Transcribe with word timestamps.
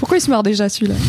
Pourquoi 0.00 0.18
il 0.18 0.20
se 0.20 0.30
marre 0.30 0.42
déjà 0.42 0.68
celui-là 0.68 0.94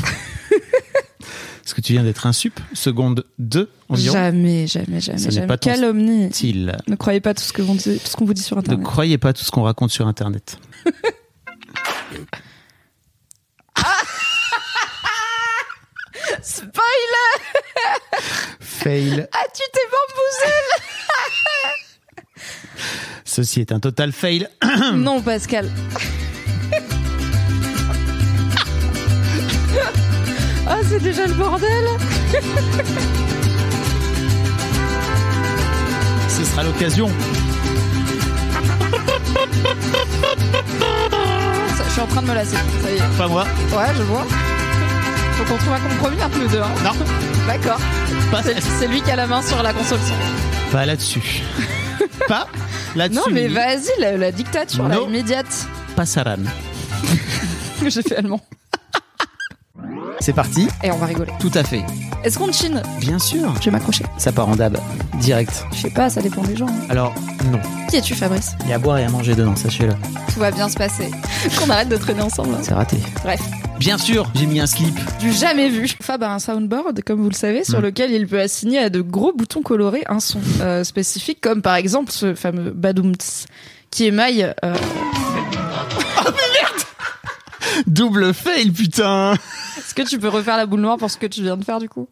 Est-ce 1.65 1.73
que 1.73 1.81
tu 1.81 1.93
viens 1.93 2.03
d'être 2.03 2.27
un 2.27 2.33
sup 2.33 2.59
Seconde 2.73 3.25
2 3.39 3.69
environ 3.89 4.13
Jamais, 4.13 4.67
jamais, 4.67 4.99
jamais. 4.99 5.19
N'est 5.21 5.31
jamais. 5.31 5.47
pas 5.47 5.57
Calomnie. 5.57 6.31
style. 6.31 6.77
Ne 6.87 6.95
croyez 6.95 7.21
pas 7.21 7.33
tout 7.33 7.41
ce 7.43 7.53
que 7.53 7.61
vous 7.61 7.73
dit- 7.75 7.97
tout 7.99 8.07
ce 8.07 8.15
qu'on 8.15 8.25
vous 8.25 8.33
dit 8.33 8.41
sur 8.43 8.57
Ne 8.57 8.61
Internet. 8.61 8.83
croyez 8.85 9.17
pas 9.17 9.31
tout 9.33 9.43
ce 9.45 9.51
qu'on 9.51 9.63
raconte 9.63 9.91
sur 9.91 10.05
Internet. 10.07 10.59
Spoiler 16.41 17.37
Fail. 18.59 19.27
Ah, 19.33 19.45
tu 19.53 19.61
t'es 19.73 19.79
bamboozle 19.91 20.71
Ceci 23.25 23.59
est 23.61 23.71
un 23.71 23.79
total 23.79 24.11
fail. 24.11 24.47
Non, 24.93 25.21
Pascal. 25.21 25.69
C'est 30.91 30.99
déjà 31.03 31.25
le 31.27 31.33
bordel 31.33 31.85
Ce 36.29 36.43
sera 36.45 36.63
l'occasion. 36.63 37.09
Ça, 41.77 41.83
Je 41.87 41.91
suis 41.91 42.01
en 42.01 42.07
train 42.07 42.21
de 42.21 42.27
me 42.27 42.33
lasser. 42.33 42.55
Ça 42.55 42.91
y 42.91 42.95
est. 42.95 43.17
Pas 43.17 43.27
moi. 43.27 43.43
Ouais, 43.71 43.93
je 43.97 44.03
vois. 44.03 44.25
Faut 45.33 45.43
qu'on 45.45 45.57
trouve 45.57 45.73
un 45.73 45.79
compromis 45.79 46.21
entre 46.23 46.37
nous 46.39 46.47
deux. 46.47 46.61
hein. 46.61 46.69
Non. 46.83 46.91
D'accord. 47.47 47.79
Pas, 48.31 48.43
C'est 48.43 48.59
c'est 48.61 48.87
lui 48.87 49.01
qui 49.01 49.11
a 49.11 49.15
la 49.15 49.27
main 49.27 49.41
sur 49.41 49.61
la 49.63 49.73
console. 49.73 49.99
son. 49.99 50.71
pas 50.71 50.85
là-dessus. 50.85 51.41
pas 52.27 52.47
là-dessus. 52.95 53.19
Non, 53.19 53.25
mais 53.31 53.47
vas-y, 53.47 53.99
la, 53.99 54.17
la 54.17 54.31
dictature, 54.31 54.83
Non. 54.87 55.07
immédiate. 55.07 55.67
Pas 55.95 56.05
Saran. 56.05 56.37
J'ai 57.87 58.01
fait 58.03 58.17
allemand. 58.17 58.41
C'est 60.19 60.33
parti. 60.33 60.67
Et 60.83 60.91
on 60.91 60.97
va 60.97 61.05
rigoler. 61.07 61.31
Tout 61.39 61.51
à 61.55 61.63
fait. 61.63 61.83
Est-ce 62.23 62.37
qu'on 62.37 62.51
chine 62.51 62.81
Bien 62.99 63.17
sûr. 63.17 63.53
Je 63.59 63.65
vais 63.65 63.71
m'accrocher. 63.71 64.05
Ça 64.17 64.31
part 64.31 64.47
en 64.49 64.55
dab. 64.55 64.77
Direct. 65.19 65.65
Je 65.73 65.77
sais 65.81 65.89
pas, 65.89 66.09
ça 66.09 66.21
dépend 66.21 66.43
des 66.43 66.55
gens. 66.55 66.67
hein. 66.67 66.85
Alors, 66.89 67.13
non. 67.51 67.59
Qui 67.89 67.97
es-tu, 67.97 68.13
Fabrice 68.13 68.51
Il 68.63 68.69
y 68.69 68.73
a 68.73 68.75
à 68.75 68.79
boire 68.79 68.99
et 68.99 69.03
à 69.05 69.09
manger 69.09 69.33
dedans, 69.33 69.55
sachez-le. 69.55 69.93
Tout 70.33 70.39
va 70.39 70.51
bien 70.51 70.69
se 70.69 70.75
passer. 70.77 71.09
Qu'on 71.59 71.69
arrête 71.71 71.89
de 71.89 71.97
traîner 71.97 72.21
ensemble. 72.21 72.53
hein. 72.53 72.59
C'est 72.61 72.73
raté. 72.73 72.97
Bref, 73.23 73.41
Bien 73.79 73.97
sûr, 73.97 74.29
j'ai 74.35 74.45
mis 74.45 74.59
un 74.59 74.67
slip. 74.67 74.93
du 75.19 75.31
jamais 75.33 75.67
vu. 75.69 75.87
Fab 76.01 76.21
a 76.21 76.31
un 76.31 76.37
soundboard, 76.37 77.01
comme 77.03 77.19
vous 77.21 77.29
le 77.29 77.35
savez, 77.35 77.63
sur 77.63 77.79
Mm. 77.79 77.83
lequel 77.83 78.11
il 78.11 78.27
peut 78.27 78.39
assigner 78.39 78.77
à 78.77 78.89
de 78.91 79.01
gros 79.01 79.33
boutons 79.35 79.63
colorés 79.63 80.03
un 80.07 80.19
son 80.19 80.39
euh, 80.61 80.83
spécifique, 80.83 81.39
comme 81.41 81.63
par 81.63 81.75
exemple 81.75 82.11
ce 82.11 82.35
fameux 82.35 82.69
Badoumts, 82.69 83.47
qui 83.89 84.05
émaille. 84.05 84.53
euh, 84.63 84.75
Double 87.87 88.33
fail, 88.33 88.71
putain. 88.71 89.33
Est-ce 89.77 89.93
que 89.93 90.01
tu 90.03 90.19
peux 90.19 90.29
refaire 90.29 90.57
la 90.57 90.65
boule 90.65 90.81
noire 90.81 90.97
pour 90.97 91.09
ce 91.11 91.17
que 91.17 91.25
tu 91.27 91.41
viens 91.41 91.57
de 91.57 91.63
faire 91.63 91.79
du 91.79 91.89
coup 91.89 92.07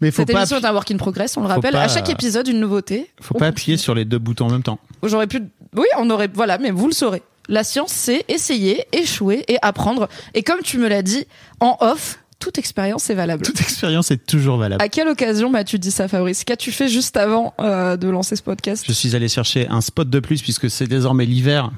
Mais 0.00 0.10
faut 0.10 0.22
Cette 0.22 0.32
pas, 0.32 0.38
émission 0.40 0.56
est 0.58 0.64
un 0.64 0.72
work 0.72 0.90
in 0.90 0.96
progress, 0.96 1.36
on 1.36 1.42
le 1.42 1.46
rappelle. 1.46 1.72
pas- 1.72 1.82
À 1.82 1.88
chaque 1.88 2.08
épisode, 2.08 2.48
une 2.48 2.58
nouveauté. 2.60 3.10
faut 3.20 3.34
pas 3.34 3.48
appuyer 3.48 3.76
sur 3.76 3.94
les 3.94 4.04
deux 4.06 4.18
boutons 4.18 4.46
en 4.46 4.50
même 4.50 4.62
temps. 4.62 4.78
J'aurais 5.02 5.26
pu. 5.26 5.42
Oui, 5.76 5.86
on 5.98 6.08
aurait. 6.10 6.30
Voilà, 6.32 6.56
mais 6.58 6.70
vous 6.70 6.86
le 6.86 6.92
saurez. 6.94 7.22
La 7.48 7.64
science, 7.64 7.90
c'est 7.92 8.24
essayer, 8.28 8.84
échouer 8.92 9.44
et 9.48 9.58
apprendre. 9.60 10.08
Et 10.34 10.42
comme 10.42 10.60
tu 10.62 10.78
me 10.78 10.88
l'as 10.88 11.02
dit, 11.02 11.24
en 11.58 11.76
off, 11.80 12.18
toute 12.38 12.56
expérience 12.58 13.10
est 13.10 13.14
valable. 13.14 13.44
Toute 13.44 13.60
expérience 13.60 14.10
est 14.10 14.24
toujours 14.24 14.56
valable. 14.56 14.82
À 14.82 14.88
quelle 14.88 15.08
occasion 15.08 15.50
m'as-tu 15.50 15.78
dit 15.78 15.90
ça, 15.90 16.08
Fabrice? 16.08 16.44
Qu'as-tu 16.44 16.72
fait 16.72 16.88
juste 16.88 17.16
avant 17.18 17.52
euh, 17.60 17.96
de 17.98 18.08
lancer 18.08 18.36
ce 18.36 18.42
podcast? 18.42 18.84
Je 18.86 18.92
suis 18.92 19.14
allé 19.14 19.28
chercher 19.28 19.68
un 19.68 19.80
spot 19.82 20.08
de 20.08 20.20
plus 20.20 20.40
puisque 20.40 20.70
c'est 20.70 20.86
désormais 20.86 21.26
l'hiver 21.26 21.70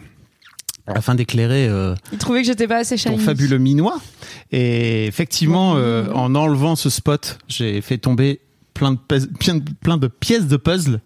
afin 0.87 1.15
d'éclairer 1.15 1.69
euh, 1.69 1.95
Il 2.13 2.19
trouvait 2.19 2.41
que 2.43 2.47
j'étais 2.47 2.67
pas 2.69 2.79
assez 2.79 2.97
ton 2.97 3.11
shiny. 3.13 3.19
fabuleux 3.19 3.59
minois. 3.59 4.01
Et 4.51 5.07
effectivement, 5.07 5.75
euh, 5.77 6.11
en 6.13 6.35
enlevant 6.35 6.77
ce 6.77 6.91
spot, 6.91 7.39
j'ai 7.49 7.81
fait 7.81 7.99
tomber 7.99 8.41
plein 8.75 8.93
de, 8.93 8.99
plein 9.81 9.99
pièces 10.09 10.47
de 10.47 10.57
puzzle 10.57 11.01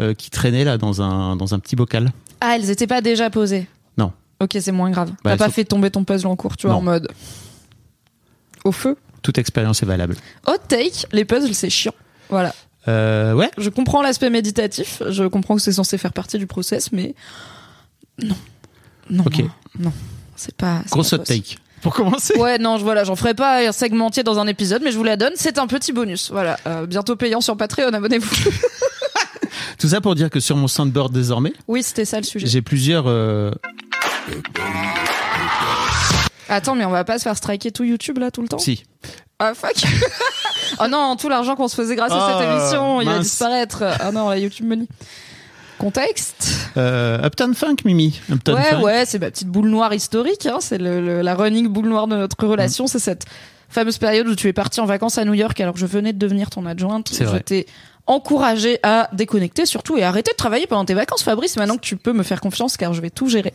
euh, 0.00 0.14
qui 0.14 0.30
traînaient 0.30 0.64
là 0.64 0.78
dans 0.78 1.02
un, 1.02 1.36
dans 1.36 1.54
un 1.54 1.58
petit 1.58 1.74
bocal. 1.76 2.12
Ah, 2.40 2.54
elles 2.56 2.70
étaient 2.70 2.86
pas 2.86 3.00
déjà 3.00 3.30
posées. 3.30 3.66
Non. 3.96 4.12
Ok, 4.40 4.56
c'est 4.60 4.72
moins 4.72 4.90
grave. 4.90 5.10
Bah, 5.24 5.30
T'as 5.32 5.36
pas 5.38 5.44
sont- 5.46 5.50
fait 5.52 5.64
tomber 5.64 5.90
ton 5.90 6.04
puzzle 6.04 6.26
en 6.28 6.36
cours, 6.36 6.56
tu 6.56 6.66
vois, 6.66 6.74
Non. 6.74 6.80
en 6.80 6.82
mode. 6.82 7.08
Au 8.64 8.72
feu. 8.72 8.96
Toute 9.22 9.38
expérience 9.38 9.82
est 9.82 9.86
valable. 9.86 10.14
Hot 10.46 10.58
take, 10.68 11.06
les 11.12 11.24
puzzles, 11.24 11.54
c'est 11.54 11.70
chiant. 11.70 11.94
Voilà. 12.30 12.54
Euh, 12.86 13.34
ouais, 13.34 13.50
Je 13.58 13.68
comprends 13.70 14.00
l'aspect 14.02 14.30
méditatif, 14.30 15.02
je 15.08 15.24
comprends 15.24 15.56
que 15.56 15.62
c'est 15.62 15.72
censé 15.72 15.98
faire 15.98 16.12
partie 16.12 16.38
du 16.38 16.46
process, 16.46 16.92
mais. 16.92 17.14
Non. 18.22 18.36
Non. 19.10 19.24
Ok. 19.26 19.38
Non. 19.38 19.48
non. 19.80 19.92
C'est 20.36 20.54
pas. 20.56 20.82
grosse 20.90 21.10
pas 21.10 21.18
take. 21.18 21.56
Pour 21.82 21.94
commencer. 21.94 22.36
Ouais, 22.36 22.58
non, 22.58 22.76
je, 22.76 22.82
voilà, 22.82 23.04
j'en 23.04 23.14
ferai 23.14 23.34
pas 23.34 23.66
un 23.66 23.72
segmentier 23.72 24.22
dans 24.24 24.38
un 24.40 24.46
épisode, 24.48 24.82
mais 24.82 24.90
je 24.90 24.96
vous 24.98 25.04
la 25.04 25.16
donne. 25.16 25.32
C'est 25.36 25.58
un 25.58 25.66
petit 25.68 25.92
bonus. 25.92 26.30
Voilà, 26.32 26.58
Euh, 26.66 26.86
bientôt 26.86 27.14
payant 27.14 27.40
sur 27.40 27.56
Patreon, 27.56 27.92
abonnez-vous. 27.92 28.50
Tout 29.78 29.88
ça 29.88 30.00
pour 30.00 30.16
dire 30.16 30.28
que 30.28 30.40
sur 30.40 30.56
mon 30.56 30.66
soundboard 30.66 31.12
désormais, 31.12 31.52
oui, 31.68 31.84
c'était 31.84 32.04
ça 32.04 32.16
le 32.18 32.24
sujet. 32.24 32.48
j'ai 32.48 32.62
plusieurs. 32.62 33.04
euh, 33.06 33.52
Attends, 36.48 36.74
mais 36.74 36.84
on 36.84 36.90
va 36.90 37.04
pas 37.04 37.18
se 37.18 37.24
faire 37.24 37.36
striker 37.36 37.70
tout 37.70 37.84
YouTube 37.84 38.18
là 38.18 38.30
tout 38.30 38.40
le 38.42 38.48
temps 38.48 38.58
Si. 38.58 38.82
Ah 39.38 39.52
fuck 39.54 39.74
Oh 40.80 40.88
non, 40.88 41.14
tout 41.16 41.28
l'argent 41.28 41.54
qu'on 41.56 41.68
se 41.68 41.76
faisait 41.76 41.94
grâce 41.94 42.10
à 42.12 42.26
cette 42.38 42.48
Oh, 42.48 42.58
émission, 42.60 43.00
il 43.00 43.08
va 43.08 43.18
disparaître. 43.20 43.84
Ah 44.00 44.10
non, 44.12 44.28
la 44.28 44.38
YouTube 44.38 44.66
Money. 44.66 44.86
Contexte 45.78 46.50
Euh, 46.76 47.24
Uptown 47.26 47.54
Funk, 47.54 47.76
Mimi. 47.84 48.20
Uptown 48.30 48.56
Ouais, 48.56 48.62
Funk. 48.70 48.82
ouais, 48.82 49.04
c'est 49.06 49.18
ma 49.18 49.30
petite 49.30 49.48
boule 49.48 49.68
noire 49.68 49.94
historique. 49.94 50.46
Hein. 50.46 50.58
C'est 50.60 50.78
le, 50.78 51.00
le- 51.00 51.22
la 51.22 51.34
running 51.34 51.68
boule 51.68 51.88
noire 51.88 52.06
de 52.06 52.16
notre 52.16 52.46
relation. 52.46 52.84
Mm. 52.84 52.88
C'est 52.88 52.98
cette 52.98 53.24
fameuse 53.68 53.98
période 53.98 54.26
où 54.28 54.34
tu 54.34 54.48
es 54.48 54.52
parti 54.52 54.80
en 54.80 54.86
vacances 54.86 55.18
à 55.18 55.24
New 55.24 55.34
York 55.34 55.58
alors 55.60 55.74
que 55.74 55.80
je 55.80 55.86
venais 55.86 56.12
de 56.12 56.18
devenir 56.18 56.50
ton 56.50 56.66
adjointe. 56.66 57.08
C'est 57.12 57.24
vrai. 57.24 57.40
t'ai 57.40 57.66
encouragé 58.06 58.78
à 58.82 59.10
déconnecter 59.12 59.66
surtout 59.66 59.98
et 59.98 60.02
arrêter 60.02 60.30
de 60.30 60.36
travailler 60.36 60.66
pendant 60.66 60.86
tes 60.86 60.94
vacances, 60.94 61.22
Fabrice. 61.22 61.56
Maintenant 61.58 61.76
que 61.76 61.82
tu 61.82 61.96
peux 61.96 62.14
me 62.14 62.22
faire 62.22 62.40
confiance 62.40 62.76
car 62.78 62.94
je 62.94 63.02
vais 63.02 63.10
tout 63.10 63.28
gérer. 63.28 63.52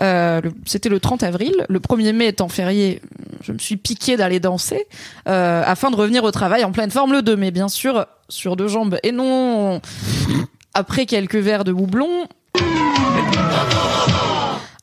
Euh, 0.00 0.40
le- 0.40 0.52
C'était 0.66 0.88
le 0.88 1.00
30 1.00 1.22
avril. 1.24 1.54
Le 1.68 1.80
1er 1.80 2.12
mai 2.12 2.28
étant 2.28 2.48
férié, 2.48 3.00
je 3.42 3.50
me 3.52 3.58
suis 3.58 3.76
piqué 3.76 4.16
d'aller 4.16 4.38
danser 4.38 4.86
euh, 5.28 5.62
afin 5.66 5.90
de 5.90 5.96
revenir 5.96 6.22
au 6.24 6.30
travail 6.30 6.62
en 6.64 6.70
pleine 6.72 6.90
forme 6.92 7.12
le 7.12 7.22
2 7.22 7.34
mai, 7.36 7.50
bien 7.50 7.68
sûr, 7.68 8.06
sur 8.28 8.54
deux 8.54 8.68
jambes. 8.68 8.96
Et 9.02 9.10
non, 9.10 9.80
après 10.74 11.06
quelques 11.06 11.36
verres 11.36 11.64
de 11.64 11.72
houblon, 11.72 12.26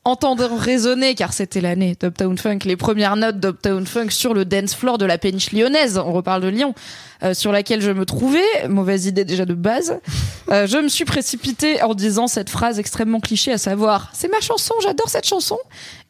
entendant 0.04 0.56
résonner, 0.56 1.14
car 1.14 1.32
c'était 1.32 1.60
l'année 1.60 1.94
d'Uptown 2.00 2.36
Funk, 2.38 2.60
les 2.64 2.76
premières 2.76 3.16
notes 3.16 3.40
d'Uptown 3.40 3.86
Funk 3.86 4.10
sur 4.10 4.32
le 4.32 4.46
dance 4.46 4.74
floor 4.74 4.96
de 4.96 5.04
la 5.04 5.18
péniche 5.18 5.52
lyonnaise, 5.52 5.98
on 5.98 6.12
reparle 6.12 6.42
de 6.42 6.48
Lyon, 6.48 6.74
euh, 7.22 7.34
sur 7.34 7.52
laquelle 7.52 7.82
je 7.82 7.90
me 7.90 8.06
trouvais, 8.06 8.44
mauvaise 8.68 9.04
idée 9.06 9.24
déjà 9.24 9.44
de 9.44 9.52
base, 9.52 9.98
euh, 10.50 10.66
je 10.66 10.78
me 10.78 10.88
suis 10.88 11.04
précipitée 11.04 11.82
en 11.82 11.94
disant 11.94 12.26
cette 12.26 12.48
phrase 12.48 12.78
extrêmement 12.78 13.20
cliché, 13.20 13.52
à 13.52 13.58
savoir 13.58 14.10
«c'est 14.14 14.30
ma 14.30 14.40
chanson, 14.40 14.74
j'adore 14.82 15.10
cette 15.10 15.26
chanson!» 15.26 15.58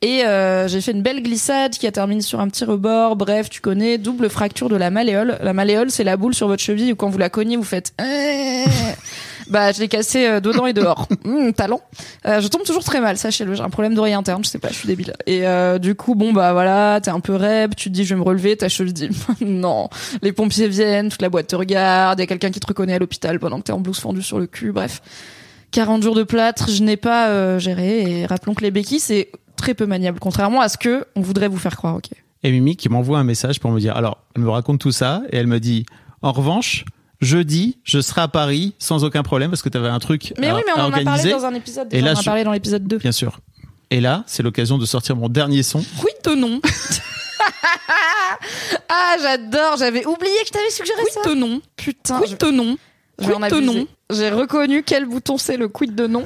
Et 0.00 0.25
euh, 0.25 0.69
j'ai 0.69 0.81
fait 0.81 0.93
une 0.93 1.03
belle 1.03 1.23
glissade 1.23 1.73
qui 1.73 1.88
a 1.88 1.93
terminé 1.93 2.20
sur 2.20 2.38
un 2.38 2.49
petit 2.49 2.64
rebord, 2.64 3.17
bref, 3.17 3.50
tu 3.50 3.61
connais, 3.61 3.99
double 3.99 4.31
fracture 4.31 4.69
de 4.69 4.76
la 4.76 4.91
malléole. 4.91 5.38
La 5.43 5.53
malléole, 5.53 5.91
c'est 5.91 6.05
la 6.05 6.17
boule 6.17 6.35
sur 6.35 6.47
votre 6.47 6.62
cheville 6.62 6.93
où 6.93 6.97
quand 6.97 7.08
vous 7.08 7.19
la 7.19 7.31
cognez, 7.31 7.56
vous 7.56 7.64
faites... 7.64 7.93
Bah, 9.50 9.73
je 9.73 9.81
l'ai 9.81 9.89
cassé 9.89 10.27
euh, 10.27 10.41
dedans 10.41 10.67
et 10.67 10.73
dehors. 10.73 11.09
Hum, 11.25 11.53
talent. 11.53 11.81
Euh, 12.27 12.41
je 12.41 12.49
tombe 12.49 12.62
toujours 12.62 12.85
très 12.85 13.00
mal, 13.00 13.19
sachez-le. 13.19 13.55
J'ai 13.55 13.62
un 13.62 13.69
problème 13.69 13.95
d'oreille 13.95 14.15
interne, 14.15 14.43
je 14.45 14.49
sais 14.49 14.59
pas, 14.59 14.69
je 14.69 14.75
suis 14.75 14.87
débile. 14.87 15.12
Et 15.27 15.47
euh, 15.47 15.79
du 15.79 15.95
coup, 15.95 16.15
bon 16.15 16.33
bah 16.33 16.53
voilà, 16.53 17.00
t'es 17.03 17.11
un 17.11 17.21
peu 17.21 17.35
rêve, 17.35 17.71
tu 17.77 17.91
te 17.91 17.95
dis 17.95 18.05
je 18.05 18.15
vais 18.15 18.21
me 18.21 18.25
relever, 18.25 18.56
ta 18.56 18.69
cheville 18.69 18.93
dit 18.93 19.11
non. 19.41 19.91
Les 20.23 20.33
pompiers 20.33 20.69
viennent, 20.69 21.11
toute 21.11 21.21
la 21.21 21.29
boîte 21.29 21.49
te 21.49 21.56
regarde, 21.56 22.21
y 22.21 22.23
a 22.23 22.27
quelqu'un 22.27 22.50
qui 22.50 22.61
te 22.61 22.67
reconnaît 22.67 22.95
à 22.95 22.99
l'hôpital 22.99 23.39
pendant 23.41 23.59
que 23.59 23.65
t'es 23.65 23.73
en 23.73 23.81
blouse 23.81 23.99
fendue 23.99 24.23
sur 24.23 24.39
le 24.39 24.47
cul, 24.47 24.73
bref. 24.73 25.03
40 25.71 26.03
jours 26.03 26.15
de 26.15 26.23
plâtre, 26.23 26.71
je 26.71 26.83
n'ai 26.83 26.97
pas 26.97 27.29
euh, 27.29 27.59
géré. 27.59 28.03
Et 28.21 28.27
rappelons 28.27 28.55
que 28.55 28.62
les 28.62 28.71
béquilles, 28.71 29.01
c'est 29.01 29.31
très 29.56 29.75
peu 29.75 29.87
maniable, 29.87 30.19
contrairement 30.19 30.61
à 30.61 30.69
ce 30.69 30.79
que 30.79 31.05
on 31.15 31.21
voudrait 31.21 31.49
vous 31.49 31.59
faire 31.59 31.77
croire, 31.77 31.97
ok. 31.97 32.09
Et 32.43 32.53
Mimi 32.53 32.77
qui 32.77 32.89
m'envoie 32.89 33.19
un 33.19 33.25
message 33.25 33.61
pour 33.61 33.71
me 33.71 33.81
dire 33.81 33.97
alors, 33.97 34.19
elle 34.35 34.43
me 34.43 34.51
raconte 34.51 34.81
tout 34.81 34.93
ça 34.93 35.23
et 35.31 35.37
elle 35.37 35.49
me 35.49 35.59
dit 35.61 35.85
en 36.23 36.33
revanche, 36.33 36.85
jeudi, 37.20 37.79
je 37.85 38.00
serai 38.00 38.23
à 38.23 38.29
Paris 38.29 38.75
sans 38.79 39.05
aucun 39.05 39.23
problème 39.23 39.50
parce 39.50 39.62
que 39.62 39.69
tu 39.69 39.76
avais 39.79 39.88
un 39.88 39.99
truc 39.99 40.32
Mais 40.38 40.49
à, 40.49 40.56
oui, 40.56 40.62
mais 40.67 40.73
on 40.76 40.81
à 40.81 40.87
en 40.87 40.93
a 40.93 41.03
parlé 41.03 41.31
dans 41.31 41.44
un 41.44 41.55
épisode. 41.55 41.93
Et 41.93 42.00
là, 42.00 42.12
on 42.15 42.17
en 42.17 42.20
a 42.20 42.25
parlé 42.25 42.44
dans 42.44 42.53
l'épisode 42.53 42.87
2. 42.87 42.99
Bien 42.99 43.12
sûr. 43.12 43.41
Et 43.91 44.00
là, 44.00 44.25
c'est 44.26 44.43
l'occasion 44.43 44.79
de 44.79 44.87
sortir 44.87 45.17
mon 45.17 45.29
dernier 45.29 45.62
son. 45.62 45.81
Quid 45.81 46.17
de 46.25 46.35
non 46.35 46.61
Ah, 48.88 49.17
j'adore. 49.20 49.76
J'avais 49.79 50.05
oublié 50.06 50.35
que 50.43 50.47
je 50.47 50.53
t'avais 50.53 50.70
suggéré 50.70 51.03
ça. 51.11 51.20
Quid 51.23 51.32
de 51.32 51.38
non 51.38 51.61
Putain. 51.76 52.20
Quid 52.20 52.38
de 52.38 52.50
non 52.50 52.76
Je 53.19 53.31
en 53.32 53.41
Quid 53.41 53.55
de 53.55 53.61
non 53.61 53.87
J'ai 54.11 54.31
reconnu 54.31 54.82
quel 54.82 55.06
bouton 55.06 55.38
c'est 55.38 55.56
le 55.56 55.69
quid 55.69 55.94
de 55.94 56.06
non. 56.06 56.25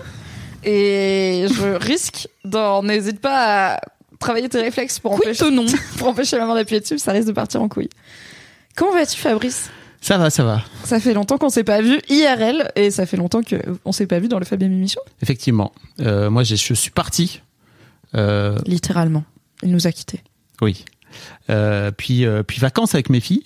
Et 0.65 1.47
je 1.49 1.77
risque 1.81 2.29
d'en 2.45 2.83
n'hésite 2.83 3.21
pas 3.21 3.75
à 3.75 3.81
travailler 4.19 4.49
tes 4.49 4.61
réflexes 4.61 4.99
pour 4.99 5.13
Quid 5.13 5.29
empêcher, 5.29 5.45
de 5.45 5.51
non 5.51 5.67
pour 5.99 6.09
empêcher 6.09 6.37
la 6.39 6.47
main 6.47 6.55
d'appuyer 6.55 6.81
dessus. 6.81 6.99
Ça 6.99 7.13
risque 7.13 7.29
de 7.29 7.33
partir 7.33 7.63
en 7.63 7.69
couille. 7.69 7.91
Comment 8.77 8.93
vas-tu, 8.93 9.17
Fabrice? 9.17 9.71
Ça 10.03 10.19
va, 10.19 10.31
ça 10.31 10.43
va. 10.43 10.63
Ça 10.85 10.99
fait 10.99 11.15
longtemps 11.15 11.39
qu'on 11.39 11.49
s'est 11.49 11.63
pas 11.63 11.81
vu 11.81 12.01
IRL 12.09 12.73
et 12.75 12.91
ça 12.91 13.07
fait 13.07 13.17
longtemps 13.17 13.41
qu'on 13.43 13.93
s'est 13.93 14.09
pas 14.09 14.19
vu 14.19 14.27
dans 14.27 14.41
le 14.41 14.45
Fabien 14.45 14.67
Émission. 14.67 15.01
Effectivement. 15.23 15.73
Euh, 16.01 16.29
moi, 16.29 16.43
je 16.43 16.57
suis 16.57 16.91
parti. 16.91 17.41
Euh, 18.17 18.59
Littéralement. 18.67 19.23
Il 19.63 19.71
nous 19.71 19.87
a 19.87 19.93
quittés. 19.93 20.21
oui. 20.61 20.85
Euh, 21.51 21.91
puis, 21.93 22.25
puis 22.47 22.59
vacances 22.59 22.95
avec 22.95 23.11
mes 23.11 23.21
filles. 23.21 23.45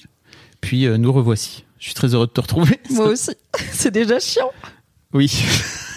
Puis 0.62 0.88
nous 0.88 1.12
revoici. 1.12 1.64
Je 1.78 1.86
suis 1.86 1.94
très 1.94 2.14
heureux 2.14 2.26
de 2.26 2.32
te 2.32 2.40
retrouver. 2.40 2.80
Moi 2.90 3.06
aussi. 3.12 3.32
C'est 3.72 3.90
déjà 3.90 4.18
chiant. 4.18 4.50
Oui. 5.12 5.30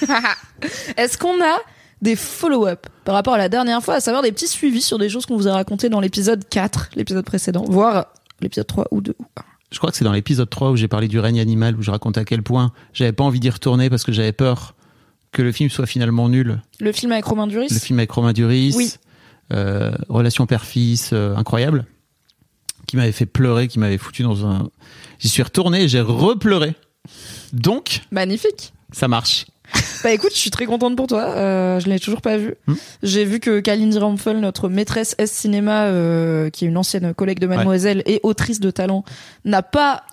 Est-ce 0.98 1.18
qu'on 1.18 1.42
a 1.42 1.58
des 2.02 2.16
follow-up 2.18 2.88
par 3.06 3.16
rapport 3.16 3.36
à 3.36 3.38
la 3.38 3.48
dernière 3.50 3.82
fois, 3.82 3.96
à 3.96 4.00
savoir 4.02 4.24
des 4.24 4.32
petits 4.34 4.48
suivis 4.48 4.82
sur 4.82 4.98
des 4.98 5.08
choses 5.10 5.26
qu'on 5.26 5.38
vous 5.38 5.48
a 5.48 5.54
racontées 5.54 5.90
dans 5.90 6.00
l'épisode 6.02 6.48
4, 6.50 6.90
l'épisode 6.96 7.24
précédent, 7.26 7.64
voire 7.68 8.08
l'épisode 8.42 8.68
3 8.68 8.88
ou 8.92 9.02
2 9.02 9.16
ou 9.20 9.24
1 9.38 9.42
Je 9.72 9.78
crois 9.78 9.92
que 9.92 9.98
c'est 9.98 10.04
dans 10.06 10.12
l'épisode 10.14 10.50
3 10.50 10.72
où 10.72 10.76
j'ai 10.76 10.88
parlé 10.88 11.08
du 11.08 11.20
règne 11.20 11.40
animal, 11.40 11.76
où 11.78 11.82
je 11.84 11.92
raconte 11.92 12.18
à 12.18 12.26
quel 12.26 12.42
point 12.42 12.72
j'avais 12.94 13.12
pas 13.12 13.24
envie 13.24 13.40
d'y 13.40 13.50
retourner 13.50 13.90
parce 13.90 14.04
que 14.04 14.12
j'avais 14.12 14.32
peur 14.32 14.76
que 15.32 15.42
le 15.44 15.52
film 15.52 15.70
soit 15.70 15.86
finalement 15.86 16.28
nul. 16.28 16.60
Le 16.80 16.92
film 16.92 17.12
avec 17.12 17.26
Romain 17.26 17.46
Duris 17.46 17.68
Le 17.70 17.78
film 17.80 18.00
avec 18.00 18.10
Romain 18.12 18.34
Duris, 18.34 18.74
Oui. 18.76 18.92
euh, 19.54 19.92
relation 20.10 20.48
père-fils 20.48 21.12
euh, 21.14 21.36
incroyable, 21.36 21.86
qui 22.88 22.98
m'avait 22.98 23.12
fait 23.12 23.28
pleurer, 23.28 23.68
qui 23.68 23.78
m'avait 23.78 24.00
foutu 24.00 24.24
dans 24.24 24.48
un. 24.48 24.70
J'y 25.20 25.30
suis 25.30 25.44
retourné 25.44 25.84
et 25.84 25.88
j'ai 25.88 26.02
repleuré. 26.02 26.74
Donc, 27.54 28.02
Magnifique. 28.12 28.74
ça 28.92 29.08
marche. 29.08 29.46
Bah 30.04 30.12
écoute, 30.14 30.32
je 30.34 30.38
suis 30.40 30.50
très 30.50 30.66
contente 30.66 30.96
pour 30.96 31.08
toi. 31.08 31.24
Euh, 31.36 31.80
je 31.82 31.90
l'ai 31.90 32.00
toujours 32.00 32.22
pas 32.22 32.38
vu. 32.38 32.56
Hmm. 32.68 32.76
J'ai 33.04 33.26
vu 33.26 33.40
que 33.42 33.60
Kalindi 33.60 33.98
Ramphel, 34.00 34.40
notre 34.40 34.70
maîtresse 34.70 35.14
S 35.18 35.32
cinéma, 35.32 35.86
euh, 35.88 36.50
qui 36.50 36.64
est 36.66 36.68
une 36.70 36.78
ancienne 36.78 37.14
collègue 37.14 37.40
de 37.40 37.48
Mademoiselle 37.48 38.02
et 38.06 38.22
autrice 38.24 38.60
de 38.62 38.72
talent, 38.72 39.04
n'a 39.44 39.62
pas 39.62 40.04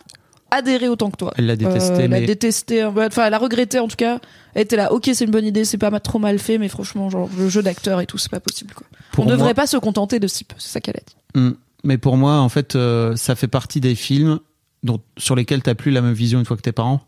adhéré 0.50 0.88
autant 0.88 1.11
que 1.11 1.17
toi. 1.17 1.32
Elle 1.38 1.47
l'a 1.47 1.56
détesté, 1.56 1.93
Euh, 1.93 1.97
elle 1.99 2.05
a 2.14 2.20
mais 2.20 2.26
détesté, 2.26 2.85
enfin 2.85 3.26
elle 3.26 3.35
a 3.35 3.38
regretté 3.38 3.79
en 3.79 3.88
tout 3.88 3.97
cas. 3.97 4.19
Elle 4.55 4.62
était 4.62 4.76
là, 4.76 4.93
ok 4.93 5.11
c'est 5.12 5.25
une 5.25 5.31
bonne 5.31 5.44
idée, 5.44 5.64
c'est 5.64 5.79
pas 5.79 5.91
trop 6.00 6.19
mal 6.19 6.38
fait, 6.38 6.59
mais 6.59 6.69
franchement 6.69 7.11
genre 7.11 7.29
le 7.38 7.49
jeu 7.49 7.62
d'acteur 7.62 8.00
et 8.00 8.06
tout 8.06 8.17
c'est 8.19 8.31
pas 8.31 8.41
possible 8.41 8.73
quoi. 8.75 8.87
pour 9.12 9.25
On 9.25 9.26
ne 9.29 9.32
devrait 9.32 9.49
moi- 9.49 9.55
pas 9.55 9.67
se 9.67 9.76
contenter 9.76 10.19
de 10.20 10.26
si 10.29 10.44
peu, 10.44 10.55
c'est 10.59 10.69
ça 10.69 10.81
qu'elle 10.81 10.97
a 10.97 11.00
dit. 11.06 11.17
Hmm. 11.41 11.55
Mais 11.85 11.99
pour 11.99 12.17
moi, 12.17 12.38
en 12.38 12.49
fait, 12.49 12.75
euh, 12.75 13.14
ça 13.17 13.35
fait 13.37 13.49
partie 13.49 13.81
des 13.81 13.94
films 13.94 14.41
dont, 14.82 15.00
sur 15.19 15.37
lesquels 15.37 15.62
t'as 15.62 15.75
plus 15.75 15.91
la 15.93 16.00
même 16.00 16.14
vision 16.14 16.38
une 16.41 16.44
fois 16.44 16.56
que 16.56 16.62
t'es 16.62 16.73
parent. 16.73 17.00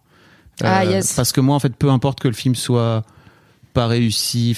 Ah, 0.62 0.84
yes. 0.84 1.14
Parce 1.14 1.32
que 1.32 1.40
moi, 1.40 1.54
en 1.56 1.60
fait, 1.60 1.74
peu 1.76 1.90
importe 1.90 2.20
que 2.20 2.28
le 2.28 2.34
film 2.34 2.54
soit 2.54 3.04
pas 3.74 3.86
réussi, 3.86 4.56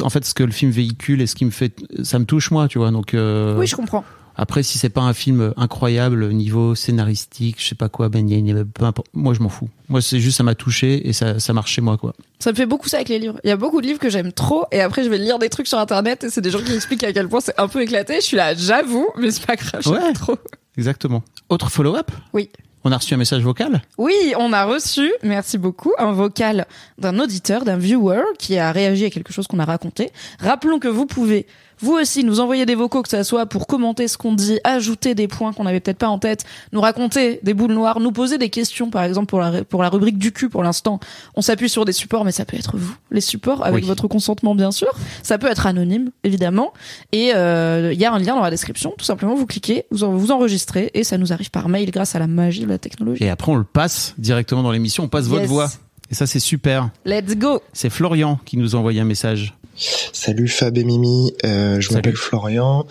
en 0.00 0.10
fait, 0.10 0.24
ce 0.24 0.34
que 0.34 0.44
le 0.44 0.52
film 0.52 0.70
véhicule 0.70 1.20
et 1.20 1.26
ce 1.26 1.34
qui 1.34 1.44
me 1.44 1.50
fait, 1.50 1.74
ça 2.02 2.18
me 2.18 2.24
touche 2.24 2.50
moi, 2.50 2.68
tu 2.68 2.78
vois. 2.78 2.90
Donc 2.90 3.14
euh, 3.14 3.56
Oui 3.58 3.66
je 3.66 3.74
comprends. 3.74 4.04
après, 4.36 4.62
si 4.62 4.78
c'est 4.78 4.90
pas 4.90 5.00
un 5.00 5.12
film 5.14 5.52
incroyable 5.56 6.28
niveau 6.32 6.74
scénaristique, 6.76 7.56
je 7.60 7.66
sais 7.66 7.74
pas 7.74 7.88
quoi, 7.88 8.08
ben, 8.10 8.28
y 8.28 8.34
a- 8.34 8.38
y 8.38 8.52
a- 8.56 8.64
peu 8.64 8.84
importe. 8.84 9.08
Moi, 9.12 9.34
je 9.34 9.40
m'en 9.40 9.48
fous. 9.48 9.68
Moi, 9.88 10.00
c'est 10.02 10.20
juste 10.20 10.36
ça 10.36 10.44
m'a 10.44 10.54
touché 10.54 11.08
et 11.08 11.12
ça, 11.12 11.40
ça 11.40 11.52
marche 11.52 11.72
chez 11.72 11.80
moi, 11.80 11.96
quoi. 11.96 12.14
Ça 12.38 12.50
me 12.52 12.56
fait 12.56 12.66
beaucoup 12.66 12.88
ça 12.88 12.98
avec 12.98 13.08
les 13.08 13.18
livres. 13.18 13.40
Il 13.42 13.48
y 13.48 13.52
a 13.52 13.56
beaucoup 13.56 13.80
de 13.80 13.86
livres 13.86 13.98
que 13.98 14.10
j'aime 14.10 14.32
trop 14.32 14.66
et 14.70 14.80
après 14.82 15.02
je 15.02 15.08
vais 15.08 15.18
lire 15.18 15.38
des 15.40 15.48
trucs 15.48 15.66
sur 15.66 15.78
internet 15.78 16.22
et 16.24 16.30
c'est 16.30 16.40
des 16.42 16.50
gens 16.50 16.62
qui 16.62 16.74
expliquent 16.74 17.04
à 17.04 17.12
quel 17.12 17.28
point 17.28 17.40
c'est 17.40 17.58
un 17.58 17.66
peu 17.66 17.82
éclaté. 17.82 18.16
Je 18.16 18.26
suis 18.26 18.36
là, 18.36 18.54
j'avoue, 18.54 19.08
mais 19.18 19.30
c'est 19.32 19.44
pas 19.46 19.56
grave, 19.56 19.80
j'aime 19.82 19.94
Ouais. 19.94 20.12
trop. 20.12 20.36
Exactement. 20.76 21.22
Autre 21.48 21.70
follow-up? 21.70 22.10
Oui. 22.34 22.50
On 22.86 22.92
a 22.92 22.98
reçu 22.98 23.14
un 23.14 23.16
message 23.16 23.42
vocal 23.42 23.80
Oui, 23.96 24.12
on 24.38 24.52
a 24.52 24.64
reçu, 24.64 25.10
merci 25.22 25.56
beaucoup, 25.56 25.92
un 25.98 26.12
vocal 26.12 26.66
d'un 26.98 27.18
auditeur, 27.18 27.64
d'un 27.64 27.78
viewer 27.78 28.20
qui 28.38 28.58
a 28.58 28.72
réagi 28.72 29.06
à 29.06 29.10
quelque 29.10 29.32
chose 29.32 29.46
qu'on 29.46 29.58
a 29.58 29.64
raconté. 29.64 30.10
Rappelons 30.38 30.78
que 30.78 30.88
vous 30.88 31.06
pouvez 31.06 31.46
vous 31.80 31.94
aussi 31.94 32.22
nous 32.22 32.38
envoyer 32.38 32.66
des 32.66 32.76
vocaux, 32.76 33.02
que 33.02 33.08
ça 33.08 33.24
soit 33.24 33.46
pour 33.46 33.66
commenter 33.66 34.06
ce 34.06 34.16
qu'on 34.16 34.32
dit, 34.32 34.60
ajouter 34.62 35.14
des 35.16 35.26
points 35.26 35.52
qu'on 35.52 35.64
n'avait 35.64 35.80
peut-être 35.80 35.98
pas 35.98 36.06
en 36.08 36.20
tête, 36.20 36.44
nous 36.72 36.80
raconter 36.80 37.40
des 37.42 37.52
boules 37.52 37.72
noires, 37.72 37.98
nous 37.98 38.12
poser 38.12 38.38
des 38.38 38.48
questions, 38.48 38.90
par 38.90 39.02
exemple 39.02 39.26
pour 39.26 39.40
la, 39.40 39.64
pour 39.64 39.82
la 39.82 39.88
rubrique 39.88 40.16
du 40.16 40.30
cul 40.30 40.48
pour 40.48 40.62
l'instant. 40.62 41.00
On 41.34 41.42
s'appuie 41.42 41.68
sur 41.68 41.84
des 41.84 41.92
supports, 41.92 42.24
mais 42.24 42.30
ça 42.30 42.44
peut 42.44 42.56
être 42.56 42.76
vous, 42.78 42.94
les 43.10 43.20
supports, 43.20 43.64
avec 43.66 43.82
Oui. 43.82 43.88
votre 43.88 44.06
consentement 44.06 44.54
bien 44.54 44.70
sûr. 44.70 44.92
Ça 45.24 45.36
peut 45.36 45.48
être 45.48 45.66
anonyme, 45.66 46.10
évidemment. 46.22 46.72
Et 47.12 47.32
euh, 47.34 47.90
il 47.92 48.00
y 48.00 48.04
a 48.04 48.12
un 48.12 48.18
lien 48.20 48.36
dans 48.36 48.42
la 48.42 48.50
description, 48.50 48.94
tout 48.96 49.04
simplement, 49.04 49.34
vous 49.34 49.44
cliquez, 49.46 49.84
vous, 49.90 50.04
en- 50.04 50.12
vous 50.12 50.30
enregistrez, 50.30 50.90
et 50.94 51.02
ça 51.02 51.18
nous 51.18 51.32
arrive 51.32 51.50
par 51.50 51.68
mail 51.68 51.90
grâce 51.90 52.14
à 52.14 52.20
la 52.20 52.28
magie 52.28 52.60
de 52.60 52.66
la 52.74 52.78
technologie. 52.78 53.24
et 53.24 53.30
après, 53.30 53.52
on 53.52 53.56
le 53.56 53.64
passe 53.64 54.14
directement 54.18 54.62
dans 54.62 54.72
l'émission. 54.72 55.04
On 55.04 55.08
passe 55.08 55.26
votre 55.26 55.46
voix. 55.46 55.70
Et 56.10 56.14
ça, 56.14 56.26
c'est 56.26 56.40
super. 56.40 56.90
Let's 57.04 57.36
go 57.36 57.62
C'est 57.72 57.90
Florian 57.90 58.38
qui 58.44 58.56
nous 58.56 58.76
a 58.76 58.78
envoyé 58.78 59.00
un 59.00 59.04
message. 59.04 59.54
Salut 59.76 60.46
Fab 60.46 60.78
et 60.78 60.84
Mimi, 60.84 61.32
euh, 61.44 61.80
je 61.80 61.92
m'appelle 61.92 62.16
Florian. 62.16 62.86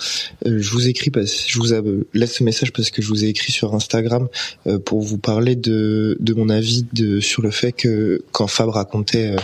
Euh, 0.45 0.59
je 0.59 0.69
vous 0.71 0.88
écris 0.89 1.12
parce 1.12 1.47
je 1.47 1.57
vous 1.57 1.71
euh, 1.71 2.06
laisse 2.13 2.35
ce 2.35 2.44
message 2.44 2.74
parce 2.74 2.89
que 2.89 3.01
je 3.01 3.07
vous 3.07 3.24
ai 3.24 3.30
écrit 3.30 3.53
sur 3.53 3.74
Instagram 3.74 4.27
euh, 4.68 4.80
pour 4.80 5.01
vous 5.01 5.18
parler 5.18 5.56
de, 5.56 6.18
de 6.19 6.33
mon 6.33 6.50
avis 6.50 6.85
de 6.91 7.21
sur 7.21 7.41
le 7.41 7.51
fait 7.51 7.71
que 7.71 8.21
quand 8.33 8.47
Fab 8.47 8.69
racontait 8.69 9.35
euh, 9.35 9.38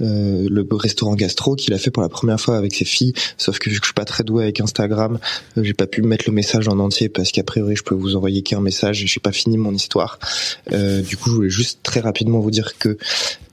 euh, 0.00 0.48
le 0.50 0.66
restaurant 0.72 1.14
gastro 1.14 1.54
qu'il 1.54 1.72
a 1.74 1.78
fait 1.78 1.92
pour 1.92 2.02
la 2.02 2.08
première 2.08 2.40
fois 2.40 2.56
avec 2.56 2.74
ses 2.74 2.84
filles, 2.84 3.12
sauf 3.38 3.60
que 3.60 3.70
vu 3.70 3.76
que 3.76 3.84
je 3.84 3.88
suis 3.88 3.94
pas 3.94 4.04
très 4.04 4.24
doué 4.24 4.42
avec 4.42 4.60
Instagram, 4.60 5.18
j'ai 5.56 5.74
pas 5.74 5.86
pu 5.86 6.02
mettre 6.02 6.24
le 6.26 6.32
message 6.32 6.66
en 6.66 6.78
entier 6.80 7.08
parce 7.08 7.30
qu'a 7.30 7.44
priori 7.44 7.76
je 7.76 7.84
peux 7.84 7.94
vous 7.94 8.16
envoyer 8.16 8.42
qu'un 8.42 8.60
message 8.60 9.04
et 9.04 9.06
j'ai 9.06 9.20
pas 9.20 9.32
fini 9.32 9.56
mon 9.56 9.72
histoire. 9.72 10.18
Euh, 10.72 11.00
du 11.02 11.16
coup, 11.16 11.30
je 11.30 11.34
voulais 11.36 11.50
juste 11.50 11.80
très 11.84 12.00
rapidement 12.00 12.40
vous 12.40 12.50
dire 12.50 12.76
que 12.78 12.98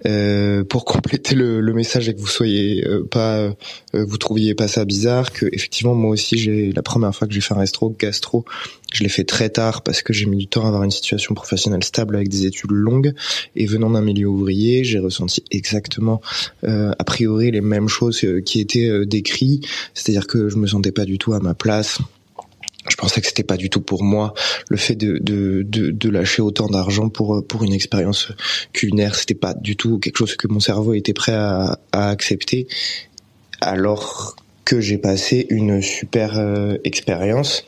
euh, 0.07 0.63
pour 0.63 0.85
compléter 0.99 1.35
le, 1.35 1.61
le 1.61 1.73
message 1.73 2.09
et 2.09 2.15
que 2.15 2.19
vous 2.19 2.27
soyez 2.27 2.85
euh, 2.87 3.03
pas, 3.19 3.33
euh, 3.37 3.53
vous 3.93 4.17
trouviez 4.17 4.53
pas 4.55 4.67
ça 4.67 4.85
bizarre, 4.85 5.27
que 5.37 5.45
effectivement 5.57 5.95
moi 6.03 6.11
aussi 6.11 6.37
j'ai 6.37 6.71
la 6.71 6.83
première 6.91 7.13
fois 7.15 7.27
que 7.27 7.33
j'ai 7.33 7.41
fait 7.41 7.53
un 7.53 7.59
resto 7.65 7.95
gastro, 7.99 8.45
je 8.93 9.03
l'ai 9.03 9.09
fait 9.09 9.27
très 9.35 9.49
tard 9.49 9.81
parce 9.83 10.01
que 10.01 10.13
j'ai 10.13 10.25
mis 10.25 10.37
du 10.37 10.47
temps 10.47 10.63
à 10.65 10.67
avoir 10.67 10.83
une 10.83 10.91
situation 10.91 11.35
professionnelle 11.35 11.83
stable 11.83 12.15
avec 12.15 12.29
des 12.29 12.45
études 12.45 12.71
longues 12.71 13.13
et 13.55 13.65
venant 13.65 13.89
d'un 13.89 14.01
milieu 14.01 14.27
ouvrier, 14.27 14.83
j'ai 14.83 14.99
ressenti 14.99 15.43
exactement 15.51 16.21
euh, 16.63 16.91
a 16.97 17.03
priori 17.03 17.51
les 17.51 17.61
mêmes 17.61 17.89
choses 17.89 18.23
euh, 18.23 18.41
qui 18.41 18.59
étaient 18.61 18.89
euh, 18.89 19.05
décrites, 19.05 19.65
c'est-à-dire 19.93 20.27
que 20.27 20.49
je 20.49 20.55
me 20.57 20.67
sentais 20.67 20.91
pas 20.91 21.05
du 21.05 21.17
tout 21.17 21.33
à 21.33 21.39
ma 21.39 21.53
place. 21.53 21.99
Je 22.89 22.95
pensais 22.95 23.21
que 23.21 23.27
c'était 23.27 23.43
pas 23.43 23.57
du 23.57 23.69
tout 23.69 23.81
pour 23.81 24.03
moi 24.03 24.33
le 24.69 24.77
fait 24.77 24.95
de, 24.95 25.19
de, 25.19 25.63
de, 25.67 25.91
de 25.91 26.09
lâcher 26.09 26.41
autant 26.41 26.67
d'argent 26.67 27.09
pour 27.09 27.35
euh, 27.35 27.41
pour 27.41 27.63
une 27.63 27.73
expérience 27.73 28.31
culinaire, 28.73 29.15
c'était 29.15 29.35
pas 29.35 29.53
du 29.53 29.75
tout 29.75 29.99
quelque 29.99 30.17
chose 30.17 30.35
que 30.35 30.47
mon 30.47 30.59
cerveau 30.59 30.93
était 30.93 31.13
prêt 31.13 31.33
à, 31.33 31.79
à 31.91 32.09
accepter. 32.09 32.67
Alors 33.61 34.35
que 34.69 34.79
j'ai 34.81 34.99
passé 34.99 35.47
une 35.49 35.81
super 35.81 36.37
euh, 36.37 36.77
expérience 36.83 37.65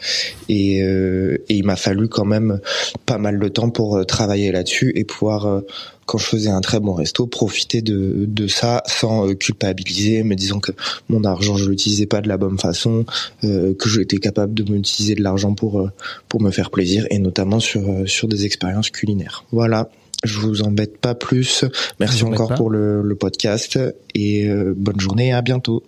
et, 0.50 0.83
euh, 0.83 1.43
et 1.50 1.55
il 1.55 1.65
m'a 1.65 1.75
fallu 1.75 2.07
quand 2.07 2.25
même 2.25 2.60
pas 3.07 3.17
mal 3.17 3.39
de 3.39 3.48
temps 3.48 3.71
pour 3.71 3.98
euh, 3.98 4.03
travailler 4.03 4.51
là-dessus 4.51 4.91
et 4.93 5.03
pouvoir 5.03 5.48
euh, 5.48 5.62
quand 6.05 6.19
je 6.19 6.25
faisais 6.25 6.51
un 6.51 6.62
très 6.62 6.79
bon 6.79 6.93
resto 6.93 7.25
profiter 7.25 7.81
de, 7.81 8.25
de 8.27 8.45
ça 8.45 8.83
sans 8.86 9.33
culpabiliser 9.33 10.21
me 10.21 10.36
disant 10.36 10.60
que 10.60 10.74
mon 11.10 11.24
argent 11.24 11.57
je 11.57 11.67
l'utilisais 11.67 12.05
pas 12.05 12.21
de 12.21 12.27
la 12.27 12.38
bonne 12.38 12.60
façon 12.60 13.03
euh, 13.45 13.74
que 13.74 13.89
j'étais 13.89 14.17
capable 14.17 14.53
de 14.53 14.71
m'utiliser 14.71 15.15
de 15.15 15.24
l'argent 15.24 15.55
pour 15.55 15.89
pour 16.29 16.39
me 16.39 16.51
faire 16.51 16.69
plaisir 16.69 17.07
et 17.10 17.17
notamment 17.17 17.60
sur 17.60 18.07
sur 18.07 18.27
des 18.27 18.45
expériences 18.45 18.91
culinaires. 18.91 19.43
Voilà 19.51 19.89
je 20.24 20.39
vous 20.39 20.62
embête 20.63 20.98
pas 21.00 21.15
plus. 21.15 21.65
Merci 22.00 22.24
encore 22.24 22.50
pas. 22.50 22.56
pour 22.56 22.70
le, 22.70 23.01
le 23.01 23.15
podcast 23.15 23.80
et 24.13 24.48
euh, 24.50 24.74
bonne 24.75 25.00
journée 25.00 25.27
et 25.30 25.34
à 25.34 25.41
bientôt. 25.41 25.84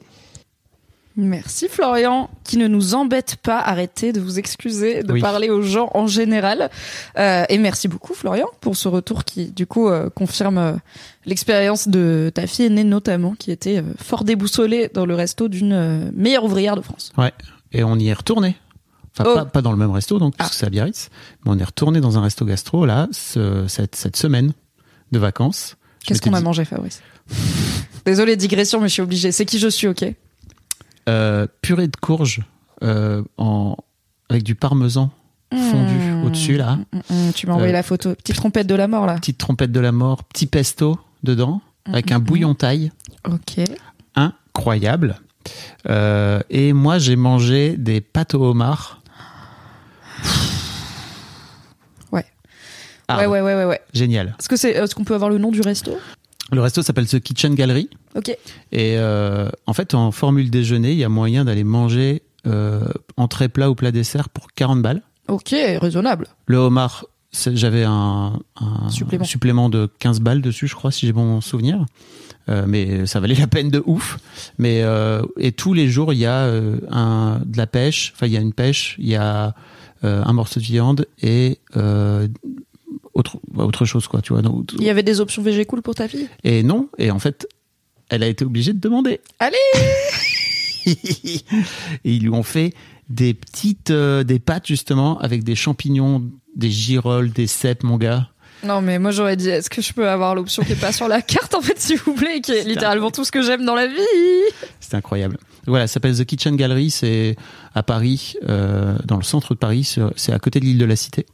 Merci 1.15 1.67
Florian, 1.69 2.31
qui 2.43 2.57
ne 2.57 2.67
nous 2.67 2.95
embête 2.95 3.35
pas. 3.35 3.59
Arrêtez 3.59 4.13
de 4.13 4.19
vous 4.19 4.39
excuser, 4.39 5.03
de 5.03 5.13
Oui. 5.13 5.21
parler 5.21 5.51
aux 5.51 5.61
gens 5.61 5.91
en 5.93 6.07
général. 6.07 6.71
Euh, 7.19 7.43
et 7.49 7.59
merci 7.59 7.87
beaucoup 7.87 8.15
Florian 8.15 8.47
pour 8.61 8.75
ce 8.75 8.87
retour 8.87 9.23
qui, 9.23 9.51
du 9.51 9.67
coup, 9.67 9.89
euh, 9.89 10.09
confirme 10.09 10.57
euh, 10.57 10.73
l'expérience 11.27 11.87
de 11.87 12.31
ta 12.33 12.47
fille 12.47 12.65
aînée 12.65 12.83
notamment, 12.83 13.35
qui 13.37 13.51
était 13.51 13.77
euh, 13.77 13.83
fort 14.01 14.23
déboussolée 14.23 14.89
dans 14.91 15.05
le 15.05 15.13
resto 15.13 15.49
d'une 15.49 15.73
euh, 15.73 16.09
meilleure 16.15 16.45
ouvrière 16.45 16.75
de 16.75 16.81
France. 16.81 17.13
Ouais. 17.15 17.31
Et 17.73 17.83
on 17.83 17.95
y 17.99 18.07
est 18.07 18.13
retourné. 18.13 18.55
Enfin, 19.17 19.29
Oh. 19.29 19.35
pas, 19.35 19.45
pas 19.45 19.61
dans 19.61 19.71
le 19.71 19.77
même 19.77 19.91
resto, 19.91 20.17
donc, 20.19 20.35
parce 20.35 20.49
Ah. 20.49 20.51
que 20.51 20.55
c'est 20.57 20.65
à 20.65 20.69
Biarritz. 20.69 21.09
Mais 21.45 21.51
on 21.51 21.57
est 21.59 21.63
retourné 21.63 22.01
dans 22.01 22.17
un 22.17 22.21
resto 22.21 22.45
gastro, 22.45 22.85
là, 22.85 23.07
ce- 23.11 23.67
cette, 23.67 23.95
cette 23.95 24.15
semaine 24.17 24.53
de 25.11 25.19
vacances. 25.19 25.75
Qu'est-ce 26.05 26.21
qu'on 26.21 26.33
a 26.33 26.41
mangé 26.41 26.65
Fabrice? 26.65 27.01
Désolé, 28.05 28.35
digression, 28.35 28.81
mais 28.81 28.87
je 28.89 28.93
suis 28.93 29.01
obligée. 29.01 29.31
C'est 29.31 29.45
qui 29.45 29.59
je 29.59 29.67
suis, 29.67 29.87
ok? 29.87 30.03
Euh, 31.09 31.47
purée 31.61 31.87
de 31.87 31.95
courge 31.95 32.41
euh, 32.81 33.23
en, 33.37 33.77
avec 34.29 34.43
du 34.43 34.55
parmesan 34.55 35.11
fondu. 35.51 35.93
Mmh. 35.93 36.23
au-dessus 36.25 36.57
là. 36.57 36.77
Mm, 37.09 37.27
mm, 37.27 37.33
tu 37.33 37.45
m'as 37.47 37.53
envoyé 37.53 37.71
Euh, 37.71 37.73
la 37.77 37.83
photo. 37.83 38.15
Petite 38.15 38.35
trompette 38.37 38.65
de 38.67 38.73
la 38.75 38.87
mort 38.87 39.05
là. 39.05 39.15
Petite 39.15 39.37
trompette 39.37 39.71
de 39.71 39.79
la 39.79 39.91
mort, 39.91 40.23
petit 40.23 40.47
pesto 40.47 40.97
dedans, 41.21 41.61
avec 41.85 42.11
un 42.11 42.19
bouillon 42.19 42.55
taille. 42.55 42.91
Ok. 43.29 43.59
incroyable. 44.15 45.19
Euh, 45.89 46.39
et 46.49 46.73
moi, 46.73 46.97
j'ai 46.99 47.15
mangé 47.15 47.75
des 47.77 48.01
pâtes 48.01 48.33
au 48.35 48.43
homard. 48.45 49.01
Ouais. 52.11 52.25
Ah, 52.25 52.92
ouais, 53.09 53.25
ouais, 53.25 53.41
ouais, 53.41 53.55
ouais, 53.55 53.65
ouais. 53.65 53.81
Génial. 53.93 54.35
Est-ce 54.39 54.49
que 54.49 54.55
c'est, 54.55 54.71
est-ce 54.71 54.95
qu'on 54.95 55.03
peut 55.03 55.15
avoir 55.15 55.29
le 55.29 55.37
nom 55.37 55.51
du 55.51 55.61
resto? 55.61 55.91
Le 56.51 56.61
resto 56.61 56.81
s'appelle 56.81 57.07
The 57.07 57.19
Kitchen 57.19 57.55
Gallery. 57.55 57.89
Ok. 58.15 58.29
Et 58.71 58.97
euh, 58.97 59.49
en 59.65 59.73
fait, 59.73 59.93
en 59.93 60.11
formule 60.11 60.49
déjeuner, 60.51 60.91
il 60.91 60.97
y 60.97 61.03
a 61.03 61.09
moyen 61.09 61.45
d'aller 61.45 61.63
manger 61.63 62.21
euh, 62.45 62.85
entrée 63.17 63.49
plat 63.49 63.69
ou 63.69 63.75
plat 63.75 63.91
dessert 63.91 64.29
pour 64.29 64.47
40 64.53 64.81
balles. 64.81 65.01
Ok, 65.29 65.49
raisonnable. 65.51 66.27
Le 66.45 66.57
homard, 66.57 67.05
j'avais 67.31 67.85
un, 67.85 68.39
un 68.59 68.89
Supplément. 68.89 69.23
supplément 69.23 69.69
de 69.69 69.89
15 69.99 70.19
balles 70.19 70.41
dessus, 70.41 70.67
je 70.67 70.75
crois, 70.75 70.91
si 70.91 71.05
j'ai 71.07 71.13
bon 71.13 71.39
souvenir. 71.41 71.85
Euh, 72.49 72.65
mais 72.67 73.05
ça 73.05 73.21
valait 73.21 73.35
la 73.35 73.47
peine 73.47 73.69
de 73.69 73.81
ouf. 73.85 74.17
Mais 74.57 74.81
euh, 74.83 75.21
et 75.39 75.53
tous 75.53 75.73
les 75.73 75.87
jours, 75.87 76.11
il 76.11 76.19
y 76.19 76.25
a 76.25 76.39
euh, 76.41 76.77
un, 76.91 77.39
de 77.45 77.57
la 77.57 77.67
pêche. 77.67 78.11
Enfin, 78.15 78.27
il 78.27 78.33
y 78.33 78.37
a 78.37 78.41
une 78.41 78.53
pêche, 78.53 78.95
il 78.99 79.07
y 79.07 79.15
a 79.15 79.55
un 80.05 80.33
morceau 80.33 80.59
de 80.59 80.65
viande 80.65 81.07
et 81.21 81.59
autre 83.13 83.37
autre 83.55 83.85
chose 83.85 84.07
quoi. 84.07 84.21
Tu 84.21 84.33
vois. 84.33 84.41
Donc, 84.41 84.71
Il 84.77 84.83
y 84.83 84.89
avait 84.89 85.03
des 85.03 85.21
options 85.21 85.41
VG 85.41 85.65
cool 85.65 85.81
pour 85.81 85.95
ta 85.95 86.07
fille? 86.07 86.29
Et 86.43 86.63
non. 86.63 86.89
Et 86.97 87.11
en 87.11 87.19
fait, 87.19 87.47
elle 88.09 88.23
a 88.23 88.27
été 88.27 88.45
obligée 88.45 88.73
de 88.73 88.79
demander. 88.79 89.21
Allez 89.39 89.57
et 90.85 90.97
ils 92.03 92.21
lui 92.21 92.29
ont 92.29 92.43
fait 92.43 92.73
des 93.09 93.33
petites 93.33 93.91
euh, 93.91 94.23
des 94.23 94.39
pâtes 94.39 94.67
justement 94.67 95.19
avec 95.19 95.43
des 95.43 95.55
champignons, 95.55 96.29
des 96.55 96.71
girolles, 96.71 97.31
des 97.31 97.47
cèpes, 97.47 97.83
mon 97.83 97.97
gars. 97.97 98.29
Non, 98.63 98.81
mais 98.81 98.97
moi 98.97 99.11
j'aurais 99.11 99.35
dit, 99.35 99.49
est-ce 99.49 99.69
que 99.69 99.81
je 99.81 99.91
peux 99.93 100.07
avoir 100.07 100.35
l'option 100.35 100.63
qui 100.63 100.71
est 100.71 100.79
pas 100.79 100.93
sur 100.93 101.07
la 101.07 101.21
carte 101.21 101.53
en 101.53 101.61
fait, 101.61 101.79
s'il 101.79 101.97
vous 101.97 102.13
plaît, 102.13 102.39
qui 102.41 102.53
est 102.53 102.63
littéralement 102.63 103.11
tout 103.11 103.25
ce 103.25 103.31
que 103.31 103.41
j'aime 103.41 103.65
dans 103.65 103.75
la 103.75 103.87
vie? 103.87 104.53
C'était 104.79 104.97
incroyable. 104.97 105.37
Voilà, 105.67 105.87
ça 105.87 105.95
s'appelle 105.95 106.17
The 106.17 106.25
Kitchen 106.25 106.55
Gallery, 106.55 106.89
c'est 106.89 107.35
à 107.75 107.83
Paris, 107.83 108.35
euh, 108.47 108.97
dans 109.05 109.17
le 109.17 109.23
centre 109.23 109.53
de 109.53 109.59
Paris, 109.59 109.95
c'est 110.15 110.33
à 110.33 110.39
côté 110.39 110.59
de 110.59 110.65
l'île 110.65 110.77
de 110.77 110.85
la 110.85 110.95
Cité. 110.95 111.25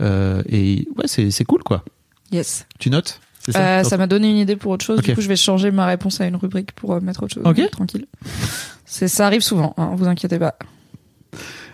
Euh, 0.00 0.42
et 0.48 0.86
ouais, 0.96 1.06
c'est 1.06 1.30
c'est 1.30 1.44
cool 1.44 1.62
quoi. 1.62 1.84
Yes. 2.32 2.66
Tu 2.78 2.90
notes? 2.90 3.20
Euh, 3.54 3.84
ça 3.84 3.96
m'a 3.96 4.08
donné 4.08 4.28
une 4.28 4.38
idée 4.38 4.56
pour 4.56 4.72
autre 4.72 4.84
chose. 4.84 5.00
Du 5.00 5.14
coup, 5.14 5.20
je 5.20 5.28
vais 5.28 5.36
changer 5.36 5.70
ma 5.70 5.86
réponse 5.86 6.20
à 6.20 6.26
une 6.26 6.34
rubrique 6.34 6.72
pour 6.72 6.94
euh, 6.94 7.00
mettre 7.00 7.22
autre 7.22 7.34
chose. 7.34 7.44
Ok. 7.46 7.70
Tranquille. 7.70 8.06
C'est, 8.84 9.06
ça 9.06 9.26
arrive 9.26 9.40
souvent, 9.40 9.72
hein, 9.76 9.92
vous 9.96 10.08
inquiétez 10.08 10.38
pas. 10.38 10.56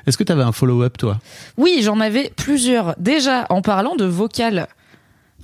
Est-ce 0.07 0.19
que 0.19 0.25
tu 0.25 0.33
avais 0.33 0.43
un 0.43 0.53
follow-up 0.53 0.99
toi? 0.99 1.19
Oui, 1.57 1.81
j'en 1.83 2.01
avais 2.01 2.31
plusieurs. 2.37 2.95
Déjà, 2.99 3.47
en 3.49 3.63
parlant 3.63 3.97
de 3.97 4.05
vocal, 4.05 4.67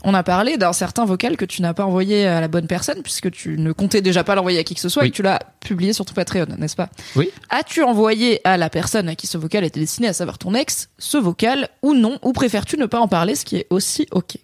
on 0.05 0.15
a 0.15 0.23
parlé 0.23 0.57
d'un 0.57 0.73
certain 0.73 1.05
vocal 1.05 1.37
que 1.37 1.45
tu 1.45 1.61
n'as 1.63 1.75
pas 1.75 1.85
envoyé 1.85 2.27
à 2.27 2.41
la 2.41 2.49
bonne 2.49 2.67
personne 2.67 3.03
puisque 3.03 3.31
tu 3.31 3.59
ne 3.59 3.73
comptais 3.73 4.01
déjà 4.01 4.23
pas 4.25 4.35
l'envoyer 4.35 4.59
à 4.59 4.65
qui 4.65 4.75
que 4.75 4.81
ce 4.81 4.89
soit 4.89 5.03
Oui. 5.03 5.09
et 5.09 5.11
que 5.11 5.17
tu 5.17 5.23
l'as 5.23 5.41
publié 5.61 5.93
sur 5.93 6.05
ton 6.05 6.15
Patreon, 6.15 6.47
n'est-ce 6.59 6.77
pas? 6.77 6.89
Oui. 7.17 7.31
As-tu 7.51 7.83
envoyé 7.83 8.41
à 8.47 8.57
la 8.57 8.71
personne 8.71 9.09
à 9.09 9.15
qui 9.17 9.27
ce 9.27 9.39
vocal 9.39 9.65
était 9.65 9.81
destiné, 9.81 10.09
à 10.09 10.13
savoir 10.13 10.39
ton 10.39 10.55
ex, 10.55 10.89
ce 10.99 11.19
vocal 11.19 11.69
ou 11.83 11.95
non? 11.95 12.19
Ou 12.23 12.33
préfères-tu 12.33 12.77
ne 12.79 12.87
pas 12.87 13.01
en 13.01 13.09
parler, 13.09 13.35
ce 13.35 13.45
qui 13.45 13.57
est 13.57 13.67
aussi 13.71 14.07
ok? 14.13 14.37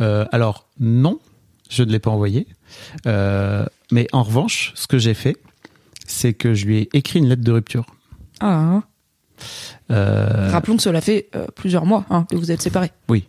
Euh, 0.00 0.24
Alors 0.32 0.66
non, 0.80 1.18
je 1.68 1.82
ne 1.84 1.90
l'ai 1.92 1.98
pas 2.00 2.10
envoyé. 2.10 2.46
Euh, 3.06 3.64
mais 3.92 4.06
en 4.12 4.22
revanche, 4.22 4.72
ce 4.74 4.86
que 4.86 4.98
j'ai 4.98 5.14
fait, 5.14 5.36
c'est 6.06 6.34
que 6.34 6.54
je 6.54 6.66
lui 6.66 6.78
ai 6.78 6.88
écrit 6.94 7.18
une 7.20 7.28
lettre 7.28 7.42
de 7.44 7.52
rupture. 7.52 7.86
Ah. 8.40 8.80
Euh, 9.90 10.50
Rappelons 10.50 10.76
que 10.76 10.82
cela 10.82 11.00
fait 11.00 11.30
plusieurs 11.54 11.86
mois 11.86 12.04
hein, 12.10 12.26
que 12.30 12.36
vous 12.36 12.50
êtes 12.50 12.60
séparés. 12.62 12.90
oui. 13.08 13.24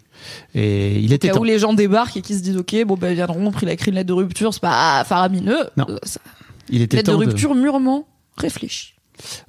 Et 0.56 1.00
il 1.00 1.14
était 1.14 1.28
Là 1.30 1.40
où 1.40 1.44
les 1.44 1.60
gens 1.60 1.74
débarquent 1.74 2.18
et 2.18 2.22
qui 2.22 2.36
se 2.36 2.42
disent 2.42 2.58
ok, 2.58 2.76
bon 2.86 2.96
ben 2.96 3.14
viendront, 3.14 3.52
pris 3.52 3.66
la 3.66 3.74
écrit 3.74 3.90
une 3.92 3.96
lettre 3.96 4.08
de 4.08 4.14
rupture, 4.14 4.54
c'est 4.54 4.60
pas 4.62 5.04
faramineux. 5.06 5.70
Non. 5.78 5.86
Euh, 5.90 5.98
ça- 6.04 6.20
Il 6.70 6.82
était 6.82 6.98
lettre 6.98 7.12
de 7.12 7.18
temps 7.18 7.22
de- 7.24 7.26
rupture 7.28 7.56
mûrement 7.56 8.08
réfléchie. 8.38 8.94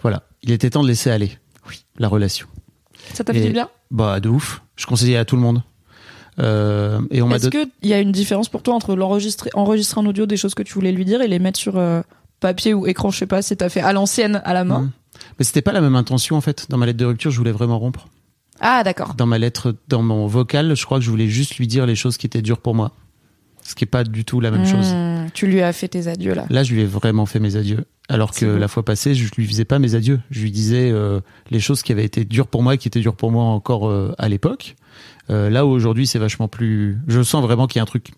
Voilà, 0.02 0.22
il 0.42 0.50
était 0.50 0.70
temps 0.70 0.82
de 0.82 0.88
laisser 0.88 1.10
aller. 1.10 1.38
Oui, 1.68 1.84
la 1.98 2.08
relation. 2.08 2.46
Ça 3.14 3.24
t'a 3.24 3.32
fait 3.32 3.50
bien? 3.50 3.68
Bah 3.90 4.20
de 4.20 4.28
ouf. 4.28 4.62
Je 4.76 4.86
conseillais 4.86 5.16
à 5.16 5.24
tout 5.24 5.36
le 5.36 5.42
monde. 5.42 5.62
Euh, 6.38 7.00
et 7.10 7.20
on 7.20 7.30
Est-ce 7.30 7.48
qu'il 7.48 7.68
y 7.82 7.92
a 7.92 7.98
une 8.00 8.12
différence 8.12 8.48
pour 8.48 8.62
toi 8.62 8.74
entre 8.74 8.94
l'enregistrer, 8.96 9.50
enregistrer 9.54 10.00
en 10.00 10.06
audio 10.06 10.24
des 10.26 10.36
choses 10.38 10.54
que 10.54 10.62
tu 10.62 10.72
voulais 10.74 10.92
lui 10.92 11.04
dire 11.04 11.20
et 11.20 11.28
les 11.28 11.38
mettre 11.38 11.58
sur 11.58 11.76
euh, 11.76 12.00
papier 12.40 12.72
ou 12.74 12.86
écran, 12.86 13.10
je 13.10 13.18
sais 13.18 13.26
pas 13.26 13.42
si 13.42 13.54
t'as 13.56 13.68
fait 13.68 13.80
à 13.82 13.92
l'ancienne, 13.92 14.40
à 14.44 14.54
la 14.54 14.64
main? 14.64 14.80
Mhm. 14.80 14.90
Mais 15.38 15.44
c'était 15.44 15.60
pas 15.62 15.72
la 15.72 15.80
même 15.82 15.94
intention 15.94 16.36
en 16.36 16.40
fait. 16.40 16.66
Dans 16.70 16.78
ma 16.78 16.86
lettre 16.86 16.98
de 16.98 17.04
rupture, 17.04 17.30
je 17.30 17.36
voulais 17.38 17.52
vraiment 17.52 17.78
rompre. 17.78 18.08
Ah 18.62 18.82
d'accord. 18.84 19.14
Dans 19.14 19.26
ma 19.26 19.38
lettre, 19.38 19.74
dans 19.88 20.02
mon 20.02 20.26
vocal, 20.26 20.74
je 20.76 20.84
crois 20.84 20.98
que 20.98 21.04
je 21.04 21.10
voulais 21.10 21.28
juste 21.28 21.56
lui 21.56 21.66
dire 21.66 21.84
les 21.84 21.96
choses 21.96 22.16
qui 22.16 22.26
étaient 22.26 22.42
dures 22.42 22.60
pour 22.60 22.74
moi. 22.74 22.92
Ce 23.64 23.74
qui 23.74 23.84
est 23.84 23.86
pas 23.86 24.02
du 24.04 24.24
tout 24.24 24.40
la 24.40 24.50
même 24.50 24.66
chose. 24.66 24.92
Hmm, 24.92 25.26
Tu 25.34 25.46
lui 25.46 25.60
as 25.62 25.72
fait 25.72 25.88
tes 25.88 26.08
adieux 26.08 26.34
là. 26.34 26.46
Là, 26.50 26.62
je 26.64 26.74
lui 26.74 26.80
ai 26.82 26.84
vraiment 26.84 27.26
fait 27.26 27.38
mes 27.38 27.54
adieux. 27.56 27.84
Alors 28.08 28.32
que 28.32 28.44
la 28.46 28.66
fois 28.68 28.84
passée, 28.84 29.14
je 29.14 29.32
lui 29.36 29.46
faisais 29.46 29.64
pas 29.64 29.78
mes 29.78 29.94
adieux. 29.94 30.20
Je 30.30 30.42
lui 30.42 30.50
disais 30.50 30.90
euh, 30.90 31.20
les 31.50 31.60
choses 31.60 31.82
qui 31.82 31.92
avaient 31.92 32.04
été 32.04 32.24
dures 32.24 32.48
pour 32.48 32.62
moi 32.62 32.74
et 32.74 32.78
qui 32.78 32.88
étaient 32.88 33.00
dures 33.00 33.14
pour 33.14 33.30
moi 33.30 33.44
encore 33.44 33.88
euh, 33.88 34.12
à 34.18 34.28
l'époque. 34.28 34.74
Euh, 35.30 35.48
là 35.50 35.64
où 35.64 35.70
aujourd'hui, 35.70 36.06
c'est 36.06 36.18
vachement 36.18 36.48
plus. 36.48 36.98
Je 37.06 37.22
sens 37.22 37.42
vraiment 37.42 37.66
qu'il 37.66 37.78
y 37.78 37.80
a 37.80 37.82
un 37.82 37.86
truc 37.86 38.10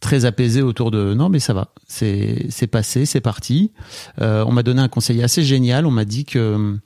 très 0.00 0.24
apaisé 0.26 0.60
autour 0.62 0.90
de 0.90 1.14
non 1.14 1.30
mais 1.30 1.38
ça 1.38 1.54
va 1.54 1.68
c'est 1.88 2.46
c'est 2.50 2.66
passé 2.66 3.06
c'est 3.06 3.22
parti 3.22 3.72
Euh, 4.20 4.44
on 4.46 4.52
m'a 4.52 4.62
donné 4.62 4.82
un 4.82 4.88
conseil 4.88 5.22
assez 5.22 5.42
génial 5.42 5.86
on 5.86 5.90
m'a 5.90 6.04
dit 6.04 6.26
que 6.26 6.76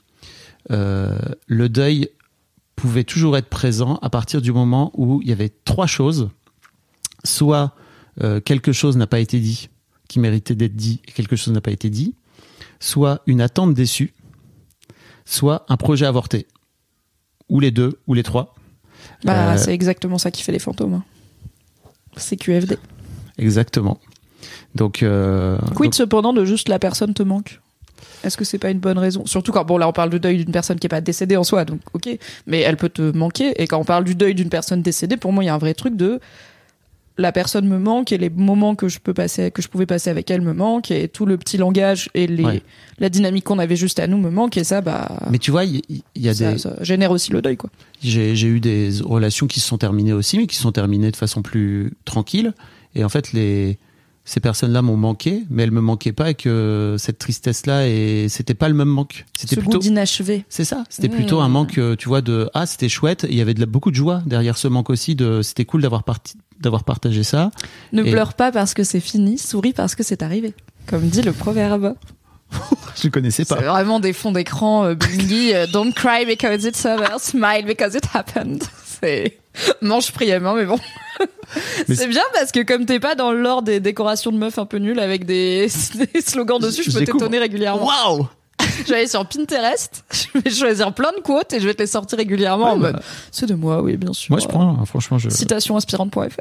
euh, 0.71 1.17
le 1.45 1.67
deuil 1.67 2.07
pouvait 2.81 3.03
toujours 3.03 3.37
être 3.37 3.49
présent 3.49 3.97
à 4.01 4.09
partir 4.09 4.41
du 4.41 4.51
moment 4.51 4.91
où 4.95 5.21
il 5.21 5.29
y 5.29 5.31
avait 5.31 5.49
trois 5.65 5.87
choses 5.87 6.29
soit 7.23 7.75
euh, 8.21 8.39
quelque 8.41 8.71
chose 8.73 8.97
n'a 8.97 9.07
pas 9.07 9.19
été 9.19 9.39
dit 9.39 9.69
qui 10.07 10.19
méritait 10.19 10.55
d'être 10.55 10.75
dit 10.75 11.01
et 11.07 11.11
quelque 11.11 11.35
chose 11.35 11.53
n'a 11.53 11.61
pas 11.61 11.71
été 11.71 11.89
dit 11.89 12.15
soit 12.79 13.21
une 13.27 13.41
attente 13.41 13.73
déçue 13.73 14.13
soit 15.25 15.65
un 15.69 15.77
projet 15.77 16.05
avorté 16.05 16.47
ou 17.49 17.59
les 17.59 17.71
deux 17.71 17.99
ou 18.07 18.13
les 18.13 18.23
trois 18.23 18.55
Bah 19.23 19.53
Euh, 19.53 19.57
c'est 19.57 19.73
exactement 19.73 20.17
ça 20.17 20.31
qui 20.31 20.41
fait 20.43 20.51
les 20.51 20.59
fantômes. 20.59 20.93
hein. 20.95 21.03
C'est 22.17 22.35
QFD. 22.37 22.77
exactement 23.37 23.99
donc 24.75 25.03
euh, 25.03 25.57
Quid 25.75 25.85
donc- 25.91 25.93
cependant 25.95 26.33
de 26.33 26.43
juste 26.45 26.67
la 26.69 26.79
personne 26.79 27.13
te 27.13 27.23
manque? 27.23 27.61
Est-ce 28.23 28.37
que 28.37 28.43
c'est 28.45 28.57
pas 28.59 28.69
une 28.69 28.79
bonne 28.79 28.97
raison? 28.97 29.25
Surtout 29.25 29.51
quand, 29.51 29.65
bon 29.65 29.77
là 29.77 29.87
on 29.87 29.93
parle 29.93 30.09
de 30.09 30.17
deuil 30.17 30.37
d'une 30.37 30.51
personne 30.51 30.79
qui 30.79 30.87
est 30.87 30.89
pas 30.89 31.01
décédée 31.01 31.37
en 31.37 31.43
soi, 31.43 31.65
donc 31.65 31.79
ok, 31.93 32.09
mais 32.47 32.59
elle 32.61 32.77
peut 32.77 32.89
te 32.89 33.15
manquer, 33.15 33.61
et 33.61 33.67
quand 33.67 33.79
on 33.79 33.85
parle 33.85 34.03
du 34.03 34.15
deuil 34.15 34.35
d'une 34.35 34.49
personne 34.49 34.81
décédée, 34.81 35.17
pour 35.17 35.33
moi 35.33 35.43
il 35.43 35.47
y 35.47 35.49
a 35.49 35.53
un 35.55 35.59
vrai 35.59 35.73
truc 35.73 35.95
de 35.95 36.19
la 37.17 37.31
personne 37.33 37.67
me 37.67 37.77
manque 37.77 38.13
et 38.13 38.17
les 38.17 38.29
moments 38.29 38.73
que 38.73 38.87
je 38.87 38.97
peux 38.99 39.13
passer, 39.13 39.51
que 39.51 39.61
je 39.61 39.67
pouvais 39.67 39.85
passer 39.85 40.09
avec 40.09 40.31
elle 40.31 40.41
me 40.41 40.53
manquent 40.53 40.91
et 40.91 41.07
tout 41.07 41.25
le 41.25 41.37
petit 41.37 41.57
langage 41.57 42.09
et 42.15 42.25
les, 42.25 42.43
Ouais. 42.43 42.63
la 42.99 43.09
dynamique 43.09 43.43
qu'on 43.43 43.59
avait 43.59 43.75
juste 43.75 43.99
à 43.99 44.07
nous 44.07 44.17
me 44.17 44.31
manque 44.31 44.57
et 44.57 44.63
ça 44.63 44.81
bah 44.81 45.19
mais 45.29 45.37
tu 45.37 45.51
vois 45.51 45.65
il 45.65 45.81
y, 46.15 46.29
a 46.29 46.33
ça, 46.33 46.53
des 46.53 46.57
ça 46.57 46.73
génère 46.81 47.11
aussi 47.11 47.31
le 47.31 47.41
deuil 47.41 47.57
quoi. 47.57 47.69
J'ai 48.01 48.35
j'ai 48.35 48.47
eu 48.47 48.59
des 48.59 48.89
relations 49.03 49.45
qui 49.45 49.59
se 49.59 49.67
sont 49.67 49.77
terminées 49.77 50.13
aussi, 50.13 50.37
mais 50.37 50.47
qui 50.47 50.55
se 50.55 50.61
sont 50.63 50.71
terminées 50.71 51.11
de 51.11 51.15
façon 51.15 51.41
plus 51.41 51.93
tranquille. 52.05 52.53
Et 52.95 53.03
en 53.03 53.09
fait, 53.09 53.33
les, 53.33 53.77
ces 54.31 54.39
personnes-là 54.39 54.81
m'ont 54.81 54.95
manqué, 54.97 55.43
mais 55.49 55.63
elles 55.63 55.71
me 55.71 55.81
manquaient 55.81 56.13
pas 56.13 56.29
et 56.29 56.35
que 56.35 56.95
cette 56.97 57.17
tristesse-là, 57.19 57.87
et 57.87 58.27
c'était 58.29 58.53
pas 58.53 58.69
le 58.69 58.75
même 58.75 58.87
manque. 58.87 59.25
C'était 59.37 59.57
plutôt. 59.57 59.79
d'inachevé. 59.79 60.45
C'est 60.47 60.63
ça. 60.65 60.83
C'était 60.89 61.09
Mmh. 61.09 61.15
plutôt 61.15 61.39
un 61.41 61.49
manque, 61.49 61.77
euh, 61.77 61.95
tu 61.97 62.07
vois, 62.07 62.21
de 62.21 62.49
ah 62.53 62.65
c'était 62.65 62.87
chouette. 62.89 63.25
Et 63.25 63.31
Il 63.31 63.35
y 63.37 63.41
avait 63.41 63.53
de 63.53 63.59
la, 63.59 63.65
beaucoup 63.65 63.91
de 63.91 63.95
joie 63.95 64.21
derrière 64.25 64.57
ce 64.57 64.67
manque 64.69 64.89
aussi. 64.89 65.15
De 65.15 65.41
c'était 65.41 65.65
cool 65.65 65.81
d'avoir 65.81 66.03
parti, 66.03 66.35
d'avoir 66.61 66.83
partagé 66.85 67.23
ça. 67.23 67.51
Ne 67.91 68.05
Et- 68.05 68.11
pleure 68.11 68.33
pas 68.33 68.51
parce 68.53 68.73
que 68.73 68.83
c'est 68.83 68.99
fini, 69.01 69.37
souris 69.37 69.73
parce 69.73 69.95
que 69.95 70.03
c'est 70.03 70.21
arrivé. 70.23 70.53
Comme 70.87 71.07
dit 71.09 71.21
le 71.21 71.33
proverbe. 71.33 71.95
Je 73.01 73.07
connaissais 73.09 73.43
C'est 73.43 73.55
pas. 73.55 73.61
vraiment 73.61 73.99
des 73.99 74.13
fonds 74.13 74.31
d'écran 74.31 74.85
euh, 74.85 74.95
euh, 75.31 75.67
Don't 75.73 75.93
cry 75.93 76.25
because 76.25 76.63
it's 76.65 76.85
over, 76.85 77.17
smile 77.19 77.65
because 77.65 77.95
it 77.95 78.03
happened. 78.13 78.63
C'est 79.01 79.37
mange 79.81 80.11
prièmement, 80.11 80.53
mais 80.53 80.65
bon. 80.65 80.79
C'est 81.87 82.07
bien 82.07 82.23
parce 82.33 82.51
que 82.51 82.63
comme 82.63 82.85
t'es 82.85 82.99
pas 82.99 83.15
dans 83.15 83.31
l'ordre 83.33 83.63
des 83.63 83.79
décorations 83.79 84.31
de 84.31 84.37
meufs 84.37 84.57
un 84.57 84.65
peu 84.65 84.77
nulles 84.77 84.99
avec 84.99 85.25
des, 85.25 85.67
des 86.13 86.21
slogans 86.21 86.59
dessus, 86.59 86.83
je 86.83 86.91
Je 86.91 86.99
peux 86.99 87.05
t'étonner 87.05 87.39
régulièrement. 87.39 87.85
Waouh. 87.85 88.27
Je 88.85 88.89
vais 88.89 88.99
aller 88.99 89.07
sur 89.07 89.25
Pinterest, 89.27 90.03
je 90.11 90.39
vais 90.39 90.49
choisir 90.49 90.93
plein 90.93 91.11
de 91.11 91.21
quotes 91.21 91.51
et 91.53 91.59
je 91.59 91.67
vais 91.67 91.73
te 91.73 91.81
les 91.81 91.87
sortir 91.87 92.17
régulièrement 92.17 92.71
en 92.71 92.79
Ouais, 92.79 92.91
mode 92.93 93.01
c'est 93.31 93.45
de 93.47 93.53
moi, 93.55 93.81
oui, 93.81 93.97
bien 93.97 94.13
sûr. 94.13 94.31
Moi, 94.31 94.39
je 94.39 94.47
prends. 94.47 94.79
hein, 94.79 94.85
Franchement, 94.85 95.17
je. 95.17 95.29
Citationinspirante.fr. 95.29 96.39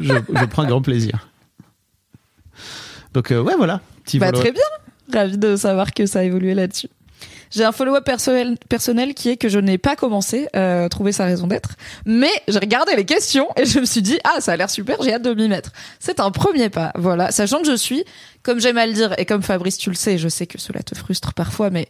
je, 0.00 0.14
je 0.14 0.44
prends 0.46 0.64
grand 0.64 0.80
plaisir. 0.82 1.28
Donc 3.14 3.30
euh, 3.32 3.40
ouais, 3.42 3.54
voilà. 3.56 3.80
Petit 4.04 4.18
Bah, 4.18 4.32
très 4.32 4.52
bien. 4.52 4.62
Ravi 5.12 5.38
de 5.38 5.56
savoir 5.56 5.92
que 5.92 6.06
ça 6.06 6.20
a 6.20 6.22
évolué 6.22 6.54
là-dessus. 6.54 6.88
J'ai 7.50 7.64
un 7.64 7.72
follow-up 7.72 8.04
personnel, 8.04 8.56
personnel 8.68 9.14
qui 9.14 9.30
est 9.30 9.36
que 9.36 9.48
je 9.48 9.58
n'ai 9.58 9.78
pas 9.78 9.96
commencé 9.96 10.48
euh, 10.56 10.88
trouver 10.88 11.12
sa 11.12 11.24
raison 11.24 11.46
d'être, 11.46 11.70
mais 12.04 12.30
j'ai 12.46 12.58
regardé 12.58 12.94
les 12.96 13.04
questions 13.04 13.48
et 13.56 13.64
je 13.64 13.80
me 13.80 13.84
suis 13.84 14.02
dit 14.02 14.18
ah 14.24 14.40
ça 14.40 14.52
a 14.52 14.56
l'air 14.56 14.70
super, 14.70 15.02
j'ai 15.02 15.14
hâte 15.14 15.22
de 15.22 15.34
m'y 15.34 15.48
mettre. 15.48 15.72
C'est 16.00 16.20
un 16.20 16.30
premier 16.30 16.68
pas, 16.68 16.92
voilà, 16.96 17.30
sachant 17.30 17.60
que 17.60 17.66
je 17.66 17.76
suis, 17.76 18.04
comme 18.42 18.60
j'aime 18.60 18.78
à 18.78 18.86
le 18.86 18.92
dire 18.92 19.14
et 19.18 19.24
comme 19.24 19.42
Fabrice 19.42 19.78
tu 19.78 19.90
le 19.90 19.96
sais, 19.96 20.18
je 20.18 20.28
sais 20.28 20.46
que 20.46 20.58
cela 20.58 20.82
te 20.82 20.94
frustre 20.94 21.34
parfois, 21.34 21.70
mais 21.70 21.88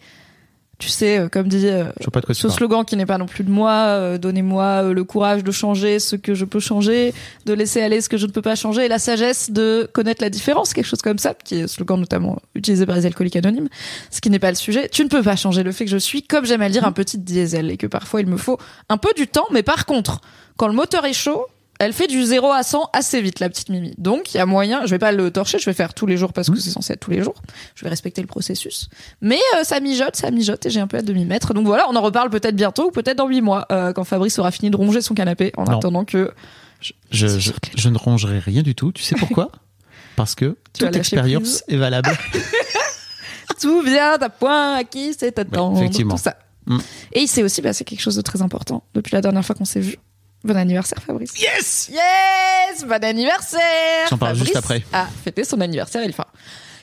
Tu 0.79 0.91
sais, 0.91 1.19
euh, 1.19 1.29
comme 1.29 1.49
dit 1.49 1.67
euh, 1.67 1.91
ce 2.31 2.49
slogan 2.49 2.85
qui 2.85 2.97
n'est 2.97 3.05
pas 3.05 3.19
non 3.19 3.27
plus 3.27 3.43
de 3.43 3.51
moi, 3.51 3.73
euh, 3.73 4.17
donnez-moi 4.17 4.85
le 4.85 5.03
courage 5.03 5.43
de 5.43 5.51
changer 5.51 5.99
ce 5.99 6.15
que 6.15 6.35
je 6.35 6.45
peux 6.45 6.61
changer, 6.61 7.13
de 7.47 7.53
laisser 7.53 7.83
aller 7.83 8.01
ce 8.01 8.09
que 8.09 8.17
je 8.17 8.27
ne 8.27 8.31
peux 8.31 8.43
pas 8.43 8.55
changer, 8.55 8.85
et 8.85 8.89
la 8.89 9.01
sagesse 9.01 9.51
de 9.51 9.91
connaître 9.93 10.23
la 10.23 10.31
différence, 10.31 10.73
quelque 10.73 10.87
chose 10.87 11.03
comme 11.03 11.19
ça, 11.19 11.35
qui 11.35 11.57
est 11.57 11.63
un 11.63 11.67
slogan 11.67 11.99
notamment 11.99 12.41
utilisé 12.55 12.87
par 12.87 12.95
les 12.95 13.07
alcooliques 13.07 13.35
anonymes, 13.35 13.69
ce 14.13 14.21
qui 14.21 14.31
n'est 14.31 14.39
pas 14.39 14.51
le 14.51 14.57
sujet. 14.57 14.89
Tu 14.89 15.03
ne 15.03 15.09
peux 15.09 15.23
pas 15.23 15.35
changer 15.35 15.65
le 15.65 15.73
fait 15.73 15.85
que 15.85 15.91
je 15.91 15.97
suis, 15.97 16.23
comme 16.23 16.47
j'aime 16.47 16.63
à 16.63 16.69
le 16.69 16.73
dire, 16.73 16.85
un 16.85 16.93
petit 16.93 17.19
diesel, 17.19 17.73
et 17.73 17.77
que 17.77 17.89
parfois 17.89 18.21
il 18.21 18.29
me 18.29 18.37
faut 18.37 18.59
un 18.89 18.99
peu 18.99 19.11
du 19.17 19.27
temps, 19.27 19.47
mais 19.51 19.65
par 19.65 19.85
contre, 19.85 20.21
quand 20.57 20.69
le 20.69 20.75
moteur 20.75 21.05
est 21.07 21.13
chaud, 21.13 21.47
elle 21.79 21.93
fait 21.93 22.07
du 22.09 22.23
0 22.23 22.51
à 22.51 22.63
100 22.63 22.91
assez 22.93 23.21
vite, 23.21 23.41
la 23.41 23.49
petite 23.49 23.69
Mimi. 23.69 23.95
Donc, 23.99 24.35
il 24.35 24.39
y 24.39 24.41
a 24.41 24.47
moyen, 24.47 24.85
je 24.85 24.91
vais 24.91 24.99
pas 24.99 25.13
le 25.13 25.31
torcher, 25.31 25.59
je 25.59 25.65
vais 25.67 25.73
faire 25.75 25.95
tous 25.95 26.07
les 26.07 26.17
jours 26.17 26.33
parce 26.33 26.51
que 26.51 26.59
c'est 26.59 26.71
censé 26.71 26.93
être 26.95 27.01
tous 27.01 27.11
les 27.11 27.23
jours. 27.23 27.35
Je 27.75 27.85
vais 27.85 27.89
respecter 27.91 28.21
le 28.21 28.27
processus. 28.27 28.89
Mais 29.21 29.39
euh, 29.57 29.65
ça 29.65 29.79
mijote, 29.81 30.17
ça 30.17 30.31
mijote 30.31 30.67
et 30.67 30.71
j'ai 30.71 30.81
un 30.81 30.87
peu 30.87 30.97
hâte 30.99 31.05
de 31.05 31.13
m'y 31.13 31.25
mettre. 31.25 31.55
Donc 31.55 31.67
voilà, 31.67 31.87
on 31.89 31.95
en 31.97 32.03
reparle 32.03 32.31
peut-être 32.31 32.57
bientôt 32.57 32.89
ou 32.89 32.91
peut-être 32.91 33.19
dans 33.19 33.29
8 33.29 33.41
mois, 33.43 33.67
euh, 33.71 33.93
quand 33.93 34.05
Fabrice 34.05 34.39
aura 34.39 34.51
fini 34.51 34.71
de 34.71 34.77
ronger 34.77 35.01
son 35.03 35.15
canapé 35.15 35.53
en 35.57 35.65
Non. 35.65 35.79
attendant 35.79 36.05
que... 36.05 36.33
Je, 36.81 36.93
je, 37.11 37.39
je, 37.39 37.53
je 37.77 37.89
ne 37.89 37.99
rongerai 37.99 38.39
rien 38.39 38.63
du 38.63 38.75
tout. 38.75 38.93
Tu 38.93 39.03
sais 39.03 39.17
pourquoi 39.17 39.51
Parce 40.17 40.35
que 40.35 40.57
Tu 40.73 40.85
toute 40.85 40.97
expérience 40.97 41.63
est 41.69 41.77
valable. 41.77 42.11
Tout 43.61 43.83
vient 43.83 44.19
d'un 44.19 44.29
point 44.29 44.75
acquis, 44.75 45.15
c'est 45.19 45.39
attendre, 45.39 45.79
effectivement. 45.79 46.15
tout 46.17 46.23
ça. 46.23 46.37
Mm. 46.67 46.79
Et 47.15 47.21
il 47.23 47.29
s'est 47.29 47.43
aussi 47.43 47.61
passé 47.63 47.85
quelque 47.85 48.01
chose 48.01 48.15
de 48.15 48.21
très 48.21 48.43
important 48.43 48.85
depuis 48.95 49.13
la 49.15 49.21
dernière 49.21 49.45
fois 49.45 49.55
qu'on 49.57 49.65
s'est 49.65 49.81
vu. 49.81 49.97
Bon 50.45 50.57
anniversaire 50.57 51.02
Fabrice. 51.02 51.33
Yes 51.40 51.90
Yes 51.92 52.85
Bon 52.87 53.02
anniversaire 53.04 54.07
J'en 54.09 54.18
parle 54.18 54.37
juste 54.37 54.52
Fabrice 54.52 54.83
après. 54.83 54.99
a 54.99 55.07
fêté 55.07 55.45
son 55.45 55.61
anniversaire. 55.61 56.02
Il, 56.04 56.11
enfin, 56.11 56.26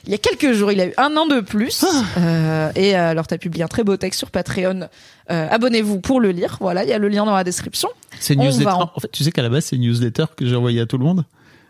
il 0.04 0.12
y 0.12 0.14
a 0.14 0.18
quelques 0.18 0.52
jours, 0.52 0.70
il 0.72 0.80
a 0.80 0.86
eu 0.86 0.94
un 0.98 1.16
an 1.16 1.26
de 1.26 1.40
plus. 1.40 1.84
Ah. 1.84 2.02
Euh, 2.18 2.72
et 2.76 2.94
euh, 2.96 3.10
alors, 3.10 3.26
tu 3.26 3.34
as 3.34 3.38
publié 3.38 3.64
un 3.64 3.68
très 3.68 3.82
beau 3.82 3.96
texte 3.96 4.18
sur 4.18 4.30
Patreon. 4.30 4.88
Euh, 5.30 5.48
Abonnez-vous 5.50 6.00
pour 6.00 6.20
le 6.20 6.30
lire. 6.30 6.58
Voilà, 6.60 6.84
il 6.84 6.90
y 6.90 6.92
a 6.92 6.98
le 6.98 7.08
lien 7.08 7.24
dans 7.24 7.34
la 7.34 7.44
description. 7.44 7.88
C'est 8.20 8.36
newsletter. 8.36 8.70
en- 8.70 8.90
En 8.94 9.00
fait, 9.00 9.10
tu 9.10 9.24
sais 9.24 9.32
qu'à 9.32 9.42
la 9.42 9.48
base, 9.48 9.64
c'est 9.64 9.76
une 9.76 9.82
newsletter 9.82 10.26
que 10.36 10.46
j'ai 10.46 10.54
envoyée 10.54 10.80
à 10.82 10.86
tout 10.86 10.98
le 10.98 11.04
monde? 11.04 11.24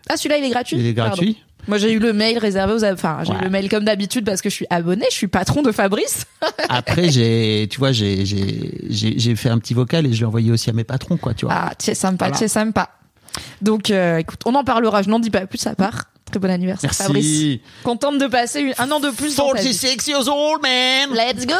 Ah, 0.08 0.16
celui-là, 0.16 0.38
il 0.38 0.44
est 0.44 0.50
gratuit? 0.50 0.76
Il 0.78 0.86
est 0.86 0.92
Pardon. 0.92 1.10
gratuit. 1.16 1.42
Moi, 1.68 1.78
j'ai 1.78 1.92
eu 1.92 1.98
le 1.98 2.12
mail 2.12 2.38
réservé 2.38 2.72
aux. 2.74 2.84
Enfin, 2.84 3.18
j'ai 3.24 3.32
eu 3.32 3.40
le 3.42 3.50
mail 3.50 3.68
comme 3.68 3.84
d'habitude 3.84 4.24
parce 4.24 4.40
que 4.40 4.48
je 4.50 4.54
suis 4.54 4.66
abonné. 4.70 5.04
Je 5.10 5.14
suis 5.16 5.26
patron 5.28 5.62
de 5.62 5.72
Fabrice. 5.72 6.24
Après, 6.68 7.08
j'ai, 7.10 7.66
tu 7.70 7.78
vois, 7.78 7.92
j'ai, 7.92 8.24
j'ai, 8.24 8.72
j'ai, 8.88 9.18
j'ai 9.18 9.36
fait 9.36 9.48
un 9.48 9.58
petit 9.58 9.74
vocal 9.74 10.06
et 10.06 10.12
je 10.12 10.20
l'ai 10.20 10.24
envoyé 10.26 10.50
aussi 10.50 10.70
à 10.70 10.72
mes 10.72 10.84
patrons, 10.84 11.16
quoi, 11.16 11.34
tu 11.34 11.46
vois. 11.46 11.54
Ah, 11.56 11.72
c'est 11.78 11.94
sympa, 11.94 12.26
Voilà. 12.26 12.36
c'est 12.38 12.48
sympa. 12.48 12.90
Donc, 13.60 13.90
euh, 13.90 14.18
écoute, 14.18 14.40
on 14.46 14.54
en 14.54 14.64
parlera. 14.64 15.02
Je 15.02 15.10
n'en 15.10 15.18
dis 15.18 15.30
pas 15.30 15.46
plus 15.46 15.66
à 15.66 15.74
part. 15.74 16.04
Très 16.30 16.40
bon 16.40 16.50
anniversaire, 16.50 16.90
Merci. 16.90 17.02
Fabrice. 17.04 17.60
Contente 17.84 18.18
de 18.18 18.26
passer 18.26 18.72
un 18.78 18.90
an 18.90 18.98
de 18.98 19.10
plus 19.10 19.36
dans 19.36 19.52
ta 19.52 19.60
vie. 19.60 19.76
46 19.76 20.08
years 20.08 20.28
old, 20.28 20.60
man! 20.60 21.10
Let's 21.14 21.46
go 21.46 21.54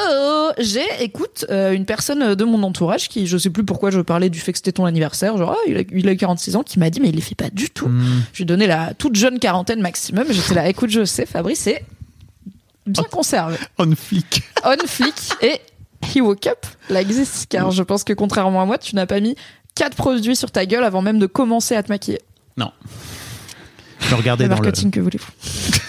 J'ai, 0.59 0.85
écoute, 1.01 1.47
euh, 1.51 1.73
une 1.73 1.85
personne 1.85 2.35
de 2.35 2.45
mon 2.45 2.63
entourage 2.65 3.09
qui, 3.09 3.29
je 3.29 3.39
sais 3.39 3.51
plus 3.51 3.65
pourquoi 3.65 3.91
je 3.91 4.01
parlais 4.01 4.29
du 4.29 4.41
fait 4.41 4.51
que 4.51 4.59
c'était 4.59 4.73
ton 4.73 4.85
anniversaire, 4.85 5.37
genre, 5.39 5.55
ah, 5.57 5.63
il, 5.69 5.77
a, 5.77 5.83
il 5.93 6.09
a 6.09 6.13
eu 6.13 6.17
46 6.17 6.57
ans, 6.57 6.63
qui 6.65 6.81
m'a 6.81 6.91
dit, 6.91 7.01
mais 7.01 7.11
il 7.11 7.15
les 7.15 7.21
fait 7.21 7.37
pas 7.37 7.49
du 7.49 7.71
tout. 7.71 7.87
Hmm. 7.87 8.23
Je 8.33 8.39
lui 8.39 8.43
ai 8.43 8.47
donné 8.47 8.67
la 8.67 8.93
toute 8.95 9.15
jeune 9.15 9.39
quarantaine 9.39 9.81
maximum, 9.81 10.27
j'étais 10.31 10.55
là, 10.55 10.69
écoute, 10.69 10.91
je 10.91 11.05
sais, 11.05 11.27
Fabrice 11.27 11.69
est 11.69 11.85
bien 12.87 13.05
conservé. 13.05 13.57
On 13.79 13.95
flic. 13.95 14.43
On 14.65 14.87
flick, 14.87 15.15
et 15.43 15.61
he 16.13 16.21
woke 16.21 16.47
up 16.49 16.67
like 16.91 17.07
this, 17.07 17.47
car 17.49 17.71
je 17.71 17.85
pense 17.85 18.03
que 18.03 18.13
contrairement 18.13 18.63
à 18.63 18.65
moi, 18.65 18.79
tu 18.79 18.97
n'as 18.97 19.07
pas 19.07 19.21
mis 19.21 19.37
quatre 19.77 19.97
produits 19.97 20.35
sur 20.35 20.51
ta 20.51 20.67
gueule 20.67 20.83
avant 20.85 21.03
même 21.03 21.21
de 21.21 21.27
commencer 21.27 21.77
à 21.77 21.83
te 21.85 21.93
maquiller. 21.93 22.21
Non. 22.57 22.73
Je 24.01 24.15
regardais 24.15 24.45
Le 24.45 24.51
dans 24.51 24.57
le. 24.57 24.63
marketing 24.63 24.91
que 24.91 25.01
voulez-vous 25.01 25.31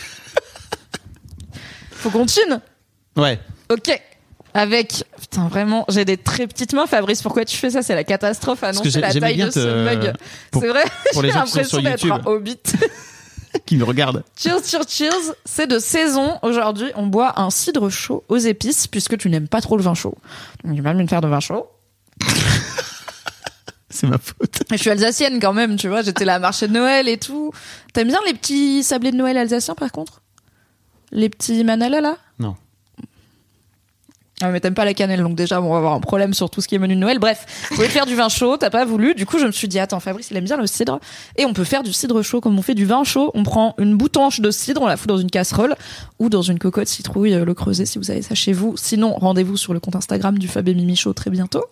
Faut 1.91 2.09
qu'on 2.09 2.25
tune 2.25 2.61
Ouais. 3.15 3.39
Ok. 3.71 3.99
Avec, 4.53 5.03
putain, 5.19 5.47
vraiment, 5.49 5.85
j'ai 5.89 6.05
des 6.05 6.17
très 6.17 6.47
petites 6.47 6.73
mains, 6.73 6.87
Fabrice. 6.87 7.21
Pourquoi 7.21 7.45
tu 7.45 7.55
fais 7.57 7.69
ça? 7.69 7.81
C'est 7.83 7.93
la 7.95 8.03
catastrophe 8.03 8.63
annoncer 8.63 8.89
j'ai- 8.89 9.01
la 9.01 9.13
taille 9.13 9.37
de 9.37 9.51
ce 9.51 9.59
te- 9.59 9.83
mug. 9.95 10.13
pour- 10.51 10.61
C'est 10.61 10.67
vrai, 10.69 10.83
pour 11.13 11.21
les 11.21 11.29
j'ai 11.31 11.35
l'impression 11.35 11.81
d'être 11.81 12.11
un 12.11 12.21
hobbit. 12.25 12.57
Qui 13.65 13.75
me 13.77 13.83
regarde. 13.83 14.23
cheers, 14.37 14.63
cheers, 14.65 14.87
cheers. 14.87 15.33
C'est 15.45 15.67
de 15.67 15.79
saison. 15.79 16.37
Aujourd'hui, 16.43 16.87
on 16.95 17.07
boit 17.07 17.39
un 17.39 17.49
cidre 17.49 17.89
chaud 17.89 18.23
aux 18.29 18.37
épices, 18.37 18.87
puisque 18.87 19.17
tu 19.17 19.29
n'aimes 19.29 19.47
pas 19.47 19.61
trop 19.61 19.77
le 19.77 19.83
vin 19.83 19.93
chaud. 19.95 20.15
Donc, 20.63 20.75
j'ai 20.75 20.81
même 20.81 20.99
une 20.99 21.09
faire 21.09 21.21
de 21.21 21.27
vin 21.27 21.39
chaud. 21.39 21.67
C'est 23.89 24.07
ma 24.07 24.17
faute. 24.17 24.63
Je 24.71 24.77
suis 24.77 24.89
alsacienne 24.89 25.39
quand 25.39 25.53
même, 25.53 25.77
tu 25.77 25.87
vois. 25.87 26.01
J'étais 26.01 26.25
là 26.25 26.35
à 26.35 26.39
marché 26.39 26.67
de 26.67 26.73
Noël 26.73 27.07
et 27.07 27.17
tout. 27.17 27.51
T'aimes 27.93 28.09
bien 28.09 28.19
les 28.25 28.33
petits 28.33 28.83
sablés 28.83 29.11
de 29.11 29.17
Noël 29.17 29.37
alsaciens, 29.37 29.75
par 29.75 29.91
contre? 29.91 30.21
Les 31.11 31.29
petits 31.29 31.63
manala, 31.63 32.01
là? 32.01 32.17
Ah 34.39 34.51
mais 34.51 34.59
t'aimes 34.59 34.75
pas 34.75 34.85
la 34.85 34.93
cannelle 34.93 35.23
donc 35.23 35.33
déjà 35.33 35.59
on 35.59 35.71
va 35.71 35.77
avoir 35.77 35.93
un 35.93 35.99
problème 35.99 36.35
sur 36.35 36.51
tout 36.51 36.61
ce 36.61 36.67
qui 36.67 36.75
est 36.75 36.77
menu 36.77 36.93
de 36.93 36.99
Noël. 36.99 37.17
Bref, 37.17 37.47
je 37.71 37.75
voulais 37.75 37.89
faire 37.89 38.05
du 38.05 38.13
vin 38.13 38.29
chaud, 38.29 38.55
t'as 38.55 38.69
pas 38.69 38.85
voulu. 38.85 39.15
Du 39.15 39.25
coup 39.25 39.39
je 39.39 39.47
me 39.47 39.51
suis 39.51 39.67
dit 39.67 39.79
attends 39.79 39.99
Fabrice 39.99 40.29
il 40.29 40.37
aime 40.37 40.43
bien 40.43 40.57
le 40.57 40.67
cidre 40.67 40.99
et 41.37 41.45
on 41.45 41.53
peut 41.53 41.63
faire 41.63 41.81
du 41.81 41.91
cidre 41.91 42.21
chaud 42.21 42.39
comme 42.39 42.55
on 42.55 42.61
fait 42.61 42.75
du 42.75 42.85
vin 42.85 43.03
chaud. 43.03 43.31
On 43.33 43.41
prend 43.41 43.73
une 43.79 43.97
boutanche 43.97 44.39
de 44.39 44.51
cidre, 44.51 44.83
on 44.83 44.85
la 44.85 44.95
fout 44.95 45.07
dans 45.07 45.17
une 45.17 45.31
casserole 45.31 45.75
ou 46.19 46.29
dans 46.29 46.43
une 46.43 46.59
cocotte 46.59 46.87
citrouille, 46.87 47.33
euh, 47.33 47.45
le 47.45 47.55
creuset 47.55 47.87
si 47.87 47.97
vous 47.97 48.11
avez 48.11 48.21
ça 48.21 48.35
chez 48.35 48.53
vous. 48.53 48.75
Sinon 48.77 49.15
rendez-vous 49.15 49.57
sur 49.57 49.73
le 49.73 49.79
compte 49.79 49.95
Instagram 49.95 50.37
du 50.37 50.47
Fab 50.47 50.69
et 50.69 50.75
Mimi 50.75 50.95
Chaud 50.95 51.13
très 51.13 51.31
bientôt. 51.31 51.63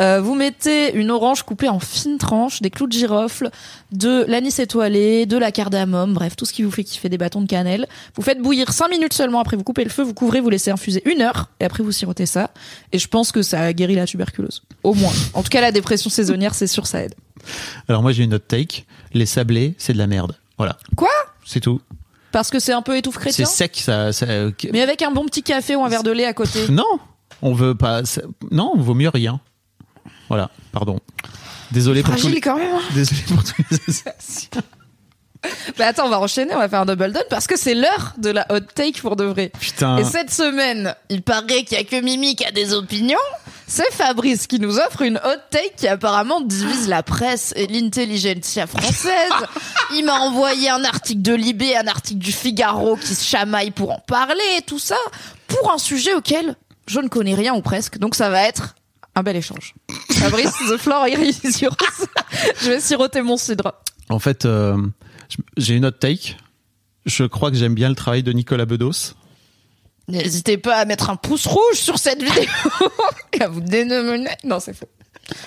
Euh, 0.00 0.20
vous 0.20 0.34
mettez 0.34 0.92
une 0.94 1.12
orange 1.12 1.44
coupée 1.44 1.68
en 1.68 1.78
fines 1.78 2.18
tranches, 2.18 2.60
des 2.60 2.70
clous 2.70 2.88
de 2.88 2.92
girofle, 2.92 3.50
de 3.92 4.24
l'anis 4.26 4.58
étoilé, 4.58 5.26
de 5.26 5.36
la 5.36 5.52
cardamome, 5.52 6.14
bref 6.14 6.34
tout 6.34 6.44
ce 6.44 6.52
qui 6.52 6.64
vous 6.64 6.72
fait 6.72 6.82
kiffer 6.82 7.08
des 7.08 7.18
bâtons 7.18 7.42
de 7.42 7.46
cannelle. 7.46 7.86
Vous 8.16 8.22
faites 8.22 8.42
bouillir 8.42 8.72
5 8.72 8.88
minutes 8.88 9.12
seulement, 9.12 9.38
après 9.38 9.56
vous 9.56 9.62
coupez 9.62 9.84
le 9.84 9.90
feu, 9.90 10.02
vous 10.02 10.14
couvrez, 10.14 10.40
vous 10.40 10.50
laissez 10.50 10.72
infuser 10.72 11.08
une 11.08 11.22
heure, 11.22 11.50
et 11.60 11.64
après 11.64 11.84
vous 11.84 11.92
sirotez 12.00 12.26
ça. 12.26 12.50
Et 12.92 12.98
je 12.98 13.06
pense 13.08 13.30
que 13.32 13.42
ça 13.42 13.72
guérit 13.72 13.94
la 13.94 14.06
tuberculose. 14.06 14.62
Au 14.82 14.94
moins. 14.94 15.12
En 15.34 15.42
tout 15.42 15.48
cas, 15.50 15.60
la 15.60 15.72
dépression 15.72 16.10
saisonnière, 16.10 16.54
c'est 16.54 16.66
sûr, 16.66 16.86
ça 16.86 17.02
aide. 17.02 17.14
Alors 17.88 18.02
moi 18.02 18.12
j'ai 18.12 18.24
une 18.24 18.34
autre 18.34 18.46
take. 18.46 18.84
Les 19.14 19.26
sablés, 19.26 19.74
c'est 19.78 19.92
de 19.92 19.98
la 19.98 20.06
merde. 20.06 20.36
Voilà. 20.58 20.76
Quoi? 20.96 21.08
C'est 21.46 21.60
tout. 21.60 21.80
Parce 22.32 22.50
que 22.50 22.58
c'est 22.60 22.72
un 22.72 22.82
peu 22.82 22.96
étouffe 22.96 23.18
chrétien? 23.18 23.44
C'est 23.46 23.54
sec, 23.56 23.76
ça. 23.76 24.12
ça 24.12 24.26
Mais 24.72 24.82
avec 24.82 25.02
un 25.02 25.10
bon 25.10 25.24
petit 25.24 25.42
café 25.42 25.74
ou 25.74 25.84
un 25.84 25.88
verre 25.88 26.02
de 26.02 26.10
lait 26.12 26.26
à 26.26 26.32
côté. 26.34 26.68
Non, 26.68 26.98
on 27.42 27.54
veut 27.54 27.74
pas. 27.74 28.02
Non, 28.50 28.74
vaut 28.76 28.94
mieux 28.94 29.08
rien. 29.08 29.40
Voilà. 30.28 30.50
Pardon. 30.72 31.00
Désolé 31.72 32.02
pour 32.02 32.14
tous 32.14 32.20
Fragile 32.20 32.34
les. 32.36 32.40
quand 32.40 32.56
même. 32.56 32.72
hein. 32.74 32.80
Désolé 32.94 33.22
pour 33.28 33.42
tous 33.42 33.54
les. 33.70 33.78
Bah 35.78 35.86
attends, 35.88 36.06
on 36.06 36.10
va 36.10 36.20
enchaîner, 36.20 36.54
on 36.54 36.58
va 36.58 36.68
faire 36.68 36.80
un 36.80 36.86
double 36.86 37.12
down 37.12 37.24
parce 37.30 37.46
que 37.46 37.56
c'est 37.56 37.74
l'heure 37.74 38.14
de 38.18 38.30
la 38.30 38.46
hot 38.50 38.60
take 38.74 39.00
pour 39.00 39.16
de 39.16 39.24
vrai. 39.24 39.52
Putain. 39.58 39.98
Et 39.98 40.04
cette 40.04 40.30
semaine, 40.30 40.94
il 41.08 41.22
paraît 41.22 41.64
qu'il 41.64 41.78
y 41.78 41.80
a 41.80 41.84
que 41.84 42.00
Mimi 42.00 42.36
qui 42.36 42.44
a 42.44 42.50
des 42.50 42.74
opinions. 42.74 43.18
C'est 43.66 43.90
Fabrice 43.92 44.48
qui 44.48 44.58
nous 44.58 44.78
offre 44.78 45.02
une 45.02 45.18
hot 45.18 45.40
take 45.50 45.74
qui 45.76 45.86
apparemment 45.86 46.40
divise 46.40 46.88
la 46.88 47.04
presse 47.04 47.52
et 47.54 47.68
l'intelligentsia 47.68 48.66
française. 48.66 49.30
Il 49.94 50.04
m'a 50.04 50.18
envoyé 50.18 50.70
un 50.70 50.82
article 50.82 51.22
de 51.22 51.34
Libé, 51.34 51.76
un 51.76 51.86
article 51.86 52.18
du 52.18 52.32
Figaro 52.32 52.96
qui 52.96 53.14
se 53.14 53.24
chamaille 53.24 53.70
pour 53.70 53.92
en 53.92 54.00
parler 54.00 54.42
et 54.58 54.62
tout 54.62 54.80
ça 54.80 54.96
pour 55.46 55.72
un 55.72 55.78
sujet 55.78 56.14
auquel 56.14 56.56
je 56.88 56.98
ne 56.98 57.08
connais 57.08 57.34
rien 57.34 57.54
ou 57.54 57.62
presque. 57.62 57.98
Donc 57.98 58.16
ça 58.16 58.28
va 58.28 58.42
être 58.42 58.74
un 59.14 59.22
bel 59.22 59.36
échange. 59.36 59.74
Fabrice, 60.10 60.52
the 60.68 60.76
floor 60.76 61.06
is 61.06 61.60
yours. 61.62 61.76
Je 62.60 62.70
vais 62.70 62.80
siroter 62.80 63.22
mon 63.22 63.36
cidre. 63.36 63.74
En 64.08 64.18
fait, 64.18 64.44
euh, 64.44 64.76
j'ai 65.56 65.74
une 65.76 65.84
autre 65.84 65.98
take. 65.98 66.36
Je 67.06 67.24
crois 67.24 67.50
que 67.50 67.56
j'aime 67.56 67.74
bien 67.74 67.88
le 67.88 67.94
travail 67.94 68.22
de 68.22 68.32
Nicolas 68.32 68.66
Bedos. 68.66 69.14
N'hésitez 70.08 70.58
pas 70.58 70.76
à 70.76 70.84
mettre 70.84 71.08
un 71.10 71.16
pouce 71.16 71.46
rouge 71.46 71.74
sur 71.76 71.98
cette 71.98 72.22
vidéo 72.22 72.44
et 73.32 73.42
à 73.42 73.48
vous 73.48 73.60
dénominer. 73.60 74.30
Non, 74.44 74.58
c'est 74.60 74.74
faux. 74.74 74.88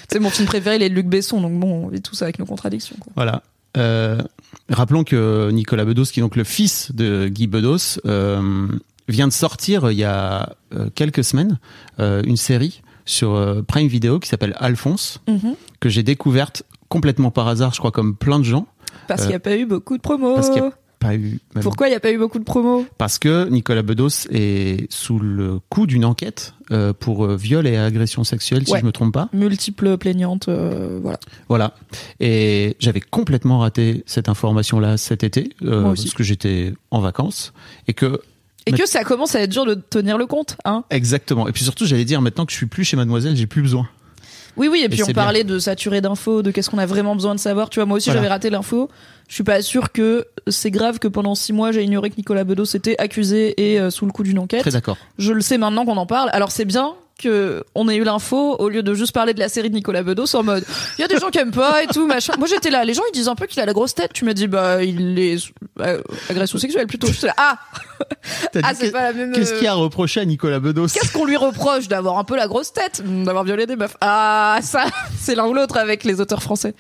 C'est 0.10 0.20
mon 0.20 0.30
film 0.30 0.48
préféré, 0.48 0.78
il 0.78 0.84
est 0.84 0.90
de 0.90 0.96
Luc 0.96 1.08
Besson, 1.08 1.42
donc 1.42 1.60
bon, 1.60 1.86
on 1.86 1.88
vit 1.90 2.02
tous 2.02 2.22
avec 2.22 2.40
nos 2.40 2.46
contradictions. 2.46 2.96
Quoi. 3.00 3.12
Voilà. 3.16 3.44
Euh, 3.76 4.22
rappelons 4.70 5.04
que 5.04 5.50
Nicolas 5.52 5.84
Bedos, 5.84 6.06
qui 6.06 6.20
est 6.20 6.24
donc 6.24 6.36
le 6.38 6.46
fils 6.46 6.92
de 6.94 7.28
Guy 7.28 7.48
Bedos, 7.48 8.00
euh, 8.06 8.68
vient 9.10 9.28
de 9.28 9.34
sortir 9.34 9.92
il 9.92 9.98
y 9.98 10.06
a 10.06 10.56
euh, 10.74 10.90
quelques 10.96 11.24
semaines 11.26 11.60
euh, 12.00 12.22
une 12.26 12.38
série 12.38 12.82
sur 13.06 13.34
euh, 13.36 13.62
Prime 13.64 13.88
Video 13.88 14.20
qui 14.20 14.30
s'appelle 14.30 14.56
Alphonse, 14.60 15.20
Mhm. 15.28 15.56
que 15.82 15.90
j'ai 15.90 16.04
découverte 16.04 16.64
complètement 16.94 17.32
par 17.32 17.48
hasard, 17.48 17.74
je 17.74 17.80
crois 17.80 17.92
comme 17.92 18.16
plein 18.16 18.40
de 18.40 18.46
gens, 18.46 18.68
Parce 19.08 19.22
Euh, 19.22 19.24
qu'il 19.26 19.32
n'y 19.32 19.36
a 19.36 19.40
pas 19.40 19.58
eu 19.58 19.66
beaucoup 19.66 19.98
de 19.98 20.02
promos. 20.02 20.36
parce 20.36 20.50
qu'il 20.52 20.64
pas 21.00 21.16
eu. 21.16 21.40
même- 21.54 21.64
Pourquoi 21.64 21.88
il 21.88 21.90
n'y 21.90 21.96
a 21.98 22.00
pas 22.00 22.12
eu 22.14 22.18
beaucoup 22.18 22.40
de 22.40 22.46
promos 22.46 22.86
Parce 22.98 23.20
que 23.20 23.50
Nicolas 23.50 23.82
Bedos 23.82 24.28
est 24.32 24.90
sous 24.90 25.20
le 25.20 25.60
coup 25.70 25.86
d'une 25.88 26.06
enquête 26.06 26.54
euh, 26.72 26.94
pour 26.94 27.26
euh, 27.26 27.36
viol 27.36 27.68
et 27.68 27.76
agression 27.76 28.24
sexuelle, 28.24 28.66
si 28.66 28.74
je 28.80 28.86
me 28.86 28.92
trompe 28.94 29.14
pas. 29.14 29.28
Multiples 29.34 29.98
plaignantes, 29.98 30.48
euh, 30.48 31.00
voilà. 31.02 31.20
Voilà. 31.50 31.74
Et 32.22 32.78
j'avais 32.80 33.02
complètement 33.02 33.60
raté 33.60 34.04
cette 34.06 34.30
information-là 34.30 34.96
cet 34.98 35.24
été, 35.26 35.50
euh, 35.64 35.84
parce 35.84 36.14
que 36.14 36.24
j'étais 36.24 36.74
en 36.92 37.02
vacances, 37.02 37.52
et 37.90 37.94
que 37.94 38.22
Et 38.66 38.72
que 38.72 38.86
ça 38.88 39.04
commence 39.04 39.36
à 39.36 39.42
être 39.42 39.50
dur 39.52 39.66
de 39.66 39.74
tenir 39.74 40.18
le 40.18 40.26
compte, 40.26 40.56
hein. 40.64 40.86
exactement. 40.90 41.50
Et 41.50 41.52
puis 41.52 41.64
surtout, 41.66 41.86
j'allais 41.86 42.06
dire 42.06 42.22
maintenant 42.22 42.46
que 42.46 42.52
je 42.54 42.58
suis 42.58 42.66
plus 42.68 42.86
chez 42.86 42.96
Mademoiselle, 42.96 43.36
j'ai 43.36 43.48
plus 43.48 43.62
besoin. 43.64 43.90
Oui, 44.58 44.68
oui, 44.68 44.82
et 44.84 44.90
puis 44.90 45.00
Et 45.00 45.04
on 45.04 45.08
bien. 45.08 45.16
parlait 45.16 45.44
de 45.44 45.58
saturer 45.60 46.02
d'infos, 46.02 46.42
de 46.44 46.52
qu'est-ce 46.52 46.70
qu'on 46.70 46.78
a 46.78 46.86
vraiment 46.86 47.16
besoin 47.16 47.34
de 47.36 47.40
savoir. 47.40 47.70
Tu 47.70 47.80
vois, 47.80 47.86
moi 47.86 47.98
aussi 47.98 48.10
Voilà. 48.10 48.20
j'avais 48.22 48.30
raté 48.34 48.50
l'info. 48.50 48.90
Je 49.28 49.34
suis 49.36 49.44
pas 49.44 49.62
sûr 49.62 49.92
que 49.92 50.26
c'est 50.48 50.70
grave 50.72 51.00
que 51.00 51.08
pendant 51.08 51.34
six 51.34 51.54
mois 51.54 51.72
j'ai 51.72 51.84
ignoré 51.84 52.10
que 52.10 52.16
Nicolas 52.18 52.44
Bedos 52.44 52.66
était 52.76 52.96
accusé 53.00 53.54
et 53.74 53.80
euh, 53.80 53.90
sous 53.90 54.06
le 54.06 54.12
coup 54.12 54.22
d'une 54.24 54.38
enquête. 54.38 54.62
Très 54.62 54.72
d'accord. 54.72 54.98
Je 55.18 55.32
le 55.32 55.42
sais 55.42 55.58
maintenant 55.58 55.86
qu'on 55.86 55.98
en 55.98 56.06
parle. 56.06 56.30
Alors 56.34 56.52
c'est 56.52 56.66
bien 56.66 56.94
que 57.24 57.64
on 57.76 57.90
ait 57.90 57.96
eu 57.96 58.04
l'info 58.04 58.56
au 58.58 58.70
lieu 58.70 58.84
de 58.84 58.94
juste 58.94 59.14
parler 59.14 59.34
de 59.34 59.40
la 59.40 59.50
série 59.50 59.70
de 59.70 59.76
Nicolas 59.76 60.04
Bedos 60.04 60.36
en 60.36 60.44
mode 60.44 60.66
il 60.98 61.02
y 61.02 61.04
a 61.04 61.08
des 61.08 61.18
gens 61.18 61.30
qui 61.30 61.40
aiment 61.40 61.52
pas 61.52 61.84
et 61.84 61.88
tout 61.88 62.08
machin. 62.08 62.34
Moi 62.38 62.48
j'étais 62.48 62.70
là, 62.70 62.84
les 62.84 62.94
gens 62.94 63.04
ils 63.12 63.16
disent 63.16 63.28
un 63.28 63.36
peu 63.36 63.46
qu'il 63.46 63.62
a 63.62 63.66
la 63.66 63.74
grosse 63.74 63.96
tête. 63.96 64.12
Tu 64.14 64.26
m'as 64.26 64.34
dit 64.34 64.48
bah 64.48 64.84
il 64.84 65.18
est 65.20 65.52
euh, 65.80 66.02
agression 66.30 66.58
sexuelle 66.58 66.88
plutôt. 66.88 67.08
Là, 67.24 67.34
ah 67.38 67.60
ah 68.64 68.74
c'est 68.74 68.92
pas 68.92 69.04
la 69.04 69.14
même. 69.14 69.32
Qu'est-ce 69.32 69.54
euh, 69.54 69.58
qu'il 69.58 69.68
a 69.68 69.72
à 69.72 69.76
reprocher 69.76 70.22
à 70.22 70.26
Nicolas 70.26 70.60
Bedos? 70.60 70.88
Qu'est-ce 70.88 71.12
qu'on 71.12 71.26
lui 71.26 71.38
reproche 71.38 71.88
d'avoir 71.88 72.18
un 72.18 72.24
peu 72.24 72.36
la 72.36 72.48
grosse 72.48 72.74
tête, 72.74 73.02
d'avoir 73.24 73.44
violé 73.44 73.66
des 73.66 73.76
meufs 73.76 73.96
Ah 74.02 74.60
ça 74.62 74.86
c'est 75.20 75.36
l'un 75.36 75.46
ou 75.48 75.54
l'autre 75.54 75.78
avec 75.78 76.04
les 76.04 76.22
auteurs 76.22 76.44
français. 76.44 76.76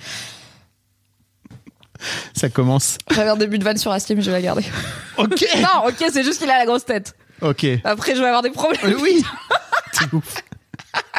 Ça 2.33 2.49
commence. 2.49 2.97
J'avais 3.11 3.29
un 3.29 3.37
début 3.37 3.59
de 3.59 3.63
vanne 3.63 3.77
sur 3.77 3.91
Astier, 3.91 4.15
mais 4.15 4.21
je 4.21 4.29
vais 4.29 4.37
la 4.37 4.41
garder. 4.41 4.63
Ok. 5.17 5.45
non, 5.57 5.87
ok, 5.87 6.03
c'est 6.11 6.23
juste 6.23 6.39
qu'il 6.39 6.49
a 6.49 6.57
la 6.57 6.65
grosse 6.65 6.85
tête. 6.85 7.15
Ok. 7.41 7.65
Après, 7.83 8.15
je 8.15 8.21
vais 8.21 8.27
avoir 8.27 8.41
des 8.41 8.49
problèmes. 8.49 8.81
Euh, 8.85 8.97
oui. 9.01 9.23
C'est 10.03 10.13
ouf. 10.13 10.35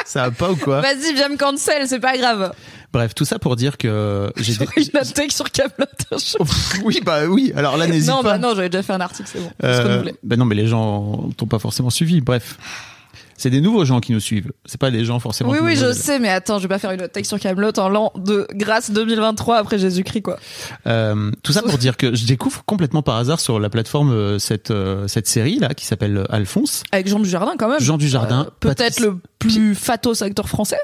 Ça 0.05 0.23
va 0.23 0.31
pas 0.31 0.51
ou 0.51 0.55
quoi 0.55 0.81
Vas-y, 0.81 1.13
viens 1.13 1.29
me 1.29 1.37
cancel, 1.37 1.87
c'est 1.87 1.99
pas 1.99 2.17
grave. 2.17 2.53
Bref, 2.93 3.13
tout 3.15 3.25
ça 3.25 3.39
pour 3.39 3.55
dire 3.55 3.77
que 3.77 4.31
j'ai 4.37 4.55
des- 4.55 4.67
une 4.77 5.11
take 5.13 5.31
sur 5.31 5.51
Camelot. 5.51 5.85
Oui, 6.83 7.01
bah 7.03 7.25
oui. 7.25 7.51
Alors 7.55 7.75
là, 7.77 7.87
n'hésite 7.87 8.09
Non, 8.09 8.21
pas. 8.23 8.33
bah 8.33 8.37
non, 8.37 8.55
j'avais 8.55 8.69
déjà 8.69 8.83
fait 8.83 8.93
un 8.93 9.01
article, 9.01 9.27
c'est 9.31 9.39
bon. 9.39 9.51
Euh, 9.63 9.83
renouveler. 9.83 10.15
bah 10.23 10.35
non, 10.37 10.45
mais 10.45 10.55
les 10.55 10.67
gens 10.67 11.29
t'ont 11.35 11.47
pas 11.47 11.59
forcément 11.59 11.89
suivi. 11.89 12.21
Bref, 12.21 12.57
c'est 13.37 13.49
des 13.49 13.61
nouveaux 13.61 13.83
gens 13.85 13.99
qui 13.99 14.11
nous 14.13 14.19
suivent. 14.19 14.51
C'est 14.65 14.79
pas 14.79 14.91
des 14.91 15.03
gens 15.05 15.19
forcément. 15.19 15.49
Oui, 15.51 15.59
oui, 15.61 15.75
je 15.75 15.91
sais, 15.91 16.19
mais 16.19 16.29
attends, 16.29 16.57
je 16.57 16.63
vais 16.63 16.67
pas 16.69 16.79
faire 16.79 16.91
une 16.91 17.01
hot 17.01 17.07
take 17.07 17.25
sur 17.25 17.39
Camelot 17.39 17.77
en 17.77 17.89
l'an 17.89 18.11
de 18.15 18.47
grâce 18.53 18.91
2023 18.91 19.57
après 19.57 19.77
Jésus-Christ, 19.77 20.21
quoi. 20.21 20.37
Euh, 20.87 21.31
tout 21.43 21.51
ça 21.51 21.61
pour 21.61 21.77
dire 21.77 21.97
que 21.97 22.15
je 22.15 22.25
découvre 22.25 22.63
complètement 22.65 23.01
par 23.01 23.15
hasard 23.17 23.39
sur 23.39 23.59
la 23.59 23.69
plateforme 23.69 24.11
euh, 24.11 24.39
cette 24.39 24.71
euh, 24.71 25.07
cette 25.07 25.27
série 25.27 25.59
là 25.59 25.73
qui 25.73 25.85
s'appelle 25.85 26.25
Alphonse. 26.29 26.83
Avec 26.91 27.07
Jean 27.07 27.19
Dujardin, 27.19 27.55
quand 27.57 27.69
même. 27.69 27.79
Jean 27.79 27.97
Dujardin, 27.97 28.47
Peut-être 28.59 28.77
Patrice- 28.77 28.99
le 29.01 29.17
plus 29.39 29.75
fatos 29.75 30.21
acteur 30.23 30.47
français. 30.49 30.79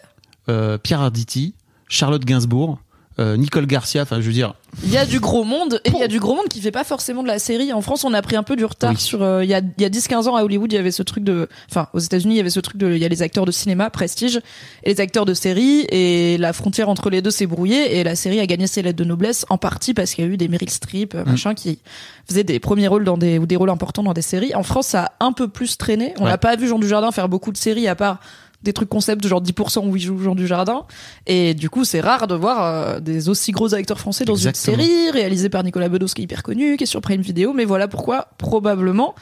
Pierre 0.84 1.00
Arditi, 1.02 1.54
Charlotte 1.88 2.26
Gainsbourg, 2.26 2.78
euh, 3.22 3.38
Nicole 3.38 3.66
Garcia. 3.68 4.02
Enfin, 4.02 4.20
je 4.22 4.26
veux 4.28 4.34
dire, 4.34 4.54
Il 4.84 4.92
y 4.92 4.98
a 4.98 5.06
du 5.06 5.20
gros 5.20 5.44
monde 5.44 5.80
et 5.86 5.90
il 5.92 5.98
y 5.98 6.04
a 6.04 6.08
du 6.08 6.20
gros 6.20 6.36
monde 6.36 6.48
qui 6.50 6.60
fait 6.62 6.72
pas 6.72 6.84
forcément 6.84 7.24
de 7.24 7.28
la 7.28 7.40
série. 7.40 7.72
En 7.74 7.82
France, 7.82 8.04
on 8.04 8.14
a 8.14 8.22
pris 8.22 8.36
un 8.36 8.44
peu 8.44 8.56
du 8.56 8.66
retard 8.66 8.92
Oui. 8.92 8.98
sur. 8.98 9.22
euh, 9.22 9.44
Il 9.44 9.50
y 9.50 9.54
a, 9.54 9.60
il 9.78 9.82
y 9.82 9.86
a 9.86 9.90
10-15 9.90 10.28
ans 10.28 10.36
à 10.36 10.44
Hollywood, 10.44 10.72
il 10.72 10.76
y 10.76 10.80
avait 10.80 10.92
ce 10.92 11.04
truc 11.04 11.24
de. 11.24 11.48
Enfin, 11.70 11.88
aux 11.94 12.00
États-Unis, 12.00 12.34
il 12.36 12.38
y 12.38 12.42
avait 12.42 12.50
ce 12.50 12.60
truc 12.60 12.78
de. 12.78 12.92
Il 12.94 12.98
y 12.98 13.06
a 13.06 13.10
les 13.10 13.22
acteurs 13.22 13.46
de 13.46 13.52
cinéma, 13.52 13.90
prestige, 13.90 14.40
et 14.84 14.94
les 14.94 15.00
acteurs 15.02 15.26
de 15.26 15.34
série, 15.34 15.86
et 15.90 16.38
la 16.38 16.52
frontière 16.54 16.90
entre 16.90 17.10
les 17.10 17.22
deux 17.22 17.32
s'est 17.32 17.46
brouillée, 17.48 17.98
et 18.00 18.04
la 18.04 18.16
série 18.16 18.40
a 18.40 18.46
gagné 18.46 18.68
ses 18.68 18.82
lettres 18.82 18.98
de 19.00 19.04
noblesse 19.06 19.46
en 19.50 19.58
partie 19.58 19.94
parce 19.94 20.14
qu'il 20.14 20.26
y 20.26 20.28
a 20.28 20.32
eu 20.32 20.38
des 20.38 20.48
Meryl 20.48 20.70
Streep, 20.70 21.14
Mm. 21.14 21.18
euh, 21.18 21.24
machin, 21.26 21.54
qui 21.54 21.80
faisaient 22.28 22.44
des 22.44 22.60
premiers 22.60 22.88
rôles 22.88 23.04
dans 23.04 23.18
des 23.18 23.38
ou 23.38 23.46
des 23.46 23.56
rôles 23.56 23.70
importants 23.70 24.04
dans 24.04 24.14
des 24.14 24.22
séries. 24.22 24.56
En 24.56 24.64
France, 24.64 24.88
ça 24.88 25.12
a 25.20 25.26
un 25.26 25.32
peu 25.32 25.48
plus 25.48 25.78
traîné. 25.78 26.14
On 26.20 26.24
Ouais. 26.26 26.30
n'a 26.32 26.38
pas 26.38 26.56
vu 26.56 26.68
Jean 26.68 26.80
Dujardin 26.80 27.12
faire 27.12 27.30
beaucoup 27.30 27.52
de 27.52 27.58
séries 27.58 27.88
à 27.88 27.96
part 27.96 28.20
des 28.64 28.74
trucs 28.74 28.90
concept 28.90 29.24
de 29.24 29.28
genre 29.28 29.42
10% 29.42 29.88
où 29.88 29.96
il 29.96 30.02
joue 30.02 30.18
Jean 30.20 30.36
Dujardin 30.36 30.86
et 31.28 31.54
du 31.54 31.70
coup 31.70 31.84
c'est 31.84 32.02
rare 32.02 32.28
de 32.28 32.36
voir 32.36 32.64
euh, 32.64 33.00
des 33.00 33.30
aussi 33.30 33.52
gros 33.52 33.74
acteurs 33.74 34.00
français 34.00 34.26
dans 34.26 34.34
Exactement. 34.34 34.78
une 34.78 34.84
série 34.84 35.10
réalisée 35.12 35.50
par 35.50 35.64
Nicolas 35.64 35.90
Bedos 35.90 36.08
qui 36.08 36.22
est 36.22 36.24
hyper 36.26 36.44
connu 36.44 36.78
qui 36.78 36.84
est 36.84 36.88
sur 36.88 37.02
Prime 37.02 37.22
Video 37.22 37.54
mais 37.54 37.66
voilà 37.66 37.88
pourquoi 37.88 38.28
probablement 38.38 39.16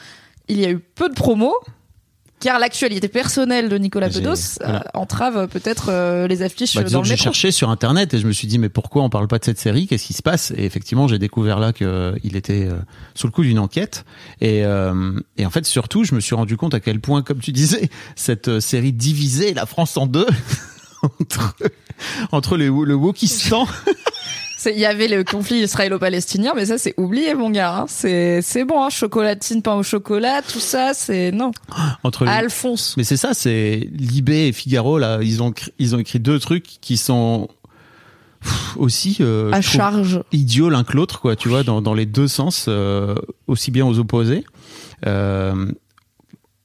il 0.48 0.60
y 0.60 0.66
a 0.66 0.70
eu 0.70 0.78
peu 0.78 1.08
de 1.08 1.14
promos 1.14 1.54
car 2.40 2.58
l'actualité 2.58 3.08
personnelle 3.08 3.68
de 3.68 3.76
Nicolas 3.78 4.08
Bedos 4.08 4.58
voilà. 4.60 4.78
euh, 4.78 4.98
entrave 4.98 5.48
peut-être 5.48 5.90
euh, 5.90 6.26
les 6.26 6.42
affiches 6.42 6.74
bah, 6.74 6.84
dans 6.84 7.02
le 7.02 7.04
j'ai 7.04 7.16
cherché 7.16 7.50
sur 7.50 7.70
internet 7.70 8.14
et 8.14 8.18
je 8.18 8.26
me 8.26 8.32
suis 8.32 8.46
dit 8.46 8.58
mais 8.58 8.68
pourquoi 8.68 9.02
on 9.02 9.10
parle 9.10 9.28
pas 9.28 9.38
de 9.38 9.44
cette 9.44 9.58
série? 9.58 9.86
Qu'est-ce 9.86 10.06
qui 10.06 10.12
se 10.12 10.22
passe? 10.22 10.52
Et 10.56 10.64
effectivement, 10.64 11.08
j'ai 11.08 11.18
découvert 11.18 11.58
là 11.58 11.72
que 11.72 12.14
il 12.24 12.36
était 12.36 12.66
euh, 12.66 12.78
sous 13.14 13.26
le 13.26 13.32
coup 13.32 13.42
d'une 13.42 13.58
enquête 13.58 14.04
et 14.40 14.64
euh, 14.64 15.18
et 15.36 15.46
en 15.46 15.50
fait 15.50 15.66
surtout, 15.66 16.04
je 16.04 16.14
me 16.14 16.20
suis 16.20 16.34
rendu 16.34 16.56
compte 16.56 16.74
à 16.74 16.80
quel 16.80 17.00
point, 17.00 17.22
comme 17.22 17.40
tu 17.40 17.52
disais, 17.52 17.90
cette 18.16 18.48
euh, 18.48 18.60
série 18.60 18.92
divisait 18.92 19.54
la 19.54 19.66
France 19.66 19.96
en 19.96 20.06
deux. 20.06 20.26
entre 21.20 21.54
entre 22.32 22.56
les, 22.56 22.66
le 22.66 22.94
Wokistan 22.94 23.66
Il 24.66 24.78
y 24.78 24.86
avait 24.86 25.08
le 25.08 25.24
conflit 25.24 25.60
israélo-palestinien, 25.60 26.52
mais 26.54 26.66
ça 26.66 26.78
c'est 26.78 26.94
oublié 26.96 27.34
mon 27.34 27.50
gars. 27.50 27.80
hein. 27.80 27.84
C'est 27.88 28.42
c'est 28.42 28.64
bon, 28.64 28.82
hein, 28.82 28.90
chocolatine, 28.90 29.62
pain 29.62 29.74
au 29.74 29.82
chocolat, 29.82 30.42
tout 30.42 30.60
ça, 30.60 30.92
c'est 30.94 31.32
non. 31.32 31.52
entre 32.04 32.24
les, 32.24 32.30
Alphonse. 32.30 32.94
Mais 32.96 33.04
c'est 33.04 33.16
ça, 33.16 33.34
c'est 33.34 33.88
Libé 33.92 34.48
et 34.48 34.52
Figaro 34.52 34.98
là, 34.98 35.18
ils 35.22 35.42
ont 35.42 35.52
ils 35.78 35.94
ont 35.94 35.98
écrit 35.98 36.20
deux 36.20 36.38
trucs 36.38 36.64
qui 36.80 36.96
sont 36.96 37.48
aussi 38.76 39.18
euh, 39.20 39.50
À 39.52 39.60
charge. 39.60 40.22
idiots 40.32 40.70
l'un 40.70 40.84
que 40.84 40.96
l'autre 40.96 41.20
quoi, 41.20 41.36
tu 41.36 41.48
vois, 41.48 41.62
dans 41.62 41.82
dans 41.82 41.94
les 41.94 42.06
deux 42.06 42.28
sens, 42.28 42.66
euh, 42.68 43.14
aussi 43.46 43.70
bien 43.70 43.86
aux 43.86 43.98
opposés. 43.98 44.44
Euh, 45.06 45.72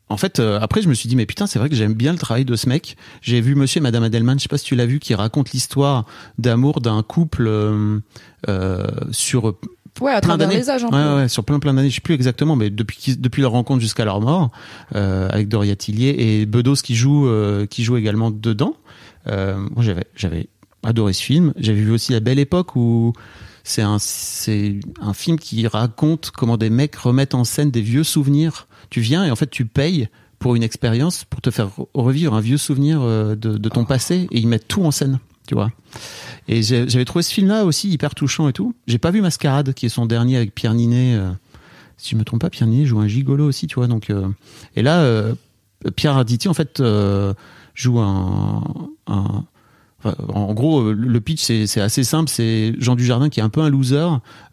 en 0.09 0.17
fait, 0.17 0.39
euh, 0.39 0.59
après, 0.61 0.81
je 0.81 0.89
me 0.89 0.93
suis 0.93 1.09
dit, 1.09 1.15
mais 1.15 1.25
putain, 1.25 1.47
c'est 1.47 1.59
vrai 1.59 1.69
que 1.69 1.75
j'aime 1.75 1.93
bien 1.93 2.11
le 2.11 2.17
travail 2.19 2.45
de 2.45 2.55
ce 2.55 2.69
mec. 2.69 2.95
J'ai 3.21 3.41
vu 3.41 3.55
Monsieur 3.55 3.79
et 3.79 3.81
Madame 3.81 4.03
Adelman, 4.03 4.37
je 4.37 4.43
sais 4.43 4.49
pas 4.49 4.57
si 4.57 4.65
tu 4.65 4.75
l'as 4.75 4.85
vu, 4.85 4.99
qui 4.99 5.15
raconte 5.15 5.51
l'histoire 5.51 6.05
d'amour 6.37 6.81
d'un 6.81 7.01
couple 7.03 7.47
euh, 7.47 7.99
euh, 8.47 8.87
sur 9.11 9.55
Ouais, 10.01 10.11
à 10.11 10.19
plein 10.19 10.37
d'années. 10.37 10.55
ouais, 10.89 11.03
peu. 11.03 11.15
ouais, 11.15 11.27
sur 11.29 11.45
plein 11.45 11.59
plein 11.59 11.73
d'années, 11.73 11.89
je 11.89 11.95
sais 11.95 12.01
plus 12.01 12.13
exactement, 12.15 12.55
mais 12.55 12.69
depuis 12.69 13.15
depuis 13.17 13.41
leur 13.41 13.51
rencontre 13.51 13.79
jusqu'à 13.81 14.03
leur 14.03 14.19
mort, 14.19 14.51
euh, 14.93 15.29
avec 15.29 15.47
Doria 15.47 15.75
Tillier 15.75 16.15
et 16.17 16.45
Bedos 16.45 16.75
qui 16.75 16.95
joue 16.95 17.27
euh, 17.27 17.65
qui 17.65 17.83
joue 17.83 17.95
également 17.95 18.29
dedans. 18.29 18.75
Euh, 19.27 19.57
moi, 19.57 19.83
j'avais 19.83 20.05
j'avais 20.15 20.49
adoré 20.83 21.13
ce 21.13 21.23
film. 21.23 21.53
J'avais 21.57 21.79
vu 21.79 21.91
aussi 21.91 22.11
La 22.11 22.19
Belle 22.19 22.39
Époque 22.39 22.75
où 22.75 23.13
c'est 23.63 23.81
un 23.83 23.97
c'est 23.97 24.79
un 24.99 25.13
film 25.13 25.39
qui 25.39 25.65
raconte 25.65 26.31
comment 26.31 26.57
des 26.57 26.69
mecs 26.69 26.95
remettent 26.97 27.33
en 27.33 27.45
scène 27.45 27.71
des 27.71 27.81
vieux 27.81 28.03
souvenirs. 28.03 28.67
Tu 28.89 29.01
viens 29.01 29.25
et 29.25 29.31
en 29.31 29.35
fait 29.35 29.49
tu 29.49 29.65
payes 29.65 30.07
pour 30.39 30.55
une 30.55 30.63
expérience 30.63 31.23
pour 31.23 31.41
te 31.41 31.49
faire 31.49 31.67
re- 31.69 31.87
revivre 31.93 32.33
un 32.33 32.41
vieux 32.41 32.57
souvenir 32.57 33.01
euh, 33.01 33.35
de, 33.35 33.57
de 33.57 33.69
ton 33.69 33.85
passé 33.85 34.27
et 34.31 34.39
ils 34.39 34.47
mettent 34.47 34.67
tout 34.67 34.83
en 34.83 34.91
scène, 34.91 35.19
tu 35.47 35.55
vois. 35.55 35.71
Et 36.47 36.61
j'avais 36.61 37.05
trouvé 37.05 37.23
ce 37.23 37.33
film-là 37.33 37.65
aussi 37.65 37.89
hyper 37.89 38.13
touchant 38.13 38.47
et 38.47 38.53
tout. 38.53 38.75
J'ai 38.85 38.99
pas 38.99 39.11
vu 39.11 39.21
Mascarade, 39.21 39.73
qui 39.73 39.85
est 39.87 39.89
son 39.89 40.05
dernier 40.05 40.37
avec 40.37 40.53
Pierre 40.53 40.73
Ninet. 40.75 41.15
euh, 41.15 41.31
si 41.97 42.11
je 42.11 42.15
me 42.17 42.23
trompe 42.23 42.41
pas, 42.41 42.49
Pierre 42.49 42.67
Ninet 42.67 42.85
joue 42.85 42.99
un 42.99 43.07
gigolo 43.07 43.47
aussi, 43.47 43.65
tu 43.67 43.75
vois. 43.75 43.87
Donc, 43.87 44.09
euh, 44.09 44.27
et 44.75 44.81
là, 44.83 44.99
euh, 44.99 45.33
Pierre 45.95 46.17
Arditi, 46.17 46.47
en 46.49 46.53
fait, 46.53 46.83
joue 47.73 47.99
un, 47.99 48.63
en 50.27 50.53
gros, 50.53 50.81
euh, 50.81 50.93
le 50.93 51.21
pitch 51.21 51.41
c'est 51.41 51.81
assez 51.81 52.03
simple. 52.03 52.29
C'est 52.29 52.73
Jean 52.79 52.95
Dujardin 52.95 53.29
qui 53.29 53.39
est 53.39 53.43
un 53.43 53.49
peu 53.49 53.61
un 53.61 53.69
loser. 53.69 54.07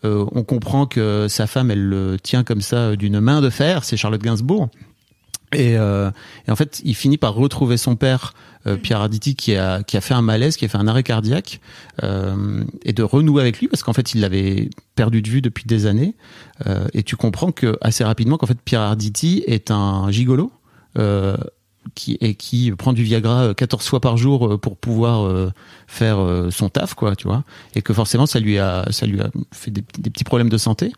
Euh, 0.05 0.25
on 0.33 0.43
comprend 0.45 0.87
que 0.87 1.27
sa 1.29 1.47
femme, 1.47 1.71
elle 1.71 1.83
le 1.83 2.17
tient 2.21 2.45
comme 2.45 2.61
ça 2.61 2.77
euh, 2.77 2.97
d'une 2.97 3.21
main 3.21 3.41
de 3.41 3.51
fer. 3.51 3.85
C'est 3.85 3.97
Charlotte 3.97 4.23
Gainsbourg. 4.23 4.69
Et, 5.55 5.77
en 5.79 6.57
fait, 6.57 6.81
il 6.83 6.95
finit 6.95 7.19
par 7.19 7.35
retrouver 7.35 7.77
son 7.77 7.95
père, 7.95 8.33
Pierre 8.83 9.03
Arditi, 9.03 9.37
qui 9.37 9.55
a, 9.55 9.83
qui 9.83 9.99
a 9.99 10.01
fait 10.01 10.15
un 10.15 10.23
malaise, 10.23 10.57
qui 10.57 10.65
a 10.65 10.69
fait 10.69 10.79
un 10.79 10.89
arrêt 10.89 11.03
cardiaque, 11.03 11.61
et 12.03 12.93
de 12.95 13.03
renouer 13.03 13.43
avec 13.43 13.61
lui, 13.61 13.69
parce 13.69 13.83
qu'en 13.83 13.93
fait, 13.93 14.15
il 14.15 14.23
l'avait 14.23 14.71
perdu 14.95 15.21
de 15.21 15.29
vue 15.29 15.43
depuis 15.43 15.65
des 15.67 15.85
années. 15.85 16.15
Et 16.95 17.03
tu 17.03 17.17
comprends 17.17 17.53
que 17.53 17.77
assez 17.83 18.03
rapidement 18.03 18.39
qu'en 18.39 18.47
fait, 18.47 18.57
Pierre 18.65 18.81
Arditi 18.81 19.45
est 19.47 19.71
un 19.71 20.11
gigolo. 20.11 20.51
Euh, 21.85 21.91
qui 21.95 22.17
et 22.21 22.35
qui 22.35 22.71
prend 22.73 22.93
du 22.93 23.03
Viagra 23.03 23.43
euh, 23.43 23.55
14 23.55 23.85
fois 23.87 24.01
par 24.01 24.17
jour 24.17 24.47
euh, 24.47 24.59
pour 24.59 24.77
pouvoir 24.77 25.27
euh, 25.27 25.51
faire 25.87 26.21
euh, 26.21 26.51
son 26.51 26.69
taf 26.69 26.95
quoi 26.95 27.17
tu 27.17 27.27
vois 27.27 27.45
et 27.75 27.83
que 27.83 27.93
forcément 27.93 28.27
ça 28.27 28.39
lui 28.41 28.59
a 28.59 28.87
ça 28.91 29.05
lui 29.07 29.21
a 29.21 29.31
fait 29.53 29.71
des, 29.71 29.85
des 29.99 30.11
petits 30.11 30.25
problèmes 30.25 30.49
de 30.49 30.59
santé 30.59 30.93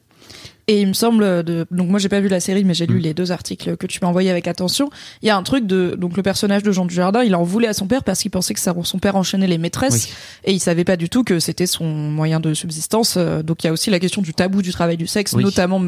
Et 0.68 0.80
il 0.82 0.88
me 0.88 0.92
semble 0.92 1.42
de 1.42 1.66
donc 1.70 1.88
moi 1.88 1.98
j'ai 1.98 2.08
pas 2.10 2.20
vu 2.20 2.28
la 2.28 2.38
série 2.40 2.64
mais 2.64 2.74
j'ai 2.74 2.86
Mm. 2.86 2.92
lu 2.92 2.98
les 2.98 3.14
deux 3.14 3.32
articles 3.32 3.76
que 3.78 3.86
tu 3.86 3.98
m'as 4.02 4.08
envoyés 4.08 4.30
avec 4.30 4.46
attention. 4.46 4.88
Il 5.22 5.26
y 5.26 5.30
a 5.30 5.36
un 5.36 5.42
truc 5.42 5.66
de 5.66 5.94
donc 5.98 6.16
le 6.18 6.22
personnage 6.22 6.62
de 6.62 6.70
Jean 6.70 6.84
Dujardin, 6.86 7.22
il 7.24 7.34
en 7.34 7.42
voulait 7.44 7.68
à 7.68 7.74
son 7.74 7.86
père 7.86 8.04
parce 8.04 8.20
qu'il 8.20 8.30
pensait 8.30 8.52
que 8.54 8.60
son 8.60 8.98
père 8.98 9.16
enchaînait 9.16 9.46
les 9.48 9.58
maîtresses 9.58 10.06
Oui. 10.08 10.12
et 10.44 10.52
il 10.52 10.60
savait 10.60 10.84
pas 10.84 10.96
du 10.96 11.08
tout 11.08 11.24
que 11.24 11.38
c'était 11.40 11.66
son 11.66 11.84
moyen 11.86 12.40
de 12.40 12.52
subsistance. 12.54 13.14
Euh, 13.16 13.42
Donc 13.42 13.64
il 13.64 13.66
y 13.66 13.70
a 13.70 13.72
aussi 13.72 13.90
la 13.90 13.98
question 14.00 14.20
du 14.22 14.32
tabou 14.34 14.60
du 14.62 14.70
travail 14.72 14.96
du 14.98 15.06
sexe, 15.06 15.32
Oui. 15.32 15.42
notamment 15.44 15.82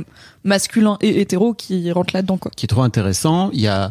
masculin 0.45 0.97
et 1.03 1.21
hétéro 1.21 1.53
qui 1.55 1.93
rentre 1.93 2.15
là-dedans 2.15 2.39
quoi. 2.39 2.51
qui 2.57 2.65
est 2.65 2.69
trop 2.69 2.83
intéressant. 2.83 3.51
Il 3.53 3.61
y 3.61 3.69
a, 3.69 3.91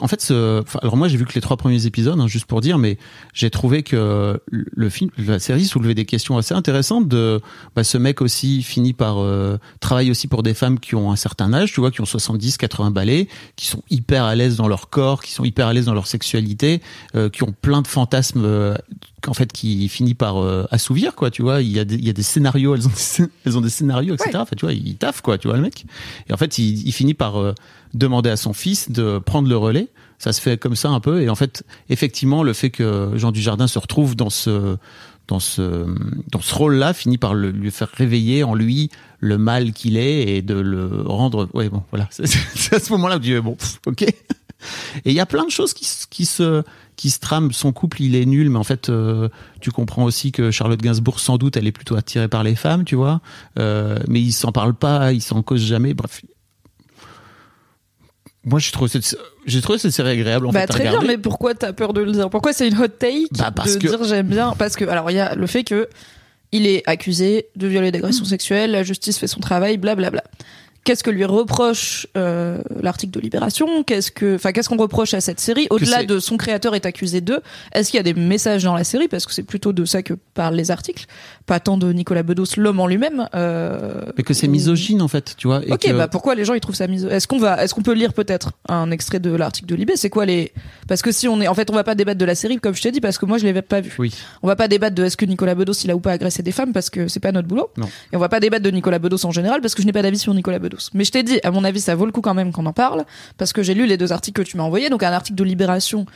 en 0.00 0.08
fait, 0.08 0.20
ce, 0.20 0.62
alors 0.82 0.96
moi 0.96 1.08
j'ai 1.08 1.16
vu 1.16 1.24
que 1.24 1.34
les 1.34 1.40
trois 1.40 1.56
premiers 1.56 1.86
épisodes, 1.86 2.18
hein, 2.18 2.26
juste 2.26 2.46
pour 2.46 2.60
dire, 2.60 2.78
mais 2.78 2.98
j'ai 3.32 3.50
trouvé 3.50 3.82
que 3.82 4.40
le 4.50 4.88
film, 4.88 5.10
la 5.18 5.38
série 5.38 5.64
soulevait 5.64 5.94
des 5.94 6.04
questions 6.04 6.38
assez 6.38 6.54
intéressantes. 6.54 7.08
De, 7.08 7.40
bah, 7.76 7.84
ce 7.84 7.98
mec 7.98 8.20
aussi 8.20 8.62
finit 8.62 8.92
par 8.92 9.18
euh, 9.18 9.58
travailler 9.80 10.10
aussi 10.10 10.28
pour 10.28 10.42
des 10.42 10.54
femmes 10.54 10.78
qui 10.80 10.94
ont 10.94 11.10
un 11.12 11.16
certain 11.16 11.52
âge, 11.52 11.72
tu 11.72 11.80
vois, 11.80 11.90
qui 11.90 12.00
ont 12.00 12.06
70, 12.06 12.56
80 12.56 12.90
balais, 12.90 13.28
qui 13.56 13.66
sont 13.66 13.82
hyper 13.90 14.24
à 14.24 14.34
l'aise 14.34 14.56
dans 14.56 14.68
leur 14.68 14.90
corps, 14.90 15.22
qui 15.22 15.32
sont 15.32 15.44
hyper 15.44 15.66
à 15.66 15.72
l'aise 15.72 15.86
dans 15.86 15.94
leur 15.94 16.06
sexualité, 16.06 16.80
euh, 17.14 17.28
qui 17.28 17.42
ont 17.42 17.54
plein 17.60 17.82
de 17.82 17.86
fantasmes. 17.86 18.44
euh, 18.44 18.74
qu'en 19.20 19.34
fait 19.34 19.52
qui 19.52 19.88
finit 19.88 20.14
par 20.14 20.38
euh, 20.38 20.66
assouvir 20.70 21.14
quoi 21.14 21.30
tu 21.30 21.42
vois 21.42 21.60
il 21.62 21.70
y 21.70 21.78
a 21.78 21.84
des, 21.84 21.96
il 21.96 22.04
y 22.04 22.10
a 22.10 22.12
des 22.12 22.22
scénarios 22.22 22.74
elles 22.74 22.86
ont 22.86 22.90
des, 22.90 23.28
elles 23.46 23.58
ont 23.58 23.60
des 23.60 23.70
scénarios 23.70 24.14
etc 24.14 24.30
enfin 24.36 24.56
tu 24.56 24.64
vois 24.64 24.72
il 24.72 24.96
taffe 24.96 25.20
quoi 25.20 25.38
tu 25.38 25.48
vois 25.48 25.56
le 25.56 25.62
mec 25.62 25.84
et 26.28 26.32
en 26.32 26.36
fait 26.36 26.58
il, 26.58 26.86
il 26.86 26.92
finit 26.92 27.14
par 27.14 27.38
euh, 27.38 27.54
demander 27.94 28.30
à 28.30 28.36
son 28.36 28.52
fils 28.52 28.90
de 28.90 29.18
prendre 29.18 29.48
le 29.48 29.56
relais. 29.60 29.88
Ça 30.18 30.32
se 30.32 30.40
fait 30.40 30.58
comme 30.58 30.76
ça 30.76 30.90
un 30.90 31.00
peu. 31.00 31.22
Et 31.22 31.28
en 31.30 31.34
fait, 31.34 31.64
effectivement, 31.88 32.42
le 32.42 32.52
fait 32.52 32.70
que 32.70 33.12
Jean 33.14 33.32
Dujardin 33.32 33.66
se 33.66 33.78
retrouve 33.78 34.16
dans 34.16 34.30
ce 34.30 34.76
dans 35.28 35.40
ce 35.40 35.86
dans 36.30 36.40
ce 36.40 36.54
rôle-là 36.54 36.92
finit 36.92 37.18
par 37.18 37.34
lui 37.34 37.70
faire 37.70 37.88
réveiller 37.88 38.42
en 38.42 38.54
lui 38.54 38.90
le 39.20 39.38
mal 39.38 39.72
qu'il 39.72 39.96
est 39.96 40.36
et 40.36 40.42
de 40.42 40.54
le 40.54 41.02
rendre. 41.06 41.48
Ouais, 41.54 41.68
bon, 41.68 41.82
voilà. 41.90 42.08
C'est 42.10 42.74
à 42.74 42.80
ce 42.80 42.92
moment-là 42.92 43.18
que 43.18 43.24
tu 43.24 43.34
dis 43.34 43.40
bon, 43.40 43.56
ok. 43.86 44.02
Et 44.02 45.10
il 45.10 45.12
y 45.12 45.20
a 45.20 45.26
plein 45.26 45.44
de 45.44 45.50
choses 45.50 45.72
qui, 45.72 45.84
se 45.84 46.62
qui 46.96 47.10
se 47.10 47.18
trament. 47.18 47.52
Son 47.52 47.72
couple, 47.72 48.02
il 48.02 48.14
est 48.14 48.26
nul, 48.26 48.50
mais 48.50 48.58
en 48.58 48.64
fait, 48.64 48.88
euh, 48.88 49.28
tu 49.60 49.70
comprends 49.70 50.04
aussi 50.04 50.32
que 50.32 50.50
Charlotte 50.50 50.80
Gainsbourg, 50.80 51.20
sans 51.20 51.38
doute, 51.38 51.56
elle 51.56 51.66
est 51.66 51.72
plutôt 51.72 51.96
attirée 51.96 52.28
par 52.28 52.44
les 52.44 52.54
femmes, 52.54 52.84
tu 52.84 52.94
vois. 52.94 53.20
Euh, 53.58 53.98
mais 54.08 54.20
ils 54.20 54.32
s'en 54.32 54.52
parlent 54.52 54.74
pas, 54.74 55.12
ils 55.12 55.22
s'en 55.22 55.42
causent 55.42 55.64
jamais. 55.64 55.94
Bref. 55.94 56.22
Moi, 58.44 58.58
j'ai 58.58 58.70
trouvé 58.72 58.88
cette, 58.88 59.16
j'ai 59.46 59.60
trouvé 59.60 59.78
cette 59.78 59.92
série 59.92 60.10
agréable. 60.10 60.46
En 60.46 60.50
bah 60.50 60.60
fait, 60.62 60.66
très 60.68 60.82
bien, 60.88 61.00
mais 61.02 61.18
pourquoi 61.18 61.54
t'as 61.54 61.72
peur 61.74 61.92
de 61.92 62.00
le 62.00 62.12
dire? 62.12 62.30
Pourquoi 62.30 62.52
c'est 62.54 62.68
une 62.68 62.78
hot 62.80 62.88
take 62.88 63.26
Bah, 63.32 63.50
parce 63.54 63.74
de 63.74 63.78
que- 63.78 63.86
dire 63.88 64.02
j'aime 64.04 64.28
bien? 64.28 64.54
Parce 64.58 64.76
que 64.76 64.84
alors 64.86 65.10
il 65.10 65.14
y 65.16 65.20
a 65.20 65.34
le 65.34 65.46
fait 65.46 65.62
que 65.64 65.88
il 66.52 66.66
est 66.66 66.82
accusé 66.86 67.48
de 67.56 67.66
violer 67.66 67.88
Mm. 67.88 67.92
d'agression 67.92 68.24
sexuelle, 68.24 68.70
la 68.72 68.82
justice 68.82 69.18
fait 69.18 69.26
son 69.26 69.40
travail, 69.40 69.76
blablabla. 69.76 70.24
Qu'est-ce 70.82 71.04
que 71.04 71.10
lui 71.10 71.26
reproche 71.26 72.06
euh, 72.16 72.58
l'article 72.82 73.12
de 73.12 73.20
Libération 73.20 73.82
Qu'est-ce 73.84 74.10
que, 74.10 74.36
enfin, 74.36 74.52
qu'est-ce 74.52 74.68
qu'on 74.68 74.78
reproche 74.78 75.12
à 75.12 75.20
cette 75.20 75.38
série? 75.38 75.66
Au-delà 75.68 76.04
de 76.04 76.18
son 76.18 76.38
créateur 76.38 76.74
est 76.74 76.86
accusé 76.86 77.20
d'eux, 77.20 77.40
est-ce 77.74 77.90
qu'il 77.90 77.98
y 77.98 78.00
a 78.00 78.02
des 78.02 78.14
messages 78.14 78.64
dans 78.64 78.74
la 78.74 78.82
série? 78.84 79.06
Parce 79.06 79.26
que 79.26 79.32
c'est 79.34 79.42
plutôt 79.42 79.74
de 79.74 79.84
ça 79.84 80.02
que 80.02 80.14
parlent 80.34 80.54
les 80.54 80.70
articles, 80.70 81.04
pas 81.44 81.60
tant 81.60 81.76
de 81.76 81.92
Nicolas 81.92 82.22
Bedos, 82.22 82.44
l'homme 82.56 82.80
en 82.80 82.86
lui-même. 82.86 83.28
Euh, 83.34 84.06
mais 84.16 84.22
que 84.22 84.32
c'est 84.32 84.48
misogyne 84.48 85.02
en 85.02 85.08
fait, 85.08 85.34
tu 85.36 85.48
vois. 85.48 85.60
et 85.66 85.70
Ok, 85.72 85.80
que- 85.82 85.92
bah 85.92 86.08
pourquoi 86.08 86.34
les 86.34 86.46
gens 86.46 86.54
ils 86.54 86.60
trouvent 86.60 86.74
ça 86.74 86.86
miso 86.86 87.08
Est-ce 87.08 87.28
qu'on 87.28 87.38
va, 87.38 87.62
est-ce 87.62 87.74
qu'on 87.74 87.82
peut 87.82 87.92
lire 87.92 88.14
peut-être 88.14 88.52
un 88.68 88.90
extrait 88.90 89.20
de 89.20 89.30
l'article 89.34 89.68
de 89.68 89.74
Libé? 89.74 89.96
C'est 89.96 90.10
quoi 90.10 90.24
les 90.24 90.52
Parce 90.88 91.02
que 91.02 91.12
si 91.12 91.28
on 91.28 91.40
est, 91.42 91.48
en 91.48 91.54
fait, 91.54 91.70
on 91.70 91.74
va 91.74 91.84
pas 91.84 91.94
débattre 91.94 92.18
de 92.18 92.24
la 92.24 92.34
série 92.34 92.58
comme 92.58 92.74
je 92.74 92.80
t'ai 92.82 92.90
dit 92.90 93.00
parce 93.02 93.18
que 93.18 93.26
moi 93.26 93.36
je 93.36 93.44
l'avais 93.44 93.60
pas 93.62 93.82
vu. 93.82 93.92
Oui. 93.98 94.14
On 94.42 94.46
va 94.46 94.56
pas 94.56 94.66
débattre 94.66 94.94
de 94.94 95.04
est-ce 95.04 95.16
que 95.18 95.26
Nicolas 95.26 95.54
Bedos 95.54 95.74
il 95.84 95.90
a 95.90 95.94
ou 95.96 96.00
pas 96.00 96.12
agressé 96.12 96.42
des 96.42 96.52
femmes 96.52 96.72
parce 96.72 96.88
que 96.88 97.06
c'est 97.08 97.20
pas 97.20 97.32
notre 97.32 97.48
boulot. 97.48 97.70
Non. 97.76 97.88
Et 98.12 98.16
on 98.16 98.20
va 98.20 98.30
pas 98.30 98.40
débattre 98.40 98.62
de 98.64 98.70
Nicolas 98.70 98.98
Bedos 98.98 99.24
en 99.26 99.30
général 99.30 99.60
parce 99.60 99.74
que 99.74 99.82
je 99.82 99.86
n'ai 99.86 99.92
pas 99.92 100.02
d'avis 100.02 100.18
sur 100.18 100.32
Nicolas 100.32 100.58
Bedos. 100.58 100.69
Mais 100.94 101.04
je 101.04 101.12
t'ai 101.12 101.22
dit, 101.22 101.40
à 101.42 101.50
mon 101.50 101.64
avis, 101.64 101.80
ça 101.80 101.94
vaut 101.94 102.06
le 102.06 102.12
coup 102.12 102.20
quand 102.20 102.34
même 102.34 102.52
qu'on 102.52 102.66
en 102.66 102.72
parle 102.72 103.04
parce 103.38 103.52
que 103.52 103.62
j'ai 103.62 103.74
lu 103.74 103.86
les 103.86 103.96
deux 103.96 104.12
articles 104.12 104.42
que 104.42 104.48
tu 104.48 104.56
m'as 104.56 104.64
envoyés. 104.64 104.90
Donc 104.90 105.02
un 105.02 105.12
article 105.12 105.36
de 105.36 105.44
Libération 105.44 106.06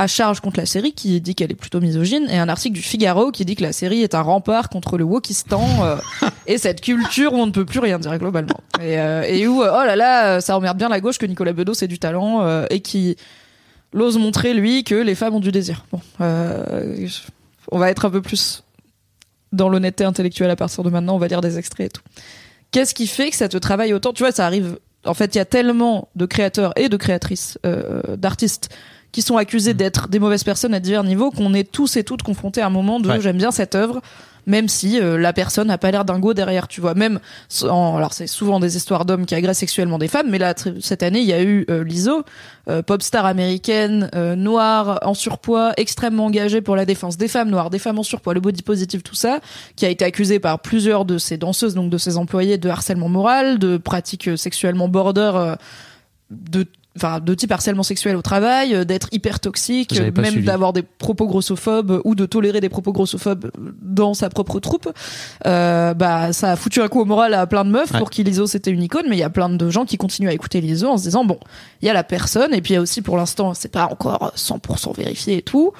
à 0.00 0.06
charge 0.06 0.40
contre 0.40 0.58
la 0.58 0.64
série 0.64 0.92
qui 0.92 1.20
dit 1.20 1.34
qu'elle 1.34 1.52
est 1.52 1.54
plutôt 1.54 1.78
misogyne 1.78 2.26
et 2.30 2.38
un 2.38 2.48
article 2.48 2.74
du 2.74 2.80
Figaro 2.80 3.30
qui 3.30 3.44
dit 3.44 3.54
que 3.54 3.62
la 3.62 3.72
série 3.72 4.00
est 4.02 4.14
un 4.14 4.22
rempart 4.22 4.70
contre 4.70 4.96
le 4.96 5.04
wokistan 5.04 5.84
euh, 5.84 5.96
et 6.46 6.56
cette 6.56 6.80
culture 6.80 7.34
où 7.34 7.36
on 7.36 7.46
ne 7.46 7.52
peut 7.52 7.66
plus 7.66 7.80
rien 7.80 7.98
dire 7.98 8.16
globalement. 8.16 8.60
Et, 8.80 8.98
euh, 8.98 9.22
et 9.28 9.46
où 9.46 9.62
euh, 9.62 9.70
oh 9.70 9.84
là 9.84 9.96
là 9.96 10.40
ça 10.40 10.56
emmerde 10.56 10.78
bien 10.78 10.88
la 10.88 11.00
gauche 11.00 11.18
que 11.18 11.26
Nicolas 11.26 11.52
Bedos 11.52 11.74
ait 11.82 11.86
du 11.86 11.98
talent 11.98 12.40
euh, 12.40 12.64
et 12.70 12.80
qui 12.80 13.16
l'ose 13.92 14.16
montrer 14.16 14.54
lui 14.54 14.84
que 14.84 14.94
les 14.94 15.14
femmes 15.14 15.34
ont 15.34 15.40
du 15.40 15.52
désir. 15.52 15.84
Bon 15.92 16.00
on 17.70 17.78
va 17.78 17.90
être 17.90 18.06
un 18.06 18.10
peu 18.10 18.22
plus 18.22 18.64
dans 19.52 19.68
l'honnêteté 19.68 20.04
intellectuelle 20.04 20.50
à 20.50 20.56
partir 20.56 20.82
de 20.82 20.88
maintenant 20.88 21.16
on 21.16 21.18
va 21.18 21.28
lire 21.28 21.42
des 21.42 21.58
extraits 21.58 21.86
et 21.86 21.90
tout 21.90 22.02
qu'est-ce 22.70 22.94
qui 22.94 23.06
fait 23.06 23.30
que 23.30 23.36
ça 23.36 23.48
te 23.48 23.56
travaille 23.56 23.92
autant? 23.92 24.12
Tu 24.12 24.22
vois 24.22 24.32
ça 24.32 24.46
arrive 24.46 24.78
en 25.04 25.14
fait 25.14 25.34
il 25.34 25.38
y 25.38 25.40
a 25.40 25.44
tellement 25.44 26.08
de 26.14 26.26
créateurs 26.26 26.72
et 26.76 26.88
de 26.88 26.96
créatrices 26.96 27.58
euh, 27.66 28.16
d'artistes 28.16 28.68
qui 29.12 29.22
sont 29.22 29.36
accusés 29.36 29.74
d'être 29.74 30.08
des 30.08 30.18
mauvaises 30.18 30.44
personnes 30.44 30.72
à 30.74 30.78
divers 30.80 31.02
niveaux, 31.02 31.30
qu'on 31.30 31.52
est 31.52 31.70
tous 31.70 31.96
et 31.96 32.04
toutes 32.04 32.22
confrontés 32.22 32.60
à 32.60 32.66
un 32.66 32.70
moment 32.70 33.00
de 33.00 33.08
Ouais. 33.08 33.20
j'aime 33.20 33.38
bien 33.38 33.50
cette 33.50 33.74
œuvre, 33.74 34.00
même 34.50 34.68
si 34.68 35.00
euh, 35.00 35.16
la 35.16 35.32
personne 35.32 35.68
n'a 35.68 35.78
pas 35.78 35.90
l'air 35.90 36.04
dingo 36.04 36.34
derrière, 36.34 36.68
tu 36.68 36.80
vois. 36.80 36.94
Même, 36.94 37.20
alors 37.62 38.12
c'est 38.12 38.26
souvent 38.26 38.60
des 38.60 38.76
histoires 38.76 39.04
d'hommes 39.04 39.24
qui 39.24 39.34
agressent 39.34 39.60
sexuellement 39.60 39.96
des 39.96 40.08
femmes, 40.08 40.28
mais 40.28 40.38
là, 40.38 40.54
cette 40.80 41.02
année, 41.02 41.20
il 41.20 41.26
y 41.26 41.32
a 41.32 41.42
eu 41.42 41.64
euh, 41.70 41.84
Lizzo, 41.84 42.24
euh, 42.68 42.82
pop 42.82 43.00
star 43.00 43.24
américaine, 43.24 44.10
noire, 44.36 44.98
en 45.02 45.14
surpoids, 45.14 45.72
extrêmement 45.76 46.26
engagée 46.26 46.60
pour 46.60 46.76
la 46.76 46.84
défense 46.84 47.16
des 47.16 47.28
femmes 47.28 47.48
noires, 47.48 47.70
des 47.70 47.78
femmes 47.78 47.98
en 47.98 48.02
surpoids, 48.02 48.34
le 48.34 48.40
body 48.40 48.62
positive, 48.62 49.02
tout 49.02 49.14
ça, 49.14 49.38
qui 49.76 49.86
a 49.86 49.88
été 49.88 50.04
accusée 50.04 50.40
par 50.40 50.58
plusieurs 50.58 51.04
de 51.04 51.16
ses 51.16 51.36
danseuses, 51.36 51.74
donc 51.74 51.90
de 51.90 51.98
ses 51.98 52.16
employés, 52.16 52.58
de 52.58 52.68
harcèlement 52.68 53.08
moral, 53.08 53.58
de 53.58 53.76
pratiques 53.76 54.36
sexuellement 54.36 54.88
border, 54.88 55.54
de 56.30 56.66
enfin 56.96 57.20
de 57.20 57.34
type 57.34 57.52
harcèlement 57.52 57.82
sexuel 57.82 58.16
au 58.16 58.22
travail, 58.22 58.74
euh, 58.74 58.84
d'être 58.84 59.08
hyper 59.12 59.38
toxique, 59.40 59.98
même 60.16 60.42
d'avoir 60.42 60.72
des 60.72 60.82
propos 60.82 61.26
grossophobes 61.26 62.00
ou 62.04 62.14
de 62.14 62.26
tolérer 62.26 62.60
des 62.60 62.68
propos 62.68 62.92
grossophobes 62.92 63.50
dans 63.80 64.12
sa 64.14 64.28
propre 64.28 64.58
troupe. 64.60 64.90
Euh, 65.46 65.94
bah 65.94 66.32
ça 66.32 66.52
a 66.52 66.56
foutu 66.56 66.80
un 66.82 66.88
coup 66.88 67.00
au 67.00 67.04
moral 67.04 67.34
à 67.34 67.46
plein 67.46 67.64
de 67.64 67.70
meufs 67.70 67.92
Ouais. 67.92 67.98
pour 67.98 68.10
qui 68.10 68.24
Lizzo 68.24 68.46
c'était 68.46 68.70
une 68.70 68.82
icône, 68.82 69.06
mais 69.08 69.16
il 69.16 69.20
y 69.20 69.24
a 69.24 69.30
plein 69.30 69.48
de 69.48 69.70
gens 69.70 69.84
qui 69.84 69.96
continuent 69.96 70.28
à 70.28 70.32
écouter 70.32 70.60
Lizzo 70.60 70.88
en 70.88 70.96
se 70.98 71.04
disant 71.04 71.24
bon, 71.24 71.38
il 71.82 71.86
y 71.86 71.88
a 71.88 71.92
la 71.94 72.04
personne 72.04 72.52
et 72.54 72.60
puis 72.60 72.72
il 72.72 72.74
y 72.74 72.78
a 72.78 72.82
aussi 72.82 73.02
pour 73.02 73.16
l'instant 73.16 73.54
c'est 73.54 73.70
pas 73.72 73.84
encore 73.86 74.32
100% 74.36 74.96
vérifié 74.96 75.38
et 75.38 75.42
tout. 75.42 75.72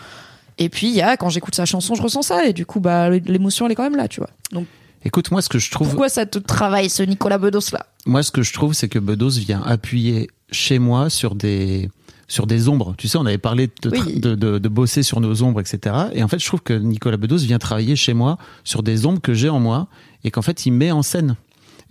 Et 0.58 0.68
puis 0.68 0.88
il 0.88 0.94
y 0.94 1.02
a 1.02 1.16
quand 1.16 1.28
j'écoute 1.28 1.54
sa 1.54 1.64
chanson 1.64 1.94
je 1.94 2.02
ressens 2.02 2.22
ça 2.22 2.44
et 2.46 2.52
du 2.52 2.66
coup 2.66 2.80
bah 2.80 3.10
l'émotion 3.10 3.66
elle 3.66 3.72
est 3.72 3.74
quand 3.74 3.82
même 3.82 3.96
là 3.96 4.08
tu 4.08 4.20
vois. 4.20 4.30
Donc 4.52 4.66
Écoute, 5.02 5.30
moi, 5.30 5.40
ce 5.40 5.48
que 5.48 5.58
je 5.58 5.70
trouve, 5.70 5.88
pourquoi 5.88 6.10
ça 6.10 6.26
te 6.26 6.38
travaille 6.38 6.90
ce 6.90 7.02
Nicolas 7.02 7.38
Bedos 7.38 7.72
là? 7.72 7.86
Moi, 8.04 8.22
ce 8.22 8.30
que 8.30 8.42
je 8.42 8.52
trouve, 8.52 8.74
c'est 8.74 8.90
que 8.90 8.98
Bedos 8.98 9.30
vient 9.30 9.62
appuyer 9.62 10.28
chez 10.50 10.78
moi 10.78 11.10
sur 11.10 11.34
des 11.34 11.90
sur 12.28 12.46
des 12.46 12.68
ombres. 12.68 12.94
Tu 12.96 13.08
sais, 13.08 13.18
on 13.18 13.26
avait 13.26 13.38
parlé 13.38 13.68
de, 13.82 13.90
Oui. 13.90 14.20
de, 14.20 14.36
de, 14.36 14.58
de 14.58 14.68
bosser 14.68 15.02
sur 15.02 15.20
nos 15.20 15.42
ombres, 15.42 15.60
etc. 15.60 15.96
Et 16.12 16.22
en 16.22 16.28
fait, 16.28 16.38
je 16.38 16.46
trouve 16.46 16.62
que 16.62 16.74
Nicolas 16.74 17.16
Bedos 17.16 17.38
vient 17.38 17.58
travailler 17.58 17.96
chez 17.96 18.14
moi 18.14 18.38
sur 18.62 18.84
des 18.84 19.04
ombres 19.04 19.20
que 19.20 19.34
j'ai 19.34 19.48
en 19.48 19.58
moi 19.58 19.88
et 20.22 20.30
qu'en 20.30 20.42
fait, 20.42 20.64
il 20.64 20.70
met 20.72 20.92
en 20.92 21.02
scène. 21.02 21.34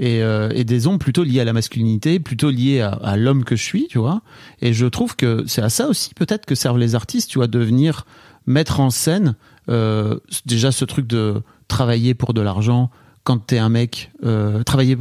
Et, 0.02 0.24
euh, 0.24 0.50
et 0.56 0.64
des 0.64 0.88
ombres 0.88 1.00
plutôt 1.00 1.26
liées 1.26 1.42
à 1.42 1.44
la 1.44 1.52
masculinité, 1.52 2.22
plutôt 2.22 2.52
liées 2.52 2.80
à, 2.80 2.92
à 2.92 3.18
l'homme 3.18 3.44
que 3.44 3.58
je 3.58 3.64
suis, 3.64 3.88
tu 3.90 3.98
vois. 3.98 4.22
Et 4.62 4.72
je 4.72 4.86
trouve 4.86 5.18
que 5.18 5.44
c'est 5.46 5.62
à 5.62 5.68
ça 5.68 5.90
aussi 5.90 6.14
peut-être 6.14 6.46
que 6.46 6.56
servent 6.56 6.78
les 6.80 6.96
artistes, 6.96 7.30
tu 7.30 7.38
vois, 7.40 7.48
de 7.48 7.60
venir 7.60 8.06
mettre 8.48 8.80
en 8.80 8.92
scène 8.92 9.36
euh, 9.68 10.18
déjà 10.46 10.72
ce 10.72 10.86
truc 10.86 11.06
de 11.06 11.42
travailler 11.68 12.14
pour 12.14 12.34
de 12.34 12.40
l'argent 12.40 12.90
quand 13.26 13.40
t'es 13.46 13.58
un 13.58 13.68
mec, 13.68 14.12
euh, 14.24 14.64
travailler 14.64 14.96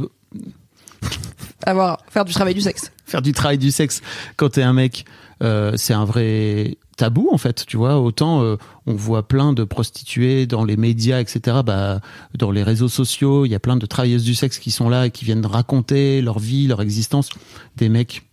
avoir 1.65 1.99
faire 2.09 2.25
du 2.25 2.33
travail 2.33 2.53
du 2.53 2.61
sexe. 2.61 2.91
faire 3.05 3.21
du 3.21 3.31
travail 3.31 3.57
du 3.57 3.71
sexe 3.71 4.01
quand 4.37 4.49
t'es 4.49 4.63
un 4.63 4.73
mec, 4.73 5.05
euh, 5.43 5.73
c'est 5.75 5.93
un 5.93 6.05
vrai 6.05 6.77
tabou 6.97 7.29
en 7.31 7.37
fait, 7.37 7.65
tu 7.65 7.77
vois. 7.77 7.99
Autant 7.99 8.43
euh, 8.43 8.57
on 8.85 8.93
voit 8.93 9.27
plein 9.27 9.53
de 9.53 9.63
prostituées 9.63 10.45
dans 10.45 10.63
les 10.63 10.77
médias, 10.77 11.19
etc. 11.19 11.57
Bah, 11.65 12.01
dans 12.37 12.51
les 12.51 12.63
réseaux 12.63 12.89
sociaux, 12.89 13.45
il 13.45 13.49
y 13.49 13.55
a 13.55 13.59
plein 13.59 13.77
de 13.77 13.85
travailleuses 13.85 14.23
du 14.23 14.35
sexe 14.35 14.59
qui 14.59 14.71
sont 14.71 14.89
là 14.89 15.07
et 15.07 15.11
qui 15.11 15.25
viennent 15.25 15.45
raconter 15.45 16.21
leur 16.21 16.39
vie, 16.39 16.67
leur 16.67 16.81
existence. 16.81 17.29
Des 17.77 17.89
mecs, 17.89 18.23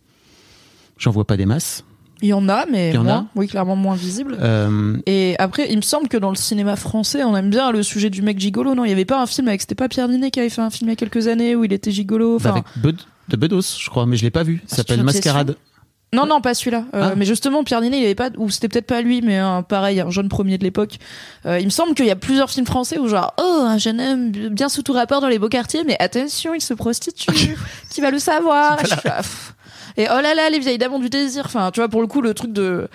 j'en 0.98 1.10
vois 1.10 1.26
pas 1.26 1.36
des 1.36 1.46
masses. 1.46 1.84
Il 2.22 2.28
y 2.28 2.32
en 2.32 2.48
a 2.48 2.64
mais 2.70 2.90
Il 2.90 2.94
y 2.94 2.98
en 2.98 3.04
moins, 3.04 3.12
a 3.14 3.26
oui 3.34 3.46
clairement 3.46 3.76
moins 3.76 3.94
visible. 3.94 4.38
Euh, 4.40 4.96
Et 5.06 5.36
après, 5.38 5.66
il 5.70 5.76
me 5.76 5.82
semble 5.82 6.08
que 6.08 6.16
dans 6.16 6.30
le 6.30 6.36
cinéma 6.36 6.74
français, 6.76 7.22
on 7.24 7.36
aime 7.36 7.50
bien 7.50 7.70
le 7.72 7.82
sujet 7.82 8.08
du 8.10 8.22
mec 8.22 8.38
gigolo. 8.38 8.74
Non, 8.74 8.84
il 8.84 8.88
y 8.88 8.92
avait 8.92 9.04
pas 9.04 9.20
un 9.20 9.26
film 9.26 9.48
avec, 9.48 9.60
c'était 9.60 9.74
pas 9.74 9.88
Pierre 9.88 10.08
Ninet 10.08 10.30
qui 10.30 10.40
avait 10.40 10.48
fait 10.48 10.62
un 10.62 10.70
film 10.70 10.88
il 10.88 10.92
y 10.92 10.94
a 10.94 10.96
quelques 10.96 11.26
années 11.28 11.54
où 11.54 11.64
il 11.64 11.72
était 11.74 11.90
gigolo. 11.90 12.38
bah, 12.38 12.50
Enfin, 12.50 12.60
avec 12.60 12.64
Bud- 12.76 13.02
de 13.28 13.36
Bedos, 13.36 13.60
je 13.78 13.90
crois, 13.90 14.06
mais 14.06 14.16
je 14.16 14.22
l'ai 14.22 14.30
pas 14.30 14.44
vu. 14.44 14.62
Ça 14.66 14.72
Ah, 14.72 14.76
s'appelle 14.76 15.02
Mascarade. 15.02 15.56
non, 16.14 16.24
non, 16.26 16.40
pas 16.40 16.54
celui-là. 16.54 16.84
Euh, 16.94 17.10
Ah. 17.10 17.14
Mais 17.16 17.26
justement, 17.26 17.64
Pierre 17.64 17.82
Ninet, 17.82 17.98
il 18.00 18.04
avait 18.06 18.14
pas, 18.14 18.30
ou 18.38 18.48
c'était 18.48 18.68
peut-être 18.68 18.86
pas 18.86 19.02
lui, 19.02 19.20
mais 19.20 19.36
un, 19.36 19.62
pareil, 19.62 20.00
un 20.00 20.08
jeune 20.10 20.28
premier 20.30 20.56
de 20.56 20.62
l'époque. 20.64 20.96
Euh, 21.44 21.58
il 21.58 21.66
me 21.66 21.70
semble 21.70 21.94
qu'il 21.94 22.06
y 22.06 22.10
a 22.10 22.16
plusieurs 22.16 22.48
films 22.48 22.66
français 22.66 22.98
où 22.98 23.08
genre, 23.08 23.34
oh, 23.38 23.62
un 23.66 23.76
jeune 23.76 24.00
homme 24.00 24.30
bien 24.30 24.68
sous 24.70 24.82
tout 24.82 24.92
rapport 24.94 25.20
dans 25.20 25.28
les 25.28 25.38
beaux 25.38 25.48
quartiers, 25.50 25.82
mais 25.84 25.96
attention, 26.00 26.54
il 26.54 26.62
se 26.62 26.72
prostitue. 26.72 27.56
qui 27.90 28.00
va 28.00 28.10
le 28.10 28.18
savoir? 28.20 28.78
Je 28.80 28.86
suis 28.86 28.96
là, 29.04 29.16
pff. 29.16 29.52
Et 29.96 30.06
oh 30.10 30.20
là 30.20 30.34
là, 30.34 30.50
les 30.50 30.58
vieilles 30.58 30.78
dames 30.78 30.92
ont 30.94 30.98
du 30.98 31.08
désir. 31.10 31.44
Enfin, 31.46 31.70
tu 31.72 31.80
vois, 31.80 31.88
pour 31.88 32.00
le 32.02 32.06
coup, 32.06 32.20
le 32.20 32.34
truc 32.34 32.52
de, 32.52 32.88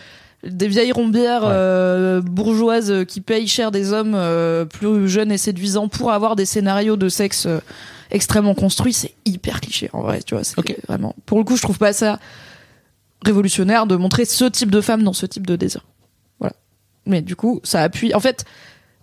des 0.43 0.67
vieilles 0.67 0.91
rombières 0.91 1.43
Ouais. 1.43 1.49
euh, 1.51 2.21
bourgeoises 2.21 3.05
qui 3.07 3.21
payent 3.21 3.47
cher 3.47 3.71
des 3.71 3.91
hommes 3.93 4.13
euh, 4.15 4.65
plus 4.65 5.07
jeunes 5.09 5.31
et 5.31 5.37
séduisants 5.37 5.87
pour 5.87 6.11
avoir 6.11 6.35
des 6.35 6.45
scénarios 6.45 6.97
de 6.97 7.09
sexe 7.09 7.45
euh, 7.47 7.59
extrêmement 8.11 8.53
construits, 8.55 8.93
c'est 8.93 9.13
hyper 9.25 9.61
cliché 9.61 9.89
en 9.93 10.01
vrai, 10.01 10.21
tu 10.21 10.35
vois. 10.35 10.43
C'est 10.43 10.59
Ok. 10.59 10.75
vraiment. 10.87 11.15
Pour 11.25 11.37
le 11.37 11.43
coup, 11.43 11.55
je 11.55 11.61
trouve 11.61 11.77
pas 11.77 11.93
ça 11.93 12.19
révolutionnaire 13.25 13.85
de 13.85 13.95
montrer 13.95 14.25
ce 14.25 14.45
type 14.45 14.71
de 14.71 14.81
femme 14.81 15.03
dans 15.03 15.13
ce 15.13 15.25
type 15.25 15.45
de 15.45 15.55
désir. 15.55 15.85
Voilà. 16.39 16.55
Mais 17.05 17.21
du 17.21 17.35
coup, 17.35 17.61
ça 17.63 17.81
appuie. 17.83 18.13
En 18.15 18.19
fait, 18.19 18.45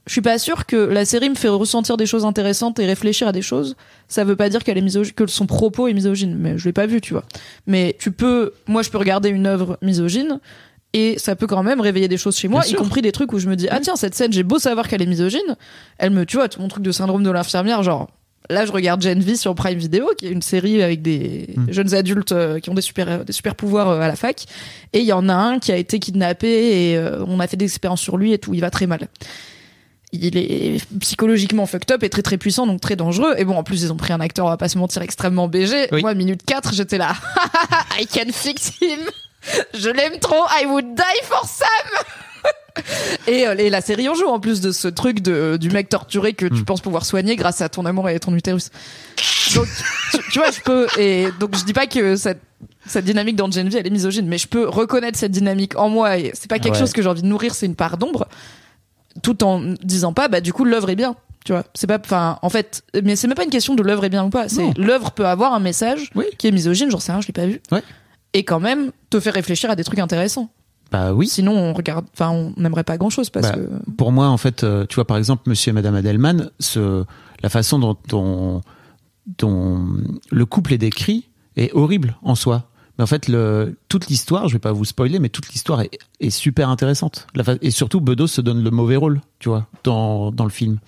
je 0.09 0.13
suis 0.13 0.21
pas 0.23 0.39
sûre 0.39 0.67
que 0.67 0.75
la 0.77 1.05
série 1.05 1.31
me 1.31 1.37
fait 1.37 1.47
ressentir 1.49 1.97
des 1.97 2.07
choses 2.07 2.25
intéressantes 2.25 2.81
et 2.81 2.87
réfléchir 2.87 3.29
à 3.29 3.33
des 3.33 3.43
choses. 3.43 3.77
Ça 4.09 4.25
veut 4.25 4.35
pas 4.37 4.49
dire 4.49 4.65
qu'elle 4.65 4.79
est 4.79 4.83
misogyne, 4.83 5.13
que 5.15 5.27
son 5.29 5.47
propos 5.47 5.87
est 5.87 5.93
misogyne. 5.95 6.35
Mais 6.37 6.59
je 6.59 6.65
l'ai 6.65 6.73
pas 6.73 6.87
vu, 6.87 7.01
tu 7.01 7.13
vois. 7.13 7.23
Mais 7.67 7.95
tu 8.01 8.11
peux, 8.11 8.53
moi, 8.67 8.83
je 8.83 8.91
peux 8.91 8.99
regarder 8.99 9.29
une 9.29 9.47
œuvre 9.47 9.79
misogyne. 9.83 10.41
Et 10.95 11.19
ça 11.19 11.37
peut 11.37 11.47
quand 11.47 11.63
même 11.63 11.81
réveiller 11.83 12.09
des 12.09 12.17
choses 12.17 12.37
chez 12.39 12.49
moi, 12.49 12.63
Bien 12.63 12.69
y 12.69 12.71
sûr. 12.71 12.79
compris 12.79 13.03
des 13.03 13.13
trucs 13.13 13.33
où 13.35 13.39
je 13.39 13.47
me 13.49 13.55
dis 13.57 13.69
ah 13.71 13.79
tiens 13.79 13.95
cette 13.95 14.15
scène 14.15 14.33
j'ai 14.33 14.43
beau 14.43 14.59
savoir 14.59 14.89
qu'elle 14.89 15.03
est 15.03 15.07
misogyne, 15.07 15.55
elle 15.99 16.09
me 16.11 16.25
tu 16.25 16.39
vois 16.39 16.49
tout 16.49 16.63
mon 16.63 16.69
truc 16.69 16.83
de 16.83 16.91
syndrome 16.93 17.23
de 17.23 17.31
l'infirmière 17.31 17.83
genre 17.83 18.09
là 18.49 18.65
je 18.65 18.73
regarde 18.73 19.03
Gen 19.03 19.21
V 19.21 19.37
sur 19.37 19.55
Prime 19.55 19.77
Video 19.79 20.09
qui 20.17 20.27
est 20.27 20.31
une 20.31 20.41
série 20.41 20.83
avec 20.83 21.03
des 21.03 21.51
Mm. 21.59 21.73
jeunes 21.73 21.95
adultes 21.95 22.33
euh, 22.33 22.59
qui 22.59 22.71
ont 22.71 22.75
des 22.75 22.81
super 22.81 23.23
des 23.23 23.35
super 23.35 23.55
pouvoirs 23.55 23.91
euh, 23.91 24.01
à 24.01 24.09
la 24.09 24.17
fac 24.17 24.47
et 24.95 25.01
il 25.01 25.05
y 25.05 25.13
en 25.13 25.29
a 25.29 25.35
un 25.35 25.59
qui 25.59 25.73
a 25.73 25.77
été 25.77 25.99
kidnappé 25.99 26.49
et 26.93 26.97
euh, 26.97 27.23
on 27.27 27.39
a 27.39 27.47
fait 27.47 27.59
des 27.59 27.67
expériences 27.67 28.01
sur 28.01 28.17
lui 28.17 28.33
et 28.33 28.39
tout 28.39 28.55
il 28.55 28.61
va 28.63 28.71
très 28.71 28.87
mal 28.87 29.09
il 30.13 30.37
est 30.39 30.79
psychologiquement 31.01 31.67
fucked 31.67 31.91
up 31.91 32.03
et 32.03 32.09
très 32.09 32.23
très 32.23 32.39
puissant 32.39 32.67
donc 32.67 32.81
très 32.81 32.97
dangereux 32.97 33.35
et 33.37 33.45
bon 33.45 33.57
en 33.57 33.63
plus 33.63 33.83
ils 33.83 33.93
ont 33.93 33.97
pris 33.97 34.13
un 34.13 34.21
acteur 34.21 34.47
on 34.47 34.49
va 34.49 34.57
pas 34.57 34.69
se 34.69 34.79
mentir 34.79 35.03
extrêmement 35.03 35.49
BG 35.49 35.89
Oui. 35.93 36.01
moi 36.01 36.15
minute 36.15 36.41
4 36.47 36.73
j'étais 36.75 36.97
là 36.99 37.15
I 38.01 38.07
can 38.07 38.33
fix 38.33 38.73
him 38.81 39.01
Je 39.75 39.89
l'aime 39.91 40.19
trop. 40.19 40.45
I 40.61 40.67
would 40.67 40.95
die 40.95 41.23
for 41.25 41.45
Sam. 41.47 42.05
Et, 43.27 43.47
euh, 43.47 43.55
et 43.59 43.71
la 43.71 43.81
série 43.81 44.09
en 44.09 44.15
joue 44.15 44.27
en 44.29 44.39
plus 44.41 44.61
de 44.61 44.71
ce 44.73 44.87
truc 44.89 45.21
de, 45.21 45.57
du 45.61 45.69
mec 45.71 45.89
torturé 45.89 46.33
que 46.35 46.47
tu 46.47 46.65
penses 46.65 46.81
pouvoir 46.81 47.05
soigner 47.05 47.35
grâce 47.35 47.61
à 47.61 47.69
ton 47.69 47.85
amour 47.87 48.09
et 48.09 48.19
ton 48.21 48.33
utérus. 48.37 48.71
Donc, 49.55 49.67
tu, 50.13 50.19
tu 50.31 50.39
vois, 50.39 50.51
je 50.53 50.61
peux. 50.61 50.87
Et 50.97 51.29
donc, 51.41 51.57
je 51.57 51.65
dis 51.65 51.73
pas 51.73 51.87
que 51.89 52.15
cette, 52.15 52.41
cette 52.87 53.05
dynamique 53.05 53.35
dans 53.35 53.51
Gen 53.51 53.69
V, 53.69 53.79
elle 53.81 53.87
est 53.87 53.91
misogyne, 53.91 54.29
mais 54.29 54.39
je 54.39 54.47
peux 54.47 54.69
reconnaître 54.69 55.19
cette 55.19 55.33
dynamique 55.33 55.77
en 55.77 55.89
moi. 55.89 56.19
Et 56.19 56.31
c'est 56.35 56.49
pas 56.49 56.59
quelque 56.61 56.75
Ouais. 56.75 56.79
chose 56.81 56.93
que 56.93 57.03
j'ai 57.03 57.09
envie 57.09 57.23
de 57.23 57.27
nourrir, 57.27 57.53
c'est 57.55 57.67
une 57.67 57.75
part 57.75 57.97
d'ombre, 57.99 58.29
tout 59.23 59.43
en 59.45 59.75
disant 59.83 60.13
pas, 60.13 60.29
bah 60.29 60.41
du 60.41 60.53
coup, 60.53 60.65
l'œuvre 60.65 60.91
est 60.91 60.97
bien. 60.97 61.17
Tu 61.45 61.53
vois, 61.53 61.65
c'est 61.75 61.87
pas, 61.87 61.99
enfin, 62.05 62.39
en 62.43 62.51
fait, 62.51 62.83
mais 63.05 63.17
c'est 63.17 63.27
même 63.27 63.37
pas 63.37 63.45
une 63.45 63.51
question 63.51 63.75
de 63.75 63.83
l'œuvre 63.83 64.05
est 64.05 64.11
bien 64.11 64.25
ou 64.25 64.29
pas. 64.31 64.49
C'est 64.49 64.77
l'œuvre 64.77 65.13
peut 65.13 65.27
avoir 65.27 65.55
un 65.55 65.61
message 65.61 66.11
Oui. 66.15 66.25
qui 66.37 66.47
est 66.47 66.51
misogyne, 66.51 66.91
j'en 66.91 66.99
sais 66.99 67.13
rien, 67.13 67.21
je 67.21 67.27
l'ai 67.29 67.33
pas 67.33 67.47
vu. 67.47 67.61
Ouais. 67.73 67.83
Et 68.35 68.45
quand 68.45 68.61
même 68.61 68.91
te 69.09 69.19
faire 69.21 69.33
réfléchir 69.35 69.71
à 69.71 69.77
des 69.77 69.85
trucs 69.85 69.99
intéressants. 70.01 70.51
Bah 70.91 71.15
oui. 71.15 71.27
Sinon, 71.29 71.53
on 71.57 71.73
regarde, 71.73 72.07
enfin, 72.13 72.31
on 72.31 72.53
n'aimerait 72.61 72.85
pas 72.85 72.97
grand 72.99 73.09
chose 73.11 73.31
parce 73.31 73.51
Bah, 73.51 73.55
que. 73.57 73.91
Pour 73.97 74.13
moi, 74.13 74.29
en 74.29 74.37
fait, 74.37 74.65
euh, 74.65 74.85
tu 74.87 74.97
vois, 74.97 75.07
par 75.07 75.17
exemple, 75.17 75.43
Monsieur 75.49 75.71
et 75.71 75.73
Madame 75.73 75.95
Adelman, 75.95 76.51
ce, 76.61 77.05
la 77.43 77.49
façon 77.49 77.79
dont, 77.79 77.97
dont, 78.09 78.61
dont 79.39 79.87
le 80.31 80.45
couple 80.47 80.75
est 80.75 80.79
décrit 80.79 81.29
est 81.57 81.73
horrible 81.75 82.17
en 82.23 82.35
soi. 82.35 82.68
Mais 82.99 83.05
en 83.05 83.07
fait, 83.07 83.31
toute 83.89 84.09
l'histoire, 84.09 84.49
je 84.49 84.55
vais 84.55 84.59
pas 84.59 84.73
vous 84.73 84.85
spoiler, 84.85 85.21
mais 85.21 85.29
toute 85.29 85.49
l'histoire 85.51 85.83
est, 85.83 86.31
super 86.31 86.69
intéressante. 86.69 87.27
Et 87.63 87.71
surtout, 87.71 88.01
Bedos 88.01 88.27
se 88.27 88.41
donne 88.41 88.63
le 88.63 88.71
mauvais 88.71 88.97
rôle, 88.97 89.21
tu 89.39 89.49
vois, 89.49 89.67
dans, 89.85 90.33
dans 90.33 90.45
le 90.45 90.51
film. 90.51 90.79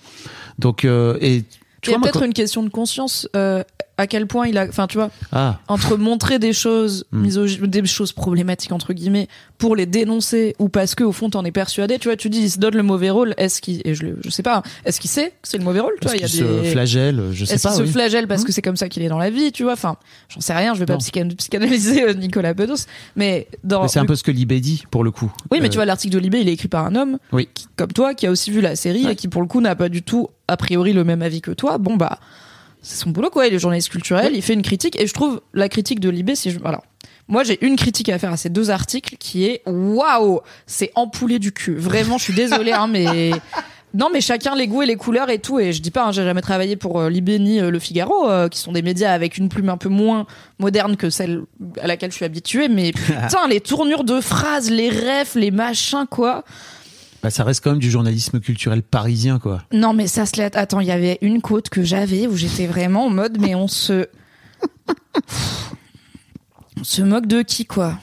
Donc, 0.59 0.83
euh, 0.83 1.17
et 1.21 1.45
tu 1.81 1.89
Il 1.89 1.93
y 1.93 1.95
a 1.95 1.97
vois, 1.97 2.03
peut-être 2.03 2.19
quand- 2.19 2.25
une 2.25 2.33
question 2.33 2.63
de 2.63 2.69
conscience, 2.69 3.27
euh, 3.35 3.63
à 3.97 4.07
quel 4.07 4.25
point 4.25 4.47
il 4.47 4.57
a, 4.57 4.65
enfin, 4.67 4.87
tu 4.87 4.97
vois, 4.97 5.11
ah, 5.31 5.59
entre 5.67 5.95
montrer 5.97 6.39
des 6.39 6.53
choses 6.53 7.05
Hmm. 7.11 7.27
des 7.67 7.85
choses 7.85 8.13
problématiques 8.13 8.71
entre 8.71 8.93
guillemets 8.93 9.27
pour 9.59 9.75
les 9.75 9.85
dénoncer 9.85 10.55
ou 10.59 10.69
parce 10.69 10.95
que 10.95 11.03
au 11.03 11.11
fond 11.11 11.29
t'en 11.29 11.45
es 11.45 11.51
persuadé 11.51 11.99
tu 11.99 12.07
vois 12.07 12.15
tu 12.17 12.29
dis 12.29 12.39
il 12.41 12.49
se 12.49 12.57
donne 12.57 12.75
le 12.75 12.81
mauvais 12.83 13.09
rôle 13.11 13.35
est-ce 13.37 13.61
qu'il 13.61 13.81
et 13.85 13.93
je 13.93 14.03
le- 14.03 14.17
je 14.23 14.29
sais 14.31 14.41
pas 14.41 14.57
hein, 14.57 14.63
est-ce 14.85 14.99
qu'il 14.99 15.09
sait 15.09 15.29
que 15.29 15.47
c'est 15.47 15.57
le 15.59 15.63
mauvais 15.63 15.81
rôle 15.81 15.93
tu 16.01 16.07
vois 16.07 16.15
il 16.15 16.21
y 16.21 16.23
a 16.23 16.27
se 16.27 16.41
des 16.43 16.71
flagelle, 16.71 17.21
je 17.31 17.45
sais 17.45 17.53
est-ce 17.55 17.63
pas. 17.67 17.75
qu'il 17.75 17.85
se 17.85 17.91
flagelle 17.91 18.27
parce 18.27 18.41
Hmm. 18.41 18.45
que 18.45 18.51
c'est 18.53 18.61
comme 18.63 18.75
ça 18.77 18.89
qu'il 18.89 19.03
est 19.03 19.09
dans 19.09 19.19
la 19.19 19.29
vie 19.29 19.51
tu 19.51 19.63
vois 19.63 19.73
enfin 19.73 19.97
j'en 20.29 20.41
sais 20.41 20.53
rien 20.53 20.73
je 20.73 20.79
vais 20.79 20.85
pas 20.87 20.93
Non. 20.93 20.99
psychan- 20.99 21.35
psychanalyser 21.35 22.03
euh, 22.03 22.13
Nicolas 22.13 22.53
Bedos 22.55 22.85
mais 23.15 23.47
dans 23.63 23.83
Mais 23.83 23.87
c'est 23.87 23.99
un 23.99 24.05
peu 24.05 24.15
ce 24.15 24.23
que 24.23 24.31
Libé 24.31 24.59
dit, 24.61 24.83
pour 24.89 25.03
le 25.03 25.11
coup. 25.11 25.31
oui 25.51 25.59
mais 25.61 25.67
Euh, 25.67 25.69
tu 25.69 25.75
vois 25.75 25.85
l'article 25.85 26.13
de 26.15 26.19
Libé 26.19 26.39
il 26.39 26.49
est 26.49 26.53
écrit 26.53 26.69
par 26.69 26.85
un 26.85 26.95
homme 26.95 27.17
Oui. 27.33 27.47
qui, 27.53 27.67
comme 27.75 27.91
toi 27.93 28.13
qui 28.15 28.25
a 28.25 28.31
aussi 28.31 28.49
vu 28.51 28.61
la 28.61 28.75
série 28.75 29.05
Ouais. 29.05 29.13
et 29.13 29.15
qui 29.15 29.27
pour 29.27 29.41
le 29.41 29.47
coup 29.47 29.61
n'a 29.61 29.75
pas 29.75 29.89
du 29.89 30.01
tout 30.01 30.29
a 30.51 30.57
priori 30.57 30.93
le 30.93 31.03
même 31.03 31.21
avis 31.21 31.41
que 31.41 31.51
toi 31.51 31.77
bon 31.77 31.95
bah 31.95 32.19
c'est 32.81 32.97
son 32.97 33.11
boulot 33.11 33.29
quoi. 33.29 33.47
Il 33.47 33.53
est 33.53 33.59
journaliste 33.59 33.89
culturel 33.89 34.33
il 34.35 34.41
fait 34.41 34.53
une 34.53 34.61
critique 34.61 34.99
et 34.99 35.07
je 35.07 35.13
trouve 35.13 35.41
la 35.53 35.69
critique 35.69 35.99
de 35.99 36.09
Libé 36.09 36.35
si 36.35 36.51
je 36.51 36.59
alors 36.65 36.83
moi 37.27 37.43
j'ai 37.43 37.63
une 37.65 37.77
critique 37.77 38.09
à 38.09 38.19
faire 38.19 38.33
à 38.33 38.37
ces 38.37 38.49
deux 38.49 38.69
articles 38.69 39.15
qui 39.17 39.45
est 39.45 39.61
waouh! 39.65 40.41
C'est 40.65 40.91
empoulé 40.95 41.39
du 41.39 41.53
cul. 41.53 41.75
Vraiment 41.75 42.17
je 42.17 42.23
suis 42.25 42.33
désolée 42.33 42.73
hein 42.73 42.87
mais 42.87 43.31
non 43.93 44.09
mais 44.11 44.19
chacun 44.19 44.55
les 44.55 44.67
goûts 44.67 44.81
et 44.81 44.85
les 44.85 44.95
couleurs 44.95 45.29
et 45.29 45.39
tout 45.39 45.59
et 45.59 45.71
je 45.71 45.81
dis 45.81 45.91
pas 45.91 46.05
hein, 46.05 46.11
j'ai 46.11 46.23
jamais 46.23 46.41
travaillé 46.41 46.75
pour 46.75 46.99
euh, 46.99 47.09
Libé 47.09 47.39
ni 47.39 47.61
euh, 47.61 47.71
Le 47.71 47.79
Figaro 47.79 48.29
euh, 48.29 48.49
qui 48.49 48.59
sont 48.59 48.71
des 48.71 48.81
médias 48.81 49.13
avec 49.13 49.37
une 49.37 49.47
plume 49.47 49.69
un 49.69 49.77
peu 49.77 49.89
moins 49.89 50.25
moderne 50.59 50.97
que 50.97 51.09
celle 51.09 51.43
à 51.81 51.87
laquelle 51.87 52.11
je 52.11 52.15
suis 52.17 52.25
habituée 52.25 52.67
mais 52.67 52.91
putain 52.95 53.47
les 53.49 53.61
tournures 53.61 54.03
de 54.03 54.19
phrases 54.19 54.69
les 54.69 54.89
refs 54.89 55.35
les 55.35 55.51
machins 55.51 56.05
quoi 56.09 56.43
bah, 57.23 57.29
ça 57.29 57.43
reste 57.43 57.63
quand 57.63 57.71
même 57.71 57.79
du 57.79 57.91
journalisme 57.91 58.39
culturel 58.39 58.81
parisien, 58.83 59.39
quoi. 59.39 59.63
non, 59.71 59.93
mais 59.93 60.07
ça 60.07 60.25
se 60.25 60.37
l'est. 60.37 60.55
Attends, 60.55 60.79
il 60.79 60.87
y 60.87 60.91
avait 60.91 61.17
une 61.21 61.41
côte 61.41 61.69
que 61.69 61.83
j'avais 61.83 62.27
où 62.27 62.35
j'étais 62.35 62.67
vraiment 62.67 63.05
en 63.05 63.09
mode, 63.09 63.37
mais 63.39 63.55
on 63.55 63.67
se. 63.67 64.07
On 66.79 66.83
se 66.83 67.01
moque 67.03 67.27
de 67.27 67.43
qui, 67.43 67.65
quoi? 67.65 67.99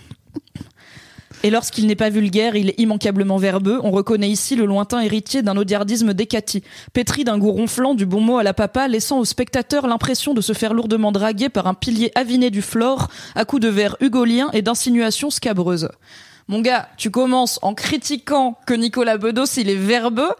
Et 1.42 1.50
lorsqu'il 1.50 1.86
n'est 1.86 1.96
pas 1.96 2.10
vulgaire, 2.10 2.56
il 2.56 2.70
est 2.70 2.80
immanquablement 2.80 3.36
verbeux. 3.36 3.78
On 3.82 3.90
reconnaît 3.90 4.28
ici 4.28 4.56
le 4.56 4.66
lointain 4.66 5.00
héritier 5.00 5.42
d'un 5.42 5.56
odiardisme 5.56 6.14
décati, 6.14 6.62
pétri 6.92 7.24
d'un 7.24 7.38
goût 7.38 7.52
ronflant, 7.52 7.94
du 7.94 8.06
bon 8.06 8.20
mot 8.20 8.38
à 8.38 8.42
la 8.42 8.54
papa, 8.54 8.88
laissant 8.88 9.18
au 9.18 9.24
spectateur 9.24 9.86
l'impression 9.86 10.34
de 10.34 10.40
se 10.40 10.52
faire 10.52 10.74
lourdement 10.74 11.12
draguer 11.12 11.48
par 11.48 11.66
un 11.66 11.74
pilier 11.74 12.10
aviné 12.14 12.50
du 12.50 12.62
flore, 12.62 13.08
à 13.34 13.44
coups 13.44 13.62
de 13.62 13.68
vers 13.68 13.96
hugolien 14.00 14.48
et 14.52 14.62
d'insinuations 14.62 15.30
scabreuses. 15.30 15.88
Mon 16.48 16.60
gars, 16.60 16.88
tu 16.96 17.10
commences 17.10 17.58
en 17.62 17.74
critiquant 17.74 18.58
que 18.66 18.74
Nicolas 18.74 19.18
Bedos, 19.18 19.44
il 19.58 19.68
est 19.68 19.74
verbeux, 19.74 20.32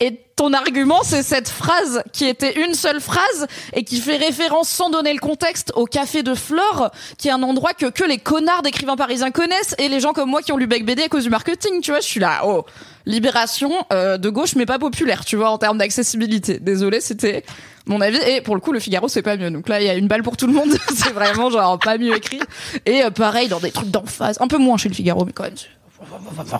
et 0.00 0.20
ton 0.36 0.52
argument, 0.52 1.02
c'est 1.02 1.24
cette 1.24 1.48
phrase 1.48 2.04
qui 2.12 2.24
était 2.26 2.64
une 2.64 2.74
seule 2.74 3.00
phrase 3.00 3.48
et 3.72 3.82
qui 3.82 3.98
fait 3.98 4.16
référence 4.16 4.68
sans 4.68 4.90
donner 4.90 5.12
le 5.12 5.18
contexte 5.18 5.72
au 5.74 5.86
café 5.86 6.22
de 6.22 6.36
Flore, 6.36 6.92
qui 7.16 7.26
est 7.26 7.32
un 7.32 7.42
endroit 7.42 7.72
que 7.72 7.86
que 7.86 8.04
les 8.04 8.18
connards 8.18 8.62
d'écrivains 8.62 8.94
parisiens 8.94 9.32
connaissent 9.32 9.74
et 9.78 9.88
les 9.88 9.98
gens 9.98 10.12
comme 10.12 10.30
moi 10.30 10.40
qui 10.40 10.52
ont 10.52 10.56
lu 10.56 10.68
Bec 10.68 10.86
BD 10.86 11.02
à 11.02 11.08
cause 11.08 11.24
du 11.24 11.30
marketing, 11.30 11.80
tu 11.80 11.90
vois. 11.90 11.98
Je 11.98 12.06
suis 12.06 12.20
là, 12.20 12.42
oh, 12.44 12.64
libération 13.06 13.72
euh, 13.92 14.18
de 14.18 14.28
gauche 14.28 14.54
mais 14.54 14.66
pas 14.66 14.78
populaire, 14.78 15.24
tu 15.24 15.34
vois, 15.34 15.50
en 15.50 15.58
termes 15.58 15.78
d'accessibilité. 15.78 16.60
Désolé, 16.60 17.00
c'était 17.00 17.44
mon 17.88 18.00
avis. 18.00 18.18
Et 18.26 18.40
pour 18.40 18.54
le 18.54 18.60
coup, 18.60 18.72
le 18.72 18.80
Figaro, 18.80 19.08
c'est 19.08 19.22
pas 19.22 19.36
mieux. 19.36 19.50
Donc 19.50 19.68
là, 19.68 19.80
il 19.80 19.86
y 19.86 19.90
a 19.90 19.94
une 19.94 20.08
balle 20.08 20.22
pour 20.22 20.36
tout 20.36 20.46
le 20.46 20.52
monde. 20.52 20.70
c'est 20.94 21.12
vraiment 21.12 21.50
genre 21.50 21.78
pas 21.78 21.98
mieux 21.98 22.16
écrit. 22.16 22.40
Et 22.86 23.02
euh, 23.02 23.10
pareil, 23.10 23.48
dans 23.48 23.60
des 23.60 23.70
trucs 23.70 23.90
d'emphase. 23.90 24.38
Un 24.40 24.48
peu 24.48 24.58
moins 24.58 24.76
chez 24.76 24.88
le 24.88 24.94
Figaro, 24.94 25.24
mais 25.24 25.32
quand 25.32 25.44
même. 25.44 25.54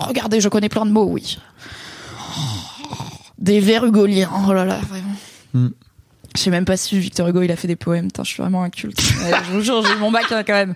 Regardez, 0.00 0.40
je 0.40 0.48
connais 0.48 0.68
plein 0.68 0.84
de 0.84 0.90
mots, 0.90 1.06
oui. 1.06 1.38
Des 3.38 3.60
vers 3.60 3.84
hugoliens. 3.84 4.30
Oh 4.48 4.52
là 4.52 4.64
là, 4.64 4.78
vraiment. 4.88 5.14
Mm. 5.54 5.68
Je 6.38 6.44
sais 6.44 6.50
même 6.50 6.64
pas 6.64 6.76
si 6.76 6.96
Victor 6.98 7.26
Hugo 7.26 7.42
il 7.42 7.50
a 7.50 7.56
fait 7.56 7.66
des 7.66 7.74
poèmes. 7.74 8.08
Je 8.16 8.22
suis 8.22 8.40
vraiment 8.40 8.62
un 8.62 8.70
culte. 8.70 8.98
Ouais, 9.18 9.32
je 9.44 9.50
vous 9.50 9.60
jure, 9.60 9.84
j'ai 9.84 9.92
eu 9.92 9.98
mon 9.98 10.12
bac 10.12 10.30
hein, 10.30 10.44
quand 10.46 10.52
même. 10.52 10.74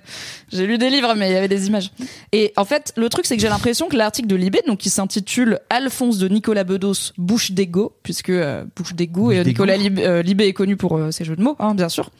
J'ai 0.52 0.66
lu 0.66 0.76
des 0.76 0.90
livres, 0.90 1.14
mais 1.16 1.30
il 1.30 1.32
y 1.32 1.36
avait 1.36 1.46
des 1.46 1.68
images. 1.68 1.92
Et 2.32 2.52
en 2.56 2.64
fait, 2.64 2.92
le 2.96 3.08
truc, 3.08 3.24
c'est 3.24 3.36
que 3.36 3.42
j'ai 3.42 3.48
l'impression 3.48 3.88
que 3.88 3.96
l'article 3.96 4.26
de 4.26 4.34
Libé, 4.34 4.60
donc 4.66 4.80
qui 4.80 4.90
s'intitule 4.90 5.60
Alphonse 5.70 6.18
de 6.18 6.26
Nicolas 6.26 6.64
Bedos, 6.64 7.12
bouche 7.16 7.52
d'égo, 7.52 7.94
puisque 8.02 8.30
euh, 8.30 8.64
bouche 8.74 8.94
Bouche 8.94 9.36
et. 9.36 9.44
Nicolas 9.44 9.74
euh, 9.74 10.22
Libé 10.22 10.46
est 10.46 10.52
connu 10.52 10.76
pour 10.76 10.96
euh, 10.96 11.12
ses 11.12 11.24
jeux 11.24 11.36
de 11.36 11.42
mots, 11.42 11.54
hein, 11.60 11.76
bien 11.76 11.88
sûr. 11.88 12.10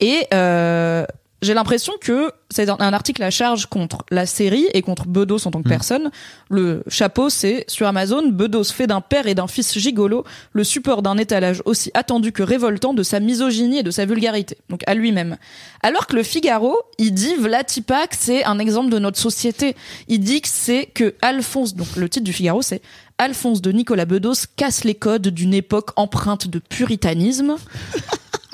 Et 0.00 0.26
euh, 0.34 1.06
j'ai 1.42 1.54
l'impression 1.54 1.94
que 2.00 2.32
c'est 2.50 2.68
un, 2.68 2.92
article 2.92 3.22
à 3.22 3.30
charge 3.30 3.66
contre 3.66 4.04
la 4.10 4.26
série 4.26 4.66
et 4.74 4.82
contre 4.82 5.06
Bedos 5.06 5.46
en 5.46 5.50
tant 5.50 5.62
que 5.62 5.68
Mm. 5.68 5.70
personne. 5.70 6.10
Le 6.50 6.82
chapeau, 6.88 7.30
c'est 7.30 7.64
sur 7.68 7.86
Amazon, 7.86 8.28
Bedos 8.28 8.64
fait 8.64 8.86
d'un 8.86 9.00
père 9.00 9.26
et 9.26 9.34
d'un 9.34 9.46
fils 9.46 9.78
gigolo 9.78 10.24
le 10.52 10.64
support 10.64 11.02
d'un 11.02 11.16
étalage 11.16 11.62
aussi 11.64 11.90
attendu 11.94 12.32
que 12.32 12.42
révoltant 12.42 12.92
de 12.92 13.02
sa 13.02 13.20
misogynie 13.20 13.78
et 13.78 13.82
de 13.82 13.90
sa 13.90 14.04
vulgarité, 14.04 14.58
donc 14.68 14.82
à 14.86 14.94
lui-même. 14.94 15.36
Alors 15.82 16.06
que 16.06 16.16
le 16.16 16.22
Figaro, 16.22 16.76
il 16.98 17.14
dit 17.14 17.34
Vlatipak, 17.36 18.14
c'est 18.14 18.44
un 18.44 18.58
exemple 18.58 18.90
de 18.90 18.98
notre 18.98 19.18
société. 19.18 19.76
Il 20.08 20.20
dit 20.20 20.40
que 20.40 20.48
c'est 20.48 20.86
que 20.86 21.14
Alphonse, 21.22 21.74
donc 21.74 21.96
le 21.96 22.08
titre 22.08 22.24
du 22.24 22.32
Figaro, 22.32 22.62
c'est 22.62 22.82
Alphonse 23.18 23.60
de 23.60 23.70
Nicolas 23.70 24.06
Bedos 24.06 24.46
casse 24.56 24.84
les 24.84 24.94
codes 24.94 25.28
d'une 25.28 25.54
époque 25.54 25.90
empreinte 25.96 26.48
de 26.48 26.58
puritanisme. 26.58 27.56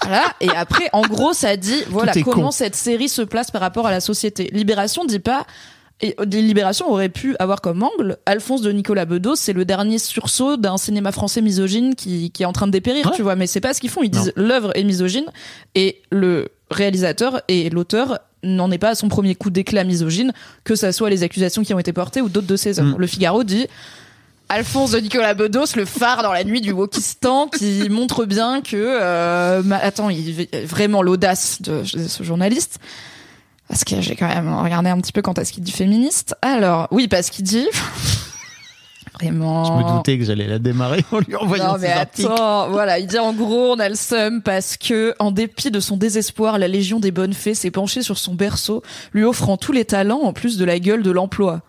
Voilà. 0.02 0.24
Et 0.40 0.50
après, 0.50 0.88
en 0.92 1.02
gros, 1.02 1.32
ça 1.32 1.56
dit, 1.56 1.82
voilà, 1.88 2.12
comment 2.24 2.46
con. 2.46 2.50
cette 2.50 2.76
série 2.76 3.08
se 3.08 3.22
place 3.22 3.50
par 3.50 3.60
rapport 3.60 3.86
à 3.86 3.90
la 3.90 4.00
société. 4.00 4.50
Libération 4.52 5.04
dit 5.04 5.18
pas, 5.18 5.46
et 6.02 6.14
euh, 6.20 6.24
Libération 6.26 6.90
aurait 6.90 7.08
pu 7.08 7.34
avoir 7.38 7.60
comme 7.62 7.82
angle, 7.82 8.18
Alphonse 8.26 8.60
de 8.60 8.70
Nicolas 8.70 9.06
Bedos, 9.06 9.36
c'est 9.36 9.54
le 9.54 9.64
dernier 9.64 9.98
sursaut 9.98 10.56
d'un 10.58 10.76
cinéma 10.76 11.12
français 11.12 11.40
misogyne 11.40 11.94
qui, 11.94 12.30
qui 12.30 12.42
est 12.42 12.46
en 12.46 12.52
train 12.52 12.66
de 12.66 12.72
dépérir, 12.72 13.06
Ouais. 13.06 13.12
tu 13.16 13.22
vois. 13.22 13.36
Mais 13.36 13.46
c'est 13.46 13.60
pas 13.60 13.72
ce 13.72 13.80
qu'ils 13.80 13.90
font. 13.90 14.02
Ils 14.02 14.10
disent 14.10 14.32
l'œuvre 14.36 14.76
est 14.76 14.84
misogyne 14.84 15.26
et 15.74 16.02
le 16.10 16.48
réalisateur 16.70 17.40
et 17.48 17.70
l'auteur 17.70 18.18
n'en 18.42 18.70
est 18.70 18.78
pas 18.78 18.90
à 18.90 18.94
son 18.94 19.08
premier 19.08 19.34
coup 19.34 19.48
d'éclat 19.50 19.84
misogyne, 19.84 20.32
que 20.64 20.74
ça 20.74 20.92
soit 20.92 21.08
les 21.10 21.22
accusations 21.22 21.62
qui 21.62 21.72
ont 21.72 21.78
été 21.78 21.92
portées 21.94 22.20
ou 22.20 22.28
d'autres 22.28 22.46
de 22.46 22.56
ses 22.56 22.78
œuvres. 22.78 22.96
Mm. 22.96 23.00
Le 23.00 23.06
Figaro 23.06 23.42
dit, 23.44 23.66
Alphonse 24.48 24.92
de 24.92 24.98
Nicolas 25.00 25.34
Bedos, 25.34 25.74
le 25.74 25.84
phare 25.84 26.22
dans 26.22 26.32
la 26.32 26.44
nuit 26.44 26.60
du 26.60 26.72
Wokistan, 26.72 27.48
qui 27.48 27.88
montre 27.88 28.24
bien 28.24 28.60
que, 28.60 28.76
euh, 28.76 29.62
attends, 29.72 30.08
il 30.08 30.48
vraiment 30.64 31.02
l'audace 31.02 31.60
de, 31.62 31.80
de 31.80 32.06
ce 32.06 32.22
journaliste. 32.22 32.78
Parce 33.68 33.82
que 33.82 34.00
j'ai 34.00 34.14
quand 34.14 34.28
même 34.28 34.54
regardé 34.54 34.90
un 34.90 35.00
petit 35.00 35.12
peu 35.12 35.22
quand 35.22 35.38
est-ce 35.38 35.52
qu'il 35.52 35.64
dit 35.64 35.72
féministe. 35.72 36.36
Alors, 36.42 36.86
oui, 36.92 37.08
parce 37.08 37.30
qu'il 37.30 37.44
dit 37.44 37.66
vraiment. 39.20 39.64
Je 39.64 39.84
me 39.84 39.96
doutais 39.96 40.18
que 40.18 40.24
j'allais 40.24 40.46
la 40.46 40.60
démarrer 40.60 41.04
en 41.10 41.18
lui 41.18 41.34
envoyant 41.34 41.72
Non 41.72 41.78
mais 41.80 41.88
ces 41.88 42.22
attends, 42.22 42.68
voilà, 42.70 43.00
il 43.00 43.06
dit 43.06 43.18
en 43.18 43.32
gros 43.32 43.72
on 43.72 43.78
a 43.80 43.88
le 43.88 43.96
seum 43.96 44.42
parce 44.42 44.76
que 44.76 45.14
en 45.18 45.32
dépit 45.32 45.72
de 45.72 45.80
son 45.80 45.96
désespoir, 45.96 46.58
la 46.58 46.68
Légion 46.68 47.00
des 47.00 47.10
bonnes 47.10 47.32
fées 47.34 47.54
s'est 47.54 47.72
penchée 47.72 48.02
sur 48.02 48.18
son 48.18 48.34
berceau, 48.34 48.82
lui 49.12 49.24
offrant 49.24 49.56
tous 49.56 49.72
les 49.72 49.84
talents 49.84 50.20
en 50.22 50.32
plus 50.32 50.56
de 50.58 50.64
la 50.64 50.78
gueule 50.78 51.02
de 51.02 51.10
l'emploi. 51.10 51.62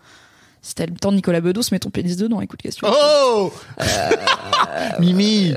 Si 0.68 0.74
t'as 0.74 0.84
le 0.84 0.92
temps 0.92 1.12
de 1.12 1.16
Nicolas 1.16 1.40
Bedos, 1.40 1.62
mets 1.72 1.78
ton 1.78 1.88
pénis 1.88 2.18
dedans, 2.18 2.42
écoute 2.42 2.60
question. 2.60 2.86
Oh 2.92 3.50
Mimi 4.98 5.54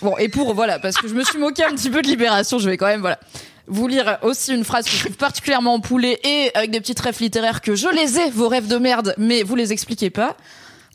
Bon, 0.00 0.16
et 0.16 0.30
pour, 0.30 0.54
voilà, 0.54 0.78
parce 0.78 0.96
que 0.96 1.06
je 1.06 1.12
me 1.12 1.22
suis 1.22 1.38
moqué 1.38 1.62
un 1.62 1.74
petit 1.74 1.90
peu 1.90 2.00
de 2.00 2.06
Libération, 2.06 2.58
je 2.58 2.70
vais 2.70 2.78
quand 2.78 2.86
même, 2.86 3.02
voilà, 3.02 3.20
vous 3.66 3.86
lire 3.88 4.16
aussi 4.22 4.54
une 4.54 4.64
phrase 4.64 4.86
que 4.86 4.92
je 4.92 5.00
trouve 5.00 5.16
particulièrement 5.18 5.74
empoulée 5.74 6.18
et 6.24 6.50
avec 6.54 6.70
des 6.70 6.80
petites 6.80 6.98
rêves 6.98 7.20
littéraires 7.20 7.60
que 7.60 7.74
je 7.74 7.88
les 7.94 8.18
ai, 8.18 8.30
vos 8.30 8.48
rêves 8.48 8.66
de 8.66 8.78
merde, 8.78 9.14
mais 9.18 9.42
vous 9.42 9.54
les 9.54 9.70
expliquez 9.70 10.08
pas. 10.08 10.34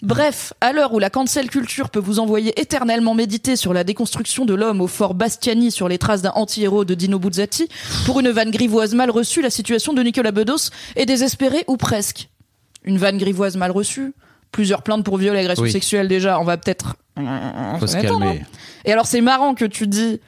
Bref, 0.02 0.52
à 0.62 0.74
l'heure 0.74 0.96
où 0.96 0.98
la 0.98 1.12
cancel 1.12 1.48
culture 1.48 1.92
peut 1.92 2.00
vous 2.00 2.18
envoyer 2.18 2.60
éternellement 2.60 3.14
méditer 3.14 3.56
sur 3.56 3.76
la 3.76 3.84
déconstruction 3.84 4.46
de 4.46 4.56
l'homme 4.56 4.82
au 4.82 4.88
fort 4.88 5.14
Bastiani 5.14 5.70
sur 5.70 5.88
les 5.88 6.00
traces 6.00 6.24
d'un 6.24 6.32
anti-héros 6.34 6.86
de 6.86 6.96
Dino 6.96 7.20
Buzzati, 7.20 7.70
pour 8.08 8.20
une 8.20 8.32
vanne 8.32 8.50
grivoise 8.50 8.96
mal 8.96 9.12
reçue, 9.12 9.44
la 9.44 9.52
situation 9.52 9.94
de 9.94 10.02
Nicolas 10.02 10.32
Bedos 10.32 10.72
est 10.96 11.06
désespérée 11.06 11.66
ou 11.68 11.78
presque. 11.78 12.29
Une 12.84 12.98
vanne 12.98 13.18
grivoise 13.18 13.56
mal 13.58 13.72
reçue, 13.72 14.14
plusieurs 14.52 14.82
plaintes 14.82 15.04
pour 15.04 15.18
viol 15.18 15.36
et 15.36 15.40
agression 15.40 15.64
Oui. 15.64 15.72
sexuelle 15.72 16.08
déjà. 16.08 16.40
On 16.40 16.44
va 16.44 16.58
peut-être. 16.58 16.96
Faut 17.80 17.88
se 17.88 17.98
calmer. 17.98 18.44
Et 18.86 18.92
alors 18.94 19.06
c'est 19.06 19.22
marrant 19.22 19.54
que 19.54 19.66
tu 19.66 19.88
dis 19.88 20.20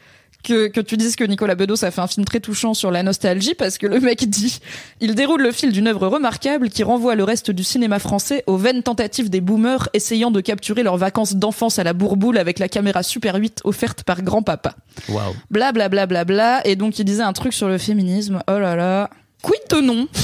que, 0.44 0.68
que 0.70 0.82
tu 0.82 0.98
dises 0.98 1.16
que 1.16 1.24
Nicolas 1.24 1.54
Bedos 1.54 1.86
a 1.86 1.92
fait 1.92 2.02
un 2.02 2.08
film 2.08 2.26
très 2.26 2.40
touchant 2.40 2.74
sur 2.74 2.90
la 2.90 3.04
nostalgie 3.04 3.54
parce 3.54 3.78
que 3.78 3.86
le 3.86 4.00
mec 4.00 4.28
dit 4.28 4.60
il 5.00 5.14
déroule 5.14 5.44
le 5.44 5.52
fil 5.52 5.72
d'une 5.72 5.88
œuvre 5.88 6.08
remarquable 6.08 6.70
qui 6.70 6.82
renvoie 6.84 7.14
le 7.14 7.24
reste 7.24 7.52
du 7.52 7.64
cinéma 7.64 8.00
français 8.00 8.44
aux 8.48 8.58
vaines 8.58 8.82
tentatives 8.82 9.30
des 9.30 9.40
boomers 9.40 9.88
essayant 9.94 10.32
de 10.32 10.42
capturer 10.42 10.82
leurs 10.82 10.98
vacances 10.98 11.36
d'enfance 11.36 11.78
à 11.78 11.84
la 11.84 11.94
bourboule 11.94 12.40
avec 12.40 12.58
la 12.58 12.68
caméra 12.68 13.04
Super 13.04 13.36
8 13.36 13.62
offerte 13.66 14.04
par 14.04 14.24
grand-papa. 14.24 14.74
Waouh. 15.10 15.34
Bla 15.52 15.72
bla 15.72 15.90
bla 15.90 16.08
bla 16.08 16.26
bla 16.26 16.66
et 16.66 16.76
donc 16.76 16.98
il 16.98 17.06
disait 17.06 17.22
un 17.24 17.34
truc 17.34 17.54
sur 17.54 17.68
le 17.70 17.78
féminisme. 17.78 18.42
Oh 18.50 18.58
là 18.58 18.76
là. 18.76 19.10
Quid 19.44 19.62
de 19.70 19.80
non? 19.82 20.08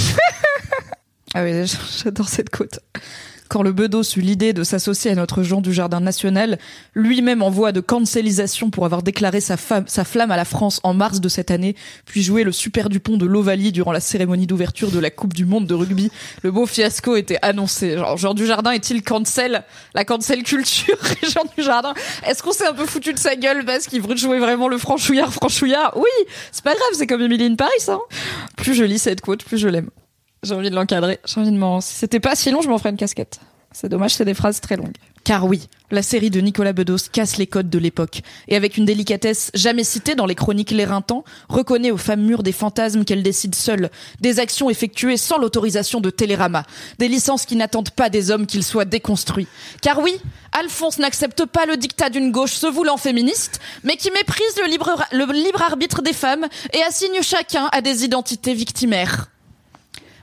Ah 1.38 1.44
oui, 1.44 1.52
j'adore 2.04 2.30
cette 2.30 2.50
quote. 2.50 2.80
Quand 3.48 3.62
le 3.62 3.72
Bedos 3.72 4.02
eut 4.16 4.22
l'idée 4.22 4.54
de 4.54 4.64
s'associer 4.64 5.12
à 5.12 5.16
notre 5.16 5.44
Jean 5.44 5.62
du 5.62 5.72
Jardin 5.72 6.00
National, 6.00 6.58
lui-même 6.96 7.44
en 7.44 7.52
voie 7.52 7.72
de 7.72 7.80
cancelisation 7.80 8.72
pour 8.72 8.86
avoir 8.86 9.04
déclaré 9.04 9.40
sa, 9.40 9.56
flamme 9.56 10.32
à 10.32 10.36
la 10.36 10.46
France 10.46 10.80
en 10.82 10.96
mars 10.96 11.22
de 11.22 11.30
cette 11.30 11.52
année, 11.52 11.76
puis 12.06 12.24
joué 12.24 12.44
le 12.44 12.52
Super 12.52 12.90
Dupont 12.90 13.18
de 13.18 13.28
l'Ovalie 13.28 13.72
durant 13.72 13.92
la 13.92 14.00
cérémonie 14.00 14.48
d'ouverture 14.48 14.90
de 14.90 14.98
la 14.98 15.12
Coupe 15.12 15.36
du 15.36 15.46
Monde 15.46 15.68
de 15.68 15.76
rugby, 15.76 16.12
le 16.42 16.50
beau 16.50 16.66
fiasco 16.66 17.16
était 17.16 17.38
annoncé. 17.44 17.98
Genre, 17.98 18.18
Jean 18.18 18.34
du 18.34 18.48
Jardin 18.48 18.72
est-il 18.72 19.04
cancel 19.04 19.64
La 19.94 20.06
cancel 20.06 20.42
culture, 20.42 20.98
Jean 21.22 21.44
du 21.56 21.64
Jardin? 21.64 21.94
Est-ce 22.26 22.42
qu'on 22.42 22.52
s'est 22.52 22.66
un 22.66 22.74
peu 22.74 22.88
foutu 22.88 23.14
de 23.14 23.20
sa 23.20 23.36
gueule 23.36 23.64
parce 23.64 23.86
qu'il 23.86 24.02
veut 24.02 24.18
jouer 24.18 24.40
vraiment 24.40 24.70
le 24.70 24.80
franchouillard, 24.80 25.32
franchouillard? 25.32 25.94
Oui, 25.98 26.26
c'est 26.52 26.64
pas 26.64 26.74
grave, 26.74 26.90
c'est 26.94 27.06
comme 27.06 27.22
Emily 27.22 27.46
in 27.46 27.56
Paris, 27.56 27.70
hein. 27.90 28.00
Plus 28.56 28.74
je 28.74 28.84
lis 28.84 28.98
cette 28.98 29.22
quote, 29.22 29.44
plus 29.44 29.60
je 29.60 29.68
l'aime. 29.68 29.92
J'ai 30.44 30.54
envie 30.54 30.70
de 30.70 30.76
l'encadrer. 30.76 31.20
J'ai 31.26 31.40
envie 31.40 31.52
de 31.52 31.58
m'en. 31.58 31.82
Si 31.82 31.96
c'était 31.96 32.20
pas 32.20 32.36
si 32.36 32.52
long, 32.52 32.62
je 32.62 32.70
m'en 32.70 32.78
ferais 32.78 32.92
une 32.92 32.98
casquette. 32.98 33.40
C'est 33.72 33.90
dommage, 33.90 34.16
c'est 34.16 34.26
des 34.26 34.34
phrases 34.34 34.62
très 34.62 34.76
longues. 34.76 34.96
Car 35.24 35.46
oui, 35.46 35.68
la 35.92 36.02
série 36.02 36.30
de 36.30 36.40
Nicolas 36.40 36.72
Bedos 36.72 37.10
casse 37.12 37.38
les 37.38 37.48
codes 37.48 37.70
de 37.70 37.78
l'époque 37.78 38.22
et 38.48 38.56
avec 38.56 38.78
une 38.78 38.86
délicatesse 38.86 39.52
jamais 39.54 39.84
citée 39.84 40.16
dans 40.16 40.26
les 40.26 40.36
chroniques 40.36 40.72
l'éreintant, 40.72 41.26
reconnaît 41.50 41.92
aux 41.92 41.98
femmes 41.98 42.22
mûres 42.22 42.44
des 42.44 42.54
fantasmes 42.54 43.04
qu'elles 43.04 43.24
décident 43.24 43.56
seules, 43.56 43.90
des 44.22 44.40
actions 44.40 44.70
effectuées 44.70 45.18
sans 45.18 45.38
l'autorisation 45.38 46.00
de 46.00 46.10
Télérama, 46.10 46.64
des 46.98 47.10
licences 47.10 47.46
qui 47.46 47.58
n'attendent 47.58 47.92
pas 47.92 48.10
des 48.10 48.32
hommes 48.32 48.48
qu'ils 48.48 48.64
soient 48.64 48.86
déconstruits. 48.86 49.48
Car 49.82 50.00
oui, 50.00 50.18
Alphonse 50.54 50.98
n'accepte 50.98 51.46
pas 51.46 51.66
le 51.66 51.76
dictat 51.76 52.10
d'une 52.10 52.32
gauche 52.32 52.54
se 52.54 52.68
voulant 52.68 52.98
féministe, 52.98 53.60
mais 53.84 53.98
qui 53.98 54.12
méprise 54.12 54.58
le 54.64 54.72
libre, 54.72 55.04
le 55.12 55.26
libre 55.34 55.62
arbitre 55.62 56.02
des 56.02 56.14
femmes 56.14 56.48
et 56.74 56.82
assigne 56.84 57.22
chacun 57.22 57.68
à 57.74 57.82
des 57.82 58.06
identités 58.06 58.54
victimaires. 58.54 59.28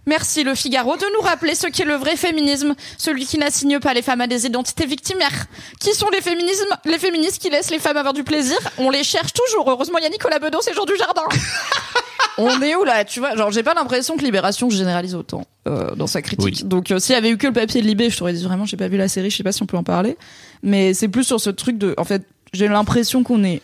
Merci 0.07 0.45
le 0.45 0.55
Figaro 0.55 0.97
de 0.97 1.05
nous 1.15 1.23
rappeler 1.23 1.55
ce 1.55 1.67
qu'est 1.67 1.85
le 1.85 1.95
vrai 1.95 2.17
féminisme, 2.17 2.75
celui 2.99 3.25
qui 3.27 3.39
n'assigne 3.39 3.81
pas 3.81 3.95
les 3.95 4.03
femmes 4.03 4.21
à 4.21 4.27
des 4.27 4.47
identités 4.47 4.87
victimaires. 4.87 5.47
Qui 5.81 5.95
sont 5.95 6.09
les 6.13 6.21
féminismes, 6.21 6.77
les 6.85 6.99
féministes 6.99 7.41
qui 7.41 7.51
laissent 7.51 7.71
les 7.71 7.79
femmes 7.79 7.97
avoir 7.97 8.13
du 8.13 8.25
plaisir? 8.25 8.59
On 8.79 8.91
les 8.91 9.05
cherche 9.05 9.33
toujours. 9.33 9.71
Heureusement, 9.71 9.99
il 9.99 10.05
y 10.05 10.07
a 10.07 10.11
Nicolas 10.11 10.39
Bedos 10.39 10.61
et 10.71 10.75
Jean 10.75 10.85
du 10.85 10.97
Jardin. 10.97 11.23
On 12.39 12.61
est 12.63 12.75
où 12.75 12.85
là? 12.85 13.05
Tu 13.05 13.21
vois, 13.21 13.37
genre 13.37 13.53
j'ai 13.53 13.63
pas 13.63 13.75
l'impression 13.75 14.17
que 14.17 14.25
Libération 14.25 14.69
généralise 14.69 15.15
autant 15.15 15.45
euh, 15.69 15.95
dans 15.95 16.09
sa 16.09 16.21
critique. 16.21 16.45
Oui. 16.45 16.65
Donc 16.65 16.91
euh, 16.91 16.99
s'il 16.99 17.15
y 17.15 17.19
avait 17.19 17.31
eu 17.31 17.39
que 17.39 17.47
le 17.47 17.53
papier 17.53 17.81
de 17.81 17.87
Libé, 17.87 18.11
je 18.11 18.19
t'aurais 18.19 18.33
dit 18.33 18.43
vraiment 18.43 18.65
j'ai 18.65 18.77
pas 18.77 18.89
vu 18.89 18.97
la 18.97 19.07
série, 19.07 19.31
je 19.31 19.37
sais 19.37 19.45
pas 19.45 19.53
si 19.53 19.63
on 19.63 19.67
peut 19.67 19.77
en 19.77 19.85
parler. 19.85 20.17
Mais 20.63 20.95
c'est 20.95 21.09
plus 21.09 21.23
sur 21.23 21.41
ce 21.41 21.51
truc 21.51 21.79
de, 21.79 21.95
en 21.97 22.05
fait, 22.05 22.27
j'ai 22.53 22.67
l'impression 22.67 23.23
qu'on 23.23 23.45
est 23.45 23.63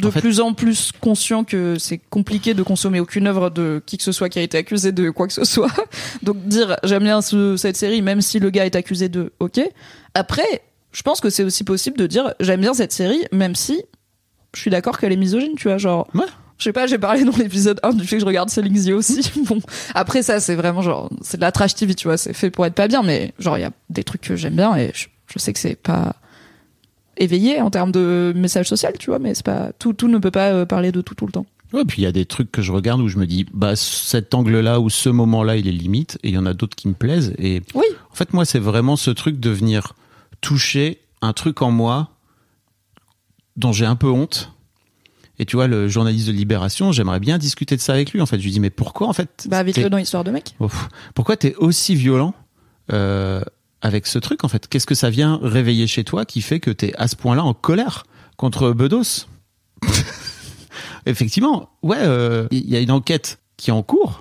de 0.00 0.08
En 0.08 0.10
fait- 0.10 0.20
plus 0.20 0.40
en 0.40 0.52
plus 0.54 0.92
conscient 1.00 1.44
que 1.44 1.76
c'est 1.78 1.98
compliqué 1.98 2.54
de 2.54 2.62
consommer 2.62 3.00
aucune 3.00 3.26
œuvre 3.26 3.50
de 3.50 3.82
qui 3.86 3.96
que 3.98 4.02
ce 4.04 4.12
soit 4.12 4.28
qui 4.28 4.38
a 4.38 4.42
été 4.42 4.58
accusé 4.58 4.92
de 4.92 5.10
quoi 5.10 5.26
que 5.26 5.32
ce 5.32 5.44
soit. 5.44 5.70
Donc 6.22 6.36
dire 6.46 6.76
j'aime 6.84 7.02
bien 7.04 7.22
ce- 7.22 7.56
cette 7.56 7.76
série 7.76 8.02
même 8.02 8.20
si 8.20 8.38
le 8.38 8.50
gars 8.50 8.66
est 8.66 8.76
accusé 8.76 9.08
de 9.08 9.32
OK. 9.40 9.60
Après, 10.14 10.62
je 10.92 11.02
pense 11.02 11.20
que 11.20 11.30
c'est 11.30 11.44
aussi 11.44 11.64
possible 11.64 11.96
de 11.96 12.06
dire 12.06 12.34
j'aime 12.40 12.60
bien 12.60 12.74
cette 12.74 12.92
série 12.92 13.24
même 13.32 13.54
si 13.54 13.82
je 14.54 14.60
suis 14.60 14.70
d'accord 14.70 14.98
qu'elle 14.98 15.12
est 15.12 15.16
misogyne, 15.16 15.54
tu 15.56 15.68
vois, 15.68 15.78
genre 15.78 16.08
Ouais. 16.14 16.24
je 16.58 16.64
sais 16.64 16.72
pas, 16.72 16.86
j'ai 16.88 16.98
parlé 16.98 17.24
dans 17.24 17.36
l'épisode 17.36 17.78
1 17.84 17.92
du 17.92 18.04
fait 18.06 18.16
que 18.16 18.20
je 18.20 18.26
regarde 18.26 18.50
Selling 18.50 18.84
The 18.84 18.90
aussi. 18.90 19.20
Bon, 19.46 19.60
après 19.94 20.22
ça, 20.22 20.40
c'est 20.40 20.56
vraiment 20.56 20.82
genre, 20.82 21.08
c'est 21.22 21.36
de 21.36 21.42
la 21.42 21.52
trash 21.52 21.76
TV, 21.76 21.94
tu 21.94 22.08
vois, 22.08 22.16
c'est 22.16 22.32
fait 22.32 22.50
pour 22.50 22.66
être 22.66 22.74
pas 22.74 22.88
bien, 22.88 23.02
mais 23.04 23.32
genre, 23.38 23.56
il 23.58 23.60
y 23.60 23.64
a 23.64 23.70
des 23.90 24.02
trucs 24.02 24.22
que 24.22 24.34
j'aime 24.34 24.56
bien 24.56 24.74
et 24.76 24.90
je, 24.92 25.06
je 25.32 25.38
sais 25.38 25.52
que 25.52 25.58
c'est 25.60 25.76
pas 25.76 26.16
éveillé 27.20 27.60
en 27.60 27.70
termes 27.70 27.92
de 27.92 28.32
message 28.34 28.68
social, 28.68 28.94
tu 28.98 29.10
vois, 29.10 29.18
mais 29.20 29.34
c'est 29.34 29.44
pas, 29.46 29.70
tout, 29.78 29.92
tout 29.92 30.08
ne 30.08 30.18
peut 30.18 30.30
pas 30.32 30.50
euh, 30.50 30.66
parler 30.66 30.90
de 30.90 31.00
tout 31.00 31.14
tout 31.14 31.26
le 31.26 31.32
temps. 31.32 31.46
Ouais, 31.72 31.84
puis 31.84 32.02
il 32.02 32.04
y 32.04 32.08
a 32.08 32.12
des 32.12 32.24
trucs 32.26 32.50
que 32.50 32.62
je 32.62 32.72
regarde 32.72 33.00
où 33.00 33.06
je 33.08 33.16
me 33.18 33.26
dis, 33.26 33.46
bah, 33.54 33.76
cet 33.76 34.34
angle-là 34.34 34.80
ou 34.80 34.90
ce 34.90 35.08
moment-là, 35.08 35.56
il 35.56 35.68
est 35.68 35.72
limite, 35.72 36.18
et 36.24 36.30
il 36.30 36.34
y 36.34 36.38
en 36.38 36.46
a 36.46 36.52
d'autres 36.54 36.74
qui 36.74 36.88
me 36.88 36.94
plaisent. 36.94 37.32
Et 37.38 37.62
Oui. 37.74 37.84
en 38.10 38.14
fait, 38.16 38.32
moi, 38.32 38.44
c'est 38.44 38.58
vraiment 38.58 38.96
ce 38.96 39.10
truc 39.12 39.38
de 39.38 39.50
venir 39.50 39.92
toucher 40.40 41.00
un 41.22 41.32
truc 41.32 41.62
en 41.62 41.70
moi 41.70 42.10
dont 43.56 43.72
j'ai 43.72 43.86
un 43.86 43.94
peu 43.96 44.08
honte. 44.08 44.52
Et 45.38 45.46
tu 45.46 45.56
vois, 45.56 45.68
le 45.68 45.86
journaliste 45.88 46.26
de 46.26 46.32
Libération, 46.32 46.92
j'aimerais 46.92 47.20
bien 47.20 47.38
discuter 47.38 47.76
de 47.76 47.80
ça 47.80 47.94
avec 47.94 48.12
lui. 48.12 48.20
En 48.20 48.26
fait, 48.26 48.38
je 48.38 48.44
lui 48.44 48.50
dis, 48.50 48.60
mais 48.60 48.70
pourquoi, 48.70 49.06
en 49.08 49.12
fait, 49.12 49.46
Bah, 49.48 49.62
vite 49.62 49.76
t'es- 49.76 49.82
le 49.84 49.90
dans 49.90 49.96
Histoire 49.98 50.24
de 50.24 50.30
mec. 50.30 50.54
Pourquoi 51.14 51.36
t'es 51.36 51.54
aussi 51.56 51.94
violent 51.94 52.34
euh, 52.92 53.40
avec 53.82 54.06
ce 54.06 54.18
truc, 54.18 54.44
en 54.44 54.48
fait 54.48 54.68
Qu'est-ce 54.68 54.86
que 54.86 54.94
ça 54.94 55.10
vient 55.10 55.38
réveiller 55.42 55.86
chez 55.86 56.04
toi 56.04 56.24
qui 56.24 56.40
fait 56.42 56.60
que 56.60 56.70
t'es 56.70 56.92
à 56.98 57.08
ce 57.08 57.16
point-là 57.16 57.42
en 57.44 57.54
colère 57.54 58.04
contre 58.36 58.72
Bedos? 58.72 59.26
Effectivement, 61.06 61.70
ouais, 61.82 61.96
euh, 62.00 62.46
il 62.50 62.68
y 62.68 62.76
a 62.76 62.80
une 62.80 62.90
enquête 62.90 63.38
qui 63.56 63.70
est 63.70 63.72
en 63.72 63.82
cours, 63.82 64.18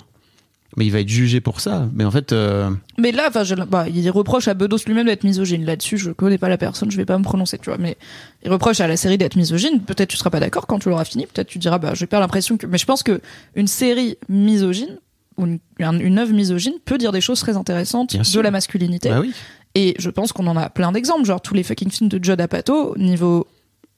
mais 0.78 0.86
il 0.86 0.92
va 0.92 1.00
être 1.02 1.10
jugé 1.10 1.42
pour 1.42 1.60
ça. 1.60 1.90
Mais 1.94 2.06
en 2.06 2.12
fait, 2.12 2.32
euh, 2.32 2.70
Mais 2.98 3.12
là, 3.12 3.30
je- 3.44 3.56
bah, 3.56 3.88
il 3.90 4.10
reproche 4.12 4.48
à 4.48 4.54
Bedos 4.54 4.78
lui-même 4.86 5.08
d'être 5.08 5.24
misogyne. 5.26 5.66
Là-dessus, 5.66 5.98
je 5.98 6.12
connais 6.12 6.38
pas 6.38 6.48
la 6.50 6.58
personne, 6.58 6.90
je 6.90 6.98
vais 6.98 7.06
pas 7.06 7.18
me 7.18 7.24
prononcer, 7.24 7.58
tu 7.58 7.70
vois. 7.70 7.78
Mais 7.78 7.98
il 8.44 8.52
reproche 8.52 8.80
à 8.80 8.88
la 8.88 8.96
série 8.96 9.18
d'être 9.18 9.36
misogyne. 9.36 9.82
Peut-être 9.82 10.10
tu 10.10 10.18
seras 10.18 10.30
pas 10.30 10.40
d'accord 10.40 10.68
quand 10.68 10.80
tu 10.80 10.90
l'auras 10.90 11.06
fini. 11.06 11.26
Peut-être 11.26 11.48
tu 11.48 11.60
diras, 11.60 11.80
bah, 11.80 11.94
j'ai 11.96 12.08
pas 12.08 12.20
l'impression 12.20 12.58
que. 12.58 12.66
Mais 12.66 12.78
je 12.78 12.86
pense 12.86 13.04
que 13.04 13.20
une 13.56 13.68
série 13.68 14.18
misogyne 14.30 15.00
ou 15.40 15.46
une, 15.48 15.60
un- 15.80 15.98
une 16.00 16.20
œuvre 16.20 16.34
misogyne 16.34 16.74
peut 16.86 16.98
dire 16.98 17.12
des 17.12 17.22
choses 17.22 17.40
très 17.40 17.56
intéressantes 17.58 18.12
Bien 18.12 18.22
de 18.22 18.26
sûr. 18.26 18.44
la 18.44 18.52
masculinité. 18.52 19.10
bah 19.10 19.20
oui. 19.22 19.34
Et 19.76 19.96
je 20.00 20.10
pense 20.10 20.32
qu'on 20.34 20.48
en 20.48 20.58
a 20.58 20.70
plein 20.70 20.92
d'exemples, 20.92 21.26
genre 21.26 21.42
tous 21.42 21.54
les 21.54 21.64
fucking 21.64 21.90
films 21.92 22.10
de 22.10 22.24
Judd 22.24 22.42
Apatow, 22.42 22.96
niveau 22.98 23.48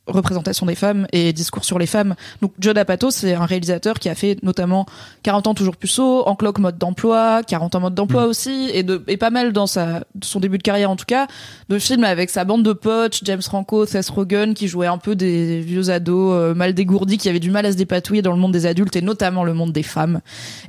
représentation 0.07 0.65
des 0.65 0.75
femmes 0.75 1.07
et 1.11 1.31
discours 1.31 1.63
sur 1.63 1.77
les 1.77 1.85
femmes. 1.85 2.15
Donc 2.41 2.53
Judd 2.59 2.77
Apatow, 2.77 3.11
c'est 3.11 3.35
un 3.35 3.45
réalisateur 3.45 3.99
qui 3.99 4.09
a 4.09 4.15
fait 4.15 4.37
notamment 4.41 4.85
40 5.23 5.47
ans 5.47 5.53
toujours 5.53 5.77
puceau, 5.77 6.23
Encloque 6.27 6.59
mode 6.59 6.77
d'emploi, 6.77 7.43
40 7.43 7.75
ans 7.75 7.79
mode 7.81 7.95
d'emploi 7.95 8.25
aussi, 8.25 8.71
et, 8.73 8.83
de, 8.83 9.03
et 9.07 9.17
pas 9.17 9.29
mal 9.29 9.53
dans 9.53 9.67
sa, 9.67 10.03
son 10.23 10.39
début 10.39 10.57
de 10.57 10.63
carrière 10.63 10.89
en 10.89 10.95
tout 10.95 11.05
cas, 11.05 11.27
de 11.69 11.77
films 11.77 12.03
avec 12.03 12.29
sa 12.31 12.45
bande 12.45 12.63
de 12.63 12.73
potes, 12.73 13.19
James 13.23 13.41
Franco, 13.41 13.85
Seth 13.85 14.09
Rogen, 14.09 14.53
qui 14.55 14.67
jouaient 14.67 14.87
un 14.87 14.97
peu 14.97 15.15
des 15.15 15.61
vieux 15.61 15.91
ados 15.91 16.33
euh, 16.35 16.55
mal 16.55 16.73
dégourdis, 16.73 17.17
qui 17.17 17.29
avaient 17.29 17.39
du 17.39 17.51
mal 17.51 17.65
à 17.65 17.71
se 17.71 17.77
dépatouiller 17.77 18.23
dans 18.23 18.33
le 18.33 18.39
monde 18.39 18.51
des 18.51 18.65
adultes 18.65 18.95
et 18.95 19.01
notamment 19.01 19.43
le 19.43 19.53
monde 19.53 19.71
des 19.71 19.83
femmes. 19.83 20.21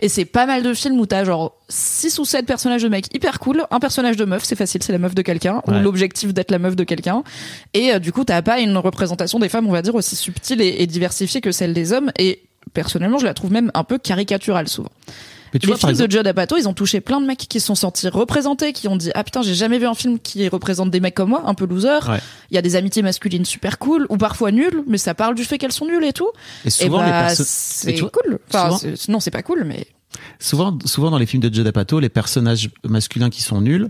Et 0.03 0.09
c'est 0.09 0.27
pas 0.27 0.45
mal 0.45 0.63
de 0.63 0.75
films 0.75 1.01
où 1.01 1.07
t'as 1.07 1.25
genre 1.25 1.57
6 1.71 2.19
ou 2.19 2.27
7 2.27 2.45
personnages 2.45 2.83
de 2.83 2.89
mecs 2.89 3.15
hyper 3.15 3.41
cool, 3.41 3.65
un 3.71 3.81
personnage 3.81 4.17
de 4.17 4.27
meuf, 4.27 4.45
c'est 4.45 4.57
facile, 4.57 4.83
c'est 4.83 4.93
la 4.93 4.99
meuf 4.99 5.15
de 5.15 5.23
quelqu'un, 5.23 5.63
ou 5.67 5.73
l'objectif 5.73 6.35
d'être 6.35 6.51
la 6.51 6.59
meuf 6.59 6.77
de 6.77 6.85
quelqu'un. 6.85 7.23
Et 7.73 7.95
euh, 7.95 7.99
du 7.99 8.13
coup, 8.13 8.25
t'as 8.25 8.43
pas 8.43 8.61
une 8.61 8.77
représentation 8.77 9.22
des 9.39 9.49
femmes, 9.49 9.67
on 9.67 9.73
va 9.73 9.83
dire, 9.83 9.95
aussi 9.95 10.17
subtile 10.17 10.61
et, 10.61 10.77
et 10.83 10.87
diversifiée 10.87 11.41
que 11.41 11.53
celle 11.53 11.73
des 11.75 11.93
hommes. 11.93 12.11
Et 12.19 12.43
personnellement, 12.75 13.19
je 13.19 13.25
la 13.27 13.35
trouve 13.35 13.53
même 13.53 13.71
un 13.75 13.85
peu 13.85 13.99
caricaturale 13.99 14.69
souvent. 14.69 14.91
Mais 15.53 15.59
tu 15.59 15.67
Les 15.67 15.73
vois, 15.73 15.79
films 15.79 15.91
exemple, 15.91 16.09
de 16.09 16.13
Judd 16.17 16.27
Apatow, 16.27 16.57
ils 16.57 16.67
ont 16.67 16.73
touché 16.73 17.03
plein 17.03 17.21
de 17.21 17.27
mecs 17.27 17.47
qui 17.47 17.61
se 17.61 17.67
sont 17.67 17.75
sentis 17.75 18.09
représentés, 18.09 18.73
qui 18.73 18.89
ont 18.89 18.97
dit 18.97 19.11
ah 19.15 19.23
putain 19.23 19.43
j'ai 19.43 19.55
jamais 19.55 19.79
vu 19.79 19.85
un 19.87 19.93
film 19.95 20.19
qui 20.19 20.49
représente 20.49 20.91
des 20.91 20.99
mecs 20.99 21.15
comme 21.15 21.29
moi, 21.29 21.43
un 21.45 21.53
peu 21.53 21.67
loser. 21.67 21.99
Il 22.07 22.11
Ouais. 22.11 22.21
y 22.53 22.57
a 22.57 22.63
des 22.63 22.75
amitiés 22.75 23.03
masculines 23.03 23.45
super 23.45 23.79
cool 23.79 24.07
ou 24.09 24.17
parfois 24.17 24.51
nulles, 24.51 24.83
mais 24.87 24.97
ça 24.97 25.13
parle 25.13 25.35
du 25.35 25.45
fait 25.45 25.59
qu'elles 25.59 25.73
sont 25.73 25.85
nulles 25.85 26.05
et 26.05 26.15
tout. 26.15 26.31
et 26.65 26.71
souvent, 26.71 27.03
et 27.03 27.05
les 27.05 27.11
bah, 27.11 27.23
personnes. 27.27 27.45
c'est 27.47 27.93
vois, 28.01 28.09
cool. 28.11 28.39
Enfin, 28.49 28.79
souvent- 28.79 28.95
non, 29.09 29.21
c'est 29.21 29.31
pas 29.31 29.43
cool, 29.43 29.65
mais 29.65 29.87
Souvent, 30.39 30.79
souvent 30.87 31.11
dans 31.11 31.19
les 31.19 31.27
films 31.27 31.43
de 31.43 31.53
Judd 31.53 31.67
Apatow, 31.67 32.01
les 32.01 32.09
personnages 32.09 32.71
masculins 32.85 33.29
qui 33.31 33.43
sont 33.43 33.61
nuls, 33.61 33.89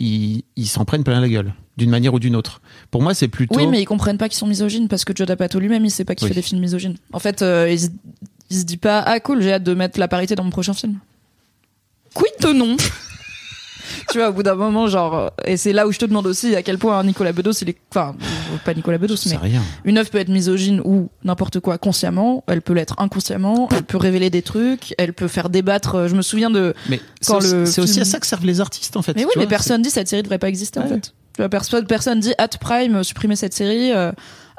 ils 0.00 0.66
s'en 0.66 0.84
prennent 0.84 1.04
plein 1.04 1.20
la 1.20 1.28
gueule, 1.28 1.52
d'une 1.76 1.90
manière 1.90 2.14
ou 2.14 2.18
d'une 2.18 2.34
autre. 2.34 2.60
Pour 2.90 3.02
moi, 3.02 3.12
c'est 3.14 3.28
plutôt. 3.28 3.54
Oui, 3.56 3.66
mais 3.66 3.80
ils 3.82 3.84
comprennent 3.84 4.18
pas 4.18 4.28
qu'ils 4.28 4.38
sont 4.38 4.46
misogynes 4.46 4.88
parce 4.88 5.04
que 5.04 5.12
Judd 5.14 5.30
Apatow 5.30 5.58
lui-même, 5.60 5.84
il 5.84 5.90
sait 5.90 6.04
pas 6.04 6.14
qu'il 6.14 6.24
Oui. 6.26 6.30
fait 6.30 6.40
des 6.40 6.42
films 6.42 6.60
misogynes. 6.60 6.96
En 7.12 7.18
fait, 7.18 7.42
euh, 7.42 7.68
il, 7.70 7.78
se, 7.78 7.88
il 8.50 8.56
se 8.58 8.64
dit 8.64 8.78
pas 8.78 9.00
ah 9.00 9.20
cool, 9.20 9.42
j'ai 9.42 9.52
hâte 9.52 9.62
de 9.62 9.74
mettre 9.74 9.98
la 10.00 10.08
parité 10.08 10.34
dans 10.34 10.44
mon 10.44 10.50
prochain 10.50 10.72
film. 10.74 10.98
Quid 12.14 12.32
de 12.40 12.52
non? 12.52 12.76
Tu 14.10 14.18
vois, 14.18 14.28
au 14.30 14.32
bout 14.32 14.42
d'un 14.42 14.54
moment, 14.54 14.86
genre, 14.86 15.14
euh, 15.14 15.28
et 15.44 15.56
c'est 15.56 15.72
là 15.72 15.86
où 15.86 15.92
je 15.92 15.98
te 15.98 16.04
demande 16.04 16.26
aussi 16.26 16.54
à 16.56 16.62
quel 16.62 16.78
point 16.78 17.02
Nicolas 17.04 17.32
Bedos, 17.32 17.52
il 17.62 17.70
est, 17.70 17.76
enfin, 17.90 18.14
euh, 18.20 18.56
pas 18.64 18.74
Nicolas 18.74 18.98
Bedos, 18.98 19.16
c'est 19.16 19.30
mais 19.30 19.36
rien. 19.36 19.62
une 19.84 19.98
œuvre 19.98 20.10
peut 20.10 20.18
être 20.18 20.28
misogyne 20.28 20.80
ou 20.84 21.08
n'importe 21.24 21.60
quoi 21.60 21.78
consciemment, 21.78 22.44
elle 22.48 22.62
peut 22.62 22.72
l'être 22.72 22.94
inconsciemment, 22.98 23.68
elle 23.72 23.82
peut 23.84 23.98
révéler 23.98 24.30
des 24.30 24.42
trucs, 24.42 24.94
elle 24.98 25.12
peut 25.12 25.28
faire 25.28 25.48
débattre. 25.50 25.94
euh, 25.94 26.08
Je 26.08 26.14
me 26.16 26.22
souviens 26.22 26.50
de 26.50 26.74
Mais 26.88 27.00
c'est 27.20 27.80
aussi, 27.80 28.00
à 28.00 28.04
ça 28.04 28.18
que 28.20 28.26
servent 28.26 28.46
les 28.46 28.60
artistes, 28.60 28.96
en 28.96 29.02
fait. 29.02 29.14
mais 29.14 29.24
oui, 29.24 29.30
tu 29.32 29.38
mais 29.38 29.44
vois, 29.44 29.50
personne 29.50 29.82
dit 29.82 29.90
cette 29.90 30.08
série 30.08 30.22
devrait 30.22 30.38
pas 30.38 30.48
exister 30.48 30.80
en 30.80 30.86
fait. 30.86 31.12
Tu 31.32 31.42
vois, 31.42 31.48
personne, 31.48 31.86
personne 31.86 32.18
dit 32.20 32.32
hâte 32.38 32.58
Prime, 32.58 32.96
euh, 32.96 33.02
supprimer 33.02 33.36
cette 33.36 33.54
série, 33.54 33.92
euh, 33.92 34.10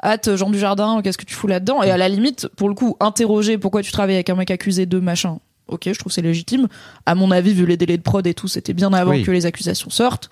hâte 0.02 0.34
Jean 0.36 0.48
Dujardin, 0.50 1.00
qu'est-ce 1.02 1.18
que 1.18 1.24
tu 1.26 1.34
fous 1.34 1.46
là-dedans? 1.46 1.82
Et 1.82 1.90
à 1.90 1.96
la 1.98 2.08
limite, 2.08 2.48
pour 2.56 2.68
le 2.68 2.74
coup, 2.74 2.96
interroger 2.98 3.58
pourquoi 3.58 3.82
tu 3.82 3.92
travailles 3.92 4.14
avec 4.16 4.30
un 4.30 4.34
mec 4.36 4.50
accusé 4.50 4.86
de 4.86 4.98
machin. 4.98 5.38
Ok, 5.72 5.82
je 5.86 5.98
trouve 5.98 6.10
que 6.10 6.14
c'est 6.14 6.22
légitime. 6.22 6.68
À 7.06 7.14
mon 7.14 7.30
avis, 7.30 7.52
vu 7.54 7.66
les 7.66 7.76
délais 7.76 7.96
de 7.98 8.02
prod 8.02 8.26
et 8.26 8.34
tout, 8.34 8.48
c'était 8.48 8.72
bien 8.74 8.92
avant 8.92 9.10
Oui. 9.12 9.22
que 9.24 9.30
les 9.30 9.46
accusations 9.46 9.90
sortent. 9.90 10.30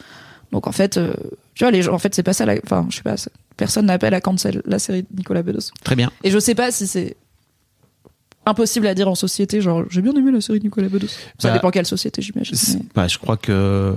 Donc 0.53 0.67
en 0.67 0.73
fait, 0.73 0.97
euh, 0.97 1.13
tu 1.55 1.65
vois, 1.65 1.71
les 1.71 1.83
gens, 1.83 1.93
en 1.95 1.99
fait, 1.99 2.15
c'est 2.15 2.23
pas 2.23 2.33
ça. 2.33 2.45
La... 2.47 2.55
Enfin, 2.65 2.87
je 2.91 2.97
sais 2.97 3.03
pas. 3.03 3.15
Personne 3.57 3.87
n'appelle 3.87 4.15
à 4.15 4.21
cancel 4.21 4.63
la 4.65 4.79
série 4.79 5.03
de 5.03 5.09
Nicolas 5.17 5.43
Bedos. 5.43 5.71
Très 5.85 5.97
bien. 5.97 6.11
Et 6.25 6.31
je 6.31 6.39
sais 6.39 6.55
pas 6.55 6.71
si 6.73 6.87
c'est 6.87 7.17
impossible 8.47 8.87
à 8.87 8.95
dire 8.95 9.07
en 9.09 9.15
société. 9.15 9.61
Genre, 9.61 9.85
j'ai 9.91 10.01
bien 10.03 10.13
aimé 10.15 10.33
la 10.33 10.41
série 10.41 10.59
de 10.59 10.65
Nicolas 10.65 10.89
Bedos. 10.89 11.07
Ça 11.39 11.49
Bah, 11.49 11.53
dépend 11.55 11.71
quelle 11.71 11.87
société, 11.87 12.21
j'imagine. 12.23 12.57
Mais- 12.75 12.85
bah, 12.95 13.07
je 13.09 13.19
crois 13.19 13.37
que 13.37 13.97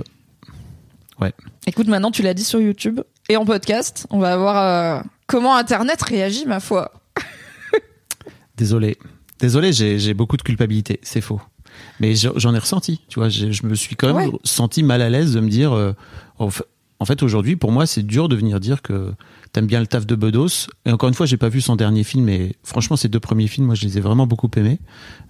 Écoute, 1.66 1.86
maintenant 1.86 2.10
tu 2.10 2.20
l'as 2.22 2.34
dit 2.34 2.44
sur 2.44 2.60
YouTube 2.60 3.00
et 3.30 3.38
en 3.38 3.46
podcast, 3.46 4.06
on 4.10 4.18
va 4.18 4.36
voir 4.36 4.98
euh, 4.98 5.02
comment 5.26 5.56
Internet 5.56 6.02
réagit, 6.02 6.44
ma 6.44 6.60
foi. 6.60 6.92
Désolé. 8.56 8.98
Désolé, 9.44 9.72
j'ai 9.74 10.14
beaucoup 10.14 10.38
de 10.38 10.42
culpabilité, 10.42 11.00
c'est 11.02 11.20
faux. 11.20 11.40
Mais 12.00 12.14
j'en 12.14 12.54
ai 12.54 12.58
ressenti, 12.58 13.00
tu 13.08 13.18
vois, 13.18 13.28
je 13.28 13.66
me 13.66 13.74
suis 13.74 13.94
quand 13.94 14.14
même 14.14 14.30
Ouais. 14.30 14.38
senti 14.42 14.82
mal 14.82 15.02
à 15.02 15.10
l'aise 15.10 15.34
de 15.34 15.40
me 15.40 15.50
dire, 15.50 15.72
euh, 15.74 15.92
en 16.38 16.48
fa- 16.48 16.64
en 16.98 17.04
fait 17.04 17.22
aujourd'hui, 17.22 17.56
pour 17.56 17.70
moi, 17.70 17.84
c'est 17.84 18.02
dur 18.04 18.28
de 18.30 18.36
venir 18.36 18.58
dire 18.58 18.80
que 18.80 19.12
t'aimes 19.52 19.66
bien 19.66 19.80
le 19.80 19.86
taf 19.86 20.06
de 20.06 20.14
Bedos. 20.14 20.68
Et 20.86 20.92
encore 20.92 21.08
une 21.10 21.14
fois, 21.14 21.26
j'ai 21.26 21.36
pas 21.36 21.50
vu 21.50 21.60
son 21.60 21.76
dernier 21.76 22.04
film, 22.04 22.24
mais 22.24 22.54
franchement, 22.62 22.96
ces 22.96 23.08
deux 23.08 23.20
premiers 23.20 23.48
films, 23.48 23.66
moi, 23.66 23.74
je 23.74 23.84
les 23.84 23.98
ai 23.98 24.00
vraiment 24.00 24.26
beaucoup 24.26 24.48
aimés. 24.56 24.78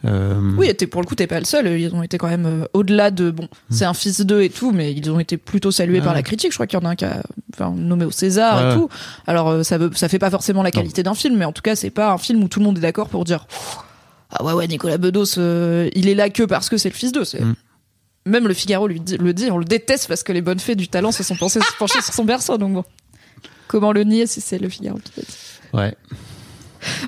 Euh, 0.05 0.39
Oui, 0.57 0.69
et 0.69 0.87
pour 0.87 1.01
le 1.01 1.07
coup, 1.09 1.15
t'es 1.17 1.27
pas 1.27 1.41
le 1.41 1.45
seul. 1.47 1.67
Ils 1.81 1.93
ont 1.95 2.03
été 2.05 2.17
quand 2.19 2.29
même 2.29 2.47
euh, 2.47 2.65
au-delà 2.73 3.11
de 3.11 3.31
bon, 3.33 3.49
c'est 3.71 3.85
un 3.87 3.95
fils 3.95 4.21
d'eux 4.21 4.43
et 4.43 4.51
tout, 4.51 4.71
mais 4.71 4.93
ils 4.93 5.11
ont 5.11 5.19
été 5.19 5.37
plutôt 5.39 5.71
salués. 5.73 5.99
Ah 6.01 6.05
par 6.05 6.13
ouais. 6.13 6.19
la 6.19 6.23
critique. 6.23 6.53
Je 6.53 6.57
crois 6.57 6.67
qu'il 6.69 6.79
y 6.79 6.83
en 6.83 6.87
a 6.87 6.91
un 6.91 6.95
qui 6.95 7.05
a 7.07 7.23
enfin, 7.55 7.73
nommé 7.77 8.05
au 8.05 8.11
César 8.13 8.63
Ouais, 8.63 8.71
et 8.71 8.75
tout. 8.77 8.89
Alors 9.27 9.65
ça 9.65 9.77
veut, 9.79 9.91
ça 9.95 10.09
fait 10.09 10.19
pas 10.21 10.31
forcément 10.31 10.63
la 10.63 10.71
qualité 10.71 11.03
d'un 11.03 11.15
film, 11.15 11.37
mais 11.37 11.45
en 11.47 11.53
tout 11.53 11.63
cas, 11.63 11.75
c'est 11.75 11.91
pas 11.91 12.13
un 12.13 12.19
film 12.19 12.43
où 12.45 12.49
tout 12.49 12.61
le 12.61 12.65
monde 12.67 12.79
est 12.79 12.83
d'accord 12.83 13.09
pour 13.09 13.25
dire 13.25 13.47
ah 14.35 14.45
ouais 14.45 14.53
ouais 14.53 14.67
Nicolas 14.67 14.99
Bedos, 14.99 15.39
euh, 15.39 15.89
il 15.95 16.09
est 16.09 16.15
là 16.15 16.29
que 16.31 16.43
parce 16.43 16.69
que 16.69 16.77
c'est 16.77 16.89
le 16.91 16.95
fils 16.95 17.13
d'eux. 17.13 17.23
Mm. 17.23 17.55
même 18.27 18.49
le 18.49 18.55
Figaro 18.55 18.87
lui 18.89 19.01
dit, 19.01 19.17
le 19.17 19.33
dit, 19.33 19.51
on 19.51 19.59
le 19.59 19.65
déteste 19.65 20.09
parce 20.09 20.23
que 20.23 20.33
les 20.33 20.43
bonnes 20.43 20.59
fées 20.61 20.75
du 20.77 20.89
talent 20.89 21.13
se 21.13 21.23
sont 21.23 21.37
pensées, 21.37 21.61
penchées 21.79 22.01
sur 22.03 22.15
son 22.15 22.25
berceau. 22.25 22.59
Donc 22.59 22.73
bon, 22.75 22.85
comment 23.69 23.93
le 23.93 24.05
nier 24.05 24.27
si 24.27 24.41
c'est 24.41 24.59
le 24.59 24.69
Figaro 24.69 24.99
qui 24.99 25.13
l'a 25.17 25.23
dit? 25.23 25.37
Ouais. 25.73 25.95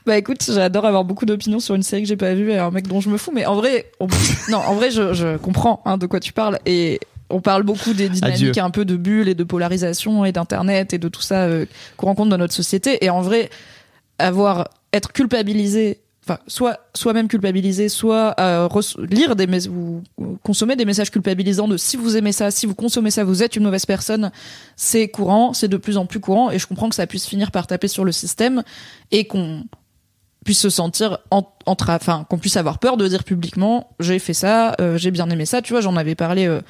Bah 0.07 0.17
écoute, 0.17 0.43
j'adore 0.51 0.87
avoir 0.87 1.05
beaucoup 1.05 1.27
d'opinions 1.27 1.61
sur 1.61 1.75
une 1.75 1.83
série 1.83 2.03
que 2.03 2.09
j'ai 2.09 2.17
pas 2.17 2.33
vue 2.35 2.51
et 2.51 2.59
un 2.59 2.71
mec 2.71 2.87
dont 2.89 3.01
je 3.01 3.11
me 3.11 3.19
fous, 3.19 3.31
mais 3.35 3.45
en 3.45 3.55
vrai, 3.57 3.91
on- 4.01 4.07
non, 4.49 4.59
en 4.59 4.75
vrai, 4.75 4.91
je, 4.91 5.13
je 5.13 5.37
comprends 5.37 5.83
hein, 5.85 5.99
de 5.99 6.07
quoi 6.07 6.19
tu 6.21 6.33
parles 6.33 6.59
et 6.65 6.99
on 7.29 7.41
parle 7.41 7.63
beaucoup 7.65 7.93
des 7.93 8.09
dynamiques 8.09 8.49
Adieu. 8.51 8.63
un 8.63 8.71
peu 8.71 8.85
de 8.85 8.97
bulles 8.97 9.29
et 9.29 9.35
de 9.35 9.45
polarisation 9.45 10.25
et 10.25 10.33
d'internet 10.33 10.95
et 10.95 10.99
de 10.99 11.09
tout 11.09 11.21
ça 11.23 11.43
euh, 11.43 11.67
qu'on 11.97 12.07
rencontre 12.07 12.31
dans 12.31 12.39
notre 12.39 12.55
société 12.55 13.05
et 13.05 13.11
en 13.11 13.21
vrai, 13.21 13.51
avoir 14.19 14.69
être 14.95 15.13
culpabilisé, 15.13 15.99
enfin 16.27 16.41
soit 16.47 16.81
soi-même 16.95 17.29
culpabilisé, 17.29 17.89
soit 17.89 18.35
euh, 18.41 18.69
lire 19.11 19.37
des 19.37 19.69
ou 19.69 20.03
consommer 20.43 20.75
des 20.75 20.85
messages 20.85 21.11
culpabilisants 21.11 21.69
de 21.69 21.77
si 21.77 21.97
vous 21.97 22.17
aimez 22.17 22.33
ça, 22.33 22.51
si 22.51 22.67
vous 22.67 22.75
consommez 22.75 23.11
ça, 23.11 23.23
vous 23.25 23.43
êtes 23.43 23.57
une 23.57 23.63
mauvaise 23.63 23.87
personne, 23.87 24.33
c'est 24.75 25.09
courant, 25.09 25.53
c'est 25.53 25.69
de 25.69 25.77
plus 25.77 25.97
en 25.97 26.07
plus 26.07 26.21
courant 26.21 26.51
et 26.51 26.59
je 26.59 26.67
comprends 26.67 26.89
que 26.89 26.95
ça 26.95 27.07
puisse 27.07 27.27
finir 27.27 27.51
par 27.51 27.67
taper 27.67 27.89
sur 27.89 28.05
le 28.05 28.13
système 28.13 28.63
et 29.13 29.27
qu'on 29.27 29.65
puisse 30.45 30.61
se 30.61 30.71
sentir 30.71 31.19
en, 31.31 31.47
enfin 31.67 32.25
qu'on 32.29 32.39
puisse 32.39 32.57
avoir 32.57 32.79
peur 32.79 32.97
de 32.97 33.07
dire 33.07 33.25
publiquement 33.25 33.91
j'ai 34.01 34.19
fait 34.19 34.35
ça, 34.35 34.75
euh, 34.81 34.97
j'ai 34.97 35.11
bien 35.11 35.29
aimé 35.29 35.45
ça. 35.45 35.63
Tu 35.63 35.73
vois, 35.73 35.81
j'en 35.81 35.97
avais 35.97 36.15
parlé 36.15 36.47
euh, 36.47 36.61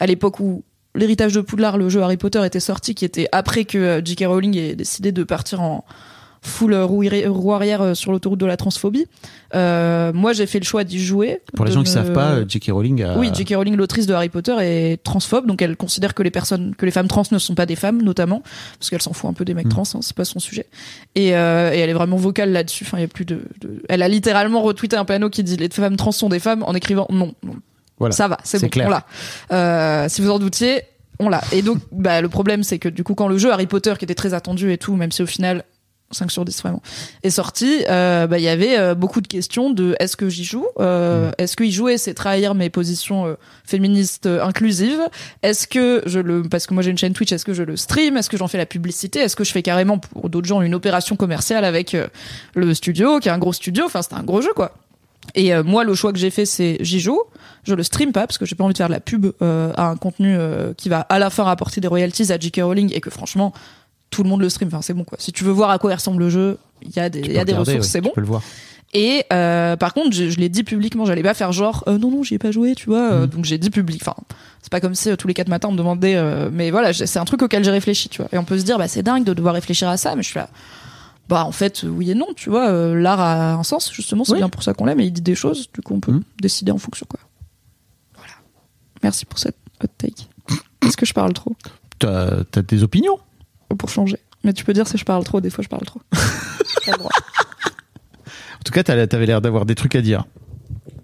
à 0.00 0.06
l'époque 0.06 0.40
où 0.40 0.62
l'héritage 0.94 1.32
de 1.32 1.40
Poudlard, 1.40 1.78
le 1.78 1.88
jeu 1.88 2.02
Harry 2.02 2.16
Potter 2.16 2.44
était 2.44 2.60
sorti, 2.60 2.94
qui 2.94 3.04
était 3.04 3.28
après 3.32 3.64
que 3.64 3.78
euh, 3.78 4.04
J.K. 4.04 4.24
Rowling 4.26 4.56
ait 4.56 4.76
décidé 4.76 5.12
de 5.12 5.24
partir 5.24 5.60
en 5.60 5.84
full 6.44 6.74
roue, 6.74 7.02
arrière 7.52 7.80
euh, 7.82 7.94
sur 7.94 8.10
l'autoroute 8.12 8.40
de 8.40 8.46
la 8.46 8.56
transphobie. 8.56 9.06
Euh, 9.54 10.12
moi, 10.12 10.32
j'ai 10.32 10.46
fait 10.46 10.58
le 10.58 10.64
choix 10.64 10.82
d'y 10.84 10.98
jouer. 11.02 11.40
Pour 11.54 11.64
les 11.64 11.72
gens 11.72 11.82
qui 11.82 11.90
me- 11.90 11.94
savent 11.94 12.12
pas, 12.12 12.32
euh, 12.32 12.44
J.K. 12.48 12.70
Rowling 12.72 13.02
a. 13.02 13.16
oui, 13.18 13.30
J.K. 13.32 13.54
Rowling, 13.56 13.76
l'autrice 13.76 14.06
de 14.06 14.14
Harry 14.14 14.28
Potter, 14.28 14.54
est 14.60 15.02
transphobe, 15.02 15.46
donc 15.46 15.62
elle 15.62 15.76
considère 15.76 16.14
que 16.14 16.22
les 16.22 16.30
personnes, 16.30 16.74
que 16.76 16.84
les 16.84 16.90
femmes 16.92 17.08
trans 17.08 17.22
ne 17.30 17.38
sont 17.38 17.54
pas 17.54 17.66
des 17.66 17.76
femmes, 17.76 18.02
notamment, 18.02 18.42
parce 18.78 18.90
qu'elle 18.90 19.02
s'en 19.02 19.12
fout 19.12 19.30
un 19.30 19.34
peu 19.34 19.44
des 19.44 19.54
mecs 19.54 19.66
Mm. 19.66 19.70
trans, 19.70 19.82
hein, 19.94 19.98
c'est 20.02 20.16
pas 20.16 20.24
son 20.24 20.40
sujet. 20.40 20.66
Et, 21.14 21.36
euh, 21.36 21.72
et 21.72 21.78
elle 21.78 21.90
est 21.90 21.94
vraiment 21.94 22.16
vocale 22.16 22.50
là-dessus. 22.50 22.84
Enfin, 22.86 22.98
il 22.98 23.02
y 23.02 23.04
a 23.04 23.08
plus 23.08 23.24
de, 23.24 23.42
de- 23.60 23.82
Elle 23.88 24.02
a 24.02 24.08
littéralement 24.08 24.62
retweeté 24.62 24.96
un 24.96 25.04
panneau 25.04 25.30
qui 25.30 25.44
dit 25.44 25.56
les 25.56 25.68
femmes 25.68 25.96
trans 25.96 26.12
sont 26.12 26.28
des 26.28 26.40
femmes 26.40 26.62
en 26.64 26.74
écrivant 26.74 27.06
non. 27.10 27.34
non. 27.44 27.54
Voilà. 27.98 28.12
Ça 28.14 28.26
va, 28.26 28.38
c'est 28.42 28.58
C'est 28.58 28.66
bon, 28.66 28.70
clair. 28.70 28.86
on 28.88 28.90
l'a. 28.90 29.06
Euh, 29.52 30.08
si 30.08 30.22
vous 30.22 30.30
en 30.30 30.40
doutiez, 30.40 30.82
on 31.20 31.28
l'a. 31.28 31.40
Et 31.52 31.62
donc, 31.62 31.78
bah, 31.92 32.20
le 32.20 32.28
problème, 32.28 32.64
c'est 32.64 32.80
que 32.80 32.88
du 32.88 33.04
coup, 33.04 33.14
quand 33.14 33.28
le 33.28 33.38
jeu 33.38 33.52
Harry 33.52 33.66
Potter, 33.68 33.94
qui 33.96 34.04
était 34.04 34.14
très 34.16 34.34
attendu 34.34 34.72
et 34.72 34.78
tout, 34.78 34.96
même 34.96 35.12
si 35.12 35.22
au 35.22 35.26
final 35.26 35.62
5 36.12 36.30
sur 36.30 36.44
10 36.44 36.62
vraiment 36.62 36.82
est 37.22 37.30
sorti 37.30 37.84
euh, 37.88 38.26
bah 38.26 38.38
il 38.38 38.44
y 38.44 38.48
avait 38.48 38.78
euh, 38.78 38.94
beaucoup 38.94 39.20
de 39.20 39.28
questions 39.28 39.70
de 39.70 39.96
est-ce 39.98 40.16
que 40.16 40.28
j'y 40.28 40.44
joue 40.44 40.66
euh, 40.80 41.12
Mm. 41.12 41.32
est-ce 41.38 41.56
que 41.56 41.64
y 41.64 41.72
jouer 41.72 41.98
c'est 41.98 42.14
trahir 42.14 42.54
mes 42.54 42.70
positions 42.70 43.26
euh, 43.26 43.34
féministes 43.64 44.26
euh, 44.26 44.44
inclusives 44.44 45.00
est-ce 45.42 45.66
que 45.66 46.02
je 46.06 46.20
le 46.20 46.42
parce 46.42 46.66
que 46.66 46.74
moi 46.74 46.82
j'ai 46.82 46.90
une 46.90 46.98
chaîne 46.98 47.12
Twitch 47.12 47.32
est-ce 47.32 47.44
que 47.44 47.54
je 47.54 47.62
le 47.62 47.76
stream 47.76 48.16
est-ce 48.16 48.30
que 48.30 48.36
j'en 48.36 48.48
fais 48.48 48.58
la 48.58 48.66
publicité 48.66 49.20
est-ce 49.20 49.36
que 49.36 49.44
je 49.44 49.52
fais 49.52 49.62
carrément 49.62 49.98
pour 49.98 50.28
d'autres 50.28 50.46
gens 50.46 50.62
une 50.62 50.74
opération 50.74 51.16
commerciale 51.16 51.64
avec 51.64 51.94
euh, 51.94 52.08
le 52.54 52.72
studio 52.74 53.18
qui 53.20 53.28
est 53.28 53.32
un 53.32 53.38
gros 53.38 53.52
studio 53.52 53.84
enfin 53.86 54.02
c'était 54.02 54.14
un 54.14 54.24
gros 54.24 54.40
jeu 54.40 54.52
quoi 54.54 54.72
et 55.34 55.54
euh, 55.54 55.62
moi, 55.62 55.84
le 55.84 55.94
choix 55.94 56.12
que 56.12 56.18
j'ai 56.18 56.30
fait, 56.30 56.46
c'est 56.46 56.78
j'y 56.80 57.00
joue. 57.00 57.20
Je 57.64 57.74
le 57.74 57.82
stream 57.82 58.12
pas 58.12 58.26
parce 58.26 58.38
que 58.38 58.44
j'ai 58.44 58.56
pas 58.56 58.64
envie 58.64 58.72
de 58.72 58.78
faire 58.78 58.88
de 58.88 58.92
la 58.92 59.00
pub 59.00 59.26
euh, 59.40 59.72
à 59.76 59.86
un 59.86 59.96
contenu 59.96 60.34
euh, 60.36 60.74
qui 60.74 60.88
va 60.88 61.00
à 61.00 61.18
la 61.18 61.30
fin 61.30 61.44
rapporter 61.44 61.80
des 61.80 61.88
royalties 61.88 62.32
à 62.32 62.38
J.K. 62.38 62.60
Rowling 62.62 62.92
et 62.92 63.00
que 63.00 63.08
franchement, 63.08 63.52
tout 64.12 64.22
le 64.22 64.28
monde 64.28 64.40
le 64.42 64.48
stream. 64.48 64.68
Enfin, 64.68 64.82
c'est 64.82 64.94
bon 64.94 65.02
quoi. 65.02 65.18
Si 65.20 65.32
tu 65.32 65.42
veux 65.42 65.50
voir 65.50 65.70
à 65.70 65.78
quoi 65.80 65.92
ressemble 65.94 66.20
le 66.22 66.30
jeu, 66.30 66.58
il 66.82 66.94
y 66.94 67.00
a 67.00 67.08
des, 67.08 67.20
y 67.20 67.36
a 67.38 67.42
ressources, 67.42 67.68
ouais, 67.68 67.82
c'est 67.82 67.98
tu 68.00 68.04
bon. 68.04 68.12
peux 68.14 68.20
le 68.20 68.26
voir. 68.28 68.42
Et 68.94 69.24
euh, 69.32 69.74
par 69.76 69.94
contre, 69.94 70.12
je, 70.14 70.28
je 70.28 70.38
l'ai 70.38 70.50
dit 70.50 70.64
publiquement, 70.64 71.06
j'allais 71.06 71.22
pas 71.22 71.32
faire 71.34 71.50
genre 71.50 71.82
euh, 71.88 71.96
non 71.98 72.10
non, 72.10 72.22
j'y 72.22 72.34
ai 72.34 72.38
pas 72.38 72.50
joué, 72.50 72.74
tu 72.74 72.86
vois. 72.90 73.10
euh, 73.12 73.26
Donc 73.26 73.44
j'ai 73.46 73.56
dit 73.58 73.70
public. 73.70 74.02
Enfin, 74.02 74.14
c'est 74.60 74.70
pas 74.70 74.80
comme 74.80 74.94
si 74.94 75.08
euh, 75.10 75.16
tous 75.16 75.26
les 75.26 75.34
quatre 75.34 75.48
matins 75.48 75.68
on 75.68 75.72
me 75.72 75.78
demandait. 75.78 76.20
mais 76.52 76.70
voilà, 76.70 76.92
c'est 76.92 77.18
un 77.18 77.24
truc 77.24 77.42
auquel 77.42 77.64
j'ai 77.64 77.70
réfléchi, 77.70 78.08
tu 78.10 78.20
vois. 78.20 78.28
Et 78.32 78.38
on 78.38 78.44
peut 78.44 78.58
se 78.58 78.64
dire 78.64 78.76
bah 78.78 78.86
c'est 78.88 79.02
dingue 79.02 79.24
de 79.24 79.32
devoir 79.34 79.54
réfléchir 79.54 79.88
à 79.88 79.96
ça, 79.96 80.14
mais 80.14 80.22
je 80.22 80.28
suis 80.28 80.38
là. 80.38 80.48
Bah 81.28 81.44
en 81.46 81.52
fait 81.52 81.84
oui 81.84 82.10
et 82.10 82.14
non, 82.14 82.26
tu 82.36 82.50
vois. 82.50 82.70
L'art 82.94 83.20
a 83.20 83.54
un 83.54 83.62
sens 83.62 83.90
justement, 83.94 84.24
c'est 84.24 84.32
Oui. 84.32 84.38
bien 84.38 84.50
pour 84.50 84.62
ça 84.62 84.74
qu'on 84.74 84.84
l'aime. 84.84 85.00
Et 85.00 85.04
il 85.06 85.12
dit 85.12 85.22
des 85.22 85.34
choses, 85.36 85.70
du 85.72 85.80
coup 85.80 85.94
on 85.94 86.00
peut 86.00 86.12
Mhm. 86.12 86.22
décider 86.42 86.70
en 86.72 86.78
fonction 86.78 87.06
quoi. 87.08 87.20
Voilà. 88.16 88.32
Merci 89.02 89.24
pour 89.24 89.38
cette 89.38 89.56
hot 89.82 89.86
take. 89.96 90.26
Est-ce 90.84 90.96
que 90.98 91.06
je 91.06 91.14
parle 91.14 91.32
trop? 91.32 91.56
T'as 91.98 92.40
as 92.56 92.62
des 92.62 92.82
opinions? 92.82 93.18
Pour 93.76 93.88
changer 93.88 94.18
Mais 94.44 94.52
tu 94.52 94.64
peux 94.64 94.72
dire 94.72 94.86
si 94.88 94.96
je 94.98 95.04
parle 95.04 95.24
trop. 95.24 95.40
Des 95.40 95.50
fois 95.50 95.62
je 95.64 95.68
parle 95.68 95.82
trop. 95.84 96.00
En 98.60 98.62
tout 98.64 98.72
cas, 98.72 98.82
t'avais 98.84 99.26
l'air 99.26 99.40
d'avoir 99.40 99.66
des 99.66 99.74
trucs 99.74 99.94
à 99.96 100.00
dire. 100.00 100.24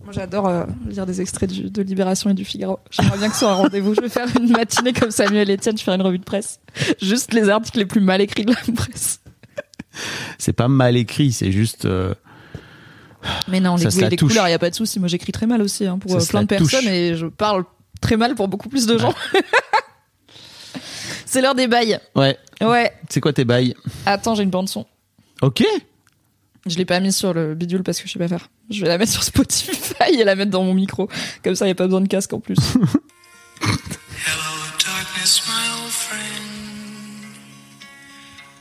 Moi, 0.05 0.13
j'adore 0.13 0.47
euh, 0.49 0.65
lire 0.89 1.05
des 1.07 1.21
extraits 1.21 1.51
du- 1.51 1.71
de 1.71 1.83
Libération 1.83 2.31
et 2.31 2.35
du 2.35 2.45
Figaro. 2.45 2.79
J'aimerais 2.91 3.19
bien 3.19 3.27
que 3.29 3.35
ce 3.35 3.41
soit 3.41 3.51
un 3.51 3.55
rendez-vous. 3.55 3.95
Je 3.95 4.01
vais 4.01 4.09
faire 4.09 4.29
une 4.39 4.51
matinée 4.51 4.93
comme 4.93 5.11
Samuel 5.11 5.51
Etienne, 5.51 5.77
je 5.77 5.83
vais 5.83 5.85
faire 5.85 5.95
une 5.95 6.03
revue 6.03 6.19
de 6.19 6.25
presse. 6.25 6.61
Juste 7.03 7.35
les 7.35 7.49
articles 7.49 7.79
les 7.79 7.85
plus 7.85 8.01
mal 8.01 8.21
écrits 8.21 8.45
de 8.45 8.53
la 8.53 8.73
presse. 8.75 9.21
C'est 10.39 10.53
pas 10.53 10.69
mal 10.69 10.97
écrit, 10.97 11.33
c'est 11.33 11.51
juste. 11.53 11.85
euh, 11.85 12.15
Mais 13.49 13.61
non, 13.61 13.75
les 13.77 13.91
Ça 13.91 14.03
goûts 14.05 14.09
les 14.09 14.17
couleurs, 14.17 14.47
il 14.47 14.51
n'y 14.51 14.55
a 14.55 14.59
pas 14.59 14.71
de 14.71 14.75
souci. 14.77 14.99
Moi, 15.01 15.09
j'écris 15.09 15.33
très 15.33 15.47
mal 15.47 15.61
aussi 15.61 15.85
hein, 15.87 15.99
pour 15.99 16.13
Ça 16.13 16.19
euh, 16.19 16.25
plein 16.27 16.43
de 16.43 16.47
personnes 16.47 16.81
touche. 16.81 16.89
et 16.89 17.17
je 17.17 17.27
parle 17.27 17.65
très 18.01 18.17
mal 18.17 18.35
pour 18.37 18.47
beaucoup 18.49 18.69
plus 18.69 18.87
de 18.87 18.97
gens. 18.97 19.13
C'est 21.31 21.43
l'heure 21.43 21.55
des 21.55 21.67
bails. 21.67 22.01
Ouais. 22.17 22.39
Ouais. 22.63 22.91
C'est 23.11 23.21
quoi 23.21 23.35
tes 23.35 23.45
bails? 23.45 23.75
Attends, 24.07 24.35
j'ai 24.35 24.45
une 24.45 24.51
bande 24.51 24.67
son. 24.71 24.87
Ok. 25.43 25.63
Je 26.65 26.77
l'ai 26.79 26.87
pas 26.87 27.01
mise 27.01 27.17
sur 27.17 27.35
le 27.35 27.55
bidule 27.55 27.83
parce 27.83 28.01
que 28.01 28.09
je 28.09 28.15
sais 28.15 28.19
pas 28.19 28.29
faire. 28.29 28.49
Je 28.71 28.81
vais 28.81 28.89
la 28.89 28.97
mettre 28.97 29.13
sur 29.13 29.23
Spotify 29.23 30.15
et 30.19 30.25
la 30.25 30.35
mettre 30.37 30.51
dans 30.51 30.65
mon 30.65 30.73
micro. 30.73 31.07
Comme 31.45 31.55
ça, 31.55 31.67
il 31.67 31.69
n'y 31.69 31.73
a 31.73 31.75
pas 31.75 31.85
besoin 31.85 32.01
de 32.01 32.09
casque 32.09 32.33
en 32.33 32.41
plus. 32.41 32.57
Hello, 32.57 32.87
darkness, 34.83 35.43
my 35.47 35.83
old 35.83 35.91
friend. 35.91 36.45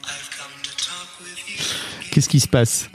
I've 0.03 0.29
come 0.37 0.51
to 0.61 0.71
talk 0.75 1.07
with 1.21 1.37
you. 1.47 2.09
Qu'est-ce 2.11 2.27
qui 2.27 2.41
se 2.41 2.49
passe? 2.49 2.89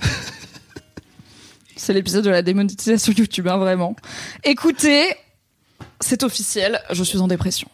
C'est 1.76 1.94
l'épisode 1.94 2.26
de 2.26 2.30
la 2.30 2.42
démonétisation 2.42 3.14
YouTube, 3.14 3.48
hein, 3.48 3.56
vraiment. 3.56 3.96
Écoutez, 4.44 5.16
c'est 5.98 6.24
officiel, 6.24 6.78
je 6.90 7.02
suis 7.02 7.18
en 7.18 7.26
dépression. 7.26 7.68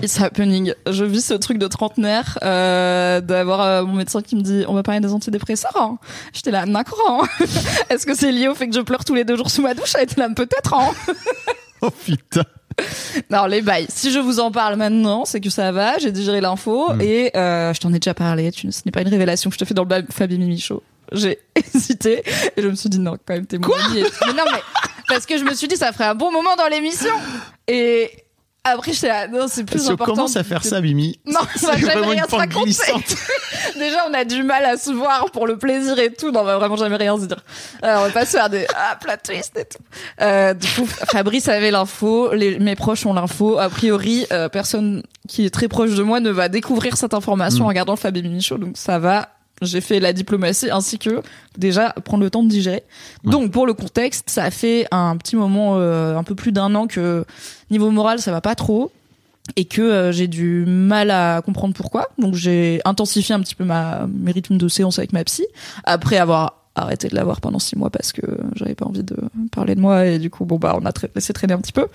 It's 0.00 0.20
happening. 0.20 0.74
Je 0.88 1.04
vis 1.04 1.24
ce 1.24 1.34
truc 1.34 1.58
de 1.58 1.66
trentenaire, 1.66 2.38
euh, 2.44 3.20
d'avoir 3.20 3.60
euh, 3.62 3.84
mon 3.84 3.94
médecin 3.94 4.22
qui 4.22 4.36
me 4.36 4.42
dit 4.42 4.64
on 4.68 4.74
va 4.74 4.82
parler 4.84 5.00
des 5.00 5.12
antidépresseurs. 5.12 5.76
hein. 5.76 5.98
J'étais 6.32 6.52
là, 6.52 6.66
d'accord. 6.66 7.24
hein. 7.24 7.44
Est-ce 7.90 8.06
que 8.06 8.14
c'est 8.14 8.30
lié 8.30 8.46
au 8.48 8.54
fait 8.54 8.68
que 8.68 8.74
je 8.76 8.80
pleure 8.80 9.04
tous 9.04 9.14
les 9.14 9.24
deux 9.24 9.36
jours 9.36 9.50
sous 9.50 9.62
ma 9.62 9.74
douche? 9.74 9.94
Elle 9.96 10.04
était 10.04 10.20
là, 10.20 10.28
peut-être. 10.34 10.74
hein. 10.74 10.92
Oh 11.80 11.90
putain. 11.90 12.42
Non, 13.30 13.46
les 13.46 13.60
bails. 13.62 13.86
Si 13.88 14.10
je 14.10 14.18
vous 14.18 14.40
en 14.40 14.50
parle 14.50 14.74
maintenant, 14.74 15.24
c'est 15.24 15.40
que 15.40 15.48
ça 15.48 15.70
va. 15.70 15.96
J'ai 15.98 16.10
digéré 16.10 16.40
l'info 16.40 16.92
Mm. 16.92 17.00
et 17.00 17.36
euh, 17.36 17.72
je 17.72 17.78
t'en 17.80 17.90
ai 17.92 18.00
déjà 18.00 18.14
parlé. 18.14 18.50
Tu, 18.50 18.70
ce 18.72 18.82
n'est 18.84 18.90
pas 18.90 19.02
une 19.02 19.08
révélation 19.08 19.48
que 19.48 19.54
je 19.54 19.60
te 19.60 19.64
fais 19.64 19.74
dans 19.74 19.84
le 19.84 20.04
Fabien 20.10 20.38
Mimi 20.38 20.58
Show. 20.58 20.82
J'ai 21.12 21.38
hésité 21.74 22.22
et 22.56 22.62
je 22.62 22.66
me 22.66 22.74
suis 22.74 22.88
dit 22.88 22.98
non, 22.98 23.12
quand 23.24 23.34
même, 23.34 23.46
t'es 23.46 23.58
mon 23.58 23.72
ami. 23.72 23.98
et- 24.00 24.02
Mais 24.26 24.32
non, 24.32 24.42
mais 24.52 24.58
parce 25.08 25.24
que 25.24 25.38
je 25.38 25.44
me 25.44 25.54
suis 25.54 25.68
dit 25.68 25.76
ça 25.76 25.92
ferait 25.92 26.06
un 26.06 26.14
bon 26.16 26.32
moment 26.32 26.56
dans 26.56 26.66
l'émission. 26.66 27.14
Et 27.68 28.10
Après, 28.64 28.92
j'étais 28.92 29.08
là, 29.08 29.28
non, 29.28 29.46
c'est 29.48 29.64
plus 29.64 29.78
Si 29.78 29.88
on 29.88 29.92
important. 29.92 30.14
commence 30.14 30.36
à 30.36 30.44
faire 30.44 30.60
que- 30.60 30.66
ça, 30.68 30.80
Mimi, 30.82 31.18
Non, 31.24 31.40
on 31.40 31.66
va 31.66 31.76
jamais 31.78 32.06
rien 32.06 32.24
se 32.28 32.34
raconter. 32.34 32.70
Déjà, 33.78 34.04
on 34.10 34.12
a 34.12 34.24
du 34.24 34.42
mal 34.42 34.64
à 34.66 34.76
se 34.76 34.90
voir 34.90 35.30
pour 35.30 35.46
le 35.46 35.56
plaisir 35.56 35.98
et 35.98 36.12
tout. 36.12 36.30
Non, 36.32 36.40
on 36.40 36.44
va 36.44 36.58
vraiment 36.58 36.76
jamais 36.76 36.96
rien 36.96 37.16
se 37.18 37.24
dire. 37.26 37.38
Alors, 37.80 38.02
on 38.02 38.06
va 38.06 38.10
pas 38.10 38.26
se 38.26 38.32
faire 38.32 38.50
des 38.50 38.66
ah, 38.76 38.96
plot 39.00 39.12
twist 39.24 39.56
et 39.56 39.64
tout. 39.64 39.78
Euh, 40.20 40.52
du 40.52 40.66
coup, 40.68 40.86
Fabrice 40.86 41.48
avait 41.48 41.70
l'info, 41.70 42.34
les, 42.34 42.58
mes 42.58 42.76
proches 42.76 43.06
ont 43.06 43.14
l'info. 43.14 43.58
A 43.58 43.70
priori, 43.70 44.26
euh, 44.32 44.48
personne 44.50 45.02
qui 45.28 45.46
est 45.46 45.50
très 45.50 45.68
proche 45.68 45.94
de 45.94 46.02
moi 46.02 46.20
ne 46.20 46.30
va 46.30 46.48
découvrir 46.50 46.96
cette 46.98 47.14
information 47.14 47.64
Mm. 47.64 47.66
en 47.66 47.68
regardant 47.68 47.92
le 47.94 47.98
Fab 47.98 48.16
et 48.16 48.22
Mini 48.22 48.42
Show, 48.42 48.58
donc 48.58 48.76
ça 48.76 48.98
va. 48.98 49.30
J'ai 49.62 49.80
fait 49.80 49.98
la 49.98 50.12
diplomatie 50.12 50.70
ainsi 50.70 50.98
que 50.98 51.22
déjà 51.56 51.90
prendre 52.04 52.22
le 52.22 52.30
temps 52.30 52.42
de 52.44 52.48
digérer. 52.48 52.84
Ouais. 53.24 53.32
Donc 53.32 53.50
pour 53.50 53.66
le 53.66 53.74
contexte, 53.74 54.30
ça 54.30 54.50
fait 54.50 54.86
un 54.90 55.16
petit 55.16 55.34
moment, 55.36 55.74
euh, 55.76 56.16
un 56.16 56.22
peu 56.22 56.34
plus 56.34 56.52
d'un 56.52 56.74
an 56.74 56.86
que 56.86 57.24
niveau 57.70 57.90
moral 57.90 58.20
ça 58.20 58.30
va 58.30 58.40
pas 58.40 58.54
trop 58.54 58.92
et 59.56 59.64
que 59.64 59.82
euh, 59.82 60.12
j'ai 60.12 60.28
du 60.28 60.64
mal 60.66 61.10
à 61.10 61.42
comprendre 61.42 61.74
pourquoi. 61.74 62.08
Donc 62.18 62.34
j'ai 62.34 62.80
intensifié 62.84 63.34
un 63.34 63.40
petit 63.40 63.54
peu 63.54 63.64
ma, 63.64 64.06
mes 64.06 64.30
rythmes 64.32 64.58
de 64.58 64.68
séance 64.68 64.98
avec 64.98 65.12
ma 65.12 65.24
psy 65.24 65.44
après 65.84 66.18
avoir 66.18 66.54
arrêté 66.76 67.08
de 67.08 67.16
l'avoir 67.16 67.40
pendant 67.40 67.58
six 67.58 67.74
mois 67.74 67.90
parce 67.90 68.12
que 68.12 68.22
j'avais 68.54 68.76
pas 68.76 68.86
envie 68.86 69.02
de 69.02 69.16
parler 69.50 69.74
de 69.74 69.80
moi 69.80 70.06
et 70.06 70.20
du 70.20 70.30
coup 70.30 70.44
bon 70.44 70.58
bah 70.58 70.78
on 70.80 70.84
a 70.86 70.90
tra- 70.90 71.08
laissé 71.14 71.32
traîner 71.32 71.54
un 71.54 71.58
petit 71.58 71.72
peu. 71.72 71.88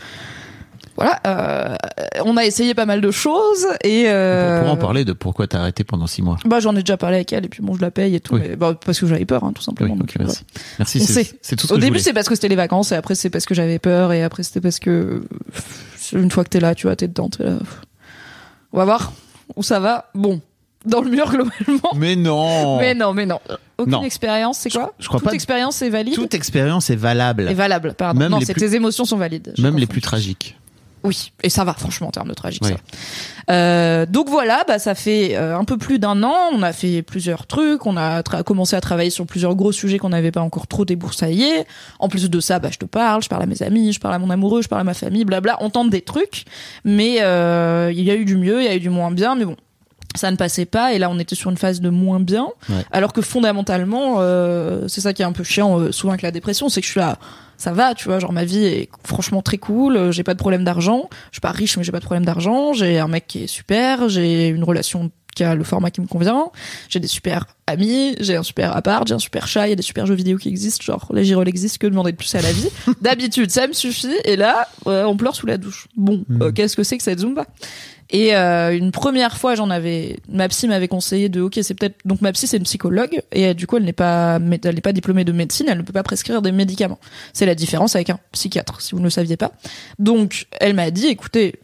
Voilà, 0.96 1.20
euh, 1.26 1.76
on 2.24 2.38
a 2.38 2.46
essayé 2.46 2.76
pas 2.76 2.86
mal 2.86 3.02
de 3.02 3.10
choses 3.10 3.66
et 3.84 4.04
euh, 4.08 4.58
On 4.58 4.62
pourra 4.62 4.72
en 4.74 4.78
parler 4.78 5.06
de 5.06 5.14
pourquoi 5.14 5.48
t'as 5.48 5.60
arrêté 5.60 5.84
pendant 5.84 6.06
six 6.06 6.22
mois. 6.22 6.38
bah 6.46 6.60
j'en 6.60 6.76
ai 6.76 6.82
déjà 6.82 6.98
parlé 6.98 7.16
avec 7.16 7.34
elle 7.34 7.46
et 7.46 7.50
puis 7.50 7.64
bon 7.64 7.74
je 7.76 7.82
la 7.82 7.90
paye 7.90 8.14
et 8.16 8.20
tout 8.20 8.36
Oui. 8.36 8.42
mais 8.44 8.56
bah, 8.56 8.78
parce 8.86 9.00
que 9.00 9.08
j'avais 9.08 9.26
peur 9.26 9.44
hein, 9.44 9.54
tout 9.54 9.62
Oui, 9.62 9.66
simplement. 9.66 9.96
Donc, 9.96 10.14
merci. 10.20 10.44
Merci, 10.78 11.00
On 11.02 11.06
c'est 11.42 11.56
tout 11.56 11.66
ce 11.68 11.74
Au 11.74 11.78
que 11.78 11.82
début, 11.82 11.98
c'est 12.00 12.14
parce 12.14 12.30
que 12.30 12.36
c'était 12.36 12.48
les 12.48 12.56
vacances, 12.56 12.92
et 12.92 12.96
après, 12.96 13.16
c'est 13.16 13.32
parce 13.32 13.46
que 13.46 13.56
j'avais 13.56 13.80
peur, 13.80 14.14
et 14.14 14.22
après, 14.24 14.44
c'était 14.44 14.62
parce 14.62 14.80
que 14.80 15.24
une 16.14 16.30
fois 16.30 16.44
que 16.44 16.50
t'es 16.50 16.60
là, 16.60 16.76
tu 16.76 16.86
vois, 16.88 16.96
t'es 16.96 17.08
dedans, 17.08 17.30
t'es 17.30 17.44
là. 17.44 17.58
On 18.72 18.78
va 18.78 18.86
voir 18.86 19.14
où 19.56 19.64
ça 19.64 19.80
va. 19.80 20.10
Bon, 20.14 20.42
dans 20.86 21.02
le 21.02 21.10
mur 21.10 21.28
globalement. 21.32 21.90
Mais 21.96 22.16
non 22.16 22.78
Mais 22.80 22.94
non, 22.94 23.14
mais 23.14 23.26
non. 23.26 23.40
Aucune 23.80 23.94
Non. 23.94 24.04
expérience, 24.04 24.60
c'est 24.60 24.70
quoi 24.70 24.94
je 25.00 25.08
crois 25.08 25.20
Toute 25.20 25.30
pas- 25.30 25.34
expérience 25.36 25.82
est 25.82 25.90
valide 25.90 26.14
Toute 26.14 26.36
expérience 26.36 26.90
est 26.92 26.96
valable. 26.96 27.48
est 27.50 27.54
valable. 27.56 27.96
Pardon. 27.98 28.20
Même 28.20 28.32
non, 28.32 28.38
les 28.38 28.46
c'est 28.46 28.54
plus- 28.54 28.62
tes 28.70 28.76
émotions 28.76 29.06
sont 29.06 29.18
valides. 29.18 29.54
Même 29.58 29.78
les 29.78 29.88
plus 29.88 30.02
tragiques. 30.02 30.56
Oui, 31.04 31.34
et 31.44 31.50
ça 31.50 31.64
va, 31.64 31.74
franchement, 31.74 32.08
en 32.08 32.12
termes 32.12 32.30
de 32.30 32.34
tragique. 32.34 32.64
Oui. 32.64 32.70
ça 32.70 32.76
va. 32.76 33.54
Euh, 33.54 34.06
donc 34.06 34.30
voilà, 34.30 34.64
bah 34.68 34.80
ça 34.80 34.96
fait 34.96 35.36
euh, 35.36 35.58
un 35.58 35.66
peu 35.66 35.78
plus 35.78 36.00
d'un 36.00 36.24
an. 36.24 36.36
On 36.54 36.64
a 36.64 36.72
fait 36.72 37.02
plusieurs 37.02 37.46
trucs. 37.46 37.86
On 37.86 37.98
a 37.98 38.24
commencé 38.44 38.76
à 38.76 38.82
travailler 38.82 39.10
sur 39.10 39.26
plusieurs 39.26 39.56
gros 39.56 39.72
sujets 39.72 39.98
qu'on 39.98 40.10
n'avait 40.10 40.32
pas 40.32 40.42
encore 40.42 40.68
trop 40.68 40.86
déboursaillés. 40.86 41.66
En 42.00 42.08
plus 42.08 42.30
de 42.30 42.40
ça, 42.40 42.60
bah 42.60 42.70
je 42.72 42.78
te 42.78 42.86
parle, 42.86 43.22
je 43.22 43.30
parle 43.30 43.44
à 43.44 43.46
mes 43.46 43.62
amis, 43.62 43.92
je 43.92 44.00
parle 44.00 44.16
à 44.16 44.20
mon 44.20 44.30
amoureux, 44.30 44.62
je 44.62 44.70
parle 44.70 44.82
à 44.82 44.86
ma 44.86 44.94
famille, 44.94 45.26
blabla. 45.26 45.58
On 45.60 45.70
tente 45.70 45.90
des 45.90 46.02
trucs, 46.02 46.46
mais 46.86 47.22
euh, 47.22 47.92
il 47.94 48.04
y 48.04 48.12
a 48.12 48.16
eu 48.16 48.26
du 48.26 48.38
mieux, 48.38 48.62
il 48.62 48.66
y 48.66 48.70
a 48.70 48.76
eu 48.76 48.80
du 48.80 48.90
moins 48.90 49.12
bien, 49.12 49.36
mais 49.36 49.46
bon. 49.46 49.58
Ça 50.16 50.30
ne 50.32 50.36
passait 50.36 50.66
pas 50.66 50.94
et 50.94 51.00
là 51.00 51.10
on 51.10 51.18
était 51.20 51.36
sur 51.36 51.50
une 51.50 51.58
phase 51.58 51.82
de 51.82 51.90
moins 51.90 52.20
bien, 52.20 52.48
Ouais. 52.70 52.84
alors 52.92 53.14
que 53.14 53.22
fondamentalement 53.22 54.16
euh, 54.20 54.88
c'est 54.88 55.02
ça 55.02 55.14
qui 55.14 55.22
est 55.22 55.26
un 55.26 55.32
peu 55.32 55.44
chiant 55.44 55.80
euh, 55.80 55.92
souvent 55.92 56.12
avec 56.14 56.22
la 56.22 56.32
dépression, 56.32 56.70
c'est 56.70 56.82
que 56.82 56.86
je 56.88 56.92
suis 56.92 57.00
là, 57.00 57.18
ça 57.58 57.72
va, 57.74 57.94
tu 57.96 58.06
vois, 58.10 58.20
genre 58.20 58.32
ma 58.34 58.46
vie 58.46 58.64
est 58.66 58.90
franchement 59.06 59.42
très 59.42 59.58
cool, 59.58 59.96
euh, 59.98 60.12
j'ai 60.12 60.24
pas 60.24 60.34
de 60.34 60.40
problème 60.40 60.64
d'argent, 60.64 61.10
je 61.32 61.36
suis 61.36 61.42
pas 61.42 61.52
riche 61.52 61.78
mais 61.78 61.84
j'ai 61.84 61.92
pas 61.92 62.00
de 62.00 62.06
problème 62.06 62.26
d'argent, 62.26 62.74
j'ai 62.74 63.00
un 63.00 63.08
mec 63.08 63.26
qui 63.28 63.44
est 63.44 63.48
super, 63.48 64.08
j'ai 64.10 64.48
une 64.50 64.64
relation 64.64 65.12
qui 65.36 65.44
a 65.44 65.56
le 65.56 65.64
format 65.64 65.90
qui 65.90 66.00
me 66.00 66.06
convient, 66.06 66.52
j'ai 66.90 67.00
des 67.00 67.08
super 67.08 67.46
amis, 67.66 68.16
j'ai 68.20 68.36
un 68.36 68.44
super 68.44 68.78
appart, 68.78 69.08
j'ai 69.08 69.16
un 69.16 69.20
super 69.20 69.48
chat, 69.48 69.66
il 69.66 69.72
y 69.72 69.74
a 69.74 69.76
des 69.76 69.82
super 69.82 70.06
jeux 70.06 70.14
vidéo 70.14 70.38
qui 70.38 70.48
existent, 70.48 70.84
genre 70.84 71.08
les 71.12 71.26
girolles 71.26 71.48
existent, 71.50 71.80
que 71.80 71.88
demander 71.88 72.12
de 72.12 72.18
plus 72.18 72.36
à 72.36 72.42
la 72.44 72.52
vie. 72.52 72.70
D'habitude, 73.02 73.50
ça 73.50 73.66
me 73.66 73.74
suffit 73.74 74.14
et 74.26 74.36
là, 74.36 74.68
euh, 74.86 75.06
on 75.06 75.18
pleure 75.18 75.36
sous 75.36 75.48
la 75.48 75.58
douche. 75.58 75.88
Bon, 75.98 76.24
euh, 76.40 76.52
qu'est-ce 76.52 76.76
que 76.76 76.84
c'est 76.84 76.98
que 76.98 77.04
cette 77.04 77.18
Zumba? 77.22 77.48
Et 78.14 78.36
euh, 78.36 78.78
une 78.78 78.92
première 78.92 79.38
fois, 79.38 79.56
j'en 79.56 79.72
avais, 79.72 80.18
ma 80.30 80.48
psy 80.48 80.68
m'avait 80.68 80.88
conseillé 80.88 81.30
de, 81.30 81.42
ok, 81.42 81.58
c'est 81.64 81.74
peut-être, 81.74 81.96
donc 82.06 82.22
ma 82.22 82.32
psy 82.32 82.46
c'est 82.46 82.58
une 82.58 82.64
psychologue 82.64 83.24
et 83.32 83.48
euh, 83.48 83.54
du 83.56 83.66
coup 83.66 83.78
elle 83.78 83.86
n'est 83.86 83.92
pas, 83.92 84.36
elle 84.36 84.76
n'est 84.76 84.82
pas 84.82 84.94
diplômée 84.94 85.26
de 85.26 85.32
médecine, 85.32 85.66
elle 85.68 85.80
ne 85.80 85.82
peut 85.82 85.94
pas 85.94 86.04
prescrire 86.04 86.44
des 86.44 86.52
médicaments. 86.52 87.00
C'est 87.34 87.48
la 87.48 87.56
différence 87.56 87.96
avec 87.96 88.12
un 88.12 88.20
psychiatre, 88.32 88.82
si 88.82 88.92
vous 88.92 89.00
ne 89.00 89.06
le 89.06 89.10
saviez 89.10 89.36
pas. 89.36 89.52
Donc 89.98 90.46
elle 90.60 90.76
m'a 90.76 90.92
dit, 90.92 91.08
écoutez, 91.08 91.56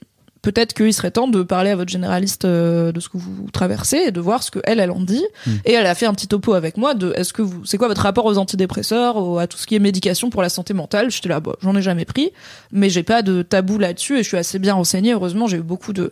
peut-être 0.42 0.74
qu'il 0.74 0.94
serait 0.94 1.12
temps 1.12 1.28
de 1.28 1.44
parler 1.44 1.70
à 1.72 1.76
votre 1.76 1.92
généraliste 1.92 2.46
euh, 2.46 2.92
de 2.92 3.00
ce 3.00 3.10
que 3.10 3.18
vous 3.18 3.50
traversez 3.52 3.98
et 4.08 4.12
de 4.12 4.20
voir 4.22 4.42
ce 4.44 4.52
que 4.52 4.60
elle, 4.64 4.80
elle 4.80 4.92
en 4.92 5.02
dit. 5.02 5.26
Et 5.66 5.74
elle 5.74 5.86
a 5.86 5.96
fait 5.96 6.06
un 6.06 6.14
petit 6.14 6.28
topo 6.28 6.54
avec 6.54 6.78
moi 6.78 6.94
de, 6.94 7.12
est-ce 7.16 7.34
que 7.34 7.42
vous, 7.42 7.66
c'est 7.66 7.78
quoi 7.78 7.88
votre 7.88 8.02
rapport 8.02 8.26
aux 8.26 8.38
antidépresseurs, 8.38 9.18
au- 9.18 9.38
à 9.38 9.48
tout 9.48 9.58
ce 9.58 9.68
qui 9.68 9.76
est 9.76 9.80
médication 9.80 10.30
pour 10.30 10.42
la 10.42 10.50
santé 10.50 10.74
mentale? 10.74 11.12
J'étais 11.12 11.30
là, 11.30 11.40
bon, 11.40 11.54
j'en 11.62 11.76
ai 11.76 11.82
jamais 11.82 12.06
pris, 12.06 12.32
mais 12.72 12.90
j'ai 12.90 13.04
pas 13.04 13.22
de 13.22 13.42
tabou 13.42 13.78
là-dessus 13.78 14.16
et 14.20 14.24
je 14.24 14.28
suis 14.28 14.38
assez 14.38 14.60
bien 14.60 14.74
renseignée. 14.76 15.14
Heureusement, 15.14 15.48
j'ai 15.48 15.58
eu 15.58 15.62
beaucoup 15.62 15.94
de 15.94 16.12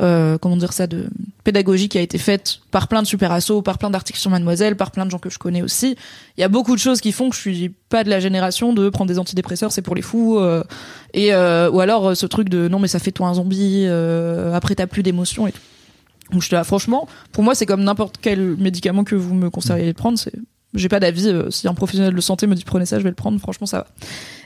euh, 0.00 0.38
comment 0.38 0.56
dire 0.56 0.72
ça 0.72 0.86
de 0.86 1.08
pédagogie 1.44 1.88
qui 1.88 1.96
a 1.98 2.00
été 2.00 2.18
faite 2.18 2.58
par 2.70 2.88
plein 2.88 3.02
de 3.02 3.06
super 3.06 3.32
assos, 3.32 3.62
par 3.62 3.78
plein 3.78 3.90
d'articles 3.90 4.18
sur 4.18 4.30
Mademoiselle, 4.30 4.76
par 4.76 4.90
plein 4.90 5.06
de 5.06 5.10
gens 5.10 5.18
que 5.18 5.30
je 5.30 5.38
connais 5.38 5.62
aussi. 5.62 5.96
Il 6.36 6.40
y 6.40 6.44
a 6.44 6.48
beaucoup 6.48 6.74
de 6.74 6.80
choses 6.80 7.00
qui 7.00 7.12
font 7.12 7.30
que 7.30 7.36
je 7.36 7.40
suis 7.40 7.68
pas 7.88 8.04
de 8.04 8.10
la 8.10 8.20
génération 8.20 8.72
de 8.72 8.88
prendre 8.88 9.08
des 9.08 9.18
antidépresseurs, 9.18 9.72
c'est 9.72 9.82
pour 9.82 9.94
les 9.94 10.02
fous 10.02 10.38
euh, 10.38 10.62
et 11.14 11.32
euh, 11.32 11.70
ou 11.70 11.80
alors 11.80 12.08
euh, 12.10 12.14
ce 12.14 12.26
truc 12.26 12.48
de 12.48 12.68
non 12.68 12.78
mais 12.78 12.88
ça 12.88 12.98
fait 12.98 13.12
toi 13.12 13.28
un 13.28 13.34
zombie, 13.34 13.84
euh, 13.86 14.52
après 14.54 14.74
t'as 14.74 14.86
plus 14.86 15.02
d'émotions 15.02 15.46
et 15.46 15.52
tout. 15.52 15.60
Donc 16.32 16.42
je 16.42 16.48
te 16.48 16.54
là, 16.54 16.64
franchement, 16.64 17.06
pour 17.32 17.44
moi 17.44 17.54
c'est 17.54 17.66
comme 17.66 17.84
n'importe 17.84 18.16
quel 18.20 18.56
médicament 18.56 19.04
que 19.04 19.14
vous 19.14 19.34
me 19.34 19.50
conseillez 19.50 19.92
de 19.92 19.96
prendre, 19.96 20.18
c'est 20.18 20.32
j'ai 20.74 20.88
pas 20.88 21.00
d'avis. 21.00 21.28
euh, 21.28 21.50
si 21.50 21.68
un 21.68 21.74
professionnel 21.74 22.14
de 22.14 22.20
santé 22.20 22.46
me 22.46 22.54
dit 22.54 22.64
prenez 22.64 22.86
ça, 22.86 22.98
je 22.98 23.04
vais 23.04 23.08
le 23.08 23.14
prendre. 23.14 23.38
Franchement, 23.40 23.66
ça 23.66 23.78
va. 23.78 23.86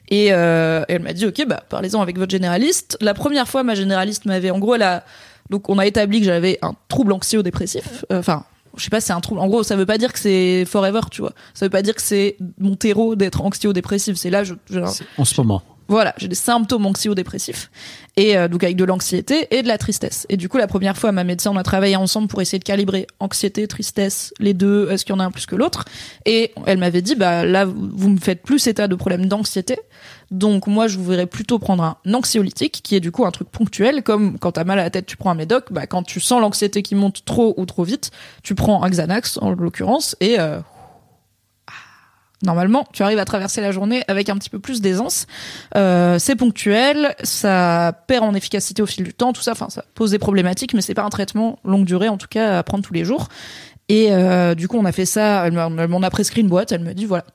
Et 0.08 0.28
euh, 0.30 0.84
elle 0.88 1.02
m'a 1.02 1.12
dit 1.12 1.26
ok, 1.26 1.44
bah 1.48 1.62
parlez-en 1.68 2.00
avec 2.00 2.18
votre 2.18 2.30
généraliste. 2.30 2.96
La 3.00 3.14
première 3.14 3.48
fois, 3.48 3.62
ma 3.64 3.74
généraliste 3.74 4.26
m'avait, 4.26 4.50
en 4.50 4.58
gros, 4.58 4.74
elle 4.74 4.82
donc 5.50 5.68
on 5.68 5.78
a 5.78 5.86
établi 5.86 6.20
que 6.20 6.26
j'avais 6.26 6.58
un 6.62 6.74
trouble 6.88 7.12
anxio-dépressif. 7.12 8.04
Euh, 8.12 8.18
Enfin, 8.20 8.44
je 8.76 8.84
sais 8.84 8.90
pas, 8.90 9.00
c'est 9.00 9.12
un 9.12 9.20
trouble. 9.20 9.40
En 9.40 9.48
gros, 9.48 9.62
ça 9.64 9.74
veut 9.76 9.86
pas 9.86 9.98
dire 9.98 10.12
que 10.12 10.18
c'est 10.18 10.64
forever, 10.64 11.00
tu 11.10 11.20
vois. 11.22 11.32
Ça 11.54 11.66
veut 11.66 11.70
pas 11.70 11.82
dire 11.82 11.94
que 11.94 12.02
c'est 12.02 12.36
mon 12.58 12.76
terreau 12.76 13.16
d'être 13.16 13.42
anxio-dépressif. 13.42 14.16
C'est 14.16 14.30
là, 14.30 14.44
je, 14.44 14.54
je- 14.70 14.78
En 15.18 15.24
ce 15.24 15.40
moment. 15.40 15.62
voilà, 15.88 16.14
j'ai 16.18 16.28
des 16.28 16.36
symptômes 16.36 16.86
anxio-dépressifs 16.86 17.68
et 18.16 18.36
euh, 18.36 18.46
donc 18.46 18.62
avec 18.62 18.76
de 18.76 18.84
l'anxiété 18.84 19.48
et 19.50 19.62
de 19.62 19.68
la 19.68 19.76
tristesse. 19.76 20.24
Et 20.28 20.36
du 20.36 20.48
coup, 20.48 20.56
la 20.56 20.68
première 20.68 20.96
fois, 20.96 21.10
ma 21.10 21.24
médecin, 21.24 21.50
on 21.52 21.56
a 21.56 21.64
travaillé 21.64 21.96
ensemble 21.96 22.28
pour 22.28 22.40
essayer 22.40 22.60
de 22.60 22.64
calibrer 22.64 23.08
anxiété, 23.18 23.66
tristesse, 23.66 24.32
les 24.38 24.54
deux. 24.54 24.88
Est-ce 24.90 25.04
qu'il 25.04 25.14
y 25.14 25.16
en 25.16 25.20
a 25.20 25.24
un 25.24 25.32
plus 25.32 25.46
que 25.46 25.56
l'autre? 25.56 25.84
Et 26.26 26.52
elle 26.66 26.78
m'avait 26.78 27.02
dit, 27.02 27.16
bah 27.16 27.44
là, 27.44 27.64
vous 27.64 27.90
vous 27.92 28.08
me 28.08 28.18
faites 28.20 28.42
plus 28.42 28.64
état 28.68 28.86
de 28.86 28.94
problème 28.94 29.26
d'anxiété. 29.26 29.76
Donc 30.30 30.66
moi, 30.66 30.86
je 30.86 30.98
vous 30.98 31.04
verrais 31.04 31.26
plutôt 31.26 31.58
prendre 31.58 31.82
un 31.82 32.14
anxiolytique, 32.14 32.80
qui 32.84 32.94
est 32.94 33.00
du 33.00 33.10
coup 33.10 33.26
un 33.26 33.30
truc 33.32 33.48
ponctuel, 33.50 34.02
comme 34.02 34.38
quand 34.38 34.52
t'as 34.52 34.64
mal 34.64 34.78
à 34.78 34.84
la 34.84 34.90
tête, 34.90 35.06
tu 35.06 35.16
prends 35.16 35.30
un 35.30 35.34
médoc. 35.34 35.72
Bah 35.72 35.86
quand 35.86 36.02
tu 36.02 36.20
sens 36.20 36.40
l'anxiété 36.40 36.82
qui 36.82 36.94
monte 36.94 37.24
trop 37.24 37.54
ou 37.56 37.66
trop 37.66 37.82
vite, 37.82 38.10
tu 38.42 38.54
prends 38.54 38.82
un 38.82 38.90
Xanax 38.90 39.38
en 39.42 39.50
l'occurrence 39.50 40.16
et 40.20 40.38
euh, 40.38 40.60
Normalement, 42.42 42.86
tu 42.92 43.02
arrives 43.02 43.18
à 43.18 43.26
traverser 43.26 43.60
la 43.60 43.70
journée 43.70 44.02
avec 44.08 44.30
un 44.30 44.36
petit 44.36 44.48
peu 44.48 44.58
plus 44.58 44.80
d'aisance. 44.80 45.26
Euh, 45.76 46.18
c'est 46.18 46.36
ponctuel, 46.36 47.14
ça 47.22 47.92
perd 48.06 48.24
en 48.24 48.34
efficacité 48.34 48.80
au 48.80 48.86
fil 48.86 49.04
du 49.04 49.12
temps, 49.12 49.34
tout 49.34 49.42
ça. 49.42 49.52
Enfin, 49.52 49.68
ça 49.68 49.84
pose 49.94 50.12
des 50.12 50.18
problématiques, 50.18 50.72
mais 50.72 50.80
c'est 50.80 50.94
pas 50.94 51.02
un 51.02 51.10
traitement 51.10 51.58
longue 51.64 51.84
durée, 51.84 52.08
en 52.08 52.16
tout 52.16 52.28
cas, 52.30 52.58
à 52.58 52.62
prendre 52.62 52.82
tous 52.82 52.94
les 52.94 53.04
jours. 53.04 53.28
Et 53.90 54.08
euh, 54.12 54.54
du 54.54 54.68
coup, 54.68 54.78
on 54.78 54.86
a 54.86 54.92
fait 54.92 55.04
ça. 55.04 55.46
Elle 55.46 55.52
m'en 55.52 56.02
a 56.02 56.10
prescrit 56.10 56.40
une 56.40 56.48
boîte. 56.48 56.72
Elle 56.72 56.80
me 56.80 56.94
dit 56.94 57.04
voilà, 57.04 57.26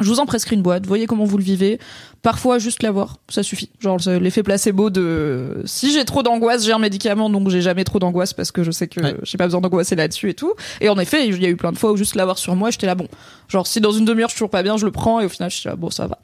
je 0.00 0.08
vous 0.08 0.20
en 0.20 0.26
prescris 0.26 0.54
une 0.54 0.62
boîte. 0.62 0.86
Voyez 0.86 1.06
comment 1.06 1.24
vous 1.24 1.38
le 1.38 1.44
vivez. 1.44 1.80
Parfois, 2.20 2.58
juste 2.58 2.82
l'avoir, 2.82 3.18
ça 3.28 3.44
suffit. 3.44 3.70
Genre 3.78 3.98
l'effet 4.20 4.42
placebo 4.42 4.90
de 4.90 5.62
si 5.66 5.92
j'ai 5.92 6.04
trop 6.04 6.24
d'angoisse, 6.24 6.64
j'ai 6.64 6.72
un 6.72 6.78
médicament, 6.80 7.30
donc 7.30 7.48
j'ai 7.48 7.60
jamais 7.62 7.84
trop 7.84 8.00
d'angoisse 8.00 8.32
parce 8.32 8.50
que 8.50 8.64
je 8.64 8.72
sais 8.72 8.88
que 8.88 9.00
Ouais. 9.00 9.14
j'ai 9.22 9.38
pas 9.38 9.44
besoin 9.44 9.60
d'angoisser 9.60 9.94
là-dessus 9.94 10.30
et 10.30 10.34
tout. 10.34 10.52
Et 10.80 10.88
en 10.88 10.98
effet, 10.98 11.26
il 11.28 11.40
y 11.40 11.46
a 11.46 11.48
eu 11.48 11.56
plein 11.56 11.70
de 11.70 11.78
fois 11.78 11.92
où 11.92 11.96
juste 11.96 12.16
l'avoir 12.16 12.36
sur 12.36 12.56
moi, 12.56 12.70
j'étais 12.70 12.86
là 12.86 12.96
bon. 12.96 13.06
Genre 13.48 13.66
si 13.68 13.80
dans 13.80 13.92
une 13.92 14.04
demi-heure 14.04 14.28
je 14.28 14.32
suis 14.34 14.38
toujours 14.38 14.50
pas 14.50 14.64
bien, 14.64 14.76
je 14.76 14.84
le 14.84 14.90
prends 14.90 15.20
et 15.20 15.26
au 15.26 15.28
final 15.28 15.48
je 15.50 15.56
suis 15.58 15.68
là 15.68 15.76
bon 15.76 15.90
ça 15.90 16.08
va. 16.08 16.18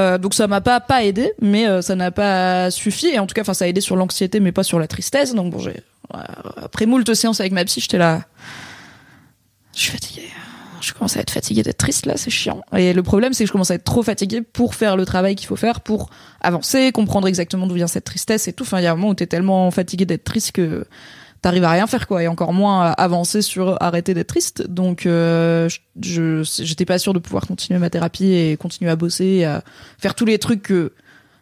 Euh, 0.00 0.16
donc 0.18 0.32
ça 0.32 0.46
m'a 0.46 0.62
pas 0.62 0.80
pas 0.80 1.04
aidé, 1.04 1.32
mais 1.42 1.66
euh, 1.68 1.82
ça 1.82 1.94
n'a 1.96 2.10
pas 2.10 2.70
suffi. 2.70 3.08
Et 3.08 3.18
en 3.18 3.26
tout 3.26 3.34
cas, 3.34 3.42
enfin 3.42 3.54
ça 3.54 3.66
a 3.66 3.68
aidé 3.68 3.82
sur 3.82 3.94
l'anxiété, 3.96 4.40
mais 4.40 4.52
pas 4.52 4.62
sur 4.64 4.78
la 4.78 4.86
tristesse. 4.88 5.34
Donc 5.34 5.52
bon, 5.52 5.58
j'ai 5.58 5.80
euh, 6.14 6.18
après 6.62 6.86
moult 6.86 7.12
séances 7.14 7.40
avec 7.40 7.52
ma 7.52 7.64
psy, 7.66 7.80
j'étais 7.82 7.98
là. 7.98 8.22
Je 9.74 9.80
suis 9.80 9.90
fatiguée. 9.92 10.28
Je 10.80 10.92
commence 10.92 11.16
à 11.16 11.20
être 11.20 11.30
fatiguée 11.30 11.62
d'être 11.62 11.78
triste 11.78 12.06
là, 12.06 12.16
c'est 12.16 12.30
chiant. 12.30 12.62
Et 12.76 12.92
le 12.92 13.02
problème, 13.02 13.32
c'est 13.32 13.44
que 13.44 13.48
je 13.48 13.52
commence 13.52 13.70
à 13.70 13.74
être 13.74 13.84
trop 13.84 14.02
fatiguée 14.02 14.42
pour 14.42 14.74
faire 14.74 14.96
le 14.96 15.04
travail 15.04 15.34
qu'il 15.34 15.46
faut 15.46 15.56
faire 15.56 15.80
pour 15.80 16.10
avancer, 16.40 16.92
comprendre 16.92 17.28
exactement 17.28 17.66
d'où 17.66 17.74
vient 17.74 17.86
cette 17.86 18.04
tristesse 18.04 18.48
et 18.48 18.52
tout. 18.52 18.64
Il 18.72 18.82
y 18.82 18.86
a 18.86 18.92
un 18.92 18.96
moment 18.96 19.10
où 19.10 19.14
t'es 19.14 19.26
tellement 19.26 19.70
fatiguée 19.70 20.06
d'être 20.06 20.24
triste 20.24 20.52
que 20.52 20.86
t'arrives 21.42 21.64
à 21.64 21.70
rien 21.70 21.86
faire 21.86 22.06
quoi, 22.06 22.22
et 22.22 22.28
encore 22.28 22.52
moins 22.52 22.92
avancer 22.92 23.42
sur 23.42 23.80
arrêter 23.80 24.14
d'être 24.14 24.28
triste. 24.28 24.66
Donc, 24.68 25.06
euh, 25.06 25.68
je 26.00 26.42
j'étais 26.62 26.84
pas 26.84 26.98
sûre 26.98 27.14
de 27.14 27.18
pouvoir 27.18 27.46
continuer 27.46 27.78
ma 27.78 27.90
thérapie 27.90 28.32
et 28.32 28.56
continuer 28.56 28.90
à 28.90 28.96
bosser, 28.96 29.44
à 29.44 29.62
faire 29.98 30.14
tous 30.14 30.24
les 30.24 30.38
trucs 30.38 30.62
que 30.62 30.92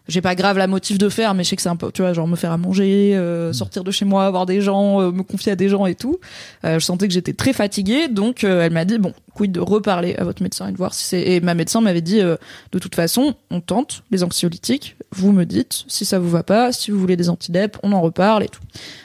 j'ai 0.06 0.20
pas 0.20 0.34
grave 0.34 0.58
la 0.58 0.66
motif 0.66 0.98
de 0.98 1.08
faire, 1.08 1.34
mais 1.34 1.44
je 1.44 1.50
sais 1.50 1.56
que 1.56 1.62
c'est 1.62 1.68
un 1.68 1.76
peu, 1.76 1.90
tu 1.90 2.02
vois, 2.02 2.12
genre 2.12 2.28
me 2.28 2.36
faire 2.36 2.52
à 2.52 2.58
manger, 2.58 3.16
euh, 3.16 3.52
sortir 3.52 3.84
de 3.84 3.90
chez 3.90 4.04
moi, 4.04 4.30
voir 4.30 4.44
des 4.44 4.60
gens, 4.60 5.00
euh, 5.00 5.10
me 5.10 5.22
confier 5.22 5.52
à 5.52 5.56
des 5.56 5.68
gens 5.68 5.86
et 5.86 5.94
tout. 5.94 6.18
Euh, 6.64 6.78
je 6.78 6.84
sentais 6.84 7.08
que 7.08 7.14
j'étais 7.14 7.32
très 7.32 7.52
fatiguée, 7.52 8.08
donc 8.08 8.44
euh, 8.44 8.62
elle 8.62 8.72
m'a 8.72 8.84
dit 8.84 8.98
bon, 8.98 9.14
quid 9.34 9.50
de 9.50 9.60
reparler 9.60 10.14
à 10.16 10.24
votre 10.24 10.42
médecin 10.42 10.68
et 10.68 10.72
de 10.72 10.76
voir 10.76 10.92
si 10.92 11.04
c'est. 11.04 11.22
Et 11.22 11.40
ma 11.40 11.54
médecin 11.54 11.80
m'avait 11.80 12.02
dit 12.02 12.20
euh, 12.20 12.36
de 12.72 12.78
toute 12.78 12.94
façon, 12.94 13.34
on 13.50 13.60
tente 13.60 14.02
les 14.10 14.22
anxiolytiques, 14.22 14.96
vous 15.10 15.32
me 15.32 15.44
dites 15.44 15.84
si 15.88 16.04
ça 16.04 16.18
vous 16.18 16.28
va 16.30 16.42
pas, 16.42 16.72
si 16.72 16.90
vous 16.90 16.98
voulez 17.00 17.16
des 17.16 17.30
antidep, 17.30 17.78
on 17.82 17.92
en 17.92 18.02
reparle 18.02 18.42
et 18.42 18.48
tout. 18.48 18.62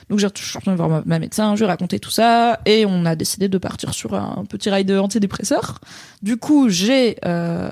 Donc 0.10 0.20
j'ai 0.20 0.28
retournée 0.28 0.76
voir 0.76 0.90
ma, 0.90 1.04
ma 1.06 1.20
médecin, 1.20 1.56
je 1.56 1.60
lui 1.62 1.66
ai 1.66 1.68
raconté 1.68 2.00
tout 2.00 2.10
ça 2.10 2.60
et 2.66 2.86
on 2.86 3.06
a 3.06 3.16
décidé 3.16 3.48
de 3.48 3.58
partir 3.58 3.94
sur 3.94 4.16
un 4.16 4.44
petit 4.50 4.70
rail 4.70 4.84
de 4.84 4.98
antidépresseurs. 4.98 5.80
Du 6.22 6.38
coup, 6.38 6.68
j'ai 6.68 7.18
euh, 7.26 7.70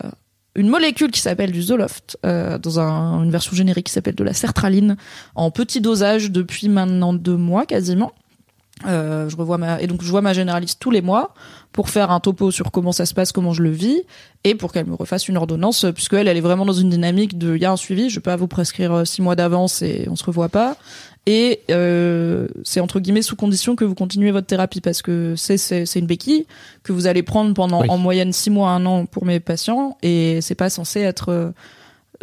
une 0.57 0.67
molécule 0.67 1.11
qui 1.11 1.21
s'appelle 1.21 1.51
du 1.53 1.61
Zoloft 1.61 2.17
euh, 2.25 2.57
dans 2.57 2.79
un- 2.81 3.23
une 3.23 3.31
version 3.31 3.55
générique 3.55 3.85
qui 3.87 3.93
s'appelle 3.93 4.15
de 4.15 4.23
la 4.25 4.33
sertraline 4.33 4.97
en 5.35 5.49
petit 5.51 5.79
dosage 5.79 6.31
depuis 6.31 6.67
maintenant 6.67 7.13
deux 7.13 7.37
mois 7.37 7.65
quasiment. 7.65 8.11
Euh, 8.85 9.27
je 9.27 9.35
revois 9.35 9.57
ma 9.57 9.81
et 9.81 9.87
donc 9.87 10.03
je 10.03 10.09
vois 10.11 10.21
ma 10.21 10.33
généraliste 10.33 10.79
tous 10.79 10.91
les 10.91 11.01
mois 11.01 11.33
pour 11.73 11.89
faire 11.89 12.11
un 12.11 12.19
topo 12.19 12.51
sur 12.51 12.69
comment 12.69 12.91
ça 12.91 13.07
se 13.07 13.15
passe, 13.15 13.31
comment 13.31 13.51
je 13.51 13.63
le 13.63 13.71
vis 13.71 14.03
et 14.43 14.53
pour 14.53 14.71
qu'elle 14.71 14.85
me 14.85 14.93
refasse 14.93 15.27
une 15.27 15.35
ordonnance 15.37 15.85
euh, 15.85 15.91
puisque 15.91 16.13
elle 16.13 16.27
elle 16.27 16.37
est 16.37 16.41
vraiment 16.41 16.63
dans 16.63 16.73
une 16.73 16.89
dynamique 16.91 17.39
de 17.39 17.55
il 17.55 17.61
y 17.63 17.65
a 17.65 17.71
un 17.71 17.75
suivi, 17.75 18.11
je 18.11 18.15
vais 18.17 18.21
pas 18.21 18.35
vous 18.35 18.47
prescrire 18.47 19.01
six 19.07 19.23
mois 19.23 19.35
d'avance 19.35 19.81
et 19.81 20.05
on 20.11 20.15
se 20.15 20.23
revoit 20.23 20.49
pas 20.49 20.77
et 21.29 21.61
euh, 21.71 22.47
c'est 22.63 22.79
entre 22.79 22.99
guillemets 23.01 23.21
sous 23.21 23.35
condition 23.35 23.75
que 23.75 23.83
vous 23.85 23.93
continuez 23.95 24.31
votre 24.31 24.47
thérapie 24.47 24.79
parce 24.81 25.01
que 25.01 25.35
c'est 25.35 25.57
c'est 25.57 25.99
une 25.99 26.07
béquille 26.07 26.47
que 26.83 26.93
vous 26.93 27.05
allez 27.05 27.21
prendre 27.21 27.53
pendant 27.53 27.81
Oui. 27.81 27.87
en 27.89 27.97
moyenne 27.97 28.31
six 28.33 28.49
mois 28.49 28.69
un 28.71 28.85
an 28.85 29.05
pour 29.05 29.25
mes 29.25 29.39
patients 29.41 29.97
et 30.01 30.39
c'est 30.41 30.55
pas 30.55 30.69
censé 30.69 31.01
être 31.01 31.29
euh, 31.29 31.51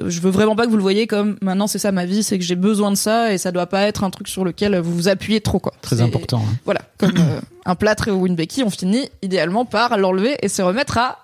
je 0.07 0.21
veux 0.21 0.31
vraiment 0.31 0.57
pas 0.57 0.65
que 0.65 0.71
vous 0.71 0.77
le 0.79 0.83
voyez 0.83 1.07
comme 1.07 1.37
maintenant 1.43 1.67
c'est 1.67 1.79
ça 1.79 1.93
ma 1.93 2.07
vie 2.07 2.23
c'est 2.23 2.39
que 2.39 2.45
j'ai 2.45 2.57
besoin 2.57 2.91
de 2.91 2.97
ça 2.97 3.33
et 3.33 3.39
ça 3.39 3.53
doit 3.53 3.67
pas 3.67 3.83
être 3.83 4.03
un 4.05 4.11
truc 4.11 4.27
sur 4.27 4.43
lequel 4.45 4.77
vous 4.81 4.95
vous 4.95 5.09
appuyez 5.09 5.41
trop 5.43 5.59
quoi 5.61 5.75
Très 5.83 6.01
important. 6.01 6.39
hein. 6.39 6.57
voilà 6.65 6.81
comme 6.99 7.13
euh, 7.19 7.41
un 7.67 7.75
plâtre 7.75 8.11
ou 8.11 8.27
une 8.27 8.35
béquille 8.37 8.65
on 8.65 8.71
finit 8.71 9.09
idéalement 9.23 9.67
par 9.67 9.99
l'enlever 9.99 10.37
et 10.43 10.49
se 10.49 10.63
remettre 10.63 10.97
à 10.99 11.19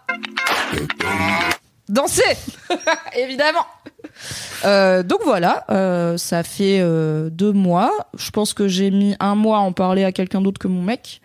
danser 1.91 2.37
évidemment 3.17 3.67
euh, 4.65 5.03
donc 5.03 5.21
voilà, 5.25 5.65
euh, 5.71 6.17
ça 6.17 6.43
fait 6.43 6.81
euh, 6.81 7.31
deux 7.31 7.53
mois. 7.53 7.91
Je 8.19 8.31
pense 8.31 8.53
que 8.53 8.69
j'ai 8.69 8.91
mis 8.91 9.17
un 9.21 9.35
mois 9.35 9.59
à 9.59 9.61
en 9.61 9.73
parler 9.73 10.05
à 10.05 10.13
quelqu'un 10.13 10.41
d'autre 10.41 10.59
que 10.59 10.69
mon 10.69 10.83
mec. 10.83 11.21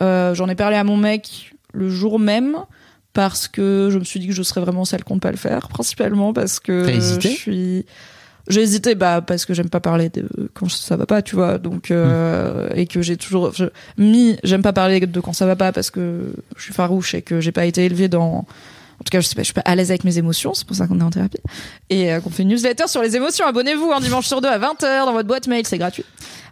J'en 0.00 0.48
ai 0.48 0.54
parlé 0.54 0.76
à 0.76 0.84
mon 0.84 0.96
mec 0.96 1.52
le 1.72 1.88
jour 1.88 2.18
même 2.18 2.56
parce 3.12 3.48
que 3.48 3.88
je 3.90 3.98
me 3.98 4.04
suis 4.04 4.18
dit 4.18 4.28
que 4.28 4.32
je 4.32 4.42
serais 4.42 4.60
vraiment 4.60 4.84
celle 4.84 5.04
qu'on 5.04 5.16
ne 5.16 5.20
pas 5.20 5.30
le 5.30 5.36
faire, 5.36 5.68
principalement 5.68 6.32
parce 6.32 6.58
que 6.60 6.86
T'as 6.86 6.92
hésité 6.92 7.30
je 7.30 7.34
suis. 7.34 7.86
J'ai 8.48 8.62
hésité, 8.62 8.94
bah 8.94 9.20
parce 9.20 9.44
que 9.44 9.54
j'aime 9.54 9.68
pas 9.68 9.80
parler 9.80 10.08
de 10.08 10.26
quand 10.54 10.68
ça 10.68 10.96
va 10.96 11.06
pas, 11.06 11.22
tu 11.22 11.36
vois. 11.36 11.58
Donc 11.58 11.90
euh, 11.90 12.68
et 12.74 12.86
que 12.86 13.02
j'ai 13.02 13.16
toujours 13.16 13.52
mis, 13.98 14.38
j'aime 14.42 14.62
pas 14.62 14.72
parler 14.72 15.00
de 15.00 15.20
quand 15.20 15.32
ça 15.32 15.46
va 15.46 15.54
pas 15.54 15.70
parce 15.70 15.90
que 15.90 16.32
je 16.56 16.62
suis 16.62 16.72
farouche 16.72 17.14
et 17.14 17.22
que 17.22 17.40
j'ai 17.40 17.52
pas 17.52 17.66
été 17.66 17.84
élevée 17.84 18.08
dans 18.08 18.46
en 19.00 19.04
tout 19.04 19.10
cas, 19.10 19.20
je 19.20 19.26
sais 19.26 19.34
pas, 19.34 19.40
je 19.40 19.46
suis 19.46 19.54
pas 19.54 19.62
à 19.62 19.74
l'aise 19.74 19.90
avec 19.90 20.04
mes 20.04 20.18
émotions, 20.18 20.52
c'est 20.52 20.66
pour 20.66 20.76
ça 20.76 20.86
qu'on 20.86 21.00
est 21.00 21.02
en 21.02 21.10
thérapie. 21.10 21.38
Et 21.88 22.12
euh, 22.12 22.20
qu'on 22.20 22.28
fait 22.28 22.42
une 22.42 22.50
newsletter 22.50 22.86
sur 22.86 23.00
les 23.00 23.16
émotions. 23.16 23.46
Abonnez-vous 23.46 23.90
un 23.92 24.00
dimanche 24.00 24.26
sur 24.26 24.42
deux 24.42 24.48
à 24.48 24.58
20h 24.58 25.06
dans 25.06 25.12
votre 25.12 25.26
boîte 25.26 25.46
mail, 25.46 25.66
c'est 25.66 25.78
gratuit. 25.78 26.04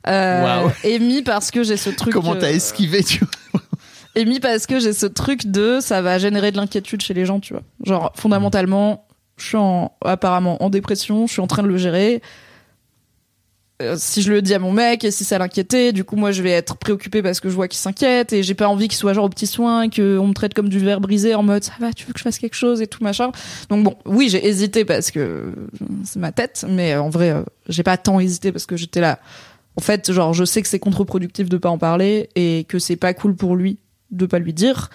Euh, 0.07 0.63
Waouh. 0.63 0.71
Et 0.83 0.99
mis 0.99 1.23
parce 1.23 1.51
que 1.51 1.63
j'ai 1.63 1.77
ce 1.77 1.91
truc. 1.91 2.15
Comment 2.15 2.37
t'as 2.37 2.51
esquivé, 2.51 3.05
tu 3.05 3.21
vois 3.53 3.61
Et 4.15 4.25
mis 4.25 4.41
parce 4.41 4.67
que 4.67 4.81
j'ai 4.81 4.95
ce 4.95 5.05
truc 5.05 5.47
de 5.47 5.79
ça 5.81 6.01
va 6.01 6.19
générer 6.19 6.51
de 6.51 6.57
l'inquiétude 6.57 7.03
chez 7.03 7.13
les 7.13 7.27
gens, 7.27 7.39
tu 7.39 7.53
vois. 7.53 7.63
Genre, 7.85 8.13
fondamentalement, 8.17 9.07
je 9.37 9.47
suis 9.47 9.57
en, 9.59 9.93
apparemment 10.03 10.63
en 10.63 10.71
dépression, 10.71 11.27
je 11.27 11.33
suis 11.33 11.43
en 11.43 11.47
train 11.47 11.63
de 11.63 11.69
le 11.69 11.77
gérer. 11.77 12.23
Euh, 13.81 13.95
si 13.97 14.23
je 14.23 14.33
le 14.33 14.43
dis 14.43 14.55
à 14.55 14.59
mon 14.59 14.73
mec 14.73 15.05
et 15.05 15.13
si 15.13 15.23
ça 15.23 15.39
l'inquiétait, 15.39 15.93
du 15.93 16.03
coup 16.03 16.17
moi 16.17 16.33
je 16.33 16.43
vais 16.43 16.51
être 16.51 16.77
préoccupée 16.77 17.23
parce 17.23 17.39
que 17.39 17.49
je 17.49 17.55
vois 17.55 17.69
qu'il 17.69 17.79
s'inquiète 17.79 18.33
et 18.33 18.43
j'ai 18.43 18.55
pas 18.55 18.67
envie 18.67 18.89
qu'il 18.89 18.99
soit 18.99 19.13
genre 19.13 19.27
au 19.27 19.29
petit 19.29 19.47
soin 19.47 19.89
qu'on 19.89 20.27
me 20.27 20.33
traite 20.33 20.53
comme 20.53 20.69
du 20.69 20.81
verre 20.81 21.01
brisé 21.01 21.37
en 21.37 21.45
mode 21.45 21.63
ça 21.63 21.75
va 21.79 21.93
tu 21.93 22.05
veux 22.05 22.13
que 22.13 22.19
je 22.19 22.25
fasse 22.25 22.41
quelque 22.41 22.57
chose 22.57 22.83
et 22.83 22.89
tout 22.89 23.05
machin. 23.05 23.31
Donc 23.69 23.85
bon 23.85 23.97
oui 24.05 24.31
j'ai 24.31 24.45
hésité 24.45 24.85
parce 24.85 25.13
que 25.13 25.55
c'est 26.03 26.19
ma 26.19 26.33
tête 26.33 26.67
mais 26.69 26.97
en 26.97 27.09
vrai 27.09 27.31
euh, 27.31 27.43
j'ai 27.69 27.85
pas 27.85 27.97
tant 27.97 28.19
hésité 28.19 28.51
parce 28.51 28.67
que 28.67 28.77
j'étais 28.77 29.01
là. 29.01 29.21
En 29.77 29.81
fait 29.81 30.11
genre 30.11 30.35
je 30.35 30.45
sais 30.45 30.61
que 30.61 30.67
c'est 30.67 30.81
contre-productif 30.81 31.49
de 31.49 31.57
pas 31.57 31.71
en 31.71 31.79
parler 31.79 32.31
et 32.35 32.67
que 32.69 32.81
c'est 32.81 32.97
pas 32.97 33.15
cool 33.15 33.37
pour 33.37 33.55
lui 33.55 33.79
de 34.11 34.27
pas 34.27 34.41
lui 34.41 34.53
dire 34.53 34.91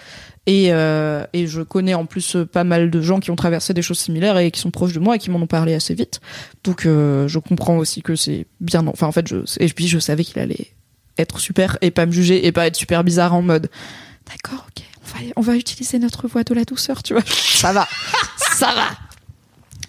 et, 0.46 0.72
euh, 0.72 1.24
et 1.32 1.46
je 1.46 1.62
connais 1.62 1.94
en 1.94 2.04
plus 2.04 2.36
euh, 2.36 2.44
pas 2.44 2.64
mal 2.64 2.90
de 2.90 3.00
gens 3.00 3.20
qui 3.20 3.30
ont 3.30 3.36
traversé 3.36 3.72
des 3.72 3.82
choses 3.82 3.98
similaires 3.98 4.36
et 4.36 4.50
qui 4.50 4.60
sont 4.60 4.70
proches 4.70 4.92
de 4.92 5.00
moi 5.00 5.16
et 5.16 5.18
qui 5.18 5.30
m'en 5.30 5.40
ont 5.40 5.46
parlé 5.46 5.74
assez 5.74 5.94
vite. 5.94 6.20
Donc 6.64 6.84
euh, 6.84 7.26
je 7.28 7.38
comprends 7.38 7.78
aussi 7.78 8.02
que 8.02 8.14
c'est 8.14 8.46
bien. 8.60 8.86
Enfin 8.86 9.06
en 9.06 9.12
fait, 9.12 9.26
je, 9.26 9.36
et 9.58 9.68
puis 9.68 9.88
je 9.88 9.98
savais 9.98 10.24
qu'il 10.24 10.38
allait 10.38 10.68
être 11.16 11.38
super 11.38 11.78
et 11.80 11.90
pas 11.90 12.06
me 12.06 12.12
juger 12.12 12.46
et 12.46 12.52
pas 12.52 12.66
être 12.66 12.76
super 12.76 13.04
bizarre 13.04 13.34
en 13.34 13.42
mode. 13.42 13.70
D'accord, 14.30 14.66
ok, 14.68 14.84
on 15.02 15.18
va, 15.18 15.32
on 15.36 15.40
va 15.40 15.56
utiliser 15.56 15.98
notre 15.98 16.28
voix 16.28 16.44
de 16.44 16.54
la 16.54 16.64
douceur, 16.64 17.02
tu 17.02 17.14
vois. 17.14 17.22
Ça 17.26 17.72
va, 17.72 17.88
ça 18.54 18.74
va. 18.74 18.88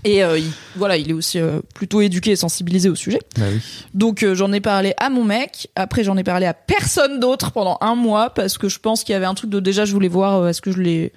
Et 0.06 0.24
euh, 0.24 0.38
il- 0.38 0.52
voilà, 0.76 0.96
il 0.98 1.10
est 1.10 1.14
aussi 1.14 1.40
euh, 1.40 1.60
plutôt 1.74 2.00
éduqué 2.00 2.32
et 2.32 2.36
sensibilisé 2.36 2.90
au 2.90 2.96
sujet. 2.96 3.20
Bah 3.38 3.46
oui. 3.52 3.60
Donc 3.94 4.24
euh, 4.24 4.36
j'en 4.36 4.52
ai 4.54 4.62
parlé 4.62 4.94
à 5.00 5.10
mon 5.10 5.24
mec. 5.26 5.68
Après 5.76 6.04
j'en 6.04 6.16
ai 6.16 6.24
parlé 6.24 6.46
à 6.46 6.54
personne 6.54 7.20
d'autre 7.20 7.52
pendant 7.52 7.78
un 7.82 7.96
mois 7.96 8.30
parce 8.30 8.58
que 8.58 8.70
je 8.70 8.80
pense 8.80 9.04
qu'il 9.04 9.14
y 9.14 9.16
avait 9.16 9.26
un 9.26 9.34
truc 9.34 9.50
de 9.50 9.60
déjà 9.60 9.84
je 9.84 9.92
voulais 9.94 10.08
voir 10.08 10.48
est-ce 10.48 10.62
que 10.62 10.72
je 10.72 10.80
les 10.82 11.12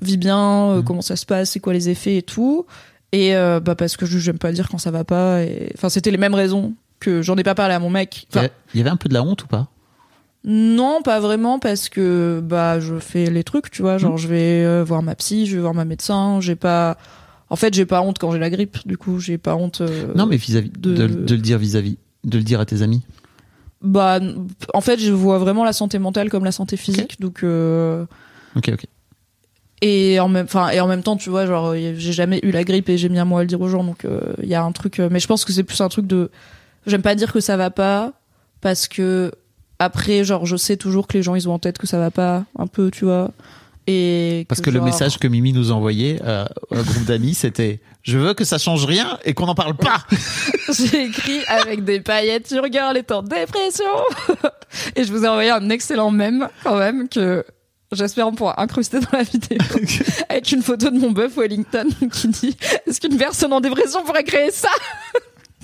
vis 0.00 0.16
bien, 0.16 0.70
euh, 0.70 0.82
comment 0.82 1.02
ça 1.02 1.16
se 1.16 1.24
passe, 1.24 1.50
c'est 1.52 1.60
quoi 1.60 1.72
les 1.72 1.88
effets 1.88 2.16
et 2.16 2.22
tout. 2.22 2.66
Et 3.12 3.32
bah 3.62 3.74
parce 3.76 3.96
que 3.98 4.06
je 4.06 4.18
j'aime 4.18 4.38
pas 4.38 4.52
dire 4.52 4.68
quand 4.70 4.78
ça 4.78 4.90
va 4.90 5.04
pas. 5.04 5.42
Et 5.42 5.70
enfin 5.76 5.88
c'était 5.90 6.10
les 6.10 6.16
mêmes 6.16 6.34
raisons 6.34 6.72
que 6.98 7.20
j'en 7.22 7.36
ai 7.36 7.42
pas 7.44 7.54
parlé 7.54 7.74
à 7.74 7.78
mon 7.78 7.90
mec. 7.90 8.26
Il 8.30 8.36
y 8.36 8.38
Enfin, 8.38 8.46
a- 8.46 8.50
il 8.74 8.78
y 8.78 8.80
avait 8.80 8.90
un 8.90 8.96
peu 8.96 9.08
de 9.10 9.14
la 9.14 9.22
honte 9.22 9.44
ou 9.44 9.46
pas? 9.46 9.68
Non, 10.44 11.02
pas 11.02 11.20
vraiment 11.20 11.58
parce 11.60 11.88
que 11.88 12.40
bah 12.42 12.80
je 12.80 12.98
fais 12.98 13.26
les 13.30 13.44
trucs, 13.44 13.70
tu 13.70 13.82
vois, 13.82 13.98
genre 13.98 14.16
je 14.16 14.26
vais 14.26 14.82
voir 14.82 15.02
ma 15.02 15.14
psy, 15.14 15.46
je 15.46 15.54
vais 15.56 15.60
voir 15.62 15.74
ma 15.74 15.84
médecin, 15.84 16.40
j'ai 16.40 16.56
pas 16.56 16.96
en 17.52 17.56
fait, 17.56 17.74
j'ai 17.74 17.84
pas 17.86 18.00
honte 18.00 18.18
quand 18.18 18.32
j'ai 18.32 18.38
la 18.38 18.48
grippe, 18.50 18.78
du 18.86 18.96
coup, 18.96 19.18
j'ai 19.20 19.36
pas 19.38 19.54
honte 19.54 19.82
euh, 19.82 20.12
Non, 20.14 20.24
mais 20.26 20.36
vis-à-vis 20.36 20.70
de- 20.70 20.94
de... 20.96 21.06
de 21.06 21.34
le 21.34 21.40
dire 21.40 21.58
vis-à-vis, 21.58 21.98
de 22.24 22.38
le 22.38 22.44
dire 22.44 22.60
à 22.60 22.64
tes 22.66 22.80
amis. 22.82 23.02
bah 23.82 24.20
en 24.74 24.80
fait, 24.80 24.98
je 24.98 25.12
vois 25.12 25.38
vraiment 25.38 25.64
la 25.64 25.72
santé 25.72 25.98
mentale 25.98 26.30
comme 26.30 26.44
la 26.44 26.52
santé 26.52 26.76
physique, 26.76 27.20
donc 27.20 27.42
euh, 27.44 28.04
Ok, 28.56 28.70
ok. 28.72 28.86
et 29.80 30.20
en 30.20 30.28
même 30.28 30.44
enfin 30.44 30.70
et 30.70 30.80
en 30.80 30.86
même 30.86 31.02
temps, 31.02 31.16
tu 31.16 31.30
vois, 31.30 31.46
genre 31.46 31.74
y- 31.76 31.98
j'ai 31.98 32.12
jamais 32.12 32.38
eu 32.42 32.50
la 32.52 32.64
grippe 32.64 32.88
et 32.88 32.96
j'ai 32.96 33.08
mis 33.08 33.18
un 33.18 33.24
mois 33.24 33.40
à 33.40 33.42
le 33.42 33.48
dire 33.48 33.60
aux 33.60 33.68
gens, 33.68 33.82
donc 33.84 34.06
il 34.42 34.48
y 34.48 34.54
a 34.54 34.62
un 34.62 34.72
truc 34.72 35.00
euh, 35.00 35.08
mais 35.10 35.20
je 35.20 35.26
pense 35.26 35.44
que 35.44 35.52
c'est 35.52 35.64
plus 35.64 35.80
un 35.80 35.88
truc 35.88 36.06
de 36.06 36.30
j'aime 36.86 37.02
pas 37.02 37.14
dire 37.14 37.32
que 37.32 37.40
ça 37.40 37.56
va 37.56 37.70
pas 37.70 38.12
parce 38.60 38.86
que 38.88 39.32
après 39.80 40.22
genre 40.24 40.46
je 40.46 40.56
sais 40.56 40.76
toujours 40.76 41.06
que 41.08 41.14
les 41.18 41.22
gens 41.22 41.34
ils 41.34 41.48
ont 41.48 41.52
en 41.54 41.58
tête 41.58 41.78
que 41.78 41.86
ça 41.88 41.98
va 41.98 42.10
pas 42.12 42.44
un 42.58 42.66
peu, 42.68 42.90
tu 42.90 43.04
vois. 43.04 43.30
Et 43.88 44.46
Parce 44.48 44.60
que 44.60 44.70
le 44.70 44.76
genre- 44.76 44.84
message 44.86 45.18
que 45.18 45.26
Mimi 45.26 45.52
nous 45.52 45.72
envoyait 45.72 46.20
euh, 46.24 46.44
au 46.70 46.76
groupe 46.76 47.04
d'amis, 47.04 47.34
c'était 47.34 47.80
Je 48.02 48.16
veux 48.16 48.32
que 48.34 48.44
ça 48.44 48.58
change 48.58 48.84
rien 48.84 49.18
et 49.24 49.34
qu'on 49.34 49.46
n'en 49.46 49.54
parle 49.56 49.76
pas. 49.76 50.04
J'ai 50.72 51.04
écrit 51.04 51.40
avec 51.48 51.84
des 51.84 52.00
paillettes 52.00 52.50
Your 52.52 52.66
girl 52.70 52.96
est 52.96 53.10
en 53.10 53.22
dépression. 53.22 53.84
Et 54.96 55.04
je 55.04 55.12
vous 55.12 55.24
ai 55.24 55.28
envoyé 55.28 55.50
un 55.50 55.68
excellent 55.68 56.10
mème 56.10 56.48
quand 56.62 56.76
même 56.78 57.08
que 57.08 57.44
j'espère 57.90 58.26
on 58.28 58.32
pourra 58.34 58.60
incruster 58.62 59.00
dans 59.00 59.18
la 59.18 59.22
vidéo. 59.24 59.58
Avec 60.28 60.50
une 60.52 60.62
photo 60.62 60.88
de 60.90 60.98
mon 60.98 61.10
bœuf 61.10 61.36
Wellington 61.36 61.86
qui 62.12 62.28
dit 62.28 62.56
Est-ce 62.86 63.00
qu'une 63.00 63.16
personne 63.18 63.52
en 63.52 63.60
dépression 63.60 64.04
pourrait 64.04 64.24
créer 64.24 64.50
ça? 64.52 64.70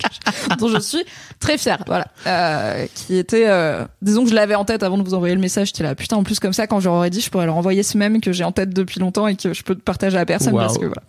dont 0.59 0.67
je 0.67 0.79
suis 0.79 1.03
très 1.39 1.57
fière, 1.57 1.83
voilà. 1.87 2.07
Euh, 2.27 2.85
qui 2.93 3.17
était, 3.17 3.47
euh, 3.47 3.85
disons 4.01 4.23
que 4.23 4.29
je 4.29 4.35
l'avais 4.35 4.55
en 4.55 4.65
tête 4.65 4.83
avant 4.83 4.97
de 4.97 5.03
vous 5.03 5.13
envoyer 5.13 5.35
le 5.35 5.41
message. 5.41 5.67
J'étais 5.67 5.83
là, 5.83 5.95
putain, 5.95 6.17
en 6.17 6.23
plus 6.23 6.39
comme 6.39 6.53
ça, 6.53 6.67
quand 6.67 6.79
j'aurais 6.79 7.09
dit, 7.09 7.21
je 7.21 7.29
pourrais 7.29 7.45
leur 7.45 7.57
envoyer 7.57 7.83
ce 7.83 7.97
même 7.97 8.21
que 8.21 8.31
j'ai 8.31 8.43
en 8.43 8.51
tête 8.51 8.71
depuis 8.71 8.99
longtemps 8.99 9.27
et 9.27 9.35
que 9.35 9.53
je 9.53 9.63
peux 9.63 9.75
partager 9.75 10.17
à 10.17 10.25
personne 10.25 10.53
parce 10.53 10.77
que 10.77 10.85
voilà. 10.85 11.03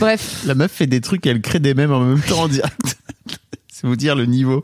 Bref, 0.00 0.42
La 0.46 0.54
meuf 0.54 0.72
fait 0.72 0.86
des 0.86 1.00
trucs 1.00 1.26
et 1.26 1.30
elle 1.30 1.40
crée 1.40 1.60
des 1.60 1.74
mèmes 1.74 1.92
en 1.92 2.00
même 2.00 2.20
temps 2.20 2.42
en 2.42 2.48
direct. 2.48 2.98
C'est 3.68 3.86
vous 3.86 3.96
dire 3.96 4.16
le 4.16 4.26
niveau. 4.26 4.62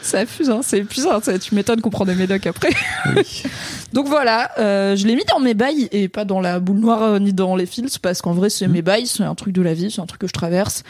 ça 0.00 0.20
affuse, 0.20 0.48
hein, 0.48 0.60
c'est 0.62 0.78
épuisant. 0.78 1.20
Tu 1.20 1.54
m'étonnes 1.54 1.82
qu'on 1.82 1.90
prend 1.90 2.06
des 2.06 2.14
médocs 2.14 2.46
après. 2.46 2.70
Oui. 3.14 3.42
Donc 3.92 4.08
voilà, 4.08 4.50
euh, 4.58 4.96
je 4.96 5.06
l'ai 5.06 5.14
mis 5.14 5.24
dans 5.28 5.40
mes 5.40 5.52
bails 5.52 5.88
et 5.92 6.08
pas 6.08 6.24
dans 6.24 6.40
la 6.40 6.58
boule 6.58 6.78
noire 6.78 7.02
euh, 7.02 7.18
ni 7.18 7.34
dans 7.34 7.56
les 7.56 7.66
fils 7.66 7.98
parce 7.98 8.22
qu'en 8.22 8.32
vrai 8.32 8.48
c'est 8.48 8.66
mes 8.68 8.82
bails, 8.82 9.06
c'est 9.06 9.24
un 9.24 9.34
truc 9.34 9.52
de 9.52 9.60
la 9.62 9.74
vie, 9.74 9.90
c'est 9.90 10.00
un 10.00 10.06
truc 10.06 10.20
que 10.20 10.26
je 10.26 10.32
traverse. 10.32 10.82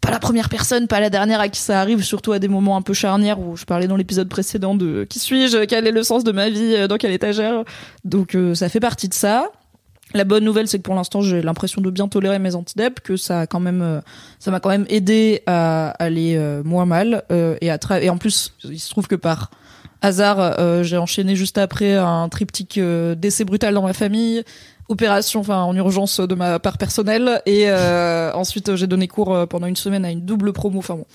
Pas 0.00 0.10
la 0.10 0.18
première 0.18 0.48
personne, 0.48 0.86
pas 0.86 0.98
la 0.98 1.10
dernière 1.10 1.40
à 1.40 1.48
qui 1.48 1.60
ça 1.60 1.78
arrive, 1.80 2.02
surtout 2.02 2.32
à 2.32 2.38
des 2.38 2.48
moments 2.48 2.76
un 2.76 2.82
peu 2.82 2.94
charnières 2.94 3.38
où 3.38 3.56
je 3.56 3.64
parlais 3.66 3.86
dans 3.86 3.96
l'épisode 3.96 4.28
précédent 4.28 4.74
de 4.74 5.04
qui 5.04 5.18
suis-je, 5.18 5.64
quel 5.66 5.86
est 5.86 5.92
le 5.92 6.02
sens 6.02 6.24
de 6.24 6.32
ma 6.32 6.48
vie, 6.48 6.88
dans 6.88 6.96
quelle 6.96 7.12
étagère? 7.12 7.64
Donc 8.04 8.34
euh, 8.34 8.54
ça 8.54 8.68
fait 8.70 8.80
partie 8.80 9.08
de 9.08 9.14
ça. 9.14 9.50
La 10.12 10.24
bonne 10.24 10.42
nouvelle, 10.42 10.66
c'est 10.66 10.78
que 10.78 10.82
pour 10.82 10.96
l'instant, 10.96 11.20
j'ai 11.20 11.40
l'impression 11.42 11.80
de 11.82 11.90
bien 11.90 12.08
tolérer 12.08 12.38
mes 12.40 12.56
antidep, 12.56 12.98
que 13.00 13.16
ça 13.16 13.40
a 13.40 13.46
quand 13.46 13.60
même, 13.60 13.82
euh, 13.82 14.00
ça 14.40 14.50
m'a 14.50 14.58
quand 14.58 14.70
même 14.70 14.86
aidé 14.88 15.42
à 15.46 15.90
aller 15.90 16.34
euh, 16.36 16.62
moins 16.64 16.86
mal 16.86 17.22
euh, 17.30 17.56
et 17.60 17.70
à 17.70 17.76
tra- 17.76 18.02
et 18.02 18.10
en 18.10 18.16
plus, 18.16 18.54
il 18.64 18.80
se 18.80 18.90
trouve 18.90 19.06
que 19.06 19.14
par 19.14 19.50
hasard, 20.02 20.40
euh, 20.40 20.82
j'ai 20.82 20.96
enchaîné 20.96 21.36
juste 21.36 21.58
après 21.58 21.94
un 21.94 22.28
triptyque 22.28 22.80
décès 23.18 23.44
brutal 23.44 23.74
dans 23.74 23.82
ma 23.82 23.92
famille 23.92 24.42
opération, 24.90 25.40
enfin 25.40 25.62
en 25.62 25.74
urgence 25.74 26.20
de 26.20 26.34
ma 26.34 26.58
part 26.58 26.76
personnelle, 26.76 27.40
et 27.46 27.64
euh, 27.70 28.30
ensuite 28.34 28.74
j'ai 28.76 28.86
donné 28.86 29.08
cours 29.08 29.34
euh, 29.34 29.46
pendant 29.46 29.66
une 29.66 29.76
semaine 29.76 30.04
à 30.04 30.10
une 30.10 30.20
double 30.26 30.52
promo. 30.52 30.78
Enfin 30.80 30.96
bon, 30.96 31.06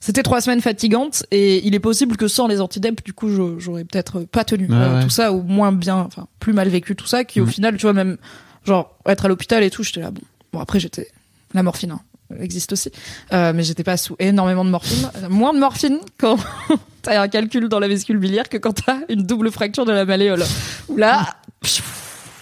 c'était 0.00 0.22
trois 0.22 0.40
semaines 0.40 0.60
fatigantes, 0.62 1.26
et 1.30 1.66
il 1.66 1.74
est 1.74 1.80
possible 1.80 2.16
que 2.16 2.28
sans 2.28 2.46
les 2.46 2.60
antidep, 2.60 3.04
du 3.04 3.12
coup, 3.12 3.28
j'aurais 3.58 3.84
peut-être 3.84 4.20
pas 4.20 4.44
tenu 4.44 4.68
Ouais, 4.68 4.74
euh, 4.74 5.02
tout 5.02 5.10
ça, 5.10 5.32
ou 5.32 5.42
moins 5.42 5.72
bien, 5.72 5.96
enfin 5.96 6.26
plus 6.40 6.52
mal 6.52 6.68
vécu 6.68 6.96
tout 6.96 7.06
ça, 7.06 7.24
qui 7.24 7.40
au 7.40 7.44
Mhm. 7.44 7.50
final, 7.50 7.76
tu 7.76 7.82
vois, 7.82 7.92
même 7.92 8.16
genre 8.64 8.96
être 9.06 9.24
à 9.26 9.28
l'hôpital 9.28 9.62
et 9.62 9.70
tout, 9.70 9.82
j'étais 9.82 10.00
là. 10.00 10.10
Bon, 10.10 10.22
bon 10.52 10.60
après 10.60 10.80
j'étais 10.80 11.08
la 11.52 11.62
morphine. 11.62 11.90
hein, 11.90 12.00
existe 12.40 12.72
aussi, 12.72 12.90
euh, 13.32 13.52
mais 13.54 13.62
j'étais 13.64 13.84
pas 13.84 13.96
sous 13.96 14.16
énormément 14.18 14.64
de 14.64 14.70
morphine, 14.70 15.08
moins 15.28 15.52
de 15.52 15.58
morphine 15.58 15.98
quand 16.18 16.36
t'as 17.02 17.20
un 17.20 17.28
calcul 17.28 17.68
dans 17.68 17.78
la 17.80 17.88
vésicule 17.88 18.18
biliaire 18.18 18.48
que 18.48 18.56
quand 18.56 18.72
t'as 18.84 18.98
une 19.08 19.22
double 19.24 19.50
fracture 19.50 19.84
de 19.84 19.92
la 19.92 20.04
malléole. 20.04 20.42
Où 20.88 20.96
là, 20.96 21.34
pfiou, 21.60 21.84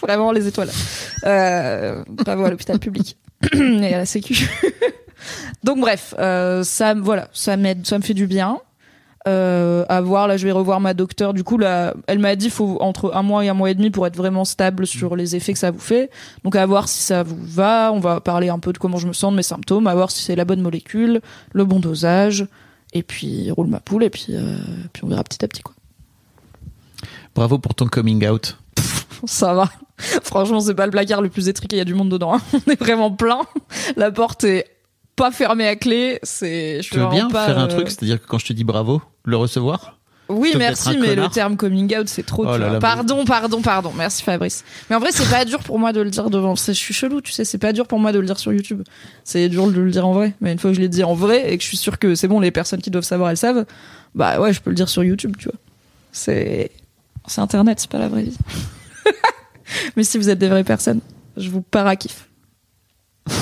vraiment 0.02 0.32
les 0.32 0.46
étoiles. 0.46 0.70
Euh, 1.24 2.04
bravo 2.08 2.44
à 2.44 2.50
l'hôpital 2.50 2.78
public 2.78 3.16
et 3.52 3.94
à 3.94 3.98
la 3.98 4.06
Sécu. 4.06 4.48
Donc 5.64 5.80
bref, 5.80 6.14
euh, 6.18 6.64
ça, 6.64 6.94
voilà, 6.94 7.28
ça 7.32 7.56
m'aide, 7.56 7.86
ça 7.86 7.98
me 7.98 8.02
fait 8.02 8.14
du 8.14 8.26
bien. 8.26 8.58
Euh, 9.28 9.84
à 9.88 10.00
voir, 10.00 10.26
là, 10.26 10.36
je 10.36 10.44
vais 10.44 10.52
revoir 10.52 10.80
ma 10.80 10.94
docteure. 10.94 11.32
Du 11.32 11.44
coup, 11.44 11.58
elle 12.06 12.18
m'a 12.18 12.34
dit 12.34 12.50
faut 12.50 12.76
entre 12.80 13.14
un 13.14 13.22
mois 13.22 13.44
et 13.44 13.48
un 13.48 13.54
mois 13.54 13.70
et 13.70 13.74
demi 13.74 13.90
pour 13.90 14.06
être 14.06 14.16
vraiment 14.16 14.44
stable 14.44 14.86
sur 14.86 15.14
les 15.14 15.36
effets 15.36 15.52
que 15.52 15.58
ça 15.58 15.70
vous 15.70 15.78
fait. 15.78 16.10
Donc 16.44 16.56
à 16.56 16.66
voir 16.66 16.88
si 16.88 17.02
ça 17.02 17.22
vous 17.22 17.38
va. 17.40 17.92
On 17.92 18.00
va 18.00 18.20
parler 18.20 18.48
un 18.48 18.58
peu 18.58 18.72
de 18.72 18.78
comment 18.78 18.98
je 18.98 19.06
me 19.06 19.12
sens, 19.12 19.30
de 19.30 19.36
mes 19.36 19.44
symptômes, 19.44 19.86
à 19.86 19.94
voir 19.94 20.10
si 20.10 20.22
c'est 20.22 20.34
la 20.34 20.44
bonne 20.44 20.60
molécule, 20.60 21.20
le 21.52 21.64
bon 21.64 21.78
dosage. 21.78 22.46
Et 22.94 23.02
puis 23.02 23.50
roule 23.50 23.68
ma 23.68 23.80
poule 23.80 24.04
et 24.04 24.10
puis 24.10 24.26
euh, 24.30 24.56
puis 24.92 25.04
on 25.04 25.08
verra 25.08 25.24
petit 25.24 25.44
à 25.44 25.48
petit 25.48 25.62
quoi. 25.62 25.74
Bravo 27.34 27.58
pour 27.58 27.74
ton 27.74 27.86
coming 27.86 28.26
out. 28.28 28.58
Ça 29.24 29.54
va. 29.54 29.70
Franchement, 30.22 30.60
c'est 30.60 30.74
pas 30.74 30.86
le 30.86 30.90
placard 30.92 31.22
le 31.22 31.28
plus 31.28 31.48
étriqué, 31.48 31.76
il 31.76 31.78
y 31.78 31.82
a 31.82 31.84
du 31.84 31.94
monde 31.94 32.08
dedans. 32.10 32.34
hein. 32.34 32.40
On 32.66 32.70
est 32.70 32.78
vraiment 32.78 33.10
plein. 33.10 33.40
La 33.96 34.10
porte 34.10 34.44
est 34.44 34.66
pas 35.16 35.30
fermée 35.30 35.68
à 35.68 35.76
clé. 35.76 36.18
C'est. 36.22 36.82
Je 36.82 36.90
Tu 36.90 36.98
veux 36.98 37.08
bien 37.08 37.28
pas, 37.28 37.46
faire 37.46 37.58
un 37.58 37.64
euh, 37.66 37.68
truc, 37.68 37.88
c'est-à-dire 37.88 38.20
que 38.20 38.26
quand 38.26 38.38
je 38.38 38.46
te 38.46 38.52
dis 38.52 38.64
bravo, 38.64 39.00
le 39.24 39.36
recevoir? 39.36 39.98
Oui, 40.28 40.54
merci, 40.56 40.96
mais 40.98 41.14
le 41.14 41.28
terme 41.28 41.56
coming 41.56 41.94
out, 41.98 42.08
c'est 42.08 42.22
trop. 42.22 42.44
Oh 42.46 42.56
là 42.56 42.70
là, 42.70 42.78
pardon, 42.78 43.24
pardon, 43.24 43.60
pardon. 43.60 43.92
Merci 43.94 44.22
Fabrice. 44.22 44.64
Mais 44.88 44.96
en 44.96 44.98
vrai, 45.00 45.10
c'est 45.12 45.28
pas 45.28 45.44
dur 45.44 45.58
pour 45.58 45.78
moi 45.78 45.92
de 45.92 46.00
le 46.00 46.08
dire 46.10 46.30
devant. 46.30 46.54
Je 46.54 46.72
suis 46.72 46.94
chelou, 46.94 47.20
tu 47.20 47.32
sais. 47.32 47.44
C'est 47.44 47.58
pas 47.58 47.72
dur 47.74 47.86
pour 47.86 47.98
moi 47.98 48.12
de 48.12 48.18
le 48.18 48.24
dire 48.24 48.38
sur 48.38 48.52
YouTube. 48.52 48.82
C'est 49.24 49.48
dur 49.50 49.66
de 49.66 49.78
le 49.80 49.90
dire 49.90 50.06
en 50.06 50.12
vrai. 50.12 50.34
Mais 50.40 50.52
une 50.52 50.58
fois 50.58 50.70
que 50.70 50.76
je 50.76 50.80
l'ai 50.80 50.88
dit 50.88 51.04
en 51.04 51.14
vrai 51.14 51.52
et 51.52 51.58
que 51.58 51.62
je 51.62 51.68
suis 51.68 51.76
sûr 51.76 51.98
que 51.98 52.14
c'est 52.14 52.28
bon, 52.28 52.40
les 52.40 52.50
personnes 52.50 52.80
qui 52.80 52.90
doivent 52.90 53.04
savoir, 53.04 53.30
elles 53.30 53.36
savent. 53.36 53.66
Bah 54.14 54.40
ouais, 54.40 54.52
je 54.54 54.60
peux 54.62 54.70
le 54.70 54.76
dire 54.76 54.88
sur 54.88 55.04
YouTube, 55.04 55.36
tu 55.38 55.48
vois. 55.48 55.58
C'est, 56.12 56.70
c'est 57.26 57.40
Internet, 57.40 57.80
c'est 57.80 57.90
pas 57.90 57.98
la 57.98 58.08
vraie 58.08 58.22
vie. 58.22 58.36
mais 59.96 60.04
si 60.04 60.18
vous 60.18 60.28
êtes 60.28 60.38
des 60.38 60.48
vraies 60.48 60.64
personnes, 60.64 61.00
je 61.36 61.50
vous 61.50 61.62
parakiffe. 61.62 62.28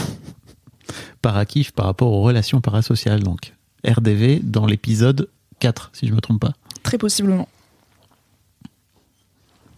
Parakif 1.22 1.72
par 1.72 1.86
rapport 1.86 2.12
aux 2.12 2.22
relations 2.22 2.60
parasociales, 2.60 3.22
donc 3.22 3.54
RDV 3.86 4.40
dans 4.42 4.66
l'épisode 4.66 5.28
4, 5.58 5.90
si 5.92 6.06
je 6.06 6.14
me 6.14 6.20
trompe 6.20 6.40
pas. 6.40 6.52
Très 6.82 6.98
possiblement. 6.98 7.48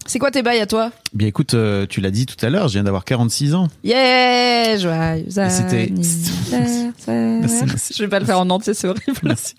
C'est 0.06 0.18
quoi 0.18 0.30
tes 0.30 0.42
bails 0.42 0.60
à 0.60 0.66
toi? 0.66 0.90
Bien 1.14 1.28
écoute, 1.28 1.54
euh, 1.54 1.86
tu 1.88 2.00
l'as 2.00 2.10
dit 2.10 2.26
tout 2.26 2.36
à 2.44 2.50
l'heure, 2.50 2.68
je 2.68 2.74
viens 2.74 2.82
d'avoir 2.84 3.04
46 3.04 3.54
ans. 3.54 3.68
Yeah 3.84 4.76
Joyeux 4.78 5.26
c'était-. 5.28 5.92
Je 7.06 7.98
vais 8.02 8.08
pas 8.08 8.20
le 8.20 8.26
faire 8.26 8.38
en 8.40 8.48
entier, 8.50 8.74
c'est 8.74 8.88
horrible. 8.88 9.18
Merci. 9.22 9.54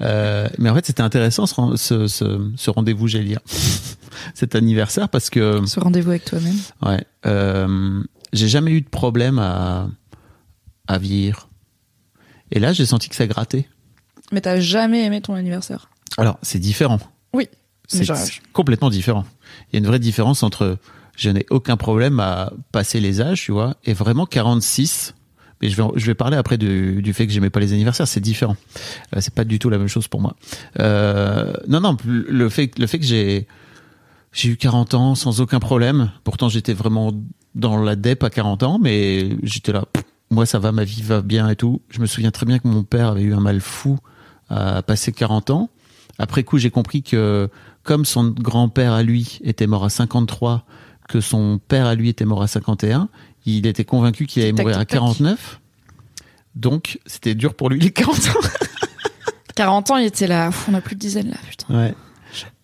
Euh, 0.00 0.48
mais 0.58 0.70
en 0.70 0.74
fait, 0.74 0.86
c'était 0.86 1.02
intéressant 1.02 1.46
ce, 1.46 1.76
ce, 1.76 2.06
ce, 2.06 2.50
ce 2.56 2.70
rendez-vous, 2.70 3.08
j'allais 3.08 3.24
dire, 3.24 3.40
cet 4.34 4.54
anniversaire, 4.54 5.08
parce 5.08 5.30
que 5.30 5.60
Ce 5.66 5.80
rendez-vous 5.80 6.10
avec 6.10 6.24
toi-même. 6.24 6.56
ouais, 6.82 7.04
euh, 7.26 8.02
j'ai 8.32 8.48
jamais 8.48 8.72
eu 8.72 8.80
de 8.80 8.88
problème 8.88 9.38
à, 9.38 9.88
à 10.86 10.98
vieillir. 10.98 11.48
Et 12.50 12.58
là, 12.60 12.72
j'ai 12.72 12.86
senti 12.86 13.08
que 13.08 13.14
ça 13.16 13.26
grattait. 13.26 13.66
Mais 14.32 14.40
t'as 14.40 14.60
jamais 14.60 15.04
aimé 15.04 15.20
ton 15.20 15.34
anniversaire? 15.34 15.90
Alors, 16.18 16.38
c'est 16.42 16.58
différent. 16.58 16.98
Oui. 17.34 17.48
C'est 17.92 18.40
complètement 18.52 18.90
différent. 18.90 19.24
Il 19.70 19.74
y 19.74 19.76
a 19.76 19.78
une 19.80 19.86
vraie 19.86 19.98
différence 19.98 20.42
entre 20.42 20.78
je 21.16 21.30
n'ai 21.30 21.46
aucun 21.50 21.76
problème 21.76 22.20
à 22.20 22.52
passer 22.72 23.00
les 23.00 23.20
âges, 23.20 23.42
tu 23.42 23.52
vois, 23.52 23.76
et 23.84 23.92
vraiment 23.92 24.26
46. 24.26 25.14
Mais 25.60 25.68
je 25.68 25.76
vais, 25.76 25.88
je 25.94 26.06
vais 26.06 26.14
parler 26.14 26.36
après 26.36 26.58
du, 26.58 27.02
du 27.02 27.12
fait 27.12 27.26
que 27.26 27.32
j'aimais 27.32 27.50
pas 27.50 27.60
les 27.60 27.72
anniversaires, 27.72 28.08
c'est 28.08 28.20
différent. 28.20 28.56
Euh, 29.14 29.20
c'est 29.20 29.34
pas 29.34 29.44
du 29.44 29.58
tout 29.58 29.70
la 29.70 29.78
même 29.78 29.88
chose 29.88 30.08
pour 30.08 30.20
moi. 30.20 30.34
Euh, 30.80 31.52
non, 31.68 31.80
non, 31.80 31.96
le 32.04 32.48
fait, 32.48 32.76
le 32.78 32.86
fait 32.86 32.98
que 32.98 33.04
j'ai, 33.04 33.46
j'ai 34.32 34.48
eu 34.48 34.56
40 34.56 34.94
ans 34.94 35.14
sans 35.14 35.40
aucun 35.40 35.60
problème. 35.60 36.10
Pourtant, 36.24 36.48
j'étais 36.48 36.72
vraiment 36.72 37.12
dans 37.54 37.76
la 37.76 37.94
dep 37.94 38.24
à 38.24 38.30
40 38.30 38.62
ans, 38.64 38.78
mais 38.80 39.36
j'étais 39.44 39.72
là. 39.72 39.84
pff, 39.92 40.02
Moi, 40.30 40.46
ça 40.46 40.58
va, 40.58 40.72
ma 40.72 40.84
vie 40.84 41.02
va 41.02 41.22
bien 41.22 41.48
et 41.48 41.56
tout. 41.56 41.80
Je 41.90 42.00
me 42.00 42.06
souviens 42.06 42.32
très 42.32 42.46
bien 42.46 42.58
que 42.58 42.66
mon 42.66 42.82
père 42.82 43.08
avait 43.08 43.22
eu 43.22 43.34
un 43.34 43.40
mal 43.40 43.60
fou 43.60 43.98
à 44.48 44.82
passer 44.82 45.12
40 45.12 45.50
ans. 45.50 45.70
Après 46.18 46.42
coup, 46.42 46.58
j'ai 46.58 46.70
compris 46.70 47.02
que 47.02 47.48
comme 47.82 48.04
son 48.04 48.28
grand-père 48.28 48.92
à 48.92 49.02
lui 49.02 49.38
était 49.42 49.66
mort 49.66 49.84
à 49.84 49.90
53, 49.90 50.64
que 51.08 51.20
son 51.20 51.58
père 51.66 51.86
à 51.86 51.94
lui 51.94 52.08
était 52.08 52.24
mort 52.24 52.42
à 52.42 52.46
51, 52.46 53.08
il 53.46 53.66
était 53.66 53.84
convaincu 53.84 54.26
qu'il 54.26 54.42
allait 54.42 54.52
mourir 54.52 54.76
à 54.78 54.84
tic-tac. 54.84 55.00
49. 55.00 55.60
Donc, 56.54 56.98
c'était 57.06 57.34
dur 57.34 57.54
pour 57.54 57.70
lui 57.70 57.80
les 57.80 57.90
40 57.90 58.14
ans. 58.36 58.40
40 59.56 59.90
ans, 59.90 59.96
il 59.98 60.06
était 60.06 60.26
là. 60.26 60.46
Pff, 60.50 60.68
on 60.70 60.74
a 60.74 60.80
plus 60.80 60.94
de 60.94 61.00
dizaines 61.00 61.30
là, 61.30 61.36
putain. 61.48 61.74
Ouais. 61.74 61.94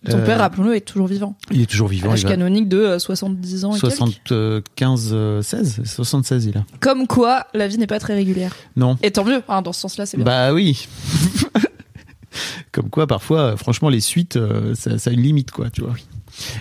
Ton 0.09 0.17
Euh, 0.17 0.25
père, 0.25 0.39
rappelons-le, 0.39 0.75
est 0.75 0.81
toujours 0.81 1.07
vivant. 1.07 1.35
Il 1.51 1.61
est 1.61 1.65
toujours 1.69 1.89
vivant. 1.89 2.11
Âge 2.11 2.21
Il 2.21 2.23
va 2.23 2.29
canonique 2.31 2.67
de 2.69 2.77
euh, 2.77 2.99
70 2.99 3.65
ans 3.65 3.75
et 3.75 3.79
quelques. 3.79 3.91
75, 3.93 5.09
euh, 5.11 5.41
16, 5.43 5.81
76 5.85 6.45
il 6.45 6.57
a. 6.57 6.65
Comme 6.79 7.05
quoi, 7.05 7.45
la 7.53 7.67
vie 7.67 7.77
n'est 7.77 7.85
pas 7.85 7.99
très 7.99 8.15
régulière. 8.15 8.55
Non. 8.75 8.97
Et 9.03 9.11
tant 9.11 9.23
mieux, 9.25 9.43
hein, 9.47 9.61
dans 9.61 9.73
ce 9.73 9.81
sens-là, 9.81 10.05
c'est 10.07 10.17
bien. 10.17 10.25
Bah 10.25 10.53
oui. 10.53 10.87
Comme 12.71 12.89
quoi, 12.89 13.07
parfois, 13.07 13.39
euh, 13.39 13.57
franchement, 13.57 13.89
les 13.89 14.01
suites, 14.01 14.35
euh, 14.35 14.75
ça, 14.75 14.97
ça 14.97 15.09
a 15.09 15.13
une 15.13 15.21
limite, 15.21 15.51
quoi, 15.51 15.69
tu 15.69 15.81
vois. 15.81 15.95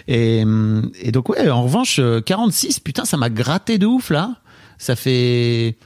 Et, 0.07 0.45
et 1.01 1.13
donc, 1.13 1.29
ouais, 1.29 1.49
en 1.51 1.63
revanche, 1.63 1.99
euh, 2.01 2.21
46, 2.21 2.81
putain, 2.81 3.05
ça 3.05 3.17
m'a 3.17 3.31
gratté 3.31 3.79
de 3.79 3.87
ouf, 3.87 4.11
là. 4.11 4.37
Ça 4.79 4.97
fait. 4.97 5.77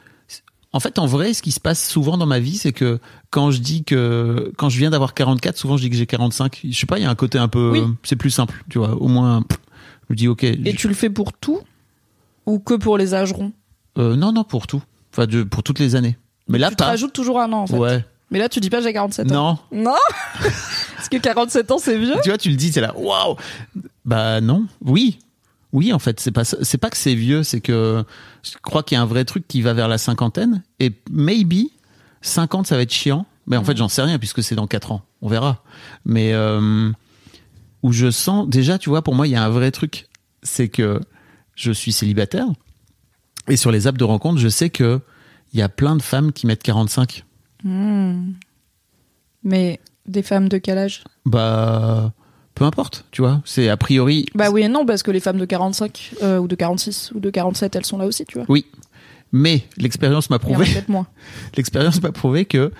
En 0.75 0.81
fait, 0.81 0.99
en 0.99 1.07
vrai, 1.07 1.35
ce 1.35 1.43
qui 1.43 1.53
se 1.53 1.61
passe 1.61 1.87
souvent 1.87 2.17
dans 2.17 2.27
ma 2.27 2.39
vie, 2.39 2.57
c'est 2.57 2.73
que 2.73 2.99
quand 3.31 3.51
je 3.51 3.59
dis 3.59 3.85
que. 3.85 4.53
Quand 4.57 4.69
je 4.69 4.79
viens 4.79 4.91
d'avoir 4.91 5.15
44, 5.15 5.57
souvent 5.57 5.77
je 5.77 5.83
dis 5.83 5.91
que 5.91 5.97
j'ai 5.97 6.07
45. 6.07 6.61
Je 6.65 6.79
sais 6.79 6.87
pas, 6.87 6.99
il 6.99 7.03
y 7.03 7.05
a 7.05 7.11
un 7.11 7.15
côté 7.15 7.39
un 7.39 7.49
peu. 7.49 7.71
Oui. 7.73 7.83
C'est 8.03 8.17
plus 8.17 8.31
simple, 8.31 8.65
tu 8.71 8.79
vois. 8.79 8.95
Au 8.95 9.09
moins, 9.09 9.43
pff, 9.43 9.59
je 10.09 10.13
me 10.15 10.17
dis, 10.17 10.29
ok. 10.29 10.45
Et 10.45 10.75
tu 10.75 10.89
le 10.89 10.95
fais 10.95 11.11
pour 11.11 11.33
tout 11.33 11.61
Ou 12.47 12.59
que 12.59 12.75
pour 12.75 12.97
les 12.97 13.15
âges 13.15 13.33
ronds? 13.33 13.53
Euh, 13.99 14.17
non, 14.17 14.33
non, 14.33 14.45
pour 14.45 14.67
tout. 14.67 14.83
Enfin, 15.13 15.27
de, 15.27 15.43
pour 15.43 15.63
toutes 15.63 15.79
les 15.79 15.97
années. 15.97 16.17
Mais 16.49 16.59
là, 16.59 16.71
Tu 16.71 16.77
te 16.77 16.83
rajoutes 16.83 17.13
toujours 17.13 17.41
un 17.41 17.53
an, 17.53 17.63
en 17.63 17.67
fait. 17.67 17.77
Ouais. 17.77 18.05
Mais 18.33 18.39
là, 18.39 18.49
tu 18.49 18.61
dis 18.61 18.71
pas 18.71 18.81
j'ai 18.81 18.93
47 18.93 19.31
ans. 19.31 19.59
Non. 19.71 19.85
Non 19.85 19.97
Parce 20.97 21.09
que 21.11 21.19
47 21.19 21.71
ans, 21.71 21.79
c'est 21.79 21.99
vieux 21.99 22.15
tu 22.23 22.31
vois, 22.31 22.39
tu 22.39 22.49
le 22.49 22.57
dis, 22.57 22.73
c'est 22.73 22.81
là, 22.81 22.95
waouh. 22.97 23.37
Bah 24.05 24.41
non, 24.41 24.67
oui, 24.85 25.19
oui, 25.73 25.93
en 25.93 25.99
fait, 25.99 26.19
c'est 26.19 26.33
pas 26.33 26.45
c'est 26.45 26.79
pas 26.79 26.91
que 26.91 26.97
c'est 26.97 27.15
vieux, 27.15 27.43
c'est 27.43 27.61
que 27.61 28.05
je 28.43 28.53
crois 28.63 28.83
qu'il 28.83 28.97
y 28.97 28.99
a 28.99 29.03
un 29.03 29.07
vrai 29.07 29.25
truc 29.25 29.47
qui 29.47 29.61
va 29.63 29.75
vers 29.75 29.87
la 29.87 29.99
cinquantaine 29.99 30.63
et 30.81 30.93
maybe 31.11 31.71
50 32.23 32.67
ça 32.67 32.77
va 32.77 32.83
être 32.83 32.93
chiant, 32.93 33.27
mais 33.47 33.57
en 33.57 33.65
fait 33.65 33.77
j'en 33.77 33.89
sais 33.89 34.03
rien 34.03 34.19
puisque 34.19 34.43
c'est 34.43 34.55
dans 34.55 34.67
4 34.67 34.93
ans, 34.93 35.03
on 35.21 35.29
verra. 35.29 35.63
Mais 36.05 36.33
euh, 36.33 36.91
où 37.83 37.93
je 37.93 38.11
sens 38.11 38.49
déjà, 38.49 38.79
tu 38.79 38.89
vois, 38.89 39.03
pour 39.03 39.15
moi 39.15 39.27
il 39.27 39.31
y 39.31 39.37
a 39.37 39.45
un 39.45 39.51
vrai 39.51 39.71
truc, 39.71 40.09
c'est 40.43 40.69
que 40.69 41.01
je 41.55 41.71
suis 41.71 41.93
célibataire 41.93 42.47
et 43.49 43.57
sur 43.57 43.71
les 43.71 43.87
apps 43.87 43.99
de 43.99 44.05
rencontre, 44.05 44.39
je 44.39 44.49
sais 44.49 44.71
que 44.71 45.01
il 45.53 45.59
y 45.59 45.63
a 45.63 45.69
plein 45.69 45.97
de 45.97 46.03
femmes 46.03 46.33
qui 46.33 46.47
mettent 46.47 46.63
45. 46.63 47.25
Mais 47.65 48.21
des 50.07 50.23
femmes 50.23 50.49
de 50.49 50.59
quel 50.59 50.79
âge? 50.79 51.05
Bah 51.25 52.13
peu 52.55 52.65
importe, 52.65 53.07
tu 53.11 53.23
vois, 53.23 53.41
c'est 53.45 53.69
a 53.69 53.77
priori 53.77 54.27
Bah 54.35 54.51
oui 54.51 54.63
et 54.63 54.69
non, 54.69 54.85
parce 54.85 55.03
que 55.03 55.11
les 55.11 55.21
femmes 55.21 55.39
de 55.39 55.47
45 55.47 56.13
euh, 56.23 56.39
ou 56.39 56.49
de 56.49 56.55
46 56.55 57.13
ou 57.15 57.21
de 57.21 57.31
47, 57.31 57.77
elles 57.77 57.87
sont 57.87 57.97
là 57.97 58.05
aussi, 58.05 58.27
tu 58.27 58.39
vois. 58.39 58.47
Oui, 58.49 58.67
mais 59.33 59.65
l'expérience 59.79 60.29
m'a 60.29 60.39
prouvé, 60.39 60.67
l'expérience 61.57 62.03
m'a 62.03 62.13
prouvé 62.13 62.45
que 62.45 62.71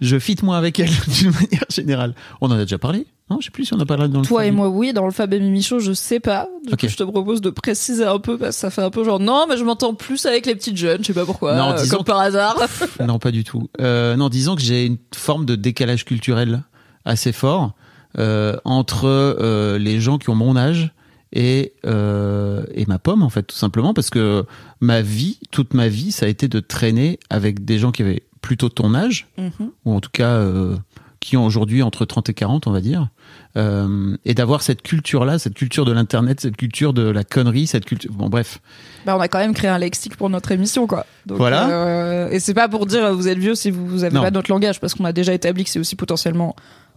je 0.00 0.18
fit 0.18 0.36
moins 0.42 0.56
avec 0.56 0.80
elle 0.80 0.88
d'une 1.08 1.32
manière 1.32 1.66
générale. 1.70 2.14
On 2.40 2.50
en 2.50 2.54
a 2.54 2.62
déjà 2.62 2.78
parlé 2.78 3.06
Non, 3.30 3.38
je 3.40 3.46
sais 3.46 3.50
plus 3.50 3.64
si 3.64 3.72
on 3.74 3.80
a 3.80 3.86
parlé 3.86 4.06
dans 4.08 4.20
le. 4.20 4.26
Toi 4.26 4.44
et 4.44 4.50
moi, 4.50 4.68
oui, 4.68 4.92
dans 4.92 5.06
le 5.06 5.10
Fab 5.10 5.32
et 5.32 5.40
Mimi 5.40 5.62
Show, 5.62 5.78
je 5.80 5.92
sais 5.94 6.20
pas. 6.20 6.46
Du 6.66 6.76
coup, 6.76 6.88
je 6.88 6.96
te 6.96 7.02
propose 7.04 7.40
de 7.40 7.48
préciser 7.50 8.04
un 8.04 8.18
peu, 8.18 8.36
parce 8.36 8.56
que 8.56 8.60
ça 8.60 8.70
fait 8.70 8.82
un 8.82 8.90
peu 8.90 9.02
genre, 9.02 9.18
non, 9.18 9.46
mais 9.48 9.56
je 9.56 9.64
m'entends 9.64 9.94
plus 9.94 10.26
avec 10.26 10.44
les 10.44 10.54
petites 10.54 10.76
jeunes, 10.76 11.00
je 11.00 11.06
sais 11.08 11.14
pas 11.14 11.24
pourquoi, 11.24 11.56
Non, 11.56 11.70
euh, 11.70 11.74
disons 11.76 11.96
comme 11.98 12.04
par 12.04 12.18
hasard. 12.20 12.56
Non, 13.06 13.18
pas 13.18 13.30
du 13.30 13.42
tout. 13.42 13.70
Euh, 13.80 14.16
non, 14.16 14.28
disons 14.28 14.56
que 14.56 14.60
j'ai 14.62 14.84
une 14.84 14.98
forme 15.14 15.46
de 15.46 15.54
décalage 15.56 16.04
culturel 16.04 16.62
assez 17.06 17.32
fort 17.32 17.72
euh, 18.18 18.56
entre 18.64 19.06
euh, 19.06 19.78
les 19.78 20.00
gens 20.00 20.18
qui 20.18 20.28
ont 20.30 20.34
mon 20.34 20.56
âge 20.56 20.92
et 21.32 21.72
euh, 21.86 22.64
et 22.74 22.84
ma 22.86 22.98
pomme 22.98 23.22
en 23.22 23.28
fait, 23.30 23.42
tout 23.44 23.56
simplement 23.56 23.92
parce 23.94 24.10
que 24.10 24.44
ma 24.80 25.00
vie, 25.00 25.38
toute 25.50 25.72
ma 25.74 25.88
vie, 25.88 26.12
ça 26.12 26.26
a 26.26 26.28
été 26.28 26.46
de 26.48 26.60
traîner 26.60 27.18
avec 27.30 27.64
des 27.64 27.78
gens 27.78 27.90
qui 27.90 28.02
avaient 28.02 28.22
plutôt 28.42 28.68
ton 28.68 28.94
âge 28.94 29.26
Mhm. 29.38 29.70
ou 29.86 29.94
en 29.94 30.00
tout 30.00 30.10
cas 30.12 30.28
euh, 30.36 30.76
qui 31.24 31.38
ont 31.38 31.46
aujourd'hui 31.46 31.82
entre 31.82 32.04
30 32.04 32.28
et 32.28 32.34
40, 32.34 32.66
on 32.66 32.70
va 32.70 32.82
dire, 32.82 33.08
euh, 33.56 34.14
et 34.26 34.34
d'avoir 34.34 34.60
cette 34.60 34.82
culture-là, 34.82 35.38
cette 35.38 35.54
culture 35.54 35.86
de 35.86 35.92
l'internet, 35.92 36.38
cette 36.40 36.56
culture 36.58 36.92
de 36.92 37.08
la 37.08 37.24
connerie, 37.24 37.66
cette 37.66 37.86
culture. 37.86 38.10
Bon, 38.12 38.28
bref. 38.28 38.58
Bah, 39.06 39.16
on 39.16 39.20
a 39.20 39.28
quand 39.28 39.38
même 39.38 39.54
créé 39.54 39.70
un 39.70 39.78
lexique 39.78 40.16
pour 40.18 40.28
notre 40.28 40.52
émission, 40.52 40.86
quoi. 40.86 41.06
Donc, 41.24 41.38
Voilà. 41.38 41.70
euh, 41.70 42.28
et 42.30 42.40
c'est 42.40 42.52
pas 42.52 42.68
pour 42.68 42.84
dire 42.84 43.14
vous 43.14 43.26
êtes 43.26 43.38
vieux 43.38 43.54
si 43.54 43.70
vous, 43.70 43.86
vous 43.86 44.04
avez 44.04 44.14
Non. 44.14 44.20
pas 44.20 44.30
notre 44.30 44.50
langage, 44.50 44.80
parce 44.80 44.92
qu'on 44.92 45.06
a 45.06 45.12
déjà 45.12 45.32
établi 45.32 45.64
que 45.64 45.70
c'est 45.70 45.78
aussi 45.78 45.96
potentiellement 45.96 46.54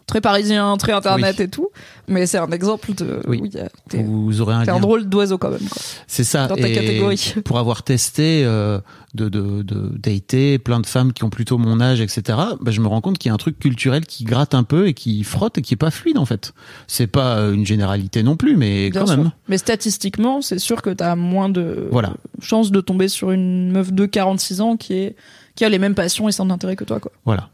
très 0.08 0.22
parisien, 0.22 0.76
très 0.78 0.94
internet 0.94 1.36
Oui. 1.38 1.44
et 1.46 1.48
tout. 1.50 1.70
Mais 2.08 2.26
c'est 2.26 2.38
un 2.38 2.50
exemple 2.52 2.94
de. 2.96 3.20
Oui. 3.28 3.52
Euh, 3.56 3.68
t'es 3.90 4.02
Vous 4.02 4.40
aurez 4.42 4.56
un 4.56 4.68
un 4.68 4.80
drôle 4.80 5.08
d'oiseau 5.08 5.38
quand 5.38 5.50
même. 5.52 5.60
C'est 6.08 6.24
ça. 6.24 6.48
dans 6.48 6.56
ta 6.56 6.68
Et 6.70 6.74
catégorie. 6.74 7.36
Pour 7.46 7.60
avoir 7.60 7.84
testé 7.84 8.44
euh, 8.46 8.80
de, 9.14 9.28
de, 9.28 9.62
de 9.64 9.92
dater 9.98 10.58
plein 10.60 10.80
de 10.80 10.86
femmes 10.86 11.12
qui 11.12 11.26
ont 11.26 11.30
plutôt 11.30 11.58
mon 11.58 11.82
âge, 11.82 12.00
etc. 12.00 12.22
Bah, 12.62 12.72
je 12.72 12.80
me 12.80 12.88
rends 12.88 13.02
compte 13.02 13.18
qu'il 13.18 13.30
y 13.30 13.32
a 13.32 13.34
un 13.34 13.38
truc 13.38 13.60
culturel 13.60 14.06
qui 14.06 14.24
gratte 14.24 14.56
un 14.56 14.64
peu 14.64 14.88
et 14.88 14.94
qui 14.94 15.24
frotte 15.26 15.58
et 15.58 15.62
qui 15.62 15.74
est 15.74 15.78
pas 15.78 15.92
fluide 15.92 16.18
en 16.18 16.26
fait. 16.26 16.54
C'est 16.88 17.08
pas 17.08 17.38
euh, 17.40 17.54
une 17.54 17.66
généralité 17.66 18.24
non 18.24 18.38
plus, 18.38 18.56
mais 18.56 18.90
Bien 18.90 19.02
quand 19.02 19.08
sûr. 19.08 19.18
même. 19.18 19.32
Mais 19.50 19.58
statistiquement, 19.58 20.42
c'est 20.42 20.60
sûr 20.60 20.82
que 20.82 20.90
t'as 20.90 21.16
moins 21.16 21.50
de 21.50 21.90
Voilà. 21.92 22.14
chances 22.42 22.72
de 22.72 22.80
tomber 22.80 23.10
sur 23.10 23.32
une 23.32 23.72
meuf 23.72 23.92
de 23.92 24.06
46 24.06 24.62
ans 24.62 24.78
qui 24.78 24.94
est 24.94 25.16
qui 25.56 25.66
a 25.66 25.70
les 25.70 25.80
mêmes 25.80 25.96
passions 25.96 26.30
et 26.30 26.32
centres 26.32 26.50
d'intérêt 26.50 26.76
que 26.76 26.84
toi, 26.84 27.00
quoi. 27.00 27.12
Voilà. 27.26 27.50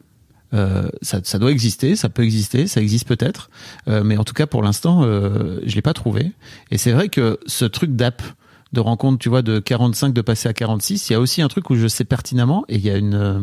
Euh, 0.53 0.87
ça, 1.01 1.19
ça 1.23 1.39
doit 1.39 1.51
exister, 1.51 1.95
ça 1.95 2.09
peut 2.09 2.23
exister, 2.23 2.67
ça 2.67 2.81
existe 2.81 3.07
peut-être, 3.07 3.49
euh, 3.87 4.03
mais 4.03 4.17
en 4.17 4.23
tout 4.23 4.33
cas 4.33 4.45
pour 4.45 4.61
l'instant, 4.61 5.03
euh, 5.03 5.59
je 5.65 5.75
l'ai 5.75 5.81
pas 5.81 5.93
trouvé. 5.93 6.31
Et 6.69 6.77
c'est 6.77 6.91
vrai 6.91 7.09
que 7.09 7.39
ce 7.47 7.65
truc 7.65 7.95
d'app 7.95 8.21
de 8.73 8.79
rencontre, 8.79 9.19
tu 9.19 9.29
vois, 9.29 9.41
de 9.41 9.59
45 9.59 10.13
de 10.13 10.21
passer 10.21 10.49
à 10.49 10.53
46, 10.53 11.09
il 11.09 11.13
y 11.13 11.15
a 11.15 11.19
aussi 11.19 11.41
un 11.41 11.47
truc 11.47 11.69
où 11.69 11.75
je 11.75 11.87
sais 11.87 12.03
pertinemment, 12.03 12.65
et 12.67 12.75
il 12.75 12.81
y 12.81 12.89
a 12.89 12.97
une, 12.97 13.13
euh, 13.13 13.39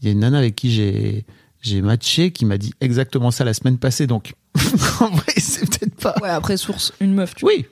il 0.00 0.06
y 0.06 0.08
a 0.08 0.12
une 0.12 0.20
nana 0.20 0.38
avec 0.38 0.56
qui 0.56 0.72
j'ai 0.72 1.26
j'ai 1.62 1.82
matché 1.82 2.30
qui 2.30 2.44
m'a 2.44 2.58
dit 2.58 2.72
exactement 2.80 3.32
ça 3.32 3.44
la 3.44 3.52
semaine 3.52 3.78
passée, 3.78 4.06
donc 4.06 4.34
en 5.00 5.10
vrai 5.10 5.32
c'est 5.36 5.68
peut-être 5.68 5.96
pas. 5.96 6.14
Ouais, 6.22 6.28
après 6.28 6.56
source, 6.56 6.92
une 7.00 7.14
meuf, 7.14 7.34
tu 7.34 7.44
vois. 7.44 7.52
Oui. 7.54 7.66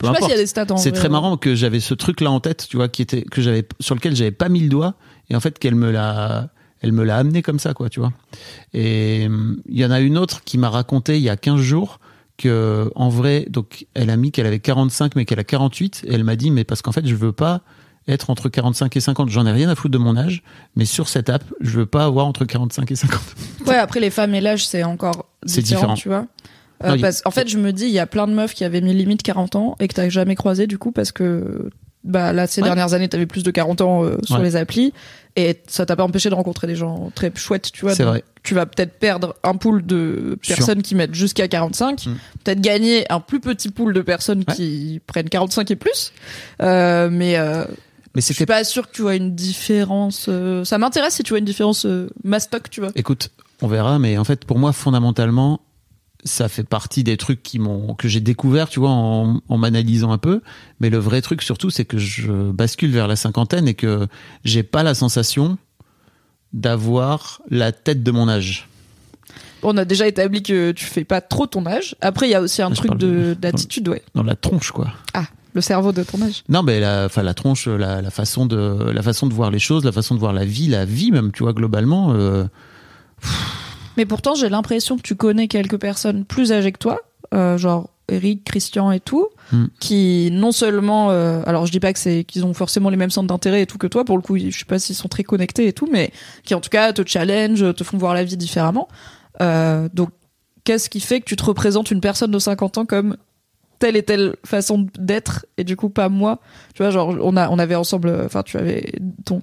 Je 0.00 0.06
sais 0.06 0.12
pas 0.12 0.20
s'il 0.20 0.30
y 0.30 0.34
a 0.34 0.36
des 0.36 0.46
stats 0.46 0.66
en 0.70 0.76
C'est 0.76 0.90
vrai, 0.90 0.98
très 0.98 1.08
ouais. 1.08 1.12
marrant 1.12 1.36
que 1.36 1.56
j'avais 1.56 1.80
ce 1.80 1.92
truc 1.92 2.20
là 2.20 2.30
en 2.30 2.38
tête, 2.38 2.66
tu 2.68 2.76
vois, 2.76 2.88
qui 2.88 3.02
était 3.02 3.22
que 3.22 3.42
j'avais 3.42 3.66
sur 3.80 3.94
lequel 3.94 4.14
j'avais 4.14 4.30
pas 4.30 4.48
mis 4.48 4.60
le 4.60 4.68
doigt 4.68 4.94
et 5.28 5.34
en 5.34 5.40
fait 5.40 5.58
qu'elle 5.58 5.74
me 5.74 5.90
l'a 5.90 6.50
elle 6.80 6.92
me 6.92 7.04
l'a 7.04 7.16
amené 7.16 7.42
comme 7.42 7.58
ça 7.58 7.74
quoi, 7.74 7.88
tu 7.88 8.00
vois. 8.00 8.12
Et 8.74 9.24
hum, 9.26 9.60
il 9.68 9.78
y 9.78 9.84
en 9.84 9.90
a 9.90 10.00
une 10.00 10.18
autre 10.18 10.42
qui 10.44 10.58
m'a 10.58 10.70
raconté 10.70 11.16
il 11.16 11.22
y 11.22 11.28
a 11.28 11.36
15 11.36 11.60
jours 11.60 12.00
que 12.36 12.90
en 12.94 13.08
vrai 13.08 13.46
donc 13.50 13.86
elle 13.94 14.10
a 14.10 14.16
mis 14.16 14.30
qu'elle 14.30 14.46
avait 14.46 14.60
45 14.60 15.16
mais 15.16 15.24
qu'elle 15.24 15.40
a 15.40 15.44
48 15.44 16.04
et 16.06 16.14
elle 16.14 16.24
m'a 16.24 16.36
dit 16.36 16.50
mais 16.50 16.64
parce 16.64 16.82
qu'en 16.82 16.92
fait 16.92 17.06
je 17.06 17.14
veux 17.14 17.32
pas 17.32 17.62
être 18.08 18.30
entre 18.30 18.48
45 18.48 18.96
et 18.96 19.00
50, 19.00 19.28
j'en 19.28 19.46
ai 19.46 19.52
rien 19.52 19.68
à 19.68 19.74
foutre 19.74 19.92
de 19.92 19.98
mon 19.98 20.16
âge, 20.16 20.42
mais 20.76 20.86
sur 20.86 21.08
cette 21.08 21.28
app, 21.28 21.44
je 21.60 21.78
veux 21.78 21.86
pas 21.86 22.04
avoir 22.04 22.26
entre 22.26 22.44
45 22.44 22.90
et 22.90 22.96
50. 22.96 23.20
Ouais, 23.66 23.76
après 23.76 24.00
les 24.00 24.08
femmes 24.08 24.34
et 24.34 24.40
l'âge, 24.40 24.66
c'est 24.66 24.82
encore 24.82 25.26
différent, 25.44 25.92
différent. 25.92 25.94
tu 25.94 26.08
vois. 26.08 26.26
Euh, 26.84 26.96
Non, 26.96 27.08
en 27.26 27.30
fait, 27.30 27.48
je 27.48 27.58
me 27.58 27.70
dis, 27.70 27.84
il 27.84 27.90
y 27.90 27.98
a 27.98 28.06
plein 28.06 28.26
de 28.26 28.32
meufs 28.32 28.54
qui 28.54 28.64
avaient 28.64 28.80
mis 28.80 28.94
limite 28.94 29.22
40 29.22 29.56
ans 29.56 29.76
et 29.78 29.88
que 29.88 29.94
t'as 29.94 30.08
jamais 30.08 30.36
croisé 30.36 30.66
du 30.66 30.78
coup 30.78 30.90
parce 30.90 31.12
que 31.12 31.68
bah 32.08 32.32
là 32.32 32.46
ces 32.48 32.60
Ouais. 32.62 32.66
dernières 32.68 32.94
années 32.94 33.08
t'avais 33.08 33.26
plus 33.26 33.42
de 33.44 33.50
40 33.52 33.80
ans 33.82 34.02
euh, 34.04 34.16
sur 34.24 34.36
Ouais. 34.38 34.42
les 34.42 34.56
applis 34.56 34.92
et 35.36 35.60
ça 35.68 35.86
t'a 35.86 35.94
pas 35.94 36.02
empêché 36.02 36.30
de 36.30 36.34
rencontrer 36.34 36.66
des 36.66 36.74
gens 36.74 37.12
très 37.14 37.30
chouettes 37.36 37.70
tu 37.70 37.82
vois 37.82 37.94
C'est 37.94 38.02
Donc, 38.02 38.12
vrai. 38.14 38.24
tu 38.42 38.54
vas 38.54 38.66
peut-être 38.66 38.98
perdre 38.98 39.36
un 39.44 39.54
pool 39.54 39.84
de 39.86 40.36
personnes 40.46 40.82
qui 40.82 40.94
mettent 40.96 41.14
jusqu'à 41.14 41.46
45 41.48 42.06
Mm. 42.06 42.14
peut-être 42.44 42.60
gagner 42.60 43.04
un 43.12 43.20
plus 43.20 43.38
petit 43.40 43.68
pool 43.68 43.92
de 43.92 44.00
personnes 44.00 44.42
Ouais. 44.48 44.54
qui 44.54 45.00
prennent 45.06 45.28
45 45.28 45.70
et 45.70 45.76
plus 45.76 46.12
euh, 46.62 47.08
mais 47.12 47.36
euh, 47.36 47.64
Mais 48.14 48.20
je 48.22 48.32
suis 48.32 48.46
pas 48.46 48.64
sûr 48.64 48.88
que 48.88 48.96
tu 48.96 49.02
vois 49.02 49.14
une 49.14 49.34
différence 49.34 50.26
euh, 50.28 50.64
ça 50.64 50.78
m'intéresse 50.78 51.14
si 51.14 51.22
tu 51.22 51.30
vois 51.30 51.38
une 51.38 51.44
différence 51.44 51.86
mastoc 52.24 52.70
tu 52.70 52.80
vois 52.80 52.90
Écoute, 52.96 53.30
on 53.62 53.68
verra, 53.68 53.98
mais 53.98 54.16
en 54.18 54.24
fait, 54.24 54.44
pour 54.44 54.58
moi, 54.58 54.72
fondamentalement, 54.72 55.60
ça 56.24 56.48
fait 56.48 56.64
partie 56.64 57.04
des 57.04 57.16
trucs 57.16 57.42
qui 57.42 57.58
m'ont 57.58 57.94
que 57.94 58.08
j'ai 58.08 58.20
découvert, 58.20 58.68
tu 58.68 58.80
vois, 58.80 58.90
en, 58.90 59.40
en 59.48 59.58
m'analysant 59.58 60.10
un 60.12 60.18
peu. 60.18 60.40
Mais 60.80 60.90
le 60.90 60.98
vrai 60.98 61.22
truc, 61.22 61.42
surtout, 61.42 61.70
c'est 61.70 61.84
que 61.84 61.96
je 61.98 62.50
bascule 62.50 62.90
vers 62.90 63.06
la 63.08 63.16
cinquantaine 63.16 63.68
et 63.68 63.74
que 63.74 64.06
j'ai 64.44 64.62
pas 64.62 64.82
la 64.82 64.94
sensation 64.94 65.58
d'avoir 66.52 67.40
la 67.50 67.72
tête 67.72 68.02
de 68.02 68.10
mon 68.10 68.28
âge. 68.28 68.68
Bon, 69.62 69.74
on 69.74 69.76
a 69.76 69.84
déjà 69.84 70.06
établi 70.06 70.42
que 70.42 70.70
tu 70.72 70.84
fais 70.84 71.04
pas 71.04 71.20
trop 71.20 71.46
ton 71.46 71.66
âge. 71.66 71.94
Après, 72.00 72.28
il 72.28 72.30
y 72.30 72.34
a 72.34 72.40
aussi 72.40 72.62
un 72.62 72.70
Je 72.70 72.74
truc 72.74 72.92
de 72.92 73.06
de- 73.06 73.34
d'attitude, 73.34 73.88
ouais. 73.88 74.02
Dans 74.14 74.22
la 74.22 74.36
tronche, 74.36 74.70
quoi. 74.70 74.92
Ah, 75.14 75.24
le 75.54 75.60
cerveau 75.60 75.92
de 75.92 76.02
ton 76.04 76.22
âge. 76.22 76.44
Non, 76.48 76.62
mais 76.62 76.78
la, 76.80 77.04
enfin, 77.06 77.22
la 77.22 77.34
tronche, 77.34 77.66
la, 77.66 78.00
la 78.00 78.10
façon 78.10 78.46
de, 78.46 78.90
la 78.90 79.02
façon 79.02 79.26
de 79.26 79.34
voir 79.34 79.50
les 79.50 79.58
choses, 79.58 79.84
la 79.84 79.92
façon 79.92 80.14
de 80.14 80.20
voir 80.20 80.32
la 80.32 80.44
vie, 80.44 80.68
la 80.68 80.84
vie 80.84 81.10
même, 81.10 81.32
tu 81.32 81.42
vois, 81.42 81.52
globalement. 81.52 82.12
euh, 82.14 82.44
Mais 83.98 84.06
pourtant, 84.06 84.34
j'ai 84.34 84.48
l'impression 84.48 84.96
que 84.96 85.02
tu 85.02 85.14
connais 85.16 85.48
quelques 85.48 85.78
personnes 85.78 86.24
plus 86.24 86.52
âgées 86.52 86.72
que 86.72 86.78
toi, 86.78 87.00
euh, 87.34 87.58
genre 87.58 87.90
Eric, 88.08 88.44
Christian 88.44 88.90
et 88.90 89.00
tout, 89.00 89.28
Hmm. 89.52 89.66
qui 89.80 90.28
non 90.30 90.52
seulement, 90.52 91.10
euh, 91.10 91.42
alors 91.46 91.64
je 91.66 91.72
dis 91.72 91.80
pas 91.80 91.92
que 91.92 91.98
c'est 91.98 92.24
qu'ils 92.24 92.44
ont 92.46 92.52
forcément 92.54 92.90
les 92.90 92.96
mêmes 92.96 93.10
centres 93.10 93.28
d'intérêt 93.28 93.62
et 93.62 93.66
tout 93.66 93.76
que 93.78 93.86
toi, 93.86 94.04
pour 94.04 94.16
le 94.16 94.22
coup, 94.22 94.38
je 94.38 94.50
sais 94.58 94.64
pas 94.66 94.78
s'ils 94.78 94.94
sont 94.94 95.08
très 95.08 95.24
connectés 95.24 95.66
et 95.66 95.72
tout, 95.72 95.88
mais 95.90 96.10
qui 96.44 96.54
en 96.54 96.60
tout 96.60 96.68
cas 96.70 96.92
te 96.92 97.02
challenge, 97.06 97.74
te 97.74 97.82
font 97.84 97.96
voir 97.98 98.14
la 98.14 98.24
vie 98.24 98.36
différemment. 98.36 98.88
Euh, 99.40 99.88
donc, 99.94 100.10
qu'est-ce 100.64 100.88
qui 100.90 101.00
fait 101.00 101.20
que 101.20 101.24
tu 101.26 101.36
te 101.36 101.44
représentes 101.44 101.90
une 101.90 102.00
personne 102.00 102.30
de 102.30 102.38
50 102.38 102.78
ans 102.78 102.84
comme 102.86 103.16
telle 103.78 103.96
et 103.96 104.02
telle 104.02 104.36
façon 104.44 104.86
d'être 104.98 105.46
et 105.56 105.64
du 105.64 105.76
coup 105.76 105.88
pas 105.88 106.08
moi? 106.08 106.40
Tu 106.74 106.82
vois 106.82 106.90
genre 106.90 107.16
on 107.22 107.36
a 107.36 107.48
on 107.48 107.58
avait 107.58 107.74
ensemble 107.74 108.14
enfin 108.24 108.42
tu 108.42 108.56
avais 108.58 108.92
ton 109.24 109.40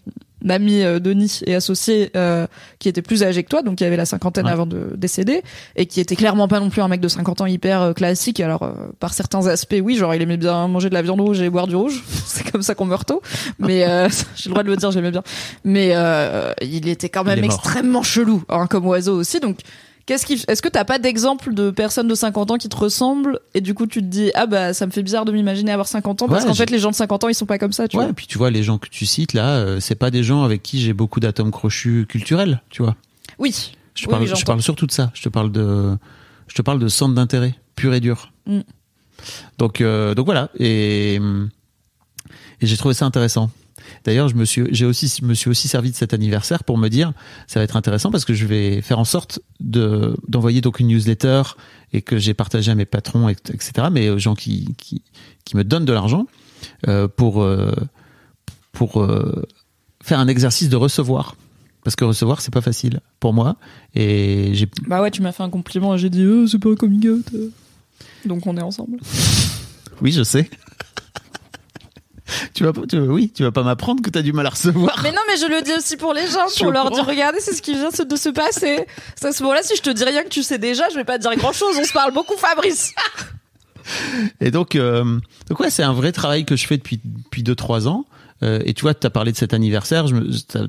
ami 0.50 0.84
euh, 0.84 1.00
Denis 1.00 1.42
et 1.46 1.56
associé 1.56 2.12
euh, 2.16 2.48
qui 2.80 2.90
était 2.90 3.02
plus 3.02 3.24
âgé 3.24 3.44
que 3.44 3.50
toi 3.50 3.62
donc 3.62 3.76
qui 3.76 3.84
avait 3.86 3.98
la 3.98 4.06
cinquantaine 4.06 4.46
Ouais. 4.46 4.52
avant 4.52 4.66
de 4.66 4.92
décéder 4.96 5.42
et 5.76 5.86
qui 5.86 6.00
était 6.00 6.16
clairement 6.16 6.48
pas 6.48 6.60
non 6.60 6.70
plus 6.70 6.82
un 6.82 6.88
mec 6.88 7.00
de 7.02 7.08
50 7.08 7.42
ans 7.42 7.46
hyper 7.46 7.82
euh, 7.82 7.94
classique. 7.94 8.40
Alors 8.40 8.64
euh, 8.64 8.72
par 9.00 9.14
certains 9.14 9.48
aspects 9.48 9.76
oui 9.82 9.96
genre 9.96 10.14
il 10.14 10.22
aimait 10.22 10.38
bien 10.38 10.68
manger 10.68 10.90
de 10.90 10.94
la 10.94 11.02
viande 11.02 11.22
rouge 11.22 11.42
et 11.42 11.50
boire 11.50 11.68
du 11.68 11.76
rouge. 11.76 12.04
C'est 12.26 12.50
comme 12.52 12.62
ça 12.62 12.76
qu'on 12.76 12.86
meurt 12.86 13.08
tôt. 13.08 13.22
Mais 13.60 13.86
euh, 13.88 14.08
j'ai 14.36 14.50
le 14.50 14.52
droit 14.52 14.64
de 14.64 14.70
le 14.70 14.76
dire 14.78 14.92
j'aimais 14.92 15.12
bien. 15.12 15.24
Mais 15.64 15.92
euh, 15.96 16.54
il 16.62 16.88
était 16.88 17.10
quand 17.10 17.24
même 17.24 17.44
extrêmement 17.44 18.04
chelou 18.04 18.44
hein, 18.50 18.68
comme 18.68 18.86
oiseau 18.88 19.18
aussi. 19.18 19.40
Donc 19.40 19.60
Qu'est-ce 20.06 20.26
qui, 20.28 20.44
est-ce 20.48 20.62
que 20.62 20.70
t'as 20.70 20.86
pas 20.86 21.00
d'exemple 21.00 21.54
de 21.56 21.72
personnes 21.72 22.08
de 22.08 22.14
50 22.14 22.52
ans 22.52 22.58
qui 22.58 22.70
te 22.70 22.76
ressemblent 22.76 23.40
et 23.56 23.62
du 23.62 23.74
coup 23.74 23.88
tu 23.88 24.02
te 24.02 24.06
dis 24.06 24.30
ah 24.36 24.46
bah 24.46 24.72
ça 24.74 24.86
me 24.86 24.92
fait 24.92 25.02
bizarre 25.02 25.26
de 25.26 25.32
m'imaginer 25.32 25.72
avoir 25.72 25.88
50 25.88 26.22
ans 26.22 26.28
parce 26.28 26.44
Ouais, 26.44 26.50
qu'en 26.50 26.54
fait 26.54 26.70
les 26.70 26.78
gens 26.78 26.92
de 26.92 26.96
50 26.96 27.24
ans 27.24 27.28
ils 27.28 27.34
sont 27.34 27.48
pas 27.48 27.58
comme 27.58 27.74
ça 27.74 27.88
tu 27.88 27.98
ouais, 27.98 28.04
vois. 28.04 28.12
et 28.12 28.14
puis 28.14 28.28
tu 28.28 28.38
vois, 28.38 28.52
les 28.52 28.62
gens 28.62 28.78
que 28.78 28.88
tu 28.88 29.08
cites 29.08 29.34
là, 29.34 29.56
euh, 29.56 29.80
c'est 29.80 29.96
pas 29.96 30.12
des 30.12 30.22
gens 30.22 30.44
avec 30.44 30.62
qui 30.62 30.80
j'ai 30.80 30.94
beaucoup 30.94 31.20
d'atomes 31.20 31.50
crochus 31.50 32.06
culturels, 32.08 32.62
tu 32.70 32.84
vois. 32.84 32.96
Oui. 33.40 33.72
Je 33.96 34.06
Oui, 34.06 34.12
parle, 34.12 34.28
je 34.28 34.62
surtout 34.62 34.86
de 34.86 34.92
ça. 34.92 35.10
Je 35.16 35.24
te 35.24 35.30
parle 35.30 35.52
de, 35.52 35.98
je 36.48 36.54
te 36.54 36.62
parle 36.62 36.78
de 36.80 36.88
centre 36.88 37.16
d'intérêt 37.16 37.56
pur 37.76 37.94
et 37.94 38.00
dur. 38.00 38.32
Mm. 38.46 38.60
Donc, 39.58 39.82
euh, 39.82 40.14
donc 40.14 40.26
voilà. 40.26 40.50
Et, 40.60 41.16
et 41.16 41.20
j'ai 42.62 42.78
trouvé 42.78 42.94
ça 42.94 43.06
intéressant. 43.06 43.50
D'ailleurs, 44.06 44.28
je 44.30 44.36
me 44.36 44.46
suis, 44.46 44.64
j'ai 44.72 44.86
aussi, 44.86 45.12
je 45.20 45.26
me 45.26 45.34
suis 45.34 45.50
aussi 45.50 45.68
servi 45.68 45.92
de 45.92 45.96
cet 45.96 46.14
anniversaire 46.14 46.64
pour 46.64 46.78
me 46.78 46.88
dire, 46.90 47.12
ça 47.48 47.60
va 47.60 47.64
être 47.64 47.76
intéressant 47.76 48.12
parce 48.12 48.24
que 48.24 48.34
je 48.34 48.46
vais 48.46 48.82
faire 48.82 49.00
en 49.00 49.04
sorte 49.06 49.40
de 49.60 50.16
d'envoyer 50.28 50.62
donc 50.62 50.80
une 50.80 50.88
newsletter 50.88 51.42
et 51.92 52.02
que 52.02 52.18
j'ai 52.18 52.34
partagé 52.34 52.72
à 52.72 52.76
mes 52.76 52.86
patrons, 52.86 53.28
et- 53.30 53.34
etc. 53.52 53.88
Mais 53.92 54.10
aux 54.10 54.20
gens 54.20 54.36
qui 54.36 54.76
qui, 54.78 55.02
qui 55.44 55.58
me 55.58 55.64
donnent 55.64 55.86
de 55.86 55.94
l'argent 55.94 56.28
euh, 56.88 57.08
pour 57.08 57.42
euh, 57.42 57.74
pour 58.72 59.02
euh, 59.02 59.44
faire 60.04 60.20
un 60.20 60.28
exercice 60.28 60.70
de 60.70 60.76
recevoir. 60.76 61.36
Parce 61.84 61.96
que 61.96 62.04
recevoir, 62.04 62.42
c'est 62.42 62.52
pas 62.54 62.62
facile 62.62 63.00
pour 63.20 63.34
moi. 63.34 63.58
Et 63.94 64.52
j'ai. 64.54 64.68
Bah 64.88 65.02
ouais 65.02 65.12
tu 65.12 65.22
m'as 65.22 65.32
fait 65.32 65.44
un 65.44 65.50
compliment 65.50 65.96
et 65.96 65.98
j'ai 65.98 66.10
dit 66.10 66.24
euh, 66.24 66.48
c'est 66.48 66.60
pas 66.60 66.70
un 66.70 66.76
coming 66.76 67.08
out. 67.10 67.26
Donc 68.26 68.46
on 68.48 68.56
est 68.58 68.62
ensemble. 68.62 68.98
Oui, 70.02 70.12
je 70.12 70.24
sais. 70.24 70.50
Tu 72.54 72.64
vas 72.64 72.74
pas, 72.74 72.82
tu, 72.88 72.98
oui, 72.98 73.32
tu 73.34 73.44
vas 73.44 73.52
pas 73.52 73.64
m'apprendre 73.64 74.02
que 74.02 74.10
t'as 74.10 74.22
du 74.22 74.34
mal 74.34 74.46
à 74.46 74.50
recevoir. 74.50 75.00
Mais 75.04 75.12
non 75.12 75.22
mais 75.28 75.38
je 75.38 75.46
le 75.46 75.62
dis 75.62 75.74
aussi 75.74 75.98
pour 75.98 76.14
les 76.14 76.28
gens 76.28 76.46
pour 76.58 76.72
leur 76.72 76.92
dire 76.92 77.06
regardez 77.06 77.40
c'est 77.40 77.54
ce 77.54 77.62
qui 77.62 77.74
vient 77.74 77.90
de 77.90 78.16
se 78.16 78.30
passer. 78.30 78.86
C'est 79.16 79.28
à 79.28 79.32
ce 79.32 79.44
moment-là 79.44 79.62
si 79.64 79.76
je 79.76 79.82
te 79.82 79.90
dis 79.90 80.04
rien 80.04 80.24
que 80.24 80.30
tu 80.30 80.44
sais 80.44 80.58
déjà 80.58 80.90
je 80.90 80.96
vais 80.96 81.04
pas 81.04 81.18
te 81.18 81.24
dire 81.24 81.36
grand 81.36 81.54
chose 81.54 81.76
on 81.80 81.84
se 81.84 81.94
parle 81.94 82.14
beaucoup 82.14 82.38
Fabrice. 82.38 82.94
Et 84.42 84.50
donc, 84.50 84.76
euh, 84.76 85.20
donc 85.48 85.60
ouais, 85.60 85.70
c'est 85.70 85.84
un 85.84 85.94
vrai 85.94 86.12
travail 86.12 86.44
que 86.46 86.56
je 86.56 86.66
fais 86.66 86.78
depuis 86.78 87.00
depuis 87.04 87.44
deux 87.44 87.56
trois 87.56 87.88
ans. 87.88 88.06
Euh, 88.44 88.60
et 88.66 88.74
tu 88.74 88.82
vois, 88.82 88.94
tu 88.94 89.08
as 89.08 89.10
parlé 89.10 89.32
de 89.32 89.38
cet 89.38 89.54
anniversaire. 89.54 90.08
Je, 90.08 90.16
me, 90.16 90.68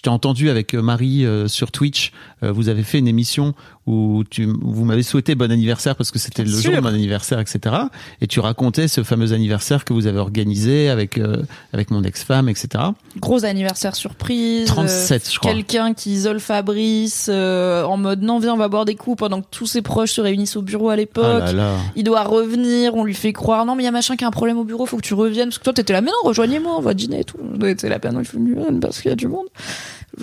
t'ai 0.00 0.10
entendu 0.10 0.50
avec 0.50 0.74
Marie 0.74 1.24
euh, 1.24 1.48
sur 1.48 1.72
Twitch. 1.72 2.12
Euh, 2.42 2.52
vous 2.52 2.68
avez 2.68 2.82
fait 2.82 2.98
une 2.98 3.08
émission 3.08 3.54
où 3.88 4.22
tu, 4.28 4.44
où 4.44 4.72
vous 4.72 4.84
m'avez 4.84 5.02
souhaité 5.02 5.34
bon 5.34 5.50
anniversaire 5.50 5.96
parce 5.96 6.10
que 6.10 6.18
c'était 6.18 6.44
le 6.44 6.50
jour 6.50 6.74
de 6.74 6.80
mon 6.80 6.88
anniversaire, 6.88 7.40
etc. 7.40 7.74
Et 8.20 8.26
tu 8.26 8.38
racontais 8.38 8.86
ce 8.86 9.02
fameux 9.02 9.32
anniversaire 9.32 9.86
que 9.86 9.94
vous 9.94 10.06
avez 10.06 10.18
organisé 10.18 10.90
avec 10.90 11.16
euh, 11.16 11.42
avec 11.72 11.90
mon 11.90 12.02
ex-femme, 12.04 12.50
etc. 12.50 12.84
Gros 13.18 13.46
anniversaire 13.46 13.96
surprise. 13.96 14.66
37, 14.66 15.22
euh, 15.22 15.30
je 15.32 15.38
crois. 15.38 15.52
Quelqu'un 15.52 15.94
qui 15.94 16.12
isole 16.12 16.38
Fabrice 16.38 17.28
euh, 17.32 17.82
en 17.84 17.96
mode 17.96 18.20
non 18.20 18.38
viens 18.38 18.54
on 18.54 18.58
va 18.58 18.68
boire 18.68 18.84
des 18.84 18.94
coups 18.94 19.16
pendant 19.16 19.40
que 19.40 19.46
tous 19.50 19.66
ses 19.66 19.80
proches 19.80 20.12
se 20.12 20.20
réunissent 20.20 20.56
au 20.56 20.62
bureau 20.62 20.90
à 20.90 20.96
l'époque. 20.96 21.24
Ah 21.24 21.46
là 21.46 21.52
là. 21.52 21.76
Il 21.96 22.04
doit 22.04 22.24
revenir, 22.24 22.94
on 22.94 23.04
lui 23.04 23.14
fait 23.14 23.32
croire 23.32 23.64
non 23.64 23.74
mais 23.74 23.84
il 23.84 23.86
y 23.86 23.88
a 23.88 23.92
machin 23.92 24.16
qui 24.16 24.24
a 24.24 24.28
un 24.28 24.32
problème 24.32 24.58
au 24.58 24.64
bureau, 24.64 24.84
faut 24.84 24.98
que 24.98 25.02
tu 25.02 25.14
reviennes 25.14 25.48
parce 25.48 25.58
que 25.58 25.64
toi 25.64 25.72
t'étais 25.72 25.94
là 25.94 26.02
mais 26.02 26.10
non 26.10 26.28
rejoignez-moi, 26.28 26.74
on 26.76 26.82
va 26.82 26.92
dîner 26.92 27.20
et 27.20 27.24
tout. 27.24 27.38
T'es 27.58 27.88
là 27.88 27.98
ben 27.98 28.12
non 28.12 28.20
il 28.20 28.26
faut 28.26 28.38
parce 28.82 29.00
qu'il 29.00 29.08
y 29.08 29.12
a 29.12 29.16
du 29.16 29.28
monde. 29.28 29.46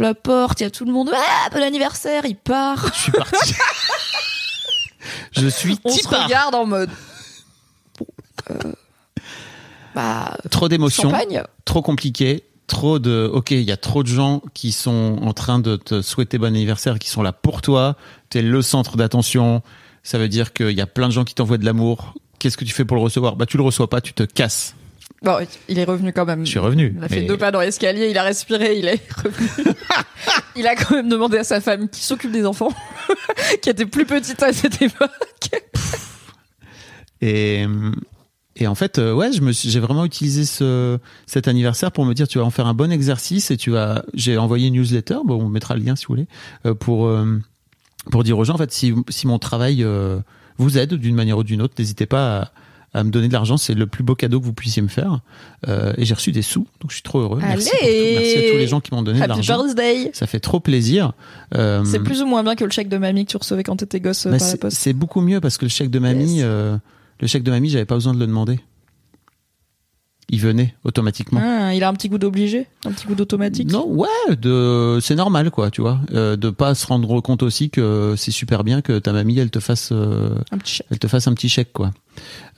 La 0.01 0.13
porte, 0.13 0.59
il 0.61 0.63
y 0.63 0.67
a 0.67 0.69
tout 0.71 0.85
le 0.85 0.91
monde. 0.91 1.11
Ah, 1.13 1.49
bon 1.51 1.61
anniversaire, 1.61 2.25
il 2.25 2.35
part. 2.35 2.87
Je 2.93 2.99
suis 2.99 3.11
parti. 3.11 3.53
je 5.31 5.47
suis 5.47 5.79
On 5.83 5.89
se 5.89 6.07
regarde 6.07 6.55
en 6.55 6.65
mode. 6.65 6.89
Bon, 7.99 8.05
euh, 8.51 8.73
bah, 9.93 10.37
Trop 10.51 10.67
d'émotions. 10.69 11.11
trop 11.65 11.81
compliqué, 11.81 12.43
trop 12.67 12.99
de 12.99 13.29
OK, 13.31 13.51
il 13.51 13.61
y 13.61 13.71
a 13.71 13.77
trop 13.77 14.03
de 14.03 14.07
gens 14.07 14.41
qui 14.53 14.71
sont 14.71 15.17
en 15.21 15.33
train 15.33 15.59
de 15.59 15.75
te 15.75 16.01
souhaiter 16.01 16.37
bon 16.37 16.47
anniversaire, 16.47 16.99
qui 16.99 17.09
sont 17.09 17.21
là 17.23 17.31
pour 17.31 17.61
toi, 17.61 17.95
tu 18.29 18.39
es 18.39 18.41
le 18.41 18.61
centre 18.61 18.97
d'attention. 18.97 19.61
Ça 20.03 20.17
veut 20.17 20.27
dire 20.29 20.53
qu'il 20.53 20.71
y 20.71 20.81
a 20.81 20.87
plein 20.87 21.07
de 21.07 21.13
gens 21.13 21.23
qui 21.23 21.33
t'envoient 21.33 21.57
de 21.57 21.65
l'amour. 21.65 22.13
Qu'est-ce 22.39 22.57
que 22.57 22.65
tu 22.65 22.73
fais 22.73 22.85
pour 22.85 22.97
le 22.97 23.01
recevoir? 23.03 23.35
Bah 23.35 23.45
tu 23.45 23.57
le 23.57 23.63
reçois 23.63 23.89
pas, 23.89 24.01
tu 24.01 24.13
te 24.13 24.23
casses. 24.23 24.75
Bon, 25.25 25.37
il 25.67 25.79
est 25.79 25.83
revenu 25.83 26.13
quand 26.13 26.25
même. 26.25 26.45
Je 26.45 26.51
suis 26.51 26.59
revenu. 26.59 26.93
Il 26.97 27.03
a 27.03 27.09
fait 27.09 27.21
mais- 27.21 27.25
deux 27.27 27.37
pas 27.37 27.51
dans 27.51 27.59
l'escalier, 27.59 28.09
il 28.11 28.17
a 28.17 28.23
respiré, 28.23 28.77
il 28.77 28.85
est 28.87 29.01
revenu. 29.11 29.71
il 30.55 30.67
a 30.67 30.75
quand 30.75 30.95
même 30.95 31.09
demandé 31.09 31.37
à 31.39 31.43
sa 31.43 31.59
femme 31.61 31.89
qui 31.89 32.01
s'occupe 32.01 32.31
des 32.31 32.45
enfants, 32.45 32.71
qui 33.61 33.69
était 33.71 33.85
plus 33.87 34.05
petite 34.05 34.41
à 34.43 34.53
cette 34.53 34.81
époque. 34.81 35.09
Et, 37.21 37.65
et 38.55 38.67
en 38.67 38.75
fait, 38.75 38.99
euh, 38.99 39.13
ouais, 39.13 39.31
je 39.31 39.41
me 39.41 39.51
suis- 39.51 39.69
j'ai 39.69 39.79
vraiment 39.79 40.05
utilisé 40.05 40.45
ce, 40.45 40.99
cet 41.25 41.47
anniversaire 41.47 41.91
pour 41.91 42.05
me 42.05 42.13
dire, 42.13 42.27
tu 42.27 42.37
vas 42.37 42.45
en 42.45 42.51
faire 42.51 42.67
un 42.67 42.73
bon 42.73 42.91
exercice 42.91 43.51
et 43.51 43.57
tu 43.57 43.71
vas. 43.71 44.03
J'ai 44.13 44.37
envoyé 44.37 44.67
une 44.67 44.75
newsletter, 44.75 45.17
bon, 45.25 45.41
on 45.43 45.49
mettra 45.49 45.75
le 45.75 45.81
lien 45.83 45.95
si 45.95 46.05
vous 46.05 46.13
voulez, 46.13 46.27
euh, 46.65 46.73
pour 46.75 47.07
euh, 47.07 47.41
pour 48.11 48.23
dire 48.23 48.37
aux 48.37 48.43
gens, 48.43 48.53
en 48.53 48.57
fait, 48.57 48.71
si, 48.71 48.93
si 49.09 49.25
mon 49.25 49.39
travail 49.39 49.83
vous 50.57 50.77
aide 50.77 50.93
d'une 50.93 51.15
manière 51.15 51.39
ou 51.39 51.43
d'une 51.43 51.61
autre, 51.63 51.73
n'hésitez 51.79 52.05
pas 52.05 52.41
à, 52.41 52.51
à 52.95 53.03
me 53.03 53.09
donner 53.11 53.27
de 53.27 53.33
l'argent, 53.33 53.57
c'est 53.57 53.73
le 53.73 53.87
plus 53.87 54.03
beau 54.03 54.15
cadeau 54.15 54.39
que 54.39 54.45
vous 54.45 54.53
puissiez 54.53 54.81
me 54.81 54.87
faire. 54.87 55.19
Euh, 55.67 55.93
et 55.97 56.05
j'ai 56.05 56.13
reçu 56.13 56.31
des 56.31 56.41
sous, 56.41 56.65
donc 56.81 56.89
je 56.91 56.95
suis 56.95 57.03
trop 57.03 57.19
heureux. 57.19 57.39
Merci, 57.41 57.69
pour 57.69 57.79
tout. 57.79 57.85
Allez 57.85 58.15
Merci 58.19 58.37
à 58.37 58.51
tous 58.51 58.57
les 58.57 58.67
gens 58.67 58.79
qui 58.79 58.93
m'ont 58.93 59.01
donné 59.03 59.19
de 59.19 59.23
Happy 59.23 59.29
l'argent. 59.33 59.63
birthday 59.65 60.09
Ça 60.13 60.27
fait 60.27 60.39
trop 60.39 60.59
plaisir. 60.59 61.11
Euh, 61.53 61.83
C'est 61.85 61.99
plus 61.99 62.21
ou 62.21 62.25
moins 62.25 62.41
bien 62.43 62.55
que 62.55 62.63
le 62.63 62.71
chèque 62.71 62.89
de 62.89 62.97
mamie 62.97 63.25
que 63.25 63.31
tu 63.31 63.37
recevais 63.37 63.63
quand 63.63 63.75
t'étais 63.75 63.99
gosse 63.99 64.25
euh, 64.25 64.31
bah, 64.31 64.37
par 64.37 64.47
la 64.47 64.51
c'est 64.51 64.57
poste. 64.59 64.77
c'est 64.77 64.93
beaucoup 64.93 65.21
mieux 65.21 65.41
parce 65.41 65.57
que 65.57 65.65
le 65.65 65.69
chèque 65.69 65.89
de 65.89 65.99
mamie, 65.99 66.37
Yes. 66.37 66.43
euh, 66.45 66.77
le 67.19 67.27
chèque 67.27 67.43
de 67.43 67.51
mamie, 67.51 67.69
j'avais 67.69 67.85
pas 67.85 67.95
besoin 67.95 68.13
de 68.13 68.19
le 68.19 68.27
demander. 68.27 68.59
Il 70.29 70.39
venait 70.41 70.73
automatiquement. 70.83 71.39
Ah, 71.43 71.75
il 71.75 71.83
a 71.83 71.89
un 71.89 71.93
petit 71.93 72.09
goût 72.09 72.17
d'obligé, 72.17 72.65
un 72.83 72.91
petit 72.91 73.05
goût 73.05 73.13
d'automatique. 73.13 73.71
Non, 73.71 73.87
ouais, 73.87 74.35
de, 74.35 74.97
c'est 74.99 75.13
normal 75.13 75.51
quoi, 75.51 75.69
tu 75.69 75.81
vois, 75.81 75.99
euh, 76.13 76.35
de 76.35 76.49
pas 76.49 76.73
se 76.73 76.87
rendre 76.87 77.21
compte 77.21 77.43
aussi 77.43 77.69
que 77.69 78.15
c'est 78.17 78.31
super 78.31 78.63
bien 78.63 78.81
que 78.81 78.97
ta 78.97 79.13
mamie 79.13 79.37
elle 79.37 79.51
te 79.51 79.59
fasse, 79.59 79.89
euh, 79.91 80.35
Un 80.51 80.57
petit 80.57 80.75
chèque. 80.75 80.87
elle 80.89 80.97
te 80.99 81.07
fasse 81.07 81.27
un 81.27 81.33
petit 81.35 81.47
chèque 81.47 81.73
quoi. 81.73 81.91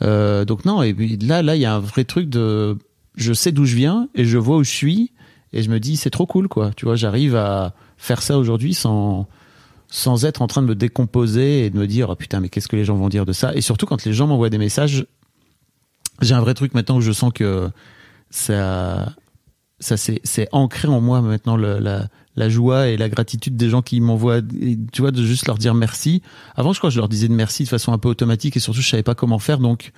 Euh, 0.01 0.45
donc 0.45 0.63
non, 0.63 0.81
et 0.81 0.93
puis 0.93 1.17
là, 1.17 1.41
là, 1.41 1.55
il 1.57 1.61
y 1.61 1.65
a 1.65 1.73
un 1.75 1.79
vrai 1.79 2.05
truc 2.05 2.29
de, 2.29 2.77
je 3.15 3.33
sais 3.33 3.51
d'où 3.51 3.65
je 3.65 3.75
viens 3.75 4.07
et 4.15 4.23
je 4.23 4.37
vois 4.37 4.57
où 4.57 4.63
je 4.63 4.71
suis 4.71 5.11
et 5.51 5.61
je 5.61 5.69
me 5.69 5.79
dis 5.79 5.97
c'est 5.97 6.09
trop 6.09 6.25
cool 6.25 6.47
quoi, 6.47 6.71
tu 6.77 6.85
vois, 6.85 6.95
j'arrive 6.95 7.35
à 7.35 7.73
faire 7.97 8.21
ça 8.21 8.37
aujourd'hui 8.37 8.73
sans 8.73 9.27
sans 9.89 10.25
être 10.25 10.41
en 10.41 10.47
train 10.47 10.61
de 10.61 10.67
me 10.67 10.75
décomposer 10.75 11.65
et 11.65 11.69
de 11.69 11.77
me 11.77 11.87
dire 11.87 12.09
oh, 12.09 12.15
putain 12.15 12.39
mais 12.39 12.49
qu'est-ce 12.49 12.67
que 12.67 12.75
les 12.75 12.85
gens 12.85 12.95
vont 12.95 13.09
dire 13.09 13.25
de 13.25 13.33
ça? 13.33 13.53
Et 13.55 13.61
surtout 13.61 13.85
quand 13.85 14.03
les 14.05 14.13
gens 14.13 14.27
m'envoient 14.27 14.49
des 14.49 14.57
messages 14.57 15.05
j'ai 16.21 16.33
un 16.33 16.41
vrai 16.41 16.53
truc 16.53 16.73
maintenant 16.73 16.97
où 16.97 17.01
je 17.01 17.11
sens 17.11 17.31
que 17.33 17.69
ça 18.29 19.13
ça 19.79 19.97
c'est 19.97 20.19
c'est 20.23 20.47
ancré 20.51 20.87
en 20.87 21.01
moi 21.01 21.21
maintenant 21.21 21.55
le- 21.55 21.79
la 21.79 22.07
la 22.35 22.49
joie 22.49 22.87
et 22.89 22.97
la 22.97 23.09
gratitude 23.09 23.57
des 23.57 23.69
gens 23.69 23.81
qui 23.81 23.99
m'envoient 23.99 24.41
tu 24.91 25.01
vois 25.01 25.11
de 25.11 25.23
juste 25.23 25.47
leur 25.47 25.57
dire 25.57 25.73
merci. 25.73 26.21
Avant 26.55 26.71
je 26.73 26.77
crois 26.79 26.89
que 26.91 26.93
je 26.93 26.99
leur 26.99 27.09
disais 27.09 27.27
de 27.27 27.33
merci 27.33 27.63
de 27.63 27.69
façon 27.69 27.93
un 27.93 27.97
peu 27.97 28.09
automatique 28.09 28.55
et 28.57 28.59
surtout 28.59 28.81
je 28.81 28.87
savais 28.89 29.01
pas 29.03 29.15
comment 29.15 29.39
faire. 29.39 29.57
Donc 29.59 29.91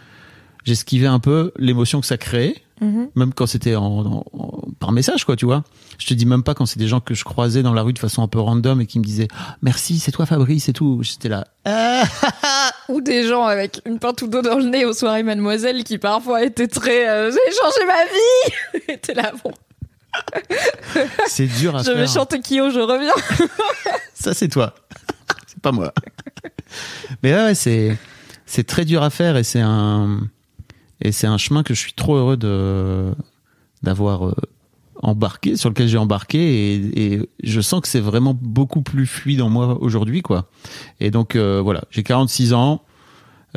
j'esquivais 0.63 1.07
un 1.07 1.19
peu 1.19 1.51
l'émotion 1.57 1.99
que 2.01 2.07
ça 2.07 2.17
créait 2.17 2.55
Mhm. 2.81 3.09
même 3.15 3.33
quand 3.33 3.45
c'était 3.45 3.75
en, 3.75 3.83
en- 3.83 4.23
en- 4.31 4.61
par 4.79 4.93
message 4.93 5.25
quoi 5.25 5.35
tu 5.35 5.43
vois. 5.45 5.65
Je 5.97 6.07
te 6.07 6.13
dis 6.13 6.25
même 6.25 6.43
pas 6.43 6.53
quand 6.53 6.65
c'est 6.65 6.79
des 6.79 6.87
gens 6.87 7.01
que 7.01 7.13
je 7.13 7.25
croisais 7.25 7.61
dans 7.61 7.73
la 7.73 7.81
rue 7.81 7.91
de 7.91 7.99
façon 7.99 8.23
un 8.23 8.29
peu 8.29 8.39
random 8.39 8.79
et 8.79 8.85
qui 8.85 8.99
me 8.99 9.03
disaient 9.03 9.27
Ah, 9.37 9.57
merci 9.61 9.99
c'est 9.99 10.11
toi 10.13 10.25
Fabrice 10.25 10.69
et 10.69 10.73
tout. 10.73 10.99
J'étais 11.03 11.27
là 11.27 11.45
Ah 11.65 12.03
Ou 12.89 13.01
des 13.01 13.27
gens 13.27 13.45
avec 13.45 13.81
une 13.85 13.99
pinte 13.99 14.23
d'eau 14.23 14.41
dans 14.41 14.57
le 14.57 14.65
nez 14.65 14.83
aux 14.83 14.93
soirées 14.93 15.23
Mademoiselle 15.23 15.83
qui 15.83 15.97
parfois 15.97 16.43
étaient 16.43 16.67
très 16.67 17.07
euh, 17.07 17.31
j'ai 17.31 17.55
changé 17.55 17.85
ma 17.85 18.03
vie! 18.05 18.97
T'es 19.01 19.13
là 19.13 19.31
bon. 19.43 19.51
C'est 21.27 21.45
dur 21.45 21.75
à 21.75 21.83
je 21.83 21.91
vais 21.91 22.07
chanter 22.07 22.41
Kyo 22.41 22.71
je 22.71 22.79
reviens. 22.79 23.13
Ça 24.13 24.33
c'est 24.33 24.47
toi. 24.47 24.73
C'est 25.45 25.61
pas 25.61 25.71
moi. 25.71 25.93
Mais 27.21 27.33
ouais, 27.33 27.43
ouais, 27.43 27.55
c'est 27.55 27.95
c'est 28.47 28.65
très 28.65 28.85
dur 28.85 29.03
à 29.03 29.11
faire 29.11 29.37
et 29.37 29.43
c'est 29.43 29.61
un 29.61 30.21
et 30.99 31.11
c'est 31.11 31.27
un 31.27 31.37
chemin 31.37 31.61
que 31.61 31.75
je 31.75 31.79
suis 31.79 31.93
trop 31.93 32.15
heureux 32.15 32.37
de 32.37 33.13
d'avoir 33.83 34.27
euh, 34.27 34.33
embarqué 35.01 35.55
sur 35.55 35.69
lequel 35.69 35.87
j'ai 35.87 35.97
embarqué 35.97 36.39
et, 36.75 37.13
et 37.13 37.29
je 37.43 37.61
sens 37.61 37.81
que 37.81 37.87
c'est 37.87 37.99
vraiment 37.99 38.37
beaucoup 38.39 38.81
plus 38.81 39.05
fluide 39.07 39.41
en 39.41 39.49
moi 39.49 39.77
aujourd'hui 39.81 40.21
quoi 40.21 40.49
et 40.99 41.09
donc 41.09 41.35
euh, 41.35 41.61
voilà 41.61 41.83
j'ai 41.89 42.03
46 42.03 42.53
ans 42.53 42.81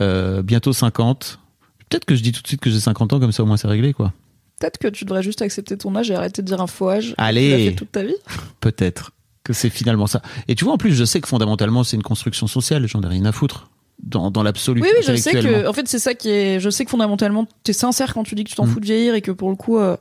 euh, 0.00 0.42
bientôt 0.42 0.72
50 0.72 1.40
peut-être 1.88 2.04
que 2.04 2.14
je 2.14 2.22
dis 2.22 2.30
tout 2.32 2.42
de 2.42 2.46
suite 2.46 2.60
que 2.60 2.70
j'ai 2.70 2.78
50 2.80 3.12
ans 3.12 3.20
comme 3.20 3.32
ça 3.32 3.42
au 3.42 3.46
moins 3.46 3.56
c'est 3.56 3.68
réglé 3.68 3.92
quoi 3.92 4.12
Peut-être 4.60 4.78
que 4.78 4.86
tu 4.86 5.04
devrais 5.04 5.24
juste 5.24 5.42
accepter 5.42 5.76
ton 5.76 5.96
âge 5.96 6.12
et 6.12 6.14
arrêter 6.14 6.40
de 6.40 6.46
dire 6.46 6.60
un 6.60 6.68
faux 6.68 6.88
âge. 6.88 7.16
Allez. 7.18 7.48
Tu 7.48 7.50
l'as 7.50 7.70
fait 7.70 7.74
toute 7.74 7.90
ta 7.90 8.04
vie. 8.04 8.14
peut-être 8.60 9.10
que 9.42 9.52
c'est 9.52 9.70
finalement 9.70 10.06
ça. 10.06 10.22
Et 10.46 10.54
tu 10.54 10.64
vois, 10.64 10.74
en 10.74 10.78
plus, 10.78 10.92
je 10.94 11.04
sais 11.04 11.20
que 11.20 11.26
fondamentalement, 11.26 11.82
c'est 11.82 11.96
une 11.96 12.04
construction 12.04 12.46
sociale. 12.46 12.86
J'en 12.86 13.02
ai 13.02 13.08
rien 13.08 13.24
à 13.24 13.32
foutre 13.32 13.70
dans, 14.00 14.30
dans 14.30 14.44
l'absolu. 14.44 14.80
Oui, 14.80 14.88
oui, 14.96 15.02
je 15.04 15.16
sais 15.16 15.32
que, 15.32 15.66
en 15.66 15.72
fait, 15.72 15.88
c'est 15.88 15.98
ça 15.98 16.14
qui 16.14 16.30
est, 16.30 16.60
je 16.60 16.70
sais 16.70 16.84
que 16.84 16.92
fondamentalement, 16.92 17.48
t'es 17.64 17.72
sincère 17.72 18.14
quand 18.14 18.22
tu 18.22 18.36
dis 18.36 18.44
que 18.44 18.50
tu 18.50 18.54
t'en 18.54 18.66
Mm. 18.66 18.70
fous 18.70 18.78
de 18.78 18.84
vieillir 18.84 19.14
et 19.16 19.20
que 19.20 19.32
pour 19.32 19.50
le 19.50 19.56
coup, 19.56 19.78
euh, 19.78 19.96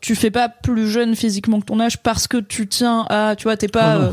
tu 0.00 0.14
fais 0.14 0.30
pas 0.30 0.48
plus 0.48 0.88
jeune 0.90 1.16
physiquement 1.16 1.60
que 1.60 1.66
ton 1.66 1.80
âge 1.80 1.98
parce 1.98 2.28
que 2.28 2.36
tu 2.38 2.66
tiens 2.68 3.06
à, 3.08 3.34
tu 3.36 3.44
vois, 3.44 3.56
t'es 3.56 3.68
pas, 3.68 3.96
Oh 3.98 4.02
euh, 4.02 4.12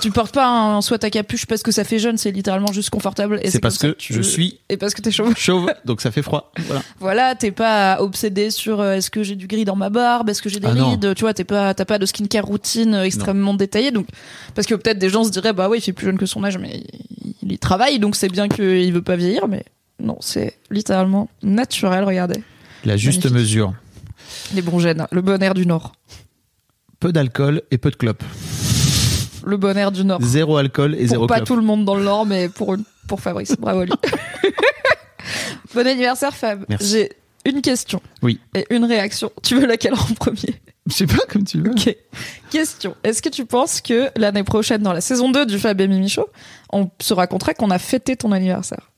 tu 0.00 0.10
portes 0.10 0.34
pas 0.34 0.48
un 0.48 0.80
sweat 0.80 1.04
à 1.04 1.10
capuche 1.10 1.46
parce 1.46 1.62
que 1.62 1.70
ça 1.70 1.84
fait 1.84 2.00
jeune, 2.00 2.16
c'est 2.18 2.32
littéralement 2.32 2.72
juste 2.72 2.90
confortable. 2.90 3.38
Et 3.44 3.50
C'est 3.50 3.60
parce 3.60 3.78
que 3.78 3.92
tu- 3.92 4.12
je 4.14 4.20
suis 4.22 4.58
Et 4.68 4.76
parce 4.76 4.94
que 4.94 5.02
t'es 5.02 5.12
chauve. 5.12 5.34
chauve, 5.38 5.72
donc 5.84 6.00
ça 6.00 6.10
fait 6.10 6.22
froid. 6.22 6.50
Voilà. 6.66 6.82
Voilà, 6.98 7.34
t'es 7.36 7.52
pas 7.52 7.98
obsédé 8.00 8.50
sur 8.50 8.80
euh, 8.80 8.94
est-ce 8.94 9.10
que 9.10 9.22
j'ai 9.22 9.36
du 9.36 9.46
gris 9.46 9.64
dans 9.64 9.76
ma 9.76 9.90
barbe, 9.90 10.28
est-ce 10.30 10.42
que 10.42 10.48
j'ai 10.48 10.58
des 10.58 10.66
Ah 10.66 10.74
non. 10.74 10.90
rides, 10.90 11.14
tu 11.14 11.20
vois, 11.20 11.34
t'es 11.34 11.44
pas, 11.44 11.72
t'as 11.74 11.84
pas 11.84 11.98
de 11.98 12.06
skincare 12.06 12.44
routine 12.44 12.94
euh, 12.94 13.02
extrêmement 13.04 13.54
détaillée, 13.54 13.92
donc 13.92 14.08
parce 14.56 14.66
que 14.66 14.74
peut-être 14.74 14.98
des 14.98 15.10
gens 15.10 15.22
se 15.22 15.30
diraient 15.30 15.52
bah 15.52 15.68
oui, 15.68 15.78
il 15.78 15.82
fait 15.82 15.92
plus 15.92 16.06
jeune 16.06 16.18
que 16.18 16.26
son 16.26 16.42
âge, 16.42 16.58
mais 16.58 16.82
il, 17.24 17.34
il 17.42 17.52
y 17.52 17.58
travaille, 17.58 18.00
donc 18.00 18.16
c'est 18.16 18.28
bien 18.30 18.48
qu'il 18.48 18.92
veut 18.92 19.02
pas 19.02 19.14
vieillir, 19.16 19.46
mais 19.46 19.64
non, 20.02 20.16
c'est 20.20 20.54
littéralement 20.70 21.28
naturel. 21.44 22.02
Regardez, 22.04 22.42
La 22.84 22.96
juste 22.96 23.24
Magnifique. 23.24 23.38
mesure. 23.40 23.72
Les 24.54 24.62
bons 24.62 24.78
gènes, 24.78 25.06
le 25.10 25.20
bon 25.22 25.42
air 25.42 25.54
du 25.54 25.66
Nord, 25.66 25.92
Peu 27.00 27.12
d'alcool 27.12 27.62
et 27.70 27.78
peu 27.78 27.90
de 27.90 27.96
clopes. 27.96 28.24
le 29.44 29.56
bon 29.56 29.76
air 29.76 29.92
du 29.92 30.04
Nord. 30.04 30.20
Zéro 30.22 30.56
alcool 30.56 30.94
et 30.94 30.98
pour 30.98 31.08
zéro 31.08 31.26
pas 31.26 31.36
clope. 31.36 31.46
tout 31.48 31.56
le 31.56 31.62
monde 31.62 31.84
dans 31.84 31.94
le 31.94 32.04
Nord, 32.04 32.26
mais 32.26 32.48
pour 32.48 32.74
une, 32.74 32.84
pour 33.06 33.20
Fabrice, 33.20 33.56
bravo 33.58 33.84
lui. 33.84 33.92
bon 35.74 35.86
anniversaire 35.86 36.34
Fab. 36.34 36.64
J'ai 36.80 37.12
une 37.44 37.62
question 37.62 38.00
Oui. 38.22 38.40
et 38.54 38.66
une 38.70 38.84
réaction. 38.84 39.30
Tu 39.42 39.58
veux 39.58 39.66
laquelle 39.66 39.94
en 39.94 40.14
premier? 40.14 40.60
Je 40.86 40.94
sais 40.94 41.06
pas 41.06 41.24
comme 41.28 41.44
tu 41.44 41.60
veux. 41.60 41.70
Ok. 41.70 41.94
Question. 42.50 42.96
Est-ce 43.04 43.20
que 43.22 43.28
tu 43.28 43.44
penses 43.44 43.80
que 43.82 44.08
l'année 44.16 44.42
prochaine, 44.42 44.82
dans 44.82 44.92
la 44.94 45.00
saison 45.02 45.30
2 45.30 45.44
du 45.46 45.58
Fab 45.58 45.78
et 45.80 45.86
Mimi 45.88 46.08
Show, 46.08 46.26
on 46.72 46.90
se 47.00 47.12
racontera 47.14 47.52
qu'on 47.54 47.70
a 47.70 47.78
fêté 47.78 48.16
ton 48.16 48.32
anniversaire? 48.32 48.90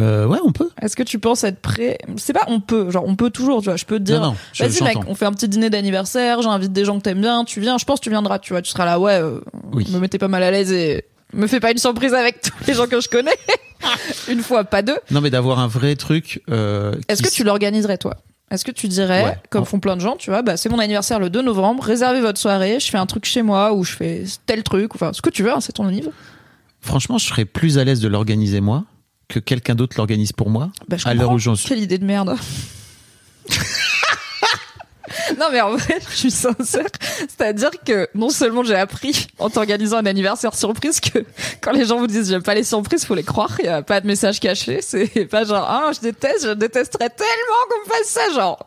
Euh, 0.00 0.26
ouais, 0.26 0.38
on 0.44 0.52
peut. 0.52 0.68
Est-ce 0.80 0.96
que 0.96 1.02
tu 1.02 1.18
penses 1.18 1.44
être 1.44 1.60
prêt? 1.60 1.98
C'est 2.16 2.32
pas 2.32 2.44
on 2.48 2.60
peut, 2.60 2.90
genre 2.90 3.04
on 3.06 3.16
peut 3.16 3.30
toujours, 3.30 3.60
tu 3.60 3.66
vois. 3.66 3.76
Je 3.76 3.84
peux 3.84 3.98
te 3.98 4.04
dire, 4.04 4.20
non, 4.20 4.28
non, 4.28 4.36
je- 4.52 4.64
vas-y 4.64 4.82
mec, 4.82 4.98
on 5.06 5.14
fait 5.14 5.26
un 5.26 5.32
petit 5.32 5.48
dîner 5.48 5.70
d'anniversaire, 5.70 6.40
j'invite 6.42 6.72
des 6.72 6.84
gens 6.84 6.96
que 6.98 7.02
t'aimes 7.02 7.20
bien, 7.20 7.44
tu 7.44 7.60
viens, 7.60 7.78
je 7.78 7.84
pense 7.84 7.98
que 8.00 8.04
tu 8.04 8.10
viendras, 8.10 8.38
tu 8.38 8.52
vois. 8.52 8.62
Tu 8.62 8.70
seras 8.70 8.84
là, 8.84 8.98
ouais, 8.98 9.20
euh, 9.20 9.40
Oui. 9.72 9.86
me 9.90 9.98
mettez 9.98 10.18
pas 10.18 10.28
mal 10.28 10.42
à 10.42 10.50
l'aise 10.50 10.72
et 10.72 11.04
me 11.34 11.46
fais 11.46 11.60
pas 11.60 11.70
une 11.70 11.78
surprise 11.78 12.14
avec 12.14 12.40
tous 12.42 12.52
les 12.66 12.74
gens 12.74 12.86
que 12.86 13.00
je 13.00 13.08
connais. 13.08 13.36
une 14.28 14.40
fois, 14.42 14.64
pas 14.64 14.82
deux. 14.82 14.96
Non, 15.10 15.20
mais 15.20 15.30
d'avoir 15.30 15.58
un 15.60 15.68
vrai 15.68 15.94
truc. 15.96 16.42
euh, 16.50 16.94
Est-ce 17.08 17.22
qui 17.22 17.28
que 17.28 17.34
tu 17.34 17.44
l'organiserais 17.44 17.98
toi? 17.98 18.16
Est-ce 18.50 18.64
que 18.64 18.70
tu 18.70 18.88
dirais, 18.88 19.24
Ouais. 19.24 19.36
comme 19.50 19.66
font 19.66 19.78
plein 19.78 19.94
de 19.94 20.00
gens, 20.00 20.16
tu 20.16 20.30
vois, 20.30 20.40
bah 20.40 20.56
c'est 20.56 20.70
mon 20.70 20.78
anniversaire 20.78 21.18
le 21.20 21.28
2 21.28 21.42
novembre, 21.42 21.82
réservez 21.84 22.22
votre 22.22 22.40
soirée, 22.40 22.80
je 22.80 22.90
fais 22.90 22.96
un 22.96 23.04
truc 23.04 23.26
chez 23.26 23.42
moi 23.42 23.74
ou 23.74 23.84
je 23.84 23.92
fais 23.94 24.24
tel 24.46 24.62
truc, 24.62 24.94
enfin 24.94 25.12
ce 25.12 25.20
que 25.20 25.28
tu 25.28 25.42
veux, 25.42 25.52
hein, 25.52 25.60
c'est 25.60 25.72
ton 25.72 25.84
anniversaire. 25.86 26.14
Franchement, 26.80 27.18
je 27.18 27.26
serais 27.26 27.44
plus 27.44 27.76
à 27.76 27.84
l'aise 27.84 28.00
de 28.00 28.08
l'organiser 28.08 28.62
moi 28.62 28.84
que 29.28 29.38
quelqu'un 29.38 29.74
d'autre 29.74 29.96
l'organise 29.96 30.32
pour 30.32 30.50
moi. 30.50 30.70
Bah, 30.88 30.96
je 30.96 31.06
à 31.06 31.14
l'heure 31.14 31.32
où 31.32 31.38
j'en 31.38 31.54
suis. 31.54 31.68
Quelle 31.68 31.82
idée 31.82 31.98
de 31.98 32.04
merde. 32.04 32.36
non 35.38 35.46
mais 35.52 35.60
en 35.60 35.76
vrai, 35.76 35.98
je 36.10 36.16
suis 36.16 36.30
sincère. 36.30 36.86
C'est-à-dire 37.20 37.70
que 37.84 38.08
non 38.14 38.30
seulement 38.30 38.62
j'ai 38.62 38.74
appris 38.74 39.26
en 39.38 39.48
t'organisant 39.50 39.98
un 39.98 40.06
anniversaire 40.06 40.54
surprise 40.54 41.00
que 41.00 41.24
quand 41.60 41.72
les 41.72 41.84
gens 41.84 41.98
vous 41.98 42.06
disent 42.06 42.28
j'aime 42.28 42.42
pas 42.42 42.54
les 42.54 42.64
surprises, 42.64 43.04
faut 43.04 43.14
les 43.14 43.22
croire. 43.22 43.54
Il 43.60 43.66
y 43.66 43.68
a 43.68 43.82
pas 43.82 44.00
de 44.00 44.06
message 44.06 44.40
caché. 44.40 44.80
C'est 44.82 45.06
pas 45.30 45.44
genre 45.44 45.64
ah 45.68 45.90
je 45.94 46.00
déteste, 46.00 46.46
je 46.46 46.52
détesterais 46.52 47.10
tellement 47.10 47.62
qu'on 47.70 47.88
me 47.90 47.94
fasse 47.94 48.08
ça 48.08 48.32
genre. 48.34 48.64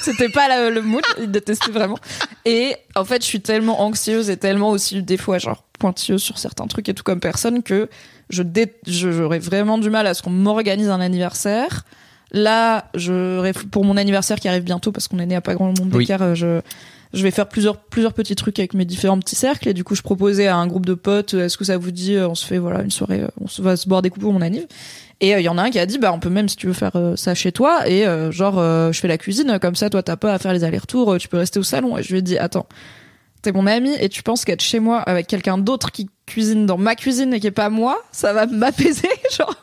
C'était 0.00 0.30
pas 0.30 0.48
la- 0.48 0.70
le 0.70 0.80
mood, 0.80 1.04
ils 1.18 1.30
détestaient 1.30 1.70
vraiment. 1.70 1.98
Et 2.46 2.74
en 2.94 3.04
fait, 3.04 3.20
je 3.22 3.26
suis 3.26 3.42
tellement 3.42 3.82
anxieuse 3.82 4.30
et 4.30 4.38
tellement 4.38 4.70
aussi 4.70 5.02
des 5.02 5.18
fois 5.18 5.38
genre 5.38 5.64
pointilleuse 5.78 6.22
sur 6.22 6.38
certains 6.38 6.66
trucs 6.66 6.88
et 6.88 6.94
tout 6.94 7.02
comme 7.02 7.20
personne 7.20 7.62
que 7.62 7.88
je 8.30 8.42
j'aurais 8.86 9.38
vraiment 9.38 9.78
du 9.78 9.90
mal 9.90 10.06
à 10.06 10.14
ce 10.14 10.22
qu'on 10.22 10.30
m'organise 10.30 10.88
un 10.90 11.00
anniversaire. 11.00 11.84
Là, 12.32 12.90
je 12.94 13.52
pour 13.70 13.84
mon 13.84 13.96
anniversaire 13.96 14.38
qui 14.38 14.48
arrive 14.48 14.64
bientôt 14.64 14.92
parce 14.92 15.08
qu'on 15.08 15.18
est 15.18 15.26
né 15.26 15.34
à 15.34 15.40
pas 15.40 15.54
grand 15.54 15.66
monde 15.68 15.90
Oui. 15.94 16.04
d'écart, 16.04 16.22
euh, 16.22 16.34
je 16.34 16.60
je 17.14 17.22
vais 17.22 17.30
faire 17.30 17.48
plusieurs 17.48 17.78
plusieurs 17.78 18.12
petits 18.12 18.36
trucs 18.36 18.58
avec 18.58 18.74
mes 18.74 18.84
différents 18.84 19.18
petits 19.18 19.34
cercles 19.34 19.66
et 19.70 19.72
du 19.72 19.82
coup 19.82 19.94
je 19.94 20.02
proposais 20.02 20.46
à 20.46 20.56
un 20.58 20.66
groupe 20.66 20.84
de 20.84 20.92
potes 20.92 21.32
euh, 21.32 21.46
est-ce 21.46 21.56
que 21.56 21.64
ça 21.64 21.78
vous 21.78 21.90
dit 21.90 22.14
euh, 22.16 22.28
on 22.28 22.34
se 22.34 22.44
fait 22.44 22.58
voilà 22.58 22.82
une 22.82 22.90
soirée 22.90 23.22
on 23.40 23.48
se 23.48 23.62
va 23.62 23.76
se 23.78 23.88
boire 23.88 24.02
des 24.02 24.10
coups 24.10 24.24
pour 24.24 24.34
mon 24.34 24.42
anniv 24.42 24.66
et 25.20 25.30
il 25.32 25.40
y 25.40 25.48
en 25.48 25.56
a 25.56 25.62
un 25.62 25.70
qui 25.70 25.78
a 25.78 25.86
dit 25.86 25.96
bah 25.96 26.12
on 26.12 26.20
peut 26.20 26.28
même 26.28 26.50
si 26.50 26.56
tu 26.56 26.66
veux 26.66 26.74
faire 26.74 26.94
euh, 26.96 27.16
ça 27.16 27.34
chez 27.34 27.50
toi 27.50 27.88
et 27.88 28.06
euh, 28.06 28.30
genre 28.30 28.58
euh, 28.58 28.92
je 28.92 29.00
fais 29.00 29.08
la 29.08 29.16
cuisine 29.16 29.58
comme 29.58 29.74
ça 29.74 29.88
toi 29.88 30.02
t'as 30.02 30.16
pas 30.16 30.34
à 30.34 30.38
faire 30.38 30.52
les 30.52 30.64
allers-retours 30.64 31.16
tu 31.18 31.28
peux 31.28 31.38
rester 31.38 31.58
au 31.58 31.62
salon 31.62 31.96
et 31.96 32.02
je 32.02 32.10
lui 32.12 32.18
ai 32.18 32.22
dit 32.22 32.36
attends 32.36 32.66
t'es 33.42 33.52
mon 33.52 33.66
ami 33.66 33.94
et 34.00 34.08
tu 34.08 34.22
penses 34.22 34.44
qu'être 34.44 34.62
chez 34.62 34.80
moi 34.80 34.98
avec 35.00 35.26
quelqu'un 35.26 35.58
d'autre 35.58 35.90
qui 35.92 36.08
cuisine 36.26 36.66
dans 36.66 36.78
ma 36.78 36.94
cuisine 36.94 37.32
et 37.34 37.40
qui 37.40 37.46
est 37.46 37.50
pas 37.52 37.70
moi 37.70 38.02
ça 38.12 38.32
va 38.32 38.46
m'apaiser 38.46 39.08
genre 39.36 39.54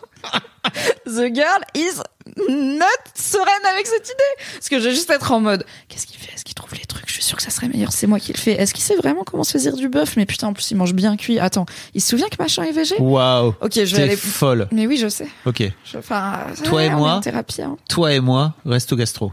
The 1.05 1.31
girl 1.33 1.61
is 1.75 2.01
not 2.49 2.85
sereine 3.13 3.65
avec 3.71 3.85
cette 3.85 4.07
idée. 4.07 4.45
Parce 4.55 4.67
que 4.67 4.79
je 4.79 4.85
vais 4.89 4.95
juste 4.95 5.11
être 5.11 5.31
en 5.31 5.39
mode, 5.39 5.63
qu'est-ce 5.87 6.07
qu'il 6.07 6.17
fait? 6.19 6.33
Est-ce 6.33 6.43
qu'il 6.43 6.55
trouve 6.55 6.73
les 6.73 6.85
trucs? 6.85 7.07
Je 7.07 7.13
suis 7.13 7.21
sûre 7.23 7.37
que 7.37 7.43
ça 7.43 7.51
serait 7.51 7.67
meilleur, 7.67 7.91
c'est 7.91 8.07
moi 8.07 8.19
qui 8.19 8.33
le 8.33 8.39
fais. 8.39 8.53
Est-ce 8.53 8.73
qu'il 8.73 8.83
sait 8.83 8.95
vraiment 8.95 9.23
comment 9.23 9.43
se 9.43 9.51
saisir 9.51 9.75
du 9.75 9.87
bœuf? 9.89 10.17
Mais 10.17 10.25
putain, 10.25 10.47
en 10.47 10.53
plus, 10.53 10.71
il 10.71 10.75
mange 10.77 10.93
bien 10.95 11.15
cuit. 11.17 11.37
Attends, 11.39 11.67
il 11.93 12.01
se 12.01 12.09
souvient 12.09 12.27
que 12.29 12.37
machin 12.39 12.63
est 12.63 12.71
végé? 12.71 12.95
Waouh. 12.97 13.53
Ok, 13.61 13.73
je 13.75 13.95
vais 13.95 14.01
aller. 14.03 14.15
folle. 14.17 14.67
Mais 14.71 14.87
oui, 14.87 14.97
je 14.97 15.07
sais. 15.07 15.27
Ok. 15.45 15.61
Je- 15.85 15.97
Enfin, 15.99 16.47
Toi 16.63 16.83
et 16.85 16.89
moi 16.89 17.19
thérapie. 17.23 17.61
hein. 17.61 17.77
Toi 17.87 18.13
et 18.13 18.19
moi, 18.19 18.55
resto 18.65 18.95
gastro. 18.95 19.31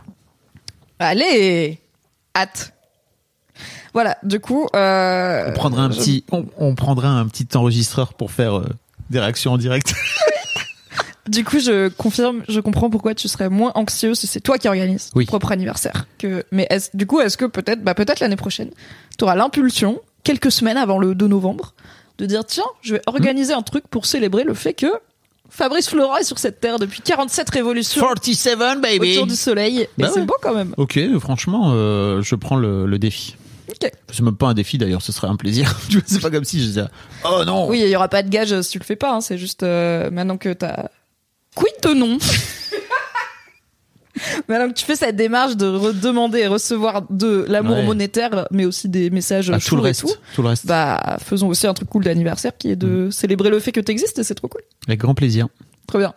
Allez, 0.99 1.81
hâte. 2.37 2.75
Voilà, 3.95 4.17
du 4.23 4.41
coup. 4.41 4.67
Euh, 4.75 5.45
On 5.49 5.53
prendra 5.53 5.83
un 5.85 5.91
je- 5.91 5.99
petit, 5.99 6.25
on, 6.33 6.47
on 6.59 6.75
prendra 6.75 7.09
un 7.09 7.27
petit 7.27 7.47
enregistreur 7.57 8.15
pour 8.15 8.31
faire 8.31 8.59
euh, 8.59 8.67
des 9.11 9.21
réactions 9.21 9.53
en 9.53 9.59
direct. 9.59 9.95
Du 11.29 11.45
coup, 11.45 11.61
je 11.61 11.89
confirme, 11.89 12.43
je 12.49 12.59
comprends 12.59 12.91
pourquoi 12.91 13.15
tu 13.15 13.29
serais 13.29 13.49
moins 13.49 13.71
anxieux 13.77 14.13
si 14.17 14.27
c'est 14.27 14.41
toi 14.41 14.59
qui 14.59 14.67
organise 14.67 15.11
Oui. 15.15 15.25
ton 15.25 15.31
propre 15.31 15.53
anniversaire. 15.53 16.07
Que, 16.19 16.45
mais 16.51 16.67
est 16.69 16.95
du 16.97 17.07
coup, 17.07 17.21
est-ce 17.21 17.37
que 17.37 17.45
peut-être, 17.45 17.81
bah 17.85 17.95
peut-être 17.95 18.19
l'année 18.19 18.35
prochaine, 18.35 18.71
tu 19.17 19.23
auras 19.23 19.37
l'impulsion, 19.37 20.01
quelques 20.25 20.51
semaines 20.51 20.77
avant 20.77 20.99
le 20.99 21.15
2 21.15 21.29
novembre, 21.29 21.75
de 22.19 22.27
dire 22.27 22.45
tiens, 22.45 22.65
je 22.83 22.95
vais 22.95 23.03
organiser 23.07 23.53
un 23.53 23.63
truc 23.63 23.87
pour 23.87 24.05
célébrer 24.07 24.43
le 24.43 24.53
fait 24.53 24.75
que 24.75 24.89
Fabrice 25.49 25.89
Florent 25.91 26.17
est 26.17 26.25
sur 26.25 26.41
cette 26.41 26.61
terre 26.61 26.81
depuis 26.81 27.03
47 27.03 27.49
révolutions 27.51 28.01
47 28.01 28.81
baby. 28.81 29.13
autour 29.13 29.29
du 29.29 29.37
soleil. 29.37 29.87
Bah 29.99 30.09
et 30.09 30.11
c'est 30.13 30.21
ouais. 30.21 30.27
beau 30.27 30.35
quand 30.43 30.55
même. 30.55 30.75
Ok, 30.77 30.99
franchement, 31.21 31.71
euh, 31.73 32.21
je 32.21 32.35
prends 32.35 32.57
le, 32.57 32.85
le 32.85 32.99
défi. 32.99 33.37
Ok. 33.69 33.91
C'est 34.13 34.23
même 34.23 34.37
pas 34.37 34.49
un 34.49 34.55
défi 34.55 34.77
d'ailleurs, 34.79 35.03
ce 35.03 35.13
serait 35.13 35.29
un 35.29 35.37
plaisir. 35.37 35.75
Tu 35.89 35.99
vois, 35.99 36.03
c'est 36.07 36.21
pas 36.21 36.31
comme 36.31 36.45
si 36.45 36.61
je 36.61 36.67
disais 36.67 36.85
oh 37.25 37.43
non. 37.47 37.69
Oui, 37.69 37.81
il 37.83 37.89
y 37.89 37.97
aura 37.97 38.09
pas 38.09 38.23
de 38.23 38.29
gage 38.29 38.61
si 38.63 38.71
tu 38.73 38.79
le 38.79 38.85
fais 38.85 38.97
pas. 38.97 39.13
hein, 39.15 39.21
c'est 39.21 39.39
juste 39.39 39.63
euh, 39.63 40.11
maintenant 40.11 40.37
que 40.37 40.53
t'as 40.53 40.89
quid 41.55 41.73
ton 41.81 41.95
nom. 41.95 42.19
Maintenant 44.47 44.69
que 44.69 44.75
tu 44.75 44.85
fais 44.85 44.95
cette 44.95 45.17
démarche 45.17 45.57
de 45.57 45.67
redemander 45.67 46.41
et 46.41 46.47
recevoir 46.47 47.03
de 47.11 47.47
l'amour 47.49 47.79
Ouais. 47.79 47.83
monétaire, 47.85 48.47
mais 48.51 48.67
aussi 48.67 48.89
des 48.89 49.09
messages 49.09 49.51
Ah, 49.51 49.59
tout 49.59 49.75
le 49.75 49.81
et 49.83 49.87
reste, 49.87 50.03
tout, 50.03 50.11
tout. 50.35 50.43
le 50.43 50.49
reste. 50.49 50.67
bah 50.67 51.17
faisons 51.25 51.49
aussi 51.49 51.67
un 51.67 51.73
truc 51.73 51.89
cool 51.89 52.05
d'anniversaire 52.05 52.53
qui 52.57 52.71
est 52.71 52.77
de 52.77 53.09
célébrer 53.11 53.49
le 53.49 53.59
fait 53.59 53.73
que 53.73 53.81
t'existes 53.81 54.19
et 54.19 54.23
c'est 54.23 54.35
trop 54.35 54.49
cool. 54.49 54.61
Avec 54.87 55.01
grand 55.01 55.15
plaisir. 55.15 55.49
Trop 55.87 55.99
bien. 55.99 56.13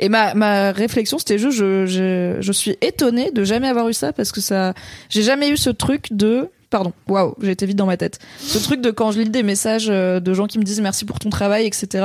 Et 0.00 0.08
ma, 0.08 0.34
ma 0.34 0.72
réflexion, 0.72 1.18
c'était 1.18 1.38
juste, 1.38 1.56
je, 1.56 1.86
je, 1.86 2.36
je 2.40 2.52
suis 2.52 2.76
étonnée 2.82 3.30
de 3.30 3.44
jamais 3.44 3.68
avoir 3.68 3.88
eu 3.88 3.94
ça 3.94 4.12
parce 4.12 4.32
que 4.32 4.40
ça, 4.40 4.74
j'ai 5.08 5.22
jamais 5.22 5.48
eu 5.48 5.56
ce 5.56 5.70
truc 5.70 6.08
de, 6.10 6.48
pardon, 6.70 6.92
waouh, 7.08 7.34
j'ai 7.40 7.52
été 7.52 7.66
vite 7.66 7.76
dans 7.76 7.86
ma 7.86 7.96
tête. 7.96 8.18
Ce 8.38 8.58
truc 8.58 8.80
de 8.80 8.90
quand 8.90 9.12
je 9.12 9.20
lis 9.20 9.30
des 9.30 9.42
messages 9.42 9.88
euh, 9.88 10.20
de 10.20 10.34
gens 10.34 10.46
qui 10.46 10.58
me 10.58 10.64
disent 10.64 10.80
merci 10.80 11.04
pour 11.04 11.18
ton 11.18 11.30
travail, 11.30 11.66
etc. 11.66 12.04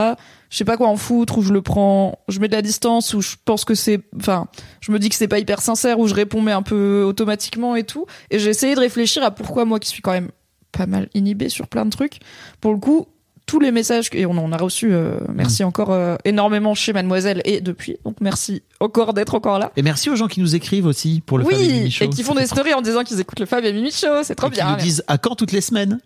Je 0.49 0.57
sais 0.57 0.65
pas 0.65 0.77
quoi 0.77 0.87
en 0.87 0.97
foutre, 0.97 1.37
ou 1.37 1.41
je 1.41 1.53
le 1.53 1.61
prends, 1.61 2.19
je 2.27 2.39
mets 2.39 2.47
de 2.47 2.55
la 2.55 2.61
distance, 2.61 3.13
ou 3.13 3.21
je 3.21 3.35
pense 3.45 3.65
que 3.65 3.75
c'est, 3.75 4.01
enfin, 4.17 4.47
je 4.81 4.91
me 4.91 4.99
dis 4.99 5.09
que 5.09 5.15
c'est 5.15 5.27
pas 5.27 5.39
hyper 5.39 5.61
sincère, 5.61 5.99
ou 5.99 6.07
je 6.07 6.13
réponds 6.13 6.41
mais 6.41 6.51
un 6.51 6.63
peu 6.63 7.03
automatiquement 7.03 7.75
et 7.75 7.83
tout. 7.83 8.05
Et 8.29 8.39
j'ai 8.39 8.49
essayé 8.49 8.75
de 8.75 8.79
réfléchir 8.79 9.23
à 9.23 9.31
pourquoi 9.31 9.65
moi 9.65 9.79
qui 9.79 9.89
suis 9.89 10.01
quand 10.01 10.11
même 10.11 10.29
pas 10.71 10.85
mal 10.85 11.09
inhibée 11.13 11.49
sur 11.49 11.67
plein 11.67 11.85
de 11.85 11.91
trucs, 11.91 12.19
pour 12.59 12.71
le 12.73 12.79
coup, 12.79 13.07
tous 13.51 13.59
les 13.59 13.71
messages 13.71 14.07
et 14.13 14.25
on 14.25 14.31
en 14.37 14.53
a 14.53 14.57
reçu 14.57 14.93
euh, 14.93 15.19
merci 15.33 15.65
encore 15.65 15.91
euh, 15.91 16.15
énormément 16.23 16.73
chez 16.73 16.93
mademoiselle 16.93 17.41
et 17.43 17.59
depuis. 17.59 17.97
Donc 18.05 18.15
merci 18.21 18.63
encore 18.79 19.13
d'être 19.13 19.35
encore 19.35 19.59
là. 19.59 19.73
Et 19.75 19.81
merci 19.81 20.09
aux 20.09 20.15
gens 20.15 20.29
qui 20.29 20.39
nous 20.39 20.55
écrivent 20.55 20.85
aussi 20.85 21.21
pour 21.25 21.37
le 21.37 21.43
Fab 21.43 21.53
et 21.55 21.57
Mimi 21.57 21.79
oui 21.83 21.91
Show. 21.91 22.05
et 22.05 22.07
qui 22.07 22.23
font 22.23 22.33
des 22.33 22.47
stories 22.47 22.73
en 22.73 22.81
disant 22.81 23.03
qu'ils 23.03 23.19
écoutent 23.19 23.41
le 23.41 23.45
Fab 23.45 23.65
et 23.65 23.73
Mimi 23.73 23.91
Show 23.91 24.23
c'est 24.23 24.35
trop 24.35 24.47
Et 24.47 24.51
qui 24.51 24.55
bien. 24.61 24.71
nous 24.71 24.77
disent 24.77 25.03
à 25.09 25.17
quand 25.17 25.35
toutes 25.35 25.51
les 25.51 25.59
semaines? 25.59 25.99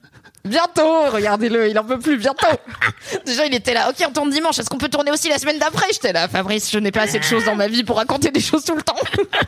Bientôt 0.43 1.11
regardez-le 1.11 1.69
il 1.69 1.77
en 1.77 1.83
peut 1.83 1.99
plus 1.99 2.17
bientôt. 2.17 2.47
Déjà 3.27 3.45
il 3.45 3.53
était 3.53 3.75
là. 3.75 3.91
Ok 3.91 4.03
on 4.09 4.11
tourne 4.11 4.31
dimanche 4.31 4.57
est-ce 4.57 4.69
qu'on 4.71 4.79
peut 4.79 4.89
tourner 4.89 5.11
aussi 5.11 5.29
la 5.29 5.37
semaine 5.37 5.59
d'après? 5.59 5.85
J'étais 5.93 6.13
là 6.13 6.27
Fabrice 6.27 6.71
je 6.71 6.79
n'ai 6.79 6.91
pas 6.91 7.01
assez 7.03 7.19
de 7.19 7.23
choses 7.23 7.45
dans 7.45 7.55
ma 7.55 7.67
vie 7.67 7.83
pour 7.83 7.97
raconter 7.97 8.31
des 8.31 8.41
choses 8.41 8.65
tout 8.65 8.75
le 8.75 8.81
temps. 8.81 8.95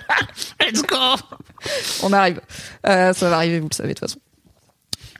Let's 0.62 0.84
go. 0.84 0.96
On 2.04 2.14
arrive. 2.14 2.42
Euh, 2.86 3.12
ça 3.14 3.28
va 3.32 3.38
arriver 3.38 3.60
vous 3.60 3.70
le 3.72 3.76
savez 3.76 3.90
de 3.90 3.94
toute 3.98 4.08
façon 4.08 4.20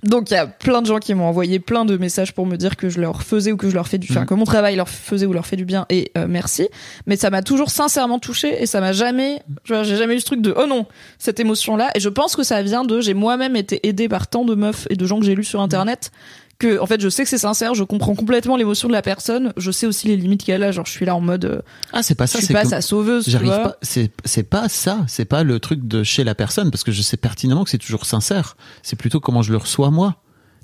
donc 0.08 0.32
il 0.32 0.34
y 0.34 0.38
a 0.38 0.48
plein 0.48 0.82
de 0.82 0.88
gens 0.88 0.98
qui 1.00 1.14
m'ont 1.14 1.26
envoyé 1.26 1.60
plein 1.60 1.86
de 1.86 1.98
messages 1.98 2.34
pour 2.34 2.46
me 2.46 2.56
dire 2.56 2.76
que 2.76 2.90
je 2.90 3.00
leur 3.00 3.22
faisais 3.24 3.52
ou 3.52 3.58
que 3.58 3.70
je 3.70 3.76
leur 3.76 3.88
fais 3.88 3.98
du, 3.98 4.08
enfin 4.12 4.22
Mhm. 4.22 4.26
que 4.28 4.34
mon 4.34 4.46
travail 4.46 4.76
leur 4.76 4.90
faisait 4.90 5.26
ou 5.26 5.34
leur 5.34 5.46
fait 5.46 5.56
du 5.56 5.66
bien 5.66 5.86
et 5.90 6.12
euh, 6.18 6.26
merci. 6.28 6.68
Mais 7.06 7.16
ça 7.16 7.30
m'a 7.30 7.42
toujours 7.42 7.70
sincèrement 7.70 8.20
touché 8.20 8.62
et 8.62 8.66
ça 8.66 8.80
m'a 8.82 8.92
jamais, 8.94 9.42
j'ai 9.66 9.84
jamais 9.98 10.16
eu 10.16 10.20
ce 10.20 10.26
truc 10.26 10.42
de 10.42 10.54
oh 10.58 10.66
non 10.66 10.86
cette 11.20 11.40
émotion 11.40 11.76
là. 11.76 11.90
Et 11.96 12.00
je 12.00 12.10
pense 12.10 12.36
que 12.36 12.44
ça 12.44 12.62
vient 12.64 12.84
de 12.84 13.00
j'ai 13.02 13.14
moi-même 13.14 13.56
été 13.56 13.86
aidée 13.88 14.10
par 14.10 14.28
tant 14.28 14.46
de 14.46 14.56
meufs 14.56 14.88
et 14.90 14.96
de 14.96 15.06
gens 15.06 15.20
que 15.20 15.26
j'ai 15.26 15.36
lus 15.36 15.44
sur 15.44 15.62
internet 15.62 16.12
que 16.60 16.80
en 16.80 16.86
fait 16.88 17.00
je 17.00 17.10
sais 17.10 17.24
que 17.24 17.30
c'est 17.30 17.38
sincère, 17.38 17.74
je 17.76 17.84
comprends 17.84 18.16
complètement 18.16 18.58
l'émotion 18.58 18.88
de 18.88 18.94
la 18.94 19.02
personne, 19.02 19.54
je 19.58 19.70
sais 19.72 19.86
aussi 19.86 20.08
les 20.08 20.18
limites 20.18 20.44
qu'elle 20.44 20.64
a. 20.64 20.72
Genre 20.72 20.86
je 20.86 20.92
suis 20.92 21.06
là 21.06 21.16
en 21.16 21.22
mode 21.22 21.46
euh, 21.46 21.60
Ah, 21.94 22.02
c'est 22.04 22.16
pas 22.16 22.26
je 22.26 22.32
ça. 22.32 22.38
suis 22.40 22.48
c'est 22.48 22.54
pas 22.54 22.64
que- 22.64 22.70
sa 22.70 22.82
sauveuse. 22.82 23.30
J'arrive 23.30 23.50
pas. 23.50 23.78
C'est 23.82 24.12
c'est 24.26 24.44
pas 24.44 24.68
ça. 24.70 25.00
C'est 25.08 25.26
pas 25.26 25.44
le 25.44 25.60
truc 25.60 25.88
de 25.88 26.04
chez 26.04 26.24
la 26.24 26.36
personne 26.36 26.72
parce 26.72 26.84
que 26.84 26.92
je 26.92 27.02
sais 27.02 27.18
pertinemment 27.18 27.64
que 27.64 27.70
c'est 27.70 27.78
toujours 27.78 28.06
sincère. 28.06 28.58
C'est 28.84 28.96
plutôt 28.96 29.20
comment 29.20 29.42
je 29.42 29.52
le 29.52 29.58
reçois 29.58 29.92
moi. 29.92 30.16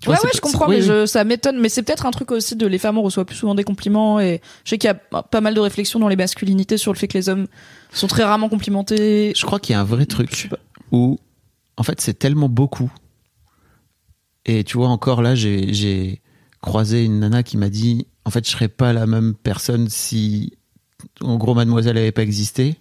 Tu 0.02 0.10
Ouais, 0.10 0.16
vois, 0.16 0.26
ouais, 0.26 0.32
je 0.36 0.42
comprends, 0.42 0.68
mais 0.68 0.78
oui, 0.78 0.82
je, 0.82 1.06
ça 1.06 1.24
m'étonne. 1.24 1.60
Mais 1.62 1.70
c'est 1.70 1.82
peut-être 1.82 2.06
un 2.06 2.12
truc 2.12 2.32
aussi 2.32 2.58
de 2.58 2.68
les 2.68 2.78
femmes, 2.78 2.98
on 2.98 3.04
reçoit 3.04 3.24
plus 3.24 3.38
souvent 3.38 3.56
des 3.56 3.64
compliments 3.64 4.20
et 4.20 4.42
je 4.66 4.72
sais 4.72 4.78
qu'il 4.78 4.90
y 4.90 4.92
a 4.92 4.96
pas 4.96 5.40
mal 5.40 5.54
de 5.54 5.60
réflexions 5.62 5.98
dans 6.00 6.10
les 6.10 6.18
masculinités 6.18 6.78
sur 6.78 6.92
le 6.92 6.98
fait 6.98 7.08
que 7.08 7.18
les 7.18 7.30
hommes 7.30 7.48
sont 7.94 8.08
très 8.08 8.24
rarement 8.24 8.50
complimentés. 8.50 9.32
Je 9.34 9.46
crois 9.46 9.60
qu'il 9.62 9.74
y 9.74 9.76
a 9.78 9.80
un 9.80 9.86
vrai 9.86 10.02
Je 10.02 10.08
truc 10.08 10.50
où, 10.92 11.20
en 11.78 11.84
fait, 11.84 12.02
c'est 12.02 12.20
tellement 12.20 12.50
beaucoup. 12.50 12.92
Et 14.46 14.64
tu 14.64 14.78
vois, 14.78 14.90
encore 14.90 15.22
là, 15.22 15.36
j'ai 15.36 16.22
croisé 16.62 17.04
une 17.06 17.20
nana 17.20 17.44
qui 17.44 17.58
m'a 17.58 17.70
dit, 17.70 18.08
en 18.26 18.30
fait, 18.30 18.46
je 18.46 18.52
serais 18.52 18.68
pas 18.68 18.94
la 18.94 19.06
même 19.06 19.34
personne 19.36 19.90
si, 19.90 20.54
en 21.22 21.38
gros, 21.38 21.54
Mademoiselle 21.54 21.98
avait 21.98 22.12
pas 22.12 22.24
existé. 22.24 22.76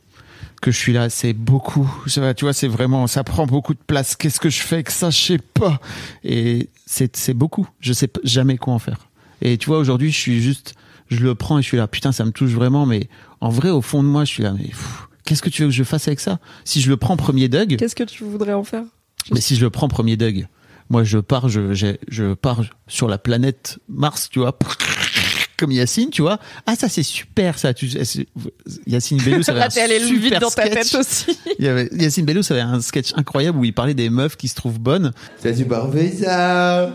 Que 0.61 0.71
je 0.71 0.79
suis 0.79 0.93
là, 0.93 1.11
c'est 1.11 1.33
beaucoup. 1.33 1.91
Je- 2.07 2.33
Tu 2.35 2.45
vois, 2.45 2.53
c'est 2.53 2.69
vraiment, 2.69 3.07
ça 3.09 3.25
prend 3.25 3.47
beaucoup 3.47 3.75
de 3.75 3.81
place. 3.85 4.15
Qu'est-ce 4.15 4.39
que 4.39 4.49
je 4.51 4.61
fais 4.61 4.77
avec 4.77 4.91
ça? 4.91 5.11
Je 5.11 5.19
sais 5.19 5.39
pas. 5.39 5.81
Et 6.23 6.71
c'est 6.87 7.35
beaucoup. 7.35 7.69
Je 7.81 7.93
sais 7.93 8.09
jamais 8.23 8.59
quoi 8.59 8.75
en 8.75 8.79
faire. 8.79 9.09
Et 9.41 9.59
tu 9.59 9.67
vois, 9.67 9.79
aujourd'hui, 9.79 10.13
je 10.13 10.19
suis 10.19 10.41
juste, 10.41 10.75
je 11.11 11.19
le 11.21 11.35
prends 11.35 11.59
et 11.59 11.63
je 11.63 11.67
suis 11.67 11.77
là, 11.77 11.89
putain, 11.89 12.13
ça 12.13 12.25
me 12.25 12.31
touche 12.31 12.51
vraiment. 12.53 12.87
Mais 12.87 13.09
en 13.41 13.51
vrai, 13.51 13.71
au 13.71 13.83
fond 13.83 14.05
de 14.05 14.09
moi, 14.09 14.25
je 14.25 14.31
suis 14.33 14.43
là, 14.45 14.53
mais 14.57 14.71
qu'est-ce 15.25 15.43
que 15.43 15.49
tu 15.51 15.63
veux 15.63 15.69
que 15.69 15.75
je 15.75 15.83
fasse 15.83 16.07
avec 16.07 16.21
ça? 16.21 16.39
Si 16.65 16.81
je 16.81 16.89
le 16.91 16.97
prends 16.97 17.17
premier 17.17 17.49
Doug, 17.49 17.77
Qu'est-ce 17.77 17.97
que 17.97 18.05
tu 18.05 18.23
voudrais 18.23 18.53
en 18.53 18.63
faire? 18.63 18.85
Mais 19.33 19.41
si 19.41 19.57
je 19.57 19.61
le 19.65 19.71
prends 19.71 19.89
premier 19.89 20.17
Doug, 20.17 20.47
moi 20.93 21.03
je 21.05 21.19
pars, 21.19 21.49
je, 21.49 22.35
pars 22.35 22.63
sur 22.87 23.09
la 23.09 23.19
planète 23.19 23.79
Mars, 23.89 24.29
tu 24.31 24.39
vois, 24.41 24.57
comme 25.57 25.73
Yacine, 25.73 26.11
tu 26.11 26.23
vois. 26.23 26.39
Ah 26.67 26.77
ça 26.77 26.89
c'est 26.89 27.03
super 27.03 27.59
ça. 27.59 27.73
Tu, 27.75 27.89
c'est- 28.05 28.27
Yacine 28.87 29.19
Bellous 29.19 29.43
avait 29.49 29.59
Là, 29.61 29.69
un 29.75 29.85
allé 29.85 29.99
super 30.01 30.21
vite 30.21 30.41
dans 30.41 30.51
ta 30.51 30.67
sketch. 30.67 30.91
tête 30.91 30.95
aussi. 31.01 31.39
Il 31.59 31.65
y 31.65 31.69
avait, 31.69 31.89
Yacine 31.93 32.25
Bellous 32.27 32.43
avait 32.51 32.61
un 32.61 32.81
sketch 32.81 33.13
incroyable 33.17 33.59
où 33.59 33.65
il 33.65 33.73
parlait 33.73 33.95
des 33.95 34.11
meufs 34.11 34.37
qui 34.37 34.49
se 34.49 34.55
trouvent 34.55 34.79
bonnes. 34.79 35.13
Ça 35.43 35.55
c'est 35.55 35.65
parfait 35.65 36.13
ça 36.13 36.91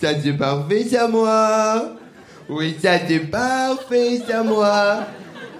Ça 0.00 0.20
c'est 0.22 0.32
parfait 0.32 0.84
ça 0.90 1.06
moi 1.08 1.96
Oui 2.48 2.76
ça 2.82 2.98
c'est 3.06 3.20
parfait 3.20 4.22
ça 4.26 4.42
moi 4.42 5.06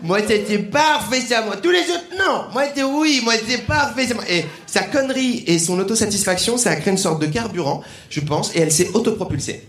Moi 0.03 0.19
c'est 0.27 0.59
parfait 0.71 1.21
ça 1.21 1.43
moi 1.43 1.57
Tous 1.57 1.71
les 1.71 1.81
autres 1.91 2.05
non 2.19 2.45
Moi 2.53 2.65
c'est 2.75 2.83
oui 2.83 3.21
Moi 3.25 3.35
c'est 3.47 3.59
parfait 3.67 4.07
ça 4.07 4.15
moi 4.15 4.25
Et 4.29 4.45
sa 4.67 4.83
connerie 4.85 5.43
et 5.47 5.59
son 5.59 5.79
autosatisfaction 5.79 6.57
ça 6.59 6.71
a 6.71 6.77
créé 6.77 6.93
une 6.93 6.99
sorte 6.99 7.21
de 7.21 7.27
carburant 7.27 7.83
je 8.11 8.21
pense 8.21 8.55
et 8.55 8.61
elle 8.61 8.71
s'est 8.73 8.91
autopropulsée 8.95 9.65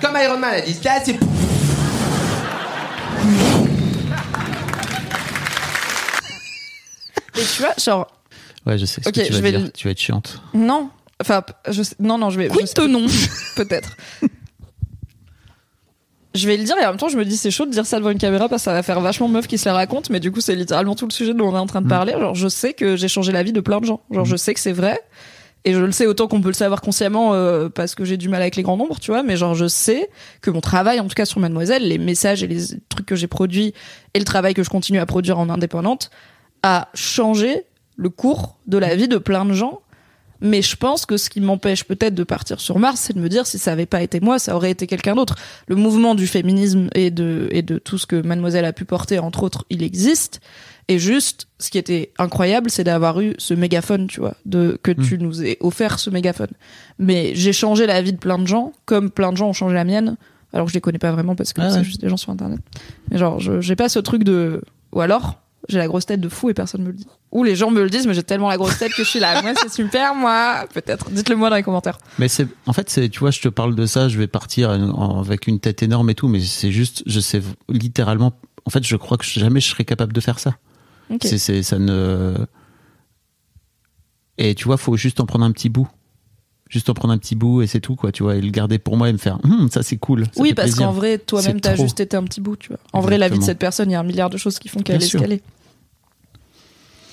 Comme 0.00 0.16
Iron 0.22 0.38
Man 0.38 0.54
a 0.54 0.60
dit 0.60 0.74
ça 0.74 0.92
c'est 1.04 1.16
Et 7.36 7.42
tu 7.56 7.62
vois, 7.62 7.74
genre, 7.78 8.06
Ouais, 8.66 8.76
je 8.76 8.84
sais 8.84 9.00
ce 9.02 9.08
Ok, 9.08 9.14
que 9.14 9.20
tu 9.22 9.28
je 9.28 9.32
vas 9.38 9.40
vais 9.40 9.52
dire. 9.58 9.72
Tu 9.72 9.86
vas 9.86 9.92
être 9.92 9.98
chiante. 10.00 10.40
non. 10.52 10.90
Enfin, 11.22 11.42
je 11.68 11.82
sais- 11.82 11.96
non, 11.98 12.16
non, 12.16 12.30
je 12.30 12.38
vais. 12.38 12.50
Oui, 12.50 12.62
je 12.62 12.66
sais- 12.66 12.88
non, 12.88 13.06
peut-être. 13.56 13.94
Je 16.34 16.46
vais 16.46 16.56
le 16.56 16.64
dire 16.64 16.76
et 16.78 16.84
en 16.86 16.90
même 16.90 16.96
temps 16.96 17.08
je 17.08 17.16
me 17.16 17.24
dis 17.24 17.36
c'est 17.36 17.50
chaud 17.50 17.66
de 17.66 17.70
dire 17.70 17.84
ça 17.84 17.98
devant 17.98 18.10
une 18.10 18.18
caméra 18.18 18.48
parce 18.48 18.62
que 18.62 18.64
ça 18.66 18.72
va 18.72 18.84
faire 18.84 19.00
vachement 19.00 19.26
meuf 19.26 19.48
qui 19.48 19.58
se 19.58 19.68
la 19.68 19.74
raconte 19.74 20.10
mais 20.10 20.20
du 20.20 20.30
coup 20.30 20.40
c'est 20.40 20.54
littéralement 20.54 20.94
tout 20.94 21.06
le 21.06 21.12
sujet 21.12 21.34
dont 21.34 21.48
on 21.48 21.56
est 21.56 21.58
en 21.58 21.66
train 21.66 21.82
de 21.82 21.88
parler. 21.88 22.12
Genre 22.12 22.34
je 22.34 22.48
sais 22.48 22.72
que 22.72 22.94
j'ai 22.94 23.08
changé 23.08 23.32
la 23.32 23.42
vie 23.42 23.52
de 23.52 23.60
plein 23.60 23.80
de 23.80 23.84
gens. 23.84 24.00
Genre 24.10 24.24
je 24.24 24.36
sais 24.36 24.54
que 24.54 24.60
c'est 24.60 24.72
vrai. 24.72 25.00
Et 25.64 25.74
je 25.74 25.78
le 25.78 25.92
sais 25.92 26.06
autant 26.06 26.26
qu'on 26.26 26.40
peut 26.40 26.48
le 26.48 26.54
savoir 26.54 26.80
consciemment 26.80 27.34
euh, 27.34 27.68
parce 27.68 27.94
que 27.94 28.04
j'ai 28.06 28.16
du 28.16 28.30
mal 28.30 28.40
avec 28.40 28.56
les 28.56 28.62
grands 28.62 28.76
nombres 28.76 29.00
tu 29.00 29.10
vois. 29.10 29.24
Mais 29.24 29.36
genre 29.36 29.54
je 29.54 29.66
sais 29.66 30.08
que 30.40 30.50
mon 30.50 30.60
travail 30.60 31.00
en 31.00 31.08
tout 31.08 31.14
cas 31.14 31.24
sur 31.24 31.40
Mademoiselle 31.40 31.86
les 31.86 31.98
messages 31.98 32.44
et 32.44 32.46
les 32.46 32.62
trucs 32.88 33.06
que 33.06 33.16
j'ai 33.16 33.26
produits 33.26 33.74
et 34.14 34.18
le 34.20 34.24
travail 34.24 34.54
que 34.54 34.62
je 34.62 34.70
continue 34.70 35.00
à 35.00 35.06
produire 35.06 35.38
en 35.38 35.50
indépendante 35.50 36.10
a 36.62 36.88
changé 36.94 37.64
le 37.96 38.08
cours 38.08 38.56
de 38.68 38.78
la 38.78 38.94
vie 38.94 39.08
de 39.08 39.18
plein 39.18 39.44
de 39.44 39.52
gens 39.52 39.80
Mais 40.40 40.62
je 40.62 40.76
pense 40.76 41.06
que 41.06 41.16
ce 41.16 41.28
qui 41.30 41.40
m'empêche 41.40 41.84
peut-être 41.84 42.14
de 42.14 42.24
partir 42.24 42.60
sur 42.60 42.78
Mars, 42.78 43.00
c'est 43.00 43.12
de 43.14 43.20
me 43.20 43.28
dire 43.28 43.46
si 43.46 43.58
ça 43.58 43.72
avait 43.72 43.86
pas 43.86 44.02
été 44.02 44.20
moi, 44.20 44.38
ça 44.38 44.56
aurait 44.56 44.70
été 44.70 44.86
quelqu'un 44.86 45.14
d'autre. 45.14 45.34
Le 45.68 45.76
mouvement 45.76 46.14
du 46.14 46.26
féminisme 46.26 46.88
et 46.94 47.10
de 47.10 47.48
et 47.50 47.62
de 47.62 47.78
tout 47.78 47.98
ce 47.98 48.06
que 48.06 48.16
Mademoiselle 48.20 48.64
a 48.64 48.72
pu 48.72 48.84
porter, 48.84 49.18
entre 49.18 49.42
autres, 49.42 49.64
il 49.70 49.82
existe. 49.82 50.40
Et 50.88 50.98
juste, 50.98 51.46
ce 51.60 51.70
qui 51.70 51.78
était 51.78 52.12
incroyable, 52.18 52.68
c'est 52.70 52.82
d'avoir 52.82 53.20
eu 53.20 53.34
ce 53.38 53.54
mégaphone, 53.54 54.08
tu 54.08 54.18
vois, 54.20 54.34
de 54.44 54.76
que 54.82 54.90
tu 54.90 55.18
nous 55.18 55.42
aies 55.44 55.56
offert 55.60 55.98
ce 56.00 56.10
mégaphone. 56.10 56.50
Mais 56.98 57.32
j'ai 57.34 57.52
changé 57.52 57.86
la 57.86 58.02
vie 58.02 58.12
de 58.12 58.18
plein 58.18 58.38
de 58.38 58.46
gens, 58.46 58.72
comme 58.86 59.10
plein 59.10 59.30
de 59.30 59.36
gens 59.36 59.48
ont 59.50 59.52
changé 59.52 59.74
la 59.74 59.84
mienne. 59.84 60.16
Alors 60.52 60.66
que 60.66 60.70
je 60.72 60.74
les 60.76 60.80
connais 60.80 60.98
pas 60.98 61.12
vraiment 61.12 61.36
parce 61.36 61.52
que 61.52 61.60
Ah 61.60 61.70
c'est 61.70 61.84
juste 61.84 62.00
des 62.00 62.08
gens 62.08 62.16
sur 62.16 62.30
internet. 62.32 62.58
Mais 63.10 63.18
genre, 63.18 63.38
je- 63.38 63.60
j'ai 63.60 63.76
pas 63.76 63.88
ce 63.88 64.00
truc 64.00 64.24
de. 64.24 64.62
Ou 64.92 65.00
alors, 65.00 65.39
j'ai 65.68 65.78
la 65.78 65.86
grosse 65.86 66.06
tête 66.06 66.20
de 66.20 66.28
fou 66.28 66.50
et 66.50 66.54
personne 66.54 66.82
me 66.82 66.88
le 66.88 66.94
dit. 66.94 67.06
Ou 67.32 67.44
les 67.44 67.54
gens 67.54 67.70
me 67.70 67.82
le 67.82 67.90
disent, 67.90 68.06
mais 68.06 68.14
j'ai 68.14 68.22
tellement 68.22 68.48
la 68.48 68.56
grosse 68.56 68.78
tête 68.78 68.92
que 68.92 69.04
je 69.04 69.08
suis 69.08 69.20
là. 69.20 69.42
Moi, 69.42 69.52
c'est 69.60 69.70
super, 69.70 70.14
moi. 70.14 70.66
Peut-être. 70.72 71.10
Dites-le 71.10 71.36
moi 71.36 71.50
dans 71.50 71.56
les 71.56 71.62
commentaires. 71.62 71.98
Mais 72.18 72.28
c'est, 72.28 72.48
en 72.66 72.72
fait, 72.72 72.88
c'est, 72.90 73.08
tu 73.08 73.20
vois, 73.20 73.30
je 73.30 73.40
te 73.40 73.48
parle 73.48 73.74
de 73.74 73.86
ça, 73.86 74.08
je 74.08 74.18
vais 74.18 74.26
partir 74.26 74.70
avec 74.70 75.46
une 75.46 75.60
tête 75.60 75.82
énorme 75.82 76.10
et 76.10 76.14
tout, 76.14 76.28
mais 76.28 76.40
c'est 76.40 76.72
juste, 76.72 77.02
je 77.06 77.20
sais 77.20 77.42
littéralement, 77.68 78.32
en 78.64 78.70
fait, 78.70 78.84
je 78.84 78.96
crois 78.96 79.16
que 79.16 79.24
jamais 79.24 79.60
je 79.60 79.68
serais 79.68 79.84
capable 79.84 80.12
de 80.12 80.20
faire 80.20 80.38
ça. 80.38 80.56
Ok. 81.10 81.20
C'est, 81.22 81.38
c'est, 81.38 81.62
ça 81.62 81.78
ne. 81.78 82.34
Et 84.38 84.54
tu 84.54 84.64
vois, 84.64 84.76
faut 84.76 84.96
juste 84.96 85.20
en 85.20 85.26
prendre 85.26 85.44
un 85.44 85.52
petit 85.52 85.68
bout. 85.68 85.88
Juste 86.70 86.88
en 86.88 86.94
prendre 86.94 87.12
un 87.12 87.18
petit 87.18 87.34
bout 87.34 87.62
et 87.62 87.66
c'est 87.66 87.80
tout, 87.80 87.96
quoi, 87.96 88.12
tu 88.12 88.22
vois, 88.22 88.36
et 88.36 88.40
le 88.40 88.50
garder 88.50 88.78
pour 88.78 88.96
moi 88.96 89.08
et 89.08 89.12
me 89.12 89.18
faire, 89.18 89.38
Hum, 89.44 89.68
ça 89.70 89.82
c'est 89.82 89.96
cool. 89.96 90.26
ça 90.26 90.30
Oui, 90.40 90.54
parce 90.54 90.74
qu'en 90.76 90.92
vrai, 90.92 91.18
toi-même, 91.18 91.60
t'as 91.60 91.74
juste 91.74 91.98
été 92.00 92.16
un 92.16 92.22
petit 92.22 92.40
bout, 92.40 92.56
tu 92.56 92.68
vois. 92.68 92.78
En 92.92 93.00
vrai, 93.00 93.18
la 93.18 93.28
vie 93.28 93.38
de 93.38 93.44
cette 93.44 93.58
personne, 93.58 93.90
il 93.90 93.92
y 93.94 93.96
a 93.96 94.00
un 94.00 94.04
milliard 94.04 94.30
de 94.30 94.38
choses 94.38 94.58
qui 94.60 94.68
font 94.68 94.80
qu'elle 94.80 95.02
est 95.02 95.04
escalée. 95.04 95.42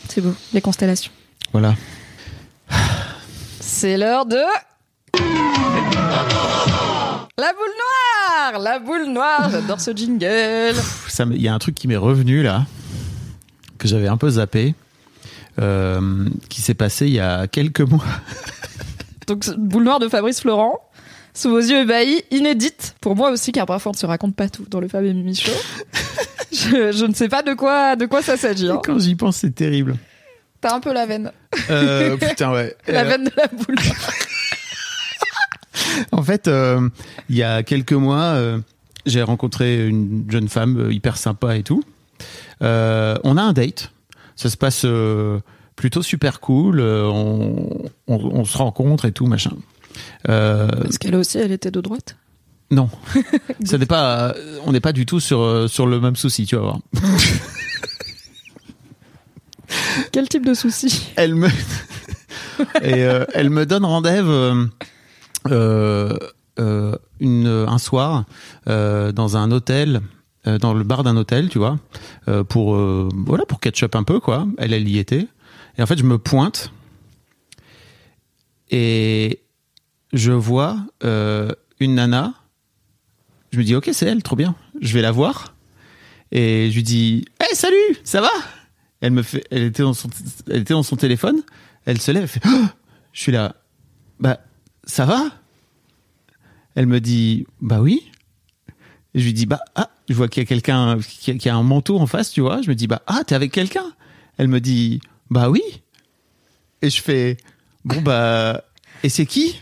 C'est 0.08 0.22
beau. 0.22 0.34
Les 0.54 0.62
constellations. 0.62 1.12
Voilà. 1.52 1.76
C'est 3.60 3.98
l'heure 3.98 4.26
de. 4.26 4.38
La 7.40 7.54
boule 7.54 8.52
noire 8.52 8.60
La 8.62 8.80
boule 8.80 9.06
noire 9.14 9.50
J'adore 9.52 9.80
ce 9.80 9.92
jingle 9.96 10.74
ça 11.08 11.26
Il 11.30 11.42
y 11.42 11.48
a 11.48 11.54
un 11.54 11.60
truc 11.60 11.76
qui 11.76 11.88
m'est 11.88 11.96
revenu 11.98 12.42
là, 12.42 12.66
que 13.78 13.88
j'avais 13.88 14.08
un 14.08 14.18
peu 14.18 14.30
zappé, 14.30 14.74
euh, 15.60 16.28
qui 16.50 16.62
s'est 16.62 16.74
passé 16.74 17.06
il 17.08 17.14
y 17.14 17.20
a 17.20 17.48
quelques 17.48 17.82
mois. 17.82 18.04
Donc, 19.28 19.46
boule 19.58 19.84
noire 19.84 20.00
de 20.00 20.08
Fabrice 20.08 20.42
Florent. 20.42 20.80
Sous 21.34 21.50
vos 21.52 21.60
yeux 21.60 21.82
ébahis, 21.82 22.24
inédite 22.32 22.96
pour 23.00 23.16
moi 23.16 23.30
aussi, 23.30 23.52
car 23.52 23.68
parfois 23.68 23.92
on 23.92 23.94
ne 23.94 23.98
se 24.00 24.08
raconte 24.08 24.36
pas 24.36 24.50
tout 24.50 24.66
dans 24.72 24.80
le 24.80 24.88
Fab 24.88 25.06
et 25.06 25.14
Mimi 25.14 25.36
Show. 25.36 25.52
je, 26.52 26.92
je 26.92 27.06
ne 27.06 27.14
sais 27.14 27.30
pas 27.30 27.44
de 27.44 27.54
quoi, 27.54 27.96
de 27.96 28.08
quoi 28.08 28.24
ça 28.24 28.38
s'agit. 28.38 28.68
hein. 28.70 28.82
Quand 28.84 28.98
j'y 28.98 29.14
pense, 29.16 29.38
c'est 29.38 29.54
terrible. 29.54 29.98
T'as 30.62 30.76
un 30.76 30.80
peu 30.80 30.92
la 30.94 31.06
veine. 31.06 31.32
Euh, 31.70 32.18
putain, 32.30 32.52
ouais. 32.52 32.76
La 32.88 33.02
Euh, 33.02 33.04
veine 33.04 33.26
de 33.26 33.32
la 33.38 33.48
boule 33.48 33.76
noire. 33.76 33.96
En 36.12 36.24
fait, 36.24 36.48
euh, 36.48 36.90
il 37.30 37.36
y 37.36 37.44
a 37.44 37.64
quelques 37.64 37.94
mois, 37.94 38.22
euh, 38.34 38.60
j'ai 39.06 39.22
rencontré 39.22 39.88
une 39.88 40.26
jeune 40.30 40.50
femme 40.50 40.90
hyper 40.92 41.18
sympa 41.18 41.56
et 41.56 41.64
tout. 41.64 41.84
Euh, 42.62 43.16
on 43.24 43.38
a 43.38 43.42
un 43.42 43.54
date. 43.54 43.92
Ça 44.36 44.50
se 44.50 44.58
passe 44.58 44.84
euh, 44.86 45.40
plutôt 45.78 46.02
super 46.04 46.42
cool. 46.42 46.82
euh, 46.82 47.06
on, 47.06 47.86
on, 48.08 48.16
on 48.18 48.44
se 48.44 48.58
rencontre 48.58 49.06
et 49.06 49.14
tout, 49.14 49.28
machin. 49.28 49.52
Euh, 50.28 50.68
Parce 50.68 50.98
qu'elle 50.98 51.16
aussi, 51.16 51.38
elle 51.38 51.54
était 51.54 51.72
de 51.72 51.80
droite? 51.80 52.18
non, 52.70 52.90
ça 53.64 53.78
n'est 53.78 53.86
pas. 53.86 54.36
On 54.66 54.74
n'est 54.74 54.82
pas 54.82 54.92
du 54.92 55.06
tout 55.06 55.22
sur 55.22 55.40
euh, 55.40 55.70
sur 55.70 55.88
le 55.88 56.02
même 56.02 56.18
souci, 56.18 56.46
tu 56.46 56.58
vas 56.58 56.62
voir. 56.64 56.80
Quel 60.12 60.28
type 60.30 60.46
de 60.46 60.54
souci? 60.54 61.12
Elle 61.16 61.36
me 61.36 61.48
et 62.82 63.04
euh, 63.06 63.26
elle 63.34 63.50
me 63.50 63.66
donne 63.66 63.86
rendez-vous 63.86 64.30
euh, 64.32 64.68
euh, 65.50 66.18
euh, 66.60 67.68
un 67.68 67.78
soir 67.78 68.26
dans 68.66 69.38
un 69.38 69.52
hôtel 69.52 70.02
dans 70.46 70.74
le 70.74 70.84
bar 70.84 71.04
d'un 71.04 71.18
hôtel 71.18 71.50
tu 71.50 71.60
vois 71.60 71.78
pour 72.48 72.76
voilà 72.76 73.46
pour 73.46 73.60
catch 73.60 73.84
up 73.84 73.96
un 73.96 74.04
peu 74.04 74.20
quoi 74.22 74.48
elle 74.58 74.74
elle 74.74 74.88
y 74.88 74.98
était 74.98 75.28
et 75.78 75.82
en 75.82 75.86
fait 75.86 75.98
je 75.98 76.04
me 76.04 76.18
pointe 76.18 76.72
et 78.70 79.42
je 80.14 80.32
vois 80.32 80.78
euh, 81.04 81.52
une 81.80 81.96
nana. 81.96 82.34
Je 83.52 83.60
me 83.60 83.64
dis 83.64 83.76
ok 83.76 83.90
c'est 83.94 84.06
elle 84.06 84.24
trop 84.24 84.36
bien. 84.36 84.56
Je 84.82 84.94
vais 84.94 85.02
la 85.02 85.12
voir. 85.12 85.54
Et 86.32 86.70
je 86.70 86.76
lui 86.76 86.84
dis 86.84 87.26
hey 87.40 87.56
salut 87.56 87.98
ça 88.04 88.22
va? 88.22 88.30
Elle 89.00 89.14
me 89.14 89.22
fait 89.22 89.46
elle 89.52 89.64
était 89.64 89.84
dans 89.84 90.84
son 90.84 90.96
téléphone. 90.96 91.42
Elle 91.86 92.02
se 92.02 92.12
lève 92.12 92.34
Oh! 92.46 92.66
Je 93.14 93.22
suis 93.22 93.32
là 93.32 93.56
bah 94.20 94.40
ça 94.84 95.06
va? 95.06 95.30
Elle 96.76 96.88
me 96.88 97.00
dit 97.00 97.46
bah 97.62 97.82
oui! 97.82 98.12
Je 99.16 99.24
lui 99.24 99.34
dis 99.34 99.46
bah 99.46 99.62
ah! 99.76 99.90
Je 100.10 100.14
vois 100.14 100.28
qu'il 100.28 100.42
y 100.42 100.46
a 100.46 100.48
quelqu'un 100.48 101.00
qui 101.00 101.50
a 101.50 101.56
un 101.56 101.64
manteau 101.64 102.00
en 102.00 102.08
face 102.08 102.32
tu 102.32 102.42
vois. 102.42 102.62
Je 102.62 102.70
me 102.70 102.76
dis 102.76 102.88
bah 102.88 103.02
ah 103.08 103.24
t'es 103.26 103.36
avec 103.36 103.52
quelqu'un? 103.52 103.86
Elle 104.38 104.48
me 104.48 104.60
dit 104.60 105.00
bah 105.30 105.50
oui 105.50 105.62
et 106.82 106.90
je 106.90 107.02
fais 107.02 107.38
bon 107.86 108.02
bah 108.02 108.64
et 109.04 109.10
c'est 109.10 109.26
qui? 109.26 109.62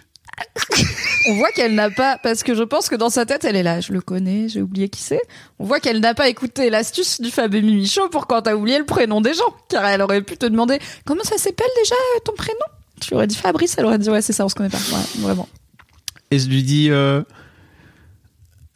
On 1.28 1.36
voit 1.36 1.50
qu'elle 1.52 1.74
n'a 1.74 1.90
pas, 1.90 2.18
parce 2.22 2.44
que 2.44 2.54
je 2.54 2.64
pense 2.64 2.88
que 2.90 2.96
dans 2.96 3.10
sa 3.10 3.26
tête, 3.26 3.46
elle 3.46 3.56
est 3.56 3.64
là. 3.64 3.80
Je 3.80 3.94
le 3.94 4.02
connais, 4.02 4.48
j'ai 4.48 4.62
oublié 4.62 4.90
qui 4.90 5.02
c'est. 5.02 5.22
On 5.60 5.66
voit 5.66 5.80
qu'elle 5.80 6.00
n'a 6.00 6.14
pas 6.14 6.30
écouté 6.30 6.70
l'astuce 6.70 7.20
du 7.20 7.32
Fab 7.32 7.54
et 7.56 7.62
Mimi 7.62 7.88
Show 7.88 8.10
pour 8.10 8.28
quand 8.28 8.44
t'as 8.44 8.54
oublié 8.54 8.78
le 8.78 8.86
prénom 8.86 9.22
des 9.22 9.34
gens. 9.34 9.56
Car 9.70 9.86
elle 9.86 10.02
aurait 10.02 10.22
pu 10.22 10.38
te 10.38 10.46
demander 10.46 10.80
comment 11.06 11.24
ça 11.24 11.38
s'appelle 11.38 11.68
déjà 11.78 11.96
euh, 11.96 12.20
ton 12.24 12.34
prénom? 12.34 12.60
Tu 13.02 13.14
aurais 13.16 13.28
dit 13.28 13.36
Fabrice, 13.36 13.76
elle 13.78 13.86
aurait 13.86 13.98
dit 13.98 14.10
ouais, 14.10 14.22
c'est 14.22 14.34
ça, 14.34 14.46
on 14.46 14.50
se 14.50 14.56
connaît 14.56 14.70
pas. 14.70 14.78
Ouais, 14.78 15.22
vraiment. 15.22 15.48
et 16.32 16.38
je 16.38 16.48
lui 16.48 16.64
dis 16.64 16.92
euh, 16.92 17.24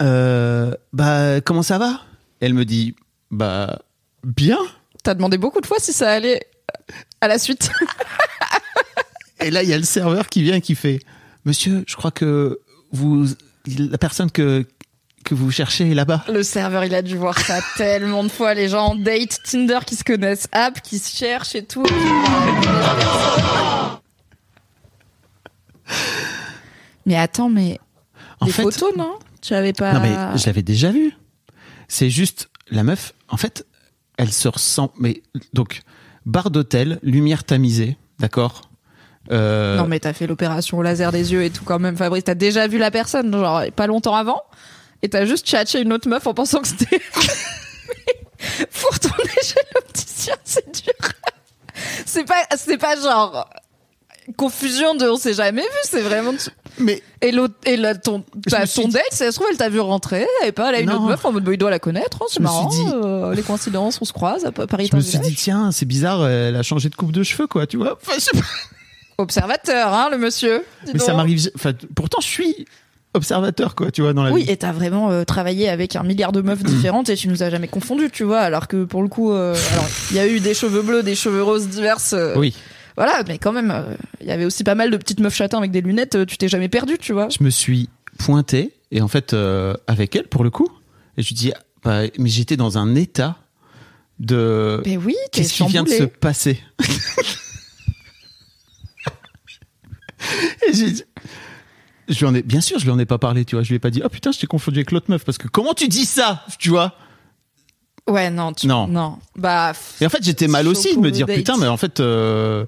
euh, 0.02 0.74
bah 0.92 1.42
comment 1.42 1.64
ça 1.64 1.78
va? 1.78 2.02
Elle 2.40 2.54
me 2.54 2.66
dit 2.66 2.96
bah 3.32 3.80
bien 4.24 4.60
T'as 5.04 5.14
demandé 5.14 5.38
beaucoup 5.38 5.62
de 5.62 5.68
fois 5.68 5.78
si 5.80 5.94
ça 5.94 6.10
allait 6.10 6.42
à 7.22 7.28
la 7.28 7.38
suite. 7.40 7.70
Et 9.42 9.52
là, 9.52 9.64
il 9.64 9.70
y 9.70 9.74
a 9.74 9.78
le 9.78 9.84
serveur 9.84 10.28
qui 10.28 10.42
vient 10.44 10.56
et 10.56 10.62
qui 10.62 10.76
fait 10.76 11.00
Monsieur, 11.46 11.84
je 11.88 11.96
crois 11.96 12.12
que 12.12 12.60
vous, 12.92 13.26
la 13.66 13.98
personne 13.98 14.30
que, 14.30 14.66
que 15.24 15.34
vous 15.34 15.50
cherchez 15.52 15.90
est 15.92 15.94
là-bas. 15.94 16.26
Le 16.28 16.44
serveur, 16.44 16.84
il 16.84 16.94
a 16.94 17.02
dû 17.02 17.16
voir 17.16 17.40
ça 17.40 17.60
tellement 17.78 18.24
de 18.24 18.30
fois. 18.30 18.54
Les 18.54 18.68
gens 18.68 18.88
en 18.88 18.96
date, 18.96 19.40
Tinder 19.46 19.80
qui 19.86 19.96
se 19.96 20.04
connaissent, 20.04 20.48
app 20.52 20.82
qui 20.82 21.00
se 21.00 21.16
cherchent 21.16 21.56
et 21.56 21.64
tout. 21.64 21.86
Mais 27.06 27.16
attends, 27.16 27.50
mais 27.50 27.80
En 28.40 28.46
des 28.46 28.52
fait, 28.52 28.64
photos, 28.64 28.96
non? 28.98 29.18
Tu 29.42 29.54
avais 29.54 29.74
pas. 29.74 29.94
non, 29.94 30.02
mais 30.02 30.38
je 30.38 30.46
l'avais 30.46 30.62
déjà 30.62 30.92
vu. 30.92 31.14
C'est 31.88 32.10
juste, 32.10 32.50
la 32.70 32.84
meuf, 32.84 33.14
en 33.30 33.38
fait, 33.38 33.66
elle 34.18 34.32
se 34.32 34.48
ressent. 34.48 34.92
Mais 35.00 35.24
donc, 35.54 35.82
bar 36.30 36.50
d'hôtel, 36.52 37.00
lumière 37.04 37.44
tamisée, 37.44 37.98
d'accord 38.20 38.62
Euh, 39.32 39.78
Non, 39.78 39.88
mais 39.88 40.00
t'as 40.00 40.14
fait 40.14 40.28
l'opération 40.28 40.78
au 40.78 40.82
laser 40.82 41.12
des 41.12 41.34
yeux 41.34 41.44
et 41.44 41.50
tout 41.50 41.64
quand 41.66 41.80
même, 41.80 41.98
Fabrice. 41.98 42.24
T'as 42.24 42.36
déjà 42.36 42.68
vu 42.68 42.78
la 42.78 42.92
personne, 42.92 43.32
genre 43.32 43.64
pas 43.76 43.88
longtemps 43.88 44.16
avant, 44.16 44.42
et 45.02 45.10
t'as 45.10 45.26
juste 45.26 45.46
tchatché 45.48 45.82
une 45.82 45.94
autre 45.94 46.08
meuf 46.10 46.26
en 46.28 46.34
pensant 46.34 46.62
que 46.62 46.68
c'était. 46.68 47.00
Pour 48.82 48.92
retourner 48.94 49.32
chez 49.44 49.60
l'opticien, 49.76 50.36
c'est 50.46 50.84
dur. 50.84 50.94
c'est 52.06 52.24
pas, 52.26 52.44
c'est 52.58 52.78
pas 52.78 52.96
genre 52.96 53.50
confusion 54.38 54.96
de 54.96 55.06
on 55.10 55.18
s'est 55.18 55.34
jamais 55.34 55.62
vu, 55.62 55.68
c'est 55.84 56.02
vraiment. 56.02 56.32
Mais 56.78 57.02
Et 57.22 57.32
l'autre, 57.32 57.56
et 57.66 57.76
là, 57.78 57.96
ton, 57.96 58.24
Je 58.46 58.52
bah, 58.52 58.66
ton 58.68 58.88
dit- 58.88 58.94
date, 58.94 59.04
ça 59.12 59.30
se 59.32 59.36
trouve, 59.36 59.48
elle 59.52 59.58
t'a 59.58 59.70
vu 59.70 59.80
rentrer, 59.80 60.26
et 60.46 60.52
pas, 60.52 60.70
elle 60.70 60.76
a 60.76 60.80
une 60.80 60.88
Non. 60.90 60.96
autre 60.96 61.06
meuf 61.08 61.26
en 61.26 61.32
mode, 61.34 61.44
bah, 61.44 61.52
il 61.54 61.58
doit 61.58 61.70
la 61.70 61.80
connaître, 61.80 62.20
hein, 62.22 62.26
c'est 62.30 62.40
marrant, 62.40 62.68
dit- 62.70 62.78
euh, 62.94 63.34
les 63.34 63.42
coïncidences, 63.42 64.00
on 64.02 64.06
se 64.06 64.14
croise, 64.14 64.46
à 64.46 64.52
Paris. 64.52 64.88
je 64.92 64.96
me 64.96 65.02
suis 65.02 65.20
dit, 65.20 65.36
tiens, 65.36 65.72
c'est 65.72 65.86
bizarre, 65.86 66.26
elle 66.28 66.56
a 66.56 66.64
changé 66.64 66.90
de 66.90 66.96
coupe 66.96 67.12
de 67.12 67.24
cheveux, 67.24 67.48
quoi, 67.48 67.68
tu 67.68 67.78
vois. 67.78 67.98
Enfin, 68.02 68.14
je 68.16 68.22
sais 68.24 68.32
pas. 68.38 68.46
Observateur, 69.18 69.94
hein, 69.94 70.08
le 70.12 70.18
monsieur. 70.18 70.64
Mais 70.94 71.00
ça 71.00 71.08
donc. 71.08 71.18
m'arrive. 71.18 71.52
Enfin, 71.56 71.74
pourtant, 71.96 72.20
je 72.22 72.28
suis 72.28 72.66
observateur, 73.14 73.76
quoi, 73.76 73.92
tu 73.92 74.02
vois, 74.02 74.14
dans 74.14 74.24
la 74.24 74.32
Oui, 74.32 74.44
vie. 74.44 74.52
et 74.52 74.56
t'as 74.56 74.72
vraiment 74.72 75.10
euh, 75.12 75.24
travaillé 75.26 75.68
avec 75.68 75.96
un 75.98 76.04
milliard 76.04 76.32
de 76.32 76.42
meufs 76.42 76.64
différentes 76.64 77.10
et 77.10 77.16
tu 77.18 77.28
nous 77.28 77.44
as 77.44 77.50
jamais 77.50 77.68
confondus, 77.68 78.12
tu 78.12 78.24
vois. 78.24 78.40
Alors 78.40 78.68
que 78.70 78.86
pour 78.86 79.02
le 79.02 79.10
coup, 79.10 79.34
euh, 79.34 79.56
alors 79.74 79.86
il 80.12 80.16
y 80.16 80.20
a 80.20 80.28
eu 80.28 80.40
des 80.40 80.54
cheveux 80.54 80.84
bleus, 80.84 81.04
des 81.04 81.16
cheveux 81.16 81.44
roses 81.44 81.68
diverses. 81.68 82.14
euh, 82.14 82.36
Oui. 82.38 82.56
Voilà, 83.00 83.24
mais 83.30 83.38
quand 83.38 83.54
même, 83.54 83.72
euh, 83.72 83.96
il 84.20 84.28
y 84.28 84.32
avait 84.32 84.44
aussi 84.44 84.66
pas 84.66 84.76
mal 84.76 84.92
de 84.92 84.98
petites 84.98 85.22
meufs 85.22 85.34
châtains 85.34 85.58
avec 85.58 85.72
des 85.72 85.80
lunettes. 85.80 86.16
euh, 86.16 86.26
tu 86.26 86.38
t'es 86.38 86.50
jamais 86.50 86.68
perdu, 86.68 86.98
tu 86.98 87.14
vois. 87.14 87.30
je 87.30 87.42
me 87.42 87.50
suis 87.50 87.88
pointé 88.18 88.74
et 88.92 89.02
en 89.02 89.08
fait 89.08 89.32
euh, 89.34 89.74
avec 89.88 90.18
elle 90.18 90.28
pour 90.28 90.44
le 90.44 90.50
coup 90.50 90.68
et 91.16 91.22
je 91.24 91.30
lui 91.30 91.36
dis 91.36 91.54
bah, 91.84 92.02
mais 92.18 92.28
j'étais 92.28 92.58
dans 92.58 92.78
un 92.78 92.96
état 92.96 93.38
de 94.20 94.82
Mais 94.86 94.98
oui, 94.98 95.16
qu'est-ce 95.32 95.54
qui 95.54 95.66
vient 95.68 95.84
de 95.84 95.90
se 95.90 96.04
passer? 96.04 96.60
Et 100.68 100.74
j'ai 100.74 100.92
dit- 100.92 101.04
je 102.10 102.20
lui 102.20 102.26
en 102.26 102.36
ai 102.36 102.42
bien 102.42 102.60
sûr 102.60 102.80
je 102.80 102.84
lui 102.86 102.92
en 102.92 103.00
ai 103.00 103.06
pas 103.06 103.18
parlé 103.20 103.46
tu 103.46 103.56
vois 103.56 103.64
je 103.64 103.70
lui 103.70 103.76
ai 103.76 103.80
pas 103.80 103.92
dit 103.92 104.02
oh 104.04 104.10
putain 104.10 104.32
je 104.32 104.40
t'ai 104.40 104.48
confondu 104.48 104.80
avec 104.80 104.92
l'autre 104.92 105.10
meuf 105.10 105.24
parce 105.24 105.38
que 105.38 105.48
comment 105.48 105.74
tu 105.74 105.88
dis 105.88 106.06
ça 106.06 106.44
tu 106.60 106.70
vois? 106.70 106.96
Ouais, 108.08 108.30
non, 108.32 108.52
tu... 108.54 108.66
Non. 108.68 108.88
non. 108.88 109.20
Bah, 109.36 109.72
et 110.02 110.06
en 110.06 110.10
fait 110.10 110.24
j'étais 110.24 110.48
mal 110.48 110.68
aussi 110.68 110.96
de 110.96 111.00
me 111.00 111.12
dire 111.12 111.28
date. 111.28 111.38
putain 111.38 111.56
mais 111.58 111.68
en 111.68 111.78
fait 111.78 112.00
euh, 112.00 112.66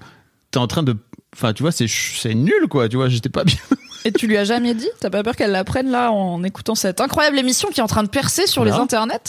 t'es 0.51 0.59
en 0.59 0.67
train 0.67 0.83
de 0.83 0.95
enfin, 1.35 1.53
tu 1.53 1.63
vois, 1.63 1.71
c'est 1.71 1.87
c'est 1.87 2.33
nul, 2.35 2.67
quoi. 2.69 2.89
Tu 2.89 2.97
vois, 2.97 3.09
j'étais 3.09 3.29
pas 3.29 3.43
bien. 3.43 3.57
Et 4.03 4.11
tu 4.11 4.27
lui 4.27 4.37
as 4.37 4.45
jamais 4.45 4.73
dit? 4.73 4.89
T'as 4.99 5.09
pas 5.09 5.23
peur 5.23 5.35
qu'elle 5.35 5.51
l'apprenne 5.51 5.89
là 5.89 6.11
en 6.11 6.43
écoutant 6.43 6.75
cette 6.75 7.01
incroyable 7.01 7.37
émission 7.39 7.69
qui 7.69 7.79
est 7.79 7.83
en 7.83 7.87
train 7.87 8.03
de 8.03 8.09
percer 8.09 8.47
sur 8.47 8.65
les 8.65 8.71
internets? 8.71 9.19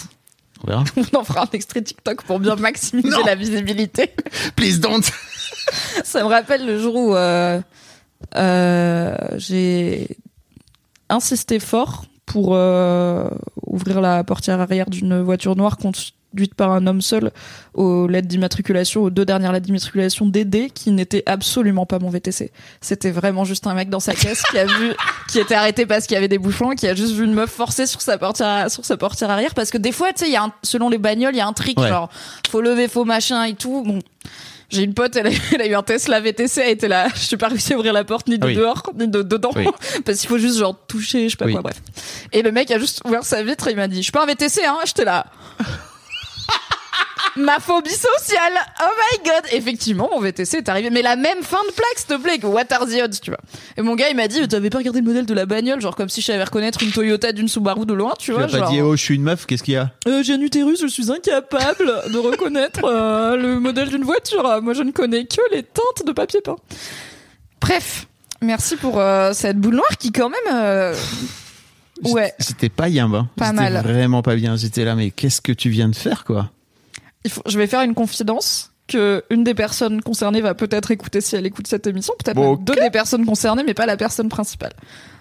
On 0.64 0.66
verra. 0.66 0.84
On 1.14 1.18
en 1.18 1.24
fera 1.24 1.42
un 1.42 1.48
extrait 1.52 1.82
TikTok 1.82 2.22
pour 2.22 2.40
bien 2.40 2.56
maximiser 2.56 3.08
Non. 3.08 3.24
la 3.24 3.34
visibilité. 3.34 4.10
Please 4.56 4.78
don't. 4.78 5.02
Ça 6.04 6.22
me 6.22 6.28
rappelle 6.28 6.66
le 6.66 6.78
jour 6.78 6.94
où 6.94 7.14
euh, 7.14 7.60
euh, 8.36 9.14
j'ai 9.36 10.16
insisté 11.08 11.58
fort 11.60 12.04
pour 12.26 12.54
euh, 12.54 13.28
ouvrir 13.66 14.00
la 14.00 14.24
portière 14.24 14.60
arrière 14.60 14.88
d'une 14.88 15.20
voiture 15.20 15.56
noire 15.56 15.76
conduite 16.32 16.54
par 16.54 16.72
un 16.72 16.86
homme 16.86 17.00
seul 17.02 17.30
aux 17.74 18.06
lettres 18.08 18.28
d'immatriculation, 18.28 19.02
aux 19.02 19.10
deux 19.10 19.24
dernières 19.24 19.52
lettres 19.52 19.66
d'immatriculation 19.66 20.26
d'Aidé, 20.26 20.70
qui 20.70 20.90
n'était 20.90 21.22
absolument 21.26 21.86
pas 21.86 21.98
mon 21.98 22.10
VTC. 22.10 22.50
C'était 22.80 23.10
vraiment 23.10 23.44
juste 23.44 23.66
un 23.66 23.74
mec 23.74 23.88
dans 23.90 24.00
sa 24.00 24.14
caisse 24.14 24.42
qui 24.50 24.58
a 24.58 24.64
vu, 24.66 24.92
qui 25.28 25.38
était 25.38 25.54
arrêté 25.54 25.86
parce 25.86 26.06
qu'il 26.06 26.14
y 26.14 26.18
avait 26.18 26.28
des 26.28 26.38
bouchons, 26.38 26.70
qui 26.70 26.88
a 26.88 26.94
juste 26.94 27.12
vu 27.14 27.24
une 27.24 27.34
meuf 27.34 27.50
forcer 27.50 27.86
sur 27.86 28.00
sa 28.00 28.18
portière, 28.18 28.70
sur 28.70 28.84
sa 28.84 28.96
portière 28.96 29.30
arrière, 29.30 29.54
parce 29.54 29.70
que 29.70 29.78
des 29.78 29.92
fois, 29.92 30.12
tu 30.12 30.20
sais, 30.24 30.26
il 30.30 30.32
y 30.32 30.36
a 30.36 30.44
un- 30.44 30.52
selon 30.62 30.88
les 30.88 30.98
bagnoles, 30.98 31.34
il 31.34 31.38
y 31.38 31.40
a 31.42 31.46
un 31.46 31.52
trick, 31.52 31.78
Ouais. 31.78 31.88
genre, 31.88 32.08
faut 32.50 32.60
lever, 32.60 32.88
faut 32.88 33.04
machin 33.04 33.44
et 33.44 33.54
tout. 33.54 33.82
Bon. 33.86 33.98
J'ai 34.70 34.84
une 34.84 34.94
pote, 34.94 35.14
elle 35.16 35.26
a, 35.26 35.30
elle 35.54 35.60
a 35.60 35.66
eu 35.66 35.74
un 35.74 35.82
Tesla 35.82 36.18
VTC, 36.20 36.62
elle 36.62 36.70
était 36.70 36.88
là. 36.88 37.08
Je 37.14 37.20
suis 37.20 37.36
pas 37.36 37.48
réussi 37.48 37.74
à 37.74 37.76
ouvrir 37.76 37.92
la 37.92 38.04
porte 38.04 38.26
ni 38.28 38.38
de 38.38 38.44
Ah 38.44 38.46
oui. 38.46 38.54
dehors, 38.54 38.82
ni 38.98 39.06
de 39.06 39.20
dedans. 39.20 39.50
Oui. 39.54 39.66
Parce 40.06 40.18
qu'il 40.20 40.28
faut 40.30 40.38
juste 40.38 40.58
genre 40.58 40.74
toucher, 40.86 41.24
je 41.28 41.32
sais 41.32 41.36
pas 41.36 41.44
Oui. 41.44 41.52
quoi, 41.52 41.60
bref. 41.60 41.82
Et 42.32 42.40
le 42.40 42.52
mec 42.52 42.70
a 42.70 42.78
juste 42.78 43.02
ouvert 43.04 43.22
sa 43.22 43.42
vitre 43.42 43.68
et 43.68 43.72
il 43.72 43.76
m'a 43.76 43.86
dit, 43.86 43.96
je 43.98 44.02
suis 44.04 44.12
pas 44.12 44.22
un 44.22 44.26
VTC, 44.26 44.64
hein, 44.64 44.78
j'étais 44.86 45.04
là. 45.04 45.26
Ma 47.36 47.58
phobie 47.60 47.90
sociale. 47.90 48.52
Oh 48.82 48.90
my 48.98 49.24
god. 49.24 49.44
Effectivement, 49.52 50.08
mon 50.12 50.20
VTC 50.20 50.58
est 50.58 50.68
arrivé. 50.68 50.90
Mais 50.90 51.00
la 51.02 51.16
même 51.16 51.42
fin 51.42 51.58
de 51.68 51.72
plaque, 51.72 51.96
s'il 51.96 52.06
te 52.08 52.22
plaît, 52.22 52.38
que 52.38 52.46
What 52.46 52.64
are 52.70 52.86
the 52.86 53.00
odds, 53.02 53.18
tu 53.22 53.30
vois. 53.30 53.40
Et 53.76 53.82
mon 53.82 53.94
gars, 53.94 54.10
il 54.10 54.16
m'a 54.16 54.28
dit, 54.28 54.46
t'avais 54.48 54.68
pas 54.68 54.78
regardé 54.78 55.00
le 55.00 55.06
modèle 55.06 55.24
de 55.24 55.32
la 55.34 55.46
bagnole, 55.46 55.80
genre 55.80 55.96
comme 55.96 56.08
si 56.10 56.20
je 56.20 56.26
savais 56.26 56.44
reconnaître 56.44 56.82
une 56.82 56.90
Toyota 56.90 57.32
d'une 57.32 57.48
Subaru 57.48 57.86
de 57.86 57.94
loin, 57.94 58.12
tu, 58.18 58.26
Tu 58.26 58.32
vois. 58.32 58.42
as 58.44 58.48
pas 58.48 58.58
genre, 58.58 58.70
dit, 58.70 58.80
oh, 58.82 58.96
je 58.96 59.02
suis 59.02 59.14
une 59.14 59.22
meuf, 59.22 59.46
qu'est-ce 59.46 59.62
qu'il 59.62 59.74
y 59.74 59.76
a? 59.78 59.90
Euh, 60.06 60.22
j'ai 60.22 60.34
un 60.34 60.40
utérus, 60.40 60.80
je 60.82 60.86
suis 60.88 61.10
incapable 61.10 61.90
de 62.12 62.18
reconnaître 62.18 62.80
euh, 62.84 63.36
le 63.36 63.58
modèle 63.58 63.88
d'une 63.88 64.04
voiture. 64.04 64.60
Moi, 64.62 64.74
je 64.74 64.82
ne 64.82 64.90
connais 64.90 65.24
que 65.24 65.40
les 65.52 65.62
teintes 65.62 66.06
de 66.06 66.12
papier 66.12 66.40
peint. 66.42 66.56
Bref, 67.60 68.06
merci 68.42 68.76
pour 68.76 69.00
euh, 69.00 69.32
cette 69.32 69.56
boule 69.58 69.76
noire 69.76 69.96
qui, 69.98 70.12
quand 70.12 70.28
même, 70.28 70.54
euh, 70.54 70.94
ouais, 72.04 72.34
C'était 72.38 72.68
pas 72.68 72.88
yamba. 72.88 73.26
Pas 73.36 73.46
C'était 73.50 73.70
mal. 73.70 73.82
vraiment 73.82 74.20
pas 74.22 74.34
bien. 74.34 74.56
J'étais 74.56 74.84
là, 74.84 74.94
mais 74.94 75.10
qu'est-ce 75.10 75.40
que 75.40 75.52
tu 75.52 75.70
viens 75.70 75.88
de 75.88 75.96
faire, 75.96 76.24
quoi? 76.24 76.50
Il 77.24 77.30
faut, 77.30 77.42
je 77.46 77.58
vais 77.58 77.66
faire 77.66 77.82
une 77.82 77.94
confidence 77.94 78.72
que 78.88 79.24
une 79.30 79.44
des 79.44 79.54
personnes 79.54 80.02
concernées 80.02 80.40
va 80.40 80.54
peut-être 80.54 80.90
écouter 80.90 81.20
si 81.20 81.36
elle 81.36 81.46
écoute 81.46 81.66
cette 81.66 81.86
émission, 81.86 82.14
peut-être 82.22 82.36
Bon, 82.36 82.56
deux 82.56 82.74
des 82.74 82.90
personnes 82.90 83.24
concernées, 83.24 83.62
mais 83.64 83.74
pas 83.74 83.86
la 83.86 83.96
personne 83.96 84.28
principale. 84.28 84.72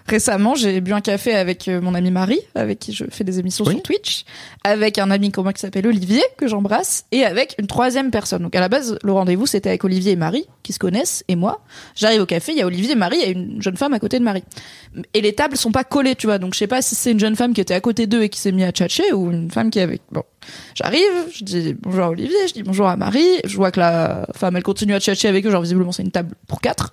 Récemment, 0.06 0.54
j'ai 0.54 0.80
bu 0.80 0.92
un 0.92 1.00
café 1.00 1.34
avec 1.34 1.68
euh, 1.68 1.80
mon 1.80 1.94
ami 1.94 2.10
Marie, 2.10 2.40
avec 2.54 2.78
qui 2.78 2.92
je 2.92 3.04
fais 3.10 3.24
des 3.24 3.38
émissions 3.38 3.64
Oui. 3.64 3.74
sur 3.74 3.82
Twitch, 3.82 4.24
avec 4.64 4.98
un 4.98 5.10
ami 5.10 5.30
commun 5.30 5.52
qui 5.52 5.60
s'appelle 5.60 5.86
Olivier, 5.86 6.22
que 6.36 6.48
j'embrasse, 6.48 7.04
et 7.12 7.24
avec 7.24 7.54
une 7.58 7.66
troisième 7.66 8.10
personne. 8.10 8.42
Donc 8.42 8.54
à 8.56 8.60
la 8.60 8.68
base, 8.68 8.98
le 9.02 9.12
rendez-vous, 9.12 9.46
c'était 9.46 9.68
avec 9.68 9.84
Olivier 9.84 10.12
et 10.12 10.16
Marie, 10.16 10.46
qui 10.62 10.72
se 10.72 10.78
connaissent, 10.78 11.24
et 11.28 11.36
moi. 11.36 11.60
J'arrive 11.94 12.22
au 12.22 12.26
café, 12.26 12.52
il 12.52 12.58
y 12.58 12.62
a 12.62 12.66
Olivier 12.66 12.92
et 12.92 12.96
Marie, 12.96 13.18
il 13.20 13.24
y 13.24 13.28
a 13.28 13.30
une 13.30 13.62
jeune 13.62 13.76
femme 13.76 13.92
à 13.92 13.98
côté 13.98 14.18
de 14.18 14.24
Marie. 14.24 14.44
Et 15.14 15.20
les 15.20 15.34
tables 15.34 15.56
sont 15.56 15.72
pas 15.72 15.84
collées, 15.84 16.16
tu 16.16 16.26
vois, 16.26 16.38
donc 16.38 16.54
je 16.54 16.58
sais 16.58 16.66
pas 16.66 16.82
si 16.82 16.94
c'est 16.94 17.12
une 17.12 17.20
jeune 17.20 17.36
femme 17.36 17.54
qui 17.54 17.60
était 17.60 17.74
à 17.74 17.80
côté 17.80 18.06
d'eux 18.06 18.22
et 18.22 18.28
qui 18.28 18.40
s'est 18.40 18.52
mis 18.52 18.64
à 18.64 18.72
tchatcher, 18.72 19.12
ou 19.12 19.30
une 19.30 19.50
femme 19.50 19.70
qui 19.70 19.78
est 19.78 19.82
avec... 19.82 20.02
Bon. 20.10 20.22
J'arrive, 20.74 21.00
je 21.32 21.44
dis 21.44 21.74
bonjour 21.80 22.04
à 22.04 22.10
Olivier, 22.10 22.36
je 22.48 22.54
dis 22.54 22.62
bonjour 22.64 22.88
à 22.88 22.96
Marie, 22.96 23.38
je 23.44 23.54
vois 23.56 23.70
que 23.70 23.78
la 23.78 24.26
femme 24.34 24.56
elle 24.56 24.64
continue 24.64 24.94
à 24.94 24.98
tchatcher 25.00 25.28
avec 25.28 25.46
eux, 25.46 25.50
genre 25.50 25.62
visiblement 25.62 25.92
c'est 25.92 26.02
une 26.02 26.10
table 26.10 26.34
pour 26.48 26.60
quatre. 26.60 26.92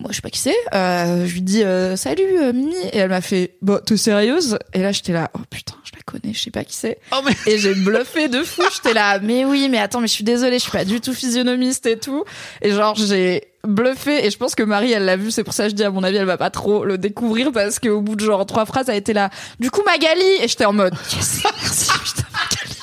Moi 0.00 0.10
je 0.10 0.16
sais 0.16 0.22
pas 0.22 0.30
qui 0.30 0.40
c'est, 0.40 0.56
euh, 0.74 1.24
je 1.24 1.34
lui 1.34 1.42
dis 1.42 1.62
euh, 1.62 1.94
salut 1.94 2.24
euh, 2.24 2.52
Mimi. 2.52 2.74
Et 2.92 2.98
elle 2.98 3.10
m'a 3.10 3.20
fait 3.20 3.56
bon 3.62 3.80
t'es 3.84 3.96
sérieuse? 3.96 4.58
Et 4.72 4.80
là 4.80 4.90
j'étais 4.90 5.12
là 5.12 5.30
oh 5.34 5.40
putain 5.48 5.76
je 5.84 5.92
la 5.92 6.02
connais 6.04 6.34
je 6.34 6.40
sais 6.40 6.50
pas 6.50 6.64
qui 6.64 6.74
c'est. 6.74 6.98
Oh, 7.12 7.20
mais. 7.24 7.32
et 7.46 7.58
j'ai 7.58 7.74
bluffé 7.74 8.26
de 8.26 8.42
fou. 8.42 8.62
J'étais 8.74 8.92
là 8.92 9.20
mais 9.20 9.44
oui 9.44 9.68
mais 9.70 9.78
attends 9.78 10.00
mais 10.00 10.08
je 10.08 10.12
suis 10.12 10.24
désolée 10.24 10.58
je 10.58 10.64
suis 10.64 10.72
pas 10.72 10.84
du 10.84 11.00
tout 11.00 11.14
physionomiste 11.14 11.86
et 11.86 11.96
tout. 11.96 12.24
Et 12.60 12.72
genre 12.72 12.96
j'ai 12.96 13.44
bluffé. 13.62 14.26
Et 14.26 14.32
je 14.32 14.36
pense 14.36 14.56
que 14.56 14.64
Marie 14.64 14.90
elle 14.90 15.04
l'a 15.04 15.16
vu. 15.16 15.30
C'est 15.30 15.44
pour 15.44 15.54
ça 15.54 15.64
que 15.64 15.70
je 15.70 15.76
dis 15.76 15.84
à 15.84 15.90
mon 15.90 16.02
avis 16.02 16.16
elle 16.16 16.26
va 16.26 16.38
pas 16.38 16.50
trop 16.50 16.84
le 16.84 16.98
découvrir 16.98 17.52
parce 17.52 17.78
qu'au 17.78 18.00
bout 18.00 18.16
de 18.16 18.24
genre 18.24 18.44
trois 18.46 18.66
phrases 18.66 18.88
elle 18.88 18.96
était 18.96 19.12
là 19.12 19.30
du 19.60 19.70
coup 19.70 19.82
Magali. 19.86 20.24
Et 20.40 20.48
j'étais 20.48 20.64
en 20.64 20.72
mode 20.72 20.94
yes 21.12 21.44
merci 21.62 21.90
putain 22.04 22.28
Magali. 22.32 22.80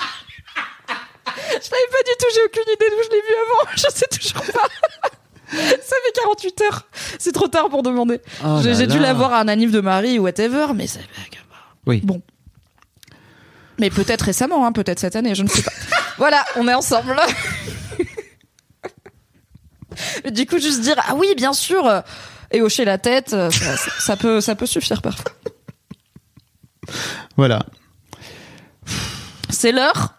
Je 1.50 1.66
savais 1.66 1.90
pas 1.92 2.04
du 2.06 2.12
tout 2.18 2.26
j'ai 2.34 2.46
aucune 2.46 2.74
idée 2.74 2.86
d'où 2.90 3.04
je 3.04 3.10
l'ai 3.10 3.22
vu 3.22 3.36
avant. 3.44 3.72
Je 3.76 3.94
sais 3.94 4.08
toujours 4.08 4.46
pas 4.54 5.10
ça 5.58 5.96
fait 6.06 6.22
48 6.24 6.62
heures 6.62 6.88
c'est 7.20 7.32
trop 7.34 7.48
tard 7.48 7.70
pour 7.70 7.84
demander 7.84 8.22
Oh 8.46 8.60
j'ai 8.64 8.88
dû 8.88 8.98
là. 8.98 9.08
la 9.08 9.14
voir 9.14 9.34
à 9.34 9.40
un 9.42 9.48
anniv 9.48 9.72
de 9.72 9.82
Marie 9.82 10.18
ou 10.20 10.24
whatever 10.24 10.68
mais 10.76 10.88
ça 10.88 11.00
Oui. 11.86 12.02
Bon. 12.04 12.22
Mais 13.80 13.90
peut-être 13.90 14.22
récemment, 14.22 14.66
hein, 14.68 14.72
peut-être 14.74 15.00
cette 15.00 15.16
année, 15.16 15.34
je 15.34 15.42
ne 15.42 15.48
sais 15.48 15.64
pas. 15.64 15.72
voilà, 16.20 16.46
on 16.56 16.68
est 16.68 16.74
ensemble. 16.74 17.16
Du 20.32 20.46
coup, 20.46 20.58
juste 20.60 20.82
dire 20.82 20.96
ah 21.08 21.16
oui, 21.16 21.28
bien 21.36 21.54
sûr, 21.54 21.86
euh, 21.86 22.02
et 22.52 22.62
hocher 22.62 22.86
la 22.86 22.98
tête, 22.98 23.34
euh, 23.34 23.50
ça 23.52 24.16
peut, 24.18 24.40
ça 24.42 24.56
peut 24.56 24.66
suffire 24.66 25.02
parfois. 25.02 25.32
Voilà. 27.38 27.64
C'est 29.50 29.72
l'heure 29.72 30.14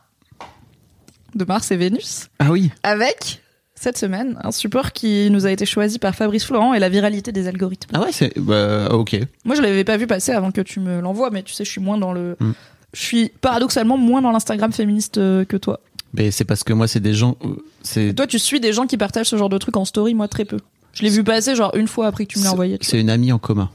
de 1.35 1.45
Mars 1.45 1.71
et 1.71 1.77
Vénus 1.77 2.29
Ah 2.39 2.51
oui. 2.51 2.71
avec 2.83 3.42
cette 3.83 3.99
semaine 3.99 4.39
un 4.43 4.51
support 4.53 4.93
qui 4.93 5.29
nous 5.31 5.47
a 5.47 5.51
été 5.51 5.67
choisi 5.67 5.99
par 5.99 6.15
Fabrice 6.15 6.45
Florent 6.45 6.73
et 6.75 6.79
la 6.79 6.89
viralité 6.89 7.33
des 7.33 7.49
algorithmes. 7.49 7.91
Ah 7.95 8.01
ouais, 8.01 8.13
c'est. 8.13 8.33
Bah, 8.39 8.89
ok. 8.93 9.19
Moi, 9.45 9.57
je 9.57 9.63
l'avais 9.63 9.85
pas 9.85 9.97
vu 9.97 10.07
passer 10.07 10.33
avant 10.33 10.51
que 10.53 10.61
tu 10.61 10.81
me 10.81 11.01
l'envoies, 11.01 11.31
mais 11.31 11.43
tu 11.43 11.53
sais, 11.53 11.65
je 11.65 11.71
suis 11.71 11.81
moins 11.81 11.99
dans 11.99 12.13
le. 12.13 12.37
Mm. 12.41 12.53
Je 12.93 13.01
suis 13.01 13.29
paradoxalement 13.41 13.97
moins 13.97 14.23
dans 14.23 14.31
l'Instagram 14.33 14.73
féministe 14.73 15.19
euh, 15.19 15.45
que 15.45 15.57
toi. 15.57 15.81
Mais 16.15 16.31
c'est 16.31 16.45
parce 16.45 16.63
que 16.63 16.73
moi, 16.73 16.87
c'est 16.87 17.01
des 17.01 17.15
gens. 17.15 17.37
euh, 17.45 17.57
C'est. 17.83 18.15
Toi, 18.15 18.27
tu 18.27 18.39
suis 18.39 18.61
des 18.61 18.73
gens 18.73 18.87
qui 18.87 18.97
partagent 18.97 19.29
ce 19.29 19.37
genre 19.37 19.49
de 19.49 19.59
trucs 19.59 19.77
en 19.77 19.85
story, 19.85 20.15
moi 20.15 20.29
très 20.29 20.45
peu. 20.45 20.59
Je 20.93 21.03
l'ai 21.03 21.09
vu 21.11 21.25
passer 21.25 21.55
genre 21.55 21.75
une 21.75 21.89
fois 21.89 22.07
après 22.07 22.27
que 22.27 22.33
tu 22.33 22.39
me 22.39 22.45
l'as 22.45 22.53
envoyé. 22.53 22.79
C'est 22.83 23.01
une 23.01 23.11
amie 23.11 23.33
en 23.33 23.39
commun. 23.39 23.71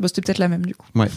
Bon, 0.00 0.08
c'était 0.08 0.20
peut-être 0.22 0.38
la 0.38 0.48
même 0.48 0.66
du 0.66 0.74
coup. 0.74 0.86
Ouais. 0.96 1.08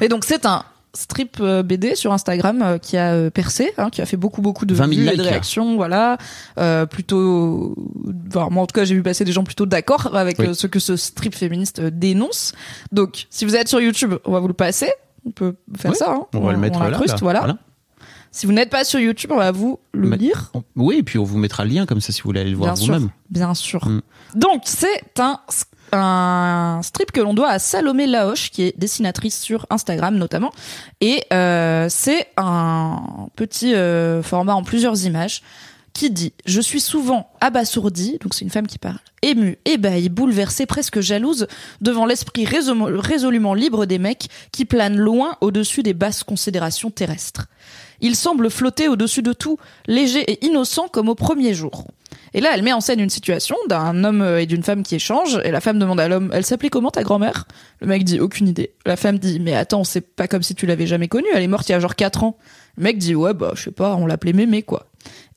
Et 0.00 0.08
donc 0.08 0.24
c'est 0.24 0.44
un 0.44 0.64
strip 0.94 1.36
euh, 1.40 1.62
BD 1.62 1.94
sur 1.94 2.12
Instagram 2.12 2.62
euh, 2.62 2.78
qui 2.78 2.96
a 2.96 3.12
euh, 3.12 3.30
percé, 3.30 3.72
hein, 3.78 3.90
qui 3.90 4.02
a 4.02 4.06
fait 4.06 4.16
beaucoup 4.16 4.42
beaucoup 4.42 4.66
de 4.66 4.74
20 4.74 4.88
000 4.94 5.00
vues 5.00 5.08
et 5.08 5.16
de 5.16 5.22
réactions, 5.22 5.76
voilà. 5.76 6.18
Euh, 6.58 6.86
plutôt, 6.86 7.74
enfin, 8.28 8.48
moi 8.50 8.62
en 8.62 8.66
tout 8.66 8.74
cas 8.74 8.84
j'ai 8.84 8.94
vu 8.94 9.02
passer 9.02 9.24
des 9.24 9.32
gens 9.32 9.44
plutôt 9.44 9.66
d'accord 9.66 10.14
avec 10.16 10.38
Oui. 10.38 10.54
ce 10.54 10.66
que 10.66 10.78
ce 10.78 10.96
strip 10.96 11.34
féministe 11.34 11.80
dénonce. 11.80 12.52
Donc 12.92 13.26
si 13.30 13.44
vous 13.44 13.56
êtes 13.56 13.68
sur 13.68 13.80
YouTube, 13.80 14.14
on 14.24 14.32
va 14.32 14.40
vous 14.40 14.48
le 14.48 14.54
passer. 14.54 14.90
On 15.26 15.30
peut 15.30 15.54
faire 15.76 15.90
Oui. 15.92 15.96
ça. 15.96 16.12
hein. 16.12 16.26
On 16.34 16.40
va 16.40 16.52
le 16.52 16.58
mettre 16.58 16.78
là. 16.80 16.90
l'incruste, 16.90 17.14
là. 17.14 17.18
voilà. 17.20 17.58
Si 18.32 18.46
vous 18.46 18.52
n'êtes 18.52 18.70
pas 18.70 18.84
sur 18.84 19.00
YouTube, 19.00 19.32
on 19.32 19.38
va 19.38 19.50
vous 19.50 19.80
le 19.92 20.08
Mais- 20.10 20.16
lire. 20.16 20.50
On- 20.54 20.62
Oui, 20.76 20.96
et 20.98 21.02
puis 21.02 21.18
on 21.18 21.24
vous 21.24 21.36
mettra 21.36 21.64
le 21.64 21.70
lien 21.72 21.84
comme 21.84 22.00
ça 22.00 22.12
si 22.12 22.22
vous 22.22 22.28
voulez 22.28 22.40
aller 22.40 22.50
le 22.52 22.56
voir 22.56 22.74
Bien 22.74 22.84
sûr, 22.84 22.94
vous-même. 22.94 23.10
bien 23.28 23.54
sûr. 23.54 23.86
Mm. 23.88 24.02
Donc 24.36 24.62
c'est 24.66 25.18
un 25.18 25.40
un 25.92 26.80
strip 26.82 27.12
que 27.12 27.20
l'on 27.20 27.34
doit 27.34 27.48
à 27.48 27.58
Salomé 27.58 28.06
Laoche, 28.06 28.50
qui 28.50 28.62
est 28.62 28.78
dessinatrice 28.78 29.40
sur 29.40 29.66
Instagram 29.70 30.16
notamment, 30.16 30.52
et 31.00 31.24
euh, 31.32 31.86
c'est 31.88 32.28
un 32.36 33.28
petit 33.36 33.74
euh, 33.74 34.22
format 34.22 34.54
en 34.54 34.62
plusieurs 34.62 35.04
images 35.04 35.42
qui 35.92 36.10
dit 36.10 36.32
je 36.46 36.60
suis 36.60 36.80
souvent 36.80 37.30
abasourdie, 37.40 38.18
donc 38.20 38.34
c'est 38.34 38.44
une 38.44 38.50
femme 38.50 38.68
qui 38.68 38.78
parle, 38.78 39.00
émue, 39.22 39.58
ébahie, 39.64 40.08
bouleversée, 40.08 40.66
presque 40.66 41.00
jalouse 41.00 41.46
devant 41.80 42.06
l'esprit 42.06 42.44
résolu- 42.44 42.96
résolument 42.96 43.54
libre 43.54 43.86
des 43.86 43.98
mecs 43.98 44.28
qui 44.52 44.64
planent 44.64 44.96
loin 44.96 45.36
au-dessus 45.40 45.82
des 45.82 45.94
basses 45.94 46.22
considérations 46.22 46.90
terrestres. 46.90 47.46
Il 48.00 48.16
semble 48.16 48.50
flotter 48.50 48.88
au-dessus 48.88 49.22
de 49.22 49.32
tout, 49.32 49.58
léger 49.86 50.20
et 50.30 50.46
innocent 50.46 50.88
comme 50.88 51.08
au 51.08 51.14
premier 51.14 51.54
jour. 51.54 51.86
Et 52.34 52.40
là, 52.40 52.50
elle 52.54 52.62
met 52.62 52.72
en 52.72 52.80
scène 52.80 53.00
une 53.00 53.10
situation 53.10 53.56
d'un 53.68 54.04
homme 54.04 54.22
et 54.38 54.46
d'une 54.46 54.62
femme 54.62 54.82
qui 54.82 54.94
échangent, 54.94 55.40
et 55.44 55.50
la 55.50 55.60
femme 55.60 55.78
demande 55.78 56.00
à 56.00 56.08
l'homme, 56.08 56.30
elle 56.32 56.44
s'appelait 56.44 56.68
comment 56.68 56.90
ta 56.90 57.02
grand-mère? 57.02 57.46
Le 57.80 57.86
mec 57.86 58.04
dit, 58.04 58.20
aucune 58.20 58.48
idée. 58.48 58.72
La 58.86 58.96
femme 58.96 59.18
dit, 59.18 59.40
mais 59.40 59.54
attends, 59.54 59.84
c'est 59.84 60.00
pas 60.00 60.28
comme 60.28 60.42
si 60.42 60.54
tu 60.54 60.66
l'avais 60.66 60.86
jamais 60.86 61.08
connue, 61.08 61.28
elle 61.34 61.42
est 61.42 61.48
morte 61.48 61.68
il 61.68 61.72
y 61.72 61.74
a 61.74 61.80
genre 61.80 61.96
4 61.96 62.24
ans. 62.24 62.36
Le 62.76 62.84
mec 62.84 62.98
dit, 62.98 63.14
ouais, 63.14 63.34
bah, 63.34 63.52
je 63.54 63.64
sais 63.64 63.70
pas, 63.70 63.96
on 63.96 64.06
l'appelait 64.06 64.32
mémé, 64.32 64.62
quoi. 64.62 64.86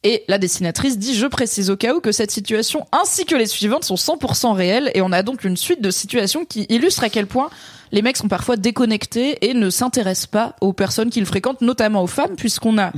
Et 0.03 0.23
la 0.27 0.37
dessinatrice 0.37 0.97
dit, 0.99 1.15
je 1.15 1.25
précise 1.25 1.69
au 1.69 1.77
cas 1.77 1.95
où 1.95 2.01
que 2.01 2.11
cette 2.11 2.29
situation 2.29 2.85
ainsi 2.91 3.25
que 3.25 3.35
les 3.35 3.45
suivantes 3.45 3.85
sont 3.85 3.95
100% 3.95 4.53
réelles, 4.53 4.91
et 4.93 5.01
on 5.01 5.11
a 5.11 5.23
donc 5.23 5.45
une 5.45 5.57
suite 5.57 5.81
de 5.81 5.91
situations 5.91 6.45
qui 6.45 6.65
illustrent 6.69 7.05
à 7.05 7.09
quel 7.09 7.25
point 7.25 7.49
les 7.93 8.01
mecs 8.01 8.17
sont 8.17 8.27
parfois 8.27 8.57
déconnectés 8.57 9.37
et 9.47 9.53
ne 9.53 9.69
s'intéressent 9.69 10.27
pas 10.27 10.55
aux 10.61 10.73
personnes 10.73 11.09
qu'ils 11.09 11.25
fréquentent, 11.25 11.61
notamment 11.61 12.03
aux 12.03 12.07
femmes, 12.07 12.35
puisqu'on 12.35 12.77
a 12.77 12.91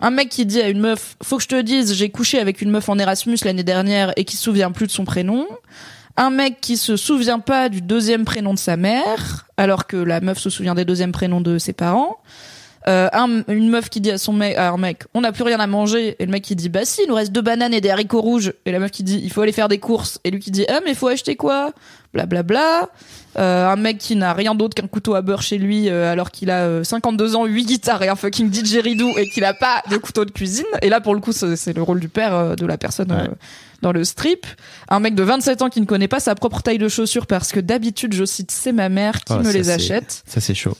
un 0.00 0.10
mec 0.10 0.28
qui 0.28 0.46
dit 0.46 0.60
à 0.60 0.68
une 0.68 0.80
meuf, 0.80 1.16
faut 1.22 1.36
que 1.38 1.42
je 1.42 1.48
te 1.48 1.60
dise, 1.60 1.94
j'ai 1.94 2.10
couché 2.10 2.38
avec 2.38 2.62
une 2.62 2.70
meuf 2.70 2.88
en 2.88 2.98
Erasmus 2.98 3.38
l'année 3.44 3.64
dernière 3.64 4.12
et 4.16 4.24
qui 4.24 4.36
se 4.36 4.42
souvient 4.44 4.70
plus 4.70 4.86
de 4.86 4.92
son 4.92 5.04
prénom. 5.04 5.46
Un 6.16 6.30
mec 6.30 6.60
qui 6.60 6.76
se 6.76 6.96
souvient 6.96 7.38
pas 7.38 7.68
du 7.68 7.80
deuxième 7.80 8.24
prénom 8.24 8.52
de 8.54 8.58
sa 8.58 8.76
mère, 8.76 9.46
alors 9.56 9.86
que 9.86 9.96
la 9.96 10.20
meuf 10.20 10.38
se 10.38 10.50
souvient 10.50 10.74
des 10.74 10.84
deuxièmes 10.84 11.12
prénoms 11.12 11.40
de 11.40 11.58
ses 11.58 11.72
parents. 11.72 12.18
Euh, 12.86 13.08
un- 13.12 13.42
une 13.48 13.68
meuf 13.68 13.88
qui 13.90 14.00
dit 14.00 14.10
à 14.10 14.18
son 14.18 14.32
mec, 14.32 14.56
un 14.56 14.76
mec, 14.78 15.02
on 15.14 15.20
n'a 15.20 15.32
plus 15.32 15.42
rien 15.44 15.60
à 15.60 15.66
manger, 15.66 16.16
et 16.18 16.24
le 16.26 16.30
mec 16.32 16.42
qui 16.42 16.56
dit, 16.56 16.68
bah 16.68 16.84
si, 16.84 17.02
il 17.02 17.08
nous 17.08 17.14
reste 17.14 17.32
deux 17.32 17.42
bananes 17.42 17.74
et 17.74 17.80
des 17.80 17.90
haricots 17.90 18.20
rouges, 18.20 18.52
et 18.66 18.72
la 18.72 18.78
meuf 18.78 18.90
qui 18.90 19.02
dit, 19.02 19.20
il 19.22 19.30
faut 19.30 19.42
aller 19.42 19.52
faire 19.52 19.68
des 19.68 19.78
courses, 19.78 20.20
et 20.24 20.30
lui 20.30 20.38
qui 20.40 20.50
dit, 20.50 20.64
ah 20.68 20.80
mais 20.84 20.94
faut 20.94 21.08
acheter 21.08 21.36
quoi? 21.36 21.72
Blablabla. 22.14 22.88
Euh, 23.38 23.68
un 23.68 23.76
mec 23.76 23.98
qui 23.98 24.16
n'a 24.16 24.32
rien 24.32 24.54
d'autre 24.54 24.74
qu'un 24.74 24.88
couteau 24.88 25.14
à 25.14 25.22
beurre 25.22 25.42
chez 25.42 25.58
lui, 25.58 25.88
euh, 25.88 26.10
alors 26.10 26.30
qu'il 26.32 26.50
a 26.50 26.62
euh, 26.64 26.82
52 26.82 27.36
ans, 27.36 27.44
8 27.44 27.64
guitares 27.66 28.02
et 28.02 28.08
un 28.08 28.16
fucking 28.16 28.50
didgeridoo, 28.50 29.16
et 29.16 29.28
qu'il 29.28 29.44
a 29.44 29.54
pas 29.54 29.82
de 29.90 29.96
couteau 29.96 30.24
de 30.24 30.30
cuisine. 30.32 30.64
Et 30.82 30.88
là, 30.88 31.00
pour 31.00 31.14
le 31.14 31.20
coup, 31.20 31.32
c'est 31.32 31.72
le 31.72 31.82
rôle 31.82 32.00
du 32.00 32.08
père 32.08 32.34
euh, 32.34 32.54
de 32.56 32.66
la 32.66 32.78
personne 32.78 33.12
euh, 33.12 33.28
dans 33.82 33.92
le 33.92 34.02
strip. 34.02 34.46
Un 34.88 34.98
mec 34.98 35.14
de 35.14 35.22
27 35.22 35.62
ans 35.62 35.68
qui 35.68 35.80
ne 35.80 35.86
connaît 35.86 36.08
pas 36.08 36.18
sa 36.20 36.34
propre 36.34 36.62
taille 36.62 36.78
de 36.78 36.88
chaussures 36.88 37.26
parce 37.26 37.52
que 37.52 37.60
d'habitude, 37.60 38.12
je 38.12 38.24
cite, 38.24 38.50
c'est 38.50 38.72
ma 38.72 38.88
mère 38.88 39.20
qui 39.22 39.34
Ah, 39.34 39.38
me 39.38 39.52
les 39.52 39.70
achète. 39.70 40.22
Ça, 40.26 40.40
c'est 40.40 40.54
chaud. 40.54 40.76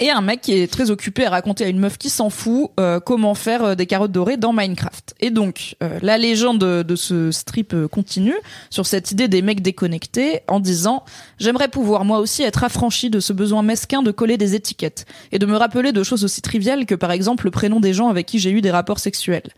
Et 0.00 0.10
un 0.10 0.22
mec 0.22 0.40
qui 0.40 0.52
est 0.52 0.70
très 0.70 0.90
occupé 0.90 1.24
à 1.24 1.30
raconter 1.30 1.64
à 1.64 1.68
une 1.68 1.78
meuf 1.78 1.98
qui 1.98 2.10
s'en 2.10 2.28
fout 2.28 2.70
euh, 2.80 2.98
comment 2.98 3.34
faire 3.34 3.62
euh, 3.62 3.74
des 3.76 3.86
carottes 3.86 4.10
dorées 4.10 4.36
dans 4.36 4.52
Minecraft. 4.52 5.14
Et 5.20 5.30
donc, 5.30 5.76
euh, 5.82 5.98
la 6.02 6.18
légende 6.18 6.58
de, 6.58 6.96
ce 6.96 7.30
strip 7.30 7.74
continue 7.86 8.34
sur 8.70 8.86
cette 8.86 9.12
idée 9.12 9.28
des 9.28 9.42
mecs 9.42 9.62
déconnectés 9.62 10.40
en 10.48 10.58
disant 10.58 11.04
«J'aimerais 11.38 11.68
pouvoir 11.68 12.04
moi 12.04 12.18
aussi 12.18 12.42
être 12.42 12.64
affranchi 12.64 13.08
de 13.08 13.20
ce 13.20 13.32
besoin 13.32 13.62
mesquin 13.62 14.02
de 14.02 14.10
coller 14.10 14.36
des 14.36 14.54
étiquettes 14.54 15.06
et 15.32 15.38
de 15.38 15.46
me 15.46 15.56
rappeler 15.56 15.92
de 15.92 16.02
choses 16.02 16.24
aussi 16.24 16.42
triviales 16.42 16.86
que 16.86 16.94
par 16.94 17.12
exemple 17.12 17.44
le 17.44 17.50
prénom 17.50 17.78
des 17.80 17.92
gens 17.92 18.08
avec 18.08 18.26
qui 18.26 18.38
j'ai 18.38 18.50
eu 18.50 18.60
des 18.60 18.70
rapports 18.70 18.98
sexuels. 18.98 19.50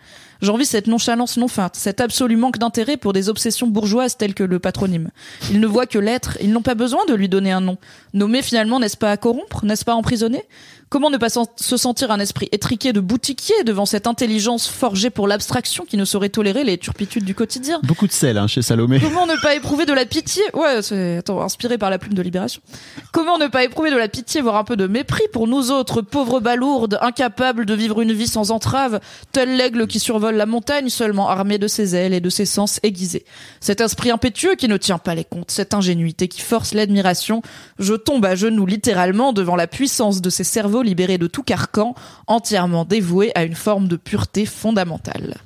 J'envie 0.43 0.67
cette 0.67 0.87
nonchalance 0.87 1.37
non 1.37 1.49
feinte, 1.49 1.77
cet 1.77 2.01
absolu 2.01 2.37
manque 2.37 2.59
d'intérêt 2.59 2.97
pour 2.97 3.13
des 3.13 3.29
obsessions 3.29 3.67
bourgeoises 3.67 4.17
telles 4.17 4.35
que 4.35 4.45
le 4.45 4.59
patronyme. 4.59 5.11
Ils 5.51 5.61
ne 5.61 5.67
voient 5.67 5.87
que 5.87 5.99
l'être, 5.99 6.37
ils 6.41 6.53
n'ont 6.53 6.63
pas 6.63 6.75
besoin 6.75 7.05
de 7.07 7.15
lui 7.15 7.29
donner 7.29 7.53
un 7.53 7.61
nom. 7.61 7.79
Nommer 8.13 8.43
finalement, 8.43 8.79
n'est-ce 8.79 8.97
pas 8.97 9.11
à 9.11 9.17
corrompre, 9.17 9.65
n'est-ce 9.65 9.85
pas 9.85 9.93
à 9.93 9.97
emprisonner? 9.97 10.43
Comment 10.89 11.11
ne 11.11 11.17
pas 11.17 11.31
se 11.31 11.77
sentir 11.77 12.13
un 12.13 12.21
esprit 12.21 12.49
étriqué 12.53 12.93
de 12.93 13.01
boutiquier 13.01 13.65
devant 13.65 13.87
cette 13.87 14.07
intelligence 14.07 14.69
forgée 14.69 15.11
pour 15.11 15.27
l'abstraction 15.27 15.85
qui 15.85 15.97
ne 15.97 16.05
saurait 16.05 16.29
tolérer 16.29 16.63
les 16.63 16.79
turpitudes 16.79 17.25
du 17.25 17.35
quotidien 17.35 17.81
Beaucoup 17.83 18.07
de 18.07 18.13
sel 18.13 18.39
hein, 18.39 18.47
chez 18.47 18.63
Salomé. 18.63 19.01
Comment 19.01 19.27
ne 19.27 19.35
pas 19.43 19.57
éprouver 19.57 19.85
de 19.85 19.93
la 19.93 20.07
pitié? 20.07 20.45
Ouais, 20.55 20.83
c'est 20.83 21.17
attends, 21.17 21.41
inspiré 21.43 21.77
par 21.77 21.91
la 21.91 21.99
plume 21.99 22.15
de 22.15 22.23
Libération. 22.23 22.63
Comment 23.11 23.37
ne 23.37 23.49
pas 23.49 23.65
éprouver 23.65 23.91
de 23.91 23.97
la 23.97 24.07
pitié, 24.07 24.41
voire 24.41 24.55
un 24.55 24.63
peu 24.63 24.77
de 24.77 24.87
mépris 24.87 25.25
pour 25.33 25.49
nous 25.49 25.73
autres 25.73 26.03
pauvres 26.03 26.39
balourdes, 26.39 26.99
incapables 27.03 27.67
de 27.67 27.75
vivre 27.75 28.01
une 28.01 28.13
vie 28.13 28.29
sans 28.29 28.53
entrave, 28.53 29.01
tel 29.33 29.57
l'aigle 29.57 29.89
qui 29.89 29.99
survole 29.99 30.37
la 30.37 30.47
montagne 30.47 30.89
seulement 30.89 31.29
armé 31.29 31.59
de 31.59 31.67
ses 31.67 31.97
ailes 31.97 32.15
et 32.15 32.21
de 32.21 32.31
ses 32.31 32.47
sens 32.47 32.79
aiguisés? 32.85 33.25
Cet 33.59 33.81
esprit 33.81 34.13
impétueux 34.13 34.55
qui 34.55 34.69
ne 34.69 34.77
tient 34.77 34.99
pas 34.99 35.17
les 35.17 35.25
comptes, 35.25 35.51
cette 35.51 35.75
ingénuité 35.75 36.29
qui 36.29 36.43
force 36.43 36.75
l'admiration, 36.75 37.43
je 37.81 37.95
tombe 37.95 38.25
à 38.25 38.37
genoux 38.37 38.67
littéralement 38.67 39.33
devant 39.33 39.57
la 39.57 39.67
puissance 39.67 40.23
de 40.23 40.31
ces 40.31 40.45
cerveaux 40.45 40.76
libérés 40.83 41.19
de 41.19 41.27
tout 41.27 41.43
carcan, 41.43 41.95
entièrement 42.27 42.85
dévoués 42.85 43.33
à 43.35 43.45
une 43.45 43.55
forme 43.55 43.89
de 43.89 43.97
pureté 43.97 44.47
fondamentale. 44.47 45.37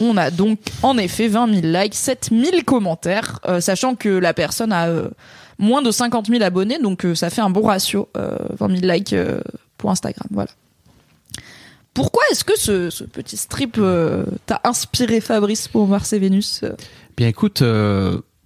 On 0.00 0.16
a 0.16 0.30
donc 0.30 0.58
en 0.82 0.98
effet 0.98 1.28
20 1.28 1.62
000 1.62 1.66
likes, 1.66 1.94
7 1.94 2.30
000 2.30 2.62
commentaires, 2.64 3.40
euh, 3.46 3.60
sachant 3.60 3.94
que 3.94 4.08
la 4.08 4.34
personne 4.34 4.72
a 4.72 4.88
euh, 4.88 5.08
moins 5.58 5.80
de 5.82 5.90
50 5.90 6.26
000 6.26 6.42
abonnés, 6.42 6.78
donc 6.78 7.04
euh, 7.04 7.14
ça 7.14 7.30
fait 7.30 7.40
un 7.40 7.50
bon 7.50 7.62
ratio, 7.62 8.08
euh, 8.16 8.36
20 8.58 8.80
000 8.80 8.92
likes 8.92 9.14
pour 9.78 9.90
Instagram. 9.90 10.28
Voilà. 10.30 10.50
Pourquoi 11.94 12.22
est-ce 12.30 12.44
que 12.44 12.58
ce, 12.58 12.90
ce 12.90 13.04
petit 13.04 13.38
strip 13.38 13.80
t'a 14.44 14.60
inspiré 14.64 15.22
Fabrice 15.22 15.66
pour 15.66 15.86
Mars 15.88 16.12
et 16.12 16.18
Vénus 16.18 16.62
Bien 17.16 17.28
écoute, 17.28 17.62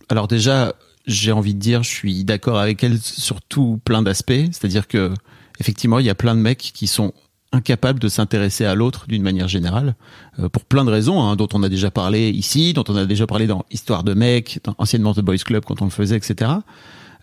alors 0.09 0.29
déjà, 0.29 0.75
j'ai 1.07 1.33
envie 1.33 1.55
de 1.55 1.59
dire, 1.59 1.83
je 1.83 1.89
suis 1.89 2.23
d'accord 2.23 2.61
avec 2.61 2.85
elle 2.85 3.01
sur 3.01 3.41
tout 3.43 3.81
plein 3.85 4.03
d'aspects. 4.03 4.33
C'est-à-dire 4.53 4.87
que 4.87 5.13
effectivement, 5.61 5.99
il 5.99 6.07
y 6.07 6.11
a 6.11 6.15
plein 6.15 6.35
de 6.35 6.41
mecs 6.41 6.73
qui 6.75 6.87
sont 6.87 7.13
incapables 7.53 7.99
de 7.99 8.09
s'intéresser 8.09 8.65
à 8.65 8.75
l'autre 8.75 9.07
d'une 9.09 9.23
manière 9.23 9.49
générale, 9.49 9.95
euh, 10.39 10.49
pour 10.49 10.65
plein 10.65 10.85
de 10.85 10.91
raisons, 10.91 11.21
hein, 11.21 11.37
dont 11.37 11.49
on 11.53 11.63
a 11.63 11.69
déjà 11.69 11.91
parlé 11.91 12.31
ici, 12.31 12.73
dont 12.73 12.85
on 12.89 12.97
a 12.97 13.07
déjà 13.07 13.27
parlé 13.27 13.47
dans 13.47 13.65
Histoire 13.71 14.05
de 14.05 14.15
mecs, 14.15 14.61
dans, 14.65 14.75
anciennement 14.79 15.15
The 15.15 15.21
Boys 15.21 15.39
Club 15.39 15.65
quand 15.65 15.83
on 15.83 15.85
le 15.85 15.91
faisait, 15.91 16.17
etc. 16.17 16.53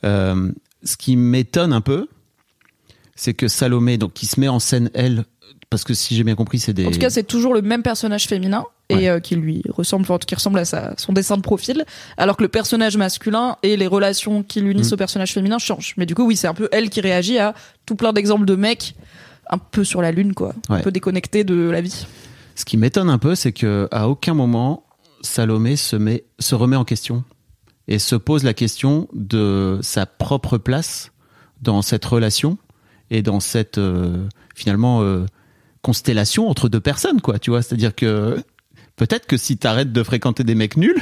Euh, 0.04 0.52
ce 0.84 0.98
qui 0.98 1.16
m'étonne 1.16 1.74
un 1.74 1.82
peu, 1.82 2.08
c'est 3.16 3.34
que 3.34 3.48
Salomé, 3.48 3.98
donc 3.98 4.14
qui 4.14 4.26
se 4.26 4.40
met 4.40 4.48
en 4.48 4.60
scène 4.60 4.90
elle, 4.94 5.24
parce 5.70 5.84
que 5.84 5.94
si 5.94 6.16
j'ai 6.16 6.24
bien 6.24 6.36
compris, 6.36 6.60
c'est 6.60 6.74
des 6.74 6.86
En 6.86 6.92
tout 6.92 7.00
cas, 7.00 7.10
c'est 7.10 7.24
toujours 7.24 7.54
le 7.54 7.62
même 7.62 7.84
personnage 7.84 8.28
féminin 8.28 8.66
et 8.90 9.10
euh, 9.10 9.20
qui 9.20 9.36
lui 9.36 9.64
ressemble, 9.70 10.04
enfin, 10.04 10.18
qui 10.18 10.36
ressemble 10.36 10.60
à 10.60 10.66
sa, 10.66 10.94
son 10.98 11.14
dessin 11.14 11.38
de 11.38 11.42
profil, 11.42 11.86
alors 12.18 12.38
que 12.38 12.44
le 12.44 12.50
personnage 12.50 12.98
masculin 12.98 13.58
et 13.64 13.78
les 13.78 13.88
relations 13.88 14.44
qui 14.44 14.62
l'unissent 14.62 14.92
Mm. 14.92 14.94
au 14.94 14.98
personnage 14.98 15.34
féminin 15.34 15.58
changent. 15.58 15.94
Mais 15.98 16.06
du 16.06 16.16
coup, 16.16 16.26
oui, 16.26 16.36
c'est 16.36 16.48
un 16.48 16.54
peu 16.54 16.70
elle 16.72 16.90
qui 16.90 17.02
réagit 17.02 17.38
à 17.38 17.54
tout 17.86 17.96
plein 17.96 18.14
d'exemples 18.14 18.46
de 18.46 18.56
mecs 18.56 18.96
un 19.50 19.58
peu 19.58 19.84
sur 19.84 20.02
la 20.02 20.12
lune, 20.12 20.34
quoi, 20.34 20.54
un 20.70 20.80
peu 20.80 20.92
déconnectés 20.92 21.44
de 21.44 21.70
la 21.70 21.82
vie. 21.82 22.06
Ce 22.56 22.66
qui 22.66 22.78
m'étonne 22.78 23.10
un 23.10 23.18
peu, 23.18 23.36
c'est 23.36 23.54
que 23.54 23.88
à 23.92 24.10
aucun 24.10 24.34
moment 24.34 24.84
Salomé 25.22 25.76
se 25.76 25.96
met, 25.96 26.26
se 26.40 26.56
remet 26.56 26.76
en 26.76 26.86
question 26.86 27.24
et 27.88 28.00
se 28.00 28.16
pose 28.16 28.44
la 28.44 28.54
question 28.54 29.08
de 29.14 29.80
sa 29.82 30.06
propre 30.06 30.58
place 30.58 31.12
dans 31.62 31.82
cette 31.82 32.04
relation 32.06 32.58
et 33.10 33.22
dans 33.22 33.40
cette 33.40 33.78
euh, 33.78 34.28
finalement 34.56 35.02
euh, 35.02 35.26
constellation 35.82 36.50
entre 36.50 36.68
deux 36.68 36.82
personnes, 36.82 37.22
quoi. 37.22 37.40
Tu 37.40 37.50
vois, 37.50 37.62
c'est-à-dire 37.62 37.96
que 37.96 38.44
peut-être 38.98 39.26
que 39.28 39.38
si 39.38 39.58
t'arrêtes 39.58 39.94
de 39.94 40.04
fréquenter 40.04 40.44
des 40.44 40.56
mecs 40.56 40.76
nuls, 40.76 41.02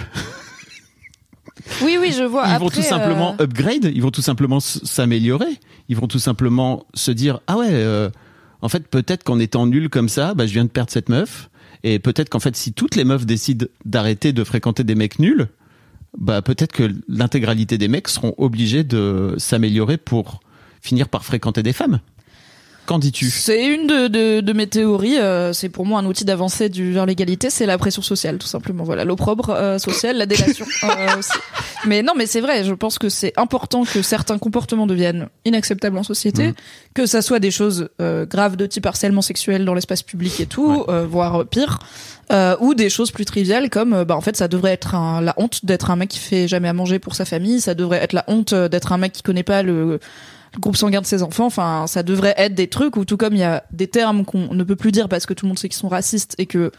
Oui, 1.81 1.97
oui, 1.99 2.13
je 2.15 2.23
vois. 2.23 2.47
ils 2.49 2.59
vont 2.59 2.69
tout 2.69 2.81
simplement 2.81 3.35
euh, 3.39 3.43
upgrade, 3.45 3.91
ils 3.93 4.01
vont 4.01 4.11
tout 4.11 4.21
simplement 4.21 4.59
s'améliorer, 4.59 5.57
ils 5.89 5.95
vont 5.95 6.07
tout 6.07 6.19
simplement 6.19 6.85
se 6.93 7.11
dire 7.11 7.39
ah 7.47 7.57
ouais, 7.57 7.69
euh, 7.71 8.09
en 8.61 8.69
fait 8.69 8.87
peut-être 8.87 9.23
qu'en 9.23 9.39
étant 9.39 9.65
nul 9.65 9.89
comme 9.89 10.09
ça, 10.09 10.33
bah 10.33 10.45
je 10.45 10.53
viens 10.53 10.65
de 10.65 10.69
perdre 10.69 10.91
cette 10.91 11.09
meuf, 11.09 11.49
et 11.83 11.97
peut-être 11.99 12.29
qu'en 12.29 12.39
fait 12.39 12.55
si 12.55 12.73
toutes 12.73 12.95
les 12.95 13.05
meufs 13.05 13.25
décident 13.25 13.65
d'arrêter 13.85 14.33
de 14.33 14.43
fréquenter 14.43 14.83
des 14.83 14.95
mecs 14.95 15.17
nuls, 15.17 15.47
bah 16.17 16.41
peut-être 16.41 16.71
que 16.73 16.93
l'intégralité 17.07 17.77
des 17.77 17.87
mecs 17.87 18.09
seront 18.09 18.35
obligés 18.37 18.83
de 18.83 19.35
s'améliorer 19.37 19.97
pour 19.97 20.41
finir 20.81 21.07
par 21.09 21.25
fréquenter 21.25 21.63
des 21.63 21.73
femmes. 21.73 21.99
Qu'en 22.85 22.99
dis-tu? 22.99 23.31
C'est 23.31 23.65
une 23.65 23.87
de, 23.87 24.07
de, 24.07 24.41
de 24.41 24.53
mes 24.53 24.67
théories. 24.67 25.17
euh, 25.17 25.53
c'est 25.53 25.69
pour 25.69 25.85
moi 25.85 25.99
un 25.99 26.05
outil 26.05 26.23
d'avancée 26.23 26.69
du 26.69 26.93
vers 26.93 27.07
l'égalité. 27.07 27.49
C'est 27.49 27.65
la 27.65 27.77
pression 27.79 28.03
sociale, 28.03 28.37
tout 28.37 28.47
simplement. 28.47 28.83
Voilà, 28.83 29.05
l'opprobre 29.05 29.49
euh, 29.49 29.79
social, 29.79 30.17
la 30.17 30.27
délation. 30.27 30.65
euh, 30.83 31.17
aussi. 31.17 31.31
mais 31.87 32.03
non, 32.03 32.13
mais 32.15 32.27
c'est 32.27 32.41
vrai. 32.41 32.63
Je 32.63 32.73
pense 32.73 32.99
que 32.99 33.09
c'est 33.09 33.33
important 33.37 33.85
que 33.85 34.03
certains 34.03 34.37
comportements 34.37 34.85
deviennent 34.85 35.29
inacceptables 35.45 35.97
en 35.97 36.03
société, 36.03 36.53
que 36.93 37.07
ça 37.07 37.23
soit 37.23 37.39
des 37.39 37.51
choses 37.51 37.89
euh, 38.01 38.27
graves 38.27 38.55
de 38.55 38.67
type 38.67 38.85
harcèlement 38.85 39.23
sexuel 39.23 39.65
dans 39.65 39.73
l'espace 39.73 40.03
public 40.03 40.39
et 40.39 40.45
tout, 40.45 40.85
euh, 40.87 41.07
voire 41.09 41.45
pire. 41.45 41.79
Euh, 42.31 42.55
ou 42.59 42.73
des 42.73 42.89
choses 42.89 43.11
plus 43.11 43.25
triviales 43.25 43.69
comme 43.69 44.03
bah 44.03 44.15
en 44.15 44.21
fait 44.21 44.35
ça 44.35 44.47
devrait 44.47 44.71
être 44.71 44.95
un, 44.95 45.21
la 45.21 45.35
honte 45.37 45.63
d'être 45.63 45.91
un 45.91 45.95
mec 45.95 46.09
qui 46.09 46.17
fait 46.17 46.47
jamais 46.47 46.67
à 46.67 46.73
manger 46.73 46.97
pour 46.97 47.13
sa 47.13 47.23
famille 47.23 47.61
ça 47.61 47.75
devrait 47.75 47.99
être 47.99 48.13
la 48.13 48.23
honte 48.27 48.51
d'être 48.55 48.93
un 48.93 48.97
mec 48.97 49.11
qui 49.11 49.21
connaît 49.21 49.43
pas 49.43 49.61
le, 49.61 49.99
le 50.55 50.59
groupe 50.59 50.75
sanguin 50.77 51.01
de 51.01 51.05
ses 51.05 51.23
enfants 51.23 51.45
enfin 51.45 51.85
ça 51.87 52.03
devrait 52.03 52.33
être 52.37 52.55
des 52.55 52.67
trucs 52.67 52.97
où 52.97 53.05
tout 53.05 53.17
comme 53.17 53.33
il 53.33 53.39
y 53.39 53.43
a 53.43 53.63
des 53.71 53.87
termes 53.87 54.25
qu'on 54.25 54.53
ne 54.53 54.63
peut 54.63 54.75
plus 54.75 54.91
dire 54.91 55.09
parce 55.09 55.25
que 55.25 55.33
tout 55.33 55.45
le 55.45 55.49
monde 55.49 55.59
sait 55.59 55.69
qu'ils 55.69 55.77
sont 55.77 55.89
racistes 55.89 56.35
et 56.37 56.45
que 56.45 56.71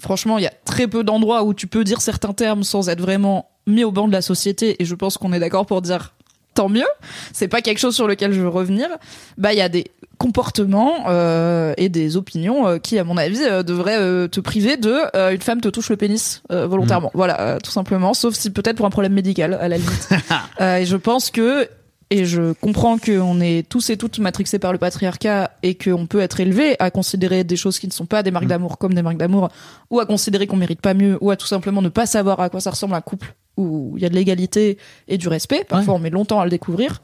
franchement 0.00 0.38
il 0.38 0.44
y 0.44 0.46
a 0.46 0.52
très 0.64 0.86
peu 0.86 1.04
d'endroits 1.04 1.44
où 1.44 1.54
tu 1.54 1.66
peux 1.66 1.84
dire 1.84 2.00
certains 2.00 2.32
termes 2.32 2.62
sans 2.62 2.88
être 2.88 3.00
vraiment 3.00 3.50
mis 3.66 3.84
au 3.84 3.92
banc 3.92 4.08
de 4.08 4.12
la 4.12 4.22
société 4.22 4.80
et 4.80 4.84
je 4.84 4.94
pense 4.94 5.18
qu'on 5.18 5.32
est 5.32 5.40
d'accord 5.40 5.66
pour 5.66 5.82
dire 5.82 6.14
tant 6.58 6.68
mieux. 6.68 6.88
C'est 7.32 7.46
pas 7.46 7.60
quelque 7.60 7.78
chose 7.78 7.94
sur 7.94 8.08
lequel 8.08 8.32
je 8.32 8.40
veux 8.40 8.48
revenir. 8.48 8.88
Bah 9.36 9.52
il 9.52 9.58
y 9.58 9.62
a 9.62 9.68
des 9.68 9.92
comportements 10.18 11.04
euh, 11.06 11.72
et 11.76 11.88
des 11.88 12.16
opinions 12.16 12.66
euh, 12.66 12.78
qui 12.78 12.98
à 12.98 13.04
mon 13.04 13.16
avis 13.16 13.40
euh, 13.44 13.62
devraient 13.62 14.00
euh, 14.00 14.26
te 14.26 14.40
priver 14.40 14.76
de 14.76 14.96
euh, 15.14 15.30
une 15.30 15.40
femme 15.40 15.60
te 15.60 15.68
touche 15.68 15.88
le 15.88 15.96
pénis 15.96 16.42
euh, 16.50 16.66
volontairement. 16.66 17.12
Voilà 17.14 17.40
euh, 17.40 17.58
tout 17.62 17.70
simplement. 17.70 18.12
Sauf 18.12 18.34
si 18.34 18.50
peut-être 18.50 18.76
pour 18.76 18.86
un 18.86 18.90
problème 18.90 19.12
médical 19.12 19.54
à 19.54 19.68
la 19.68 19.78
limite. 19.78 20.08
Euh, 20.60 20.78
et 20.78 20.86
je 20.86 20.96
pense 20.96 21.30
que 21.30 21.68
et 22.10 22.24
je 22.24 22.52
comprends 22.52 22.96
qu'on 22.98 23.40
est 23.40 23.68
tous 23.68 23.90
et 23.90 23.96
toutes 23.96 24.18
matrixés 24.18 24.58
par 24.58 24.72
le 24.72 24.78
patriarcat 24.78 25.50
et 25.62 25.74
qu'on 25.76 26.06
peut 26.06 26.20
être 26.20 26.40
élevé 26.40 26.76
à 26.78 26.90
considérer 26.90 27.44
des 27.44 27.56
choses 27.56 27.78
qui 27.78 27.86
ne 27.86 27.92
sont 27.92 28.06
pas 28.06 28.22
des 28.22 28.30
marques 28.30 28.46
d'amour 28.46 28.78
comme 28.78 28.94
des 28.94 29.02
marques 29.02 29.18
d'amour, 29.18 29.50
ou 29.90 30.00
à 30.00 30.06
considérer 30.06 30.46
qu'on 30.46 30.56
mérite 30.56 30.80
pas 30.80 30.94
mieux, 30.94 31.18
ou 31.20 31.30
à 31.30 31.36
tout 31.36 31.46
simplement 31.46 31.82
ne 31.82 31.90
pas 31.90 32.06
savoir 32.06 32.40
à 32.40 32.48
quoi 32.48 32.60
ça 32.60 32.70
ressemble 32.70 32.94
un 32.94 33.00
couple 33.02 33.34
où 33.56 33.94
il 33.96 34.02
y 34.02 34.06
a 34.06 34.08
de 34.08 34.14
l'égalité 34.14 34.78
et 35.08 35.18
du 35.18 35.28
respect. 35.28 35.64
Parfois, 35.68 35.94
on 35.94 35.98
met 35.98 36.10
longtemps 36.10 36.40
à 36.40 36.44
le 36.44 36.50
découvrir. 36.50 37.02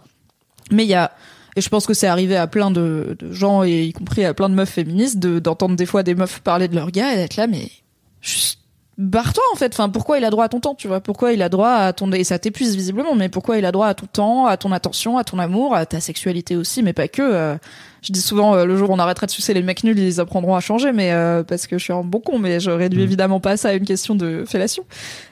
Mais 0.71 0.85
il 0.85 0.89
y 0.89 0.95
a, 0.95 1.13
et 1.57 1.61
je 1.61 1.69
pense 1.69 1.87
que 1.87 1.93
c'est 1.95 2.07
arrivé 2.07 2.37
à 2.37 2.47
plein 2.47 2.71
de, 2.71 3.17
de 3.19 3.33
gens, 3.33 3.63
et 3.65 3.85
y 3.85 3.93
compris 3.93 4.25
à 4.25 4.33
plein 4.33 4.49
de 4.49 4.55
meufs 4.55 4.71
féministes, 4.71 5.19
de- 5.19 5.39
d'entendre 5.39 5.77
des 5.77 5.87
fois 5.87 6.03
des 6.03 6.15
meufs 6.15 6.41
parler 6.41 6.69
de 6.69 6.75
leur 6.75 6.91
gars 6.91 7.13
et 7.13 7.17
d'être 7.17 7.37
là, 7.37 7.47
mais 7.47 7.69
juste 8.23 8.61
barre-toi 8.99 9.43
en 9.53 9.57
fait. 9.57 9.73
Enfin, 9.73 9.89
pourquoi 9.89 10.19
il 10.19 10.25
a 10.25 10.31
droit 10.31 10.45
à 10.45 10.49
ton 10.49 10.61
temps, 10.61 10.75
tu 10.75 10.89
vois? 10.89 11.01
Pourquoi 11.01 11.33
il 11.33 11.43
a 11.43 11.49
droit 11.49 11.71
à 11.71 11.93
ton 11.93 12.11
et 12.13 12.25
ça 12.25 12.39
t'épuise 12.39 12.77
visiblement, 12.77 13.15
mais 13.15 13.29
pourquoi 13.29 13.59
il 13.59 13.65
a 13.65 13.73
droit 13.73 13.89
à 13.89 13.95
ton 13.95 14.07
temps, 14.07 14.47
à 14.47 14.57
ton 14.57 14.73
attention, 14.73 15.19
à 15.19 15.25
ton 15.25 15.39
amour, 15.39 15.75
à 15.75 15.87
ta 15.87 16.01
sexualité 16.01 16.57
aussi, 16.57 16.83
mais 16.83 16.93
pas 16.93 17.09
que. 17.09 17.23
euh, 17.23 17.57
je 18.05 18.13
dis 18.13 18.21
souvent 18.21 18.55
euh, 18.55 18.67
le 18.67 18.77
jour 18.77 18.91
où 18.91 18.93
on 18.93 18.99
arrêtera 18.99 19.27
de 19.27 19.31
sucer 19.31 19.55
les 19.55 19.63
mecs 19.63 19.83
nuls, 19.83 19.99
ils 19.99 20.21
apprendront 20.21 20.55
à 20.55 20.61
changer, 20.61 20.93
mais 20.93 21.13
euh, 21.13 21.43
parce 21.43 21.67
que 21.67 21.79
je 21.79 21.85
suis 21.85 21.93
un 21.93 22.05
bon 22.05 22.21
con, 22.21 22.39
mais 22.39 22.61
je 22.61 22.71
réduis 22.71 23.03
évidemment 23.03 23.41
pas 23.41 23.57
ça 23.57 23.71
à 23.71 23.73
une 23.73 23.87
question 23.87 24.15
de 24.15 24.45
fellation. 24.47 24.85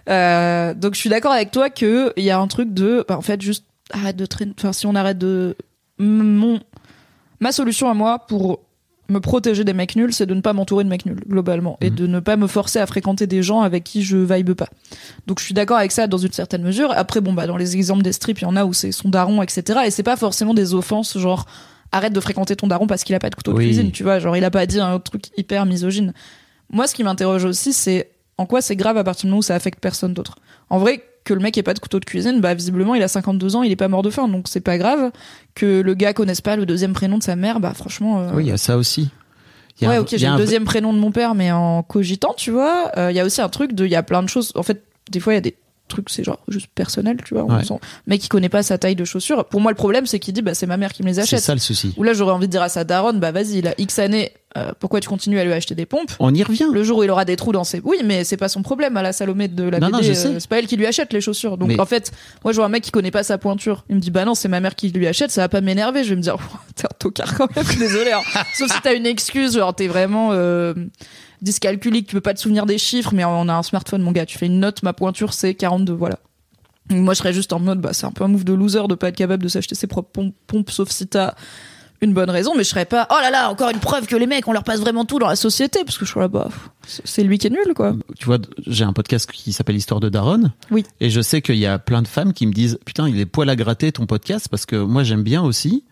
Euh, 0.08 0.72
donc 0.72 0.94
je 0.94 1.00
suis 1.00 1.10
d'accord 1.10 1.32
avec 1.32 1.50
toi 1.50 1.68
que 1.68 2.12
il 2.16 2.24
y 2.24 2.30
a 2.30 2.38
un 2.38 2.46
truc 2.46 2.72
de, 2.72 3.04
bah, 3.06 3.18
en 3.18 3.22
fait, 3.22 3.42
juste 3.42 3.66
arrête 3.92 4.16
de 4.16 4.24
traîner. 4.24 4.52
Enfin, 4.58 4.72
si 4.72 4.86
on 4.86 4.94
arrête 4.94 5.18
de 5.18 5.54
mon 5.98 6.60
ma 7.40 7.52
solution 7.52 7.90
à 7.90 7.94
moi 7.94 8.20
pour 8.20 8.60
me 9.08 9.20
protéger 9.20 9.64
des 9.64 9.72
mecs 9.74 9.96
nuls, 9.96 10.12
c'est 10.12 10.26
de 10.26 10.34
ne 10.34 10.40
pas 10.40 10.52
m'entourer 10.52 10.84
de 10.84 10.88
mecs 10.88 11.04
nuls, 11.06 11.20
globalement. 11.28 11.76
Et 11.80 11.90
Mhm. 11.90 11.96
de 11.96 12.06
ne 12.06 12.20
pas 12.20 12.36
me 12.36 12.46
forcer 12.46 12.78
à 12.78 12.86
fréquenter 12.86 13.26
des 13.26 13.42
gens 13.42 13.60
avec 13.60 13.84
qui 13.84 14.02
je 14.02 14.16
vibe 14.16 14.52
pas. 14.52 14.68
Donc 15.26 15.38
je 15.40 15.44
suis 15.44 15.54
d'accord 15.54 15.76
avec 15.78 15.92
ça 15.92 16.06
dans 16.06 16.18
une 16.18 16.32
certaine 16.32 16.62
mesure. 16.62 16.92
Après, 16.96 17.20
bon, 17.20 17.32
bah, 17.32 17.46
dans 17.46 17.56
les 17.56 17.74
exemples 17.76 18.02
des 18.02 18.12
strips, 18.12 18.40
il 18.40 18.44
y 18.44 18.46
en 18.46 18.56
a 18.56 18.64
où 18.64 18.72
c'est 18.72 18.92
son 18.92 19.08
daron, 19.08 19.42
etc. 19.42 19.80
Et 19.86 19.90
c'est 19.90 20.02
pas 20.02 20.16
forcément 20.16 20.54
des 20.54 20.72
offenses, 20.72 21.18
genre, 21.18 21.46
arrête 21.90 22.12
de 22.12 22.20
fréquenter 22.20 22.56
ton 22.56 22.68
daron 22.68 22.86
parce 22.86 23.04
qu'il 23.04 23.14
a 23.14 23.18
pas 23.18 23.28
de 23.28 23.34
couteau 23.34 23.52
de 23.52 23.58
cuisine, 23.58 23.90
tu 23.92 24.02
vois. 24.02 24.18
Genre, 24.18 24.36
il 24.36 24.44
a 24.44 24.50
pas 24.50 24.64
dit 24.66 24.80
un 24.80 24.98
truc 24.98 25.24
hyper 25.36 25.66
misogyne. 25.66 26.14
Moi, 26.70 26.86
ce 26.86 26.94
qui 26.94 27.04
m'interroge 27.04 27.44
aussi, 27.44 27.72
c'est 27.74 28.08
en 28.38 28.46
quoi 28.46 28.62
c'est 28.62 28.76
grave 28.76 28.96
à 28.96 29.04
partir 29.04 29.22
du 29.22 29.26
moment 29.28 29.40
où 29.40 29.42
ça 29.42 29.54
affecte 29.54 29.78
personne 29.80 30.14
d'autre. 30.14 30.36
En 30.70 30.78
vrai, 30.78 31.04
que 31.24 31.34
le 31.34 31.40
mec 31.40 31.56
ait 31.58 31.62
pas 31.62 31.74
de 31.74 31.78
couteau 31.78 32.00
de 32.00 32.04
cuisine, 32.04 32.40
bah 32.40 32.54
visiblement 32.54 32.94
il 32.94 33.02
a 33.02 33.08
52 33.08 33.56
ans, 33.56 33.62
il 33.62 33.70
est 33.72 33.76
pas 33.76 33.88
mort 33.88 34.02
de 34.02 34.10
faim, 34.10 34.28
donc 34.28 34.46
c'est 34.48 34.60
pas 34.60 34.78
grave. 34.78 35.10
Que 35.54 35.80
le 35.80 35.94
gars 35.94 36.12
connaisse 36.12 36.40
pas 36.40 36.56
le 36.56 36.66
deuxième 36.66 36.92
prénom 36.92 37.18
de 37.18 37.22
sa 37.22 37.36
mère, 37.36 37.60
bah 37.60 37.72
franchement. 37.74 38.20
euh, 38.20 38.30
Oui, 38.34 38.44
il 38.44 38.48
y 38.48 38.52
a 38.52 38.56
ça 38.56 38.76
aussi. 38.76 39.10
Y 39.80 39.86
a 39.86 39.88
ouais, 39.90 39.96
un- 39.96 40.00
ok, 40.00 40.08
j'ai 40.10 40.26
le 40.26 40.32
un- 40.32 40.36
deuxième 40.36 40.64
prénom 40.64 40.92
de 40.92 40.98
mon 40.98 41.10
père, 41.12 41.34
mais 41.34 41.50
en 41.52 41.82
cogitant, 41.82 42.34
tu 42.36 42.50
vois. 42.50 42.90
euh, 42.98 43.10
Il 43.10 43.16
y 43.16 43.20
a 43.20 43.24
aussi 43.24 43.40
un 43.40 43.48
truc 43.48 43.72
de, 43.72 43.84
il 43.86 43.90
y 43.90 43.96
a 43.96 44.02
plein 44.02 44.22
de 44.22 44.28
choses. 44.28 44.52
En 44.54 44.62
fait, 44.62 44.82
des 45.10 45.18
fois, 45.20 45.32
il 45.32 45.36
y 45.36 45.38
a 45.38 45.42
des 45.42 45.54
trucs, 45.92 46.10
c'est 46.10 46.24
genre 46.24 46.40
juste 46.48 46.66
personnel, 46.74 47.18
tu 47.24 47.34
vois. 47.34 47.44
Ouais. 47.44 47.62
sent- 47.64 47.78
mec 48.06 48.20
qui 48.20 48.28
connaît 48.28 48.48
pas 48.48 48.62
sa 48.62 48.78
taille 48.78 48.96
de 48.96 49.04
chaussures. 49.04 49.44
Pour 49.46 49.60
moi, 49.60 49.70
le 49.70 49.76
problème, 49.76 50.06
c'est 50.06 50.18
qu'il 50.18 50.34
dit, 50.34 50.42
bah 50.42 50.54
c'est 50.54 50.66
ma 50.66 50.76
mère 50.76 50.92
qui 50.92 51.02
me 51.02 51.08
les 51.08 51.14
C'est 51.14 51.20
achète. 51.20 51.40
ça 51.40 51.54
le 51.54 51.60
souci. 51.60 51.94
Ou 51.96 52.02
là, 52.02 52.12
j'aurais 52.12 52.32
envie 52.32 52.46
de 52.46 52.52
dire 52.52 52.62
à 52.62 52.68
sa 52.68 52.84
daronne, 52.84 53.20
bah 53.20 53.30
vas-y, 53.32 53.58
il 53.58 53.68
a 53.68 53.74
X 53.78 53.98
années, 53.98 54.32
euh, 54.56 54.72
pourquoi 54.78 55.00
tu 55.00 55.08
continues 55.08 55.38
à 55.38 55.44
lui 55.44 55.52
acheter 55.52 55.74
des 55.74 55.86
pompes 55.86 56.10
On 56.18 56.34
y 56.34 56.42
revient. 56.42 56.66
le 56.72 56.82
jour 56.82 56.98
où 56.98 57.02
il 57.04 57.10
aura 57.10 57.24
des 57.24 57.36
trous 57.36 57.52
dans 57.52 57.64
ses 57.64 57.80
oui 57.84 57.96
mais 58.04 58.22
c'est 58.22 58.36
pas 58.36 58.48
son 58.50 58.60
problème 58.60 58.98
à 58.98 59.02
la 59.02 59.14
Salomé 59.14 59.48
de 59.48 59.62
la 59.64 59.78
Non, 59.80 59.88
BD 59.88 60.10
euh, 60.10 60.14
c'est 60.38 60.46
pas 60.46 60.58
elle 60.58 60.66
qui 60.66 60.76
lui 60.76 60.84
achète 60.86 61.10
les 61.14 61.22
chaussures 61.22 61.56
donc 61.56 61.68
Mais- 61.68 61.80
en 61.80 61.86
fait 61.86 62.12
moi 62.44 62.52
je 62.52 62.56
vois 62.58 62.66
un 62.66 62.68
mec 62.68 62.82
qui 62.82 62.90
connaît 62.90 63.10
pas 63.10 63.22
sa 63.22 63.38
pointure 63.38 63.86
il 63.88 63.96
me 63.96 64.00
dit 64.02 64.10
bah 64.10 64.26
non 64.26 64.34
c'est 64.34 64.48
ma 64.48 64.60
mère 64.60 64.74
qui 64.74 64.90
lui 64.90 65.06
achète 65.06 65.30
ça 65.30 65.40
va 65.40 65.48
pas 65.48 65.62
m'énerver 65.62 66.04
je 66.04 66.10
vais 66.10 66.16
me 66.16 66.20
dire 66.20 66.36
Oh, 66.38 66.56
t'es 66.76 66.84
un 66.84 66.90
tocard 66.98 67.34
quand 67.34 67.48
même 67.56 67.64
désolé 67.78 68.12
hein. 68.12 68.20
sauf 68.54 68.70
si 68.70 68.78
t'as 68.82 68.94
une 68.94 69.06
excuse 69.06 69.54
genre 69.54 69.74
t'es 69.74 69.86
vraiment 69.88 70.32
euh, 70.32 70.74
dyscalculique 71.42 72.06
tu 72.08 72.14
peux 72.14 72.20
pas 72.20 72.34
te 72.34 72.40
souvenir 72.40 72.66
des 72.66 72.78
chiffres 72.78 73.12
mais 73.14 73.24
on 73.24 73.48
a 73.48 73.54
un 73.54 73.62
smartphone 73.62 74.00
mon 74.02 74.12
gars 74.12 74.26
tu 74.26 74.38
fais 74.38 74.46
une 74.46 74.60
note 74.60 74.82
ma 74.82 74.92
pointure 74.92 75.32
c'est 75.34 75.54
42 75.54 75.92
voilà 75.92 76.18
Donc 76.88 77.00
moi 77.00 77.14
je 77.14 77.18
serais 77.18 77.32
juste 77.32 77.52
en 77.52 77.58
mode 77.60 77.80
bah 77.80 77.92
c'est 77.92 78.06
un 78.06 78.12
peu 78.12 78.24
un 78.24 78.28
move 78.28 78.44
de 78.44 78.52
loser 78.52 78.86
de 78.88 78.94
pas 78.94 79.08
être 79.08 79.16
capable 79.16 79.42
de 79.42 79.48
s'acheter 79.48 79.74
ses 79.74 79.86
propres 79.86 80.10
pom- 80.12 80.32
pompes 80.46 80.70
sauf 80.70 80.90
si 80.90 81.06
t'as 81.06 81.34
une 82.04 82.14
bonne 82.14 82.30
raison, 82.30 82.54
mais 82.56 82.64
je 82.64 82.68
serais 82.68 82.84
pas, 82.84 83.06
oh 83.12 83.16
là 83.22 83.30
là, 83.30 83.48
encore 83.48 83.70
une 83.70 83.78
preuve 83.78 84.08
que 84.08 84.16
les 84.16 84.26
mecs, 84.26 84.48
on 84.48 84.52
leur 84.52 84.64
passe 84.64 84.80
vraiment 84.80 85.04
tout 85.04 85.20
dans 85.20 85.28
la 85.28 85.36
société, 85.36 85.84
parce 85.84 85.96
que 85.98 86.04
je 86.04 86.10
suis 86.10 86.18
là, 86.18 86.26
bah, 86.26 86.48
c'est 86.84 87.06
c'est 87.06 87.22
lui 87.22 87.38
qui 87.38 87.46
est 87.46 87.50
nul, 87.50 87.74
quoi. 87.76 87.94
Tu 88.18 88.24
vois, 88.26 88.38
j'ai 88.66 88.82
un 88.82 88.92
podcast 88.92 89.30
qui 89.30 89.52
s'appelle 89.52 89.76
Histoire 89.76 90.00
de 90.00 90.08
Daronne. 90.08 90.50
Oui. 90.72 90.84
Et 90.98 91.10
je 91.10 91.20
sais 91.20 91.42
qu'il 91.42 91.58
y 91.58 91.66
a 91.66 91.78
plein 91.78 92.02
de 92.02 92.08
femmes 92.08 92.32
qui 92.32 92.48
me 92.48 92.52
disent 92.52 92.80
Putain, 92.84 93.08
il 93.08 93.20
est 93.20 93.24
poil 93.24 93.48
à 93.48 93.54
gratter 93.54 93.92
ton 93.92 94.06
podcast 94.06 94.48
parce 94.48 94.66
que 94.66 94.74
moi 94.74 95.04
j'aime 95.04 95.22
bien 95.22 95.42
aussi, 95.44 95.84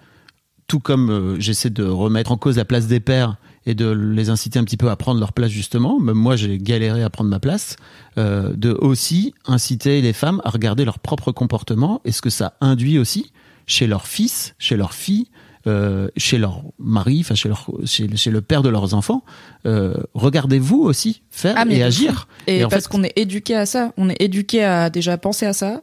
tout 0.67 0.81
comme 0.81 1.11
euh, 1.11 1.37
j'essaie 1.39 1.71
de 1.71 1.85
remettre 1.85 2.33
en 2.33 2.37
cause 2.37 2.57
la 2.57 2.65
place 2.65 2.89
des 2.89 2.99
pères 2.99 3.37
et 3.67 3.75
de 3.75 3.91
les 3.91 4.31
inciter 4.31 4.59
un 4.59 4.65
petit 4.65 4.77
peu 4.77 4.91
à 4.91 4.97
prendre 4.97 5.21
leur 5.21 5.33
place 5.33 5.51
justement, 5.51 6.01
même 6.01 6.17
moi 6.17 6.37
j'ai 6.37 6.59
galéré 6.59 7.03
à 7.03 7.11
prendre 7.11 7.31
ma 7.31 7.41
place, 7.41 7.77
euh, 8.19 8.53
de 8.57 8.71
aussi 8.73 9.35
inciter 9.47 10.01
les 10.01 10.13
femmes 10.13 10.41
à 10.45 10.51
regarder 10.51 10.85
leur 10.85 10.99
propre 10.99 11.33
comportement 11.33 12.01
et 12.05 12.13
ce 12.13 12.23
que 12.23 12.31
ça 12.31 12.55
induit 12.61 12.99
aussi 12.99 13.33
chez 13.67 13.87
leurs 13.87 14.07
fils, 14.07 14.55
chez 14.59 14.77
leurs 14.77 14.95
filles, 14.95 15.27
euh, 15.67 16.09
chez 16.17 16.39
leur 16.39 16.63
mari, 16.79 17.19
enfin 17.21 17.35
chez, 17.35 17.49
leur, 17.51 17.67
chez, 17.85 18.09
chez 18.17 18.31
le 18.31 18.41
père 18.41 18.63
de 18.63 18.71
leurs 18.71 18.95
enfants. 18.95 19.23
Euh, 19.67 19.95
Regardez-vous 20.15 20.79
aussi 20.79 21.23
faire 21.31 21.55
Ah, 21.59 21.65
et 21.69 21.83
agir. 21.83 22.29
Et, 22.47 22.61
Et 22.61 22.67
parce 22.67 22.89
qu'on 22.89 23.05
est 23.05 23.13
éduqué 23.17 23.55
à 23.55 23.67
ça. 23.67 23.93
On 23.99 24.09
est 24.09 24.21
éduqué 24.23 24.65
à 24.65 24.89
déjà 24.89 25.19
penser 25.19 25.45
à 25.45 25.53
ça, 25.53 25.83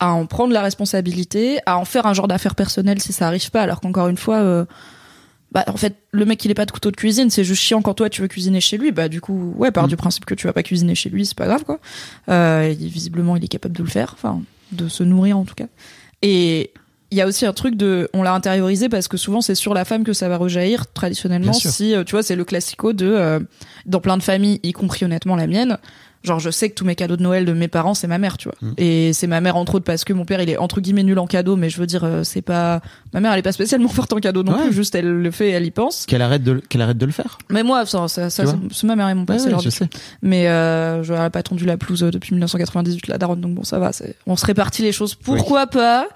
à 0.00 0.10
en 0.10 0.26
prendre 0.26 0.52
la 0.52 0.60
responsabilité, 0.60 1.60
à 1.66 1.78
en 1.78 1.84
faire 1.84 2.06
un 2.06 2.14
genre 2.14 2.26
d'affaire 2.26 2.56
personnelle 2.56 3.00
si 3.00 3.12
ça 3.12 3.28
arrive 3.28 3.48
pas, 3.52 3.62
alors 3.62 3.80
qu'encore 3.80 4.08
une 4.08 4.16
fois, 4.16 4.38
euh, 4.38 4.64
bah, 5.52 5.64
en 5.66 5.76
fait, 5.76 5.94
le 6.12 6.24
mec, 6.24 6.44
il 6.44 6.50
est 6.50 6.54
pas 6.54 6.66
de 6.66 6.70
couteau 6.70 6.90
de 6.90 6.96
cuisine, 6.96 7.28
c'est 7.30 7.44
juste 7.44 7.62
chiant 7.62 7.82
quand 7.82 7.94
toi 7.94 8.08
tu 8.08 8.22
veux 8.22 8.28
cuisiner 8.28 8.60
chez 8.60 8.78
lui. 8.78 8.90
Bah, 8.90 9.08
du 9.08 9.20
coup, 9.20 9.52
ouais, 9.56 9.68
Mm. 9.68 9.72
par 9.72 9.88
du 9.88 9.96
principe 9.96 10.24
que 10.24 10.34
tu 10.34 10.46
vas 10.46 10.52
pas 10.52 10.62
cuisiner 10.62 10.94
chez 10.94 11.10
lui, 11.10 11.26
c'est 11.26 11.36
pas 11.36 11.46
grave, 11.46 11.64
quoi. 11.64 11.78
Euh, 12.28 12.74
visiblement, 12.78 13.36
il 13.36 13.44
est 13.44 13.48
capable 13.48 13.76
de 13.76 13.82
le 13.82 13.88
faire, 13.90 14.12
enfin, 14.14 14.40
de 14.72 14.88
se 14.88 15.02
nourrir 15.02 15.36
en 15.38 15.44
tout 15.44 15.54
cas. 15.54 15.66
Et 16.22 16.70
il 17.10 17.18
y 17.18 17.20
a 17.20 17.26
aussi 17.26 17.44
un 17.44 17.52
truc 17.52 17.74
de, 17.76 18.08
on 18.14 18.22
l'a 18.22 18.32
intériorisé 18.32 18.88
parce 18.88 19.06
que 19.06 19.18
souvent 19.18 19.42
c'est 19.42 19.54
sur 19.54 19.74
la 19.74 19.84
femme 19.84 20.02
que 20.02 20.14
ça 20.14 20.30
va 20.30 20.38
rejaillir 20.38 20.90
traditionnellement. 20.92 21.52
Si, 21.52 21.94
euh, 21.94 22.04
tu 22.04 22.12
vois, 22.12 22.22
c'est 22.22 22.36
le 22.36 22.44
classico 22.44 22.94
de, 22.94 23.04
euh, 23.06 23.38
dans 23.84 24.00
plein 24.00 24.16
de 24.16 24.22
familles, 24.22 24.60
y 24.62 24.72
compris 24.72 25.04
honnêtement 25.04 25.36
la 25.36 25.46
mienne, 25.46 25.76
genre 26.24 26.38
je 26.40 26.50
sais 26.50 26.68
que 26.70 26.74
tous 26.74 26.84
mes 26.84 26.94
cadeaux 26.94 27.16
de 27.16 27.22
Noël 27.22 27.44
de 27.44 27.52
mes 27.52 27.68
parents 27.68 27.94
c'est 27.94 28.06
ma 28.06 28.18
mère 28.18 28.38
tu 28.38 28.48
vois 28.48 28.54
Mm. 28.62 28.74
et 28.78 29.12
c'est 29.12 29.26
ma 29.26 29.40
mère 29.40 29.56
entre 29.56 29.74
autres 29.76 29.84
parce 29.84 30.04
que 30.04 30.12
mon 30.12 30.24
père 30.24 30.40
il 30.40 30.48
est 30.50 30.56
entre 30.56 30.80
guillemets 30.80 31.02
nul 31.02 31.18
en 31.18 31.26
cadeaux 31.26 31.56
mais 31.56 31.68
je 31.70 31.78
veux 31.78 31.86
dire 31.86 32.04
euh, 32.04 32.22
c'est 32.22 32.42
pas 32.42 32.80
ma 33.12 33.20
mère 33.20 33.32
elle 33.32 33.38
est 33.40 33.42
pas 33.42 33.50
spécialement 33.52 33.88
forte 34.00 34.12
en 34.12 34.16
cadeaux 34.18 34.42
non 34.42 34.52
Ouais. 34.52 34.64
plus 34.66 34.72
juste 34.72 34.94
elle 34.94 35.08
le 35.10 35.30
fait 35.30 35.50
elle 35.50 35.64
y 35.66 35.70
pense 35.70 36.06
Qu'elle 36.06 36.22
arrête 36.22 36.42
de, 36.44 36.60
qu'elle 36.68 36.82
arrête 36.82 36.98
de 36.98 37.06
le 37.06 37.12
faire. 37.12 37.38
mais 37.50 37.62
moi 37.62 37.84
ça, 37.86 38.06
ça, 38.08 38.30
c'est 38.30 38.84
ma 38.84 38.94
mère 38.96 39.08
et 39.08 39.14
mon 39.14 39.24
père 39.24 39.36
Ouais, 39.36 39.42
c'est 39.42 39.50
leur 39.50 39.60
je 39.60 39.70
sais. 39.70 39.88
mais 40.22 40.46
euh, 40.48 41.02
je 41.02 41.12
pas 41.28 41.42
tendu 41.42 41.64
la 41.64 41.76
pelouse 41.76 42.02
euh, 42.04 42.10
depuis 42.10 42.34
1998 42.34 43.08
la 43.08 43.18
daronne 43.18 43.40
donc 43.40 43.54
bon 43.54 43.64
ça 43.64 43.78
va 43.78 43.92
c'est 43.92 44.14
on 44.26 44.36
se 44.36 44.44
répartit 44.46 44.82
les 44.82 44.92
choses 44.92 45.14
pourquoi 45.14 45.66
pas? 45.66 46.06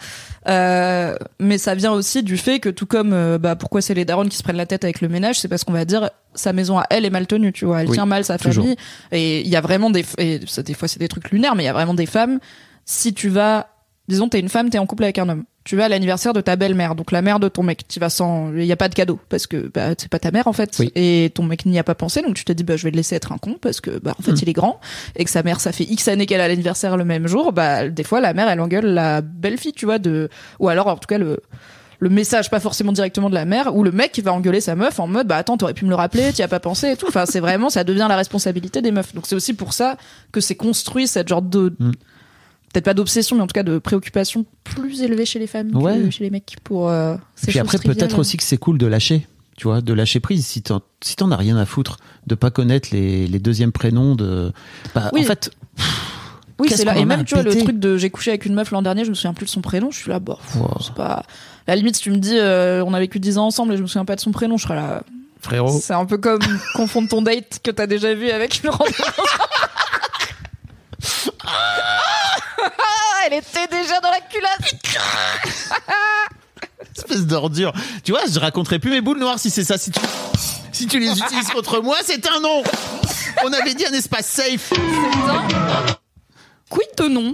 Euh, 0.48 1.16
mais 1.40 1.58
ça 1.58 1.74
vient 1.74 1.92
aussi 1.92 2.22
du 2.22 2.36
fait 2.36 2.60
que 2.60 2.68
tout 2.68 2.86
comme 2.86 3.12
euh, 3.12 3.38
bah 3.38 3.56
pourquoi 3.56 3.80
c'est 3.80 3.94
les 3.94 4.04
daronnes 4.04 4.28
qui 4.28 4.36
se 4.36 4.42
prennent 4.42 4.56
la 4.56 4.66
tête 4.66 4.84
avec 4.84 5.00
le 5.00 5.08
ménage 5.08 5.40
c'est 5.40 5.48
parce 5.48 5.64
qu'on 5.64 5.72
va 5.72 5.84
dire 5.84 6.10
sa 6.34 6.52
maison 6.52 6.78
à 6.78 6.84
elle 6.90 7.04
est 7.04 7.10
mal 7.10 7.26
tenue 7.26 7.52
tu 7.52 7.64
vois. 7.64 7.82
Elle 7.82 7.88
Oui, 7.88 7.94
tient 7.94 8.06
mal 8.06 8.24
sa 8.24 8.38
toujours. 8.38 8.64
famille. 8.64 8.76
Et 9.12 9.40
il 9.40 9.48
y 9.48 9.56
a 9.56 9.60
vraiment 9.60 9.90
des 9.90 10.04
et 10.18 10.40
ça, 10.46 10.62
des 10.62 10.74
fois 10.74 10.86
c'est 10.88 10.98
des 11.00 11.08
trucs 11.08 11.30
lunaires 11.30 11.54
mais 11.56 11.64
il 11.64 11.66
y 11.66 11.70
a 11.70 11.72
vraiment 11.72 11.94
des 11.94 12.06
femmes. 12.06 12.38
Si 12.84 13.12
tu 13.14 13.28
vas 13.28 13.68
disons 14.08 14.28
t'es 14.28 14.38
une 14.40 14.48
femme 14.48 14.70
t'es 14.70 14.78
en 14.78 14.86
couple 14.86 15.04
avec 15.04 15.18
un 15.18 15.28
homme 15.28 15.44
tu 15.66 15.76
vas 15.76 15.84
à 15.84 15.88
l'anniversaire 15.88 16.32
de 16.32 16.40
ta 16.40 16.56
belle-mère 16.56 16.94
donc 16.94 17.12
la 17.12 17.20
mère 17.20 17.38
de 17.40 17.48
ton 17.48 17.62
mec 17.62 17.86
tu 17.88 18.00
vas 18.00 18.08
sans 18.08 18.52
il 18.54 18.64
y 18.64 18.72
a 18.72 18.76
pas 18.76 18.88
de 18.88 18.94
cadeau 18.94 19.18
parce 19.28 19.46
que 19.46 19.68
bah 19.74 19.90
c'est 19.98 20.08
pas 20.08 20.18
ta 20.18 20.30
mère 20.30 20.46
en 20.46 20.52
fait 20.54 20.74
Oui. 20.78 20.90
et 20.94 21.30
ton 21.34 21.42
mec 21.42 21.66
n'y 21.66 21.78
a 21.78 21.84
pas 21.84 21.94
pensé 21.94 22.22
donc 22.22 22.34
tu 22.34 22.44
te 22.44 22.52
dis 22.52 22.64
bah 22.64 22.76
je 22.76 22.84
vais 22.84 22.90
le 22.92 22.96
laisser 22.96 23.16
être 23.16 23.32
un 23.32 23.38
con 23.38 23.56
parce 23.60 23.80
que 23.82 23.98
bah 23.98 24.14
en 24.18 24.22
fait 24.22 24.32
Mm. 24.32 24.38
il 24.42 24.48
est 24.48 24.52
grand 24.54 24.80
et 25.16 25.24
que 25.24 25.30
sa 25.30 25.42
mère 25.42 25.60
ça 25.60 25.72
fait 25.72 25.84
X 25.84 26.08
années 26.08 26.24
qu'elle 26.26 26.40
a 26.40 26.48
l'anniversaire 26.48 26.96
le 26.96 27.04
même 27.04 27.26
jour 27.26 27.52
bah 27.52 27.88
des 27.88 28.04
fois 28.04 28.20
la 28.20 28.32
mère 28.32 28.48
elle 28.48 28.60
engueule 28.60 28.86
la 28.86 29.20
belle-fille 29.20 29.72
tu 29.74 29.84
vois 29.84 29.98
de 29.98 30.30
ou 30.60 30.68
alors 30.68 30.86
en 30.86 30.96
tout 30.96 31.06
cas 31.08 31.18
le 31.18 31.40
le 31.98 32.10
message 32.10 32.50
pas 32.50 32.60
forcément 32.60 32.92
directement 32.92 33.30
de 33.30 33.34
la 33.34 33.46
mère 33.46 33.74
ou 33.74 33.82
le 33.82 33.90
mec 33.90 34.12
qui 34.12 34.20
va 34.20 34.32
engueuler 34.34 34.60
sa 34.60 34.76
meuf 34.76 35.00
en 35.00 35.06
mode 35.06 35.26
bah 35.26 35.36
attends 35.38 35.56
t'aurais 35.56 35.72
pu 35.74 35.84
me 35.86 35.90
le 35.90 35.96
rappeler 35.96 36.32
t'y 36.32 36.42
as 36.42 36.48
pas 36.48 36.60
pensé 36.60 36.90
et 36.90 36.96
tout 36.96 37.06
enfin 37.08 37.24
c'est 37.26 37.40
vraiment 37.40 37.70
ça 37.70 37.84
devient 37.84 38.06
la 38.08 38.16
responsabilité 38.16 38.82
des 38.82 38.92
meufs 38.92 39.14
donc 39.14 39.26
c'est 39.26 39.34
aussi 39.34 39.54
pour 39.54 39.72
ça 39.72 39.96
que 40.30 40.40
c'est 40.40 40.54
construit 40.56 41.06
cette 41.08 41.26
genre 41.28 41.42
de 41.42 41.74
Mm. 41.80 41.92
Peut-être 42.76 42.84
pas 42.84 42.94
d'obsession 42.94 43.36
mais 43.36 43.42
en 43.42 43.46
tout 43.46 43.54
cas 43.54 43.62
de 43.62 43.78
préoccupation 43.78 44.44
plus 44.64 45.00
élevée 45.02 45.24
chez 45.24 45.38
les 45.38 45.46
femmes 45.46 45.72
que 45.72 45.76
Ouais. 45.78 46.10
chez 46.10 46.24
les 46.24 46.30
mecs 46.30 46.56
pour 46.62 46.88
euh, 46.90 47.16
ces 47.34 47.46
Puis 47.46 47.52
choses 47.58 47.62
après, 47.62 47.78
peut-être 47.78 48.18
aussi 48.18 48.36
que 48.36 48.42
c'est 48.44 48.58
cool 48.58 48.76
de 48.78 48.86
lâcher, 48.86 49.26
tu 49.56 49.64
vois, 49.68 49.80
de 49.80 49.92
lâcher 49.94 50.20
prise. 50.20 50.46
Si 50.46 50.60
t'en 50.62 50.82
si 51.02 51.16
t'en 51.16 51.30
as 51.30 51.36
rien 51.36 51.56
à 51.56 51.64
foutre, 51.64 51.96
de 52.26 52.34
pas 52.34 52.50
connaître 52.50 52.88
les, 52.92 53.26
les 53.26 53.38
deuxièmes 53.38 53.72
prénoms 53.72 54.14
de. 54.14 54.52
Bah, 54.94 55.08
Oui. 55.14 55.22
En 55.22 55.24
fait, 55.24 55.50
Oui, 56.58 56.68
c'est 56.70 56.84
là. 56.84 56.96
Et 56.98 57.04
même, 57.06 57.24
tu 57.24 57.34
vois, 57.34 57.42
le 57.42 57.54
truc 57.56 57.78
de 57.78 57.96
j'ai 57.96 58.10
couché 58.10 58.30
avec 58.30 58.44
une 58.46 58.54
meuf 58.54 58.70
l'an 58.70 58.82
dernier, 58.82 59.04
je 59.04 59.10
me 59.10 59.14
souviens 59.14 59.32
plus 59.34 59.46
de 59.46 59.50
son 59.50 59.60
prénom, 59.62 59.90
je 59.90 59.98
suis 59.98 60.10
là, 60.10 60.18
bon, 60.20 60.34
pff, 60.36 60.56
Wow. 60.56 60.76
c'est 60.82 60.94
pas. 60.94 61.22
À 61.66 61.72
la 61.72 61.76
limite, 61.76 61.96
si 61.96 62.02
tu 62.02 62.10
me 62.10 62.18
dis, 62.18 62.36
euh, 62.38 62.84
on 62.86 62.92
a 62.94 62.98
vécu 62.98 63.18
10 63.20 63.38
ans 63.38 63.46
ensemble 63.46 63.72
et 63.72 63.76
je 63.78 63.82
me 63.82 63.86
souviens 63.86 64.04
pas 64.04 64.16
de 64.16 64.20
son 64.20 64.30
prénom, 64.32 64.56
je 64.58 64.64
serais 64.64 64.76
là. 64.76 65.02
frérot, 65.40 65.78
C'est 65.82 65.94
un 65.94 66.04
peu 66.04 66.18
comme 66.18 66.40
confondre 66.74 67.08
ton 67.08 67.22
date 67.22 67.60
que 67.62 67.70
t'as 67.70 67.86
déjà 67.86 68.12
vu 68.14 68.28
avec 68.30 68.62
une 68.62 68.68
rendez 68.70 68.92
Elle 73.26 73.34
était 73.34 73.66
déjà 73.68 74.00
dans 74.00 74.10
la 74.10 74.20
culotte! 74.20 74.74
espèce 76.96 77.26
d'ordure. 77.26 77.72
Tu 78.04 78.12
vois, 78.12 78.22
je 78.30 78.38
raconterai 78.38 78.78
plus 78.78 78.90
mes 78.90 79.00
boules 79.00 79.18
noires 79.18 79.38
si 79.38 79.50
c'est 79.50 79.64
ça. 79.64 79.78
Si 79.78 79.90
tu, 79.90 80.00
si 80.72 80.86
tu 80.86 80.98
les 80.98 81.10
utilises 81.10 81.48
contre 81.48 81.80
moi, 81.80 81.96
c'est 82.02 82.26
un 82.26 82.40
non. 82.40 82.62
On 83.44 83.52
avait 83.52 83.74
dit 83.74 83.86
un 83.86 83.92
espace 83.92 84.26
safe. 84.26 84.72
Quid 86.70 86.88
de 86.98 87.08
nom? 87.08 87.32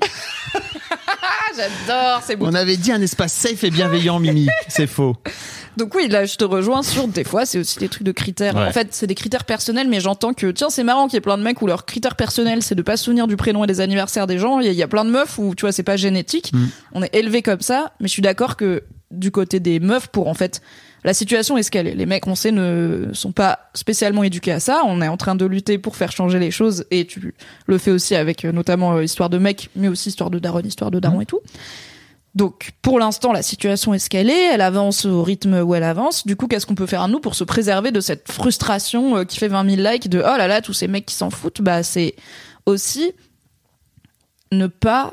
J'adore, 1.57 2.23
c'est 2.25 2.37
beau. 2.37 2.47
On 2.47 2.55
avait 2.55 2.77
dit 2.77 2.93
un 2.93 3.01
espace 3.01 3.33
safe 3.33 3.65
et 3.65 3.71
bienveillant, 3.71 4.19
Mimi. 4.19 4.49
C'est 4.69 4.87
faux. 4.87 5.17
Donc 5.77 5.95
oui, 5.95 6.09
là, 6.09 6.25
je 6.25 6.37
te 6.37 6.45
rejoins 6.45 6.83
sur 6.83 7.09
des 7.09 7.25
fois, 7.25 7.47
c'est 7.47 7.59
aussi 7.59 7.79
des 7.79 7.89
trucs 7.89 8.03
de 8.03 8.13
critères. 8.13 8.55
Ouais. 8.55 8.67
En 8.67 8.73
fait, 8.73 8.89
c'est 8.91 9.07
des 9.07 9.15
critères 9.15 9.45
personnels, 9.45 9.89
mais 9.89 10.01
j'entends 10.01 10.35
que 10.35 10.51
tiens, 10.51 10.71
c'est 10.71 10.85
marrant 10.85 11.07
qu'il 11.07 11.15
y 11.15 11.19
ait 11.19 11.21
plein 11.21 11.39
de 11.39 11.43
mecs 11.43 11.63
où 11.63 11.67
leur 11.67 11.87
critère 11.87 12.15
personnel, 12.17 12.63
c'est 12.63 12.75
de 12.75 12.83
pas 12.83 12.97
se 12.97 13.05
souvenir 13.05 13.27
du 13.27 13.37
prénom 13.37 13.65
et 13.65 13.67
des 13.67 13.81
anniversaires 13.81 14.27
des 14.27 14.39
gens. 14.39 14.61
Il 14.61 14.71
y, 14.73 14.83
a- 14.83 14.89
plein 14.89 15.05
de 15.05 15.11
meufs 15.11 15.39
où 15.39 15.55
tu 15.55 15.63
vois, 15.63 15.73
c'est 15.73 15.83
pas 15.83 15.97
génétique. 15.97 16.53
Mm. 16.53 16.65
On 16.93 17.03
est 17.03 17.15
élevé 17.15 17.43
comme 17.43 17.61
ça, 17.61 17.93
mais 18.01 18.09
je 18.09 18.13
suis 18.13 18.23
d'accord 18.23 18.57
que 18.57 18.83
du 19.11 19.31
côté 19.31 19.61
des 19.61 19.81
meufs, 19.81 20.09
pour 20.09 20.29
en 20.29 20.35
fait, 20.35 20.61
la 21.05 21.15
situation 21.15 21.57
est 21.59 21.63
ce 21.63 21.71
qu'elle 21.71 21.87
est. 21.89 21.95
Les 21.95 22.07
mecs, 22.07 22.27
on 22.27 22.35
sait, 22.35 22.53
ne 22.53 23.09
sont 23.13 23.33
pas 23.33 23.71
spécialement 23.75 24.23
éduqués 24.23 24.53
à 24.53 24.61
ça. 24.61 24.83
On 24.87 25.03
est 25.03 25.09
en 25.09 25.17
train 25.17 25.35
de 25.35 25.45
lutter 25.45 25.79
pour 25.79 25.97
faire 25.97 26.13
changer 26.13 26.39
les 26.39 26.51
choses, 26.51 26.85
et 26.91 27.07
tu 27.07 27.35
le 27.67 27.79
fais 27.79 27.91
aussi 27.91 28.15
avec 28.15 28.45
euh, 28.45 28.53
notamment 28.53 28.95
euh, 28.97 29.05
histoire 29.05 29.29
de 29.31 29.39
mecs, 29.39 29.71
mais 29.75 29.89
aussi 29.89 30.11
histoire 30.11 30.31
de 30.31 30.39
daron, 30.39 30.61
histoire 30.61 30.91
de 30.91 31.01
daron 31.01 31.21
et 31.21 31.27
tout. 31.27 31.41
Donc, 32.35 32.73
pour 32.81 32.99
l'instant, 32.99 33.33
la 33.33 33.43
situation 33.43 33.93
est 33.93 33.99
ce 33.99 34.09
qu'elle 34.09 34.31
est. 34.31 34.55
Elle 34.55 34.63
avance 34.63 35.05
au 35.05 35.23
rythme 35.23 35.63
où 35.63 35.75
elle 35.75 35.83
avance. 35.83 36.27
Du 36.27 36.35
coup, 36.35 36.47
qu'est-ce 36.47 36.65
qu'on 36.65 36.75
peut 36.75 36.87
faire 36.87 37.03
à 37.03 37.09
nous 37.09 37.21
pour 37.21 37.35
se 37.35 37.45
préserver 37.45 37.91
de 37.91 38.01
cette 38.01 38.31
frustration 38.31 39.19
euh, 39.19 39.25
qui 39.25 39.39
fait 39.39 39.49
20 39.49 39.77
000 39.77 39.89
likes 39.89 40.09
de 40.09 40.21
oh 40.21 40.37
là 40.39 40.47
là, 40.47 40.63
tous 40.63 40.73
ces 40.73 40.89
mecs 40.89 41.05
qui 41.05 41.15
s'en 41.15 41.29
foutent? 41.29 41.61
Bah, 41.61 41.83
c'est 41.83 42.15
aussi 42.65 43.13
ne 44.51 44.67
pas 44.67 45.13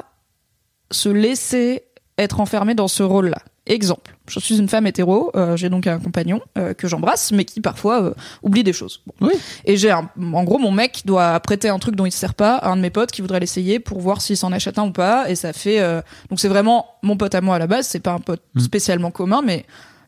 se 0.91 1.09
laisser 1.09 1.83
être 2.17 2.39
enfermé 2.39 2.73
dans 2.73 2.87
ce 2.87 3.03
rôle-là. 3.03 3.41
Exemple, 3.69 4.15
je 4.27 4.39
suis 4.39 4.57
une 4.57 4.67
femme 4.67 4.87
hétéro, 4.87 5.31
euh, 5.35 5.55
j'ai 5.55 5.69
donc 5.69 5.85
un 5.87 5.99
compagnon 5.99 6.41
euh, 6.57 6.73
que 6.73 6.87
j'embrasse, 6.87 7.31
mais 7.31 7.45
qui 7.45 7.61
parfois 7.61 8.03
euh, 8.03 8.13
oublie 8.43 8.63
des 8.63 8.73
choses. 8.73 9.01
Bon. 9.05 9.27
Oui. 9.27 9.33
Et 9.63 9.77
j'ai 9.77 9.91
un, 9.91 10.09
en 10.33 10.43
gros, 10.43 10.57
mon 10.57 10.71
mec 10.71 11.03
doit 11.05 11.39
prêter 11.39 11.69
un 11.69 11.79
truc 11.79 11.95
dont 11.95 12.05
il 12.05 12.11
se 12.11 12.17
sert 12.17 12.33
pas 12.33 12.55
à 12.55 12.69
un 12.69 12.75
de 12.75 12.81
mes 12.81 12.89
potes 12.89 13.11
qui 13.11 13.21
voudrait 13.21 13.39
l'essayer 13.39 13.79
pour 13.79 14.01
voir 14.01 14.21
s'il 14.21 14.37
s'en 14.37 14.51
achète 14.51 14.79
un 14.79 14.87
ou 14.87 14.91
pas. 14.91 15.29
Et 15.29 15.35
ça 15.35 15.53
fait, 15.53 15.79
euh, 15.79 16.01
donc 16.29 16.39
c'est 16.39 16.47
vraiment 16.47 16.87
mon 17.03 17.15
pote 17.15 17.35
à 17.35 17.41
moi 17.41 17.55
à 17.55 17.59
la 17.59 17.67
base, 17.67 17.87
c'est 17.87 17.99
pas 17.99 18.11
un 18.11 18.19
pote 18.19 18.41
Mm. 18.55 18.59
spécialement 18.61 19.11
commun, 19.11 19.41
mais 19.45 19.65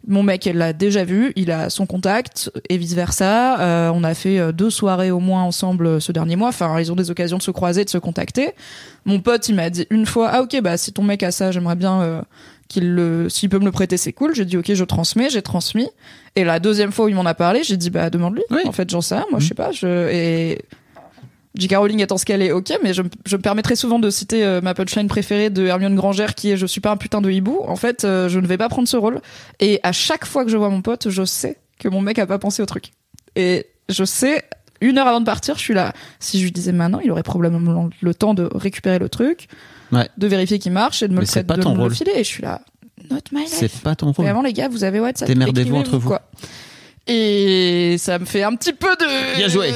mon 0.07 0.23
mec, 0.23 0.47
elle 0.47 0.57
l'a 0.57 0.73
déjà 0.73 1.03
vu, 1.03 1.31
il 1.35 1.51
a 1.51 1.69
son 1.69 1.85
contact 1.85 2.51
et 2.69 2.77
vice 2.77 2.95
versa. 2.95 3.59
Euh, 3.59 3.91
on 3.93 4.03
a 4.03 4.15
fait 4.15 4.39
euh, 4.39 4.51
deux 4.51 4.71
soirées 4.71 5.11
au 5.11 5.19
moins 5.19 5.43
ensemble 5.43 5.85
euh, 5.85 5.99
ce 5.99 6.11
dernier 6.11 6.35
mois. 6.35 6.49
Enfin, 6.49 6.79
ils 6.79 6.91
ont 6.91 6.95
des 6.95 7.11
occasions 7.11 7.37
de 7.37 7.43
se 7.43 7.51
croiser, 7.51 7.85
de 7.85 7.89
se 7.89 7.99
contacter. 7.99 8.53
Mon 9.05 9.19
pote, 9.19 9.47
il 9.47 9.53
m'a 9.55 9.69
dit 9.69 9.85
une 9.91 10.07
fois, 10.07 10.29
ah 10.33 10.41
ok, 10.41 10.59
bah 10.61 10.75
si 10.77 10.91
ton 10.91 11.03
mec 11.03 11.21
a 11.21 11.29
ça, 11.31 11.51
j'aimerais 11.51 11.75
bien 11.75 12.01
euh, 12.01 12.21
qu'il 12.71 12.93
le, 12.95 13.29
s'il 13.29 13.49
peut 13.49 13.59
me 13.59 13.65
le 13.65 13.71
prêter, 13.71 13.97
c'est 13.97 14.13
cool. 14.13 14.33
J'ai 14.33 14.45
dit 14.45 14.57
ok, 14.57 14.73
je 14.73 14.83
transmets, 14.83 15.29
j'ai 15.29 15.41
transmis. 15.41 15.89
Et 16.35 16.43
la 16.43 16.59
deuxième 16.59 16.91
fois 16.91 17.05
où 17.05 17.09
il 17.09 17.15
m'en 17.15 17.25
a 17.25 17.33
parlé, 17.33 17.61
j'ai 17.63 17.77
dit 17.77 17.89
bah 17.89 18.09
demande-lui. 18.09 18.43
Oui. 18.49 18.61
En 18.65 18.71
fait, 18.71 18.89
j'en 18.89 19.01
sais 19.01 19.15
rien, 19.15 19.25
moi 19.31 19.39
je 19.39 19.47
sais 19.47 19.53
pas. 19.55 19.71
Je 19.71 20.09
et 20.09 20.59
J.K. 21.55 21.75
Rowling 21.75 22.01
étant 22.01 22.17
ce 22.17 22.23
qu'elle 22.23 22.41
est, 22.41 22.53
ok, 22.53 22.71
mais 22.81 22.93
je, 22.93 23.01
me- 23.01 23.09
je 23.25 23.35
me 23.35 23.41
permettrai 23.41 23.75
souvent 23.75 23.99
de 23.99 24.09
citer 24.09 24.45
euh, 24.45 24.61
ma 24.61 24.73
punchline 24.73 25.09
préférée 25.09 25.49
de 25.49 25.65
Hermione 25.65 25.95
Granger 25.95 26.27
qui 26.35 26.49
est 26.49 26.55
Je 26.55 26.65
suis 26.65 26.79
pas 26.79 26.91
un 26.91 26.97
putain 26.97 27.19
de 27.19 27.29
hibou. 27.29 27.59
En 27.67 27.75
fait, 27.75 28.05
euh, 28.05 28.29
je 28.29 28.39
ne 28.39 28.47
vais 28.47 28.57
pas 28.57 28.69
prendre 28.69 28.87
ce 28.87 28.95
rôle. 28.95 29.19
Et 29.59 29.81
à 29.83 29.91
chaque 29.91 30.25
fois 30.25 30.45
que 30.45 30.49
je 30.49 30.55
vois 30.55 30.69
mon 30.69 30.81
pote, 30.81 31.09
je 31.09 31.25
sais 31.25 31.57
que 31.77 31.89
mon 31.89 31.99
mec 31.99 32.19
a 32.19 32.25
pas 32.25 32.39
pensé 32.39 32.61
au 32.61 32.65
truc. 32.65 32.91
Et 33.35 33.65
je 33.89 34.05
sais, 34.05 34.45
une 34.79 34.97
heure 34.97 35.07
avant 35.07 35.19
de 35.19 35.25
partir, 35.25 35.55
je 35.55 35.59
suis 35.61 35.73
là. 35.73 35.91
Si 36.21 36.39
je 36.39 36.45
lui 36.45 36.51
disais 36.53 36.71
maintenant, 36.71 37.01
il 37.03 37.11
aurait 37.11 37.21
probablement 37.23 37.89
le 37.99 38.13
temps 38.13 38.33
de 38.33 38.49
récupérer 38.55 38.97
le 38.99 39.09
truc, 39.09 39.49
Ouais. 39.91 40.09
de 40.17 40.27
vérifier 40.27 40.59
qu'il 40.59 40.71
marche 40.71 41.03
et 41.03 41.07
de 41.07 41.13
me 41.13 41.19
le, 41.21 41.25
fait- 41.25 41.43
de 41.43 41.67
me 41.69 41.83
le 41.87 41.93
filer. 41.93 42.13
Et 42.15 42.23
je 42.23 42.29
suis 42.29 42.43
là. 42.43 42.61
Not 43.09 43.17
my 43.31 43.41
life. 43.41 43.49
C'est 43.51 43.71
pas 43.81 43.95
ton 43.95 44.11
rôle. 44.11 44.25
Vraiment, 44.25 44.41
les 44.41 44.53
gars, 44.53 44.69
vous 44.69 44.83
avez 44.83 44.99
WhatsApp. 44.99 45.27
Démerdez-vous 45.27 45.75
entre 45.75 45.97
vous. 45.97 46.07
Quoi. 46.09 46.21
Et 47.07 47.95
ça 47.97 48.19
me 48.19 48.25
fait 48.25 48.43
un 48.43 48.55
petit 48.55 48.73
peu 48.73 48.95
de. 48.95 49.37
Bien 49.37 49.47
joué. 49.47 49.73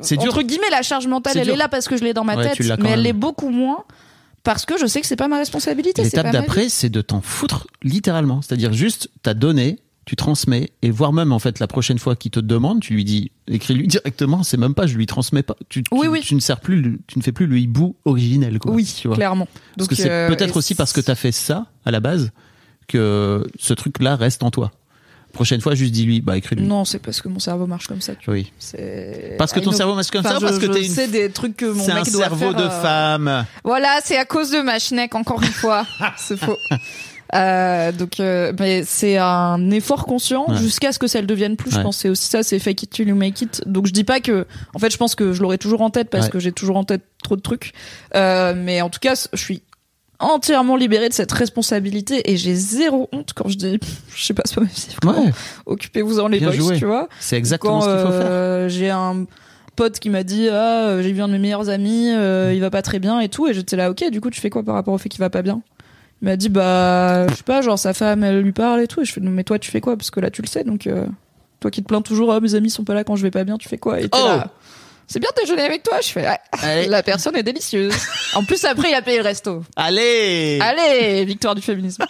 C'est 0.00 0.16
dur. 0.16 0.30
Entre 0.32 0.42
guillemets, 0.42 0.70
la 0.70 0.82
charge 0.82 1.06
mentale, 1.06 1.36
elle 1.38 1.44
dur. 1.44 1.54
est 1.54 1.58
là 1.58 1.68
parce 1.68 1.88
que 1.88 1.96
je 1.96 2.04
l'ai 2.04 2.12
dans 2.14 2.24
ma 2.24 2.36
Ouais, 2.36 2.50
tête, 2.54 2.78
mais 2.80 2.90
elle 2.90 3.02
l'est 3.02 3.12
beaucoup 3.12 3.48
moins 3.48 3.84
parce 4.44 4.64
que 4.64 4.78
je 4.78 4.86
sais 4.86 5.00
que 5.00 5.06
c'est 5.06 5.16
pas 5.16 5.28
ma 5.28 5.38
responsabilité. 5.38 6.02
L'étape 6.02 6.30
d'après, 6.30 6.68
c'est 6.68 6.88
de 6.90 7.00
t'en 7.00 7.20
foutre 7.20 7.66
littéralement. 7.82 8.42
C'est-à-dire 8.42 8.72
juste, 8.72 9.08
t'as 9.22 9.34
donné, 9.34 9.78
tu 10.04 10.16
transmets, 10.16 10.70
et 10.82 10.90
voire 10.90 11.12
même 11.12 11.32
en 11.32 11.38
fait 11.38 11.60
la 11.60 11.66
prochaine 11.68 11.98
fois 11.98 12.16
qu'il 12.16 12.30
te 12.32 12.40
demande, 12.40 12.80
tu 12.80 12.92
lui 12.94 13.04
dis, 13.04 13.30
écris-lui 13.46 13.86
directement. 13.86 14.42
C'est 14.42 14.56
même 14.56 14.74
pas, 14.74 14.86
je 14.86 14.96
lui 14.96 15.06
transmets 15.06 15.42
pas. 15.44 15.54
Tu, 15.68 15.84
Oui, 15.92 16.00
tu, 16.02 16.08
oui. 16.08 16.20
tu 16.22 16.34
ne 16.34 16.40
sers 16.40 16.58
plus, 16.60 16.80
le- 16.82 16.98
tu 17.06 17.18
ne 17.18 17.22
fais 17.22 17.30
plus 17.32 17.46
le 17.46 17.58
hibou 17.58 17.94
originel. 18.04 18.58
Quoi, 18.58 18.72
Oui, 18.72 18.84
tu 19.00 19.06
vois. 19.08 19.16
clairement. 19.16 19.46
Parce 19.76 19.76
Donc, 19.76 19.88
que 19.90 19.94
c'est 19.94 20.10
euh, 20.10 20.28
peut-être 20.28 20.56
aussi 20.56 20.74
parce 20.74 20.92
que 20.92 21.00
t'as 21.00 21.14
fait 21.14 21.30
ça 21.32 21.66
à 21.84 21.90
la 21.92 22.00
base 22.00 22.32
que 22.88 23.46
ce 23.58 23.74
truc-là 23.74 24.16
reste 24.16 24.42
en 24.42 24.50
toi. 24.50 24.72
Prochaine 25.32 25.62
fois, 25.62 25.74
juste 25.74 25.92
dis-lui, 25.92 26.20
bah 26.20 26.36
écris-lui. 26.36 26.66
Non, 26.66 26.84
c'est 26.84 26.98
parce 26.98 27.22
que 27.22 27.28
mon 27.28 27.38
cerveau 27.38 27.66
marche 27.66 27.86
comme 27.86 28.02
ça. 28.02 28.14
Tu 28.16 28.26
vois. 28.26 28.34
Oui. 28.34 28.52
C'est- 28.58 29.36
Parce 29.38 29.52
que 29.54 29.60
ton 29.60 29.72
cerveau 29.72 29.94
marche 29.94 30.10
comme 30.10 30.20
Enfin, 30.20 30.32
ça, 30.32 30.38
je- 30.40 30.44
parce 30.44 30.58
que 30.58 30.66
t'es 30.66 30.84
une. 30.84 30.92
sais 30.92 31.08
des 31.08 31.30
trucs 31.30 31.56
que 31.56 31.64
mon 31.64 31.82
C'est 31.82 31.92
un 31.92 32.02
mec 32.02 32.10
doit 32.12 32.22
cerveau 32.24 32.50
faire, 32.50 32.54
de 32.54 32.62
euh, 32.64 32.82
femme. 32.82 33.46
Voilà, 33.64 34.00
c'est 34.04 34.18
à 34.18 34.26
cause 34.26 34.50
de 34.50 34.58
ma 34.60 34.78
schneck, 34.78 35.14
encore 35.14 35.42
une 35.42 35.48
fois. 35.48 35.86
c'est 36.18 36.36
faux. 36.36 36.58
Euh, 37.34 37.92
donc, 37.92 38.20
euh, 38.20 38.52
mais 38.58 38.82
c'est 38.84 39.16
un 39.16 39.70
effort 39.70 40.04
conscient 40.04 40.44
Ouais. 40.50 40.56
jusqu'à 40.58 40.92
ce 40.92 40.98
que 40.98 41.06
ça 41.06 41.20
le 41.20 41.26
devienne 41.26 41.56
plus. 41.56 41.70
Je 41.70 41.80
pense 41.80 41.96
c'est 41.96 42.08
aussi 42.10 42.28
ça, 42.28 42.42
c'est 42.42 42.58
fake 42.58 42.82
it 42.82 42.90
till 42.90 43.08
you 43.08 43.14
make 43.14 43.40
it. 43.40 43.62
Donc 43.66 43.86
je 43.86 43.92
dis 43.92 44.04
pas 44.04 44.20
que, 44.20 44.46
en 44.74 44.78
fait, 44.78 44.90
je 44.90 44.96
pense 44.98 45.14
que 45.14 45.32
je 45.32 45.40
l'aurai 45.42 45.56
toujours 45.58 45.80
en 45.80 45.90
tête 45.90 46.10
parce 46.10 46.26
Ouais. 46.26 46.30
que 46.32 46.38
j'ai 46.38 46.52
toujours 46.52 46.76
en 46.76 46.84
tête 46.84 47.02
trop 47.22 47.36
de 47.36 47.40
trucs. 47.40 47.72
Euh, 48.14 48.52
mais 48.56 48.82
en 48.82 48.90
tout 48.90 49.00
cas, 49.00 49.14
je 49.32 49.38
suis 49.42 49.62
entièrement 50.18 50.76
libérée 50.76 51.08
de 51.08 51.14
cette 51.14 51.32
responsabilité 51.32 52.30
et 52.30 52.36
j'ai 52.36 52.54
zéro 52.54 53.08
honte 53.12 53.32
quand 53.34 53.48
je 53.48 53.56
dis, 53.56 53.80
je 54.14 54.24
sais 54.24 54.34
pas, 54.34 54.42
c'est 54.46 55.00
pas 55.00 55.08
Ouais. 55.12 55.32
Occupez-vous 55.66 56.20
en 56.20 56.28
les 56.28 56.38
Bien 56.38 56.48
boys, 56.48 56.56
joué. 56.56 56.76
tu 56.78 56.84
vois. 56.84 57.08
C'est 57.18 57.36
exactement 57.36 57.80
Quand, 57.80 57.86
ce 57.86 57.90
qu'il 57.90 58.00
faut 58.06 58.12
faire. 58.12 58.26
euh, 58.30 58.68
J'ai 58.68 58.90
un 58.90 59.24
pote 59.74 59.98
qui 60.00 60.10
m'a 60.10 60.22
dit 60.22 60.48
ah 60.50 60.84
euh, 60.88 61.02
j'ai 61.02 61.12
vu 61.12 61.22
un 61.22 61.28
de 61.28 61.32
mes 61.32 61.38
meilleurs 61.38 61.70
amis 61.70 62.10
euh, 62.10 62.52
il 62.54 62.60
va 62.60 62.68
pas 62.68 62.82
très 62.82 62.98
bien 62.98 63.20
et 63.20 63.30
tout 63.30 63.48
et 63.48 63.54
j'étais 63.54 63.74
là 63.74 63.90
ok 63.90 64.04
du 64.10 64.20
coup 64.20 64.28
tu 64.28 64.38
fais 64.38 64.50
quoi 64.50 64.62
par 64.62 64.74
rapport 64.74 64.92
au 64.92 64.98
fait 64.98 65.08
qu'il 65.08 65.20
va 65.20 65.30
pas 65.30 65.40
bien? 65.40 65.62
Il 66.22 66.26
m'a 66.28 66.36
dit 66.36 66.48
bah 66.48 67.26
je 67.28 67.34
sais 67.34 67.42
pas 67.42 67.62
genre 67.62 67.78
sa 67.78 67.92
femme 67.92 68.22
elle 68.22 68.40
lui 68.40 68.52
parle 68.52 68.80
et 68.80 68.86
tout. 68.86 69.02
Et 69.02 69.04
je 69.04 69.12
fais 69.12 69.20
non 69.20 69.30
mais 69.32 69.44
toi 69.44 69.58
tu 69.58 69.70
fais 69.70 69.80
quoi? 69.80 69.96
Parce 69.96 70.10
que 70.12 70.20
là 70.20 70.30
tu 70.30 70.40
le 70.40 70.46
sais 70.46 70.62
donc 70.64 70.86
euh, 70.86 71.04
toi 71.60 71.70
qui 71.70 71.82
te 71.82 71.88
plains 71.88 72.00
toujours 72.02 72.32
ah 72.32 72.40
mes 72.40 72.54
amis 72.54 72.70
sont 72.70 72.84
pas 72.84 72.94
là 72.94 73.02
quand 73.04 73.16
je 73.16 73.22
vais 73.22 73.30
pas 73.32 73.44
bien 73.44 73.58
tu 73.58 73.68
fais 73.68 73.78
quoi? 73.78 74.00
Et 74.00 74.08
Oh 74.12 74.18
là 74.24 74.50
c'est 75.08 75.18
bien 75.18 75.30
de 75.36 75.42
déjeuner 75.42 75.62
avec 75.62 75.82
toi. 75.82 76.00
Je 76.00 76.08
fais 76.08 76.22
ouais. 76.26 76.38
Allez. 76.62 76.86
la 76.86 77.02
personne 77.02 77.36
est 77.36 77.42
délicieuse. 77.42 77.92
En 78.34 78.44
plus 78.44 78.64
après 78.64 78.90
il 78.90 78.94
a 78.94 79.02
payé 79.02 79.18
le 79.18 79.24
resto. 79.24 79.62
Allez. 79.76 80.58
Allez 80.62 81.24
victoire 81.24 81.54
du 81.56 81.60
féminisme. 81.60 82.04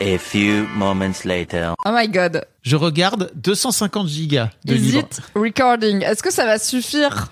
A 0.00 0.16
few 0.18 0.66
moments 0.76 1.12
later. 1.26 1.74
oh 1.84 1.90
my 1.92 2.08
god. 2.08 2.46
Je 2.62 2.74
regarde 2.74 3.30
250 3.34 4.08
gigas 4.08 4.48
de 4.64 4.74
is 4.74 4.78
livres. 4.78 5.00
it 5.00 5.20
recording? 5.34 6.02
Est-ce 6.02 6.22
que 6.22 6.32
ça 6.32 6.46
va 6.46 6.58
suffire? 6.58 7.28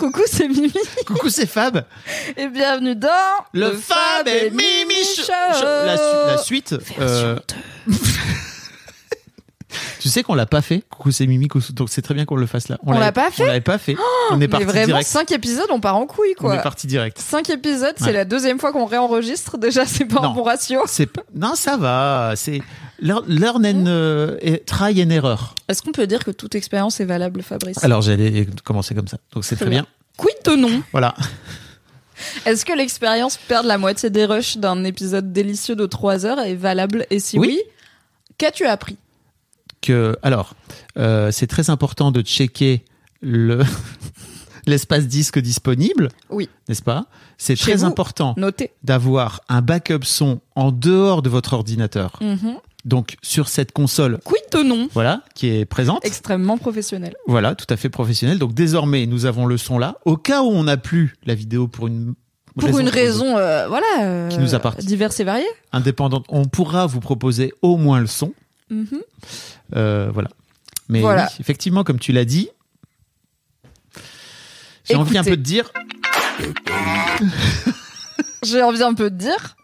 Coucou 0.00 0.22
c'est 0.26 0.48
Mimi 0.48 0.72
Coucou, 1.06 1.28
c'est 1.28 1.46
Fab. 1.46 1.84
Et 2.38 2.48
bienvenue 2.48 2.96
dans 2.96 3.08
Le, 3.52 3.72
Fab 3.72 4.26
et 4.26 4.48
Mimi 4.50 4.94
Show. 5.14 5.30
La, 5.62 5.96
su- 5.96 6.26
la 6.26 6.38
suite. 6.38 6.74
euh, 6.98 7.36
tu 10.00 10.08
sais 10.08 10.22
qu'on 10.22 10.34
l'a 10.34 10.46
pas 10.46 10.62
fait. 10.62 10.82
Coucou, 10.90 11.12
c'est 11.12 11.26
Mimi. 11.26 11.48
coucou- 11.48 11.72
Donc 11.72 11.88
c'est 11.90 12.02
très 12.02 12.14
bien 12.14 12.24
qu'on 12.24 12.36
le 12.36 12.46
fasse 12.46 12.68
là. 12.68 12.78
On 12.84 12.92
l'avait- 12.92 13.04
l'a 13.06 13.12
pas 13.12 13.30
fait 13.30 13.42
Oh, 13.42 13.44
On 13.44 13.46
l'avait 13.48 13.60
pas 13.60 13.78
fait. 13.78 13.96
on 14.30 14.34
est 14.34 14.38
Mais 14.38 14.48
parti 14.48 14.66
vraiment, 14.66 14.86
direct. 14.86 15.06
5 15.08 15.30
épisodes, 15.32 15.68
on 15.70 15.80
part 15.80 15.96
en 15.96 16.06
couille, 16.06 16.34
On 16.40 16.52
est 16.52 16.62
parti 16.62 16.86
direct. 16.86 17.18
5 17.18 17.50
épisodes, 17.50 17.94
c'est 17.96 18.04
Ouais. 18.06 18.12
la 18.12 18.24
deuxième 18.24 18.58
fois 18.58 18.72
qu'on 18.72 18.84
réenregistre. 18.86 19.58
Déjà, 19.58 19.84
c'est 19.86 20.04
pas 20.04 20.20
Non. 20.22 20.30
un 20.30 20.34
bon 20.34 20.42
ratio. 20.42 20.80
C'est 20.86 21.06
pas- 21.06 21.22
non, 21.34 21.54
ça 21.54 21.76
va. 21.76 22.32
C'est 22.36 22.60
learn, 23.00 23.64
and 23.66 23.86
euh, 23.86 24.36
try 24.66 25.02
and 25.02 25.10
error. 25.10 25.54
Est-ce 25.68 25.82
qu'on 25.82 25.92
peut 25.92 26.06
dire 26.06 26.24
que 26.24 26.30
toute 26.30 26.54
expérience 26.54 27.00
est 27.00 27.04
valable, 27.06 27.42
Fabrice? 27.42 27.82
Alors 27.82 28.02
j'allais 28.02 28.46
commencer 28.64 28.94
comme 28.94 29.08
ça. 29.08 29.16
Donc 29.32 29.44
c'est 29.44 29.56
Très 29.56 29.64
très 29.66 29.70
bien. 29.70 29.86
Quid 30.16 30.34
de 30.44 30.56
non? 30.56 30.82
Voilà. 30.92 31.14
Est-ce 32.44 32.66
que 32.66 32.72
l'expérience 32.74 33.38
perdre 33.38 33.68
la 33.68 33.78
moitié 33.78 34.10
des 34.10 34.26
rushs 34.26 34.58
d'un 34.58 34.84
épisode 34.84 35.32
délicieux 35.32 35.74
de 35.76 35.86
3 35.86 36.26
heures 36.26 36.40
est 36.40 36.54
valable? 36.54 37.06
Et 37.08 37.18
si 37.18 37.38
oui, 37.38 37.48
Oui. 37.48 37.62
qu'as-tu 38.36 38.66
appris? 38.66 38.96
Que 39.80 40.16
alors 40.22 40.54
euh, 40.98 41.30
c'est 41.30 41.46
très 41.46 41.70
important 41.70 42.10
de 42.10 42.22
checker 42.22 42.84
le 43.22 43.62
l'espace 44.66 45.06
disque 45.06 45.38
disponible. 45.38 46.08
Oui. 46.28 46.48
N'est-ce 46.68 46.82
pas? 46.82 47.06
C'est 47.38 47.56
très 47.56 47.76
vous. 47.76 47.84
important 47.86 48.34
d'avoir 48.82 49.40
un 49.48 49.62
backup 49.62 50.04
son 50.04 50.40
en 50.54 50.72
dehors 50.72 51.22
de 51.22 51.28
votre 51.30 51.54
ordinateur. 51.54 52.18
Mhm. 52.20 52.56
Donc 52.86 53.16
sur 53.20 53.48
cette 53.48 53.72
console 53.72 54.18
Quid 54.24 54.40
de 54.52 54.62
non 54.62 54.88
voilà 54.94 55.22
qui 55.34 55.48
est 55.48 55.66
présente. 55.66 56.04
Extrêmement 56.04 56.56
professionnel. 56.56 57.14
Voilà, 57.26 57.54
tout 57.54 57.66
à 57.68 57.76
fait 57.76 57.90
professionnel. 57.90 58.38
Donc 58.38 58.54
désormais, 58.54 59.04
nous 59.06 59.26
avons 59.26 59.44
le 59.46 59.58
son 59.58 59.78
là. 59.78 59.96
Au 60.06 60.16
cas 60.16 60.42
où 60.42 60.46
on 60.48 60.64
n'a 60.64 60.78
plus 60.78 61.14
la 61.26 61.34
vidéo 61.34 61.68
pour 61.68 61.88
une 61.88 62.14
Pour 62.58 62.78
une 62.78 62.88
raison, 62.88 63.36
euh, 63.36 63.68
voilà, 63.68 63.86
euh, 64.00 64.28
Qui 64.30 64.38
nous 64.38 64.54
appartient. 64.54 64.86
diverse 64.86 65.20
et 65.20 65.24
variée. 65.24 65.46
indépendante, 65.72 66.24
on 66.30 66.46
pourra 66.46 66.86
vous 66.86 67.00
proposer 67.00 67.52
au 67.62 67.76
moins 67.76 68.00
le 68.00 68.06
son. 68.06 68.32
Mhm. 68.70 69.00
Euh, 69.76 70.10
voilà. 70.12 70.28
Mais 70.88 71.00
Voilà. 71.00 71.26
oui, 71.30 71.36
effectivement, 71.40 71.84
comme 71.84 71.98
tu 71.98 72.12
l'as 72.12 72.24
dit, 72.24 72.48
j'ai 74.84 74.96
envie 74.96 75.18
un 75.18 75.24
peu 75.24 75.36
de 75.36 75.42
dire. 75.42 75.70
J'ai 78.42 78.62
envie 78.62 78.82
un 78.82 78.94
peu 78.94 79.10
de 79.10 79.16
dire. 79.16 79.56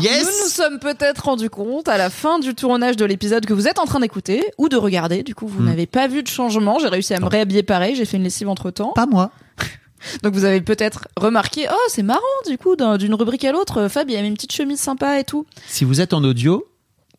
Yes 0.00 0.24
Nous 0.26 0.44
nous 0.44 0.50
sommes 0.50 0.78
peut-être 0.78 1.24
rendu 1.24 1.48
compte 1.48 1.88
à 1.88 1.96
la 1.96 2.10
fin 2.10 2.38
du 2.38 2.54
tournage 2.54 2.96
de 2.96 3.04
l'épisode 3.06 3.46
que 3.46 3.54
vous 3.54 3.66
êtes 3.66 3.78
en 3.78 3.86
train 3.86 4.00
d'écouter 4.00 4.44
ou 4.58 4.68
de 4.68 4.76
regarder. 4.76 5.22
Du 5.22 5.34
coup, 5.34 5.46
vous 5.46 5.62
Hmm. 5.62 5.66
n'avez 5.66 5.86
pas 5.86 6.06
vu 6.06 6.22
de 6.22 6.28
changement. 6.28 6.78
J'ai 6.78 6.88
réussi 6.88 7.14
à 7.14 7.20
me 7.20 7.26
réhabiller 7.26 7.62
pareil. 7.62 7.94
J'ai 7.96 8.04
fait 8.04 8.18
une 8.18 8.22
lessive 8.24 8.48
entre 8.48 8.70
temps. 8.70 8.92
Pas 8.92 9.06
moi. 9.06 9.30
Donc 10.22 10.34
vous 10.34 10.44
avez 10.44 10.60
peut-être 10.60 11.08
remarqué, 11.16 11.66
oh 11.72 11.76
c'est 11.88 12.02
marrant 12.02 12.20
du 12.46 12.58
coup 12.58 12.76
d'un- 12.76 12.98
d'une 12.98 13.14
rubrique 13.14 13.44
à 13.46 13.52
l'autre. 13.52 13.88
Fab 13.88 14.10
il 14.10 14.16
a 14.16 14.20
mis 14.22 14.28
une 14.28 14.34
petite 14.34 14.52
chemise 14.52 14.78
sympa 14.78 15.18
et 15.18 15.24
tout. 15.24 15.46
Si 15.66 15.84
vous 15.84 16.02
êtes 16.02 16.12
en 16.12 16.22
audio, 16.22 16.66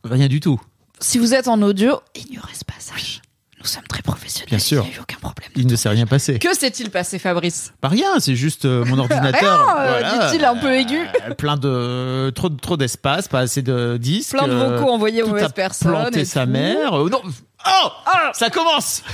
rien 0.09 0.27
du 0.27 0.39
tout. 0.39 0.59
Si 0.99 1.17
vous 1.19 1.33
êtes 1.33 1.47
en 1.47 1.61
audio, 1.61 1.99
ignorez 2.15 2.53
ce 2.53 2.65
passage. 2.65 3.21
Nous 3.59 3.65
sommes 3.65 3.87
très 3.87 4.01
professionnels. 4.03 4.49
Bien 4.49 4.59
sûr. 4.59 4.83
Il 4.85 4.89
n'y 4.89 4.95
a 4.95 4.97
eu 4.97 5.01
aucun 5.01 5.17
problème. 5.17 5.49
Il 5.55 5.65
ne 5.67 5.75
s'est 5.75 5.89
rien 5.89 6.05
passé. 6.05 6.37
Que 6.39 6.55
s'est-il 6.55 6.89
passé, 6.91 7.17
Fabrice 7.19 7.73
Pas 7.81 7.87
rien, 7.87 8.19
c'est 8.19 8.35
juste 8.35 8.65
euh, 8.65 8.85
mon 8.85 8.99
ordinateur. 8.99 9.75
Rien, 9.75 9.77
euh, 9.79 10.29
dit-il 10.29 10.45
un 10.45 10.55
peu 10.55 10.71
aigu. 10.73 10.99
Euh, 11.27 11.33
plein 11.33 11.57
de 11.57 12.31
trop 12.35 12.49
trop 12.49 12.77
d'espace, 12.77 13.27
pas 13.27 13.39
assez 13.39 13.63
de 13.63 13.97
disques. 13.97 14.33
Plein 14.37 14.47
de 14.47 14.53
vocaux 14.53 14.91
envoyés 14.91 15.23
aux 15.23 15.27
mauvaises 15.29 15.45
a 15.45 15.49
personnes. 15.49 15.91
Planté 15.91 16.19
et 16.21 16.25
sa 16.25 16.45
tout. 16.45 16.51
mère. 16.51 16.93
Euh, 16.99 17.09
non. 17.09 17.21
Oh, 17.25 17.89
ça 18.33 18.49
commence. 18.51 19.01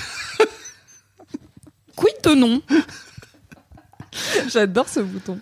Quid 1.96 2.14
de 2.24 2.34
non 2.36 2.62
J'adore 4.52 4.90
ce 4.90 5.00
bouton. 5.00 5.40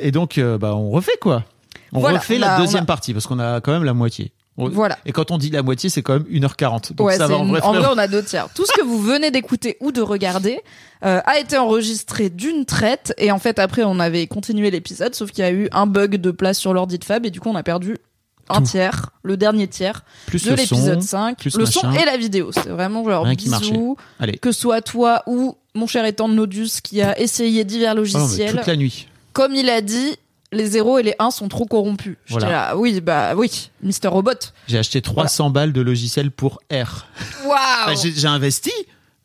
Et 0.00 0.10
donc, 0.12 0.38
euh, 0.38 0.58
bah, 0.58 0.74
on 0.74 0.90
refait 0.90 1.16
quoi 1.20 1.44
On 1.92 2.00
Voilà, 2.00 2.18
refait 2.18 2.36
on 2.36 2.40
la 2.40 2.58
deuxième 2.58 2.84
a- 2.84 2.86
partie 2.86 3.12
parce 3.12 3.26
qu'on 3.26 3.38
a 3.38 3.60
quand 3.60 3.72
même 3.72 3.84
la 3.84 3.94
moitié. 3.94 4.32
Voilà. 4.56 4.98
Et 5.06 5.12
quand 5.12 5.30
on 5.30 5.38
dit 5.38 5.48
la 5.50 5.62
moitié, 5.62 5.88
c'est 5.88 6.02
quand 6.02 6.14
même 6.14 6.24
1h40. 6.24 6.92
Donc 6.94 7.06
Ouais, 7.06 7.16
ça 7.16 7.26
va 7.26 7.36
en 7.36 7.46
vrai. 7.46 7.60
en 7.62 7.72
vrai, 7.72 7.88
on 7.90 7.96
a 7.98 8.06
deux 8.08 8.22
tiers. 8.22 8.48
Tout 8.54 8.66
ce 8.66 8.72
que 8.72 8.82
vous 8.84 9.00
venez 9.00 9.30
d'écouter 9.30 9.76
ou 9.80 9.90
de 9.90 10.02
regarder 10.02 10.60
euh, 11.04 11.20
a 11.24 11.38
été 11.38 11.56
enregistré 11.56 12.28
d'une 12.28 12.66
traite. 12.66 13.14
Et 13.16 13.30
en 13.32 13.38
fait, 13.38 13.58
après, 13.58 13.84
on 13.84 13.98
avait 14.00 14.26
continué 14.26 14.70
l'épisode, 14.70 15.14
sauf 15.14 15.30
qu'il 15.30 15.42
y 15.44 15.46
a 15.46 15.50
eu 15.52 15.68
un 15.72 15.86
bug 15.86 16.16
de 16.16 16.30
place 16.30 16.58
sur 16.58 16.74
l'ordi 16.74 16.98
de 16.98 17.04
Fab. 17.04 17.24
Et 17.24 17.30
du 17.30 17.40
coup, 17.40 17.48
on 17.48 17.54
a 17.56 17.62
perdu 17.62 17.96
un 18.50 18.56
Tout. 18.56 18.64
tiers, 18.64 19.10
le 19.22 19.36
dernier 19.38 19.66
tiers 19.68 20.04
Plus 20.26 20.44
de 20.44 20.52
l'épisode 20.54 21.00
son, 21.00 21.08
5. 21.08 21.38
plus 21.38 21.56
le 21.56 21.64
son 21.64 21.90
et 21.92 22.04
la 22.04 22.16
vidéo. 22.18 22.50
C'est 22.52 22.68
vraiment 22.68 23.02
genre 23.08 23.24
Rien 23.24 23.34
bisous. 23.34 23.96
Allez. 24.18 24.36
Que 24.36 24.50
ce 24.52 24.60
soit 24.60 24.82
toi 24.82 25.22
ou 25.26 25.56
mon 25.74 25.86
cher 25.86 26.04
étant 26.04 26.28
de 26.28 26.34
Nodus 26.34 26.80
qui 26.82 27.00
a 27.00 27.18
essayé 27.18 27.64
divers 27.64 27.92
Oh, 27.92 27.98
logiciels. 27.98 28.56
toute 28.56 28.66
la 28.66 28.76
nuit. 28.76 29.06
Comme 29.32 29.54
il 29.54 29.70
a 29.70 29.80
dit, 29.80 30.16
les 30.52 30.66
0 30.66 30.98
et 30.98 31.02
les 31.02 31.14
1 31.18 31.30
sont 31.30 31.48
trop 31.48 31.66
corrompus. 31.66 32.16
J'étais 32.26 32.40
Voilà. 32.40 32.50
là, 32.50 32.76
oui, 32.76 33.00
bah 33.00 33.34
oui, 33.36 33.70
Mister 33.82 34.08
Robot. 34.08 34.32
J'ai 34.66 34.78
acheté 34.78 35.00
300 35.02 35.50
balles 35.50 35.72
de 35.72 35.80
logiciel 35.80 36.30
pour 36.30 36.60
R. 36.72 37.06
Waouh 37.44 37.96
j'ai 37.96 38.26
investi 38.28 38.72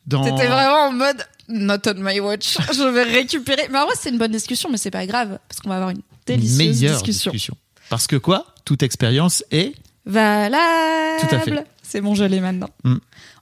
dans. 0.08 0.24
T'étais 0.24 0.48
vraiment 0.48 0.88
en 0.88 0.92
mode 0.92 1.24
not 1.48 1.78
on 1.88 1.94
my 1.96 2.20
watch. 2.20 2.58
Je 2.74 2.88
vais 2.90 3.04
récupérer. 3.04 3.68
Mais 3.72 3.80
en 3.80 3.86
vrai, 3.86 3.96
c'est 4.00 4.10
une 4.10 4.18
bonne 4.18 4.32
discussion, 4.32 4.70
mais 4.72 4.78
c'est 4.78 4.92
pas 4.92 5.06
grave 5.06 5.40
parce 5.48 5.62
qu'on 5.62 5.70
va 5.70 5.76
avoir 5.76 5.90
une 5.92 6.02
délicieuse 6.26 6.58
meilleure 6.58 6.94
discussion. 6.98 7.32
discussion. 7.32 7.58
Parce 7.90 8.08
que 8.08 8.16
quoi? 8.16 8.46
Toute 8.66 8.84
expérience 8.84 9.44
est. 9.52 9.74
Valable. 10.06 11.22
Tout 11.28 11.36
à 11.36 11.40
fait. 11.40 11.66
C'est 11.82 12.02
bon, 12.02 12.16
je 12.16 12.24
l'ai 12.24 12.40
maintenant. 12.40 12.70
Mm. 12.84 12.96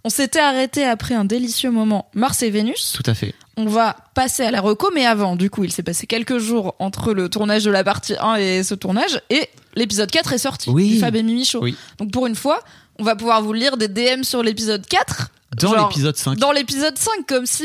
On 0.06 0.10
s'était 0.10 0.40
arrêté 0.40 0.84
après 0.84 1.16
un 1.16 1.24
délicieux 1.26 1.72
moment 1.72 2.10
Mars 2.14 2.44
et 2.44 2.50
Vénus. 2.50 2.92
Tout 2.94 3.10
à 3.10 3.14
fait. 3.14 3.34
On 3.56 3.66
va 3.66 3.96
passer 4.16 4.44
à 4.44 4.52
la 4.52 4.60
reco, 4.60 4.90
mais 4.94 5.06
avant, 5.06 5.36
du 5.36 5.50
coup, 5.50 5.64
il 5.64 5.72
s'est 5.72 5.84
passé 5.84 6.08
quelques 6.08 6.40
jours 6.40 6.76
entre 6.80 7.14
le 7.14 7.30
tournage 7.30 7.64
de 7.64 7.72
la 7.72 7.84
partie 7.84 8.16
1 8.20 8.36
et 8.36 8.64
ce 8.64 8.74
tournage, 8.76 9.22
et 9.30 9.48
l'épisode 9.76 10.12
4 10.12 10.34
est 10.34 10.38
sorti 10.40 10.70
Oui. 10.72 10.90
du 10.90 11.00
Fab 11.00 11.16
et 11.16 11.24
Mimi 11.24 11.46
Show. 11.46 11.60
Oui. 11.62 11.76
Donc 12.00 12.12
pour 12.12 12.28
une 12.28 12.36
fois, 12.36 12.60
on 13.00 13.04
va 13.04 13.16
pouvoir 13.16 13.42
vous 13.42 13.54
lire 13.54 13.78
des 13.78 13.88
DM 13.88 14.24
sur 14.24 14.44
l'épisode 14.44 14.86
4. 14.88 15.30
Dans 15.62 15.88
l'épisode 15.88 16.18
5. 16.18 16.38
Dans 16.38 16.52
l'épisode 16.52 16.98
5, 16.98 17.26
comme 17.28 17.46
si 17.46 17.64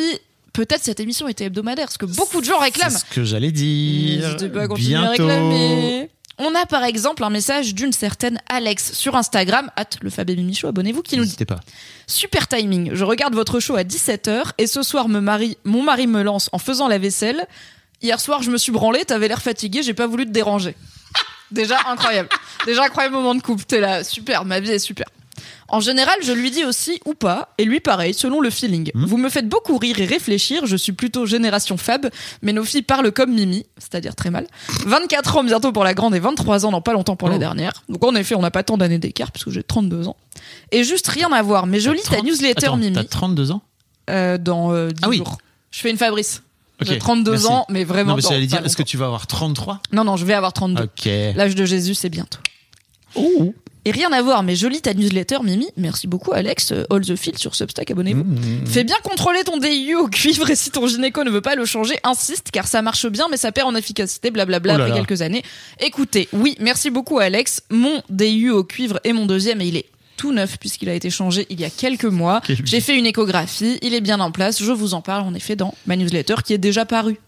peut-être 0.53 0.85
cette 0.85 1.01
émission 1.01 1.27
était 1.27 1.47
hebdomadaire, 1.47 1.87
parce 1.87 1.99
que 1.99 2.07
beaucoup 2.07 2.41
de 2.41 2.47
gens 2.47 2.59
réclament. 2.59 2.91
C'est 2.91 2.99
ce 3.09 3.15
que 3.15 3.25
j'allais 3.25 3.51
dire. 3.51 4.25
N'hésitez 4.27 4.49
pas 4.51 4.63
à 4.63 4.69
continuer 4.69 4.95
à 4.97 5.01
Bientôt. 5.01 5.27
réclamer. 5.27 6.11
On 6.41 6.55
a 6.55 6.67
par 6.67 6.85
exemple 6.85 7.25
un 7.25 7.31
message 7.31 7.75
d'une 7.75 7.93
certaine 7.93 8.41
Alex 8.49 8.93
sur 8.93 9.17
Instagram, 9.17 9.73
at 9.75 9.89
le 10.01 10.09
Fab 10.09 10.31
Show, 10.55 10.69
abonnez-vous, 10.69 11.03
qui 11.03 11.17
nous 11.17 11.25
dit 11.25 11.45
pas. 11.45 11.59
Super 12.07 12.47
timing, 12.47 12.91
je 12.95 13.05
regarde 13.05 13.35
votre 13.35 13.59
show 13.59 13.75
à 13.75 13.83
17h 13.83 14.53
et 14.59 14.69
ce 14.69 14.83
soir 14.83 15.09
me 15.09 15.21
mon 15.65 15.83
mari 15.83 16.07
me 16.07 16.23
lance 16.23 16.49
en 16.53 16.59
faisant 16.59 16.87
la 16.87 16.99
vaisselle. 16.99 17.47
Hier 18.03 18.21
soir 18.21 18.43
je 18.43 18.53
me 18.53 18.57
suis 18.57 18.71
branlé, 18.71 19.05
t'avais 19.05 19.27
l'air 19.27 19.43
fatigué, 19.43 19.83
j'ai 19.83 19.95
pas 19.95 20.07
voulu 20.07 20.27
te 20.27 20.31
déranger. 20.31 20.77
Déjà 21.51 21.79
incroyable. 21.89 22.29
Déjà 22.67 22.85
incroyable 22.85 23.17
moment 23.17 23.35
de 23.35 23.43
couple, 23.43 23.65
t'es 23.65 23.81
là, 23.81 24.05
super, 24.05 24.45
ma 24.45 24.61
vie 24.61 24.71
est 24.71 24.79
super. 24.79 25.07
En 25.71 25.81
général, 25.81 26.15
je 26.23 26.33
lui 26.33 26.51
dis 26.51 26.65
aussi 26.65 26.99
ou 27.05 27.13
pas, 27.15 27.51
et 27.59 27.65
lui 27.67 27.81
pareil, 27.81 28.15
selon 28.15 28.41
le 28.41 28.49
feeling. 28.49 28.91
Vous 28.95 29.19
me 29.19 29.29
faites 29.29 29.49
beaucoup 29.49 29.77
rire 29.77 29.99
et 30.01 30.07
réfléchir, 30.07 30.65
je 30.67 30.77
suis 30.77 30.93
plutôt 30.93 31.27
génération 31.27 31.77
Fab, 31.77 32.09
mais 32.41 32.55
nos 32.55 32.65
filles 32.65 32.81
parlent 32.83 33.13
comme 33.13 33.35
Mimi, 33.35 33.67
c'est-à-dire 33.77 34.15
très 34.15 34.31
mal. 34.31 34.47
24 34.87 35.37
ans 35.37 35.45
bientôt 35.45 35.71
pour 35.73 35.85
la 35.85 35.93
grande 35.93 36.15
et 36.15 36.21
23 36.21 36.65
ans 36.65 36.71
dans 36.71 36.81
pas 36.81 36.95
longtemps 36.95 37.17
pour 37.17 37.29
la 37.29 37.37
Oh. 37.37 37.39
dernière. 37.39 37.73
Donc 37.91 38.03
en 38.05 38.15
effet, 38.15 38.35
on 38.35 38.41
n'a 38.41 38.51
pas 38.51 38.63
tant 38.63 38.79
d'années 38.79 38.99
d'écart, 38.99 39.31
puisque 39.31 39.51
j'ai 39.51 39.63
32 39.63 40.09
ans. 40.09 40.17
Et 40.73 40.85
juste 40.85 41.07
rien 41.09 41.31
à 41.33 41.43
voir, 41.43 41.67
mais 41.67 41.81
je 41.81 41.91
lis 41.91 42.01
ta 42.03 42.17
30 42.17 42.25
newsletter 42.25 42.67
Attends, 42.67 42.77
Mimi 42.79 42.95
T'as 42.95 43.05
32 43.05 43.51
ans? 43.51 43.61
Euh, 44.09 44.39
dans 44.39 44.73
euh, 44.73 44.89
10 44.91 44.95
Ah 45.03 45.09
oui. 45.11 45.19
jours. 45.19 45.37
Je 45.71 45.81
fais 45.81 45.91
une 45.91 45.99
Fabrice. 45.99 46.43
Ok, 46.81 46.89
J'ai 46.89 46.99
32 46.99 47.33
merci. 47.33 47.47
ans, 47.47 47.67
mais 47.69 47.85
vraiment 47.85 48.11
Non, 48.13 48.17
mais 48.17 48.23
j'allais 48.23 48.47
dire, 48.47 48.65
est-ce 48.65 48.77
que 48.77 48.83
tu 48.85 48.97
vas 48.97 49.07
avoir 49.07 49.27
33 49.27 49.75
longtemps. 49.75 49.83
Non, 49.93 50.05
non, 50.05 50.17
je 50.17 50.25
vais 50.25 50.33
avoir 50.33 50.53
32. 50.55 50.85
Ok. 50.85 51.05
L'âge 51.35 51.55
de 51.57 51.65
Jésus, 51.67 51.95
c'est 51.95 52.09
bientôt. 52.09 52.39
Et 53.89 53.91
rien 53.91 54.13
à 54.13 54.21
voir, 54.21 54.43
mais 54.43 54.55
je 54.55 54.67
lis 54.67 54.83
ta 54.83 54.93
newsletter, 54.93 55.39
Mimi. 55.43 55.67
Merci 55.79 56.09
beaucoup, 56.09 56.35
Alex. 56.35 56.73
Euh, 56.73 56.85
All 56.91 57.01
the 57.01 57.17
Field 57.17 57.39
sur 57.39 57.55
Substack, 57.55 57.91
abonnez-vous. 57.91 58.23
Mmh. 58.23 58.67
Fais 58.67 58.85
bien 58.85 58.99
contrôler 59.03 59.43
ton 59.45 59.57
DIU 59.57 59.95
au 59.95 60.09
cuivre 60.09 60.51
et 60.51 60.57
si 60.57 60.71
ton 60.71 60.87
gynéco 60.87 61.25
ne 61.25 61.31
veut 61.31 61.41
pas 61.41 61.55
le 61.55 61.65
changer, 61.65 61.99
insiste, 62.05 62.51
car 62.53 62.67
ça 62.67 62.83
marche 62.83 63.07
bien, 63.07 63.29
mais 63.31 63.39
ça 63.39 63.51
perd 63.51 63.67
en 63.67 63.75
efficacité, 63.75 64.31
blablabla, 64.31 64.75
Oh 64.75 64.77
là 64.77 64.85
après 64.85 64.99
là. 64.99 65.07
quelques 65.07 65.23
années. 65.23 65.43
Écoutez, 65.81 66.29
oui, 66.35 66.55
merci 66.61 66.91
beaucoup, 66.91 67.19
Alex. 67.19 67.63
Mon 67.71 68.03
DIU 68.11 68.51
au 68.51 68.63
cuivre 68.63 69.01
est 69.05 69.15
mon 69.15 69.25
deuxième 69.25 69.63
et 69.63 69.69
il 69.69 69.77
est 69.79 69.87
tout 70.19 70.35
neuf 70.35 70.59
puisqu'il 70.59 70.91
a 70.91 70.95
été 70.95 71.09
changé 71.09 71.47
il 71.49 71.59
y 71.59 71.65
a 71.65 71.71
quelques 71.71 72.05
mois. 72.05 72.43
J'ai 72.47 72.83
fait 72.83 72.95
une 72.95 73.07
échographie, 73.07 73.79
il 73.81 73.95
est 73.95 74.03
bien 74.03 74.21
en 74.21 74.31
place. 74.31 74.63
Je 74.63 74.71
vous 74.71 74.93
en 74.93 75.01
parle 75.01 75.23
en 75.23 75.33
effet 75.33 75.57
dans 75.57 75.73
ma 75.87 75.97
newsletter 75.97 76.35
qui 76.45 76.53
est 76.53 76.59
déjà 76.59 76.85
parue 76.85 77.19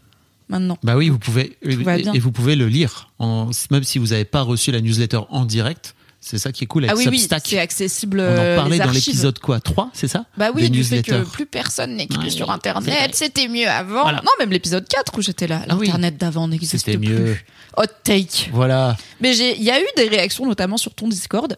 maintenant. 0.51 0.77
Bah 0.83 0.99
oui, 0.99 1.09
vous 1.09 1.19
pouvez 1.19 1.57
va 1.63 1.97
et, 1.97 2.19
vous 2.19 2.33
pouvez 2.33 2.55
le 2.55 2.67
lire, 2.67 3.09
en, 3.19 3.49
même 3.71 3.85
si 3.85 3.99
vous 3.99 4.09
n'avez 4.09 4.27
pas 4.27 4.43
reçu 4.43 4.71
la 4.73 4.83
newsletter 4.83 5.21
en 5.31 5.47
direct. 5.47 5.95
C'est 6.21 6.39
ça 6.39 6.53
qui 6.53 6.65
est 6.65 6.67
cool 6.67 6.85
avec 6.85 6.95
Ah 6.95 6.99
oui, 6.99 7.09
oui, 7.11 7.19
c'est 7.19 7.59
accessible. 7.59 8.21
On 8.21 8.23
euh, 8.25 8.55
en 8.55 8.61
parlait 8.61 8.79
les 8.79 8.85
dans 8.85 8.91
l'épisode 8.91 9.39
quoi 9.39 9.59
3, 9.59 9.91
c'est 9.95 10.07
ça 10.07 10.27
Bah 10.37 10.51
oui, 10.55 10.63
Des 10.63 10.69
du 10.69 10.85
fait 10.85 11.03
que 11.03 11.25
plus 11.25 11.47
personne 11.47 11.97
n'écrit 11.97 12.25
Ouais, 12.25 12.31
sur 12.31 12.51
Internet, 12.51 13.15
c'était 13.15 13.49
mieux 13.49 13.69
avant. 13.69 14.03
Voilà. 14.03 14.21
Non, 14.23 14.31
même 14.39 14.51
l'épisode 14.51 14.87
4 14.87 15.17
où 15.19 15.23
j'étais 15.23 15.47
là. 15.47 15.63
Ah 15.69 15.77
oui. 15.77 15.87
L'Internet 15.87 16.19
d'avant 16.19 16.47
n'existe 16.47 16.77
C'était 16.77 16.99
plus. 16.99 17.09
mieux. 17.09 17.37
Hot 17.79 17.85
take. 18.05 18.51
Voilà. 18.53 18.97
Mais 19.21 19.35
il 19.37 19.63
y 19.63 19.71
a 19.71 19.81
eu 19.81 19.87
des 19.97 20.09
réactions, 20.09 20.47
notamment 20.47 20.77
sur 20.77 20.95
ton 20.95 21.09
Discord. 21.09 21.57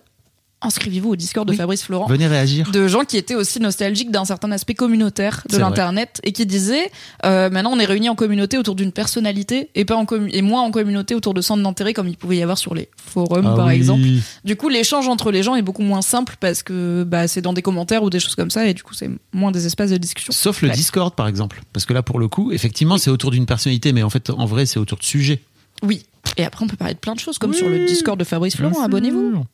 Inscrivez-vous 0.63 1.11
au 1.11 1.17
Discord 1.17 1.47
de 1.47 1.53
Oui. 1.53 1.57
Fabrice 1.59 1.83
Florent. 1.83 2.07
Venez 2.07 2.27
réagir. 2.27 2.71
De 2.71 2.87
gens 2.89 3.05
qui 3.05 3.17
étaient 3.17 3.35
aussi 3.35 3.61
nostalgiques 3.61 4.11
d'un 4.11 4.25
certain 4.25 4.51
aspect 4.53 4.75
communautaire 4.75 5.43
de 5.51 5.59
l'internet 5.59 6.21
et 6.25 6.33
qui 6.33 6.47
disaient 6.47 6.91
euh, 7.25 7.51
maintenant 7.51 7.73
on 7.73 7.79
est 7.79 7.85
réunis 7.85 8.09
en 8.09 8.15
communauté 8.15 8.59
autour 8.59 8.75
d'une 8.75 8.93
personnalité 8.93 9.71
et 9.75 9.85
pas 9.85 9.97
en 9.97 10.07
et 10.29 10.43
moins 10.43 10.63
en 10.63 10.71
communauté 10.71 11.15
autour 11.15 11.35
de 11.35 11.41
centres 11.41 11.63
d'intérêt 11.63 11.93
comme 11.95 12.09
il 12.09 12.17
pouvait 12.17 12.37
y 12.37 12.43
avoir 12.43 12.59
sur 12.59 12.75
les 12.75 12.89
forums 12.97 13.47
Ah 13.47 13.57
par 13.57 13.67
oui. 13.67 13.75
exemple. 13.75 14.03
Du 14.45 14.57
coup, 14.57 14.69
l'échange 14.69 15.09
entre 15.09 15.31
les 15.33 15.43
gens 15.43 15.55
est 15.57 15.63
beaucoup 15.63 15.83
moins 15.83 16.03
simple 16.03 16.37
parce 16.41 16.63
que 16.63 17.05
bah, 17.05 17.29
c'est 17.29 17.43
dans 17.43 17.53
des 17.53 17.63
commentaires 17.63 18.03
ou 18.03 18.11
des 18.11 18.21
choses 18.21 18.35
comme 18.37 18.51
ça 18.51 18.67
et 18.67 18.75
du 18.75 18.83
coup 18.83 18.95
c'est 18.95 19.11
moins 19.33 19.51
des 19.51 19.67
espaces 19.67 19.91
de 19.91 19.97
discussion. 19.97 20.33
Sauf 20.33 20.63
le. 20.63 20.71
Discord 20.71 21.15
par 21.15 21.29
exemple, 21.29 21.61
parce 21.73 21.87
que 21.87 21.93
là 21.93 22.03
pour 22.03 22.19
le 22.19 22.29
coup, 22.29 22.53
effectivement, 22.53 22.99
c'est 22.99 23.11
autour 23.11 23.31
d'une 23.31 23.47
personnalité, 23.47 23.93
mais 23.93 24.03
en 24.03 24.11
fait, 24.11 24.31
en 24.31 24.47
vrai, 24.47 24.65
c'est 24.67 24.79
autour 24.79 24.99
de 24.99 25.03
sujets. 25.05 25.41
Oui. 25.83 26.05
Et 26.37 26.45
après, 26.45 26.65
on 26.65 26.69
peut 26.69 26.77
parler 26.77 26.95
de 26.95 26.99
plein 26.99 27.15
de 27.15 27.19
choses, 27.21 27.39
comme 27.39 27.51
Oui. 27.51 27.57
sur 27.57 27.69
le 27.69 27.85
Discord 27.87 28.19
de 28.19 28.25
Fabrice 28.25 28.57
Florent. 28.57 28.83
Abonnez-vous. 28.83 29.45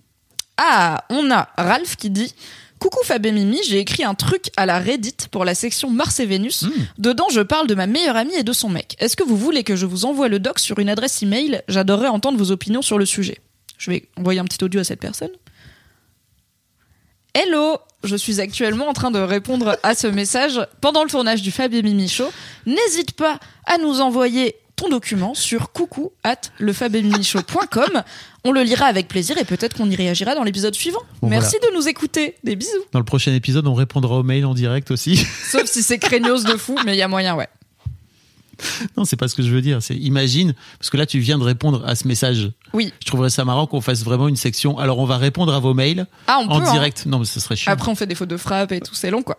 Ah, 0.59 1.05
on 1.09 1.30
a 1.30 1.48
Ralph 1.56 1.97
qui 1.97 2.10
dit 2.10 2.35
Coucou 2.80 2.98
Fab 3.05 3.24
et 3.24 3.32
Mimi, 3.32 3.59
j'ai 3.66 3.78
écrit 3.78 4.05
un 4.05 4.14
truc 4.14 4.51
à 4.56 4.66
la 4.66 4.78
Reddit 4.78 5.28
pour 5.30 5.44
la 5.44 5.55
section 5.55 5.89
Mars 5.90 6.18
et 6.20 6.26
Vénus. 6.26 6.62
Hmm. 6.62 6.70
Dedans, 6.98 7.26
je 7.30 7.40
parle 7.40 7.68
de 7.68 7.74
ma 7.74 7.86
meilleure 7.86 8.16
amie 8.16 8.35
et 8.35 8.43
de 8.43 8.52
son 8.52 8.68
mec. 8.68 8.97
Est-ce 8.98 9.16
que 9.16 9.22
vous 9.22 9.36
voulez 9.36 9.64
que 9.64 9.76
je 9.76 9.86
vous 9.86 10.05
envoie 10.05 10.28
le 10.28 10.40
doc 10.40 10.59
sur 10.59 10.78
une 10.78 10.89
adresse 10.89 11.22
email? 11.22 11.62
J'adorerais 11.68 12.09
entendre 12.09 12.39
vos 12.39 12.51
opinions 12.51 12.82
sur 12.82 12.98
le 12.98 13.06
sujet. 13.06 13.39
Je 13.78 13.90
vais 13.90 14.09
envoyer 14.16 14.40
un 14.40 14.44
petit 14.44 14.62
audio 14.62 14.80
à 14.80 14.85
cette 14.85 15.01
personne. 15.01 15.30
Hello, 17.35 17.78
je 18.02 18.16
suis 18.16 18.40
actuellement 18.40 18.89
en 18.89 18.93
train 18.93 19.12
de 19.12 19.18
répondre 19.20 19.78
à 19.85 19.94
ce 19.94 20.09
message 20.09 20.60
pendant 20.80 21.05
le 21.05 21.10
tournage 21.10 21.43
du 21.43 21.52
Fab 21.52 21.72
et 21.72 21.82
Mimi 21.82 22.09
Show. 22.09 22.28
N'hésite 22.66 23.12
pas 23.12 23.39
à 23.64 23.78
nous 23.78 24.01
envoyer 24.01 24.56
ton 24.79 24.89
document 24.89 25.35
sur 25.35 25.73
coucou 25.73 26.13
at. 26.23 26.41
On 28.45 28.53
le 28.53 28.63
lira 28.63 28.87
avec 28.87 29.09
plaisir 29.09 29.37
et 29.37 29.45
peut-être 29.45 29.77
qu'on 29.77 29.91
y 29.91 29.97
réagira 29.97 30.35
dans 30.37 30.45
l'épisode 30.45 30.75
suivant. 30.75 31.03
Bon, 31.21 31.29
Merci 31.29 31.57
de 31.61 31.75
nous 31.75 31.89
écouter. 31.89 32.37
Des 32.45 32.55
bisous. 32.55 32.71
Dans 32.93 33.01
le 33.01 33.05
prochain 33.05 33.35
épisode, 33.35 33.67
on 33.67 33.75
répondra 33.75 34.17
aux 34.17 34.23
mails 34.23 34.47
en 34.47 34.55
direct 34.55 34.91
aussi. 34.93 35.17
Sauf 35.51 35.65
si 35.65 35.83
c'est 35.83 35.99
craignos 35.99 36.45
de 36.45 36.57
fou, 36.57 36.77
mais 36.87 36.95
il 36.95 36.99
y 36.99 37.03
a 37.03 37.09
moyen, 37.09 37.35
ouais. 37.35 37.49
non, 38.97 39.05
c'est 39.05 39.16
pas 39.16 39.28
ce 39.28 39.35
que 39.35 39.43
je 39.43 39.51
veux 39.51 39.60
dire. 39.62 39.82
C'est 39.82 39.94
imagine, 39.97 40.55
parce 40.78 40.90
que 40.90 40.97
là, 40.97 41.06
tu 41.06 41.18
viens 41.18 41.39
de 41.39 41.44
répondre 41.44 41.82
à 41.86 41.94
ce 41.94 42.06
message. 42.09 42.51
Oui. 42.72 42.93
Je 43.01 43.06
trouverais 43.06 43.30
ça 43.30 43.44
marrant 43.44 43.66
qu'on 43.66 43.80
fasse 43.80 44.02
vraiment 44.05 44.28
une 44.28 44.36
section. 44.36 44.78
Alors, 44.78 44.98
on 44.98 45.05
va 45.06 45.16
répondre 45.16 45.55
à 45.55 45.59
vos 45.59 45.74
mails 45.74 46.06
Ah, 46.26 46.39
on 46.40 46.48
en 46.51 46.60
peut, 46.60 46.66
hein. 46.66 46.72
direct. 46.72 47.06
Non, 47.06 47.18
mais 47.18 47.24
ce 47.24 47.40
serait 47.40 47.56
chiant. 47.56 47.72
Après, 47.72 47.90
on 47.90 47.94
fait 47.94 48.06
des 48.06 48.14
fautes 48.14 48.28
de 48.28 48.36
frappe 48.36 48.72
et 48.72 48.80
tout, 48.80 48.94
c'est 48.94 49.10
long, 49.10 49.22
quoi. 49.22 49.39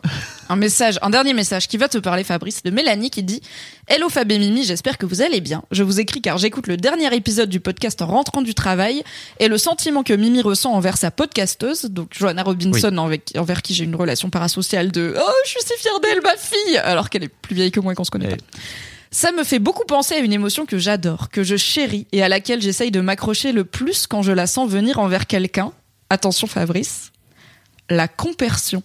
Un 0.49 0.55
message, 0.55 0.97
un 1.01 1.09
dernier 1.09 1.33
message 1.33 1.67
qui 1.67 1.77
va 1.77 1.87
te 1.87 1.97
parler, 1.97 2.23
Fabrice, 2.23 2.63
de 2.63 2.71
Mélanie 2.71 3.09
qui 3.09 3.23
dit 3.23 3.41
Hello 3.87 4.09
Fab 4.09 4.31
et 4.31 4.39
Mimi, 4.39 4.63
j'espère 4.63 4.97
que 4.97 5.05
vous 5.05 5.21
allez 5.21 5.41
bien. 5.41 5.63
Je 5.71 5.83
vous 5.83 5.99
écris 5.99 6.21
car 6.21 6.37
j'écoute 6.37 6.67
le 6.67 6.77
dernier 6.77 7.13
épisode 7.15 7.49
du 7.49 7.59
podcast 7.59 8.01
en 8.01 8.07
rentrant 8.07 8.41
du 8.41 8.53
travail 8.53 9.03
et 9.39 9.47
le 9.47 9.57
sentiment 9.57 10.03
que 10.03 10.13
Mimi 10.13 10.41
ressent 10.41 10.73
envers 10.73 10.97
sa 10.97 11.11
podcasteuse, 11.11 11.85
donc 11.85 12.09
Joanna 12.17 12.43
Robinson, 12.43 12.95
envers 13.35 13.61
qui 13.61 13.73
j'ai 13.73 13.83
une 13.83 13.95
relation 13.95 14.29
parasociale 14.29 14.91
de 14.91 15.15
Oh, 15.17 15.31
je 15.45 15.49
suis 15.49 15.59
si 15.61 15.73
fière 15.79 15.99
d'elle, 16.01 16.21
ma 16.23 16.35
fille 16.37 16.77
Alors 16.77 17.09
qu'elle 17.09 17.23
est 17.23 17.29
plus 17.29 17.55
vieille 17.55 17.71
que 17.71 17.79
moi 17.79 17.93
et 17.93 17.95
qu'on 17.95 18.03
se 18.03 18.11
connaît 18.11 18.27
Ouais. 18.27 18.37
pas. 18.37 18.45
Ça 19.11 19.31
me 19.31 19.44
fait 19.44 19.60
beaucoup 19.60 19.86
penser 19.86 20.15
à 20.15 20.19
une 20.19 20.34
émotion 20.34 20.65
que 20.65 20.77
j'adore, 20.77 21.30
que 21.30 21.44
je 21.44 21.56
chéris 21.56 22.07
et 22.11 22.22
à 22.22 22.30
laquelle 22.30 22.61
j'essaye 22.61 22.91
de 22.91 23.02
m'accrocher 23.02 23.52
le 23.52 23.65
plus 23.65 24.06
quand 24.06 24.22
je 24.22 24.31
la 24.31 24.45
sens 24.45 24.69
venir 24.69 24.99
envers 24.99 25.26
quelqu'un. 25.26 25.72
Attention 26.11 26.48
Fabrice, 26.48 27.11
la 27.90 28.07
compersion. 28.07 28.84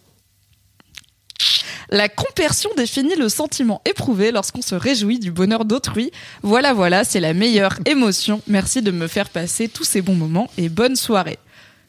La 1.90 2.08
compersion 2.08 2.70
définit 2.76 3.14
le 3.16 3.28
sentiment 3.28 3.82
éprouvé 3.84 4.32
lorsqu'on 4.32 4.62
se 4.62 4.74
réjouit 4.74 5.18
du 5.18 5.30
bonheur 5.30 5.66
d'autrui. 5.66 6.10
Voilà, 6.42 6.72
voilà, 6.72 7.04
c'est 7.04 7.20
la 7.20 7.34
meilleure 7.34 7.78
émotion. 7.84 8.40
Merci 8.46 8.80
de 8.80 8.90
me 8.90 9.06
faire 9.06 9.28
passer 9.28 9.68
tous 9.68 9.84
ces 9.84 10.00
bons 10.00 10.14
moments 10.14 10.50
et 10.56 10.70
bonne 10.70 10.96
soirée. 10.96 11.38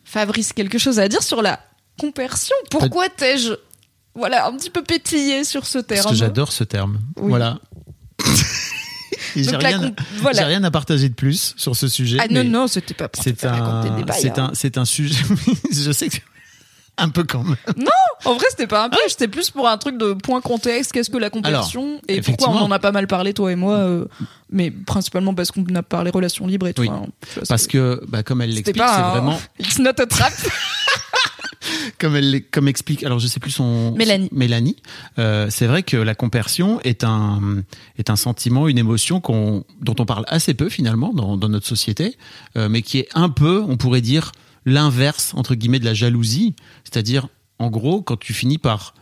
Fabrice, 0.04 0.52
quelque 0.52 0.78
chose 0.78 1.00
à 1.00 1.08
dire 1.08 1.24
sur 1.24 1.42
la 1.42 1.60
compersion? 1.98 2.56
Pourquoi 2.70 3.08
t'ai-je 3.08 3.54
voilà, 4.14 4.48
un 4.48 4.56
petit 4.56 4.70
peu 4.70 4.82
pétillé 4.82 5.44
sur 5.44 5.66
ce 5.66 5.78
terme? 5.78 6.04
Parce 6.04 6.14
que 6.14 6.18
j'adore 6.18 6.54
ce 6.54 6.64
terme. 6.64 7.00
Oui. 7.18 7.30
Voilà. 7.30 7.60
J'ai 9.36 9.56
rien, 9.58 9.92
voilà. 10.22 10.46
rien 10.46 10.64
à 10.64 10.72
partager 10.72 11.10
de 11.10 11.14
plus 11.14 11.54
sur 11.58 11.76
ce 11.76 11.90
sujet. 11.90 12.18
Ah 12.22 12.28
non, 12.30 12.44
non, 12.44 12.68
c'était 12.68 12.94
pas 12.94 13.10
pour 13.10 13.22
C'est 13.22 13.44
un, 13.46 13.82
c'est 14.14 14.40
hein. 14.40 14.52
un, 14.76 14.82
un 14.82 14.86
sujet. 14.86 15.24
je 15.72 15.92
sais 15.92 16.08
que 16.08 16.18
un 16.98 17.10
peu 17.10 17.24
quand 17.24 17.44
même. 17.44 17.58
En 18.24 18.36
vrai, 18.36 18.46
c'était 18.50 18.68
pas 18.68 18.86
un 18.86 18.90
piège, 18.90 19.10
c'était 19.10 19.28
plus 19.28 19.50
pour 19.52 19.68
un 19.68 19.78
truc 19.78 19.98
de 19.98 20.14
point 20.14 20.42
contexte, 20.42 20.92
qu'est-ce 20.92 21.10
que 21.10 21.18
la 21.18 21.30
compersion 21.30 22.00
et 22.08 22.22
pourquoi 22.22 22.50
on 22.50 22.58
en 22.58 22.72
a 22.72 22.80
pas 22.80 22.92
mal 22.92 23.08
parlé 23.08 23.34
toi 23.34 23.52
et 23.52 23.56
moi, 23.56 23.76
euh, 23.76 24.06
mais 24.50 24.72
principalement 24.72 25.34
parce 25.34 25.52
qu'on 25.52 25.66
a 25.76 25.84
parlé 25.84 26.12
relations 26.12 26.48
libres 26.48 26.68
et 26.68 26.74
tout. 26.74 26.84
Oui. 26.84 26.90
hein. 26.90 27.06
Parce 27.48 27.68
que, 27.68 28.02
bah, 28.08 28.24
comme 28.24 28.42
elle 28.42 28.52
l'explique, 28.52 28.78
c'est 28.78 29.02
vraiment 29.02 29.40
It's 29.60 29.80
not 29.80 30.00
a 30.00 30.06
trap. 30.06 30.34
comme 32.00 32.16
elle 32.16 32.44
comme 32.52 32.68
explique. 32.68 33.04
Alors, 33.04 33.20
je 33.20 33.28
sais 33.28 33.40
plus 33.40 33.52
son 33.52 33.94
Mélanie. 33.94 34.30
Mélanie. 34.32 34.76
euh, 35.20 35.48
c'est 35.50 35.68
vrai 35.68 35.84
que 35.84 35.98
la 35.98 36.16
compersion 36.16 36.80
est 36.82 37.04
un 37.04 37.64
est 37.98 38.10
un 38.10 38.16
sentiment, 38.16 38.68
une 38.68 38.78
émotion 38.78 39.22
qu'on 39.22 39.64
dont 39.82 39.96
on 40.00 40.06
parle 40.06 40.26
assez 40.28 40.54
peu 40.54 40.70
finalement 40.70 41.14
dans, 41.14 41.38
dans 41.38 41.50
notre 41.50 41.68
société, 41.68 42.18
euh, 42.58 42.70
mais 42.70 42.82
qui 42.82 43.00
est 43.00 43.08
un 43.16 43.30
peu, 43.30 43.64
on 43.68 43.78
pourrait 43.78 44.02
dire, 44.02 44.32
l'inverse 44.66 45.34
entre 45.36 45.56
guillemets 45.56 45.80
de 45.80 45.86
la 45.86 45.94
jalousie, 45.94 46.56
c'est-à-dire 46.84 47.28
en 47.60 47.70
gros 47.70 48.02
quand 48.02 48.18
tu 48.20 48.34
finis 48.34 48.58
par 48.58 48.94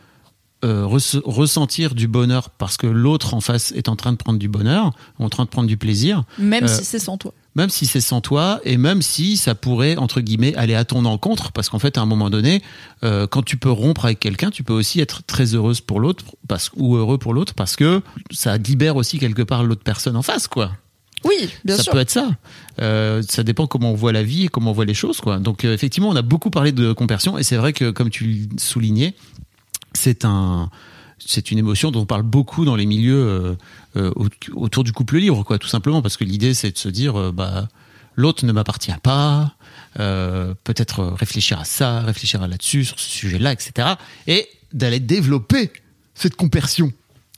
euh, 0.63 0.85
res- 0.85 1.21
ressentir 1.25 1.95
du 1.95 2.07
bonheur 2.07 2.49
parce 2.49 2.77
que 2.77 2.87
l'autre 2.87 3.33
en 3.33 3.41
face 3.41 3.71
est 3.73 3.89
en 3.89 3.95
train 3.95 4.11
de 4.11 4.17
prendre 4.17 4.39
du 4.39 4.47
bonheur, 4.47 4.91
en 5.19 5.29
train 5.29 5.43
de 5.45 5.49
prendre 5.49 5.67
du 5.67 5.77
plaisir, 5.77 6.23
Même 6.37 6.67
si 6.67 6.85
c'est 6.85 6.99
sans 6.99 7.17
toi. 7.17 7.33
Même 7.55 7.69
si 7.69 7.85
c'est 7.85 8.01
sans 8.01 8.21
toi 8.21 8.59
et 8.63 8.77
même 8.77 9.01
si 9.01 9.37
ça 9.37 9.55
pourrait 9.55 9.95
entre 9.97 10.21
guillemets 10.21 10.55
aller 10.55 10.75
à 10.75 10.85
ton 10.85 11.05
encontre. 11.05 11.51
Parce 11.51 11.69
qu'en 11.69 11.79
fait 11.79 11.97
à 11.97 12.01
un 12.01 12.05
moment 12.05 12.29
donné 12.29 12.61
euh, 13.03 13.27
quand 13.27 13.43
tu 13.43 13.57
peux 13.57 13.71
rompre 13.71 14.05
avec 14.05 14.19
quelqu'un 14.19 14.49
tu 14.49 14.63
peux 14.63 14.73
aussi 14.73 14.99
être 14.99 15.23
très 15.23 15.53
heureuse 15.55 15.81
pour 15.81 15.99
l'autre 15.99 16.25
parce 16.47 16.71
ou 16.75 16.95
heureux 16.95 17.17
pour 17.17 17.33
l'autre 17.33 17.53
parce 17.53 17.75
que 17.75 18.01
ça 18.31 18.57
libère 18.57 18.95
aussi 18.95 19.19
quelque 19.19 19.41
part 19.41 19.63
l'autre 19.63 19.83
personne 19.83 20.15
en 20.15 20.21
face 20.23 20.47
quoi. 20.47 20.71
Oui, 21.25 21.49
bien 21.63 21.77
ça 21.77 21.83
sûr. 21.83 21.93
peut 21.93 21.99
être 21.99 22.09
ça. 22.09 22.31
Euh, 22.81 23.21
ça 23.29 23.43
dépend 23.43 23.65
comment 23.65 23.91
on 23.91 23.95
voit 23.95 24.11
la 24.11 24.23
vie 24.23 24.45
et 24.45 24.47
comment 24.49 24.71
on 24.71 24.73
voit 24.73 24.85
les 24.85 24.93
choses 24.93 25.21
quoi. 25.21 25.39
Donc 25.39 25.63
euh, 25.63 25.73
effectivement 25.73 26.09
on 26.09 26.15
a 26.15 26.21
beaucoup 26.21 26.49
parlé 26.49 26.71
de 26.71 26.91
compersion 26.91 27.37
et 27.37 27.43
c'est 27.43 27.55
vrai 27.55 27.71
que 27.71 27.91
comme 27.91 28.09
tu 28.09 28.25
le 28.25 28.59
soulignais 28.59 29.13
c'est 29.93 30.25
un 30.25 30.69
c'est 31.25 31.51
une 31.51 31.57
émotion 31.59 31.91
dont 31.91 32.01
on 32.01 32.05
parle 32.05 32.23
beaucoup 32.23 32.65
dans 32.65 32.75
les 32.75 32.85
milieux 32.85 33.15
euh, 33.15 33.55
euh, 33.97 34.11
au- 34.15 34.27
autour 34.55 34.83
du 34.83 34.91
couple 34.93 35.17
libre, 35.17 35.43
quoi, 35.43 35.57
tout 35.59 35.67
simplement, 35.67 36.01
parce 36.01 36.17
que 36.17 36.23
l'idée 36.23 36.53
c'est 36.53 36.71
de 36.71 36.77
se 36.77 36.89
dire, 36.89 37.17
euh, 37.19 37.31
bah, 37.31 37.67
l'autre 38.15 38.45
ne 38.45 38.51
m'appartient 38.51 38.91
pas, 39.01 39.53
euh, 39.99 40.53
peut-être 40.63 41.03
réfléchir 41.03 41.59
à 41.59 41.65
ça, 41.65 42.01
réfléchir 42.01 42.41
à 42.41 42.47
là-dessus, 42.47 42.85
sur 42.85 42.99
ce 42.99 43.09
sujet-là, 43.09 43.51
etc., 43.53 43.89
et 44.27 44.47
d'aller 44.73 44.99
développer 44.99 45.71
cette 46.15 46.35
compersion. 46.35 46.91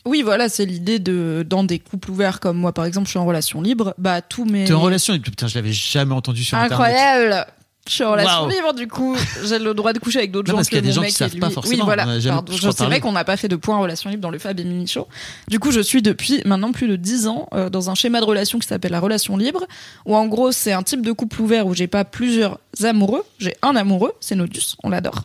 Oui, 0.05 0.21
voilà, 0.21 0.49
c'est 0.49 0.65
l'idée 0.65 0.99
de 0.99 1.43
dans 1.49 1.63
des 1.63 1.79
couples 1.79 2.11
ouverts 2.11 2.39
comme 2.39 2.57
moi 2.57 2.73
par 2.73 2.85
exemple, 2.85 3.07
je 3.07 3.11
suis 3.11 3.19
en 3.19 3.25
relation 3.25 3.61
libre, 3.61 3.95
bah 3.97 4.21
tous 4.21 4.45
mes 4.45 4.65
T'es 4.65 4.73
en 4.73 4.79
relation, 4.81 5.13
et 5.15 5.19
putain, 5.19 5.47
je 5.47 5.55
l'avais 5.55 5.73
jamais 5.73 6.13
entendu 6.13 6.43
sur 6.43 6.57
Internet. 6.57 6.87
Incroyable. 6.95 7.47
Je 7.87 7.93
suis 7.93 8.03
en 8.03 8.11
relation 8.13 8.47
libre, 8.47 8.73
du 8.73 8.87
coup, 8.87 9.15
j'ai 9.43 9.59
le 9.59 9.73
droit 9.75 9.93
de 9.93 9.99
coucher 9.99 10.17
avec 10.19 10.31
d'autres 10.31 10.49
gens 10.49 10.55
parce 10.55 10.69
qu'il 10.69 10.77
y 10.77 10.79
a 10.79 10.81
des 10.81 10.91
gens 10.91 11.03
qui 11.03 11.11
savent 11.11 11.31
lui. 11.33 11.39
pas 11.39 11.51
forcément, 11.51 11.77
Oui, 11.77 11.85
voilà. 11.85 12.05
Pardon, 12.05 12.51
je 12.53 12.69
c'est 12.71 12.85
vrai 12.85 12.99
qu'on 12.99 13.11
n'a 13.11 13.23
pas 13.23 13.37
fait 13.37 13.47
de 13.47 13.55
point 13.55 13.77
en 13.77 13.81
relation 13.81 14.09
libre 14.09 14.23
dans 14.23 14.31
le 14.31 14.39
Fab 14.39 14.59
et 14.59 14.63
Mimi 14.63 14.87
Show. 14.87 15.07
Du 15.47 15.59
coup, 15.59 15.71
je 15.71 15.81
suis 15.81 16.01
depuis 16.01 16.41
maintenant 16.45 16.71
plus 16.71 16.87
de 16.87 16.95
10 16.95 17.27
ans 17.27 17.47
euh, 17.53 17.69
dans 17.69 17.91
un 17.91 17.95
schéma 17.95 18.19
de 18.21 18.25
relation 18.25 18.57
qui 18.57 18.67
s'appelle 18.67 18.91
la 18.91 18.99
relation 18.99 19.37
libre, 19.37 19.65
où 20.05 20.15
en 20.15 20.25
gros, 20.25 20.51
c'est 20.51 20.73
un 20.73 20.81
type 20.81 21.05
de 21.05 21.11
couple 21.11 21.41
ouvert 21.41 21.67
où 21.67 21.75
j'ai 21.75 21.87
pas 21.87 22.05
plusieurs 22.05 22.57
amoureux, 22.83 23.23
j'ai 23.39 23.55
un 23.61 23.75
amoureux, 23.75 24.13
c'est 24.19 24.35
Nodus, 24.35 24.75
on 24.83 24.89
l'adore. 24.89 25.21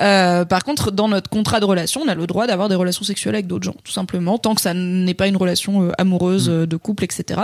Euh, 0.00 0.44
par 0.44 0.64
contre, 0.64 0.90
dans 0.90 1.08
notre 1.08 1.30
contrat 1.30 1.60
de 1.60 1.64
relation, 1.64 2.00
on 2.04 2.08
a 2.08 2.14
le 2.14 2.26
droit 2.26 2.46
d'avoir 2.46 2.68
des 2.68 2.74
relations 2.74 3.04
sexuelles 3.04 3.34
avec 3.34 3.46
d'autres 3.46 3.64
gens, 3.64 3.76
tout 3.84 3.92
simplement, 3.92 4.36
tant 4.38 4.54
que 4.54 4.60
ça 4.60 4.74
n'est 4.74 5.14
pas 5.14 5.26
une 5.28 5.36
relation 5.36 5.84
euh, 5.84 5.92
amoureuse, 5.98 6.48
Mm. 6.48 6.52
euh, 6.52 6.66
de 6.66 6.76
couple, 6.76 7.04
etc. 7.04 7.42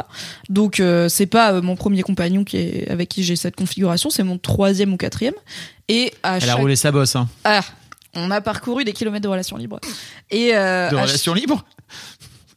Donc, 0.49 0.81
euh, 0.81 1.09
c'est 1.09 1.27
pas 1.27 1.61
mon 1.61 1.77
premier 1.77 2.03
compagnon 2.03 2.45
qui 2.45 2.57
est 2.57 2.89
avec 2.91 3.09
qui 3.09 3.23
j'ai 3.23 3.37
cette 3.37 3.57
configuration, 3.57 4.11
c'est 4.11 4.23
mon 4.25 4.39
troisième 4.57 4.95
ou 4.95 4.97
quatrième. 4.97 5.35
Et 5.89 6.15
à 6.23 6.39
Elle 6.39 6.49
a 6.49 6.55
roulé 6.55 6.77
sa 6.77 6.91
bosse, 6.91 7.15
hein. 7.15 7.29
Ah, 7.45 7.61
on 8.15 8.31
a 8.31 8.41
parcouru 8.41 8.85
des 8.85 8.95
kilomètres 8.95 9.25
de 9.25 9.29
relations 9.29 9.59
libres. 9.59 9.79
Et 10.31 10.57
euh, 10.57 10.89
De 10.89 10.97
à 10.97 11.03
relation 11.03 11.35
libre 11.35 11.63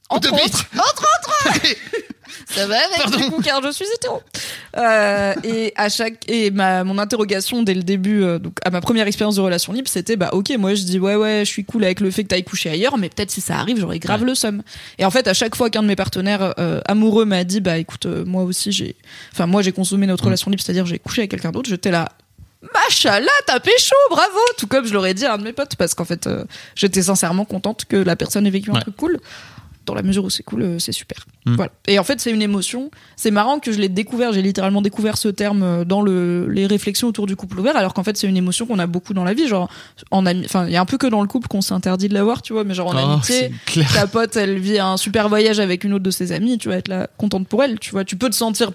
entre 0.10 0.34
autres, 0.34 0.66
entre 0.74 1.04
autres, 1.04 1.62
ça 2.50 2.68
va 2.68 2.78
avec 2.78 3.18
du 3.18 3.30
coup 3.30 3.42
car 3.42 3.62
je 3.64 3.72
suis 3.72 3.86
hétéro. 3.96 4.22
Euh, 4.78 5.34
et 5.44 5.74
à 5.76 5.90
chaque 5.90 6.30
et 6.30 6.52
ma 6.52 6.84
mon 6.84 6.98
interrogation 6.98 7.64
dès 7.64 7.74
le 7.74 7.84
début, 7.84 8.24
euh, 8.24 8.40
donc 8.40 8.58
à 8.64 8.70
ma 8.70 8.82
première 8.82 9.08
expérience 9.08 9.36
de 9.36 9.42
relation 9.42 9.74
libre, 9.74 9.88
c'était 9.88 10.16
bah 10.16 10.30
ok 10.34 10.52
moi 10.58 10.74
je 10.74 10.84
dis 10.84 11.00
ouais 11.00 11.16
ouais 11.16 11.44
je 11.46 11.50
suis 11.50 11.66
cool 11.66 11.84
avec 11.84 12.00
le 12.00 12.12
fait 12.12 12.24
que 12.24 12.30
t'ailles 12.30 12.44
coucher 12.44 12.70
ailleurs, 12.70 12.98
mais 12.98 13.10
peut-être 13.10 13.32
si 13.32 13.42
ça 13.42 13.58
arrive 13.58 13.80
j'aurais 13.80 14.00
grave 14.00 14.24
le 14.24 14.36
seum. 14.36 14.64
Et 14.98 15.06
en 15.06 15.12
fait 15.12 15.28
à 15.28 15.34
chaque 15.34 15.56
fois 15.56 15.70
qu'un 15.70 15.84
de 15.84 15.88
mes 15.88 15.96
partenaires 15.96 16.54
euh, 16.60 16.82
amoureux 16.86 17.26
m'a 17.26 17.44
dit 17.44 17.62
bah 17.62 17.78
écoute 17.78 18.06
euh, 18.06 18.26
moi 18.26 18.44
aussi 18.44 18.72
j'ai, 18.72 18.96
enfin 19.32 19.46
moi 19.46 19.62
j'ai 19.62 19.72
consommé 19.72 20.08
notre 20.08 20.26
relation 20.26 20.50
libre, 20.50 20.64
c'est-à-dire 20.64 20.86
j'ai 20.86 21.00
couché 21.00 21.22
avec 21.22 21.32
quelqu'un 21.32 21.52
d'autre, 21.52 21.70
j'étais 21.70 21.92
là. 21.92 22.10
Machallah, 22.74 23.32
t'as 23.46 23.62
pécho, 23.62 23.96
bravo! 24.10 24.38
Tout 24.58 24.68
comme 24.68 24.86
je 24.86 24.94
l'aurais 24.94 25.14
dit 25.14 25.26
à 25.26 25.36
un 25.36 25.38
de 25.38 25.44
mes 25.44 25.54
potes, 25.54 25.78
parce 25.78 25.94
qu'en 25.94 26.04
fait, 26.04 26.28
euh, 26.28 26.44
j'étais 26.76 27.04
sincèrement 27.04 27.46
contente 27.46 27.86
que 27.86 27.96
la 27.96 28.18
personne 28.18 28.46
ait 28.46 28.50
vécu 28.50 28.70
un 28.70 28.82
truc 28.82 28.98
cool. 28.98 29.18
Dans 29.90 29.96
la 29.96 30.04
mesure 30.04 30.24
où 30.24 30.30
c'est 30.30 30.44
cool, 30.44 30.62
euh, 30.62 30.78
c'est 30.78 30.92
super. 30.92 31.26
Mm. 31.48 31.56
Voilà. 31.56 31.72
Et 31.88 31.98
en 31.98 32.04
fait, 32.04 32.22
c'est 32.22 32.30
une 32.30 32.44
émotion. 32.44 32.92
C'est 33.16 33.32
marrant 33.32 33.58
que 33.58 33.72
je 33.72 33.80
l'ai 33.80 33.90
découvert, 33.90 34.34
j'ai 34.34 34.44
littéralement 34.44 34.84
découvert 34.84 35.18
ce 35.18 35.30
terme 35.30 35.64
euh, 35.64 35.84
dans 35.84 36.04
le, 36.04 36.48
les 36.48 36.68
réflexions 36.68 37.08
autour 37.08 37.26
du 37.26 37.36
couple 37.36 37.60
ouvert, 37.60 37.76
alors 37.76 37.96
qu'en 37.96 38.04
fait, 38.04 38.16
c'est 38.18 38.28
une 38.28 38.38
émotion 38.38 38.68
qu'on 38.68 38.78
a 38.78 38.86
beaucoup 38.86 39.16
dans 39.16 39.24
la 39.24 39.34
vie. 39.34 39.48
Genre, 39.48 39.68
en 40.12 40.28
enfin, 40.28 40.68
il 40.68 40.74
y 40.74 40.76
a 40.76 40.82
un 40.82 40.86
peu 40.86 41.00
que 41.00 41.08
dans 41.08 41.22
le 41.24 41.28
couple 41.28 41.48
qu'on 41.48 41.62
s'interdit 41.62 42.08
de 42.08 42.14
l'avoir, 42.14 42.44
tu 42.44 42.54
vois, 42.54 42.64
mais 42.64 42.76
genre 42.76 42.90
en 42.90 42.96
Oh, 42.96 43.14
amitié, 43.14 43.52
ta 43.96 44.06
pote, 44.06 44.36
elle 44.36 44.60
vit 44.60 44.78
un 44.78 44.96
super 44.98 45.28
voyage 45.28 45.60
avec 45.60 45.84
une 45.84 45.94
autre 45.94 46.04
de 46.04 46.12
ses 46.12 46.32
amies, 46.32 46.60
tu 46.60 46.70
vas 46.70 46.76
être 46.76 46.88
là 46.88 47.10
contente 47.18 47.48
pour 47.48 47.64
elle, 47.64 47.80
tu 47.80 47.90
vois. 47.90 48.06
Tu 48.06 48.16
peux 48.16 48.30
te 48.30 48.36
sentir, 48.36 48.70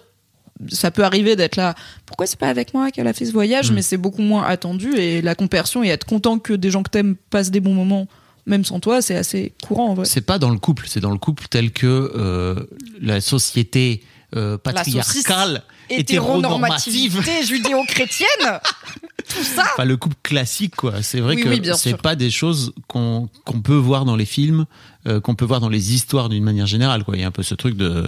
ça 0.68 0.90
peut 0.90 1.04
arriver 1.04 1.36
d'être 1.36 1.56
là, 1.56 1.74
pourquoi 2.06 2.26
c'est 2.26 2.38
pas 2.38 2.48
avec 2.48 2.74
moi 2.74 2.90
qu'elle 2.90 3.06
a 3.06 3.12
fait 3.12 3.26
ce 3.26 3.32
voyage, 3.32 3.70
Mm. 3.70 3.74
mais 3.74 3.82
c'est 3.82 3.96
beaucoup 3.96 4.22
moins 4.22 4.44
attendu 4.44 4.94
et 4.96 5.22
la 5.22 5.34
compersion 5.36 5.84
et 5.84 5.88
être 5.88 6.04
content 6.06 6.38
que 6.38 6.52
des 6.54 6.70
gens 6.70 6.82
que 6.82 6.90
t'aimes 6.90 7.14
passent 7.30 7.50
des 7.50 7.60
bons 7.60 7.74
moments, 7.74 8.08
même 8.46 8.64
sans 8.64 8.80
toi, 8.80 9.02
c'est 9.02 9.16
assez 9.16 9.52
courant 9.62 9.90
en 9.90 9.94
vrai. 9.94 10.04
C'est 10.04 10.20
pas 10.20 10.38
dans 10.38 10.50
le 10.50 10.58
couple, 10.58 10.86
c'est 10.88 11.00
dans 11.00 11.10
le 11.10 11.18
couple 11.18 11.46
tel 11.48 11.70
que 11.70 12.12
euh, 12.14 12.64
la 13.00 13.20
société 13.20 14.02
euh, 14.36 14.58
patriarcale, 14.58 15.62
hétéronormative. 15.90 17.18
Hétéronormativité 17.18 17.46
judéo-chrétienne, 17.46 18.60
tout 19.28 19.42
ça. 19.42 19.64
Enfin, 19.72 19.84
le 19.84 19.96
couple 19.96 20.16
classique, 20.22 20.76
quoi. 20.76 21.02
C'est 21.02 21.20
vrai 21.20 21.36
Oui, 21.36 21.42
que 21.42 21.48
oui, 21.48 21.62
c'est 21.76 21.96
pas 21.96 22.16
des 22.16 22.30
choses 22.30 22.72
qu'on 22.88 23.28
qu'on 23.44 23.60
peut 23.60 23.76
voir 23.76 24.04
dans 24.04 24.16
les 24.16 24.26
films, 24.26 24.66
euh, 25.06 25.20
qu'on 25.20 25.34
peut 25.34 25.44
voir 25.44 25.60
dans 25.60 25.68
les 25.68 25.94
histoires 25.94 26.28
d'une 26.28 26.44
manière 26.44 26.66
générale, 26.66 27.04
quoi. 27.04 27.16
Il 27.16 27.20
y 27.20 27.24
a 27.24 27.28
un 27.28 27.32
peu 27.32 27.42
ce 27.42 27.54
truc 27.54 27.76
de 27.76 28.06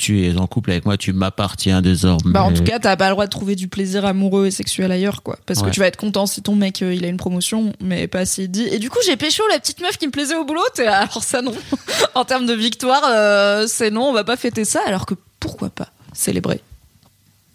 tu 0.00 0.24
es 0.26 0.36
en 0.38 0.46
couple 0.46 0.70
avec 0.70 0.86
moi, 0.86 0.96
tu 0.96 1.12
m'appartiens 1.12 1.82
désormais. 1.82 2.32
Bah 2.32 2.42
en 2.42 2.52
tout 2.52 2.64
cas, 2.64 2.78
t'as 2.78 2.96
pas 2.96 3.08
le 3.08 3.12
droit 3.12 3.26
de 3.26 3.30
trouver 3.30 3.54
du 3.54 3.68
plaisir 3.68 4.06
amoureux 4.06 4.46
et 4.46 4.50
sexuel 4.50 4.90
ailleurs, 4.90 5.22
quoi. 5.22 5.38
Parce 5.44 5.60
Ouais. 5.60 5.68
que 5.68 5.74
tu 5.74 5.80
vas 5.80 5.86
être 5.86 5.98
content 5.98 6.24
si 6.26 6.40
ton 6.40 6.54
mec 6.56 6.80
euh, 6.80 6.94
il 6.94 7.04
a 7.04 7.08
une 7.08 7.18
promotion, 7.18 7.74
mais 7.80 8.08
pas 8.08 8.24
s'il 8.24 8.50
dit. 8.50 8.66
Et 8.72 8.78
du 8.78 8.88
coup, 8.88 8.98
j'ai 9.04 9.16
pécho 9.16 9.42
la 9.52 9.58
petite 9.58 9.80
meuf 9.82 9.98
qui 9.98 10.06
me 10.06 10.12
plaisait 10.12 10.36
au 10.36 10.44
boulot. 10.44 10.62
Alors 10.78 11.22
ça 11.22 11.42
non. 11.42 11.52
en 12.14 12.24
termes 12.24 12.46
de 12.46 12.54
victoire, 12.54 13.02
euh, 13.06 13.66
c'est 13.68 13.90
non, 13.90 14.04
on 14.04 14.12
va 14.14 14.24
pas 14.24 14.36
fêter 14.36 14.64
ça. 14.64 14.80
Alors 14.86 15.04
que 15.04 15.14
pourquoi 15.38 15.68
pas 15.68 15.90
célébrer? 16.14 16.60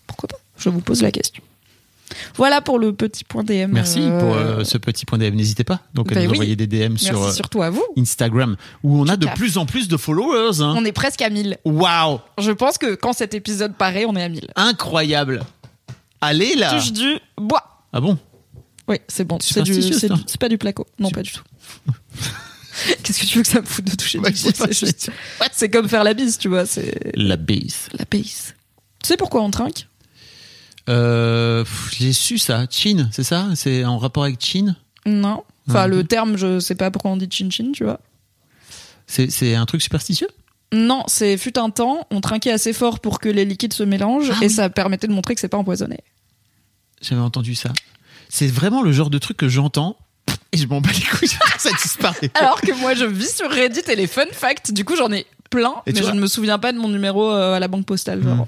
Pourquoi 0.05 0.27
pas? 0.29 0.37
Je 0.57 0.69
vous 0.69 0.81
pose 0.81 1.01
la 1.01 1.11
question. 1.11 1.41
Voilà 2.35 2.61
pour 2.61 2.77
le 2.79 2.93
petit 2.93 3.23
point 3.23 3.43
DM. 3.43 3.71
Merci 3.71 3.99
euh, 4.01 4.19
pour 4.19 4.35
euh, 4.35 4.63
ce 4.63 4.77
petit 4.77 5.05
point 5.05 5.17
DM. 5.17 5.33
N'hésitez 5.35 5.63
pas 5.63 5.81
donc 5.93 6.11
à 6.11 6.15
bah 6.15 6.21
nous 6.21 6.29
oui. 6.31 6.35
envoyer 6.37 6.55
des 6.55 6.67
DM 6.67 6.97
sur 6.97 7.13
Merci 7.19 7.31
euh, 7.31 7.33
surtout 7.33 7.61
à 7.61 7.69
vous. 7.69 7.83
Instagram 7.97 8.55
où 8.83 8.99
on 9.01 9.07
a 9.07 9.17
de 9.17 9.27
plus 9.35 9.57
en 9.57 9.65
plus 9.65 9.87
de 9.87 9.97
followers. 9.97 10.61
Hein. 10.61 10.75
On 10.77 10.85
est 10.85 10.91
presque 10.91 11.21
à 11.21 11.29
1000. 11.29 11.57
Waouh, 11.65 12.19
Je 12.37 12.51
pense 12.51 12.77
que 12.77 12.95
quand 12.95 13.13
cet 13.13 13.33
épisode 13.33 13.75
paraît, 13.75 14.05
on 14.05 14.15
est 14.15 14.23
à 14.23 14.29
1000. 14.29 14.47
incroyable. 14.55 15.43
Allez 16.21 16.55
là. 16.55 16.71
Touche 16.73 16.91
du 16.93 17.17
bois. 17.37 17.63
Ah 17.91 18.01
bon? 18.01 18.17
Oui, 18.87 18.97
c'est 19.07 19.23
bon. 19.25 19.37
C'est 19.41 19.63
du, 19.63 19.81
c'est 19.81 20.11
du- 20.11 20.37
pas 20.39 20.49
du 20.49 20.57
placo. 20.57 20.85
Non, 20.99 21.09
pas 21.09 21.23
du 21.23 21.31
tout. 21.31 21.43
Qu'est-ce 23.03 23.19
que 23.21 23.25
tu 23.25 23.37
veux 23.37 23.43
que 23.43 23.49
ça 23.49 23.61
me 23.61 23.65
foute 23.65 23.85
de 23.85 23.95
toucher 23.95 24.19
pas, 24.19 24.29
C'est 25.51 25.69
comme 25.69 25.87
faire 25.87 26.03
la 26.03 26.13
bise, 26.13 26.37
tu 26.37 26.49
vois. 26.49 26.65
C'est 26.65 27.11
La 27.15 27.37
base. 27.37 27.87
la 27.97 28.05
base. 28.05 28.53
Tu 29.01 29.07
sais 29.07 29.17
pourquoi 29.17 29.41
on 29.41 29.49
trinque? 29.49 29.87
Euh, 30.89 31.63
J'ai 31.97 32.13
su 32.13 32.37
ça. 32.37 32.65
Chin, 32.69 33.09
c'est 33.11 33.23
ça? 33.23 33.47
C'est 33.55 33.83
en 33.85 33.97
rapport 33.97 34.23
avec 34.23 34.39
Chin? 34.43 34.75
Non. 35.05 35.43
Enfin, 35.67 35.87
le 35.87 36.03
terme, 36.03 36.37
je 36.37 36.59
sais 36.59 36.75
pas 36.75 36.91
pourquoi 36.91 37.11
on 37.11 37.17
dit 37.17 37.27
chin 37.29 37.49
chin, 37.49 37.71
tu 37.73 37.83
vois. 37.83 37.99
C'est 39.07 39.55
un 39.55 39.65
truc 39.65 39.81
superstitieux? 39.81 40.27
Non, 40.73 41.03
c'est 41.07 41.37
fut 41.37 41.57
un 41.57 41.69
temps, 41.69 42.07
on 42.11 42.21
trinquait 42.21 42.51
assez 42.51 42.73
fort 42.73 42.99
pour 42.99 43.19
que 43.19 43.29
les 43.29 43.45
liquides 43.45 43.73
se 43.73 43.83
mélangent 43.83 44.31
Ah 44.31 44.37
et 44.41 44.47
oui. 44.47 44.49
ça 44.49 44.69
permettait 44.69 45.07
de 45.07 45.13
montrer 45.13 45.33
que 45.35 45.41
c'est 45.41 45.47
pas 45.47 45.57
empoisonné. 45.57 45.99
J'avais 47.01 47.21
entendu 47.21 47.55
ça. 47.55 47.71
C'est 48.29 48.47
vraiment 48.47 48.81
le 48.81 48.91
genre 48.91 49.09
de 49.09 49.17
truc 49.19 49.37
que 49.37 49.47
j'entends 49.47 49.95
et 50.51 50.57
je 50.57 50.67
m'en 50.67 50.81
bats 50.81 50.89
les 50.91 51.01
couilles. 51.17 51.29
ça 51.59 51.69
disparaît. 51.81 52.31
Alors 52.35 52.61
que 52.61 52.71
moi, 52.79 52.93
je 52.95 53.05
vis 53.05 53.35
sur 53.35 53.49
Reddit 53.49 53.81
et 53.89 53.95
les 53.95 54.07
fun 54.07 54.23
facts, 54.31 54.71
du 54.73 54.85
coup, 54.85 54.95
j'en 54.95 55.11
ai 55.11 55.25
plein, 55.49 55.75
Et 55.85 55.93
mais 55.93 55.99
je 55.99 56.03
vois- 56.03 56.13
ne 56.13 56.19
me 56.19 56.27
souviens 56.27 56.57
pas 56.59 56.71
de 56.73 56.77
mon 56.79 56.89
numéro 56.89 57.31
euh, 57.31 57.53
à 57.55 57.59
la 57.59 57.67
banque 57.67 57.85
postale. 57.85 58.23
Genre. 58.23 58.47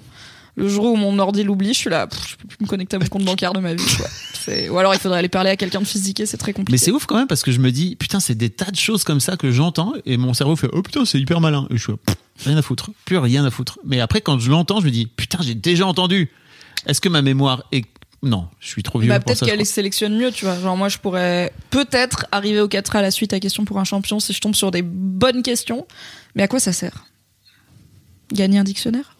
Le 0.57 0.67
jour 0.67 0.85
où 0.85 0.95
mon 0.95 1.19
ordi 1.19 1.43
l'oublie, 1.43 1.73
je 1.73 1.77
suis 1.77 1.89
là, 1.89 2.07
pff, 2.07 2.29
je 2.29 2.35
peux 2.35 2.47
plus 2.47 2.57
me 2.59 2.67
connecter 2.67 2.95
à 2.95 2.99
mon 2.99 3.05
compte 3.05 3.23
bancaire 3.23 3.53
de 3.53 3.59
ma 3.59 3.75
vie. 3.75 3.85
Quoi. 3.95 4.07
Ou 4.71 4.77
alors 4.79 4.93
il 4.93 4.99
faudrait 4.99 5.19
aller 5.19 5.29
parler 5.29 5.51
à 5.51 5.55
quelqu'un 5.55 5.81
de 5.81 5.85
physique 5.85 6.19
et 6.19 6.25
c'est 6.25 6.37
très 6.37 6.51
compliqué. 6.51 6.71
Mais 6.71 6.77
c'est 6.77 6.91
ouf 6.91 7.05
quand 7.05 7.15
même 7.15 7.27
parce 7.27 7.43
que 7.43 7.51
je 7.51 7.59
me 7.59 7.71
dis, 7.71 7.95
putain, 7.95 8.19
c'est 8.19 8.33
des 8.33 8.49
tas 8.49 8.71
de 8.71 8.75
choses 8.75 9.03
comme 9.03 9.19
ça 9.19 9.37
que 9.37 9.51
j'entends 9.51 9.93
et 10.05 10.17
mon 10.17 10.33
cerveau 10.33 10.55
fait, 10.55 10.69
oh 10.73 10.81
putain, 10.81 11.05
c'est 11.05 11.19
hyper 11.19 11.41
malin. 11.41 11.67
Et 11.69 11.77
je 11.77 11.83
suis, 11.83 11.91
là, 11.91 11.97
Pff, 12.03 12.15
rien 12.45 12.57
à 12.57 12.61
foutre, 12.61 12.89
plus 13.05 13.17
rien 13.17 13.45
à 13.45 13.51
foutre. 13.51 13.77
Mais 13.85 13.99
après, 13.99 14.21
quand 14.21 14.39
je 14.39 14.49
l'entends, 14.49 14.79
je 14.79 14.85
me 14.85 14.91
dis, 14.91 15.05
putain, 15.05 15.39
j'ai 15.41 15.53
déjà 15.53 15.85
entendu. 15.85 16.31
Est-ce 16.87 17.01
que 17.01 17.09
ma 17.09 17.21
mémoire 17.21 17.63
est. 17.71 17.85
Non, 18.23 18.47
je 18.59 18.69
suis 18.69 18.81
trop 18.81 18.97
vieux 18.97 19.09
Bah, 19.09 19.19
pour 19.19 19.27
peut-être 19.27 19.45
qu'elle 19.45 19.59
les 19.59 19.65
sélectionne 19.65 20.17
mieux, 20.17 20.31
tu 20.31 20.45
vois. 20.45 20.59
Genre, 20.59 20.75
moi, 20.75 20.89
je 20.89 20.97
pourrais 20.97 21.53
peut-être 21.69 22.25
arriver 22.31 22.61
au 22.61 22.67
4 22.67 22.95
à 22.95 23.03
la 23.03 23.11
suite 23.11 23.31
à 23.33 23.39
question 23.39 23.63
pour 23.63 23.77
un 23.77 23.83
champion 23.83 24.19
si 24.19 24.33
je 24.33 24.41
tombe 24.41 24.55
sur 24.55 24.71
des 24.71 24.81
bonnes 24.81 25.43
questions. 25.43 25.85
Mais 26.35 26.41
à 26.41 26.47
quoi 26.47 26.59
ça 26.59 26.73
sert? 26.73 27.05
Gagner 28.31 28.57
un 28.57 28.63
dictionnaire? 28.63 29.16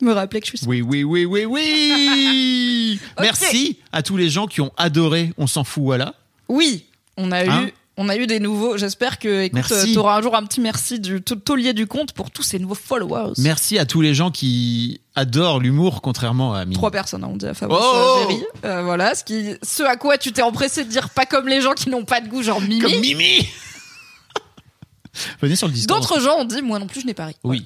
Me 0.00 0.12
rappeler 0.12 0.40
que 0.40 0.46
je 0.46 0.56
suis. 0.56 0.66
Oui, 0.66 0.80
oui, 0.80 1.02
oui, 1.04 1.24
oui, 1.24 1.44
oui. 1.44 3.00
Merci 3.20 3.78
à 3.92 4.02
tous 4.02 4.16
les 4.16 4.28
gens 4.30 4.46
qui 4.46 4.60
ont 4.60 4.72
adoré 4.76 5.32
On 5.38 5.46
s'en 5.46 5.64
fout, 5.64 5.82
voilà. 5.82 6.14
Oui, 6.48 6.86
on 7.16 7.32
a 7.32 7.40
Hein 7.44 7.66
eu. 7.66 7.72
On 8.00 8.08
a 8.08 8.16
eu 8.16 8.28
des 8.28 8.38
nouveaux. 8.38 8.76
J'espère 8.76 9.18
que, 9.18 9.48
tu 9.92 9.98
auras 9.98 10.16
un 10.18 10.22
jour 10.22 10.36
un 10.36 10.44
petit 10.44 10.60
merci 10.60 11.00
du 11.00 11.20
taulier 11.20 11.72
du 11.72 11.88
compte 11.88 12.12
pour 12.12 12.30
tous 12.30 12.44
ces 12.44 12.60
nouveaux 12.60 12.76
followers. 12.76 13.32
Merci 13.38 13.76
à 13.76 13.86
tous 13.86 14.00
les 14.00 14.14
gens 14.14 14.30
qui 14.30 15.00
adorent 15.16 15.58
l'humour, 15.58 16.00
contrairement 16.00 16.54
à 16.54 16.64
Mimi. 16.64 16.76
Trois 16.76 16.92
personnes, 16.92 17.24
hein, 17.24 17.30
on 17.32 17.36
dit 17.36 17.46
à 17.46 17.54
Fabrice 17.54 17.80
Oh 17.82 17.96
euh, 17.96 18.28
Géry. 18.30 18.44
Euh, 18.64 18.82
voilà, 18.84 19.16
ce, 19.16 19.24
qui, 19.24 19.56
ce 19.64 19.82
à 19.82 19.96
quoi 19.96 20.16
tu 20.16 20.30
t'es 20.30 20.42
empressé 20.42 20.84
de 20.84 20.88
dire 20.88 21.10
pas 21.10 21.26
comme 21.26 21.48
les 21.48 21.60
gens 21.60 21.72
qui 21.74 21.90
n'ont 21.90 22.04
pas 22.04 22.20
de 22.20 22.28
goût, 22.28 22.40
genre 22.40 22.60
Mimi. 22.60 22.78
Comme 22.78 23.00
Mimi 23.00 23.48
Venez 25.42 25.56
sur 25.56 25.66
le 25.66 25.72
Discord. 25.72 26.00
D'autres 26.00 26.20
gens 26.20 26.36
ont 26.38 26.44
dit, 26.44 26.62
moi 26.62 26.78
non 26.78 26.86
plus, 26.86 27.00
je 27.00 27.06
n'ai 27.06 27.14
pas 27.14 27.26
ri. 27.26 27.34
Oui. 27.42 27.64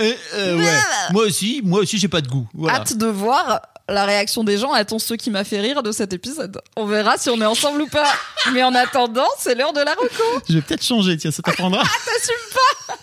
Euh, 0.00 0.12
euh, 0.34 0.58
ouais. 0.58 0.78
Moi 1.12 1.24
aussi, 1.24 1.60
moi 1.64 1.80
aussi, 1.80 1.98
j'ai 1.98 2.08
pas 2.08 2.20
de 2.20 2.28
goût. 2.28 2.46
Voilà. 2.54 2.78
Hâte 2.78 2.96
de 2.96 3.06
voir 3.06 3.62
la 3.88 4.04
réaction 4.04 4.44
des 4.44 4.58
gens 4.58 4.72
ton 4.84 4.98
ce 4.98 5.14
qui 5.14 5.30
m'a 5.30 5.44
fait 5.44 5.60
rire 5.60 5.82
de 5.82 5.92
cet 5.92 6.12
épisode. 6.12 6.60
On 6.76 6.86
verra 6.86 7.16
si 7.16 7.30
on 7.30 7.40
est 7.40 7.46
ensemble 7.46 7.82
ou 7.82 7.86
pas. 7.88 8.12
Mais 8.52 8.62
en 8.62 8.74
attendant, 8.74 9.26
c'est 9.38 9.54
l'heure 9.54 9.72
de 9.72 9.80
la 9.80 9.94
reco. 9.94 10.42
Je 10.48 10.54
vais 10.54 10.60
peut-être 10.60 10.84
changer, 10.84 11.16
tiens, 11.16 11.30
ça 11.30 11.42
t'apprendra. 11.42 11.82
T'assumes 11.82 12.34
pas 12.54 12.94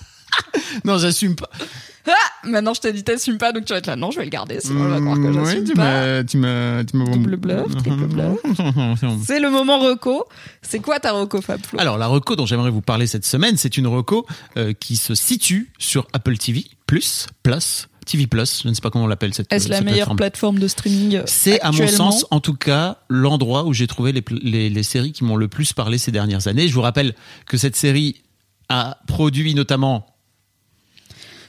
non, 0.84 0.98
j'assume 0.98 1.36
pas. 1.36 1.50
Ah 2.07 2.48
Maintenant, 2.48 2.73
je 2.73 2.82
t'ai 2.82 2.94
dit 2.94 3.03
t'assumes 3.03 3.38
pas, 3.38 3.52
donc 3.52 3.65
tu 3.65 3.73
vas 3.73 3.80
être 3.80 3.88
là. 3.88 3.95
Non, 3.95 4.11
je 4.11 4.19
vais 4.19 4.26
le 4.26 4.30
garder, 4.30 4.60
sinon 4.61 4.82
on 4.86 4.90
va 4.90 4.99
croire 5.02 5.15
que 5.18 5.22
Mmh, 5.22 5.34
j'assume 5.34 5.60
ouais, 5.60 5.64
tu 5.65 5.73
pas. 5.73 5.84
m'as, 5.84 6.23
tu 6.23 6.38
m'as, 6.38 6.84
tu 6.84 6.98
m'as. 6.98 7.06
Double 7.06 7.36
bluff, 7.38 7.76
triple 7.77 8.06
bluff. 8.07 8.40
C'est 9.26 9.40
le 9.40 9.49
moment 9.49 9.80
reco. 9.80 10.26
C'est 10.61 10.80
quoi 10.80 10.99
ta 10.99 11.11
reco, 11.14 11.41
Fab 11.41 11.65
Flo? 11.65 11.80
Alors, 11.80 11.98
la 11.98 12.07
reco 12.07 12.36
dont 12.36 12.45
j'aimerais 12.45 12.69
vous 12.69 12.82
parler 12.82 13.07
cette 13.07 13.26
semaine, 13.26 13.57
c'est 13.57 13.77
une 13.77 13.88
reco 13.88 14.26
euh, 14.57 14.73
qui 14.73 14.95
se 14.98 15.15
situe 15.15 15.72
sur 15.80 16.07
Apple 16.14 16.38
TV 16.38 16.65
Plus, 16.88 17.27
Plus, 17.44 17.88
TV 18.06 18.27
Plus. 18.27 18.61
Je 18.64 18.69
ne 18.69 18.73
sais 18.73 18.82
pas 18.82 18.90
comment 18.91 19.06
on 19.06 19.07
l'appelle 19.07 19.34
cette. 19.34 19.52
Est-ce 19.52 19.68
la 19.69 19.77
cette 19.77 19.86
meilleure 19.86 20.15
plateforme. 20.15 20.18
plateforme 20.18 20.60
de 20.60 20.68
streaming 20.68 21.22
C'est 21.26 21.60
à 21.61 21.72
mon 21.72 21.88
sens, 21.88 22.26
en 22.32 22.40
tout 22.40 22.53
cas, 22.53 22.99
l'endroit 23.10 23.65
où 23.65 23.73
j'ai 23.73 23.88
trouvé 23.88 24.11
les, 24.11 24.69
les 24.69 24.84
séries 24.84 25.11
qui 25.11 25.23
m'ont 25.23 25.36
le 25.38 25.48
plus 25.48 25.73
parlé 25.73 25.98
ces 25.98 26.11
dernières 26.11 26.48
années. 26.48 26.68
Je 26.68 26.73
vous 26.76 26.82
rappelle 26.82 27.15
que 27.48 27.57
cette 27.57 27.76
série 27.76 28.22
a 28.69 28.98
produit 29.07 29.53
notamment, 29.56 30.06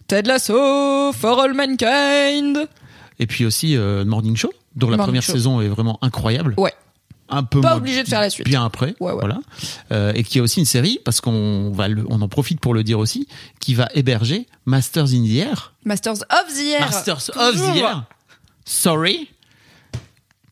Ted 0.07 0.27
Lasso, 0.29 1.13
For 1.13 1.41
All 1.41 1.55
Mankind. 1.55 2.69
et 3.19 3.27
puis 3.27 3.45
aussi 3.45 3.77
euh, 3.77 4.05
Morning 4.05 4.37
Show, 4.37 4.53
dont 4.77 4.89
la 4.91 4.97
Morning 4.97 5.07
première 5.09 5.23
Show. 5.23 5.33
saison 5.33 5.61
est 5.61 5.69
vraiment 5.69 5.99
incroyable. 6.03 6.55
Ouais. 6.57 6.73
Un 7.29 7.43
peu 7.43 7.61
Pas 7.61 7.71
moins 7.71 7.79
obligé 7.79 8.05
de 8.05 8.09
faire 8.09 8.21
la 8.21 8.31
suite. 8.31 8.47
Bien 8.47 8.65
après, 8.65 8.95
Ouais, 9.01 9.11
ouais. 9.11 9.19
voilà. 9.19 9.39
Euh, 9.91 10.13
et 10.15 10.23
qui 10.23 10.39
a 10.39 10.43
aussi 10.43 10.61
une 10.61 10.65
série, 10.67 11.01
parce 11.05 11.21
qu'on 11.21 11.73
va, 11.73 11.89
le- 11.89 12.05
on 12.09 12.21
en 12.23 12.29
profite 12.29 12.61
pour 12.61 12.73
le 12.73 12.85
dire 12.85 13.01
aussi, 13.01 13.27
qui 13.59 13.75
va 13.75 13.89
héberger 13.95 14.47
Masters 14.65 15.13
in 15.13 15.25
the 15.25 15.37
Air. 15.39 15.73
Masters 15.85 16.19
of 16.31 16.55
the 16.55 16.67
Air. 16.79 16.81
Masters 16.83 17.31
of 17.37 17.57
the 17.57 17.77
Air. 17.79 18.05
Sorry. 18.65 19.29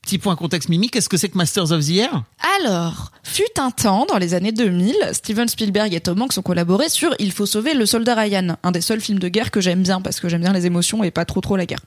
Petit 0.04 0.18
point 0.18 0.36
contexte, 0.36 0.68
Mimi, 0.68 0.90
qu'est-ce 0.90 1.08
que 1.08 1.16
c'est 1.16 1.30
que 1.30 1.38
Masters 1.38 1.72
of 1.72 1.86
the 1.86 1.92
Air 1.96 2.24
Alors, 2.58 3.10
fut 3.22 3.42
un 3.56 3.70
temps, 3.70 4.04
dans 4.04 4.18
les 4.18 4.34
années 4.34 4.52
2000, 4.52 4.94
Steven 5.12 5.48
Spielberg 5.48 5.94
et 5.94 6.00
Tom 6.00 6.20
Hanks 6.20 6.36
ont 6.36 6.42
collaboré 6.42 6.90
sur 6.90 7.14
Il 7.18 7.32
faut 7.32 7.46
sauver 7.46 7.72
le 7.72 7.86
soldat 7.86 8.14
Ryan, 8.14 8.56
un 8.62 8.70
des 8.70 8.82
seuls 8.82 9.00
films 9.00 9.18
de 9.18 9.28
guerre 9.28 9.50
que 9.50 9.62
j'aime 9.62 9.82
bien 9.82 10.02
parce 10.02 10.20
que 10.20 10.28
j'aime 10.28 10.42
bien 10.42 10.52
les 10.52 10.66
émotions 10.66 11.04
et 11.04 11.10
pas 11.10 11.24
trop 11.24 11.40
trop 11.40 11.56
la 11.56 11.64
guerre. 11.64 11.80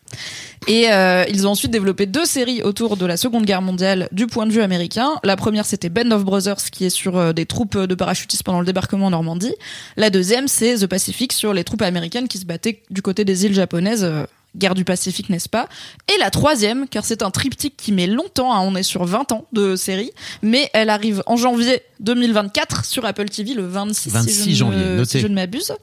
Et 0.66 0.92
euh, 0.92 1.26
ils 1.30 1.46
ont 1.46 1.52
ensuite 1.52 1.70
développé 1.70 2.08
deux 2.08 2.26
séries 2.26 2.64
autour 2.64 2.98
de 2.98 3.06
la 3.06 3.18
Seconde 3.18 3.46
Guerre 3.46 3.62
mondiale 3.62 4.10
du 4.12 4.26
point 4.26 4.48
de 4.48 4.52
vue 4.52 4.62
américain. 4.64 5.12
La 5.24 5.36
première, 5.36 5.68
c'était 5.68 5.90
Band 5.90 6.10
of 6.10 6.26
Brothers, 6.26 6.72
qui 6.72 6.86
est 6.86 6.90
sur 6.90 7.18
euh, 7.18 7.34
des 7.34 7.46
troupes 7.46 7.78
de 7.78 7.94
parachutistes 7.94 8.42
pendant 8.42 8.62
le 8.62 8.66
débarquement 8.66 9.06
en 9.06 9.12
Normandie. 9.12 9.54
La 9.96 10.10
deuxième, 10.10 10.48
c'est 10.48 10.78
The 10.78 10.88
Pacific, 10.88 11.34
sur 11.34 11.54
les 11.54 11.64
troupes 11.64 11.84
américaines 11.84 12.28
qui 12.28 12.40
se 12.40 12.46
battaient 12.46 12.82
du 12.90 13.04
côté 13.04 13.26
des 13.26 13.46
îles 13.46 13.54
japonaises. 13.54 14.04
euh, 14.04 14.26
Guerre 14.58 14.76
du 14.76 14.84
Pacifique, 14.86 15.30
n'est-ce 15.30 15.50
pas? 15.50 15.68
Et 16.14 16.20
la 16.20 16.30
troisième, 16.32 16.88
car 16.88 17.06
c'est 17.06 17.22
un 17.22 17.32
triptyque 17.32 17.76
qui 17.78 17.92
met 17.92 18.08
longtemps, 18.08 18.54
hein, 18.54 18.62
on 18.64 18.76
est 18.76 18.84
sur 18.84 19.06
20 19.06 19.32
ans 19.32 19.46
de 19.54 19.76
série, 19.76 20.12
mais 20.42 20.70
elle 20.74 20.90
arrive 20.90 21.24
en 21.28 21.36
janvier 21.38 21.82
2024 22.00 22.86
sur 22.86 23.06
Apple 23.06 23.30
TV 23.30 23.54
le 23.54 23.66
26, 23.68 24.10
26 24.12 24.34
si 24.44 24.56
janvier, 24.56 24.84
notez. 24.96 25.10
si 25.12 25.20
je 25.20 25.28
ne 25.28 25.36
m'abuse. 25.36 25.74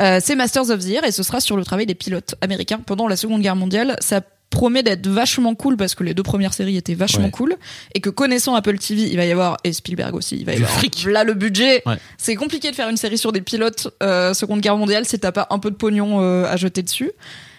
Euh, 0.00 0.20
c'est 0.22 0.34
Masters 0.34 0.70
of 0.70 0.84
the 0.84 0.88
Air 0.90 1.04
et 1.04 1.12
ce 1.12 1.22
sera 1.22 1.40
sur 1.40 1.56
le 1.56 1.64
travail 1.64 1.86
des 1.86 1.94
pilotes 1.94 2.34
américains 2.40 2.78
pendant 2.84 3.08
la 3.08 3.16
Seconde 3.16 3.40
Guerre 3.42 3.56
mondiale. 3.56 3.96
Ça 4.00 4.20
promet 4.50 4.82
d'être 4.82 5.06
vachement 5.06 5.54
cool 5.54 5.76
parce 5.76 5.94
que 5.94 6.02
les 6.04 6.14
deux 6.14 6.22
premières 6.22 6.54
séries 6.54 6.78
étaient 6.78 6.94
vachement 6.94 7.26
Ouais. 7.26 7.30
cool 7.30 7.56
et 7.94 8.00
que 8.00 8.08
connaissant 8.08 8.54
Apple 8.54 8.78
TV, 8.78 9.02
il 9.02 9.16
va 9.18 9.26
y 9.26 9.30
avoir 9.30 9.58
et 9.62 9.74
Spielberg 9.74 10.14
aussi, 10.14 10.36
il 10.36 10.46
va 10.46 10.52
y 10.54 10.56
Du 10.56 10.62
avoir 10.64 10.78
fric. 10.78 11.04
là 11.04 11.22
le 11.22 11.34
budget. 11.34 11.82
Ouais. 11.84 11.96
C'est 12.16 12.34
compliqué 12.34 12.70
de 12.70 12.74
faire 12.74 12.88
une 12.88 12.96
série 12.96 13.18
sur 13.18 13.30
des 13.32 13.42
pilotes 13.42 13.88
euh, 14.02 14.32
Seconde 14.32 14.60
Guerre 14.60 14.78
mondiale 14.78 15.04
si 15.04 15.18
t'as 15.18 15.32
pas 15.32 15.46
un 15.50 15.58
peu 15.58 15.70
de 15.70 15.76
pognon 15.76 16.22
euh, 16.22 16.46
à 16.46 16.56
jeter 16.56 16.82
dessus. 16.82 17.10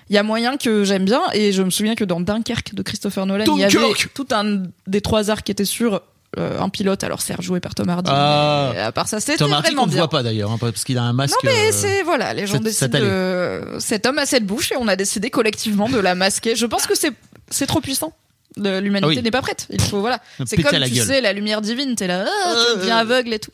Il 0.10 0.15
y 0.15 0.18
a 0.18 0.23
moyen 0.23 0.57
que 0.57 0.84
j'aime 0.84 1.06
bien 1.06 1.22
et 1.34 1.52
je 1.52 1.61
me 1.61 1.69
souviens 1.69 1.95
que 1.95 2.03
dans 2.03 2.19
Dunkerque 2.19 2.73
de 2.73 2.81
Christopher 2.81 3.26
Nolan, 3.26 3.45
il 3.56 3.60
y 3.61 3.64
avait 3.65 3.77
tout 4.14 4.27
un 4.31 4.64
des 4.88 5.02
trois 5.02 5.30
arcs 5.30 5.45
qui 5.45 5.52
était 5.52 5.65
sur 5.65 6.02
euh, 6.38 6.60
un 6.60 6.69
pilote. 6.69 7.03
Alors 7.03 7.22
c'est 7.22 7.40
joué 7.41 7.60
par 7.60 7.76
Tom 7.76 7.90
Hardy. 7.90 8.10
Ah. 8.14 8.72
mais 8.73 8.80
à 8.81 8.91
part 8.91 9.07
ça, 9.07 9.19
c'était 9.19 9.38
Tom 9.38 9.52
Hardy 9.53 9.68
vraiment 9.68 9.81
qu'on 9.84 9.88
ne 9.88 9.91
bien. 9.94 10.02
voit 10.02 10.10
pas 10.10 10.23
d'ailleurs, 10.23 10.52
hein, 10.52 10.57
parce 10.60 10.84
qu'il 10.84 10.98
a 10.98 11.03
un 11.03 11.14
masque. 11.14 11.36
Non 11.44 11.52
mais 11.52 11.68
euh, 11.69 11.72
c'est 11.72 12.03
voilà, 12.03 12.34
les 12.34 12.48
gens 12.48 12.60
décident 12.60 12.99
de 12.99 13.77
cet 13.80 14.06
homme 14.06 14.18
a 14.19 14.26
cette 14.26 14.45
bouche 14.45 14.72
et 14.72 14.76
on 14.77 14.88
a 14.88 14.95
décidé 14.95 15.30
collectivement 15.30 15.90
de 15.90 15.99
la 15.99 16.15
masquer. 16.15 16.56
Je 16.56 16.65
pense 16.65 16.86
que 16.88 16.95
c'est 16.95 17.11
c'est 17.49 17.65
trop 17.68 17.81
puissant. 17.81 18.14
L'humanité 18.57 19.14
Ah 19.14 19.15
oui. 19.18 19.22
n'est 19.22 19.31
pas 19.31 19.41
prête. 19.41 19.68
Il 19.69 19.80
faut 19.80 20.02
voilà. 20.02 20.19
C'est 20.45 20.61
comme 20.61 20.72
tu 20.84 20.90
gueule. 20.91 21.06
sais 21.06 21.22
la 21.22 21.34
lumière 21.34 21.61
divine. 21.61 21.95
T'es 21.95 22.07
là, 22.07 22.26
ah, 22.27 22.53
tu 22.65 22.72
Euh, 22.72 22.76
deviens 22.81 22.98
euh. 22.98 23.02
aveugle 23.02 23.34
et 23.34 23.40
tout. 23.40 23.52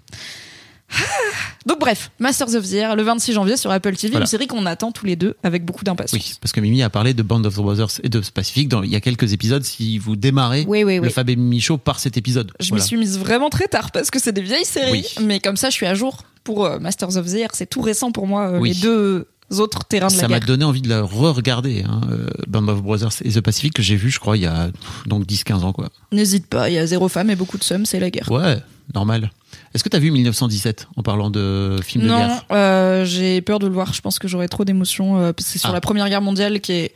Donc 1.65 1.79
bref, 1.79 2.11
Masters 2.19 2.53
of 2.55 2.69
the 2.69 2.73
Air 2.73 2.95
le 2.95 3.03
26 3.03 3.33
janvier 3.33 3.57
sur 3.57 3.71
Apple 3.71 3.95
TV, 3.95 4.11
Voilà. 4.11 4.23
une 4.25 4.27
série 4.27 4.45
qu'on 4.47 4.65
attend 4.67 4.91
tous 4.91 5.05
les 5.05 5.15
deux 5.15 5.35
avec 5.43 5.65
beaucoup 5.65 5.83
d'impatience. 5.83 6.13
Oui, 6.21 6.35
parce 6.39 6.51
que 6.51 6.59
Mimi 6.61 6.83
a 6.83 6.89
parlé 6.91 7.13
de 7.13 7.23
Band 7.23 7.43
of 7.43 7.55
Brothers 7.55 7.89
et 8.03 8.09
de 8.09 8.19
Pacific 8.33 8.67
dans, 8.67 8.83
il 8.83 8.89
y 8.91 8.95
a 8.95 9.01
quelques 9.01 9.33
épisodes. 9.33 9.63
Si 9.63 9.97
vous 9.97 10.15
démarrez 10.15 10.65
Oui, 10.67 10.83
oui, 10.83 10.99
le. 10.99 11.09
Fab 11.09 11.29
et 11.29 11.35
Mimi 11.35 11.59
Show 11.59 11.77
par 11.77 11.99
cet 11.99 12.17
épisode. 12.17 12.51
Je 12.59 12.69
Voilà. 12.69 12.83
m'y 12.83 12.87
suis 12.87 12.97
mise 12.97 13.17
vraiment 13.17 13.49
très 13.49 13.67
tard 13.67 13.91
parce 13.91 14.11
que 14.11 14.19
c'est 14.21 14.31
des 14.31 14.41
vieilles 14.43 14.65
séries, 14.65 15.07
mais 15.21 15.39
comme 15.39 15.57
ça 15.57 15.69
je 15.69 15.73
suis 15.75 15.85
à 15.87 15.95
jour 15.95 16.23
pour 16.43 16.65
euh, 16.65 16.77
Masters 16.79 17.17
of 17.17 17.25
the 17.31 17.35
Air. 17.35 17.49
C'est 17.53 17.65
tout 17.69 17.81
récent 17.81 18.11
pour 18.11 18.27
moi, 18.27 18.49
euh, 18.51 18.59
les 18.63 18.75
deux 18.75 19.27
autres 19.57 19.85
terrains 19.85 20.07
de 20.07 20.13
la 20.13 20.19
Ça 20.19 20.27
m'a 20.27 20.39
guerre. 20.39 20.47
donné 20.47 20.65
envie 20.65 20.81
de 20.81 20.89
la 20.89 21.01
re-regarder, 21.01 21.83
hein, 21.87 22.01
euh, 22.11 22.27
Band 22.47 22.67
of 22.67 22.83
Brothers 22.83 23.11
et 23.23 23.31
The 23.31 23.41
Pacific, 23.41 23.73
que 23.73 23.81
j'ai 23.81 23.95
vu, 23.95 24.11
je 24.11 24.19
crois, 24.19 24.37
il 24.37 24.43
y 24.43 24.45
a 24.47 24.67
pff, 24.67 25.07
donc 25.07 25.25
10-15 25.25 25.63
ans, 25.63 25.73
quoi. 25.73 25.89
N'hésite 26.11 26.45
pas, 26.47 26.69
il 26.69 26.73
y 26.73 26.77
a 26.77 26.85
zéro 26.85 27.07
femme 27.09 27.29
et 27.31 27.35
beaucoup 27.35 27.57
de 27.57 27.63
sommes, 27.63 27.85
c'est 27.87 27.99
la 27.99 28.09
guerre. 28.11 28.29
Ouais, 28.31 28.57
normal. 28.93 29.31
Est-ce 29.75 29.83
que 29.83 29.89
t'as 29.89 29.99
vu 29.99 30.09
1917 30.09 30.87
en 30.95 31.03
parlant 31.03 31.29
de 31.29 31.75
film 31.83 32.05
de 32.05 32.09
Non, 32.09 32.17
guerre 32.17 32.45
euh, 32.51 33.05
j'ai 33.05 33.41
peur 33.41 33.59
de 33.59 33.67
le 33.67 33.73
voir. 33.73 33.93
Je 33.93 34.01
pense 34.01 34.17
que 34.17 34.27
j'aurais 34.27 34.47
trop 34.47 34.63
d'émotions 34.65 35.17
euh, 35.19 35.33
parce 35.33 35.45
que 35.45 35.51
c'est 35.53 35.59
sur 35.59 35.69
Ah. 35.69 35.73
la 35.73 35.81
Première 35.81 36.07
Guerre 36.09 36.21
mondiale 36.21 36.61
qui 36.61 36.71
est 36.71 36.93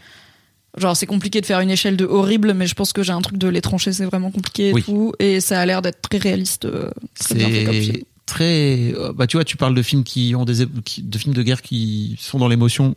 genre 0.78 0.96
c'est 0.96 1.06
compliqué 1.06 1.42
de 1.42 1.46
faire 1.46 1.60
une 1.60 1.72
échelle 1.72 1.98
de 1.98 2.06
horrible, 2.06 2.54
mais 2.54 2.68
je 2.68 2.76
pense 2.76 2.94
que 2.94 3.04
j'ai 3.04 3.12
un 3.12 3.22
truc 3.22 3.38
de 3.38 3.48
les 3.48 3.60
trancher, 3.62 3.92
c'est 3.92 4.06
vraiment 4.06 4.32
compliqué 4.32 4.70
et 4.70 4.74
Oui. 4.74 4.84
tout, 4.84 5.12
et 5.20 5.42
ça 5.42 5.60
a 5.60 5.66
l'air 5.66 5.82
d'être 5.82 6.02
très 6.02 6.20
réaliste. 6.20 6.66
euh, 6.66 6.90
très 7.20 7.36
bien 7.36 7.50
fait 7.50 7.64
comme 7.66 7.74
film. 7.74 7.96
C'est 7.98 8.06
très. 8.26 8.94
euh, 8.96 9.12
Bah, 9.14 9.28
tu 9.28 9.36
vois, 9.38 9.44
tu 9.44 9.58
parles 9.58 9.76
de 9.76 9.82
films 9.82 10.04
qui 10.04 10.34
ont 10.36 10.46
des 10.46 10.66
de 10.66 11.18
films 11.18 11.34
de 11.34 11.44
guerre 11.44 11.62
qui 11.62 12.16
sont 12.20 12.38
dans 12.40 12.48
l'émotion. 12.48 12.96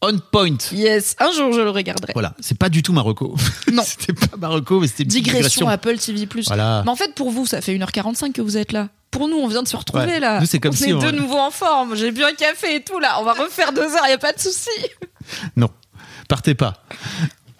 On 0.00 0.16
point. 0.18 0.56
Yes, 0.72 1.16
un 1.18 1.32
jour 1.32 1.52
je 1.52 1.60
le 1.60 1.70
regarderai. 1.70 2.12
Voilà, 2.12 2.34
c'est 2.40 2.56
pas 2.56 2.68
du 2.68 2.82
tout 2.82 2.92
Marocco. 2.92 3.34
Non. 3.72 3.82
c'était 3.86 4.12
pas 4.12 4.36
Marocco, 4.36 4.80
mais 4.80 4.86
c'était 4.86 5.02
une 5.02 5.08
Digression 5.08 5.66
digression. 5.66 5.68
Apple 5.68 5.98
TV+. 5.98 6.28
Voilà. 6.46 6.82
Mais 6.84 6.90
en 6.90 6.96
fait, 6.96 7.14
pour 7.14 7.30
vous, 7.30 7.46
ça 7.46 7.60
fait 7.60 7.76
1h45 7.76 8.32
que 8.32 8.40
vous 8.42 8.56
êtes 8.56 8.72
là. 8.72 8.88
Pour 9.10 9.26
nous, 9.28 9.36
on 9.36 9.48
vient 9.48 9.62
de 9.62 9.68
se 9.68 9.76
retrouver 9.76 10.04
Ouais. 10.04 10.20
là. 10.20 10.38
Nous, 10.40 10.46
c'est 10.46 10.60
comme 10.60 10.72
on 10.72 10.76
si 10.76 10.90
est 10.90 10.92
on- 10.92 10.98
de 11.00 11.10
nouveau 11.10 11.38
en 11.38 11.50
forme. 11.50 11.96
J'ai 11.96 12.12
bu 12.12 12.22
un 12.22 12.32
café 12.34 12.76
et 12.76 12.82
tout 12.84 12.98
là. 13.00 13.16
On 13.20 13.24
va 13.24 13.32
refaire 13.32 13.72
deux 13.72 13.82
heures, 13.82 14.06
y 14.08 14.12
a 14.12 14.18
pas 14.18 14.32
de 14.32 14.38
souci. 14.40 14.70
Non, 15.56 15.68
partez 16.28 16.54
pas. 16.54 16.82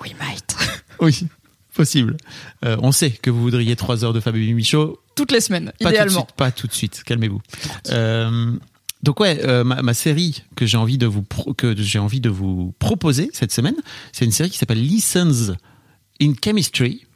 Oui, 0.00 0.14
mate. 0.18 0.56
Oui, 1.00 1.26
possible. 1.74 2.16
Euh, 2.64 2.76
on 2.82 2.92
sait 2.92 3.10
que 3.10 3.30
vous 3.30 3.40
voudriez 3.42 3.76
3 3.76 4.04
heures 4.04 4.12
de 4.12 4.20
Fab 4.20 4.34
et 4.36 4.38
Mimi 4.38 4.64
Show. 4.64 4.98
Toutes 5.16 5.32
les 5.32 5.40
semaines, 5.40 5.66
Pas 5.80 5.86
tout 5.86 5.88
idéalement. 5.90 6.20
suite, 6.20 6.32
pas 6.36 6.50
tout 6.50 6.66
de 6.66 6.72
suite. 6.72 7.02
Calmez-vous. 7.04 7.40
Euh, 7.90 8.52
donc 9.02 9.20
ouais, 9.20 9.40
euh, 9.44 9.64
ma, 9.64 9.82
ma 9.82 9.94
série 9.94 10.42
que 10.56 10.66
j'ai 10.66 10.76
envie 10.76 10.98
de 10.98 11.06
vous 11.06 11.22
que 11.56 11.74
j'ai 11.76 11.98
envie 11.98 12.20
de 12.20 12.28
vous 12.30 12.74
proposer 12.78 13.30
cette 13.32 13.52
semaine, 13.52 13.76
c'est 14.12 14.24
une 14.24 14.32
série 14.32 14.50
qui 14.50 14.58
s'appelle 14.58 14.84
Lessons 14.84 15.56
in 16.20 16.32
Chemistry, 16.44 17.06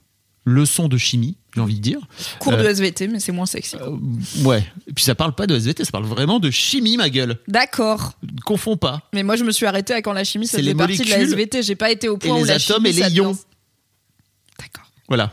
leçons 0.45 0.89
de 0.89 0.97
chimie 0.97 1.37
j'ai 1.55 1.61
envie 1.61 1.75
de 1.77 1.81
dire. 1.83 1.99
Cours 2.39 2.53
de 2.53 2.63
Euh, 2.63 2.71
SVT, 2.71 3.09
mais 3.09 3.21
c'est 3.21 3.31
moins 3.31 3.45
sexy. 3.45 3.77
quoi. 3.77 3.99
Ouais. 4.43 4.65
Et 4.87 4.95
puis 4.95 5.05
ça 5.05 5.15
parle 5.15 5.35
pas 5.35 5.47
de 5.47 5.55
SVT, 5.55 5.85
ça 5.85 5.91
parle 5.91 6.07
vraiment 6.07 6.41
de 6.41 6.51
chimie, 6.51 6.97
ma 6.97 7.11
gueule. 7.11 7.37
D'accord. 7.47 8.15
Confonds 8.47 8.79
pas. 8.79 9.03
Mais 9.13 9.23
moi, 9.23 9.37
je 9.37 9.45
me 9.45 9.51
suis 9.51 9.67
arrêtée 9.67 9.93
à 9.93 10.01
quand 10.01 10.15
la 10.15 10.25
chimie, 10.25 10.47
ça 10.47 10.57
C'est 10.57 10.63
faisait 10.63 10.75
partie 10.75 10.97
de 11.05 11.11
la 11.11 11.19
SVT. 11.21 11.63
J'ai 11.63 11.75
pas 11.77 11.91
été 11.91 12.09
au 12.09 12.15
et 12.15 12.19
point 12.19 12.37
où 12.39 12.45
les 12.45 12.49
la 12.49 12.55
atomes 12.55 12.77
chimie, 12.87 12.89
et 12.89 12.93
les 12.95 13.03
ça 13.03 13.09
ions. 13.11 13.37
Voilà. 15.09 15.33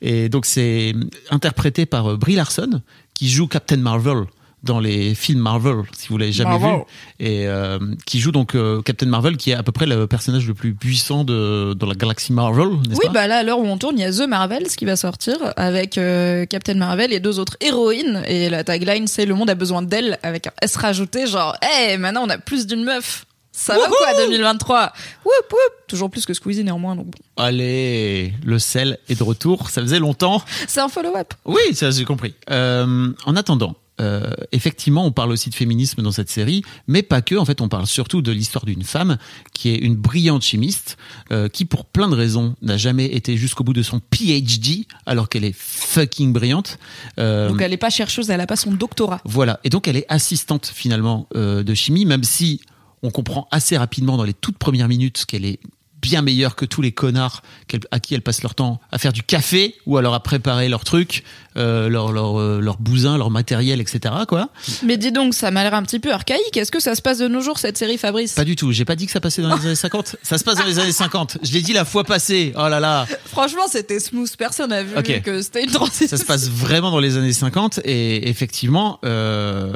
Et 0.00 0.28
donc 0.28 0.46
c'est 0.46 0.94
interprété 1.30 1.86
par 1.86 2.08
euh, 2.12 2.16
Brie 2.16 2.34
Larson 2.34 2.82
qui 3.14 3.28
joue 3.30 3.46
Captain 3.46 3.76
Marvel 3.76 4.24
dans 4.62 4.78
les 4.80 5.14
films 5.14 5.40
Marvel, 5.40 5.82
si 5.96 6.08
vous 6.08 6.18
l'avez 6.18 6.32
jamais 6.32 6.58
Marvel. 6.58 6.76
vu, 6.78 6.84
et 7.26 7.46
euh, 7.46 7.78
qui 8.06 8.20
joue 8.20 8.30
donc 8.32 8.54
euh, 8.54 8.80
Captain 8.82 9.06
Marvel, 9.06 9.36
qui 9.36 9.50
est 9.50 9.54
à 9.54 9.62
peu 9.62 9.72
près 9.72 9.86
le 9.86 10.06
personnage 10.06 10.46
le 10.46 10.54
plus 10.54 10.74
puissant 10.74 11.24
de 11.24 11.74
dans 11.74 11.86
la 11.86 11.94
galaxie 11.94 12.32
Marvel, 12.32 12.68
Oui, 12.68 13.06
pas 13.06 13.12
bah 13.12 13.26
là, 13.26 13.38
à 13.38 13.42
l'heure 13.42 13.58
où 13.58 13.66
on 13.66 13.76
tourne, 13.78 13.98
il 13.98 14.02
y 14.02 14.04
a 14.04 14.12
The 14.12 14.28
Marvels 14.28 14.68
qui 14.68 14.84
va 14.84 14.96
sortir 14.96 15.36
avec 15.56 15.98
euh, 15.98 16.46
Captain 16.46 16.74
Marvel 16.74 17.12
et 17.12 17.20
deux 17.20 17.38
autres 17.38 17.56
héroïnes. 17.60 18.22
Et 18.28 18.48
la 18.50 18.62
tagline, 18.64 19.06
c'est 19.06 19.26
Le 19.26 19.34
monde 19.34 19.50
a 19.50 19.54
besoin 19.54 19.82
d'elle 19.82 20.18
avec 20.22 20.46
un 20.46 20.52
S 20.62 20.76
rajouté, 20.76 21.26
genre, 21.26 21.56
hé, 21.62 21.96
maintenant 21.98 22.22
on 22.24 22.30
a 22.30 22.38
plus 22.38 22.66
d'une 22.66 22.84
meuf. 22.84 23.24
Ça 23.54 23.74
va 23.76 23.86
quoi 23.86 24.14
2023 24.26 24.92
Whoop 25.26 25.34
whoop 25.52 25.72
Toujours 25.86 26.10
plus 26.10 26.24
que 26.24 26.32
Squeezie 26.32 26.64
néanmoins, 26.64 26.96
donc 26.96 27.06
bon. 27.06 27.12
Allez, 27.36 28.32
le 28.46 28.58
sel 28.58 28.98
est 29.10 29.18
de 29.18 29.22
retour. 29.22 29.68
Ça 29.68 29.82
faisait 29.82 29.98
longtemps. 29.98 30.42
C'est 30.66 30.80
un 30.80 30.88
follow-up. 30.88 31.34
Oui, 31.44 31.60
ça 31.74 31.90
j'ai 31.90 32.06
compris. 32.06 32.32
Euh, 32.50 33.12
en 33.26 33.36
attendant, 33.36 33.74
euh, 34.00 34.30
effectivement, 34.52 35.04
on 35.04 35.12
parle 35.12 35.30
aussi 35.32 35.50
de 35.50 35.54
féminisme 35.54 36.02
dans 36.02 36.12
cette 36.12 36.30
série, 36.30 36.62
mais 36.86 37.02
pas 37.02 37.22
que. 37.22 37.34
En 37.34 37.44
fait, 37.44 37.60
on 37.60 37.68
parle 37.68 37.86
surtout 37.86 38.22
de 38.22 38.32
l'histoire 38.32 38.64
d'une 38.64 38.82
femme 38.82 39.18
qui 39.52 39.68
est 39.70 39.76
une 39.76 39.96
brillante 39.96 40.42
chimiste, 40.42 40.96
euh, 41.30 41.48
qui 41.48 41.64
pour 41.64 41.84
plein 41.84 42.08
de 42.08 42.14
raisons 42.14 42.54
n'a 42.62 42.76
jamais 42.76 43.06
été 43.06 43.36
jusqu'au 43.36 43.64
bout 43.64 43.72
de 43.72 43.82
son 43.82 44.00
PhD, 44.00 44.86
alors 45.06 45.28
qu'elle 45.28 45.44
est 45.44 45.54
fucking 45.54 46.32
brillante. 46.32 46.78
Euh, 47.18 47.48
Donc 47.48 47.60
elle 47.60 47.72
est 47.72 47.76
pas 47.76 47.90
chercheuse, 47.90 48.30
elle 48.30 48.40
a 48.40 48.46
pas 48.46 48.56
son 48.56 48.72
doctorat. 48.72 49.20
voilà. 49.24 49.60
Et 49.64 49.68
donc, 49.68 49.88
elle 49.88 49.96
est 49.96 50.06
assistante 50.08 50.70
finalement 50.74 51.28
de 51.34 51.74
chimie, 51.74 52.04
même 52.04 52.24
si 52.24 52.60
on 53.02 53.10
comprend 53.10 53.48
assez 53.50 53.76
rapidement 53.76 54.16
dans 54.16 54.24
les 54.24 54.34
toutes 54.34 54.58
premières 54.58 54.88
minutes 54.88 55.24
qu'elle 55.26 55.44
est 55.44 55.58
bien 56.02 56.20
meilleure 56.20 56.56
que 56.56 56.66
tous 56.66 56.82
les 56.82 56.92
connards 56.92 57.42
à 57.90 58.00
qui 58.00 58.14
elles 58.14 58.22
passent 58.22 58.42
leur 58.42 58.54
temps 58.54 58.80
à 58.90 58.98
faire 58.98 59.12
du 59.12 59.22
café 59.22 59.76
ou 59.86 59.96
alors 59.96 60.12
à 60.14 60.22
préparer 60.22 60.68
leurs 60.68 60.84
trucs, 60.84 61.22
euh, 61.56 61.88
leur 61.88 62.12
leur 62.12 62.38
euh, 62.40 62.60
leur 62.60 62.76
bousin, 62.78 63.16
leur 63.16 63.30
matériel, 63.30 63.80
etc. 63.80 64.14
Quoi. 64.28 64.50
Mais 64.84 64.96
dis 64.96 65.12
donc, 65.12 65.32
ça 65.32 65.50
m'a 65.50 65.62
l'air 65.62 65.74
un 65.74 65.82
petit 65.82 66.00
peu 66.00 66.12
archaïque. 66.12 66.56
Est-ce 66.56 66.72
que 66.72 66.80
ça 66.80 66.94
se 66.94 67.02
passe 67.02 67.18
de 67.18 67.28
nos 67.28 67.40
jours, 67.40 67.58
cette 67.58 67.78
série, 67.78 67.96
Fabrice? 67.96 68.34
Pas 68.34 68.44
du 68.44 68.56
tout. 68.56 68.72
J'ai 68.72 68.84
pas 68.84 68.96
dit 68.96 69.06
que 69.06 69.12
ça 69.12 69.20
passait 69.20 69.42
dans 69.42 69.54
les 69.54 69.66
années 69.66 69.74
50. 69.74 70.16
Ça 70.22 70.36
se 70.36 70.44
passe 70.44 70.56
dans 70.56 70.66
les 70.66 70.78
années 70.78 70.92
50. 70.92 71.38
Je 71.42 71.52
l'ai 71.52 71.62
dit 71.62 71.72
la 71.72 71.84
fois 71.84 72.04
passée. 72.04 72.52
Oh 72.56 72.68
là 72.68 72.80
là. 72.80 73.06
Franchement, 73.26 73.68
c'était 73.68 74.00
smooth. 74.00 74.36
Personne 74.36 74.70
n'a 74.70 74.82
vu 74.82 74.94
que 75.22 75.40
c'était 75.40 75.64
une 75.64 75.70
transition. 75.70 76.08
Ça 76.08 76.16
se 76.16 76.24
passe 76.24 76.50
vraiment 76.50 76.90
dans 76.90 77.00
les 77.00 77.16
années 77.16 77.32
50 77.32 77.80
et 77.84 78.28
effectivement, 78.28 78.98
euh, 79.04 79.72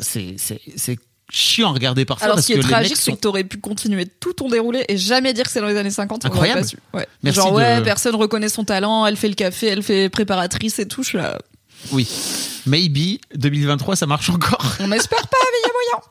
c'est 0.00 0.36
chiant 1.30 1.70
à 1.70 1.72
regarder 1.72 2.04
parfois 2.04 2.24
Alors, 2.26 2.36
parce 2.36 2.46
ce 2.46 2.52
qui 2.52 2.58
est 2.58 2.60
que 2.62 2.66
les 2.66 2.72
tragique, 2.72 2.96
c'est 2.96 3.10
sont 3.10 3.16
que 3.16 3.20
t'aurais 3.20 3.44
pu 3.44 3.58
continuer 3.58 4.06
tout 4.06 4.32
ton 4.34 4.48
déroulé 4.48 4.84
et 4.88 4.96
jamais 4.98 5.32
dire 5.32 5.44
que 5.44 5.50
c'est 5.50 5.60
dans 5.60 5.66
les 5.66 5.76
années 5.76 5.90
50. 5.90 6.24
on 6.24 6.28
aurait 6.28 6.34
Incroyable. 6.50 6.60
pas 6.62 6.66
su. 6.66 6.76
Ouais. 6.92 7.06
Merci 7.22 7.36
Genre, 7.36 7.50
de- 7.52 7.56
ouais, 7.56 7.82
personne 7.82 8.14
reconnaît 8.14 8.48
son 8.48 8.64
talent, 8.64 9.06
elle 9.06 9.16
fait 9.16 9.28
le 9.28 9.34
café, 9.34 9.68
elle 9.68 9.82
fait 9.82 10.08
préparatrice 10.08 10.78
et 10.78 10.86
tout. 10.88 11.02
Je 11.02 11.08
suis 11.08 11.18
là. 11.18 11.38
Oui. 11.92 12.08
Maybe 12.66 13.18
2023 13.34 13.96
ça 13.96 14.06
marche 14.06 14.30
encore. 14.30 14.64
On 14.80 14.90
espère 14.92 15.26
pas, 15.28 15.36
mais 15.42 15.58
il 15.62 15.66
y 15.66 15.70
a 15.70 15.72
moyen. 15.72 16.04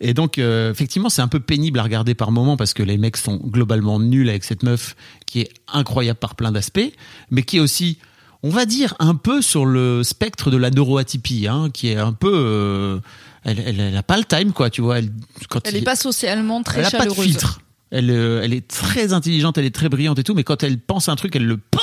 Et 0.00 0.14
donc 0.14 0.38
euh, 0.38 0.72
effectivement 0.72 1.08
c'est 1.08 1.22
un 1.22 1.28
peu 1.28 1.38
pénible 1.38 1.78
à 1.78 1.82
regarder 1.84 2.14
par 2.14 2.32
moment 2.32 2.56
parce 2.56 2.74
que 2.74 2.82
les 2.82 2.96
mecs 2.98 3.16
sont 3.16 3.36
globalement 3.36 4.00
nuls 4.00 4.28
avec 4.28 4.42
cette 4.42 4.64
meuf 4.64 4.96
qui 5.26 5.40
est 5.42 5.50
incroyable 5.72 6.18
par 6.18 6.34
plein 6.34 6.50
d'aspects, 6.50 6.90
mais 7.30 7.42
qui 7.42 7.58
est 7.58 7.60
aussi 7.60 7.98
on 8.42 8.50
va 8.50 8.64
dire 8.66 8.94
un 8.98 9.14
peu 9.14 9.42
sur 9.42 9.64
le 9.64 10.02
spectre 10.02 10.50
de 10.50 10.56
la 10.56 10.70
neuroatypie, 10.70 11.46
hein, 11.48 11.68
qui 11.72 11.88
est 11.88 11.96
un 11.96 12.12
peu 12.12 12.32
euh, 12.34 12.98
elle, 13.46 13.60
elle, 13.64 13.80
elle 13.80 13.96
a 13.96 14.02
pas 14.02 14.18
le 14.18 14.24
time 14.24 14.52
quoi, 14.52 14.68
tu 14.70 14.82
vois. 14.82 14.98
Elle, 14.98 15.10
quand 15.48 15.60
Elle 15.66 15.76
il- 15.76 15.78
est 15.78 15.84
pas 15.84 15.96
socialement 15.96 16.62
très 16.62 16.80
elle 16.80 16.86
a 16.86 16.90
pas 16.90 17.06
de 17.06 17.10
filtre. 17.14 17.60
Elle, 17.90 18.10
euh, 18.10 18.42
elle 18.42 18.52
est 18.52 18.66
très 18.66 19.12
intelligente, 19.12 19.56
elle 19.58 19.64
est 19.64 19.74
très 19.74 19.88
brillante 19.88 20.18
et 20.18 20.24
tout, 20.24 20.34
mais 20.34 20.44
quand 20.44 20.62
elle 20.62 20.78
pense 20.78 21.08
un 21.08 21.16
truc, 21.16 21.34
elle 21.36 21.46
le 21.46 21.56
pas 21.56 21.80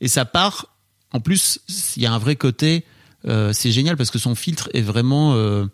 et 0.00 0.08
ça 0.08 0.24
part. 0.24 0.66
En 1.12 1.20
plus, 1.20 1.60
il 1.96 2.02
y 2.02 2.06
a 2.06 2.12
un 2.12 2.18
vrai 2.18 2.36
côté. 2.36 2.84
euh, 3.28 3.52
c'est 3.52 3.70
génial 3.70 3.96
parce 3.98 4.10
que 4.10 4.18
son 4.18 4.34
filtre 4.34 4.70
est 4.72 4.80
vraiment, 4.80 5.34
euh, 5.34 5.66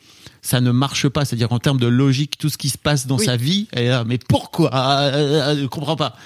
ça 0.42 0.60
ne 0.60 0.72
marche 0.72 1.08
pas. 1.08 1.24
C'est-à-dire 1.24 1.52
en 1.52 1.58
termes 1.60 1.78
de 1.78 1.86
logique, 1.86 2.38
tout 2.38 2.48
ce 2.48 2.58
qui 2.58 2.68
se 2.70 2.76
passe 2.78 3.06
dans 3.06 3.18
Oui. 3.18 3.24
sa 3.26 3.36
vie, 3.36 3.68
elle 3.72 3.84
est 3.84 3.88
là, 3.90 4.02
mais 4.04 4.18
pourquoi? 4.18 4.70
Euh, 4.74 5.56
Je 5.60 5.66
comprends 5.66 5.94
pas. 5.96 6.16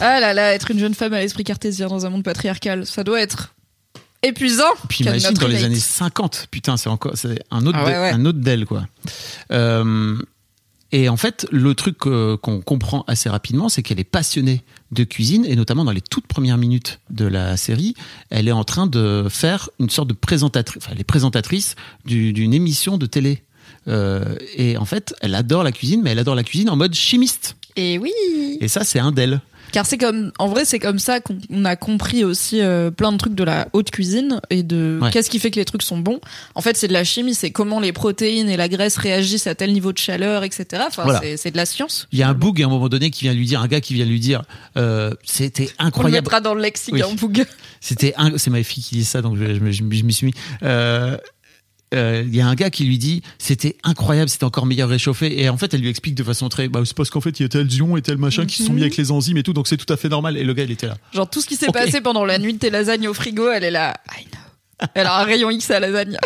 Ah 0.00 0.20
là 0.20 0.32
là, 0.32 0.54
être 0.54 0.70
une 0.70 0.78
jeune 0.78 0.94
femme 0.94 1.12
à 1.12 1.20
l'esprit 1.20 1.44
cartésien 1.44 1.88
dans 1.88 2.06
un 2.06 2.10
monde 2.10 2.22
patriarcal, 2.24 2.86
ça 2.86 3.04
doit 3.04 3.20
être 3.20 3.54
épuisant. 4.24 4.64
Puis 4.88 5.04
imagine 5.04 5.30
not 5.30 5.34
dans 5.40 5.48
les 5.48 5.64
années 5.64 5.74
50, 5.78 6.48
putain, 6.50 6.76
c'est 6.76 6.88
encore, 6.88 7.12
c'est 7.16 7.38
un 7.50 7.66
autre, 7.66 7.78
Ah 7.80 7.84
ouais, 7.84 7.90
d'elle- 7.92 8.00
ouais. 8.00 8.10
un 8.10 8.24
autre 8.26 8.38
d'elle 8.40 8.66
quoi. 8.66 8.86
Euh, 9.52 10.16
et 10.92 11.08
en 11.08 11.16
fait, 11.16 11.46
le 11.50 11.74
truc 11.74 12.06
euh, 12.06 12.36
qu'on 12.36 12.60
comprend 12.60 13.04
assez 13.08 13.28
rapidement, 13.28 13.68
c'est 13.68 13.82
qu'elle 13.82 13.98
est 13.98 14.04
passionnée 14.04 14.62
de 14.92 15.02
cuisine 15.02 15.44
et 15.44 15.56
notamment 15.56 15.84
dans 15.84 15.90
les 15.92 16.00
toutes 16.00 16.26
premières 16.28 16.56
minutes 16.58 17.00
de 17.10 17.24
la 17.26 17.56
série, 17.56 17.94
elle 18.30 18.46
est 18.46 18.52
en 18.52 18.62
train 18.64 18.86
de 18.86 19.26
faire 19.28 19.70
une 19.80 19.90
sorte 19.90 20.08
de 20.08 20.14
présentatrice, 20.14 20.76
enfin, 20.82 20.92
elle 20.94 21.00
est 21.00 21.04
présentatrice 21.04 21.74
du- 22.04 22.32
d'une 22.32 22.54
émission 22.54 22.96
de 22.96 23.06
télé. 23.06 23.42
Euh, 23.88 24.36
et 24.56 24.76
en 24.76 24.84
fait, 24.84 25.14
elle 25.20 25.34
adore 25.34 25.62
la 25.64 25.72
cuisine, 25.72 26.00
mais 26.02 26.10
elle 26.10 26.18
adore 26.18 26.34
la 26.36 26.44
cuisine 26.44 26.70
en 26.70 26.76
mode 26.76 26.94
chimiste. 26.94 27.56
Et 27.76 27.98
oui. 27.98 28.12
Et 28.60 28.68
ça, 28.68 28.84
c'est 28.84 29.00
un 29.00 29.10
d'elle. 29.10 29.40
Car 29.74 29.86
c'est 29.86 29.98
comme, 29.98 30.30
en 30.38 30.46
vrai, 30.46 30.64
c'est 30.64 30.78
comme 30.78 31.00
ça 31.00 31.18
qu'on 31.18 31.36
on 31.50 31.64
a 31.64 31.74
compris 31.74 32.22
aussi 32.22 32.60
euh, 32.60 32.92
plein 32.92 33.10
de 33.10 33.16
trucs 33.16 33.34
de 33.34 33.42
la 33.42 33.66
haute 33.72 33.90
cuisine 33.90 34.40
et 34.48 34.62
de 34.62 35.00
Ouais. 35.02 35.10
qu'est-ce 35.10 35.28
qui 35.28 35.40
fait 35.40 35.50
que 35.50 35.56
les 35.58 35.64
trucs 35.64 35.82
sont 35.82 35.98
bons. 35.98 36.20
En 36.54 36.60
fait, 36.60 36.76
c'est 36.76 36.86
de 36.86 36.92
la 36.92 37.02
chimie, 37.02 37.34
c'est 37.34 37.50
comment 37.50 37.80
les 37.80 37.92
protéines 37.92 38.48
et 38.48 38.56
la 38.56 38.68
graisse 38.68 38.96
réagissent 38.96 39.48
à 39.48 39.56
tel 39.56 39.72
niveau 39.72 39.92
de 39.92 39.98
chaleur, 39.98 40.44
etc. 40.44 40.84
Enfin, 40.86 41.02
Voilà. 41.02 41.20
c'est- 41.36 41.50
de 41.50 41.56
la 41.56 41.66
science. 41.66 42.06
Il 42.12 42.20
y 42.20 42.22
a 42.22 42.28
un 42.28 42.34
boug 42.34 42.62
à 42.62 42.66
un 42.66 42.68
moment 42.68 42.88
donné 42.88 43.10
qui 43.10 43.22
vient 43.24 43.34
lui 43.34 43.46
dire, 43.46 43.60
un 43.62 43.66
gars 43.66 43.80
qui 43.80 43.94
vient 43.94 44.04
lui 44.06 44.20
dire, 44.20 44.42
euh, 44.76 45.10
c'était 45.24 45.64
On 45.80 45.82
le 45.82 45.86
incroyable. 45.88 46.24
mettra 46.26 46.40
dans 46.40 46.54
le 46.54 46.62
lexique, 46.62 46.94
Oui. 46.94 47.02
hein, 47.02 47.08
Boug. 47.20 47.44
C'était 47.80 48.14
un, 48.16 48.38
c'est 48.38 48.50
ma 48.50 48.62
fille 48.62 48.82
qui 48.84 48.94
dit 48.94 49.04
ça, 49.04 49.22
donc 49.22 49.36
je, 49.36 49.54
je 49.72 49.82
m'y 49.82 50.12
suis 50.12 50.26
mis. 50.26 50.34
Euh, 50.62 51.16
euh, 51.92 52.22
Il 52.26 52.34
y 52.34 52.40
a 52.40 52.46
un 52.46 52.54
gars 52.54 52.70
qui 52.70 52.84
lui 52.84 52.98
dit 52.98 53.22
c'était 53.38 53.76
incroyable, 53.82 54.28
c'était 54.28 54.44
encore 54.44 54.66
meilleur 54.66 54.88
réchauffé. 54.88 55.40
Et 55.42 55.48
en 55.48 55.56
fait, 55.56 55.74
elle 55.74 55.80
lui 55.80 55.88
explique 55.88 56.14
de 56.14 56.24
façon 56.24 56.48
très. 56.48 56.68
Bah, 56.68 56.80
c'est 56.84 56.96
parce 56.96 57.10
qu'en 57.10 57.20
fait, 57.20 57.38
il 57.40 57.42
y 57.42 57.46
a 57.46 57.48
tel 57.48 57.72
ion 57.72 57.96
et 57.96 58.02
tel 58.02 58.18
machin 58.18 58.46
qui 58.46 58.58
se 58.58 58.66
sont 58.66 58.72
mis 58.72 58.82
avec 58.82 58.96
les 58.96 59.10
enzymes 59.10 59.36
et 59.36 59.42
tout, 59.42 59.52
donc 59.52 59.68
c'est 59.68 59.76
tout 59.76 59.92
à 59.92 59.96
fait 59.96 60.08
normal. 60.08 60.36
Et 60.36 60.44
le 60.44 60.54
gars, 60.54 60.64
il 60.64 60.70
était 60.70 60.86
là. 60.86 60.96
Genre 61.12 61.28
tout 61.28 61.40
ce 61.40 61.46
qui 61.46 61.56
s'est 61.56 61.72
passé 61.72 62.00
pendant 62.00 62.24
la 62.24 62.38
nuit 62.38 62.54
de 62.54 62.58
tes 62.58 62.70
lasagnes 62.70 63.08
au 63.08 63.14
frigo, 63.14 63.50
elle 63.50 63.64
est 63.64 63.70
là. 63.70 63.94
I 64.18 64.24
know. 64.24 64.88
Elle 64.94 65.06
a 65.06 65.20
un 65.20 65.24
rayon 65.24 65.50
X 65.50 65.70
à 65.70 65.80
lasagne. 65.80 66.16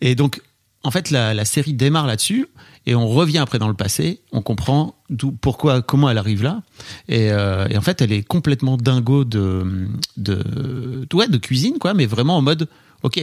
Et 0.00 0.14
donc, 0.14 0.40
en 0.82 0.90
fait, 0.90 1.10
la, 1.10 1.34
la 1.34 1.44
série 1.44 1.72
démarre 1.72 2.06
là-dessus. 2.06 2.46
Et 2.88 2.94
on 2.94 3.08
revient 3.08 3.38
après 3.38 3.58
dans 3.58 3.66
le 3.66 3.74
passé, 3.74 4.20
on 4.30 4.42
comprend 4.42 4.94
d'où, 5.10 5.32
pourquoi, 5.32 5.82
comment 5.82 6.08
elle 6.08 6.18
arrive 6.18 6.44
là. 6.44 6.62
Et, 7.08 7.32
euh, 7.32 7.66
et 7.68 7.76
en 7.76 7.80
fait, 7.80 8.00
elle 8.00 8.12
est 8.12 8.22
complètement 8.22 8.76
dingo 8.76 9.24
de, 9.24 9.88
de, 10.16 11.06
ouais, 11.12 11.26
de 11.26 11.36
cuisine, 11.36 11.78
quoi, 11.80 11.94
mais 11.94 12.06
vraiment 12.06 12.36
en 12.36 12.42
mode, 12.42 12.68
ok, 13.02 13.20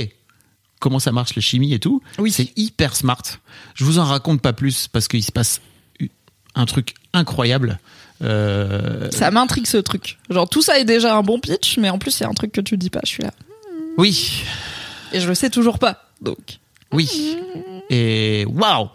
comment 0.83 0.99
ça 0.99 1.11
marche 1.13 1.33
la 1.35 1.41
chimie 1.41 1.73
et 1.73 1.79
tout. 1.79 2.01
Oui. 2.19 2.31
C'est 2.31 2.51
hyper 2.57 2.95
smart. 2.95 3.21
Je 3.73 3.85
vous 3.85 3.97
en 3.99 4.03
raconte 4.03 4.41
pas 4.41 4.51
plus 4.53 4.87
parce 4.89 5.07
qu'il 5.07 5.23
se 5.23 5.31
passe 5.31 5.61
un 6.55 6.65
truc 6.65 6.93
incroyable. 7.13 7.79
Euh, 8.21 9.09
Ça 9.11 9.31
m'intrigue 9.31 9.65
ce 9.65 9.77
truc. 9.77 10.17
Genre 10.29 10.47
tout 10.47 10.61
ça 10.61 10.77
est 10.79 10.85
déjà 10.85 11.15
un 11.15 11.23
bon 11.23 11.39
pitch, 11.39 11.77
mais 11.77 11.89
en 11.89 11.97
plus 11.97 12.19
il 12.19 12.23
y 12.23 12.25
a 12.25 12.29
un 12.29 12.33
truc 12.33 12.51
que 12.51 12.61
tu 12.61 12.75
dis 12.77 12.89
pas. 12.89 12.99
Je 13.03 13.09
suis 13.09 13.23
là. 13.23 13.31
oui, 13.97 14.43
Et 15.13 15.19
je 15.21 15.27
le 15.27 15.35
sais 15.35 15.49
toujours 15.49 15.79
pas. 15.79 16.09
Donc. 16.21 16.59
oui. 16.91 17.37
Et 17.89 18.45
waouh, 18.47 18.89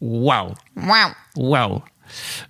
waouh. 0.00 0.54
Waouh. 0.76 1.12
Waouh. 1.36 1.82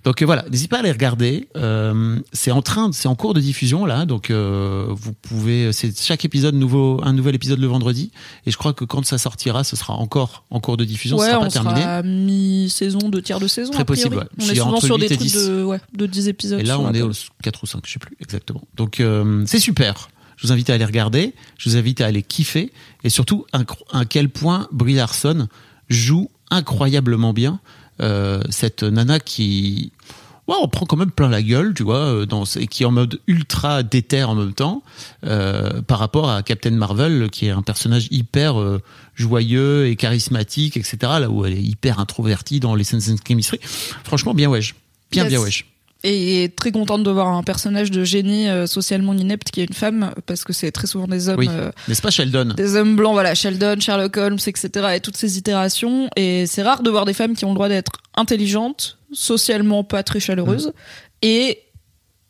Donc 0.03 0.21
euh, 0.21 0.25
voilà, 0.25 0.45
n'hésitez 0.49 0.67
pas 0.69 0.79
à 0.79 0.81
les 0.81 0.91
regarder. 0.91 1.47
Euh, 1.55 2.19
c'est 2.33 2.51
en 2.51 2.61
train, 2.61 2.91
c'est 2.91 3.07
en 3.07 3.15
cours 3.15 3.33
de 3.33 3.39
diffusion 3.39 3.85
là, 3.85 4.05
donc 4.05 4.29
euh, 4.29 4.87
vous 4.89 5.13
pouvez. 5.13 5.71
C'est 5.73 5.97
chaque 5.99 6.25
épisode 6.25 6.55
nouveau, 6.55 6.99
un 7.03 7.13
nouvel 7.13 7.35
épisode 7.35 7.59
le 7.59 7.67
vendredi. 7.67 8.11
Et 8.45 8.51
je 8.51 8.57
crois 8.57 8.73
que 8.73 8.85
quand 8.85 9.05
ça 9.05 9.17
sortira, 9.17 9.63
ce 9.63 9.75
sera 9.75 9.93
encore 9.93 10.43
en 10.49 10.59
cours 10.59 10.77
de 10.77 10.85
diffusion. 10.85 11.17
ce 11.17 11.23
Ouais, 11.23 11.29
sera 11.29 11.39
pas 11.39 11.45
on 11.45 11.49
terminé. 11.49 11.81
sera 11.81 12.03
mi-saison, 12.03 12.99
deux 13.09 13.21
tiers 13.21 13.39
de 13.39 13.47
saison. 13.47 13.71
Très 13.71 13.85
possible, 13.85 14.17
ouais. 14.17 14.23
On 14.39 14.49
est 14.49 14.55
souvent 14.55 14.79
sur 14.79 14.95
8 14.95 15.01
des 15.01 15.07
trucs 15.15 15.19
10. 15.19 15.33
de, 15.47 15.63
ouais, 15.63 15.79
de 15.93 16.05
10 16.05 16.27
épisodes. 16.27 16.59
Et 16.59 16.63
là, 16.63 16.79
on 16.79 16.93
est 16.93 17.01
au 17.01 17.11
4 17.43 17.63
ou 17.63 17.65
5, 17.65 17.81
je 17.85 17.91
sais 17.93 17.99
plus 17.99 18.15
exactement. 18.21 18.63
Donc 18.75 19.01
c'est 19.45 19.59
super. 19.59 20.09
Je 20.37 20.45
vous 20.45 20.53
invite 20.53 20.69
à 20.69 20.75
aller 20.75 20.85
regarder. 20.85 21.33
Je 21.57 21.69
vous 21.69 21.77
invite 21.77 21.99
à 21.99 22.05
aller 22.05 22.21
kiffer. 22.21 22.71
Et 23.03 23.09
surtout, 23.09 23.45
à 23.91 24.05
quel 24.05 24.29
point 24.29 24.67
Brie 24.71 24.93
Larson 24.93 25.47
joue 25.89 26.29
incroyablement 26.51 27.33
bien 27.33 27.59
euh, 28.01 28.41
cette 28.49 28.83
nana 28.83 29.19
qui 29.19 29.91
ouais, 30.47 30.55
on 30.61 30.67
prend 30.67 30.85
quand 30.85 30.95
même 30.97 31.11
plein 31.11 31.29
la 31.29 31.41
gueule, 31.41 31.73
tu 31.73 31.83
vois, 31.83 31.97
euh, 31.97 32.25
dans, 32.25 32.45
et 32.45 32.67
qui 32.67 32.83
est 32.83 32.85
en 32.85 32.91
mode 32.91 33.19
ultra 33.27 33.83
déter 33.83 34.23
en 34.23 34.33
même 34.35 34.53
temps, 34.53 34.81
euh, 35.25 35.81
par 35.81 35.99
rapport 35.99 36.29
à 36.29 36.41
Captain 36.41 36.71
Marvel, 36.71 37.29
qui 37.31 37.47
est 37.47 37.51
un 37.51 37.61
personnage 37.61 38.07
hyper 38.11 38.59
euh, 38.59 38.81
joyeux 39.15 39.87
et 39.87 39.95
charismatique, 39.97 40.77
etc. 40.77 40.97
Là 41.01 41.29
où 41.29 41.45
elle 41.45 41.53
est 41.53 41.61
hyper 41.61 41.99
introvertie 41.99 42.59
dans 42.59 42.75
les 42.75 42.83
Sense 42.85 43.09
and 43.09 43.17
Chemistry. 43.27 43.59
Franchement, 44.03 44.33
bien 44.33 44.49
wesh. 44.49 44.75
Bien, 45.11 45.23
Yes. 45.23 45.31
bien 45.33 45.41
wesh. 45.41 45.65
Et 46.03 46.53
très 46.55 46.71
contente 46.71 47.03
de 47.03 47.09
voir 47.09 47.27
un 47.27 47.41
personnage 47.43 47.89
de 47.89 48.03
génie 48.03 48.47
euh, 48.47 48.67
socialement 48.67 49.13
inepte 49.13 49.49
qui 49.49 49.61
est 49.61 49.65
une 49.65 49.73
femme, 49.73 50.13
parce 50.27 50.43
que 50.43 50.53
c'est 50.53 50.71
très 50.71 50.85
souvent 50.87 51.07
des 51.07 51.27
hommes. 51.27 51.39
Oui. 51.39 51.47
euh, 51.49 51.71
N'est-ce 51.87 52.01
pas 52.03 52.11
Sheldon 52.11 52.53
des 52.55 52.75
hommes 52.75 52.95
blancs, 52.95 53.13
voilà, 53.13 53.33
Sheldon, 53.33 53.79
Sherlock 53.79 54.15
Holmes, 54.17 54.37
etc. 54.45 54.69
et 54.95 54.99
toutes 54.99 55.17
ces 55.17 55.37
itérations. 55.39 56.07
Et 56.15 56.45
c'est 56.45 56.61
rare 56.61 56.83
de 56.83 56.89
voir 56.91 57.05
des 57.05 57.13
femmes 57.13 57.35
qui 57.35 57.45
ont 57.45 57.49
le 57.49 57.55
droit 57.55 57.67
d'être 57.69 57.91
intelligentes, 58.15 58.99
socialement 59.11 59.83
pas 59.83 60.03
très 60.03 60.19
chaleureuses, 60.19 60.71
et 61.23 61.59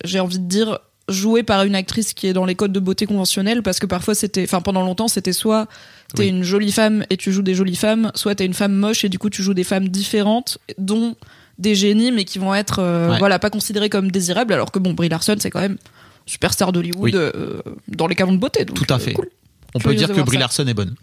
j'ai 0.05 0.19
envie 0.21 0.39
de 0.39 0.47
dire 0.47 0.79
jouées 1.09 1.43
par 1.43 1.63
une 1.63 1.75
actrice 1.75 2.13
qui 2.13 2.27
est 2.27 2.33
dans 2.33 2.45
les 2.45 2.55
codes 2.55 2.73
de 2.73 2.79
beauté 2.79 3.05
conventionnels, 3.05 3.63
parce 3.63 3.79
que 3.79 3.85
parfois 3.85 4.13
c'était, 4.15 4.43
enfin 4.43 4.61
pendant 4.61 4.81
longtemps 4.83 5.07
c'était 5.07 5.31
soit 5.33 5.67
t'es 6.15 6.23
Oui. 6.23 6.29
une 6.29 6.43
jolie 6.43 6.71
femme 6.71 7.05
et 7.09 7.15
tu 7.17 7.31
joues 7.31 7.41
des 7.41 7.55
jolies 7.55 7.75
femmes, 7.77 8.11
soit 8.15 8.35
t'es 8.35 8.45
une 8.45 8.53
femme 8.53 8.73
moche 8.73 9.05
et 9.05 9.09
du 9.09 9.17
coup 9.19 9.29
tu 9.29 9.41
joues 9.43 9.53
des 9.53 9.63
femmes 9.63 9.87
différentes, 9.89 10.57
dont 10.77 11.15
des 11.59 11.75
génies, 11.75 12.11
mais 12.11 12.23
qui 12.25 12.39
vont 12.39 12.53
être, 12.53 12.79
euh, 12.79 13.09
Ouais. 13.11 13.19
voilà, 13.19 13.39
pas 13.39 13.49
considérées 13.49 13.89
comme 13.89 14.11
désirables, 14.11 14.53
alors 14.53 14.71
que 14.71 14.79
bon, 14.79 14.93
Brie 14.93 15.09
Larson 15.09 15.35
c'est 15.39 15.49
quand 15.49 15.59
même 15.61 15.77
superstar 16.25 16.71
d'Hollywood 16.71 17.03
Oui. 17.03 17.11
euh, 17.15 17.61
dans 17.87 18.07
les 18.07 18.15
canons 18.15 18.33
de 18.33 18.37
beauté. 18.37 18.65
donc, 18.65 18.75
Tout 18.77 18.93
à 18.93 18.97
euh, 18.97 18.99
fait. 18.99 19.13
cool. 19.13 19.29
On 19.73 19.79
peut 19.79 19.93
dire 19.95 20.07
que 20.07 20.21
Brie. 20.21 20.37
Larson 20.37 20.65
est 20.67 20.73
bonne. 20.73 20.95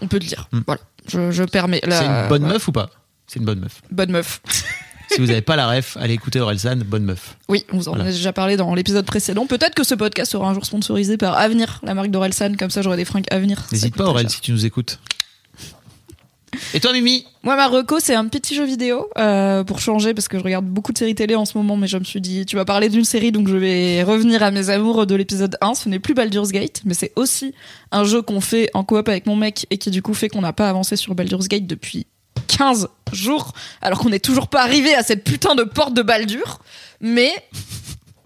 On 0.00 0.06
peut 0.08 0.18
le 0.18 0.24
dire. 0.26 0.48
Hmm. 0.52 0.60
Voilà. 0.66 0.80
Je, 1.08 1.30
je 1.30 1.44
permets. 1.44 1.80
La- 1.84 1.98
C'est 1.98 2.06
une 2.06 2.28
bonne 2.28 2.44
ouais. 2.44 2.50
meuf 2.52 2.68
ou 2.68 2.72
pas? 2.72 2.90
C'est 3.26 3.38
une 3.40 3.44
bonne 3.44 3.60
meuf. 3.60 3.82
Bonne 3.90 4.10
meuf. 4.12 4.40
si 5.10 5.20
vous 5.20 5.26
n'avez 5.26 5.42
pas 5.42 5.56
la 5.56 5.68
ref, 5.68 5.96
allez 6.00 6.14
écouter 6.14 6.40
Orelsan, 6.40 6.76
bonne 6.86 7.04
meuf. 7.04 7.36
Oui, 7.48 7.64
on 7.72 7.76
vous 7.78 7.88
en 7.88 7.92
Voilà. 7.94 8.08
a 8.08 8.12
déjà 8.12 8.32
parlé 8.32 8.56
dans 8.56 8.74
l'épisode 8.74 9.04
précédent. 9.04 9.46
Peut-être 9.46 9.74
que 9.74 9.84
ce 9.84 9.94
podcast 9.94 10.32
sera 10.32 10.48
un 10.48 10.54
jour 10.54 10.64
sponsorisé 10.64 11.16
par 11.16 11.36
Avenir, 11.36 11.80
la 11.82 11.94
marque 11.94 12.10
d'Orelsan. 12.10 12.54
Comme 12.56 12.70
ça, 12.70 12.82
j'aurai 12.82 12.96
des 12.96 13.04
fringues 13.04 13.26
Avenir. 13.30 13.64
N'hésite 13.72 13.96
pas 13.96 14.04
Aurel 14.04 14.30
si 14.30 14.40
tu 14.40 14.52
nous 14.52 14.64
écoutes. 14.64 14.98
Et 16.74 16.80
toi 16.80 16.92
Mimi 16.92 17.24
Moi, 17.42 17.56
ma 17.56 17.66
reco, 17.66 18.00
c'est 18.00 18.14
un 18.14 18.26
petit 18.26 18.54
jeu 18.54 18.64
vidéo 18.64 19.08
euh, 19.18 19.64
pour 19.64 19.80
changer 19.80 20.14
parce 20.14 20.28
que 20.28 20.38
je 20.38 20.44
regarde 20.44 20.64
beaucoup 20.64 20.92
de 20.92 20.98
séries 20.98 21.14
télé 21.14 21.34
en 21.34 21.44
ce 21.44 21.56
moment, 21.56 21.76
mais 21.76 21.86
je 21.86 21.98
me 21.98 22.04
suis 22.04 22.20
dit, 22.20 22.46
tu 22.46 22.56
vas 22.56 22.64
parler 22.64 22.88
d'une 22.88 23.04
série, 23.04 23.32
donc 23.32 23.48
je 23.48 23.56
vais 23.56 24.02
revenir 24.02 24.42
à 24.42 24.50
mes 24.50 24.70
amours 24.70 25.06
de 25.06 25.14
l'épisode 25.14 25.56
1. 25.60 25.74
Ce 25.74 25.88
n'est 25.88 25.98
plus 25.98 26.14
Baldur's 26.14 26.50
Gate, 26.50 26.82
mais 26.84 26.94
c'est 26.94 27.12
aussi 27.16 27.54
un 27.92 28.04
jeu 28.04 28.22
qu'on 28.22 28.40
fait 28.40 28.70
en 28.74 28.84
coop 28.84 29.08
avec 29.08 29.26
mon 29.26 29.36
mec 29.36 29.66
et 29.70 29.78
qui 29.78 29.90
du 29.90 30.02
coup 30.02 30.14
fait 30.14 30.28
qu'on 30.28 30.40
n'a 30.40 30.52
pas 30.52 30.68
avancé 30.68 30.96
sur 30.96 31.14
Baldur's 31.14 31.48
Gate 31.48 31.66
depuis 31.66 32.06
15 32.48 32.88
jours, 33.12 33.52
alors 33.80 33.98
qu'on 33.98 34.10
n'est 34.10 34.20
toujours 34.20 34.48
pas 34.48 34.62
arrivé 34.62 34.94
à 34.94 35.02
cette 35.02 35.24
putain 35.24 35.54
de 35.54 35.64
porte 35.64 35.94
de 35.94 36.02
Baldur. 36.02 36.60
Mais 37.00 37.32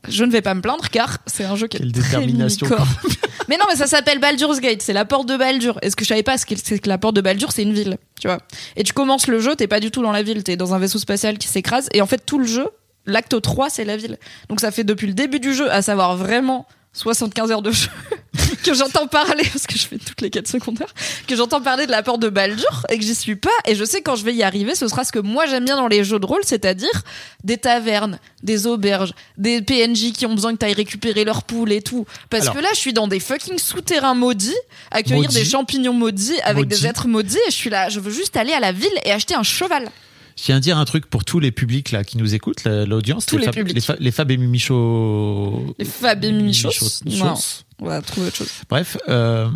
je 0.08 0.24
ne 0.24 0.30
vais 0.32 0.42
pas 0.42 0.54
me 0.54 0.60
plaindre 0.60 0.88
car 0.90 1.18
c'est 1.26 1.44
un 1.44 1.56
jeu 1.56 1.66
qui 1.68 1.76
est 1.76 1.80
Quelle 1.80 1.92
très 1.92 2.02
détermination. 2.02 2.66
Mais 3.48 3.56
non, 3.56 3.64
mais 3.68 3.74
ça 3.76 3.86
s'appelle 3.86 4.18
Baldur's 4.20 4.60
Gate, 4.60 4.82
c'est 4.82 4.92
la 4.92 5.04
porte 5.04 5.28
de 5.28 5.36
Baldur. 5.36 5.78
Et 5.82 5.90
ce 5.90 5.96
que 5.96 6.04
je 6.04 6.08
savais 6.08 6.22
pas, 6.22 6.38
c'est 6.38 6.46
que- 6.48 6.60
c'est 6.62 6.78
que 6.78 6.88
la 6.88 6.96
porte 6.96 7.16
de 7.16 7.20
Baldur, 7.20 7.50
c'est 7.52 7.62
une 7.64 7.72
ville, 7.74 7.98
tu 8.20 8.28
vois. 8.28 8.38
Et 8.76 8.84
tu 8.84 8.92
commences 8.92 9.26
le 9.26 9.40
jeu, 9.40 9.56
t'es 9.56 9.66
pas 9.66 9.80
du 9.80 9.90
tout 9.90 10.00
dans 10.00 10.12
la 10.12 10.22
ville, 10.22 10.44
t'es 10.44 10.56
dans 10.56 10.74
un 10.74 10.78
vaisseau 10.78 10.98
spatial 10.98 11.36
qui 11.38 11.48
s'écrase. 11.48 11.88
Et 11.92 12.00
en 12.00 12.06
fait, 12.06 12.24
tout 12.24 12.38
le 12.38 12.46
jeu, 12.46 12.68
l'acte 13.04 13.38
3, 13.42 13.68
c'est 13.68 13.84
la 13.84 13.96
ville. 13.96 14.16
Donc 14.48 14.60
ça 14.60 14.70
fait 14.70 14.84
depuis 14.84 15.08
le 15.08 15.12
début 15.12 15.40
du 15.40 15.52
jeu, 15.54 15.70
à 15.72 15.82
savoir 15.82 16.16
vraiment 16.16 16.66
75 16.94 17.50
heures 17.50 17.62
de 17.62 17.70
jeu, 17.70 17.88
que 18.64 18.74
j'entends 18.74 19.06
parler, 19.06 19.44
parce 19.44 19.66
que 19.66 19.78
je 19.78 19.86
fais 19.86 19.98
toutes 19.98 20.20
les 20.20 20.28
quêtes 20.28 20.48
secondaires, 20.48 20.92
que 21.26 21.34
j'entends 21.34 21.62
parler 21.62 21.86
de 21.86 21.90
la 21.90 22.02
porte 22.02 22.20
de 22.20 22.28
Baldur 22.28 22.86
et 22.90 22.98
que 22.98 23.04
j'y 23.04 23.14
suis 23.14 23.36
pas. 23.36 23.50
Et 23.66 23.74
je 23.74 23.84
sais 23.84 24.02
quand 24.02 24.14
je 24.14 24.24
vais 24.24 24.34
y 24.34 24.42
arriver, 24.42 24.74
ce 24.74 24.88
sera 24.88 25.04
ce 25.04 25.12
que 25.12 25.18
moi 25.18 25.46
j'aime 25.46 25.64
bien 25.64 25.76
dans 25.76 25.88
les 25.88 26.04
jeux 26.04 26.18
de 26.18 26.26
rôle, 26.26 26.42
c'est-à-dire 26.44 27.02
des 27.44 27.56
tavernes, 27.56 28.18
des 28.42 28.66
auberges, 28.66 29.14
des 29.38 29.62
PNJ 29.62 30.12
qui 30.12 30.26
ont 30.26 30.34
besoin 30.34 30.52
que 30.52 30.58
t'ailles 30.58 30.74
récupérer 30.74 31.24
leur 31.24 31.44
poule 31.44 31.72
et 31.72 31.80
tout. 31.82 32.06
Parce 32.28 32.44
Alors. 32.44 32.56
que 32.56 32.60
là, 32.60 32.68
je 32.74 32.78
suis 32.78 32.92
dans 32.92 33.08
des 33.08 33.20
fucking 33.20 33.58
souterrains 33.58 34.14
maudits, 34.14 34.54
accueillir 34.90 35.30
des 35.30 35.44
champignons 35.44 35.94
maudits 35.94 36.40
avec 36.42 36.68
des 36.68 36.86
êtres 36.86 37.08
maudits, 37.08 37.38
et 37.48 37.50
je 37.50 37.56
suis 37.56 37.70
là, 37.70 37.88
je 37.88 38.00
veux 38.00 38.12
juste 38.12 38.36
aller 38.36 38.52
à 38.52 38.60
la 38.60 38.72
ville 38.72 38.92
et 39.04 39.12
acheter 39.12 39.34
un 39.34 39.42
cheval. 39.42 39.88
Je 40.36 40.42
tiens 40.44 40.56
à 40.56 40.60
dire 40.60 40.78
un 40.78 40.84
truc 40.84 41.06
pour 41.06 41.24
tous 41.24 41.38
les 41.40 41.52
publics 41.52 41.90
là 41.92 42.04
qui 42.04 42.16
nous 42.18 42.34
écoutent, 42.34 42.64
la- 42.64 42.84
l'audience, 42.86 43.26
Tous 43.26 43.36
les 43.38 43.44
Fab, 43.46 43.54
publics. 43.54 43.74
les, 43.74 43.80
Fa- 43.80 43.96
les 43.98 44.10
Fab 44.10 44.30
et 44.30 44.36
Mimi 44.36 44.58
Show. 44.58 45.74
Les 45.78 45.84
Fab 45.84 46.24
et 46.24 46.32
Mimi. 46.32 46.52
Chos- 46.52 47.02
Non. 47.06 47.34
On 47.80 47.86
va 47.86 48.00
trouver 48.02 48.28
autre 48.28 48.36
chose. 48.36 48.50
Bref, 48.70 48.96
euh, 49.08 49.48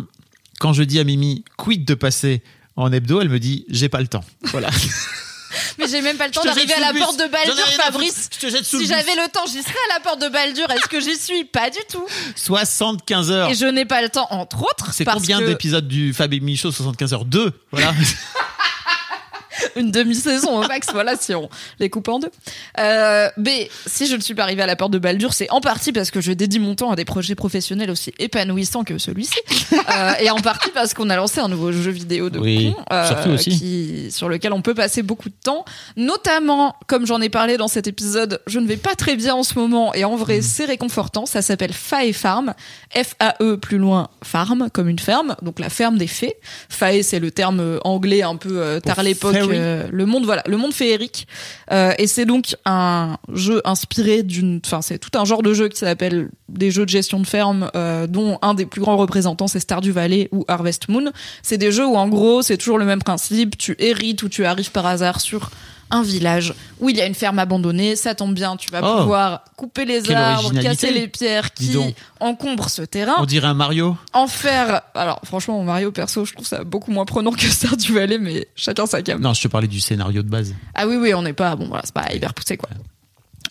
quand 0.59 0.73
je 0.73 0.83
dis 0.83 0.99
à 0.99 1.03
Mimi 1.03 1.43
quid 1.57 1.85
de 1.85 1.93
passer 1.93 2.41
en 2.75 2.91
hebdo, 2.91 3.21
elle 3.21 3.29
me 3.29 3.39
dit 3.39 3.65
j'ai 3.69 3.89
pas 3.89 4.01
le 4.01 4.07
temps. 4.07 4.23
Voilà. 4.43 4.69
Mais 5.79 5.87
j'ai 5.87 6.01
même 6.01 6.17
pas 6.17 6.25
le 6.27 6.33
temps 6.33 6.43
d'arriver 6.43 6.73
à 6.73 6.79
la 6.79 6.93
porte 6.93 7.17
de 7.19 7.25
Baldur, 7.31 7.55
Fabrice. 7.77 8.13
foutre. 8.23 8.35
Je 8.41 8.47
te 8.47 8.51
jette 8.51 8.65
sous 8.65 8.79
Si 8.79 8.87
j'avais 8.87 9.15
le 9.15 9.31
temps, 9.31 9.45
j'y 9.47 9.61
serais 9.63 9.73
à 9.91 9.93
la 9.95 9.99
porte 10.01 10.21
de 10.21 10.27
Baldur. 10.29 10.65
Est-ce 10.69 10.87
que 10.87 10.99
j'y 10.99 11.15
suis? 11.15 11.45
Pas 11.45 11.69
du 11.69 11.77
tout. 11.89 12.05
75 12.35 13.31
heures. 13.31 13.49
Et 13.49 13.55
je 13.55 13.65
n'ai 13.65 13.85
pas 13.85 14.01
le 14.01 14.09
temps, 14.09 14.27
entre 14.31 14.61
autres. 14.63 14.91
C'est 14.93 15.05
combien 15.05 15.39
que 15.39 15.45
d'épisodes 15.45 15.87
du 15.87 16.13
Fab 16.13 16.33
et 16.33 16.39
Mimi 16.39 16.57
Show 16.57 16.71
75 16.71 17.13
heures? 17.13 17.25
2 17.25 17.53
Voilà. 17.71 17.93
Une 19.75 19.91
demi-saison 19.91 20.59
au 20.63 20.67
max, 20.67 20.87
voilà, 20.93 21.15
si 21.15 21.33
on 21.35 21.49
les 21.79 21.89
coupe 21.89 22.07
en 22.07 22.19
deux. 22.19 22.29
Euh, 22.79 23.29
mais 23.37 23.69
si 23.85 24.07
je 24.07 24.15
ne 24.15 24.21
suis 24.21 24.33
pas 24.33 24.43
arrivée 24.43 24.61
à 24.63 24.67
la 24.67 24.75
porte 24.75 24.91
de 24.91 24.99
Baldur, 24.99 25.33
c'est 25.33 25.49
en 25.51 25.61
partie 25.61 25.91
parce 25.91 26.11
que 26.11 26.21
je 26.21 26.31
dédie 26.31 26.59
mon 26.59 26.75
temps 26.75 26.91
à 26.91 26.95
des 26.95 27.05
projets 27.05 27.35
professionnels 27.35 27.89
aussi 27.91 28.13
épanouissants 28.19 28.83
que 28.83 28.97
celui-ci. 28.97 29.39
Euh, 29.97 30.13
et 30.19 30.29
en 30.29 30.37
partie 30.37 30.69
parce 30.73 30.93
qu'on 30.93 31.09
a 31.09 31.15
lancé 31.15 31.39
un 31.39 31.47
nouveau 31.47 31.71
jeu 31.71 31.91
vidéo 31.91 32.29
de 32.29 32.39
Oui, 32.39 32.73
con, 32.75 32.83
euh, 32.93 33.33
aussi. 33.35 33.49
qui, 33.51 34.11
sur 34.11 34.27
lequel 34.29 34.51
on 34.53 34.61
peut 34.61 34.73
passer 34.73 35.01
beaucoup 35.01 35.29
de 35.29 35.35
temps. 35.43 35.65
Notamment, 35.95 36.75
comme 36.87 37.05
j'en 37.05 37.19
ai 37.21 37.29
parlé 37.29 37.57
dans 37.57 37.67
cet 37.67 37.87
épisode, 37.87 38.41
je 38.47 38.59
ne 38.59 38.67
vais 38.67 38.77
pas 38.77 38.95
très 38.95 39.15
bien 39.15 39.33
en 39.35 39.43
ce 39.43 39.55
moment 39.55 39.93
et 39.93 40.03
en 40.05 40.15
Mm. 40.15 40.19
vrai, 40.19 40.41
c'est 40.41 40.65
réconfortant. 40.65 41.25
Ça 41.25 41.41
s'appelle 41.41 41.73
Fae 41.73 42.11
Farm. 42.13 42.53
F-A-E 42.95 43.57
plus 43.57 43.77
loin, 43.77 44.09
farm, 44.23 44.69
comme 44.73 44.89
une 44.89 44.99
ferme. 44.99 45.35
Donc 45.41 45.59
la 45.59 45.69
ferme 45.69 45.97
des 45.97 46.07
fées. 46.07 46.35
Fae, 46.69 47.01
c'est 47.03 47.19
le 47.19 47.31
terme 47.31 47.59
euh, 47.59 47.79
anglais 47.83 48.21
un 48.23 48.35
peu 48.35 48.59
euh, 48.61 48.79
tard 48.79 49.03
l'époque. 49.03 49.33
Fairy. 49.47 49.59
euh, 49.59 49.87
le 49.91 50.05
monde, 50.05 50.25
voilà, 50.25 50.43
le 50.47 50.57
monde 50.57 50.73
féerique. 50.73 51.27
Euh, 51.71 51.93
et 51.97 52.07
c'est 52.07 52.25
donc 52.25 52.55
un 52.65 53.17
jeu 53.33 53.61
inspiré 53.65 54.23
d'une, 54.23 54.61
enfin, 54.65 54.81
c'est 54.81 54.99
tout 54.99 55.17
un 55.17 55.25
genre 55.25 55.43
de 55.43 55.53
jeu 55.53 55.67
qui 55.67 55.77
s'appelle 55.77 56.29
des 56.49 56.71
jeux 56.71 56.85
de 56.85 56.89
gestion 56.89 57.19
de 57.19 57.27
ferme, 57.27 57.69
euh, 57.75 58.07
dont 58.07 58.39
un 58.41 58.53
des 58.53 58.65
plus 58.65 58.81
grands 58.81 58.97
représentants 58.97 59.47
c'est 59.47 59.59
Stardew 59.59 59.91
Valley 59.91 60.29
ou 60.31 60.45
Harvest 60.47 60.89
Moon. 60.89 61.11
C'est 61.43 61.57
des 61.57 61.71
jeux 61.71 61.85
où 61.85 61.95
en 61.95 62.07
gros 62.07 62.41
c'est 62.41 62.57
toujours 62.57 62.77
le 62.77 62.85
même 62.85 63.01
principe. 63.01 63.57
Tu 63.57 63.75
hérites 63.79 64.23
ou 64.23 64.29
tu 64.29 64.45
arrives 64.45 64.71
par 64.71 64.85
hasard 64.85 65.21
sur 65.21 65.49
un 65.89 66.03
village 66.03 66.53
où 66.79 66.89
il 66.89 66.97
y 66.97 67.01
a 67.01 67.05
une 67.05 67.15
ferme 67.15 67.39
abandonnée, 67.39 67.95
ça 67.95 68.13
tombe 68.15 68.33
bien, 68.33 68.57
tu 68.57 68.69
vas 68.71 68.81
Oh. 68.83 69.01
pouvoir 69.01 69.43
couper 69.55 69.85
les 69.85 70.11
arbres, 70.11 70.51
casser 70.61 70.91
les 70.91 71.07
pierres 71.07 71.53
qui 71.53 71.75
encombrent 72.19 72.69
ce 72.69 72.81
terrain 72.81 73.15
On 73.19 73.25
dirait 73.25 73.47
un 73.47 73.53
Mario. 73.53 73.95
en 74.13 74.27
faire. 74.27 74.81
Alors, 74.93 75.19
franchement, 75.23 75.61
Mario, 75.63 75.91
perso, 75.91 76.25
je 76.25 76.33
trouve 76.33 76.45
ça 76.47 76.63
beaucoup 76.63 76.91
moins 76.91 77.05
prenant 77.05 77.31
que 77.31 77.41
Stardew 77.47 77.93
Valley, 77.93 78.17
mais 78.17 78.47
chacun 78.55 78.85
sa 78.85 79.01
cam. 79.01 79.19
Non, 79.21 79.33
je 79.33 79.41
te 79.41 79.47
parlais 79.47 79.67
du 79.67 79.79
scénario 79.79 80.21
de 80.23 80.29
base. 80.29 80.53
Ah 80.75 80.87
oui, 80.87 80.95
oui, 80.97 81.13
on 81.13 81.21
n'est 81.21 81.33
pas. 81.33 81.55
Bon, 81.55 81.67
voilà, 81.67 81.83
c'est 81.85 81.93
pas 81.93 82.13
hyper 82.13 82.33
poussé, 82.33 82.57
quoi. 82.57 82.69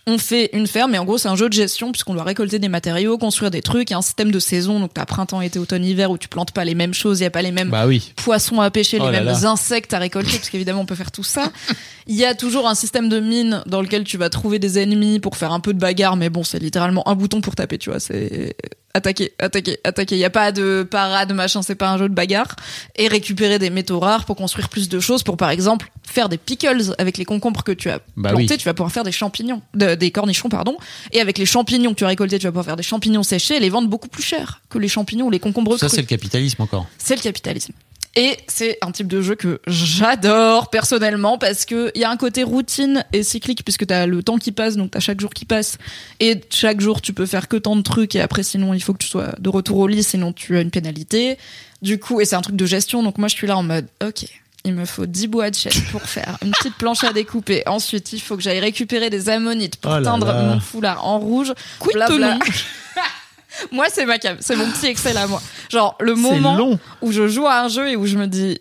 On 0.08 0.18
fait 0.18 0.50
une 0.52 0.68
ferme, 0.68 0.94
et 0.94 0.98
en 0.98 1.04
gros, 1.04 1.18
c'est 1.18 1.26
un 1.28 1.34
jeu 1.34 1.48
de 1.48 1.52
gestion, 1.52 1.90
puisqu'on 1.90 2.14
doit 2.14 2.22
récolter 2.22 2.60
des 2.60 2.68
matériaux, 2.68 3.18
construire 3.18 3.50
des 3.50 3.60
trucs. 3.60 3.90
Il 3.90 3.92
y 3.92 3.94
a 3.94 3.98
un 3.98 4.02
système 4.02 4.30
de 4.30 4.38
saison, 4.38 4.78
donc 4.78 4.94
t'as 4.94 5.04
printemps, 5.04 5.40
été, 5.40 5.58
automne, 5.58 5.84
hiver, 5.84 6.12
où 6.12 6.16
tu 6.18 6.28
plantes 6.28 6.52
pas 6.52 6.64
les 6.64 6.76
mêmes 6.76 6.94
choses, 6.94 7.18
il 7.18 7.24
y 7.24 7.26
a 7.26 7.30
pas 7.30 7.42
les 7.42 7.50
mêmes 7.50 7.70
Bah 7.70 7.88
oui. 7.88 8.12
poissons 8.14 8.60
à 8.60 8.70
pêcher, 8.70 8.98
Oh 9.00 9.06
les 9.06 9.10
là 9.12 9.24
mêmes 9.24 9.42
là. 9.42 9.50
insectes 9.50 9.92
à 9.94 9.98
récolter, 9.98 10.36
parce 10.38 10.48
qu'évidemment 10.48 10.82
on 10.82 10.86
peut 10.86 10.94
faire 10.94 11.10
tout 11.10 11.24
ça. 11.24 11.50
Il 12.06 12.14
y 12.14 12.24
a 12.24 12.36
toujours 12.36 12.68
un 12.68 12.76
système 12.76 13.08
de 13.08 13.18
mine 13.18 13.64
dans 13.66 13.82
lequel 13.82 14.04
tu 14.04 14.16
vas 14.16 14.30
trouver 14.30 14.60
des 14.60 14.78
ennemis 14.78 15.18
pour 15.18 15.36
faire 15.36 15.50
un 15.52 15.58
peu 15.58 15.74
de 15.74 15.80
bagarre, 15.80 16.14
mais 16.14 16.30
bon, 16.30 16.44
c'est 16.44 16.60
littéralement 16.60 17.08
un 17.08 17.16
bouton 17.16 17.40
pour 17.40 17.56
taper, 17.56 17.78
tu 17.78 17.90
vois. 17.90 17.98
C'est 17.98 18.54
attaquer, 18.96 19.32
attaquer, 19.38 19.78
attaquer. 19.84 20.16
Il 20.16 20.18
y 20.20 20.24
a 20.24 20.30
pas 20.30 20.52
de 20.52 20.86
parade, 20.88 21.32
machin, 21.32 21.62
c'est 21.62 21.74
pas 21.74 21.90
un 21.90 21.98
jeu 21.98 22.08
de 22.08 22.14
bagarre. 22.14 22.56
Et 22.96 23.08
récupérer 23.08 23.58
des 23.58 23.70
métaux 23.70 24.00
rares 24.00 24.24
pour 24.24 24.36
construire 24.36 24.68
plus 24.68 24.88
de 24.88 24.98
choses, 25.00 25.22
pour 25.22 25.36
par 25.36 25.50
exemple 25.50 25.90
faire 26.02 26.28
des 26.28 26.38
pickles 26.38 26.94
avec 26.98 27.18
les 27.18 27.24
concombres 27.24 27.62
que 27.62 27.72
tu 27.72 27.90
as 27.90 28.00
Bah 28.16 28.30
plantés, 28.30 28.54
oui. 28.54 28.58
tu 28.58 28.64
vas 28.64 28.74
pouvoir 28.74 28.92
faire 28.92 29.04
des 29.04 29.12
champignons, 29.12 29.60
de- 29.74 29.94
des 29.94 30.10
cornichons, 30.10 30.48
pardon. 30.48 30.76
Et 31.12 31.20
avec 31.20 31.36
les 31.38 31.46
champignons 31.46 31.90
que 31.92 31.98
tu 31.98 32.04
as 32.04 32.08
récoltés, 32.08 32.38
tu 32.38 32.44
vas 32.46 32.50
pouvoir 32.52 32.64
faire 32.66 32.76
des 32.76 32.82
champignons 32.82 33.22
séchés 33.22 33.56
et 33.56 33.60
les 33.60 33.68
vendre 33.70 33.88
beaucoup 33.88 34.08
plus 34.08 34.22
cher 34.22 34.62
que 34.70 34.78
les 34.78 34.88
champignons 34.88 35.26
ou 35.26 35.30
les 35.30 35.40
concombres 35.40 35.78
Ça, 35.78 35.88
c'est 35.88 36.00
le 36.00 36.06
capitalisme 36.06 36.62
encore. 36.62 36.86
C'est 36.98 37.16
le 37.16 37.20
capitalisme. 37.22 37.72
Et 38.16 38.38
c'est 38.48 38.78
un 38.80 38.92
type 38.92 39.08
de 39.08 39.20
jeu 39.20 39.34
que 39.34 39.60
j'adore 39.66 40.70
personnellement 40.70 41.36
parce 41.36 41.66
que 41.66 41.92
il 41.94 42.00
y 42.00 42.04
a 42.04 42.10
un 42.10 42.16
côté 42.16 42.42
routine 42.42 43.04
et 43.12 43.22
cyclique 43.22 43.62
puisque 43.62 43.86
t'as 43.86 44.06
le 44.06 44.22
temps 44.22 44.38
qui 44.38 44.52
passe 44.52 44.76
donc 44.76 44.92
t'as 44.92 45.00
chaque 45.00 45.20
jour 45.20 45.34
qui 45.34 45.44
passe 45.44 45.76
et 46.18 46.40
chaque 46.50 46.80
jour 46.80 47.02
tu 47.02 47.12
peux 47.12 47.26
faire 47.26 47.46
que 47.46 47.58
tant 47.58 47.76
de 47.76 47.82
trucs 47.82 48.16
et 48.16 48.22
après 48.22 48.42
sinon 48.42 48.72
il 48.72 48.82
faut 48.82 48.94
que 48.94 49.02
tu 49.04 49.08
sois 49.08 49.34
de 49.38 49.48
retour 49.50 49.76
au 49.76 49.86
lit 49.86 50.02
sinon 50.02 50.32
tu 50.32 50.56
as 50.56 50.62
une 50.62 50.70
pénalité. 50.70 51.36
Du 51.82 52.00
coup 52.00 52.22
et 52.22 52.24
c'est 52.24 52.36
un 52.36 52.40
truc 52.40 52.56
de 52.56 52.64
gestion 52.64 53.02
donc 53.02 53.18
moi 53.18 53.28
je 53.28 53.34
suis 53.34 53.46
là 53.46 53.56
en 53.58 53.62
mode 53.62 53.86
ok 54.02 54.24
il 54.64 54.74
me 54.74 54.84
faut 54.84 55.06
10 55.06 55.28
bois 55.28 55.50
de 55.50 55.54
chêne 55.54 55.80
pour 55.92 56.02
faire 56.02 56.38
une 56.42 56.50
petite 56.50 56.74
planche 56.74 57.04
à 57.04 57.12
découper. 57.12 57.62
Ensuite, 57.66 58.12
il 58.12 58.20
faut 58.20 58.36
que 58.36 58.42
j'aille 58.42 58.58
récupérer 58.58 59.10
des 59.10 59.28
ammonites 59.28 59.76
pour 59.76 59.92
Oh 59.92 59.98
là 59.98 60.02
teindre 60.02 60.26
là. 60.26 60.42
mon 60.42 60.58
foulard 60.58 61.06
en 61.06 61.20
rouge. 61.20 61.52
Blabla. 61.92 62.36
moi, 63.72 63.86
c'est 63.90 64.06
ma 64.06 64.18
cam. 64.18 64.36
C'est 64.40 64.56
mon 64.56 64.70
petit 64.70 64.86
Excel 64.86 65.16
à 65.16 65.26
moi. 65.26 65.40
Genre, 65.70 65.96
le 66.00 66.14
moment 66.14 66.56
long. 66.56 66.78
où 67.02 67.12
je 67.12 67.26
joue 67.28 67.46
à 67.46 67.60
un 67.62 67.68
jeu 67.68 67.88
et 67.90 67.96
où 67.96 68.06
je 68.06 68.16
me 68.16 68.26
dis 68.26 68.58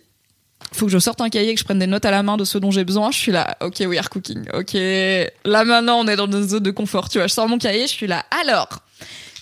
faut 0.72 0.86
que 0.86 0.92
je 0.92 0.98
sorte 0.98 1.20
un 1.20 1.28
cahier 1.28 1.54
que 1.54 1.60
je 1.60 1.64
prenne 1.64 1.78
des 1.78 1.86
notes 1.86 2.04
à 2.04 2.10
la 2.10 2.22
main 2.22 2.36
de 2.36 2.44
ce 2.44 2.58
dont 2.58 2.70
j'ai 2.70 2.84
besoin 2.84 3.10
je 3.10 3.16
suis 3.18 3.30
là 3.32 3.56
ok 3.60 3.82
we 3.86 3.98
are 3.98 4.10
cooking 4.10 4.44
ok 4.52 4.72
là 5.44 5.64
maintenant 5.64 5.98
on 6.00 6.08
est 6.08 6.16
dans 6.16 6.26
une 6.26 6.46
zone 6.48 6.62
de 6.62 6.70
confort 6.70 7.08
tu 7.08 7.18
vois 7.18 7.26
je 7.28 7.32
sors 7.34 7.48
mon 7.48 7.56
cahier 7.58 7.82
je 7.82 7.92
suis 7.92 8.06
là 8.06 8.24
alors 8.42 8.68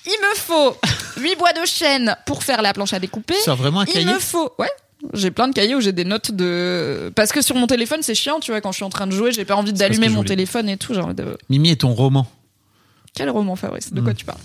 il 0.06 0.10
me 0.12 0.36
faut 0.36 0.76
8 1.20 1.36
bois 1.36 1.52
de 1.52 1.64
chêne 1.66 2.16
pour 2.26 2.42
faire 2.44 2.62
la 2.62 2.72
planche 2.72 2.92
à 2.92 2.98
découper 3.00 3.34
Tu 3.42 3.50
vraiment 3.50 3.80
un 3.80 3.84
il 3.86 3.92
cahier 3.92 4.06
me 4.06 4.18
faut 4.18 4.52
ouais 4.58 4.70
j'ai 5.12 5.30
plein 5.30 5.48
de 5.48 5.54
cahiers 5.54 5.74
où 5.74 5.80
j'ai 5.80 5.92
des 5.92 6.04
notes 6.04 6.30
de 6.32 7.12
parce 7.16 7.32
que 7.32 7.42
sur 7.42 7.54
mon 7.56 7.66
téléphone 7.68 8.00
c'est 8.02 8.14
chiant 8.14 8.38
tu 8.40 8.50
vois 8.50 8.60
quand 8.60 8.72
je 8.72 8.76
suis 8.76 8.84
en 8.84 8.90
train 8.90 9.06
de 9.06 9.12
jouer 9.12 9.32
j'ai 9.32 9.44
pas 9.44 9.54
envie 9.56 9.72
d'allumer 9.72 10.08
mon 10.10 10.24
téléphone 10.24 10.68
et 10.68 10.76
tout 10.76 10.94
genre 10.94 11.14
de 11.14 11.38
Mimi 11.48 11.70
est 11.70 11.80
ton 11.80 11.94
roman. 11.94 12.26
Quel 13.16 13.30
roman, 13.30 13.54
Fabrice? 13.54 13.92
De 13.92 14.00
quoi 14.00 14.10
Mm. 14.10 14.16
tu 14.16 14.24
parles? 14.24 14.40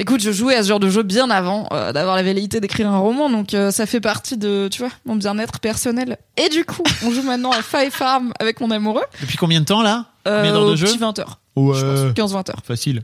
Écoute, 0.00 0.20
je 0.22 0.32
jouais 0.32 0.54
à 0.56 0.62
ce 0.62 0.68
genre 0.68 0.80
de 0.80 0.88
jeu 0.88 1.02
bien 1.02 1.28
avant 1.28 1.68
euh, 1.72 1.92
d'avoir 1.92 2.16
la 2.16 2.22
velléité 2.22 2.58
d'écrire 2.60 2.88
un 2.90 2.98
roman, 2.98 3.28
donc 3.28 3.52
euh, 3.54 3.70
ça 3.70 3.84
fait 3.84 4.00
partie 4.00 4.36
de, 4.38 4.68
tu 4.72 4.80
vois, 4.80 4.90
mon 5.04 5.14
bien-être 5.14 5.60
personnel. 5.60 6.16
Et 6.38 6.48
du 6.48 6.64
coup, 6.64 6.82
on 7.04 7.10
joue 7.12 7.22
maintenant 7.22 7.50
à 7.50 7.60
Five 7.62 7.90
Farm 7.90 8.32
avec 8.40 8.60
mon 8.60 8.70
amoureux. 8.70 9.04
Depuis 9.20 9.36
combien 9.36 9.60
de 9.60 9.66
temps 9.66 9.82
là? 9.82 10.06
Combien 10.24 10.52
d'heures 10.52 10.62
Euh, 10.62 10.66
de 10.68 10.72
au 10.72 10.76
jeu? 10.76 10.86
petit 10.86 10.98
20 10.98 11.18
heures. 11.18 11.38
Ouais. 11.54 11.78
Je 11.78 12.12
pense, 12.12 12.32
15-20 12.32 12.50
heures. 12.50 12.62
Facile. 12.64 13.02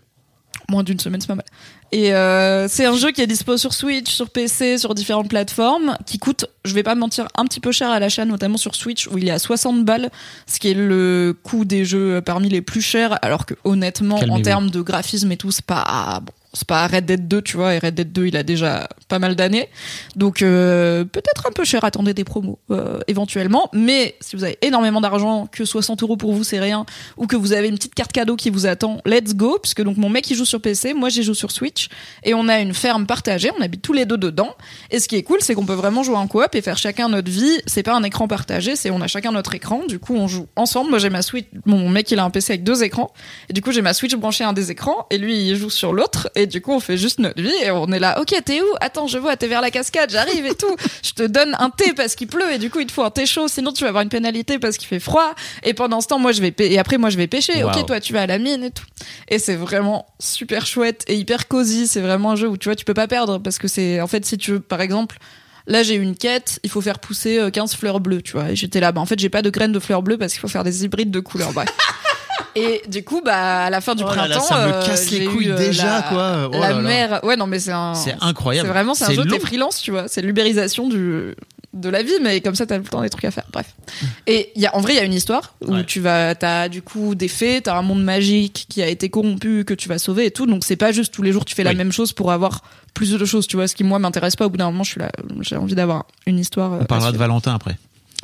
Moins 0.70 0.82
d'une 0.82 0.98
semaine, 0.98 1.20
c'est 1.20 1.28
pas 1.28 1.35
mal. 1.36 1.44
Et 1.93 2.12
euh, 2.14 2.66
c'est 2.66 2.86
un 2.86 2.97
jeu 2.97 3.12
qui 3.12 3.20
est 3.20 3.27
dispo 3.28 3.56
sur 3.56 3.73
Switch, 3.73 4.10
sur 4.10 4.31
PC, 4.31 4.78
sur 4.78 4.94
différentes 4.94 5.28
plateformes, 5.28 5.97
qui 6.06 6.18
coûte, 6.18 6.47
je 6.64 6.74
vais 6.74 6.82
pas 6.82 6.97
mentir, 6.97 7.28
un 7.36 7.44
petit 7.44 7.60
peu 7.60 7.70
cher 7.70 7.90
à 7.90 8.01
l'achat, 8.01 8.24
notamment 8.24 8.56
sur 8.56 8.74
Switch, 8.74 9.06
où 9.06 9.18
il 9.18 9.28
est 9.28 9.32
à 9.32 9.39
60 9.39 9.85
balles, 9.85 10.10
ce 10.48 10.59
qui 10.59 10.70
est 10.70 10.74
le 10.74 11.36
coût 11.44 11.64
des 11.64 11.85
jeux 11.85 12.20
parmi 12.20 12.48
les 12.48 12.62
plus 12.62 12.81
chers, 12.81 13.16
alors 13.23 13.47
que 13.47 13.55
honnêtement, 13.64 14.18
en 14.31 14.40
termes 14.40 14.70
de 14.70 14.81
graphisme 14.81 15.31
et 15.31 15.36
tout, 15.36 15.52
c'est 15.52 15.64
pas 15.64 16.20
bon, 16.24 16.32
c'est 16.57 16.66
pas 16.66 16.87
Red 16.87 17.05
Dead 17.05 17.28
2, 17.28 17.43
tu 17.43 17.57
vois, 17.59 17.74
et 17.74 17.78
Red 17.78 17.95
Dead 17.95 18.12
2, 18.12 18.27
il 18.28 18.37
a 18.37 18.43
déjà 18.43 18.89
pas 19.09 19.19
mal 19.19 19.37
d'années. 19.37 19.69
Donc 20.16 20.41
euh, 20.41 21.05
peut-être 21.05 21.47
un 21.47 21.53
peu 21.53 21.65
cher, 21.65 21.85
attendez 21.85 22.15
des 22.15 22.24
promos 22.24 22.59
euh, 22.70 22.99
éventuellement, 23.09 23.69
mais 23.74 24.16
si 24.20 24.37
vous 24.37 24.45
avez 24.45 24.57
énormément 24.62 25.03
d'argent, 25.03 25.47
que 25.53 25.66
60 25.66 26.03
euros 26.03 26.16
pour 26.16 26.33
vous 26.33 26.45
c'est 26.45 26.59
rien, 26.59 26.87
ou 27.19 27.27
que 27.27 27.37
vous 27.37 27.53
avez 27.53 27.69
une 27.69 27.77
petite 27.77 27.95
carte 27.95 28.12
cadeau 28.12 28.37
qui 28.37 28.49
vous 28.49 28.66
attend, 28.66 29.03
let's 29.05 29.35
go, 29.35 29.59
puisque 29.61 29.83
donc 29.83 29.99
mon 29.99 30.09
mec 30.09 30.31
il 30.31 30.37
joue 30.37 30.47
sur 30.47 30.62
PC, 30.62 30.95
moi 30.95 31.11
j'y 31.11 31.23
joue 31.23 31.35
sur 31.35 31.51
Switch, 31.51 31.89
et 32.24 32.33
on 32.33 32.49
a 32.49 32.59
une 32.59 32.73
ferme 32.73 33.07
partagée, 33.07 33.51
on 33.59 33.62
habite 33.62 33.83
tous 33.83 33.93
les 33.93 34.07
deux 34.07 34.16
dedans, 34.16 34.55
et 34.91 34.99
ce 34.99 35.09
qui 35.09 35.16
est 35.16 35.23
cool 35.23 35.39
c'est 35.43 35.55
qu'on 35.55 35.66
peut 35.66 35.74
vraiment 35.74 36.03
jouer 36.03 36.16
en 36.16 36.27
coop 36.27 36.55
et 36.55 36.62
faire 36.62 36.78
chacun 36.78 37.11
notre 37.11 37.31
vie, 37.31 37.61
c'est 37.66 37.83
pas 37.83 37.95
un 37.95 38.03
écran 38.03 38.28
partagé, 38.28 38.77
c'est 38.77 38.91
on 38.91 39.03
a 39.03 39.09
chacun 39.09 39.31
notre 39.31 39.55
écran, 39.55 39.83
du 39.87 39.99
coup 39.99 40.15
on 40.16 40.27
joue 40.27 40.47
ensemble, 40.57 40.89
moi 40.89 40.99
j'ai 40.99 41.11
ma 41.11 41.20
Switch, 41.20 41.47
mon 41.66 41.91
mec 41.91 42.11
il 42.11 42.19
a 42.19 42.24
un 42.24 42.31
PC 42.31 42.55
avec 42.55 42.65
deux 42.65 42.83
écrans, 42.83 43.12
et 43.51 43.53
du 43.53 43.61
coup 43.61 43.73
j'ai 43.73 43.83
ma 43.83 43.93
Switch 43.93 44.15
branchée 44.15 44.45
à 44.45 44.49
un 44.49 44.53
des 44.55 44.70
écrans, 44.70 45.07
et 45.11 45.19
lui 45.19 45.49
il 45.49 45.57
joue 45.57 45.69
sur 45.69 45.93
l'autre, 45.93 46.31
du 46.47 46.60
coup 46.60 46.73
on 46.73 46.81
fait 46.81 46.97
juste 46.97 47.18
notre 47.18 47.40
vie, 47.40 47.52
et 47.62 47.70
on 47.70 47.86
est 47.93 47.98
là, 47.98 48.20
ok 48.20 48.35
t'es 48.44 48.60
où? 48.60 48.66
Attends 48.81 49.06
je 49.06 49.18
vois, 49.18 49.36
t'es 49.36 49.47
vers 49.48 49.60
la 49.60 49.70
cascade, 49.70 50.10
j'arrive 50.10 50.47
et 50.47 50.55
tout, 50.55 50.74
je 51.02 51.12
te 51.12 51.23
donne 51.23 51.56
un 51.59 51.70
thé 51.70 51.93
parce 51.94 52.14
qu'il 52.14 52.27
pleut, 52.28 52.52
et 52.52 52.59
du 52.59 52.70
coup 52.70 52.81
il 52.81 52.86
te 52.86 52.93
faut 52.93 53.02
un 53.05 53.10
thé 53.10 53.27
chaud, 53.27 53.48
sinon 53.48 53.73
tu 53.73 53.82
vas 53.85 53.89
avoir 53.89 54.02
une 54.02 54.09
pénalité 54.09 54.59
parce 54.59 54.77
qu'il 54.77 54.89
fait 54.89 55.01
froid, 55.01 55.35
et 55.62 55.74
pendant 55.74 56.01
ce 56.01 56.06
temps 56.09 56.18
moi 56.18 56.32
je 56.32 56.40
vais 56.40 56.55
et 56.59 56.78
après 56.78 56.98
moi 56.98 57.10
je 57.10 57.16
vais 57.16 57.27
pêcher, 57.27 57.62
Wow. 57.64 57.70
ok 57.70 57.86
toi 57.86 58.01
tu 58.01 58.12
vas 58.12 58.23
à 58.23 58.27
la 58.27 58.39
mine 58.39 58.64
et 58.64 58.70
tout. 58.70 58.85
Et 59.28 59.39
c'est 59.39 59.56
vraiment 59.56 60.06
super 60.18 60.66
chouette 60.66 61.05
et 61.09 61.14
hyper 61.16 61.48
cosy. 61.48 61.86
C'est 61.86 62.01
vraiment 62.01 62.32
un 62.32 62.36
jeu 62.36 62.48
où 62.48 62.56
tu 62.56 62.68
vois, 62.68 62.77
tu 62.77 62.85
peux 62.85 62.94
pas 62.94 63.06
perdre 63.09 63.39
parce 63.39 63.59
que 63.59 63.68
c'est, 63.68 64.01
en 64.01 64.06
fait, 64.06 64.24
si 64.24 64.39
tu 64.39 64.52
veux, 64.52 64.60
par 64.60 64.81
exemple, 64.81 65.18
là 65.66 65.82
j'ai 65.82 65.94
une 65.94 66.16
quête, 66.16 66.60
il 66.62 66.70
faut 66.70 66.81
faire 66.81 66.98
pousser 66.98 67.39
euh, 67.39 67.51
15 67.51 67.74
fleurs 67.77 68.01
bleues, 68.01 68.23
tu 68.23 68.32
vois. 68.32 68.51
Et 68.51 68.56
j'étais 68.56 68.81
là, 68.81 68.93
bah 68.93 69.01
en 69.01 69.06
fait, 69.06 69.18
j'ai 69.18 69.28
pas 69.28 69.43
de 69.43 69.51
graines 69.51 69.73
de 69.73 69.81
fleurs 69.81 70.02
bleues 70.02 70.16
parce 70.18 70.32
qu'il 70.32 70.40
faut 70.40 70.48
faire 70.48 70.64
des 70.64 70.85
hybrides 70.85 71.10
de 71.10 71.20
couleurs. 71.20 71.52
Bref. 71.52 71.68
Et 72.55 72.83
du 72.89 73.05
coup, 73.05 73.21
bah, 73.25 73.65
à 73.65 73.71
la 73.71 73.81
fin 73.81 73.95
du 73.95 74.03
Oh 74.03 74.09
là 74.09 74.15
là, 74.29 74.37
printemps, 74.37 74.45
ça 74.45 74.67
me 74.67 74.73
euh, 74.73 74.87
casse 74.87 75.11
les 75.11 75.27
couilles 75.27 75.47
eu, 75.49 75.53
euh, 75.53 75.57
déjà, 75.57 75.97
la, 75.97 76.03
quoi. 76.03 76.51
Oh 76.53 76.59
la 76.59 76.73
là. 76.73 77.25
Ouais, 77.25 77.37
non, 77.37 77.47
mais 77.47 77.59
c'est 77.59 77.73
un. 77.73 77.95
C'est 77.95 78.17
incroyable. 78.21 78.67
C'est 78.67 78.73
vraiment, 78.73 78.95
c'est 78.95 79.05
un 79.05 79.13
jeu, 79.13 79.25
t'es 79.27 79.39
freelance, 79.39 79.81
tu 79.81 79.91
vois. 79.91 80.09
C'est 80.09 80.23
l'ubérisation 80.23 80.89
du, 80.89 81.35
de 81.75 81.89
la 81.91 82.03
vie, 82.03 82.13
mais 82.23 82.41
comme 82.41 82.55
ça, 82.55 82.65
t'as 82.67 82.77
tout 82.79 82.85
le 82.85 82.89
temps 82.89 83.03
des 83.03 83.11
trucs 83.11 83.25
à 83.27 83.31
faire. 83.31 83.45
Bref. 83.53 83.75
Et 84.27 84.53
il 84.57 84.63
y 84.63 84.67
a, 84.67 84.75
en 84.75 84.81
vrai, 84.81 84.95
il 84.95 84.97
y 84.97 85.01
a 85.01 85.05
une 85.05 85.13
histoire 85.15 85.55
où 85.61 85.75
Ouais. 85.75 85.85
tu 85.85 86.01
vas, 86.01 86.35
t'as 86.35 86.69
du 86.69 86.81
coup 86.83 87.15
des 87.15 87.29
fées, 87.29 87.61
t'as 87.63 87.77
un 87.77 87.83
monde 87.83 88.03
magique 88.03 88.67
qui 88.69 88.83
a 88.83 88.89
été 88.89 89.11
corrompu, 89.11 89.65
que 89.65 89.75
tu 89.75 89.89
vas 89.89 89.99
sauver 89.99 90.27
et 90.27 90.31
tout. 90.31 90.47
Donc 90.47 90.65
c'est 90.65 90.77
pas 90.77 90.93
juste 90.93 91.13
tous 91.13 91.23
les 91.23 91.33
jours 91.33 91.45
tu 91.45 91.55
fais 91.55 91.65
la 91.65 91.75
même 91.75 91.93
chose 91.93 92.13
pour 92.13 92.33
avoir 92.33 92.63
plus 92.95 93.13
de 93.13 93.25
choses, 93.27 93.47
tu 93.47 93.57
vois. 93.57 93.69
Ce 93.69 93.75
qui, 93.75 93.85
moi, 93.85 93.99
m'intéresse 93.99 94.37
pas. 94.37 94.47
Au 94.47 94.51
bout 94.51 94.57
d'un 94.57 94.71
moment, 94.71 94.83
je 94.85 94.93
suis 94.93 95.01
là, 95.01 95.11
j'ai 95.41 95.57
envie 95.57 95.75
d'avoir 95.75 96.07
une 96.27 96.39
histoire. 96.39 96.73
euh, 96.73 96.79
On 96.81 96.85
parlera 96.87 97.13
de. 97.13 97.19
Valentin 97.19 97.55
après. 97.55 97.77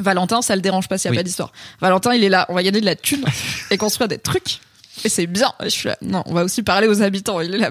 Valentin, 0.02 0.42
ça 0.42 0.54
le 0.56 0.62
dérange 0.62 0.88
pas 0.88 0.98
s'il 0.98 1.06
y 1.06 1.08
a 1.08 1.10
Oui. 1.12 1.16
pas 1.16 1.22
d'histoire. 1.22 1.52
Valentin, 1.80 2.14
il 2.14 2.22
est 2.24 2.28
là, 2.28 2.46
on 2.48 2.54
va 2.54 2.62
gagner 2.62 2.80
de 2.80 2.86
la 2.86 2.96
thune 2.96 3.24
et 3.70 3.78
construire 3.78 4.08
des 4.08 4.18
trucs. 4.18 4.60
Et 5.04 5.08
c'est 5.08 5.26
bien. 5.26 5.52
Je 5.62 5.68
suis 5.68 5.88
là, 5.88 5.96
non, 6.02 6.22
on 6.26 6.34
va 6.34 6.44
aussi 6.44 6.62
parler 6.62 6.86
aux 6.88 7.02
habitants. 7.02 7.40
Il 7.40 7.54
est 7.54 7.58
là, 7.58 7.70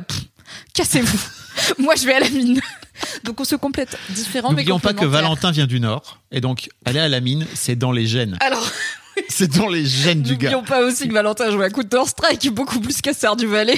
cassez-vous. 0.74 1.20
Moi, 1.80 1.96
je 1.96 2.06
vais 2.06 2.14
à 2.14 2.20
la 2.20 2.30
mine. 2.30 2.60
Donc 3.24 3.40
on 3.40 3.44
se 3.46 3.56
complète 3.56 3.98
différents 4.10 4.50
N'oublions 4.50 4.80
pas 4.80 4.94
que. 4.94 5.06
Valentin 5.06 5.52
vient 5.52 5.68
du 5.68 5.80
Nord. 5.80 6.20
Et 6.32 6.42
donc, 6.42 6.70
aller 6.86 7.00
à 7.00 7.08
la 7.10 7.20
mine, 7.20 7.46
c'est 7.54 7.76
dans 7.76 7.92
les 7.92 8.06
gènes. 8.08 8.38
Alors, 8.42 8.68
C'est 9.30 9.58
dans 9.58 9.68
les 9.68 9.86
gènes 9.86 10.22
du 10.22 10.38
gars. 10.38 10.52
n'oublions 10.52 10.64
pas 10.68 10.82
aussi 10.86 11.08
que 11.08 11.14
Valentin 11.14 11.52
joue 11.52 11.62
à 11.62 11.70
Counter 11.70 12.02
Strike 12.08 12.50
beaucoup 12.54 12.80
plus 12.80 13.02
qu'à 13.02 13.14
Serre 13.14 13.36
du 13.36 13.46
Valais 13.46 13.78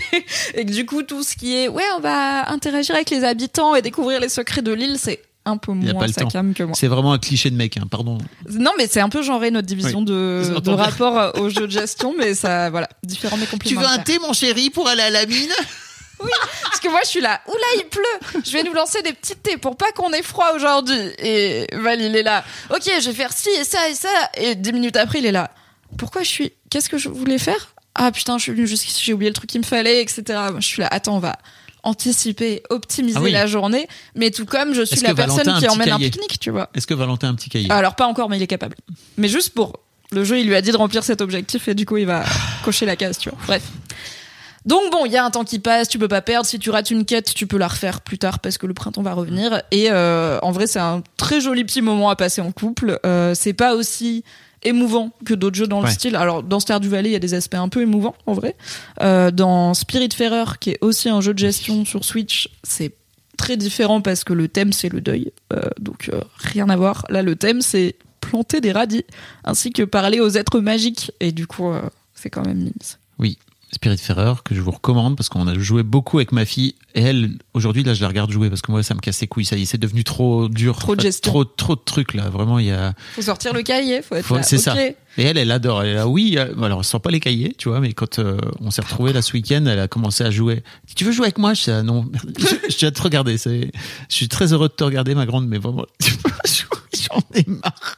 et 0.54 0.64
que 0.66 0.72
du 0.72 0.86
coup 0.86 1.02
tout 1.02 1.24
ce 1.24 1.36
qui 1.36 1.56
est 1.56 1.68
ouais, 1.68 1.84
on 1.98 2.02
va 2.02 2.50
interagir 2.52 2.94
avec 2.96 3.10
les 3.10 3.24
habitants 3.24 3.74
et 3.76 3.82
découvrir 3.82 4.20
les 4.20 4.30
secrets 4.30 4.62
de 4.62 4.72
l'île, 4.72 4.98
c'est 5.00 5.22
un 5.46 5.58
peu 5.58 5.74
moins 5.74 6.08
sa 6.08 6.22
temps. 6.22 6.28
cam 6.30 6.54
que 6.54 6.64
moi. 6.64 6.74
C'est 6.76 6.88
vraiment 6.88 7.14
un 7.14 7.20
cliché 7.20 7.50
de 7.50 7.56
mec, 7.56 7.78
hein, 7.78 7.84
pardon. 7.90 8.18
Non, 8.50 8.72
mais 8.78 8.88
c'est 8.88 9.02
un 9.02 9.10
peu 9.10 9.22
genré 9.24 9.52
notre 9.52 9.68
division 9.68 10.00
Oui. 10.00 10.06
de, 10.06 10.60
de 10.64 10.70
rapport 10.72 11.18
euh, 11.18 11.32
au 11.40 11.50
jeu 11.50 11.68
de 11.68 11.72
gestion, 11.72 12.14
mais 12.18 12.34
ça, 12.34 12.70
voilà, 12.70 12.88
différents 13.04 13.38
mais 13.38 13.46
complémentaires. 13.46 14.04
thé, 14.04 14.20
mon 14.20 14.34
chéri, 14.34 14.70
pour 14.70 14.88
aller 14.88 15.02
à 15.02 15.10
la 15.10 15.26
mine? 15.26 15.52
Parce 16.64 16.80
que 16.80 16.88
moi, 16.90 17.00
je 17.04 17.10
suis 17.10 17.20
là, 17.22 17.42
oula, 17.48 17.58
il 17.78 17.86
pleut. 17.90 18.42
Je 18.46 18.52
vais 18.52 18.64
nous 18.64 18.74
lancer 18.74 19.02
des 19.02 19.12
petits 19.12 19.36
thés 19.36 19.58
pour 19.58 19.76
pas 19.76 19.92
qu'on 19.92 20.14
ait 20.14 20.22
froid 20.24 20.54
aujourd'hui. 20.56 20.98
Et 21.20 21.68
Val, 21.74 22.00
il 22.02 22.16
est 22.16 22.24
là. 22.24 22.46
Ok, 22.70 22.84
je 23.02 23.10
vais 23.10 23.14
faire 23.16 23.34
ci 23.34 23.50
et 23.60 23.66
ça 23.66 23.90
et 23.90 23.94
ça. 23.94 24.10
Et 24.38 24.56
dix 24.56 24.72
minutes 24.72 24.96
après, 24.96 25.20
il 25.20 25.26
est 25.26 25.32
là. 25.34 25.52
Pourquoi 25.98 26.24
je 26.24 26.30
suis. 26.30 26.54
Qu'est-ce 26.70 26.88
que 26.88 26.98
je 26.98 27.10
voulais 27.10 27.38
faire? 27.40 27.74
Ah 27.96 28.12
putain, 28.12 28.38
je 28.38 28.44
suis 28.44 28.52
venu 28.54 28.66
jusqu'ici, 28.66 29.04
j'ai 29.04 29.14
oublié 29.14 29.30
le 29.30 29.36
truc 29.36 29.50
qu'il 29.50 29.60
me 29.60 29.66
fallait, 29.66 30.02
etc. 30.02 30.24
Moi, 30.52 30.60
je 30.60 30.68
suis 30.68 30.82
là, 30.82 30.88
attends, 30.92 31.18
on 31.18 31.20
va 31.20 31.36
anticiper, 31.84 32.64
optimiser 32.70 33.18
Ah 33.20 33.24
oui. 33.24 33.32
la 33.32 33.46
journée. 33.46 33.88
Mais 34.16 34.32
tout 34.32 34.46
comme 34.46 34.74
je 34.74 34.84
suis 34.84 35.02
la 35.02 35.14
Valentin 35.14 35.44
personne 35.44 35.60
qui 35.60 35.68
emmène 35.70 35.92
un 35.92 35.98
pique-nique, 36.00 36.40
tu 36.40 36.50
vois. 36.50 36.70
Est-ce 36.74 36.88
que 36.88 36.94
Valentin 36.94 37.28
a 37.28 37.32
un 37.32 37.36
petit 37.36 37.50
cahier? 37.50 37.70
Alors, 37.72 37.96
pas 37.96 38.08
encore, 38.08 38.30
mais 38.30 38.38
il 38.38 38.44
est 38.44 38.48
capable. 38.48 38.76
Mais 39.18 39.28
juste 39.28 39.54
pour. 39.54 39.80
Le 40.12 40.24
jeu, 40.24 40.40
il 40.40 40.48
lui 40.48 40.56
a 40.56 40.62
dit 40.62 40.72
de 40.72 40.78
remplir 40.78 41.04
cet 41.04 41.22
objectif 41.22 41.68
et 41.68 41.74
du 41.74 41.86
coup, 41.86 41.98
il 41.98 42.06
va 42.06 42.24
cocher 42.64 42.86
la 42.86 42.96
case, 42.96 43.18
tu 43.18 43.30
vois. 43.30 43.38
Bref. 43.48 43.64
Donc 44.66 44.82
bon, 44.92 45.06
il 45.06 45.12
y 45.12 45.18
a 45.18 45.26
un 45.26 45.30
temps 45.30 45.44
qui 45.44 45.60
passe, 45.60 45.90
tu 45.90 46.00
peux 46.00 46.08
pas 46.08 46.22
perdre. 46.22 46.46
Si 46.46 46.58
tu 46.58 46.70
rates 46.70 46.90
une 46.90 47.04
quête, 47.04 47.34
tu 47.34 47.48
peux 47.48 47.58
la 47.58 47.68
refaire 47.68 48.00
plus 48.00 48.18
tard 48.18 48.40
parce 48.40 48.58
que 48.58 48.66
le 48.66 48.74
printemps 48.74 49.02
va 49.02 49.14
revenir. 49.14 49.62
Et 49.72 49.92
euh, 49.92 50.40
en 50.42 50.52
vrai, 50.52 50.68
c'est 50.68 50.80
un 50.80 51.04
très 51.18 51.42
joli 51.42 51.66
petit 51.66 51.82
moment 51.82 52.10
à 52.10 52.16
passer 52.16 52.42
en 52.42 52.52
couple. 52.54 52.98
Euh, 53.06 53.34
c'est 53.36 53.52
pas 53.54 53.76
aussi 53.76 54.24
émouvant 54.64 55.12
que 55.26 55.34
d'autres 55.34 55.56
jeux 55.56 55.68
dans 55.68 55.82
le 55.82 55.88
style. 55.88 56.16
Alors 56.16 56.44
dans 56.44 56.60
Star 56.60 56.80
du 56.80 56.90
Valais, 56.90 57.10
il 57.10 57.14
y 57.14 57.18
a 57.18 57.20
des 57.20 57.34
aspects 57.34 57.56
un 57.56 57.70
peu 57.70 57.82
émouvants 57.82 58.16
en 58.26 58.34
vrai. 58.34 58.56
Euh, 59.02 59.32
dans 59.32 59.74
Spiritfarer, 59.74 60.58
qui 60.60 60.72
est 60.72 60.78
aussi 60.82 61.10
un 61.10 61.22
jeu 61.22 61.34
de 61.34 61.40
gestion 61.40 61.86
sur 61.86 62.04
Switch, 62.04 62.50
c'est 62.64 62.94
très 63.38 63.58
différent 63.58 64.02
parce 64.02 64.24
que 64.24 64.34
le 64.34 64.48
thème 64.48 64.74
c'est 64.74 64.90
le 64.90 65.02
deuil. 65.02 65.32
Euh, 65.54 65.62
donc 65.80 66.10
euh, 66.12 66.22
rien 66.38 66.70
à 66.70 66.76
voir. 66.76 67.06
Là, 67.10 67.22
le 67.22 67.36
thème 67.36 67.62
c'est 67.62 67.96
planter 68.22 68.62
des 68.62 68.72
radis 68.72 69.06
ainsi 69.44 69.72
que 69.72 69.84
parler 69.84 70.20
aux 70.20 70.30
êtres 70.30 70.60
magiques. 70.60 71.12
Et 71.20 71.32
du 71.32 71.48
coup, 71.48 71.72
c'est 72.14 72.30
quand 72.30 72.46
même 72.46 72.64
mince. 72.64 73.00
Oui, 73.20 73.38
Spiritfarer, 73.74 74.34
que 74.44 74.54
je 74.56 74.62
vous 74.62 74.72
recommande 74.72 75.18
parce 75.18 75.30
qu'on 75.30 75.48
a 75.48 75.58
joué 75.58 75.84
beaucoup 75.84 76.18
avec 76.20 76.32
ma 76.32 76.46
fille. 76.46 76.76
Et 76.96 77.02
elle, 77.02 77.32
aujourd'hui, 77.56 77.84
là, 77.84 77.94
je 77.96 78.02
la 78.02 78.08
regarde 78.08 78.32
jouer 78.32 78.50
parce 78.50 78.62
que 78.62 78.72
moi, 78.72 78.84
ça 78.84 78.94
me 78.94 79.00
casse 79.00 79.20
les 79.22 79.28
couilles. 79.28 79.46
Ça 79.46 79.56
y 79.58 79.64
est, 79.64 79.66
c'est 79.66 79.80
devenu 79.80 80.04
trop 80.04 80.48
dur. 80.48 80.78
Trop 80.78 80.96
de 80.96 81.02
gestion. 81.02 81.32
Trop, 81.32 81.44
trop 81.46 81.76
de 81.76 81.82
trucs, 81.84 82.14
là. 82.14 82.30
Vraiment, 82.30 82.60
il 82.60 82.68
y 82.68 82.72
a. 82.72 82.94
Faut 83.16 83.22
sortir 83.24 83.52
le 83.54 83.64
cahier, 83.64 84.02
faut 84.04 84.16
être 84.16 84.26
Faut- 84.26 84.38
c'est 84.44 84.58
ça. 84.60 84.76
Et 85.18 85.24
elle, 85.24 85.38
elle 85.38 85.52
adore. 85.52 85.82
Elle 85.84 85.90
est 85.90 85.94
là, 85.96 86.08
oui. 86.08 86.36
euh, 86.38 86.54
Alors, 86.64 86.80
elle 86.80 86.86
sent 86.86 87.00
pas 87.00 87.10
les 87.12 87.20
cahiers, 87.20 87.56
tu 87.58 87.70
vois, 87.70 87.80
mais 87.80 87.94
quand 87.94 88.20
euh, 88.20 88.38
on 88.60 88.70
s'est 88.72 88.82
retrouvés 88.82 89.12
là 89.14 89.22
ce 89.22 89.34
week-end, 89.34 89.64
elle 89.68 89.80
a 89.80 89.88
commencé 89.88 90.24
à 90.24 90.30
jouer. 90.32 90.64
Tu 90.96 91.04
veux 91.04 91.12
jouer 91.12 91.26
avec 91.26 91.38
moi 91.40 91.54
Je 91.56 91.64
dis, 91.64 91.72
ah, 91.72 91.82
non. 91.84 92.06
je, 92.40 92.46
je 92.78 92.86
de 92.86 92.90
te 92.92 93.02
regarder. 93.02 93.38
C'est, 93.38 93.72
je 94.10 94.16
suis 94.16 94.28
très 94.28 94.54
heureux 94.54 94.68
de 94.70 94.74
te 94.74 94.84
regarder, 94.84 95.16
ma 95.16 95.26
grande, 95.26 95.48
mais 95.48 95.58
vraiment, 95.58 95.86
j'en 96.46 97.22
ai 97.34 97.46
marre. 97.48 97.98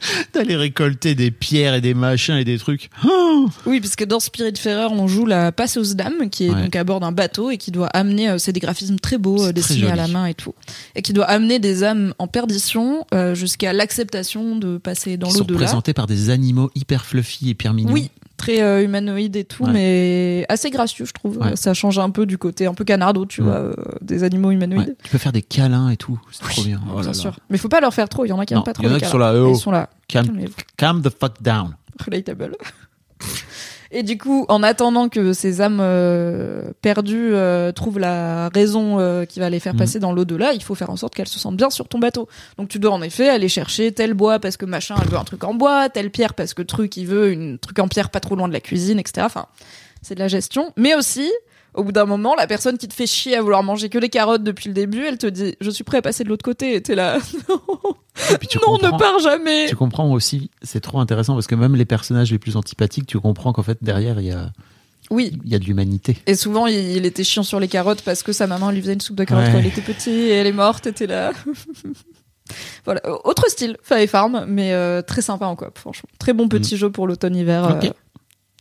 D'aller 0.34 0.56
récolter 0.56 1.14
des 1.14 1.30
pierres 1.30 1.74
et 1.74 1.80
des 1.80 1.94
machins 1.94 2.34
et 2.36 2.44
des 2.44 2.58
trucs. 2.58 2.90
Oh 3.06 3.48
Oui, 3.66 3.80
parce 3.80 3.96
que 3.96 4.04
dans 4.04 4.20
Spiritfarer, 4.20 4.86
on 4.92 5.06
joue 5.08 5.26
la 5.26 5.52
passeuse 5.52 5.96
d'âme, 5.96 6.30
qui 6.30 6.46
est 6.46 6.50
Ouais. 6.50 6.62
donc 6.64 6.76
à 6.76 6.84
bord 6.84 7.00
d'un 7.00 7.12
bateau 7.12 7.50
et 7.50 7.58
qui 7.58 7.70
doit 7.70 7.88
amener, 7.88 8.28
euh, 8.30 8.38
c'est 8.38 8.52
des 8.52 8.60
graphismes 8.60 8.98
très 8.98 9.18
beaux, 9.18 9.38
euh, 9.40 9.44
très 9.44 9.52
dessinés 9.54 9.90
à 9.90 9.96
la 9.96 10.08
main 10.08 10.26
et 10.26 10.34
tout, 10.34 10.54
et 10.94 11.02
qui 11.02 11.12
doit 11.12 11.26
amener 11.26 11.58
des 11.58 11.84
âmes 11.84 12.14
en 12.18 12.26
perdition 12.26 13.06
euh, 13.14 13.34
jusqu'à 13.34 13.72
l'acceptation 13.72 14.56
de 14.56 14.78
passer 14.78 15.16
dans 15.16 15.28
l'au-delà. 15.28 15.58
représentés 15.58 15.92
par 15.94 16.06
des 16.06 16.30
animaux 16.30 16.70
hyper 16.74 17.04
fluffy 17.04 17.46
et 17.46 17.50
hyper 17.50 17.74
mignons. 17.74 17.92
Oui, 17.92 18.10
très 18.40 18.62
euh, 18.62 18.82
humanoïde 18.82 19.36
et 19.36 19.44
tout, 19.44 19.64
Ouais. 19.64 19.72
mais 19.72 20.46
assez 20.48 20.70
gracieux, 20.70 21.04
je 21.04 21.12
trouve. 21.12 21.38
Ouais. 21.38 21.56
Ça 21.56 21.74
change 21.74 21.98
un 21.98 22.10
peu 22.10 22.26
du 22.26 22.38
côté 22.38 22.66
un 22.66 22.74
peu 22.74 22.84
canardo, 22.84 23.26
tu 23.26 23.42
vois, 23.42 23.54
euh, 23.54 23.74
des 24.00 24.24
animaux 24.24 24.50
humanoïdes. 24.50 24.96
Tu 25.02 25.10
peux 25.10 25.18
faire 25.18 25.32
des 25.32 25.42
câlins 25.42 25.90
et 25.90 25.96
tout. 25.96 26.18
C'est 26.32 26.42
trop 26.48 26.62
bien. 26.62 26.80
Oh 26.86 26.96
là 26.96 27.00
Bien 27.02 27.06
là. 27.08 27.14
sûr. 27.14 27.38
Mais 27.50 27.58
faut 27.58 27.68
pas 27.68 27.80
leur 27.80 27.92
faire 27.94 28.08
trop, 28.08 28.24
il 28.24 28.28
y 28.28 28.32
en 28.32 28.38
a 28.38 28.46
qui 28.46 28.54
Non, 28.54 28.60
aiment 28.60 28.64
pas 28.64 28.72
trop 28.72 28.82
il 28.84 28.88
y 28.88 28.92
en 28.92 28.96
a 28.96 29.00
qui 29.00 29.06
sont 29.06 29.18
là, 29.18 29.34
oh. 29.34 29.50
Ils 29.54 29.56
sont 29.58 29.70
là. 29.70 29.90
Calm, 30.08 30.26
Calmez-vous. 30.26 30.54
calm 30.76 31.02
the 31.02 31.10
fuck 31.10 31.40
down. 31.42 31.76
relatable. 32.04 32.56
Et 33.92 34.04
du 34.04 34.18
coup, 34.18 34.44
en 34.48 34.62
attendant 34.62 35.08
que 35.08 35.32
ces 35.32 35.60
âmes 35.60 35.80
euh, 35.80 36.62
perdues 36.80 37.34
euh, 37.34 37.72
trouvent 37.72 37.98
la 37.98 38.48
raison 38.48 39.00
euh, 39.00 39.24
qui 39.24 39.40
va 39.40 39.50
les 39.50 39.58
faire 39.58 39.72
Mhm. 39.74 39.78
passer 39.80 39.98
dans 39.98 40.12
l'au-delà, 40.12 40.52
il 40.52 40.62
faut 40.62 40.76
faire 40.76 40.90
en 40.90 40.96
sorte 40.96 41.14
qu'elles 41.14 41.26
se 41.28 41.40
sentent 41.40 41.56
bien 41.56 41.70
sur 41.70 41.88
ton 41.88 41.98
bateau. 41.98 42.28
Donc 42.56 42.68
tu 42.68 42.78
dois 42.78 42.92
en 42.92 43.02
effet 43.02 43.28
aller 43.28 43.48
chercher 43.48 43.90
tel 43.92 44.14
bois 44.14 44.38
parce 44.38 44.56
que 44.56 44.64
machin, 44.64 44.94
elle 45.02 45.08
veut 45.08 45.18
un 45.18 45.24
truc 45.24 45.42
en 45.42 45.54
bois, 45.54 45.88
telle 45.88 46.10
pierre 46.10 46.34
parce 46.34 46.54
que 46.54 46.62
truc, 46.62 46.96
il 46.96 47.06
veut 47.06 47.32
une 47.32 47.58
truc 47.58 47.80
en 47.80 47.88
pierre 47.88 48.10
pas 48.10 48.20
trop 48.20 48.36
loin 48.36 48.46
de 48.46 48.52
la 48.52 48.60
cuisine, 48.60 49.00
etc. 49.00 49.22
Enfin, 49.26 49.46
c'est 50.02 50.14
de 50.14 50.20
la 50.20 50.28
gestion. 50.28 50.72
Mais 50.76 50.94
aussi, 50.94 51.28
au 51.74 51.84
bout 51.84 51.92
d'un 51.92 52.04
moment, 52.04 52.34
la 52.34 52.46
personne 52.46 52.78
qui 52.78 52.88
te 52.88 52.94
fait 52.94 53.06
chier 53.06 53.36
à 53.36 53.42
vouloir 53.42 53.62
manger 53.62 53.88
que 53.88 53.98
des 53.98 54.08
carottes 54.08 54.42
depuis 54.42 54.68
le 54.68 54.74
début, 54.74 55.04
elle 55.04 55.18
te 55.18 55.26
dit 55.26 55.54
«Je 55.60 55.70
suis 55.70 55.84
prêt 55.84 55.98
à 55.98 56.02
passer 56.02 56.24
de 56.24 56.28
l'autre 56.28 56.44
côté». 56.44 56.74
Et 56.76 56.82
t'es 56.82 56.94
là 56.94 57.18
Et 58.30 58.46
tu 58.46 58.58
«Non, 58.66 58.78
ne 58.78 58.98
pars 58.98 59.18
jamais!» 59.20 59.66
Tu 59.68 59.76
comprends 59.76 60.10
aussi, 60.12 60.50
c'est 60.62 60.80
trop 60.80 61.00
intéressant 61.00 61.34
parce 61.34 61.46
que 61.46 61.54
même 61.54 61.76
les 61.76 61.84
personnages 61.84 62.32
les 62.32 62.38
plus 62.38 62.56
antipathiques, 62.56 63.06
tu 63.06 63.20
comprends 63.20 63.52
qu'en 63.52 63.62
fait 63.62 63.78
derrière 63.82 64.20
il 64.20 64.26
y 64.26 64.32
a 64.32 64.50
Oui. 65.10 65.38
Il 65.44 65.50
y 65.50 65.54
a 65.54 65.58
de 65.58 65.64
l'humanité. 65.64 66.18
Et 66.26 66.34
souvent, 66.34 66.66
il, 66.66 67.06
était 67.06 67.24
chiant 67.24 67.42
sur 67.42 67.60
les 67.60 67.68
carottes 67.68 68.02
parce 68.02 68.22
que 68.22 68.32
sa 68.32 68.46
maman 68.46 68.70
lui 68.70 68.80
faisait 68.80 68.94
une 68.94 69.00
soupe 69.00 69.16
de 69.16 69.24
carottes 69.24 69.46
Ouais. 69.46 69.52
quand 69.52 69.58
elle 69.58 69.66
était 69.66 69.80
petite 69.80 70.08
et 70.08 70.30
elle 70.30 70.46
est 70.46 70.52
morte, 70.52 70.86
était 70.86 71.06
là. 71.06 71.32
voilà, 72.84 73.00
autre 73.24 73.48
style, 73.48 73.76
Fire 73.82 74.08
Farm, 74.08 74.44
mais 74.48 74.72
euh, 74.72 75.02
très 75.02 75.22
sympa 75.22 75.46
en 75.46 75.56
coop, 75.56 75.78
franchement. 75.78 76.08
Très 76.18 76.32
bon 76.32 76.48
petit 76.48 76.76
jeu 76.76 76.90
pour 76.90 77.06
l'automne-hiver. 77.06 77.76
Mm. 77.76 77.80
Euh, 77.84 77.90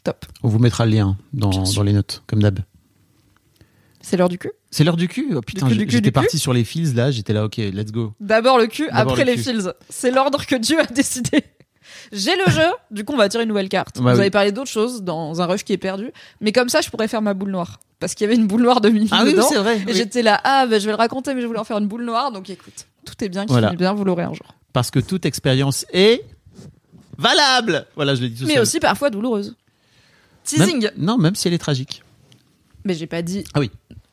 top. 0.04 0.26
On 0.44 0.48
vous 0.48 0.60
mettra 0.60 0.86
le 0.86 0.92
lien 0.92 1.18
dans, 1.34 1.50
dans 1.50 1.84
les 1.84 1.94
notes, 1.94 2.24
comme 2.28 2.42
d'hab. 2.42 2.60
C'est 4.10 4.18
l'heure 4.18 4.30
du 4.30 4.40
cul. 4.40 4.52
C'est 4.72 4.84
l'heure 4.84 4.98
du 4.98 5.08
cul. 5.08 5.28
Oh, 5.36 5.42
putain, 5.42 5.68
j'étais 5.70 6.10
parti 6.12 6.40
sur 6.40 6.52
les 6.52 6.64
fils 6.64 6.96
là. 6.96 7.12
J'étais 7.12 7.32
là, 7.34 7.46
ok, 7.46 7.58
let's 7.58 7.92
go. 7.92 8.14
D'abord 8.20 8.58
le 8.58 8.66
cul, 8.66 8.88
après 8.92 9.24
le 9.24 9.32
les 9.34 9.38
fils. 9.38 9.70
C'est 9.90 10.10
l'ordre 10.10 10.46
que 10.48 10.56
Dieu 10.56 10.80
a 10.80 10.86
décidé. 10.86 11.44
J'ai 12.12 12.36
le 12.36 12.52
jeu, 12.52 12.66
du 12.90 13.04
coup 13.06 13.14
on 13.14 13.18
va 13.18 13.30
tirer 13.30 13.44
une 13.44 13.50
nouvelle 13.50 13.70
carte. 13.70 13.98
Bah 13.98 14.12
Vous 14.14 14.18
oui. 14.18 14.22
avez 14.22 14.30
parlé 14.32 14.52
d'autres 14.52 14.70
choses 14.72 15.04
dans 15.04 15.42
un 15.42 15.46
rush 15.46 15.64
qui 15.64 15.74
est 15.74 15.78
perdu, 15.78 16.12
mais 16.42 16.52
comme 16.52 16.70
ça 16.70 16.82
je 16.82 16.90
pourrais 16.90 17.08
faire 17.08 17.22
ma 17.22 17.34
boule 17.36 17.52
noire. 17.52 17.80
Parce 18.00 18.16
qu'il 18.16 18.26
y 18.26 18.28
avait 18.30 18.36
une 18.40 18.48
boule 18.48 18.62
noire 18.64 18.82
de 18.82 18.90
Mimi 18.90 19.10
Ah 19.12 19.20
oui, 19.22 19.30
oui, 19.30 19.32
dedans. 19.36 19.48
c'est 19.50 19.58
vrai. 19.58 19.78
Et 19.80 19.84
oui. 19.88 19.94
j'étais 19.94 20.22
là, 20.24 20.40
ah 20.44 20.66
bah, 20.66 20.80
je 20.80 20.86
vais 20.86 20.92
le 20.92 20.98
raconter, 20.98 21.34
mais 21.36 21.42
je 21.42 21.46
voulais 21.48 21.60
en 21.60 21.64
faire 21.64 21.78
une 21.78 21.88
boule 21.88 22.06
noire, 22.06 22.32
donc 22.32 22.50
écoute, 22.50 22.88
tout 23.06 23.24
est 23.24 23.30
bien 23.30 23.46
qui 23.46 23.52
Voilà. 23.52 23.68
finit 23.68 23.78
bien, 23.78 23.94
vous 23.94 24.04
l'aurez 24.06 24.24
un 24.24 24.34
jour. 24.34 24.56
Parce 24.74 24.90
que 24.90 25.00
toute 25.00 25.26
expérience 25.26 25.86
est 25.94 26.24
valable. 27.18 27.86
Voilà, 27.96 28.16
je 28.16 28.22
l'ai 28.22 28.30
dit 28.30 28.42
tout 28.42 28.48
Mais 28.48 28.54
seul. 28.56 28.62
aussi 28.64 28.80
parfois 28.80 29.10
douloureuse. 29.10 29.56
Même- 30.58 30.68
Teasing. 30.68 30.90
non, 30.98 31.18
même 31.18 31.36
si 31.36 31.48
elle 31.48 31.54
est 31.54 31.58
tragique. 31.60 32.04
Mais 32.86 32.94
j'ai 32.96 33.08
pas 33.08 33.22
dit. 33.22 33.44
Ah 33.54 33.60
oui. 33.60 33.70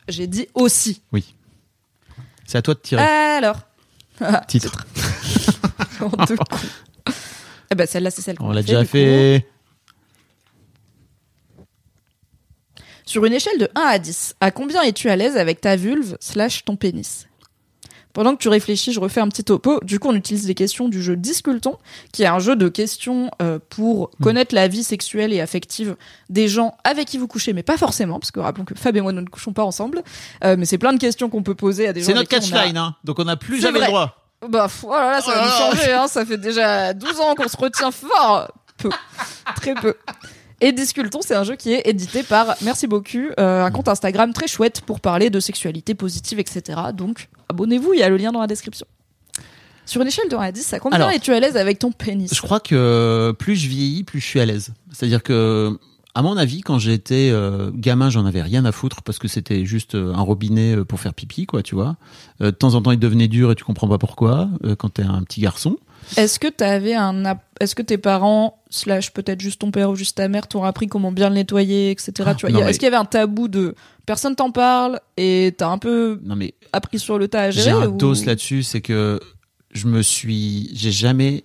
J'ai 0.09 0.27
dit 0.27 0.49
aussi. 0.55 1.03
C'est 2.47 2.59
à 2.59 2.63
toi 2.63 2.75
de 2.75 2.81
tirer. 2.81 3.03
Alors. 3.03 3.61
Titre. 4.49 4.87
Honte 6.01 6.29
de 6.31 6.37
con. 6.37 6.45
Eh 7.71 7.75
ben 7.75 7.87
celle-là 7.87 8.11
c'est 8.11 8.23
celle 8.23 8.39
qu'on 8.39 8.47
On 8.47 8.51
a 8.51 8.55
l'a 8.55 8.63
déjà 8.63 8.81
du 8.83 8.87
coup. 8.87 8.93
fait. 8.93 9.47
Sur 13.05 13.25
une 13.25 13.33
échelle 13.33 13.59
de 13.59 13.69
1 13.75 13.81
à 13.81 13.99
10, 13.99 14.35
à 14.41 14.51
combien 14.51 14.83
es-tu 14.83 15.09
à 15.09 15.17
l'aise 15.17 15.37
avec 15.37 15.61
ta 15.61 15.77
vulve 15.77 16.17
slash 16.21 16.65
ton 16.65 16.77
pénis? 16.77 17.26
Pendant 18.17 18.35
que 18.35 18.41
tu 18.41 18.49
réfléchis, 18.49 18.95
je 18.95 18.99
refais 19.01 19.21
un 19.21 19.29
petit 19.29 19.45
topo. 19.45 19.79
Du 19.85 19.99
coup, 19.99 20.09
on 20.09 20.15
utilise 20.15 20.49
les 20.49 20.55
questions 20.55 20.89
du 20.89 21.03
jeu 21.03 21.17
Disculton, 21.17 21.77
qui 22.13 22.23
est 22.23 22.27
un 22.27 22.39
jeu 22.39 22.57
de 22.57 22.69
questions 22.71 23.31
euh, 23.43 23.59
pour 23.69 24.09
Hmm. 24.19 24.25
connaître 24.25 24.55
la 24.55 24.69
vie 24.69 24.83
sexuelle 24.83 25.35
et 25.35 25.43
affective 25.43 25.97
des 26.31 26.49
gens 26.49 26.75
avec 26.83 27.07
qui 27.09 27.19
vous 27.19 27.27
couchez, 27.29 27.53
mais 27.53 27.63
pas 27.63 27.77
forcément, 27.77 28.19
parce 28.19 28.31
que 28.31 28.41
rappelons 28.41 28.65
que 28.65 28.75
Fab 28.75 28.97
et 28.97 29.03
moi, 29.03 29.13
nous 29.13 29.21
ne 29.21 29.27
couchons 29.29 29.53
pas 29.53 29.65
ensemble. 29.65 30.03
Euh, 30.45 30.57
mais 30.59 30.65
c'est 30.65 30.79
plein 30.79 30.95
de 30.95 30.99
questions 30.99 31.29
qu'on 31.29 31.43
peut 31.43 31.55
poser 31.55 31.89
à 31.89 31.93
des 31.93 32.01
gens 32.01 32.07
C'est 32.07 32.15
notre 32.15 32.33
on 32.33 32.39
a- 32.39 32.41
catchline, 32.41 32.79
hein. 32.79 32.97
Donc 33.05 33.19
on 33.19 33.25
n'a 33.25 33.37
plus 33.37 33.61
jamais 33.61 33.81
vrai. 33.81 33.89
le 33.89 33.93
droit. 33.93 34.23
Bah, 34.49 34.67
oh 34.85 34.91
là 34.93 35.11
là, 35.11 35.21
ça 35.21 35.33
va 35.35 35.43
Oh 35.43 35.45
nous 35.45 35.77
changer, 35.77 35.93
hein. 35.93 36.07
Ça 36.09 36.25
fait 36.25 36.39
déjà 36.39 36.95
12 36.95 37.21
ans 37.21 37.35
qu'on 37.35 37.49
se 37.49 37.57
retient 37.59 37.91
fort. 37.91 38.51
Peu. 38.79 38.89
Très 39.57 39.75
peu. 39.75 39.95
Et 40.63 40.73
Disculton, 40.73 41.21
c'est 41.21 41.35
un 41.35 41.45
jeu 41.45 41.55
qui 41.57 41.75
est 41.75 41.83
édité 41.87 42.23
par 42.23 42.55
Merci 42.63 42.87
beaucoup, 42.87 43.19
euh, 43.39 43.63
un 43.63 43.71
compte 43.71 43.89
Instagram 43.89 44.33
très 44.33 44.47
chouette 44.49 44.81
pour 44.87 45.01
parler 45.01 45.29
de 45.29 45.39
sexualité 45.39 45.95
positive, 45.95 46.39
etc. 46.39 46.63
Donc, 46.95 47.29
abonnez-vous, 47.49 47.95
il 47.95 48.01
y 48.01 48.03
a 48.03 48.09
le 48.09 48.17
lien 48.17 48.33
dans 48.33 48.41
la 48.41 48.47
description. 48.47 48.87
Sur 49.85 50.03
une 50.03 50.09
échelle 50.09 50.29
de 50.29 50.35
1 50.35 50.41
à 50.41 50.53
10, 50.53 50.73
à 50.73 50.79
combien 50.81 50.97
Alors, 50.97 51.11
es-tu 51.11 51.33
à 51.33 51.39
l'aise 51.39 51.57
avec 51.57 51.79
ton 51.79 51.93
pénis 51.93 52.35
Je 52.35 52.43
crois 52.43 52.59
que 52.59 53.33
plus 53.39 53.55
je 53.55 53.69
vieillis, 53.69 54.03
plus 54.03 54.19
je 54.21 54.27
suis 54.27 54.41
à 54.41 54.47
l'aise. 54.47 54.73
C'est-à-dire 54.93 55.23
que, 55.23 55.79
à 56.19 56.23
mon 56.23 56.37
avis, 56.37 56.63
quand 56.63 56.79
j'étais 56.79 57.29
euh, 57.31 57.71
gamin, 57.75 58.09
j'en 58.11 58.25
avais 58.27 58.43
rien 58.43 58.65
à 58.65 58.73
foutre 58.73 59.03
parce 59.03 59.19
que 59.19 59.29
c'était 59.29 59.65
juste 59.67 59.95
euh, 59.95 60.15
un 60.15 60.21
robinet 60.23 60.77
euh, 60.77 60.85
pour 60.85 60.99
faire 60.99 61.13
pipi, 61.15 61.45
quoi, 61.47 61.63
tu 61.63 61.75
vois. 61.75 61.97
Euh, 62.41 62.47
de 62.47 62.51
temps 62.57 62.75
en 62.75 62.83
temps, 62.83 62.91
il 62.93 62.99
devenait 62.99 63.29
dur 63.29 63.53
et 63.53 63.55
tu 63.55 63.65
comprends 63.65 63.89
pas 63.89 63.99
pourquoi 63.99 64.49
euh, 64.65 64.75
quand 64.75 64.89
t'es 64.95 65.03
un 65.03 65.23
petit 65.23 65.41
garçon. 65.41 65.77
Est-ce 66.17 66.39
que 66.39 66.49
t'avais 66.49 66.95
un, 66.95 67.23
est-ce 67.61 67.75
que 67.75 67.83
tes 67.83 67.99
parents, 67.99 68.63
slash 68.71 69.13
peut-être 69.13 69.41
juste 69.41 69.61
ton 69.61 69.71
père 69.71 69.91
ou 69.91 69.97
juste 69.97 70.17
ta 70.17 70.29
mère, 70.29 70.47
t'ont 70.47 70.63
appris 70.65 70.87
comment 70.87 71.11
bien 71.13 71.29
le 71.31 71.35
nettoyer, 71.35 71.91
etc. 71.91 72.13
tu 72.15 72.23
vois, 72.23 72.51
non, 72.51 72.59
Il 72.59 72.59
y 72.59 72.63
a- 72.63 72.65
mais- 72.65 72.71
Est-ce 72.71 72.79
qu'il 72.79 72.87
y 72.87 72.89
avait 72.89 72.97
un 72.97 73.05
tabou 73.05 73.49
de 73.49 73.75
personne 74.07 74.37
t'en 74.37 74.53
parle 74.53 75.01
et 75.17 75.55
t'as 75.59 75.69
un 75.69 75.79
peu 75.79 76.21
Non 76.25 76.37
mais 76.37 76.55
appris 76.73 76.99
sur 77.01 77.19
le 77.19 77.27
tas 77.29 77.43
à 77.43 77.51
gérer 77.51 77.65
j'ai 77.65 77.71
un 77.73 77.89
ou- 77.89 77.97
dos 77.97 78.15
là-dessus, 78.25 78.63
c'est 78.63 78.81
que 78.81 79.19
je 79.73 79.87
me 79.89 80.01
suis, 80.01 80.71
j'ai 80.75 80.93
jamais, 80.93 81.45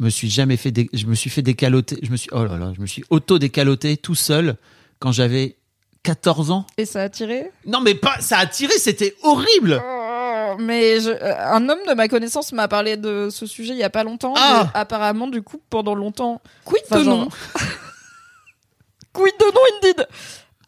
me 0.00 0.10
suis 0.10 0.28
jamais 0.30 0.56
fait, 0.56 0.70
dé- 0.70 0.90
je 0.92 1.06
me 1.06 1.14
suis 1.14 1.30
fait 1.30 1.42
décaloter, 1.42 1.98
je 2.02 2.10
me 2.10 2.16
suis, 2.16 2.28
oh 2.32 2.44
là 2.44 2.56
là, 2.58 2.72
je 2.76 2.80
me 2.80 2.86
suis 2.86 3.04
auto 3.10 3.38
décaloté 3.38 3.96
tout 3.96 4.14
seul 4.14 4.56
quand 4.98 5.12
j'avais 5.12 5.56
14 6.02 6.50
ans. 6.50 6.66
Et 6.78 6.84
ça 6.86 7.02
a 7.02 7.08
tiré 7.08 7.50
Non 7.66 7.80
mais 7.80 7.94
pas, 7.94 8.20
ça 8.20 8.38
a 8.38 8.46
tiré, 8.46 8.72
c'était 8.78 9.14
horrible. 9.22 9.82
Oh, 9.84 10.56
Mais 10.58 11.00
je- 11.00 11.10
euh, 11.10 11.34
un 11.50 11.68
homme 11.68 11.80
de 11.88 11.94
ma 11.94 12.08
connaissance 12.08 12.52
m'a 12.52 12.68
parlé 12.68 12.96
de 12.96 13.28
ce 13.30 13.46
sujet 13.46 13.72
il 13.72 13.78
y 13.78 13.82
a 13.82 13.90
pas 13.90 14.04
longtemps. 14.04 14.34
Ah 14.36 14.70
apparemment, 14.74 15.26
du 15.28 15.42
coup, 15.42 15.60
pendant 15.70 15.94
longtemps. 15.94 16.40
Quid 16.64 16.82
Enfin, 16.90 16.98
de 17.00 17.04
genre- 17.04 17.18
non? 17.18 17.28
Quid 19.12 19.32
de 19.40 19.44
non, 19.46 19.60
indeed? 19.78 20.06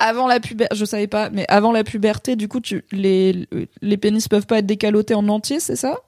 Avant 0.00 0.28
la 0.28 0.38
puberté, 0.40 0.76
je 0.76 0.84
savais 0.84 1.08
pas, 1.08 1.28
mais 1.30 1.44
avant 1.48 1.72
la 1.72 1.82
puberté, 1.84 2.36
du 2.36 2.46
coup, 2.48 2.60
tu, 2.60 2.84
les, 2.92 3.48
les 3.82 3.96
pénis 3.96 4.26
peuvent 4.28 4.46
pas 4.46 4.58
être 4.58 4.66
décalotés 4.66 5.14
en 5.14 5.26
entier, 5.28 5.58
c'est 5.58 5.74
ça? 5.76 5.98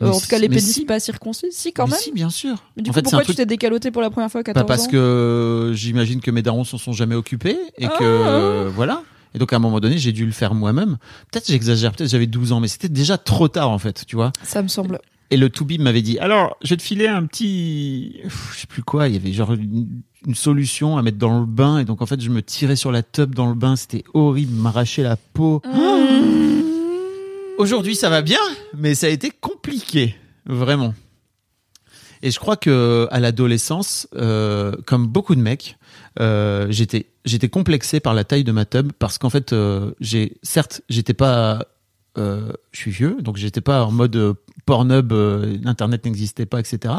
Mais 0.00 0.08
En 0.08 0.18
tout 0.20 0.26
cas, 0.26 0.38
les 0.38 0.48
pénis 0.48 0.72
si. 0.72 0.84
pas 0.84 0.98
circoncis 1.00 1.46
Si, 1.52 1.72
quand 1.72 1.84
Mais 1.84 1.92
même. 1.92 2.00
si, 2.00 2.12
bien 2.12 2.30
sûr. 2.30 2.56
Mais 2.76 2.82
du 2.82 2.90
en 2.90 2.92
coup, 2.92 2.96
fait, 2.98 3.02
pourquoi 3.02 3.20
tu 3.20 3.24
truc. 3.26 3.36
t'es 3.36 3.46
décaloté 3.46 3.90
pour 3.90 4.02
la 4.02 4.10
première 4.10 4.30
fois 4.30 4.40
à 4.40 4.44
14 4.44 4.62
Pas 4.62 4.66
parce 4.66 4.86
ans 4.88 4.90
que 4.90 5.72
j'imagine 5.74 6.20
que 6.20 6.30
mes 6.30 6.42
darons 6.42 6.64
s'en 6.64 6.78
sont 6.78 6.92
jamais 6.92 7.14
occupés 7.14 7.58
et 7.78 7.86
que 7.86 7.92
Ah. 8.00 8.02
euh, 8.02 8.70
voilà. 8.74 9.02
Et 9.34 9.38
donc 9.38 9.52
à 9.52 9.56
un 9.56 9.60
moment 9.60 9.80
donné, 9.80 9.98
j'ai 9.98 10.12
dû 10.12 10.26
le 10.26 10.32
faire 10.32 10.54
moi-même. 10.54 10.96
Peut-être 11.30 11.46
j'exagère, 11.46 11.92
peut-être 11.92 12.10
j'avais 12.10 12.26
12 12.26 12.52
ans, 12.52 12.60
mais 12.60 12.68
c'était 12.68 12.88
déjà 12.88 13.16
trop 13.18 13.48
tard 13.48 13.70
en 13.70 13.78
fait, 13.78 14.04
tu 14.06 14.16
vois. 14.16 14.32
Ça 14.42 14.62
me 14.62 14.68
semble. 14.68 14.98
Et 15.30 15.36
le 15.38 15.48
Toubib 15.48 15.80
m'avait 15.80 16.02
dit 16.02 16.18
alors, 16.18 16.56
je 16.62 16.70
vais 16.70 16.76
te 16.76 16.82
filer 16.82 17.06
un 17.08 17.24
petit, 17.24 18.16
je 18.52 18.58
sais 18.58 18.66
plus 18.66 18.82
quoi. 18.82 19.08
Il 19.08 19.14
y 19.14 19.16
avait 19.16 19.32
genre 19.32 19.52
une, 19.54 19.88
une 20.26 20.34
solution 20.34 20.98
à 20.98 21.02
mettre 21.02 21.16
dans 21.16 21.40
le 21.40 21.46
bain 21.46 21.78
et 21.78 21.84
donc 21.86 22.02
en 22.02 22.06
fait 22.06 22.20
je 22.20 22.28
me 22.28 22.42
tirais 22.42 22.76
sur 22.76 22.92
la 22.92 23.02
tub 23.02 23.34
dans 23.34 23.48
le 23.48 23.54
bain. 23.54 23.74
C'était 23.76 24.04
horrible, 24.12 24.52
m'arracher 24.54 25.02
la 25.02 25.16
peau. 25.16 25.62
Aujourd'hui 27.58 27.94
ça 27.94 28.10
va 28.10 28.22
bien, 28.22 28.40
mais 28.74 28.94
ça 28.94 29.06
a 29.06 29.10
été 29.10 29.30
compliqué, 29.30 30.16
vraiment. 30.46 30.94
Et 32.22 32.30
je 32.30 32.38
crois 32.38 32.56
que 32.56 33.08
à 33.10 33.20
l'adolescence, 33.20 34.08
euh, 34.14 34.72
comme 34.86 35.06
beaucoup 35.06 35.34
de 35.34 35.40
mecs, 35.40 35.76
euh, 36.20 36.66
j'étais 36.70 37.06
j'étais 37.24 37.48
complexé 37.48 38.00
par 38.00 38.14
la 38.14 38.24
taille 38.24 38.44
de 38.44 38.52
ma 38.52 38.64
tub 38.64 38.92
parce 38.98 39.18
qu'en 39.18 39.30
fait, 39.30 39.52
euh, 39.52 39.92
j'ai 40.00 40.38
certes 40.42 40.82
j'étais 40.88 41.14
pas, 41.14 41.66
euh, 42.18 42.52
je 42.72 42.78
suis 42.78 42.90
vieux, 42.90 43.16
donc 43.20 43.36
j'étais 43.36 43.60
pas 43.60 43.84
en 43.84 43.90
mode 43.90 44.34
Pornhub, 44.66 45.12
Internet 45.64 46.04
n'existait 46.04 46.46
pas, 46.46 46.60
etc. 46.60 46.94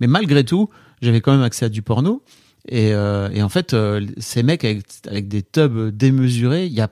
Mais 0.00 0.06
malgré 0.06 0.44
tout, 0.44 0.70
j'avais 1.02 1.20
quand 1.20 1.32
même 1.32 1.42
accès 1.42 1.66
à 1.66 1.68
du 1.68 1.82
porno. 1.82 2.22
Et, 2.68 2.94
en 2.94 3.48
fait, 3.48 3.74
ces 4.18 4.42
mecs 4.42 4.64
avec, 4.64 5.28
des 5.28 5.42
tubs 5.42 5.90
démesurés, 5.90 6.66
il 6.66 6.72
y 6.72 6.84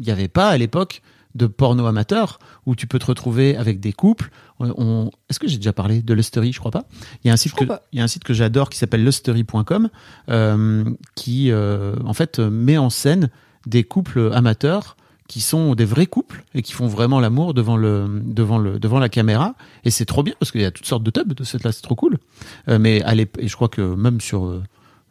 y 0.00 0.10
avait 0.10 0.28
pas 0.28 0.48
à 0.48 0.58
l'époque 0.58 1.02
de 1.34 1.46
porno 1.46 1.86
amateur 1.86 2.38
où 2.66 2.74
tu 2.76 2.86
peux 2.86 2.98
te 2.98 3.06
retrouver 3.06 3.56
avec 3.56 3.80
des 3.80 3.92
couples. 3.92 4.30
On, 4.60 4.70
on- 4.76 5.10
Est-ce 5.28 5.38
que 5.40 5.48
j'ai 5.48 5.56
déjà 5.56 5.72
parlé 5.72 6.00
de 6.02 6.14
Lustery? 6.14 6.52
Je 6.52 6.58
crois 6.60 6.70
pas. 6.70 6.84
Il 7.24 7.28
y 7.28 7.30
a 7.30 7.34
un 7.34 7.36
site 7.36 7.52
crois 7.52 7.66
que 7.66 7.72
pas. 7.72 7.82
il 7.92 7.98
y 7.98 8.00
a 8.00 8.04
un 8.04 8.08
site 8.08 8.24
que 8.24 8.34
j'adore 8.34 8.70
qui 8.70 8.78
s'appelle 8.78 9.04
lustery.com 9.04 9.88
euh, 10.28 10.84
qui 11.14 11.50
euh, 11.50 11.94
en 12.04 12.14
fait 12.14 12.38
euh, 12.38 12.50
met 12.50 12.78
en 12.78 12.90
scène 12.90 13.30
des 13.66 13.84
couples 13.84 14.30
amateurs 14.32 14.96
qui 15.28 15.40
sont 15.40 15.74
des 15.74 15.84
vrais 15.84 16.06
couples 16.06 16.44
et 16.54 16.62
qui 16.62 16.72
font 16.72 16.86
vraiment 16.88 17.18
l'amour 17.18 17.54
devant 17.54 17.76
le 17.76 18.20
devant 18.24 18.58
le 18.58 18.78
devant 18.78 18.98
la 18.98 19.08
caméra 19.08 19.54
et 19.84 19.90
c'est 19.90 20.04
trop 20.04 20.22
bien 20.22 20.34
parce 20.38 20.50
qu'il 20.52 20.60
y 20.60 20.64
a 20.64 20.70
toutes 20.70 20.84
sortes 20.86 21.04
de 21.04 21.10
tubs 21.10 21.32
de 21.32 21.44
cette 21.44 21.64
là 21.64 21.72
c'est 21.72 21.80
trop 21.82 21.94
cool 21.94 22.18
Euh, 22.68 22.78
mais 22.78 23.02
l'ép- 23.14 23.38
et 23.38 23.48
je 23.48 23.56
crois 23.56 23.68
que 23.68 23.80
même 23.94 24.20
sur 24.20 24.44
euh, 24.46 24.62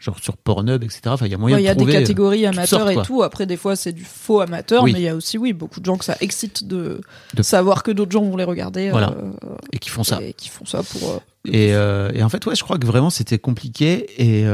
genre 0.02 0.18
sur 0.20 0.36
Pornhub 0.36 0.84
etc 0.84 1.02
enfin 1.06 1.28
il 1.28 1.32
y 1.32 1.36
a 1.36 1.38
moyen 1.38 1.56
Ouais, 1.58 1.62
Il 1.62 1.66
y 1.66 1.70
a 1.70 1.76
de 1.76 1.84
des 1.86 1.96
euh, 1.96 2.00
catégories 2.00 2.46
amateurs 2.48 2.68
sortes, 2.90 2.92
et 2.92 3.02
tout. 3.08 3.22
Après, 3.24 3.46
des 3.46 3.56
fois, 3.56 3.76
c'est 3.76 3.94
du 3.94 4.04
faux 4.04 4.42
amateur, 4.42 4.82
Oui. 4.84 4.94
mais 4.94 5.00
il 5.00 5.04
y 5.04 5.08
a 5.08 5.16
aussi, 5.16 5.38
oui, 5.38 5.54
beaucoup 5.54 5.80
de 5.80 5.86
gens 5.86 5.96
que 5.98 6.04
ça 6.06 6.18
excite 6.22 6.68
de, 6.68 7.02
De- 7.36 7.44
savoir 7.44 7.84
que 7.84 7.92
d'autres 7.92 8.12
gens 8.12 8.24
vont 8.24 8.36
les 8.36 8.44
regarder. 8.44 8.90
Voilà. 8.90 9.12
euh, 9.12 9.32
et 9.72 9.78
qui 9.78 9.90
font 9.90 10.04
ça 10.04 10.20
Et 10.22 10.34
qui 10.34 10.50
font 10.50 10.66
ça 10.66 10.82
pour. 10.82 11.10
euh, 11.12 11.18
Et, 11.46 11.74
euh, 11.76 12.12
et 12.16 12.24
en 12.24 12.30
fait, 12.30 12.44
ouais, 12.48 12.56
je 12.56 12.64
crois 12.64 12.78
que 12.80 12.88
vraiment 12.88 13.10
c'était 13.12 13.38
compliqué. 13.40 14.08
Et 14.18 14.46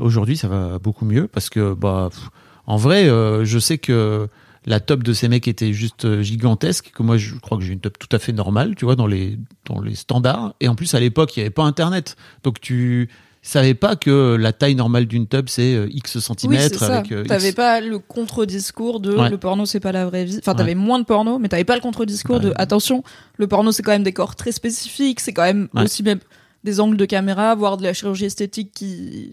aujourd'hui, 0.00 0.36
ça 0.36 0.48
va 0.48 0.78
beaucoup 0.78 1.04
mieux 1.04 1.28
parce 1.28 1.50
que, 1.50 1.72
bah, 1.74 2.08
pff, 2.10 2.28
en 2.66 2.76
vrai, 2.76 3.06
je 3.06 3.58
sais 3.58 3.78
que 3.78 4.28
la 4.66 4.78
top 4.80 5.02
de 5.02 5.12
ces 5.12 5.28
mecs 5.28 5.48
était 5.48 5.72
juste 5.72 6.20
gigantesque. 6.22 6.90
Que 6.94 7.02
moi, 7.02 7.16
je 7.16 7.34
crois 7.36 7.56
que 7.58 7.64
j'ai 7.64 7.72
une 7.72 7.80
top 7.80 7.98
tout 7.98 8.14
à 8.14 8.18
fait 8.18 8.32
normale, 8.32 8.74
tu 8.74 8.84
vois, 8.84 8.96
dans 8.96 9.06
les 9.06 9.38
dans 9.66 9.80
les 9.80 9.94
standards. 9.94 10.54
Et 10.60 10.68
en 10.68 10.74
plus, 10.74 10.94
à 10.94 11.00
l'époque, 11.00 11.36
il 11.36 11.40
y 11.40 11.42
avait 11.42 11.50
pas 11.50 11.62
Internet, 11.64 12.16
donc 12.44 12.60
tu 12.60 13.08
savais 13.42 13.74
pas 13.74 13.96
que 13.96 14.36
la 14.38 14.52
taille 14.52 14.74
normale 14.74 15.06
d'une 15.06 15.26
tub 15.26 15.48
c'est 15.48 15.74
euh, 15.74 15.88
X 15.90 16.14
Oui, 16.16 16.20
centimètres 16.22 16.78
ça. 16.78 16.98
avec. 16.98 17.10
euh, 17.12 17.24
T'avais 17.24 17.48
X- 17.48 17.54
pas 17.56 17.80
le 17.80 17.98
contre-discours 17.98 19.00
de 19.00 19.14
Ouais. 19.16 19.30
le 19.30 19.38
porno 19.38 19.64
c'est 19.66 19.80
pas 19.80 19.92
la 19.92 20.04
vraie 20.06 20.24
vie. 20.24 20.38
Enfin, 20.38 20.54
t'avais 20.54 20.74
moins 20.74 20.98
de 20.98 21.04
porno, 21.04 21.38
mais 21.38 21.48
t'avais 21.48 21.64
pas 21.64 21.74
le 21.74 21.80
contre-discours 21.80 22.40
de 22.40 22.52
attention, 22.56 23.02
le 23.36 23.46
porno 23.46 23.72
c'est 23.72 23.82
quand 23.82 23.92
même 23.92 24.02
des 24.02 24.12
corps 24.12 24.36
très 24.36 24.52
spécifiques, 24.52 25.20
c'est 25.20 25.32
quand 25.32 25.42
même 25.44 25.68
Ouais. 25.74 25.82
aussi 25.84 26.02
même 26.02 26.20
des 26.64 26.80
angles 26.80 26.96
de 26.98 27.06
caméra, 27.06 27.54
voire 27.54 27.76
de 27.78 27.82
la 27.84 27.94
chirurgie 27.94 28.26
esthétique 28.26 28.72
qui 28.74 29.32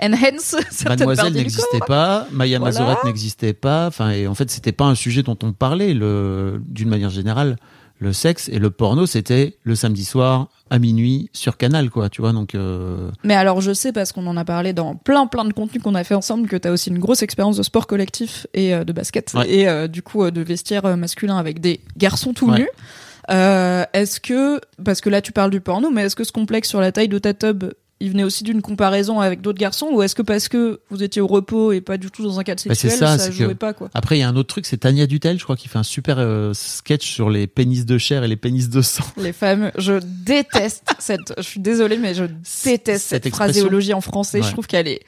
enhance 0.00 0.54
Mademoiselle 0.84 1.32
n'existait 1.32 1.78
pas, 1.86 2.26
Maya 2.32 2.58
Voilà. 2.58 2.78
Mazoret 2.80 2.96
n'existait 3.04 3.52
pas. 3.54 3.86
Enfin, 3.86 4.10
et 4.10 4.26
en 4.26 4.34
fait, 4.34 4.50
c'était 4.50 4.72
pas 4.72 4.84
un 4.86 4.94
sujet 4.94 5.22
dont 5.22 5.38
on 5.42 5.52
parlait. 5.52 5.94
Le, 5.94 6.60
d'une 6.66 6.88
manière 6.88 7.08
générale, 7.10 7.56
le 8.02 8.12
sexe 8.12 8.48
et 8.48 8.58
le 8.58 8.70
porno, 8.70 9.06
c'était 9.06 9.56
le 9.62 9.74
samedi 9.74 10.04
soir 10.04 10.48
à 10.70 10.78
minuit 10.78 11.30
sur 11.32 11.56
Canal, 11.56 11.88
quoi. 11.90 12.08
Tu 12.08 12.20
vois, 12.20 12.32
donc. 12.32 12.54
euh, 12.54 13.10
Mais 13.24 13.34
alors 13.34 13.60
je 13.60 13.72
sais 13.72 13.92
parce 13.92 14.10
qu'on 14.12 14.26
en 14.26 14.36
a 14.36 14.44
parlé 14.44 14.72
dans 14.72 14.94
plein 14.96 15.26
plein 15.26 15.44
de 15.44 15.52
contenus 15.52 15.82
qu'on 15.82 15.94
a 15.94 16.02
fait 16.04 16.14
ensemble 16.14 16.48
que 16.48 16.56
tu 16.56 16.66
as 16.66 16.72
aussi 16.72 16.90
une 16.90 16.98
grosse 16.98 17.22
expérience 17.22 17.56
de 17.58 17.62
sport 17.62 17.86
collectif 17.86 18.46
et 18.54 18.74
euh, 18.74 18.84
de 18.84 18.92
basket 18.92 19.32
Ouais. 19.34 19.48
et 19.50 19.68
euh, 19.68 19.86
du 19.88 20.02
coup 20.02 20.28
de 20.30 20.40
vestiaire 20.40 20.96
masculin 20.96 21.36
avec 21.36 21.60
des 21.60 21.80
garçons 21.96 22.32
tout 22.32 22.50
Ouais. 22.50 22.58
nus. 22.60 22.68
Est-ce 23.28 24.20
que 24.20 24.60
parce 24.84 25.00
que 25.00 25.08
là 25.10 25.20
tu 25.20 25.32
parles 25.32 25.50
du 25.50 25.60
porno, 25.60 25.90
mais 25.90 26.02
est-ce 26.02 26.16
que 26.16 26.24
ce 26.24 26.32
complexe 26.32 26.68
sur 26.68 26.80
la 26.80 26.92
taille 26.92 27.08
de 27.08 27.18
ta 27.18 27.34
tub 27.34 27.64
il 28.02 28.10
venait 28.10 28.24
aussi 28.24 28.42
d'une 28.42 28.60
comparaison 28.62 29.20
avec 29.20 29.40
d'autres 29.40 29.58
garçons 29.60 29.88
ou 29.92 30.02
est-ce 30.02 30.14
que 30.14 30.22
parce 30.22 30.48
que 30.48 30.80
vous 30.90 31.02
étiez 31.02 31.22
au 31.22 31.26
repos 31.28 31.70
et 31.72 31.80
pas 31.80 31.96
du 31.98 32.10
tout 32.10 32.22
dans 32.24 32.40
un 32.40 32.42
cadre 32.42 32.60
Bah, 32.66 32.74
c'est 32.74 32.88
sexuel 32.90 33.18
ça, 33.18 33.30
jouait 33.30 33.48
que- 33.48 33.52
pas 33.52 33.72
quoi 33.72 33.90
Après, 33.94 34.16
il 34.16 34.20
y 34.20 34.22
a 34.22 34.28
un 34.28 34.34
autre 34.36 34.48
truc, 34.48 34.66
c'est 34.66 34.76
Tania 34.78 35.06
Dutel, 35.06 35.38
je 35.38 35.44
crois, 35.44 35.56
qui 35.56 35.68
fait 35.68 35.78
un 35.78 35.82
super 35.84 36.16
euh, 36.18 36.52
sketch 36.52 37.08
sur 37.10 37.30
les 37.30 37.46
pénis 37.46 37.86
de 37.86 37.98
chair 37.98 38.24
et 38.24 38.28
les 38.28 38.36
pénis 38.36 38.68
de 38.68 38.82
sang. 38.82 39.04
Les 39.16 39.32
fameux, 39.32 39.70
je 39.78 40.00
déteste 40.02 40.84
cette, 40.98 41.32
je 41.36 41.42
suis 41.42 41.60
désolée, 41.60 41.96
mais 41.96 42.14
je 42.14 42.24
déteste 42.64 43.06
cette, 43.06 43.24
Cette 43.24 43.28
phraséologie 43.34 43.94
en 43.94 44.00
français. 44.00 44.40
Ouais. 44.40 44.46
Je 44.46 44.52
trouve 44.52 44.66
qu'elle 44.66 44.88
est 44.88 45.00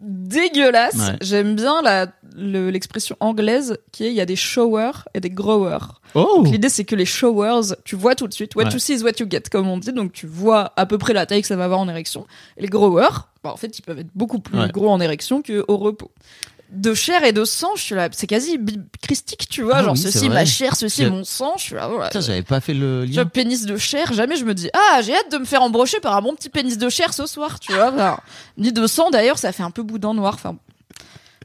dégueulasse. 0.00 0.96
Ouais. 0.96 1.16
J'aime 1.20 1.54
bien 1.56 1.82
la, 1.82 2.06
le- 2.36 2.70
l'expression 2.70 3.16
anglaise 3.20 3.76
qui 3.92 4.04
est 4.04 4.08
il 4.08 4.14
y 4.14 4.20
a 4.20 4.26
des 4.26 4.36
showers 4.36 5.04
et 5.14 5.20
des 5.20 5.30
growers. 5.30 5.78
Oh 6.14 6.42
Donc, 6.42 6.48
L'idée, 6.52 6.68
c'est 6.68 6.84
que 6.84 6.96
les 6.96 7.04
showers, 7.04 7.74
tu 7.84 7.96
vois 7.96 8.14
tout 8.14 8.26
de 8.26 8.32
suite. 8.32 8.54
What 8.56 8.64
Ouais. 8.64 8.70
you 8.72 8.78
see 8.78 8.94
is 8.94 9.02
what 9.02 9.12
you 9.20 9.26
get, 9.30 9.42
comme 9.50 9.68
on 9.68 9.78
dit. 9.78 9.92
Donc, 9.92 10.12
tu 10.12 10.26
vois 10.26 10.72
à 10.76 10.86
peu 10.86 10.98
près 10.98 11.12
la 11.12 11.26
taille 11.26 11.42
que 11.42 11.46
ça 11.48 11.56
va 11.56 11.64
avoir 11.64 11.80
en 11.80 11.88
érection. 11.88 12.26
Et 12.56 12.62
les 12.62 12.68
growers, 12.68 13.08
bah, 13.44 13.52
en 13.52 13.56
fait, 13.56 13.78
ils 13.78 13.82
peuvent 13.82 13.98
être 13.98 14.10
beaucoup 14.14 14.40
plus 14.40 14.58
Ouais. 14.58 14.68
gros 14.70 14.88
en 14.88 15.00
érection 15.00 15.42
qu'au 15.42 15.76
repos. 15.76 16.10
De 16.72 16.94
chair 16.94 17.24
et 17.24 17.32
de 17.32 17.44
sang, 17.44 17.70
je 17.76 17.82
suis 17.82 17.94
là, 17.94 18.08
c'est 18.12 18.26
quasi 18.28 18.58
christique, 19.02 19.48
tu 19.50 19.62
vois. 19.62 19.76
Ah 19.78 19.82
genre, 19.82 19.92
oui, 19.94 19.98
ceci, 19.98 20.28
ma 20.28 20.44
chair, 20.44 20.76
ceci, 20.76 21.04
mon 21.06 21.24
sang. 21.24 21.54
Je 21.56 21.62
suis 21.62 21.74
là, 21.74 21.88
voilà. 21.88 22.06
Putain, 22.06 22.20
j'avais 22.20 22.42
pas 22.42 22.60
fait 22.60 22.74
le 22.74 23.04
lien. 23.04 23.26
pénis 23.26 23.66
de 23.66 23.76
chair, 23.76 24.12
jamais 24.12 24.36
je 24.36 24.44
me 24.44 24.54
dis 24.54 24.70
ah 24.72 25.00
j'ai 25.02 25.14
hâte 25.14 25.32
de 25.32 25.38
me 25.38 25.44
faire 25.44 25.62
embrocher 25.62 25.98
par 26.00 26.16
un 26.16 26.22
bon 26.22 26.34
petit 26.34 26.48
pénis 26.48 26.78
de 26.78 26.88
chair 26.88 27.12
ce 27.12 27.26
soir, 27.26 27.58
tu 27.58 27.72
vois. 27.72 27.92
Enfin, 27.92 28.18
ni 28.56 28.72
de 28.72 28.86
sang 28.86 29.10
d'ailleurs, 29.10 29.38
ça 29.38 29.52
fait 29.52 29.64
un 29.64 29.70
peu 29.72 29.82
boudin 29.82 30.14
noir. 30.14 30.34
Enfin, 30.34 30.56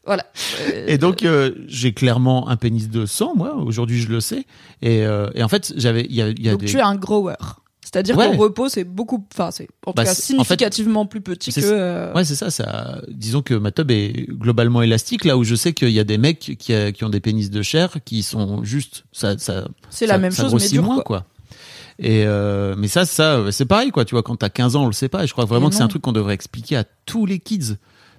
voilà. 0.06 0.26
Euh, 0.69 0.85
Et 0.88 0.97
donc, 0.99 1.23
euh, 1.23 1.52
j'ai 1.68 1.93
clairement 1.93 2.47
un 2.47 2.57
pénis 2.57 2.89
de 2.89 3.06
sang, 3.07 3.34
moi. 3.35 3.56
Aujourd'hui, 3.56 3.99
je 3.99 4.07
le 4.10 4.19
sais. 4.19 4.45
Et, 4.84 5.03
euh, 5.06 5.30
et 5.34 5.41
en 5.43 5.47
fait, 5.47 5.73
j'avais, 5.76 6.06
il 6.07 6.15
y 6.15 6.22
a, 6.22 6.27
il 6.27 6.43
y 6.43 6.49
a 6.49 6.52
donc 6.52 6.61
des. 6.61 6.68
tu 6.68 6.77
es 6.77 6.81
un 6.81 6.95
grower. 6.95 7.35
C'est-à-dire 7.95 8.17
Ouais. 8.17 8.30
qu'au 8.35 8.43
repos, 8.43 8.67
c'est 8.67 8.84
beaucoup, 8.84 9.26
enfin, 9.34 9.51
c'est 9.51 9.69
en 9.85 9.91
tout 9.91 9.95
Bah, 9.95 10.03
cas 10.03 10.13
c'est- 10.13 10.34
en 10.34 10.43
fait, 10.43 10.55
significativement 10.55 11.05
plus 11.05 11.22
petit 11.22 11.53
que. 11.53 11.61
euh, 11.63 12.13
Ouais, 12.13 12.26
c'est 12.26 12.35
ça, 12.35 12.51
ça. 12.51 13.01
Disons 13.09 13.41
que 13.41 13.53
ma 13.53 13.72
tub 13.72 13.89
est 13.89 14.27
globalement 14.30 14.81
élastique, 14.81 15.23
là 15.23 15.38
où 15.38 15.45
je 15.45 15.55
sais 15.55 15.72
qu'il 15.72 15.91
y 15.91 15.99
a 16.01 16.03
des 16.03 16.17
mecs 16.17 16.57
qui, 16.59 16.73
a- 16.73 16.91
qui 16.91 17.05
ont 17.05 17.09
des 17.09 17.22
pénis 17.22 17.49
de 17.49 17.61
chair 17.61 17.95
qui 18.03 18.22
sont 18.22 18.65
juste, 18.65 19.05
ça, 19.13 19.38
ça. 19.38 19.65
C'est 19.89 20.07
la 20.07 20.17
même 20.17 20.31
ça 20.34 20.49
chose, 20.49 20.61
mais 20.61 20.67
dur, 20.69 20.84
moins, 20.84 20.95
quoi. 20.95 21.03
quoi. 21.05 21.26
Et 21.99 22.26
euh, 22.27 22.76
mais 22.77 22.89
ça, 22.89 23.05
ça, 23.05 23.41
c'est 23.51 23.63
pareil, 23.65 23.91
quoi. 23.91 24.03
Tu 24.03 24.13
vois, 24.15 24.23
quand 24.23 24.35
t'as 24.35 24.49
15 24.49 24.76
ans, 24.76 24.84
on 24.84 24.88
le 24.88 24.91
sait 24.93 25.07
pas. 25.07 25.23
Et 25.23 25.27
je 25.27 25.31
crois 25.31 25.45
vraiment 25.45 25.67
Mais 25.67 25.69
que 25.69 25.76
c'est 25.77 25.84
un 25.84 25.88
truc 25.88 26.01
qu'on 26.01 26.11
devrait 26.11 26.34
expliquer 26.34 26.76
à 26.76 26.84
tous 27.05 27.26
les 27.26 27.39
kids 27.39 27.77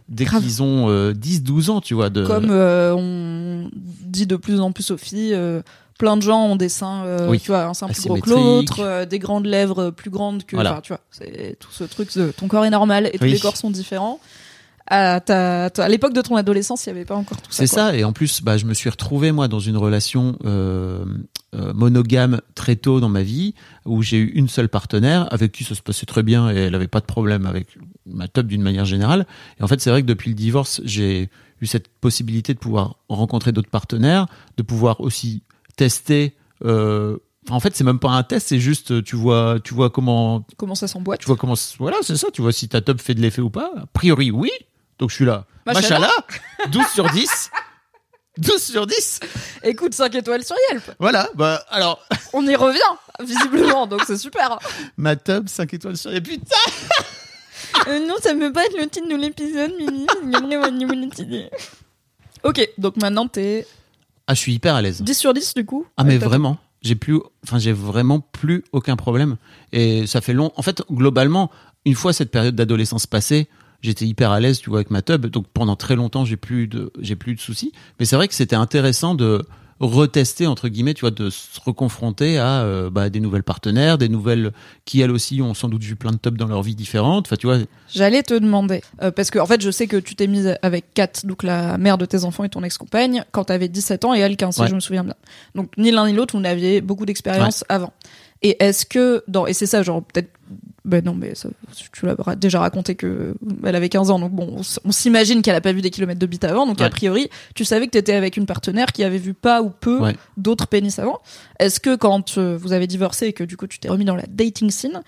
dès 0.08 0.24
qu'ils 0.24 0.62
ont 0.62 0.88
euh, 0.88 1.12
10, 1.12 1.42
12 1.42 1.68
ans, 1.68 1.82
tu 1.82 1.92
vois. 1.92 2.08
De... 2.08 2.24
Comme 2.24 2.48
euh, 2.50 2.94
on 2.94 3.68
dit 3.74 4.26
de 4.26 4.36
plus 4.36 4.60
en 4.60 4.72
plus 4.72 4.90
euh, 5.12 5.60
plein 5.98 6.16
de 6.16 6.22
gens 6.22 6.44
ont 6.46 6.56
des 6.56 6.68
seins, 6.68 7.04
euh, 7.04 7.28
Oui. 7.28 7.40
tu 7.40 7.48
vois, 7.50 7.64
un 7.64 7.74
sein 7.74 7.86
plus 7.88 8.02
gros 8.06 8.16
que 8.20 8.28
l'autre, 8.30 8.80
euh, 8.80 9.06
des 9.06 9.18
grandes 9.18 9.46
lèvres 9.46 9.90
plus 9.90 10.10
grandes 10.10 10.44
que, 10.44 10.56
Voilà. 10.56 10.80
tu 10.82 10.92
vois, 10.92 11.00
c'est 11.10 11.56
tout 11.58 11.70
ce 11.72 11.84
truc 11.84 12.14
de 12.16 12.32
ton 12.36 12.48
corps 12.48 12.64
est 12.64 12.70
normal 12.70 13.08
et 13.12 13.18
tous 13.18 13.24
les 13.24 13.38
corps 13.38 13.56
sont 13.56 13.70
différents. 13.70 14.20
À, 14.88 15.18
ta- 15.20 15.68
ta- 15.70 15.84
à 15.84 15.88
l'époque 15.88 16.12
de 16.12 16.20
ton 16.20 16.36
adolescence, 16.36 16.86
il 16.86 16.90
n'y 16.92 16.98
avait 16.98 17.04
pas 17.04 17.16
encore 17.16 17.42
tout 17.42 17.50
ça. 17.50 17.56
C'est 17.58 17.66
ça, 17.66 17.96
et 17.96 18.04
en 18.04 18.12
plus, 18.12 18.40
bah, 18.40 18.56
je 18.56 18.66
me 18.66 18.74
suis 18.74 18.88
retrouvé 18.88 19.32
moi 19.32 19.48
dans 19.48 19.58
une 19.58 19.76
relation 19.76 20.36
euh, 20.44 21.04
monogame 21.74 22.40
très 22.54 22.76
tôt 22.76 23.00
dans 23.00 23.08
ma 23.08 23.22
vie, 23.22 23.54
où 23.84 24.02
j'ai 24.02 24.18
eu 24.18 24.26
une 24.34 24.48
seule 24.48 24.68
partenaire 24.68 25.26
avec 25.32 25.52
qui 25.52 25.64
ça 25.64 25.74
se 25.74 25.82
passait 25.82 26.06
très 26.06 26.22
bien 26.22 26.50
et 26.50 26.56
elle 26.56 26.74
avait 26.74 26.86
pas 26.86 27.00
de 27.00 27.06
problème 27.06 27.46
avec 27.46 27.66
ma 28.06 28.28
top 28.28 28.46
d'une 28.46 28.62
manière 28.62 28.84
générale. 28.84 29.26
Et 29.58 29.62
en 29.62 29.66
fait, 29.66 29.80
c'est 29.80 29.90
vrai 29.90 30.02
que 30.02 30.06
depuis 30.06 30.28
le 30.30 30.36
divorce, 30.36 30.80
j'ai 30.84 31.30
eu 31.60 31.66
cette 31.66 31.88
possibilité 31.88 32.52
de 32.54 32.58
pouvoir 32.58 32.96
rencontrer 33.08 33.50
d'autres 33.52 33.70
partenaires, 33.70 34.26
de 34.56 34.62
pouvoir 34.62 35.00
aussi 35.00 35.42
tester. 35.76 36.36
Euh, 36.64 37.16
en 37.48 37.60
fait, 37.60 37.76
c'est 37.76 37.84
même 37.84 37.98
pas 38.00 38.10
un 38.10 38.22
test, 38.22 38.48
c'est 38.48 38.58
juste 38.58 39.04
tu 39.04 39.14
vois, 39.14 39.58
tu 39.62 39.74
vois 39.74 39.90
comment 39.90 40.44
Comment 40.56 40.74
ça 40.74 40.88
s'emboîte 40.88 41.20
tu 41.20 41.26
vois 41.26 41.36
comment 41.36 41.54
voilà 41.78 41.96
c'est 42.02 42.16
ça 42.16 42.28
tu 42.32 42.42
vois 42.42 42.52
si 42.52 42.68
ta 42.68 42.80
top 42.80 43.00
fait 43.00 43.14
de 43.14 43.20
l'effet 43.20 43.40
ou 43.42 43.50
pas 43.50 43.70
a 43.76 43.86
priori 43.86 44.30
oui 44.32 44.50
donc 44.98 45.10
je 45.10 45.14
suis 45.14 45.24
là 45.24 45.44
machallah 45.64 46.10
12 46.72 46.86
sur 46.88 47.08
10 47.10 47.50
12 48.38 48.62
sur 48.62 48.86
10 48.86 49.20
Écoute, 49.62 49.94
5 49.94 50.14
étoiles 50.16 50.44
sur 50.44 50.56
Yelp. 50.70 50.82
voilà 50.98 51.28
bah 51.34 51.64
alors 51.70 52.04
On 52.32 52.46
y 52.46 52.56
revient, 52.56 52.80
visiblement, 53.20 53.86
donc 53.86 54.02
c'est 54.06 54.18
super. 54.18 54.58
ma 54.96 55.16
top 55.16 55.48
5 55.48 55.72
étoiles 55.74 55.96
sur 55.96 56.12
et 56.12 56.20
putain 56.20 56.56
Euh, 57.88 58.04
non, 58.06 58.14
ça 58.22 58.34
me 58.34 58.52
pas 58.52 58.64
être 58.64 58.76
le 58.78 58.88
titre 58.88 59.08
de 59.08 59.16
l'épisode, 59.16 59.72
Mimi. 59.78 60.06
J'aimerais 60.32 60.70
vous 60.70 60.86
monétiser. 60.86 61.50
Ok, 62.42 62.68
donc 62.78 62.96
maintenant 62.96 63.28
t'es 63.28 63.66
ah 64.26 64.34
je 64.34 64.40
suis 64.40 64.54
hyper 64.54 64.74
à 64.74 64.82
l'aise. 64.82 65.02
10 65.02 65.14
sur 65.14 65.34
10 65.34 65.54
du 65.54 65.64
coup 65.64 65.86
ah 65.96 66.04
mais 66.04 66.18
vraiment 66.18 66.58
j'ai 66.82 66.94
plus 66.94 67.20
enfin 67.44 67.58
j'ai 67.58 67.72
vraiment 67.72 68.20
plus 68.20 68.64
aucun 68.72 68.96
problème. 68.96 69.36
Et 69.72 70.06
ça 70.06 70.20
fait 70.20 70.32
long. 70.32 70.52
En 70.56 70.62
fait 70.62 70.82
globalement 70.90 71.50
une 71.84 71.94
fois 71.94 72.12
cette 72.12 72.30
période 72.30 72.54
d'adolescence 72.54 73.06
passée 73.06 73.48
j'étais 73.82 74.06
hyper 74.06 74.30
à 74.30 74.40
l'aise 74.40 74.60
tu 74.60 74.70
vois 74.70 74.78
avec 74.78 74.90
ma 74.90 75.02
tub 75.02 75.26
donc 75.26 75.46
pendant 75.52 75.76
très 75.76 75.96
longtemps 75.96 76.24
j'ai 76.24 76.36
plus 76.36 76.66
de 76.66 76.92
j'ai 77.00 77.16
plus 77.16 77.34
de 77.34 77.40
soucis. 77.40 77.72
Mais 77.98 78.06
c'est 78.06 78.16
vrai 78.16 78.28
que 78.28 78.34
c'était 78.34 78.56
intéressant 78.56 79.14
de 79.14 79.44
retester 79.80 80.46
entre 80.46 80.68
guillemets 80.68 80.94
tu 80.94 81.02
vois 81.02 81.10
de 81.10 81.28
se 81.30 81.60
reconfronter 81.64 82.38
à 82.38 82.62
euh, 82.62 82.88
bah, 82.90 83.10
des 83.10 83.20
nouvelles 83.20 83.42
partenaires 83.42 83.98
des 83.98 84.08
nouvelles 84.08 84.52
qui 84.84 85.00
elles 85.00 85.10
aussi 85.10 85.42
ont 85.42 85.52
sans 85.52 85.68
doute 85.68 85.82
vu 85.82 85.96
plein 85.96 86.12
de 86.12 86.16
tubs 86.16 86.36
dans 86.38 86.46
leur 86.46 86.62
vie 86.62 86.74
différente 86.74 87.26
enfin 87.26 87.36
tu 87.36 87.46
vois 87.46 87.58
J'allais 87.94 88.22
te 88.22 88.34
demander, 88.34 88.82
euh, 89.02 89.10
parce 89.10 89.30
que 89.30 89.38
en 89.38 89.46
fait 89.46 89.60
je 89.60 89.70
sais 89.70 89.86
que 89.86 89.96
tu 89.96 90.16
t'es 90.16 90.26
mise 90.26 90.56
avec 90.62 90.92
Kat, 90.94 91.08
donc 91.24 91.42
la 91.42 91.78
mère 91.78 91.98
de 91.98 92.04
tes 92.04 92.24
enfants 92.24 92.44
et 92.44 92.48
ton 92.48 92.62
ex-compagne, 92.62 93.24
quand 93.30 93.44
t'avais 93.44 93.68
17 93.68 94.04
ans 94.04 94.14
et 94.14 94.18
elle 94.18 94.36
15, 94.36 94.56
si 94.56 94.66
je 94.66 94.74
me 94.74 94.80
souviens 94.80 95.04
bien. 95.04 95.14
Donc 95.54 95.70
ni 95.78 95.90
l'un 95.90 96.06
ni 96.06 96.12
l'autre, 96.12 96.36
vous 96.36 96.42
n'aviez 96.42 96.80
beaucoup 96.80 97.06
d'expérience 97.06 97.64
avant. 97.68 97.92
Et 98.42 98.62
est-ce 98.62 98.84
que, 98.86 99.24
dans, 99.28 99.46
et 99.46 99.52
c'est 99.52 99.66
ça, 99.66 99.82
genre 99.82 100.02
peut-être, 100.02 100.30
ben 100.86 101.04
non, 101.04 101.14
mais 101.14 101.34
ça, 101.34 101.48
tu 101.92 102.06
l'as 102.06 102.14
déjà 102.36 102.60
raconté 102.60 102.94
que 102.94 103.34
elle 103.64 103.74
avait 103.74 103.88
15 103.88 104.10
ans, 104.10 104.18
donc 104.20 104.32
bon, 104.32 104.62
on, 104.84 104.92
s'imagine 104.92 105.42
qu'elle 105.42 105.56
a 105.56 105.60
pas 105.60 105.72
vu 105.72 105.82
des 105.82 105.90
kilomètres 105.90 106.20
de 106.20 106.26
bite 106.26 106.44
avant, 106.44 106.64
donc 106.66 106.80
a 106.80 106.88
priori, 106.88 107.28
tu 107.54 107.64
savais 107.64 107.86
que 107.86 107.90
t'étais 107.90 108.14
avec 108.14 108.36
une 108.36 108.46
partenaire 108.46 108.92
qui 108.92 109.02
avait 109.02 109.18
vu 109.18 109.34
pas 109.34 109.62
ou 109.62 109.70
peu 109.70 109.98
Ouais. 110.00 110.16
d'autres 110.36 110.68
pénis 110.68 110.98
avant. 110.98 111.18
Est-ce 111.58 111.80
que 111.80 111.96
quand 111.96 112.38
euh, 112.38 112.56
vous 112.56 112.72
avez 112.72 112.86
divorcé 112.86 113.26
et 113.26 113.32
que 113.32 113.42
du 113.42 113.56
coup 113.56 113.66
tu 113.66 113.78
t'es 113.80 113.88
remis 113.88 114.04
dans 114.04 114.14
la 114.14 114.24
dating 114.28 114.70
scene, 114.70 115.02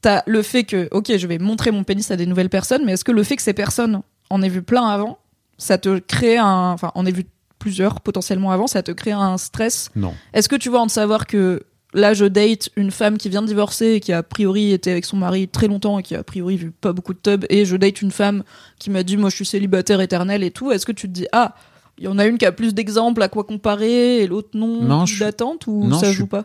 t'as 0.00 0.22
le 0.26 0.42
fait 0.42 0.64
que, 0.64 0.88
ok, 0.90 1.16
je 1.16 1.26
vais 1.28 1.38
montrer 1.38 1.70
mon 1.70 1.84
pénis 1.84 2.10
à 2.10 2.16
des 2.16 2.26
nouvelles 2.26 2.50
personnes, 2.50 2.82
mais 2.84 2.92
est-ce 2.92 3.04
que 3.04 3.12
le 3.12 3.22
fait 3.22 3.36
que 3.36 3.42
ces 3.42 3.52
personnes 3.54 4.02
en 4.28 4.42
aient 4.42 4.48
vu 4.48 4.62
plein 4.62 4.86
avant, 4.88 5.18
ça 5.56 5.78
te 5.78 6.00
crée 6.00 6.36
un, 6.38 6.72
enfin, 6.72 6.90
en 6.96 7.06
aient 7.06 7.12
vu 7.12 7.24
plusieurs 7.60 8.00
potentiellement 8.00 8.50
avant, 8.50 8.66
ça 8.66 8.82
te 8.82 8.90
crée 8.90 9.12
un 9.12 9.38
stress? 9.38 9.90
Non 9.94 10.14
Est-ce 10.32 10.48
que 10.48 10.56
tu 10.56 10.68
vois 10.68 10.80
en 10.80 10.88
savoir 10.88 11.28
que 11.28 11.62
là 11.94 12.14
je 12.14 12.24
date 12.24 12.70
une 12.76 12.90
femme 12.90 13.18
qui 13.18 13.28
vient 13.28 13.42
de 13.42 13.46
divorcer 13.46 13.92
et 13.94 14.00
qui 14.00 14.12
a 14.12 14.22
priori 14.22 14.72
était 14.72 14.90
avec 14.90 15.04
son 15.04 15.16
mari 15.16 15.48
très 15.48 15.68
longtemps 15.68 15.98
et 15.98 16.02
qui 16.02 16.14
a 16.14 16.20
a 16.20 16.22
priori 16.22 16.56
vu 16.56 16.70
pas 16.70 16.92
beaucoup 16.92 17.12
de 17.14 17.18
tubs 17.22 17.44
et 17.50 17.64
je 17.64 17.76
date 17.76 18.00
une 18.02 18.10
femme 18.10 18.44
qui 18.78 18.90
m'a 18.90 19.02
dit 19.02 19.16
moi 19.16 19.28
je 19.30 19.36
suis 19.36 19.44
célibataire 19.46 20.00
éternel 20.00 20.42
et 20.42 20.50
tout, 20.50 20.72
est-ce 20.72 20.86
que 20.86 20.92
tu 20.92 21.06
te 21.08 21.12
dis 21.12 21.26
ah 21.32 21.54
il 21.98 22.04
y 22.04 22.08
en 22.08 22.18
a 22.18 22.24
une 22.26 22.38
qui 22.38 22.46
a 22.46 22.52
plus 22.52 22.72
d'exemples 22.74 23.22
à 23.22 23.28
quoi 23.28 23.44
comparer 23.44 24.18
et 24.22 24.26
l'autre 24.26 24.48
non, 24.54 24.82
Non, 24.82 25.04
d'attente 25.20 25.66
ou 25.66 25.84
non, 25.84 25.98
ça 25.98 26.10
joue 26.10 26.22
suis- 26.22 26.26
pas? 26.26 26.44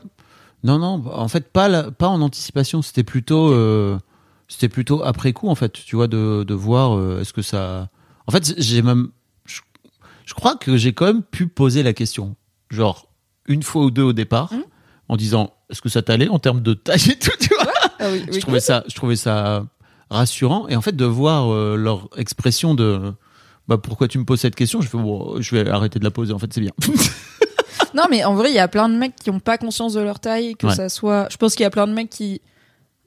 Non, 0.64 0.78
non, 0.78 1.04
en 1.14 1.28
fait, 1.30 1.48
pas, 1.52 1.68
la- 1.70 1.90
pas 1.92 2.08
en 2.10 2.20
anticipation. 2.22 2.82
C'était 2.82 3.04
plutôt, 3.04 3.54
euh, 3.54 3.98
c'était 4.50 4.68
plutôt 4.70 5.02
après 5.04 5.32
coup, 5.32 5.48
en 5.48 5.56
fait, 5.56 5.72
tu 5.72 5.96
vois, 5.96 6.08
de, 6.08 6.44
de 6.44 6.54
voir 6.54 6.98
euh, 6.98 7.22
est-ce 7.22 7.32
que 7.32 7.42
ça. 7.44 7.90
En 8.26 8.32
fait, 8.32 8.56
j'ai 8.58 8.82
même. 8.82 9.10
Je, 9.46 9.62
je 10.26 10.34
crois 10.34 10.56
que 10.56 10.76
j'ai 10.76 10.94
quand 10.94 11.06
même 11.06 11.24
pu 11.24 11.48
poser 11.48 11.82
la 11.84 11.94
question. 11.94 12.36
Genre, 12.70 13.08
une 13.48 13.64
fois 13.64 13.86
ou 13.86 13.92
deux 13.92 14.04
au 14.04 14.14
départ, 14.14 14.52
Mhm. 14.52 14.64
En 15.10 15.16
disant 15.18 15.54
est-ce 15.70 15.82
que 15.82 15.90
ça 15.90 16.02
t'allait 16.02 16.28
en 16.30 16.40
termes 16.40 16.62
de 16.62 16.74
taille 16.74 17.12
et 17.12 17.20
tout, 17.20 17.32
tu 17.40 17.50
vois. 17.54 17.72
Ah 18.00 18.06
oui, 18.12 18.24
je, 18.32 18.40
trouvais 18.40 18.60
ça, 18.60 18.84
je 18.88 18.96
trouvais 18.96 19.16
ça 19.16 19.66
rassurant. 20.10 20.68
Et 20.68 20.76
en 20.76 20.82
fait, 20.82 20.96
de 20.96 21.06
voir 21.06 21.52
euh, 21.54 21.76
leur 21.76 22.10
expression 22.18 22.74
de. 22.76 23.14
Bah, 23.68 23.78
pourquoi 23.78 24.08
tu 24.08 24.18
me 24.18 24.24
poses 24.24 24.40
cette 24.40 24.56
question 24.56 24.80
Je 24.82 24.88
fais, 24.88 24.98
bon, 24.98 25.42
je 25.42 25.56
vais 25.56 25.70
arrêter 25.70 26.00
de 26.00 26.04
la 26.06 26.12
poser, 26.12 26.32
en 26.34 26.40
fait, 26.40 26.54
c'est 26.54 26.62
bien. 26.62 26.72
Non, 27.94 28.04
mais 28.12 28.24
en 28.26 28.36
vrai, 28.36 28.50
il 28.52 28.56
y 28.56 28.60
a 28.60 28.68
plein 28.68 28.90
de 28.90 28.96
mecs 28.96 29.16
qui 29.16 29.30
ont 29.30 29.40
pas 29.40 29.58
conscience 29.58 29.94
de 29.94 30.02
leur 30.02 30.20
taille, 30.20 30.56
que 30.56 30.68
Ouais. 30.68 30.76
ça 30.76 30.90
soit. 30.90 31.28
Je 31.32 31.38
pense 31.38 31.56
qu'il 31.56 31.64
y 31.64 31.66
a 31.66 31.70
plein 31.70 31.88
de 31.88 31.94
mecs 31.94 32.10
qui 32.10 32.42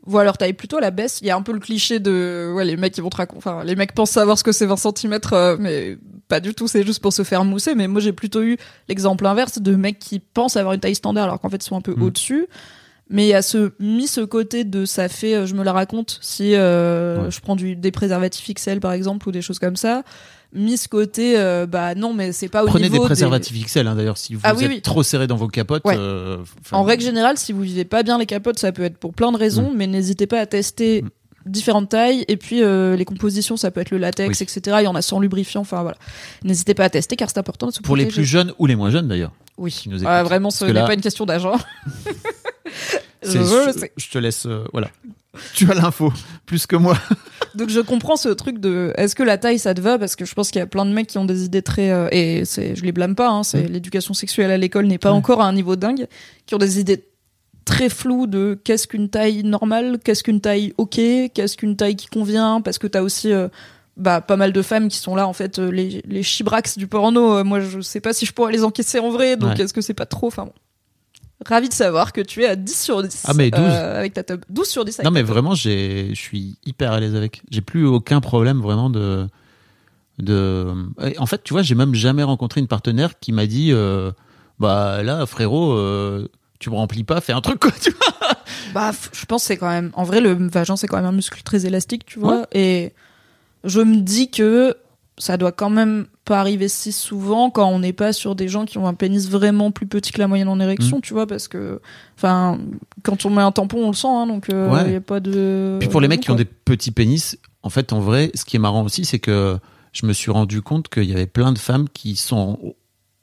voient 0.07 0.25
leur 0.25 0.39
taille 0.39 0.53
plutôt 0.55 0.79
à 0.79 0.81
la 0.81 0.91
baisse. 0.91 1.19
Il 1.21 1.27
y 1.27 1.31
a 1.31 1.37
un 1.37 1.43
peu 1.43 1.53
le 1.53 1.61
cliché 1.61 1.99
de. 2.01 2.53
Ouais, 2.55 2.65
les 2.65 2.77
mecs 2.77 2.95
qui 2.95 3.01
vont 3.01 3.11
te 3.11 3.17
raconter. 3.17 3.39
Enfin, 3.39 3.65
les 3.65 3.77
mecs 3.77 3.93
pensent 3.95 4.11
savoir 4.11 4.39
ce 4.39 4.45
que 4.45 4.53
c'est 4.53 4.67
20 4.67 4.77
cm, 4.77 5.19
mais 5.59 5.99
pas 6.29 6.41
du 6.41 6.55
tout, 6.55 6.69
c'est 6.69 6.85
juste 6.85 7.01
pour 7.03 7.13
se 7.13 7.23
faire 7.25 7.45
mousser. 7.45 7.75
Mais 7.75 7.89
moi, 7.89 8.01
j'ai 8.01 8.13
plutôt 8.13 8.43
eu 8.43 8.57
l'exemple 8.89 9.27
inverse 9.27 9.61
de 9.61 9.75
mecs 9.75 9.99
qui 9.99 10.19
pensent 10.21 10.57
avoir 10.57 10.75
une 10.75 10.81
taille 10.81 10.95
standard 10.95 11.25
alors 11.25 11.41
qu'en 11.41 11.49
fait, 11.51 11.57
ils 11.65 11.69
sont 11.69 11.77
un 11.77 11.81
peu 11.83 11.95
Mm. 11.95 12.03
au-dessus. 12.03 12.47
Mais 13.13 13.25
il 13.25 13.29
y 13.29 13.35
a 13.35 13.43
ce 13.43 13.73
mis 13.81 14.07
ce 14.07 14.21
côté 14.21 14.63
de 14.63 14.85
ça 14.85 15.09
fait, 15.09 15.35
euh, 15.35 15.45
je 15.47 15.55
me 15.55 15.65
la 15.65 15.73
raconte 15.73 16.19
si 16.23 16.55
euh, 16.55 17.25
Ouais. 17.25 17.31
je 17.33 17.41
prends 17.41 17.57
du, 17.57 17.75
des 17.75 17.91
préservatifs 17.91 18.55
XL 18.55 18.79
par 18.79 18.93
exemple 18.93 19.29
ou 19.29 19.33
des 19.33 19.43
choses 19.43 19.59
comme 19.59 19.75
ça. 19.75 20.05
Mis 20.53 20.79
ce 20.79 20.89
côté, 20.89 21.39
euh, 21.39 21.67
bah 21.67 21.95
non, 21.95 22.13
mais 22.13 22.33
c'est 22.33 22.49
pas 22.49 22.65
au 22.65 22.67
Prenez 22.67 22.89
niveau 22.89 22.99
des 23.03 23.05
préservatifs 23.05 23.67
XL, 23.67 23.87
hein, 23.87 23.95
d'ailleurs, 23.95 24.19
si 24.19 24.35
vous 24.35 24.41
Ah 24.43 24.53
oui, 24.57 24.65
êtes 24.65 24.71
oui. 24.71 24.83
trop 24.83 25.05
serré 25.05 25.29
dans 25.29 25.37
vos 25.37 25.47
capotes. 25.47 25.85
Ouais. 25.85 25.95
euh, 25.97 26.39
En 26.73 26.83
règle 26.83 27.05
générale, 27.05 27.39
si 27.39 27.53
vous 27.53 27.61
vivez 27.61 27.85
pas 27.85 28.03
bien 28.03 28.19
les 28.19 28.27
capotes, 28.27 28.59
ça 28.59 28.73
peut 28.73 28.83
être 28.83 28.99
pour 28.99 29.15
plein 29.15 29.31
de 29.31 29.37
Mm. 29.37 29.41
raisons, 29.41 29.73
mais 29.75 29.87
n'hésitez 29.87 30.27
pas 30.27 30.41
à 30.41 30.47
tester 30.47 31.05
différentes 31.47 31.89
tailles. 31.91 32.25
Et 32.27 32.37
puis 32.37 32.63
euh, 32.65 32.97
les 32.97 33.05
compositions, 33.05 33.57
ça 33.57 33.71
peut 33.71 33.81
être 33.81 33.93
le 33.93 33.99
latex, 33.99 34.41
Oui. 34.41 34.43
etc. 34.51 34.79
Il 34.81 34.85
y 34.85 34.89
en 34.89 34.97
a 34.97 35.03
sans 35.03 35.21
lubrifiant. 35.21 35.61
Enfin 35.61 35.83
voilà, 35.83 35.97
n'hésitez 36.43 36.75
pas 36.75 36.85
à 36.85 36.91
tester 36.91 37.15
car 37.15 37.29
c'est 37.31 37.39
important 37.39 37.69
de 37.69 37.73
se 37.73 37.81
Pour 37.81 37.95
les 37.97 38.07
plus 38.07 38.25
jeunes 38.25 38.53
ou 38.59 38.67
les 38.67 38.75
moins 38.75 38.91
jeunes, 38.91 39.07
d'ailleurs. 39.07 39.31
Oui. 39.57 39.85
nous 39.87 39.99
Ah, 40.05 40.25
vraiment, 40.25 40.51
ce 40.51 40.65
n'est 40.65 40.73
là, 40.73 40.85
pas 40.85 40.95
une 40.95 41.01
question 41.01 41.27
d'argent. 41.27 41.53
je 43.23 44.11
te 44.11 44.19
laisse. 44.19 44.47
voilà. 44.73 44.91
Tu 45.55 45.71
as 45.71 45.75
l'info, 45.75 46.13
plus 46.47 46.67
que 46.67 46.77
moi. 46.77 46.97
Donc 47.55 47.69
je 47.69 47.81
comprends 47.81 48.17
ce 48.17 48.29
truc 48.29 48.59
de 48.59 48.93
est-ce 48.97 49.15
que 49.15 49.23
la 49.23 49.39
taille 49.39 49.59
ça 49.59 49.75
te 49.75 49.81
va? 49.81 49.99
Parce 49.99 50.15
que 50.17 50.25
je 50.25 50.35
pense 50.35 50.51
qu'il 50.51 50.59
y 50.61 50.63
a 50.63 50.67
plein 50.67 50.85
de 50.85 50.93
mecs 50.93 51.07
qui 51.09 51.19
ont 51.19 51.25
des 51.25 51.45
idées 51.45 51.63
très 51.63 51.91
euh, 51.91 52.09
et 52.13 52.45
c'est 52.45 52.75
je 52.77 52.85
les 52.85 52.93
blâme 52.93 53.15
pas 53.17 53.29
hein, 53.29 53.43
c'est 53.43 53.63
Mm. 53.69 53.73
l'éducation 53.73 54.15
sexuelle 54.15 54.51
à 54.51 54.57
l'école 54.57 54.87
n'est 54.87 54.99
pas 54.99 55.11
Ouais. 55.11 55.17
encore 55.17 55.41
à 55.41 55.47
un 55.47 55.53
niveau 55.53 55.75
dingue 55.77 56.07
qui 56.47 56.55
ont 56.55 56.59
des 56.59 56.79
idées 56.81 57.05
très 57.65 57.89
floues 57.89 58.27
de 58.27 58.59
qu'est-ce 58.65 58.87
qu'une 58.89 59.09
taille 59.09 59.43
normale 59.45 59.99
qu'est-ce 60.05 60.23
qu'une 60.23 60.41
taille 60.41 60.73
ok 60.79 60.95
qu'est-ce 61.35 61.57
qu'une 61.57 61.77
taille 61.77 61.97
qui 61.97 62.07
convient 62.07 62.61
parce 62.61 62.79
que 62.79 62.87
t'as 62.87 63.03
aussi 63.03 63.33
euh, 63.33 63.49
bah, 63.97 64.21
pas 64.21 64.37
mal 64.37 64.53
de 64.53 64.63
femmes 64.63 64.89
qui 64.89 64.99
sont 64.99 65.15
là 65.17 65.27
en 65.29 65.33
fait 65.33 65.59
euh, 65.59 65.71
les 65.71 66.03
les 66.07 66.23
chibrax 66.23 66.79
du 66.79 66.87
porno 66.87 67.43
moi 67.45 67.61
je 67.61 67.81
sais 67.81 68.01
pas 68.01 68.13
si 68.13 68.27
je 68.27 68.33
pourrais 68.33 68.53
les 68.53 68.65
encaisser 68.65 68.99
en 69.01 69.11
vrai 69.11 69.37
donc 69.37 69.57
Ouais. 69.57 69.63
est-ce 69.65 69.75
que 69.75 69.81
c'est 69.81 69.95
pas 69.95 70.07
trop? 70.07 70.29
Enfin 70.29 70.45
bon 70.45 70.53
Ravi 71.47 71.69
de 71.69 71.75
savoir 71.75 72.13
que 72.13 72.21
tu 72.21 72.43
es 72.43 72.47
à 72.47 72.55
10 72.57 72.83
sur 72.83 73.03
10 73.03 73.25
Ah, 73.27 73.33
mais 73.35 73.51
12. 73.51 73.61
euh, 73.63 73.99
avec 73.99 74.13
ta 74.15 74.23
top 74.23 74.45
12 74.51 74.69
sur 74.69 74.85
10 74.85 74.99
avec 75.01 75.05
Non, 75.05 75.11
mais 75.11 75.23
vraiment, 75.23 75.55
j'ai, 75.55 76.11
je 76.11 76.21
suis 76.21 76.57
hyper 76.67 76.93
à 76.93 77.01
l'aise 77.01 77.15
avec. 77.17 77.43
J'ai 77.51 77.63
plus 77.63 77.87
aucun 77.87 78.21
problème 78.21 78.61
vraiment 78.61 78.91
de. 78.91 79.27
de... 80.19 80.67
Et 81.03 81.19
En 81.19 81.27
fait, 81.27 81.43
tu 81.43 81.55
vois, 81.55 81.63
j'ai 81.63 81.75
même 81.75 81.95
jamais 81.95 82.23
rencontré 82.23 82.61
une 82.61 82.67
partenaire 82.69 83.19
qui 83.19 83.33
m'a 83.33 83.47
dit 83.47 83.71
euh, 83.73 84.13
Bah 84.59 85.03
là, 85.03 85.25
frérot, 85.27 85.73
euh, 85.73 86.29
tu 86.59 86.69
me 86.71 86.75
remplis 86.75 87.05
pas, 87.05 87.21
fais 87.21 87.33
un 87.33 87.41
truc, 87.41 87.59
quoi, 87.61 87.73
tu 87.81 87.91
vois. 87.91 88.31
Bah, 88.75 88.93
je 89.13 89.25
pense 89.25 89.43
que 89.43 89.47
c'est 89.49 89.57
quand 89.57 89.69
même. 89.71 89.91
En 89.95 90.05
vrai, 90.05 90.21
le 90.21 90.33
vagin, 90.33 90.77
c'est 90.77 90.87
quand 90.89 90.97
même 90.97 91.07
un 91.07 91.13
muscle 91.13 91.41
très 91.43 91.65
élastique, 91.67 92.05
tu 92.05 92.19
vois. 92.19 92.47
Et 92.53 92.93
je 93.65 93.81
me 93.81 93.97
dis 93.97 94.31
que 94.31 94.77
ça 95.17 95.37
doit 95.37 95.53
quand 95.53 95.71
même 95.71 96.07
pas 96.31 96.39
arriver 96.41 96.69
si 96.69 96.93
souvent 96.93 97.51
quand 97.51 97.69
on 97.69 97.81
n'est 97.81 97.93
pas 97.93 98.13
sur 98.13 98.37
des 98.37 98.47
gens 98.47 98.65
qui 98.65 98.79
ont 98.79 98.87
un 98.87 98.95
pénis 98.95 99.29
vraiment 99.29 99.73
plus 99.73 99.87
petit 99.87 100.13
que 100.13 100.21
la 100.21 100.29
moyenne 100.29 100.47
en 100.49 100.61
érection, 100.61 100.99
Mm. 100.99 101.03
tu 101.03 101.13
vois, 101.13 101.27
parce 101.27 101.49
que. 101.49 101.81
Enfin, 102.17 102.59
quand 103.03 103.27
on 103.27 103.31
met 103.31 103.43
un 103.43 103.51
tampon, 103.51 103.79
on 103.85 103.89
le 103.89 103.97
sent, 103.97 104.07
hein, 104.09 104.27
donc 104.29 104.47
il 104.49 104.55
Ouais. 104.55 104.93
y 104.93 104.97
a 104.97 105.01
pas 105.01 105.19
de. 105.19 105.77
Puis 105.81 105.89
pour 105.89 106.01
les 106.01 106.07
mecs 106.09 106.21
qui 106.21 106.31
ont 106.31 106.37
des 106.37 106.45
petits 106.45 106.93
pénis, 106.93 107.37
en 107.65 107.71
fait, 107.71 107.93
en 107.93 107.99
vrai, 108.01 108.31
ce 108.35 108.45
qui 108.45 108.55
est 108.57 108.61
marrant 108.61 108.85
aussi, 108.85 109.05
c'est 109.05 109.19
que 109.19 109.59
je 109.93 110.07
me 110.07 110.13
suis 110.13 110.31
rendu 110.31 110.63
compte 110.63 110.89
qu'il 110.89 111.05
y 111.11 111.13
avait 111.13 111.27
plein 111.27 111.51
de 111.53 111.59
femmes 111.59 111.89
qui 111.93 112.15
sont 112.15 112.75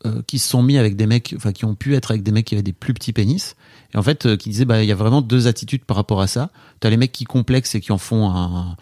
euh, 0.06 0.22
qui 0.28 0.38
se 0.38 0.50
sont 0.50 0.62
mis 0.62 0.78
avec 0.78 0.96
des 0.98 1.08
mecs, 1.08 1.34
enfin 1.38 1.54
qui 1.54 1.64
ont 1.66 1.74
pu 1.76 1.96
être 1.96 2.12
avec 2.12 2.22
des 2.24 2.32
mecs 2.32 2.46
qui 2.46 2.56
avaient 2.56 2.62
des 2.62 2.74
plus 2.74 2.94
petits 2.94 3.14
pénis, 3.14 3.56
et 3.94 3.98
en 3.98 4.04
fait 4.04 4.26
euh, 4.26 4.36
qui 4.38 4.50
disaient 4.50 4.66
bah 4.66 4.84
il 4.84 4.88
y 4.88 4.92
a 4.92 4.96
vraiment 4.96 5.22
deux 5.22 5.48
attitudes 5.48 5.86
par 5.86 5.96
rapport 5.98 6.22
à 6.22 6.28
ça. 6.28 6.50
T'as 6.82 6.90
les 6.90 6.98
mecs 6.98 7.12
qui 7.14 7.24
complexent 7.24 7.74
et 7.74 7.80
qui 7.82 7.92
en 7.94 7.98
font 7.98 8.30
un 8.30 8.76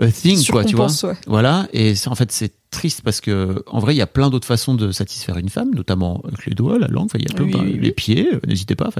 a 0.00 0.08
thing 0.10 0.44
quoi, 0.46 0.64
tu 0.64 0.76
vois. 0.76 0.88
Ouais. 1.04 1.14
Voilà, 1.26 1.68
et 1.72 1.94
en 2.06 2.14
fait 2.14 2.32
c'est 2.32 2.52
triste 2.70 3.02
parce 3.04 3.20
que 3.20 3.62
en 3.68 3.78
vrai 3.78 3.94
il 3.94 3.98
y 3.98 4.02
a 4.02 4.06
plein 4.08 4.30
d'autres 4.30 4.46
façons 4.48 4.74
de 4.74 4.90
satisfaire 4.90 5.36
une 5.38 5.48
femme, 5.48 5.72
notamment 5.74 6.20
avec 6.26 6.46
les 6.46 6.54
doigts, 6.54 6.78
la 6.78 6.88
langue, 6.88 7.08
il 7.14 7.22
y 7.22 7.30
a 7.30 7.34
plein, 7.34 7.44
Oui, 7.44 7.50
plein- 7.52 7.62
oui, 7.62 7.78
les 7.80 7.92
pieds, 7.92 8.28
euh, 8.34 8.40
n'hésitez 8.48 8.74
pas, 8.74 8.90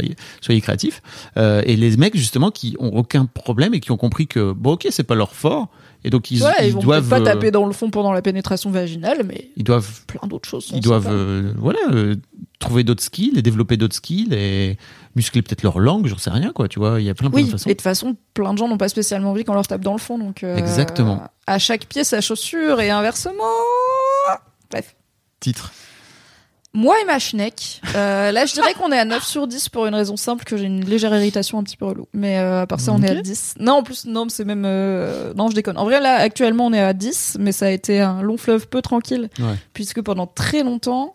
soyez 0.40 0.60
créatifs. 0.60 1.02
Euh, 1.36 1.62
et 1.66 1.74
les 1.76 1.96
mecs 1.96 2.16
justement 2.16 2.50
qui 2.52 2.76
ont 2.78 2.94
aucun 2.96 3.26
problème 3.26 3.74
et 3.74 3.80
qui 3.80 3.90
ont 3.90 3.96
compris 3.96 4.26
que 4.28 4.52
bon 4.52 4.72
ok 4.74 4.86
c'est 4.90 5.02
pas 5.02 5.16
leur 5.16 5.34
fort 5.34 5.68
et 6.04 6.10
donc 6.10 6.30
ils, 6.30 6.42
Ouais, 6.42 6.50
ils, 6.60 6.66
ils 6.68 6.72
vont 6.74 6.80
doivent 6.82 7.08
pas 7.08 7.18
euh, 7.20 7.24
taper 7.24 7.50
dans 7.50 7.66
le 7.66 7.72
fond 7.72 7.90
pendant 7.90 8.12
la 8.12 8.20
pénétration 8.22 8.70
vaginale, 8.70 9.22
mais 9.26 9.50
ils 9.56 9.64
doivent 9.64 10.02
plein 10.06 10.28
d'autres 10.28 10.48
choses. 10.48 10.70
ils 10.74 10.80
doivent 10.80 11.08
euh, 11.10 11.52
voilà 11.56 11.78
euh, 11.90 12.14
trouver 12.60 12.84
d'autres 12.84 13.02
skills 13.02 13.32
et 13.36 13.42
développer 13.42 13.76
d'autres 13.76 13.96
skills 13.96 14.32
et 14.32 14.76
muscler 15.16 15.42
peut-être 15.42 15.62
leur 15.62 15.78
langue, 15.78 16.06
j'en 16.06 16.18
sais 16.18 16.30
rien 16.30 16.52
quoi, 16.52 16.68
tu 16.68 16.78
vois, 16.78 17.00
il 17.00 17.06
y 17.06 17.10
a 17.10 17.14
plein, 17.14 17.30
plein 17.30 17.38
Oui, 17.40 17.44
de 17.46 17.50
façons. 17.52 17.68
et 17.68 17.72
de 17.72 17.78
toute 17.78 17.82
façon, 17.82 18.16
plein 18.34 18.52
de 18.52 18.58
gens 18.58 18.68
n'ont 18.68 18.78
pas 18.78 18.88
spécialement 18.88 19.30
envie 19.30 19.44
qu'on 19.44 19.54
leur 19.54 19.66
tape 19.66 19.80
dans 19.82 19.92
le 19.92 19.98
fond, 19.98 20.18
donc. 20.18 20.42
euh, 20.42 20.56
Exactement. 20.56 21.22
À 21.46 21.58
chaque 21.58 21.86
pied, 21.86 22.04
sa 22.04 22.20
chaussure 22.20 22.80
et 22.80 22.90
inversement. 22.90 23.42
Bref. 24.70 24.94
Titre. 25.40 25.72
Moi 26.76 26.96
et 27.00 27.04
ma 27.04 27.20
schneck, 27.20 27.80
euh, 27.94 28.32
là 28.32 28.46
je 28.46 28.52
dirais 28.52 28.74
qu'on 28.74 28.90
est 28.90 28.98
à 28.98 29.04
9 29.04 29.22
sur 29.24 29.46
10 29.46 29.68
pour 29.68 29.86
une 29.86 29.94
raison 29.94 30.16
simple 30.16 30.42
que 30.42 30.56
j'ai 30.56 30.64
une 30.64 30.84
légère 30.84 31.14
irritation 31.14 31.60
un 31.60 31.62
petit 31.62 31.76
peu 31.76 31.84
relou. 31.84 32.08
Mais 32.12 32.38
euh, 32.40 32.62
à 32.62 32.66
part 32.66 32.80
ça, 32.80 32.90
on 32.92 33.00
est 33.00 33.08
à 33.10 33.14
Ok. 33.14 33.22
10. 33.22 33.54
Non, 33.60 33.74
en 33.74 33.82
plus, 33.84 34.06
non, 34.06 34.26
c'est 34.28 34.44
même. 34.44 34.64
euh, 34.66 35.32
Non, 35.34 35.48
je 35.48 35.54
déconne. 35.54 35.78
En 35.78 35.84
vrai, 35.84 36.00
là, 36.00 36.16
actuellement, 36.16 36.66
on 36.66 36.72
est 36.72 36.80
à 36.80 36.92
10, 36.92 37.36
mais 37.38 37.52
ça 37.52 37.66
a 37.66 37.70
été 37.70 38.00
un 38.00 38.22
long 38.22 38.36
fleuve 38.36 38.66
peu 38.66 38.82
tranquille, 38.82 39.30
Ouais. 39.38 39.54
puisque 39.72 40.02
pendant 40.02 40.26
très 40.26 40.64
longtemps, 40.64 41.14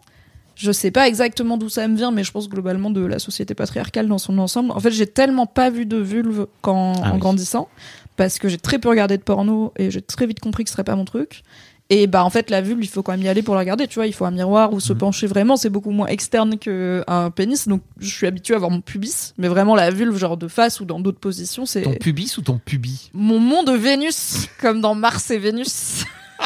je 0.62 0.74
sais 0.74 0.92
pas 0.92 1.08
exactement 1.08 1.56
d'où 1.58 1.70
ça 1.70 1.88
me 1.88 1.96
vient, 1.96 2.12
mais 2.12 2.26
je 2.26 2.32
pense 2.34 2.50
globalement 2.50 2.90
de 2.90 3.00
la 3.06 3.18
société 3.18 3.56
patriarcale 3.56 4.10
dans 4.10 4.18
son 4.18 4.38
ensemble. 4.40 4.72
En 4.72 4.80
fait, 4.82 4.92
j'ai 4.92 5.08
tellement 5.08 5.46
pas 5.46 5.70
vu 5.70 5.86
de 5.86 5.96
vulve 5.98 6.48
quand, 6.62 6.94
Ah 7.02 7.12
en 7.12 7.14
oui. 7.14 7.20
grandissant, 7.20 7.70
parce 8.18 8.40
que 8.40 8.50
j'ai 8.50 8.58
très 8.58 8.78
peu 8.78 8.90
regardé 8.90 9.18
de 9.18 9.24
porno 9.24 9.72
et 9.78 9.90
j'ai 9.90 10.02
très 10.02 10.28
vite 10.28 10.42
compris 10.42 10.66
que 10.66 10.70
ce 10.70 10.74
serait 10.74 10.84
pas 10.84 10.98
mon 10.98 11.06
truc. 11.06 11.44
Et 11.92 12.06
bah 12.06 12.24
en 12.24 12.30
fait 12.30 12.52
la 12.52 12.62
vulve 12.62 12.84
il 12.84 12.88
faut 12.88 13.02
quand 13.02 13.14
même 13.14 13.24
y 13.24 13.28
aller 13.30 13.42
pour 13.42 13.56
la 13.56 13.62
regarder 13.62 13.88
tu 13.88 13.96
vois 13.96 14.06
il 14.06 14.14
faut 14.14 14.26
un 14.26 14.30
miroir 14.30 14.74
ou 14.74 14.80
se 14.80 14.94
Mhm. 14.94 15.00
pencher 15.00 15.26
vraiment 15.26 15.58
c'est 15.58 15.72
beaucoup 15.72 15.90
moins 15.90 16.06
externe 16.06 16.60
que 16.60 17.04
un 17.08 17.32
pénis 17.32 17.68
donc 17.68 17.82
je 18.00 18.14
suis 18.16 18.28
habituée 18.28 18.54
à 18.54 18.60
voir 18.60 18.70
mon 18.70 18.80
pubis 18.82 19.34
mais 19.40 19.48
vraiment 19.48 19.74
la 19.74 19.90
vulve 19.90 20.16
genre 20.16 20.38
de 20.38 20.48
face 20.48 20.80
ou 20.82 20.86
dans 20.86 21.00
d'autres 21.00 21.18
positions 21.20 21.66
c'est 21.66 21.82
Ton 21.82 21.96
pubis 21.96 22.38
ou 22.38 22.44
ton 22.44 22.60
pubis 22.64 23.10
mon 23.16 23.40
mont 23.40 23.64
de 23.64 23.72
Vénus 23.72 24.50
comme 24.62 24.82
dans 24.82 24.94
Mars 24.94 25.32
et 25.32 25.40
Vénus 25.40 26.04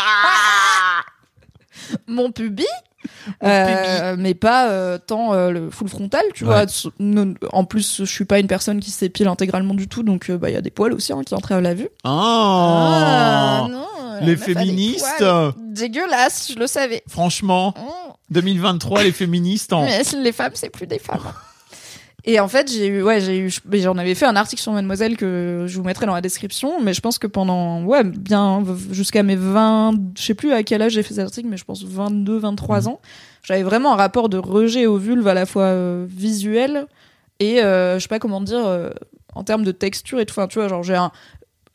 mon 2.08 2.32
pubis 2.32 2.66
Euh, 3.43 4.15
mais 4.17 4.33
pas 4.33 4.69
euh, 4.69 4.98
tant 4.98 5.33
euh, 5.33 5.49
le 5.49 5.69
full 5.69 5.88
frontal 5.88 6.23
tu 6.33 6.43
Ouais. 6.45 6.65
vois 6.65 7.51
en 7.53 7.64
plus 7.65 7.99
je 7.99 8.03
suis 8.11 8.25
pas 8.25 8.40
une 8.40 8.48
personne 8.48 8.80
qui 8.80 8.91
s'épile 8.91 9.27
intégralement 9.27 9.73
du 9.73 9.88
tout 9.88 10.03
donc 10.03 10.30
euh, 10.30 10.38
bah 10.38 10.49
il 10.49 10.53
y 10.53 10.57
a 10.57 10.61
des 10.61 10.72
poils 10.72 10.93
aussi 10.93 11.14
hein, 11.14 11.22
qui 11.25 11.33
entravent 11.33 11.61
la 11.61 11.73
vue 11.73 11.90
Oh 12.03 12.09
Ah, 12.09 13.67
non, 13.69 13.85
Les 14.22 14.35
féministes. 14.38 15.23
Dégueulasse, 15.57 16.51
je 16.53 16.59
le 16.59 16.67
savais. 16.67 17.03
Franchement, 17.07 17.73
Mm. 17.77 18.33
2023, 18.33 19.03
les 19.03 19.11
féministes 19.11 19.73
en... 19.73 19.83
Mais 19.83 20.01
les 20.22 20.32
femmes, 20.32 20.53
c'est 20.56 20.69
plus 20.69 20.88
des 20.88 20.99
femmes. 20.99 21.22
Et 22.26 22.40
en 22.40 22.48
fait, 22.48 22.72
j'ai 22.72 22.88
eu, 22.88 23.03
ouais, 23.03 23.19
j'ai 23.19 23.38
eu, 23.38 23.52
j'en 23.74 23.98
avais 23.98 24.16
fait 24.16 24.26
un 24.26 24.38
article 24.38 24.61
sur 24.61 24.72
Mademoiselle 24.72 25.18
que 25.18 25.66
je 25.68 25.77
vous 25.77 25.84
mettrai 25.84 26.06
dans 26.06 26.14
la 26.14 26.22
description, 26.22 26.82
mais 26.82 26.93
je 26.93 27.02
pense 27.02 27.19
que 27.19 27.27
pendant, 27.27 27.84
ouais, 27.84 28.06
bien, 28.06 28.64
jusqu'à 28.92 29.24
mes 29.24 29.35
20, 29.35 29.92
je 30.18 30.22
sais 30.24 30.34
plus 30.34 30.53
à 30.53 30.64
quel 30.64 30.82
âge 30.82 30.93
j'ai 30.93 31.03
fait 31.03 31.16
cet 31.16 31.26
article, 31.26 31.50
mais 31.50 31.58
je 31.58 31.66
pense 31.66 31.84
22, 31.84 32.38
23 32.38 32.80
Mhm. 32.82 32.88
ans, 32.88 33.02
j'avais 33.43 33.64
vraiment 33.64 33.92
un 33.93 33.98
rapport 33.98 34.30
de 34.30 34.38
rejet 34.38 34.85
aux 34.85 34.95
vulves 34.98 35.27
à 35.27 35.34
la 35.34 35.45
fois 35.45 35.64
euh, 35.64 36.06
visuel 36.08 36.88
et, 37.42 37.61
euh, 37.61 37.95
je 37.95 38.03
sais 38.03 38.08
pas 38.08 38.19
comment 38.19 38.40
dire, 38.40 38.66
euh, 38.66 38.90
en 39.35 39.43
termes 39.43 39.66
de 39.66 39.72
texture 39.74 40.22
et 40.22 40.26
tout, 40.26 40.32
enfin, 40.32 40.48
tu 40.48 40.60
vois, 40.60 40.69
genre, 40.69 40.82
j'ai 40.84 40.95
un, 40.95 41.11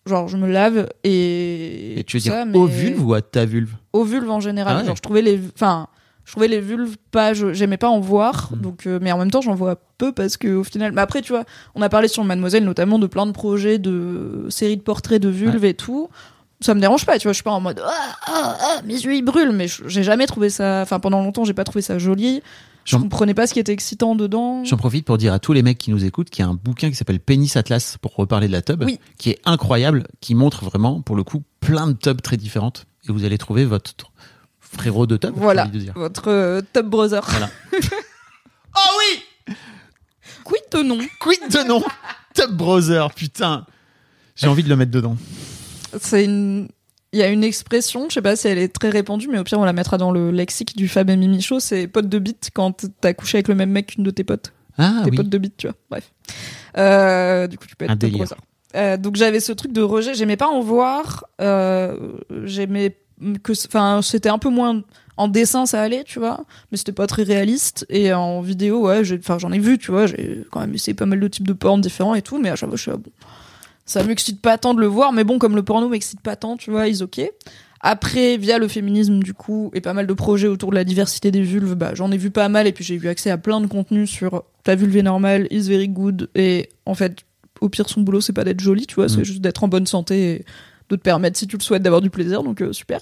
genre, 0.06 0.28
je 0.28 0.38
me 0.38 0.48
lave 0.50 0.88
et. 1.04 2.00
Et 2.00 2.04
tu 2.04 2.16
veux 2.16 2.22
dire 2.22 2.32
ça, 2.32 2.44
au 2.44 2.46
mais- 2.66 2.72
vulve 2.72 3.04
ou 3.06 3.12
à 3.12 3.20
ta 3.20 3.44
vulve? 3.44 3.74
Aux 3.92 4.04
vulves 4.04 4.30
en 4.30 4.40
général. 4.40 4.76
Ah 4.76 4.80
ouais. 4.80 4.86
Genre, 4.86 4.96
je 4.96 5.02
trouvais 5.02 5.20
les, 5.20 5.38
enfin, 5.54 5.88
je 6.28 6.32
trouvais 6.34 6.48
les 6.48 6.60
vulves 6.60 6.98
pas, 7.10 7.32
j'aimais 7.32 7.78
pas 7.78 7.88
en 7.88 8.00
voir. 8.00 8.50
Mhm. 8.52 8.60
Donc, 8.60 8.86
euh, 8.86 8.98
mais 9.00 9.10
en 9.12 9.16
même 9.18 9.30
temps, 9.30 9.40
j'en 9.40 9.54
vois 9.54 9.76
peu 9.96 10.12
parce 10.12 10.36
que 10.36 10.56
au 10.56 10.62
final, 10.62 10.92
mais 10.92 11.00
après, 11.00 11.22
tu 11.22 11.32
vois, 11.32 11.44
on 11.74 11.80
a 11.80 11.88
parlé 11.88 12.06
sur 12.06 12.22
Mademoiselle 12.22 12.64
notamment 12.64 12.98
de 12.98 13.06
plein 13.06 13.24
de 13.24 13.32
projets 13.32 13.78
de 13.78 14.44
séries 14.50 14.76
de 14.76 14.82
portraits 14.82 15.22
de 15.22 15.30
vulves 15.30 15.64
et 15.64 15.72
tout. 15.72 16.10
Ça 16.60 16.74
me 16.74 16.80
dérange 16.80 17.06
pas, 17.06 17.16
tu 17.18 17.22
vois, 17.22 17.32
je 17.32 17.36
suis 17.36 17.44
pas 17.44 17.50
en 17.52 17.60
mode 17.60 17.80
ah, 17.82 18.16
ah, 18.26 18.58
ah, 18.60 18.82
mes 18.84 18.92
yeux 18.92 19.14
ils 19.14 19.22
brûlent, 19.22 19.52
mais 19.52 19.68
j'ai 19.86 20.02
jamais 20.02 20.26
trouvé 20.26 20.50
ça, 20.50 20.80
enfin 20.82 21.00
pendant 21.00 21.22
longtemps 21.22 21.44
j'ai 21.44 21.54
pas 21.54 21.64
trouvé 21.64 21.80
ça 21.80 21.98
joli. 21.98 22.42
Je 22.84 22.96
comprenais 22.96 23.32
pas 23.34 23.46
ce 23.46 23.54
qui 23.54 23.60
était 23.60 23.72
excitant 23.72 24.14
dedans. 24.14 24.64
J'en 24.64 24.76
profite 24.76 25.06
pour 25.06 25.16
dire 25.16 25.32
à 25.32 25.38
tous 25.38 25.54
les 25.54 25.62
mecs 25.62 25.78
qui 25.78 25.90
nous 25.90 26.04
écoutent 26.04 26.28
qu'il 26.30 26.44
y 26.44 26.48
a 26.48 26.50
un 26.50 26.54
bouquin 26.62 26.90
qui 26.90 26.96
s'appelle 26.96 27.20
Pénis 27.20 27.56
Atlas, 27.56 27.96
pour 28.02 28.14
reparler 28.16 28.48
de 28.48 28.52
la 28.52 28.60
tub, 28.62 28.82
Oui. 28.84 28.98
qui 29.18 29.30
est 29.30 29.40
incroyable, 29.46 30.04
qui 30.20 30.34
montre 30.34 30.64
vraiment, 30.64 31.00
pour 31.02 31.14
le 31.16 31.22
coup, 31.22 31.42
plein 31.60 31.86
de 31.86 31.92
tubs 31.92 32.20
très 32.22 32.36
différentes. 32.38 32.86
Et 33.08 33.12
vous 33.12 33.24
allez 33.24 33.38
trouver 33.38 33.64
votre 33.66 33.94
frérot 34.72 35.06
de 35.06 35.18
j'ai 35.22 35.30
Voilà, 35.30 35.62
envie 35.64 35.72
de 35.72 35.78
dire. 35.78 35.92
votre 35.96 36.28
euh, 36.30 36.60
Tub 36.72 36.86
Brother. 36.86 37.24
Voilà. 37.28 37.50
oh 38.76 38.98
oui 38.98 39.54
Quid 40.44 40.62
de 40.72 40.82
nom? 40.82 40.98
Quid 41.20 41.40
de 41.50 41.66
nom? 41.66 41.82
Tub 42.34 42.50
Brother, 42.52 43.12
putain 43.14 43.66
J'ai 44.36 44.46
envie 44.48 44.62
de 44.62 44.68
le 44.68 44.76
mettre 44.76 44.90
dedans. 44.92 45.16
C'est 46.00 46.24
une. 46.24 46.68
Il 47.12 47.18
y 47.18 47.22
a 47.22 47.28
une 47.28 47.42
expression, 47.42 48.06
je 48.10 48.14
sais 48.14 48.22
pas 48.22 48.36
si 48.36 48.48
elle 48.48 48.58
est 48.58 48.68
très 48.68 48.90
répandue, 48.90 49.28
mais 49.28 49.38
au 49.38 49.44
pire 49.44 49.58
on 49.58 49.64
la 49.64 49.72
mettra 49.72 49.96
dans 49.96 50.10
le 50.10 50.30
lexique 50.30 50.76
du 50.76 50.88
Fab 50.88 51.08
et 51.08 51.16
Mimi 51.16 51.40
Show, 51.40 51.58
c'est 51.58 51.86
pote 51.86 52.06
de 52.06 52.18
bite 52.18 52.50
quand 52.52 52.84
t'as 53.00 53.14
couché 53.14 53.38
avec 53.38 53.48
le 53.48 53.54
même 53.54 53.70
mec 53.70 53.86
qu'une 53.94 54.04
de 54.04 54.10
tes 54.10 54.24
potes. 54.24 54.52
Ah 54.76 55.00
tes 55.04 55.10
oui. 55.10 55.16
potes 55.16 55.30
de 55.30 55.38
bite, 55.38 55.56
tu 55.56 55.66
vois. 55.68 55.76
Bref. 55.90 56.12
Euh, 56.76 57.46
du 57.46 57.56
coup, 57.56 57.66
tu 57.66 57.74
peux 57.76 57.86
être 57.86 57.90
Un 57.92 57.96
brother. 57.96 58.36
Euh, 58.76 58.98
donc 58.98 59.16
j'avais 59.16 59.40
ce 59.40 59.52
truc 59.52 59.72
de 59.72 59.80
rejet, 59.80 60.12
j'aimais 60.12 60.36
pas 60.36 60.48
en 60.48 60.60
voir, 60.60 61.24
euh, 61.40 61.96
j'aimais 62.44 62.98
que, 63.42 63.52
enfin 63.66 64.00
c'était 64.02 64.28
un 64.28 64.38
peu 64.38 64.50
moins. 64.50 64.82
En 65.16 65.26
dessin, 65.26 65.66
ça 65.66 65.82
allait, 65.82 66.04
tu 66.04 66.20
vois, 66.20 66.44
mais 66.70 66.78
c'était 66.78 66.92
pas 66.92 67.08
très 67.08 67.24
réaliste. 67.24 67.84
Et 67.88 68.12
en 68.12 68.40
vidéo, 68.40 68.86
ouais, 68.86 69.02
enfin, 69.18 69.36
j'en 69.36 69.50
ai 69.50 69.58
vu, 69.58 69.76
tu 69.76 69.90
vois, 69.90 70.06
j'ai 70.06 70.44
quand 70.52 70.60
même 70.60 70.72
essayé 70.72 70.94
pas 70.94 71.06
mal 71.06 71.18
de 71.18 71.26
types 71.26 71.48
de 71.48 71.52
porn 71.52 71.80
différents 71.80 72.14
et 72.14 72.22
tout, 72.22 72.38
mais 72.38 72.50
à 72.50 72.54
chaque 72.54 72.68
fois, 72.68 72.76
je 72.76 72.82
suis 72.82 72.90
là, 72.92 72.98
bon, 72.98 73.10
ça 73.84 74.04
m'excite 74.04 74.40
pas 74.40 74.58
tant 74.58 74.74
de 74.74 74.80
le 74.80 74.86
voir, 74.86 75.12
mais 75.12 75.24
bon, 75.24 75.40
comme 75.40 75.56
le 75.56 75.64
porno 75.64 75.88
m'excite 75.88 76.20
pas 76.20 76.36
tant, 76.36 76.56
tu 76.56 76.70
vois, 76.70 76.86
ils 76.86 77.02
ok. 77.02 77.20
Après, 77.80 78.36
via 78.36 78.58
le 78.58 78.68
féminisme, 78.68 79.20
du 79.20 79.34
coup, 79.34 79.72
et 79.74 79.80
pas 79.80 79.92
mal 79.92 80.06
de 80.06 80.12
projets 80.12 80.46
autour 80.46 80.70
de 80.70 80.76
la 80.76 80.84
diversité 80.84 81.32
des 81.32 81.42
vulves, 81.42 81.74
bah, 81.74 81.96
j'en 81.96 82.12
ai 82.12 82.16
vu 82.16 82.30
pas 82.30 82.48
mal, 82.48 82.68
et 82.68 82.72
puis 82.72 82.84
j'ai 82.84 82.94
eu 82.94 83.08
accès 83.08 83.30
à 83.30 83.38
plein 83.38 83.60
de 83.60 83.66
contenus 83.66 84.08
sur 84.08 84.44
ta 84.62 84.76
vulve 84.76 84.96
est 84.96 85.02
normale, 85.02 85.48
is 85.50 85.62
very 85.62 85.88
good, 85.88 86.30
et 86.36 86.68
en 86.86 86.94
fait, 86.94 87.24
au 87.60 87.68
pire, 87.68 87.88
son 87.88 88.02
boulot, 88.02 88.20
c'est 88.20 88.32
pas 88.32 88.44
d'être 88.44 88.60
jolie, 88.60 88.86
tu 88.86 88.94
vois, 88.94 89.08
c'est 89.08 89.24
juste 89.24 89.40
d'être 89.40 89.64
en 89.64 89.68
bonne 89.68 89.88
santé 89.88 90.30
et 90.30 90.44
de 90.88 90.96
te 90.96 91.02
permettre, 91.02 91.38
si 91.38 91.46
tu 91.46 91.56
le 91.56 91.62
souhaites, 91.62 91.82
d'avoir 91.82 92.00
du 92.00 92.10
plaisir, 92.10 92.42
donc 92.42 92.60
euh, 92.60 92.72
super. 92.72 93.00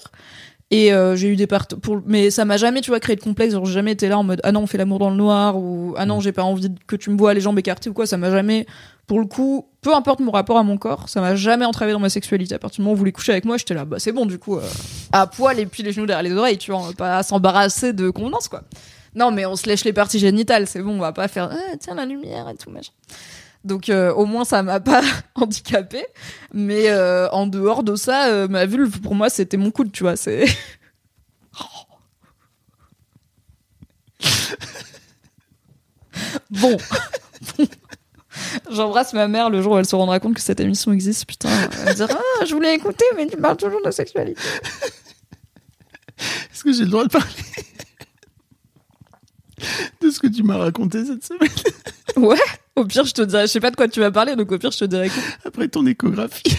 Et 0.69 0.91
euh, 0.91 1.15
j'ai 1.15 1.29
eu 1.29 1.37
des 1.37 1.47
parts 1.47 1.67
pour 1.81 2.01
mais 2.05 2.29
ça 2.29 2.43
m'a 2.43 2.57
jamais 2.57 2.81
tu 2.81 2.91
vois 2.91 2.99
créé 2.99 3.15
de 3.15 3.21
complexe 3.21 3.53
genre 3.53 3.65
j'ai 3.65 3.71
jamais 3.71 3.93
été 3.93 4.09
là 4.09 4.17
en 4.17 4.23
mode 4.23 4.41
ah 4.43 4.51
non 4.51 4.63
on 4.63 4.67
fait 4.67 4.77
l'amour 4.77 4.99
dans 4.99 5.09
le 5.09 5.15
noir 5.15 5.55
ou 5.55 5.95
ah 5.97 6.05
non 6.05 6.19
j'ai 6.19 6.33
pas 6.33 6.43
envie 6.43 6.67
que 6.87 6.97
tu 6.97 7.09
me 7.09 7.17
vois 7.17 7.33
les 7.33 7.39
jambes 7.39 7.57
écartées 7.57 7.89
ou 7.89 7.93
quoi 7.93 8.05
ça 8.05 8.17
m'a 8.17 8.29
jamais 8.31 8.67
pour 9.05 9.21
le 9.21 9.27
coup 9.27 9.69
peu 9.79 9.95
importe 9.95 10.19
mon 10.19 10.29
rapport 10.29 10.57
à 10.57 10.63
mon 10.63 10.77
corps 10.77 11.07
ça 11.07 11.21
m'a 11.21 11.37
jamais 11.37 11.63
entravé 11.63 11.93
dans 11.93 11.99
ma 11.99 12.09
sexualité. 12.09 12.53
À 12.53 12.59
partir 12.59 12.77
du 12.77 12.81
moment 12.81 12.91
où 12.91 12.95
vous 12.95 12.99
voulez 12.99 13.13
coucher 13.13 13.31
avec 13.31 13.45
moi 13.45 13.55
j'étais 13.55 13.75
là 13.75 13.85
bah 13.85 13.95
c'est 13.99 14.11
bon 14.11 14.25
du 14.25 14.39
coup 14.39 14.57
euh, 14.57 14.69
à 15.13 15.25
poil 15.25 15.57
et 15.57 15.65
puis 15.67 15.83
les 15.83 15.93
genoux 15.93 16.05
derrière 16.05 16.23
les 16.29 16.33
oreilles 16.37 16.57
tu 16.57 16.71
vois 16.71 16.81
on 16.81 16.87
va 16.87 16.93
pas 16.93 17.23
s'embarrasser 17.23 17.93
de 17.93 18.09
convenance 18.09 18.49
quoi. 18.49 18.63
Non 19.15 19.31
mais 19.31 19.45
on 19.45 19.55
se 19.55 19.67
lèche 19.67 19.85
les 19.85 19.93
parties 19.93 20.19
génitales 20.19 20.67
c'est 20.67 20.81
bon 20.81 20.95
on 20.95 20.99
va 20.99 21.13
pas 21.13 21.29
faire 21.29 21.49
ah, 21.49 21.77
tiens 21.79 21.95
la 21.95 22.05
lumière 22.05 22.49
et 22.49 22.57
tout 22.57 22.71
machin 22.71 22.91
donc 23.67 23.89
euh, 23.89 24.13
au 24.13 24.25
moins 24.25 24.45
ça 24.45 24.63
m'a 24.63 24.79
pas 24.79 25.01
handicapé 25.35 26.05
mais 26.53 26.89
euh, 26.89 27.29
en 27.29 27.45
dehors 27.47 27.83
de 27.83 27.95
ça 27.95 28.27
euh, 28.27 28.47
ma 28.47 28.65
vulve 28.65 28.99
pour 29.01 29.13
moi 29.15 29.29
c'était 29.29 29.57
mon 29.57 29.71
coude 29.71 29.91
tu 29.91 30.03
vois 30.03 30.15
c'est 30.15 30.45
bon 36.49 36.77
Bon. 37.57 37.67
J'embrasse 38.71 39.13
ma 39.13 39.27
mère 39.27 39.49
le 39.49 39.61
jour 39.61 39.73
où 39.73 39.77
elle 39.77 39.85
se 39.85 39.95
rendra 39.95 40.19
compte 40.19 40.35
que 40.35 40.41
cette 40.41 40.59
émission 40.59 40.91
existe. 40.93 41.25
Putain, 41.25 41.49
elle 41.49 41.85
va 41.85 41.93
dire 41.93 42.07
Ah, 42.11 42.45
je 42.45 42.53
voulais 42.53 42.75
écouter, 42.75 43.05
mais 43.15 43.27
tu 43.27 43.37
parles 43.37 43.57
toujours 43.57 43.81
de 43.83 43.91
sexualité. 43.91 44.41
Est-ce 46.17 46.63
que 46.63 46.71
j'ai 46.73 46.83
le 46.83 46.89
droit 46.89 47.03
de 47.03 47.09
parler 47.09 47.27
de 50.01 50.09
ce 50.09 50.19
que 50.19 50.27
tu 50.27 50.43
m'as 50.43 50.57
raconté 50.57 51.05
cette 51.05 51.23
semaine? 51.23 51.49
Ouais, 52.15 52.37
au 52.77 52.85
pire, 52.85 53.05
je 53.05 53.13
te 53.13 53.21
dirais, 53.23 53.47
je 53.47 53.51
sais 53.51 53.59
pas 53.59 53.71
de 53.71 53.75
quoi 53.75 53.87
tu 53.87 53.99
vas 53.99 54.11
parler, 54.11 54.35
donc 54.35 54.51
au 54.51 54.57
pire, 54.57 54.71
je 54.71 54.77
te 54.77 54.85
dirais 54.85 55.07
écoute, 55.07 55.23
après 55.43 55.67
ton 55.67 55.85
échographie 55.85 56.43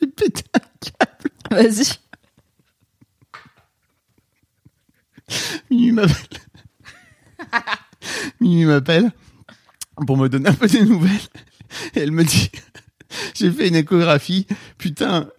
J'ai 0.00 0.06
pété 0.06 0.44
un 0.54 0.60
câble. 0.80 1.30
vas-y. 1.50 1.86
Mimi 5.70 5.92
m'appelle. 5.92 6.38
Mimi 8.40 8.64
m'appelle 8.66 9.10
pour 10.06 10.16
me 10.18 10.28
donner 10.28 10.50
un 10.50 10.54
peu 10.54 10.66
des 10.66 10.82
nouvelles. 10.84 11.28
Et 11.94 12.00
elle 12.00 12.12
me 12.12 12.24
dit 12.24 12.50
J'ai 13.34 13.50
fait 13.50 13.68
une 13.68 13.76
échographie. 13.76 14.46
Putain, 14.76 15.30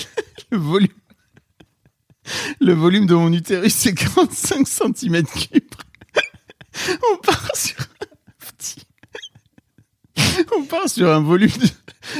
le 0.50 0.58
volume. 0.58 0.88
Le 2.60 2.72
volume 2.72 3.06
de 3.06 3.14
mon 3.14 3.32
utérus, 3.32 3.74
c'est 3.74 3.94
45 3.94 4.66
cm 4.66 5.24
cubes. 5.26 5.74
On 7.12 7.16
part 7.18 7.50
sur. 7.54 7.76
On 10.56 10.64
part 10.64 10.88
sur 10.88 11.10
un 11.10 11.20
volume 11.20 11.50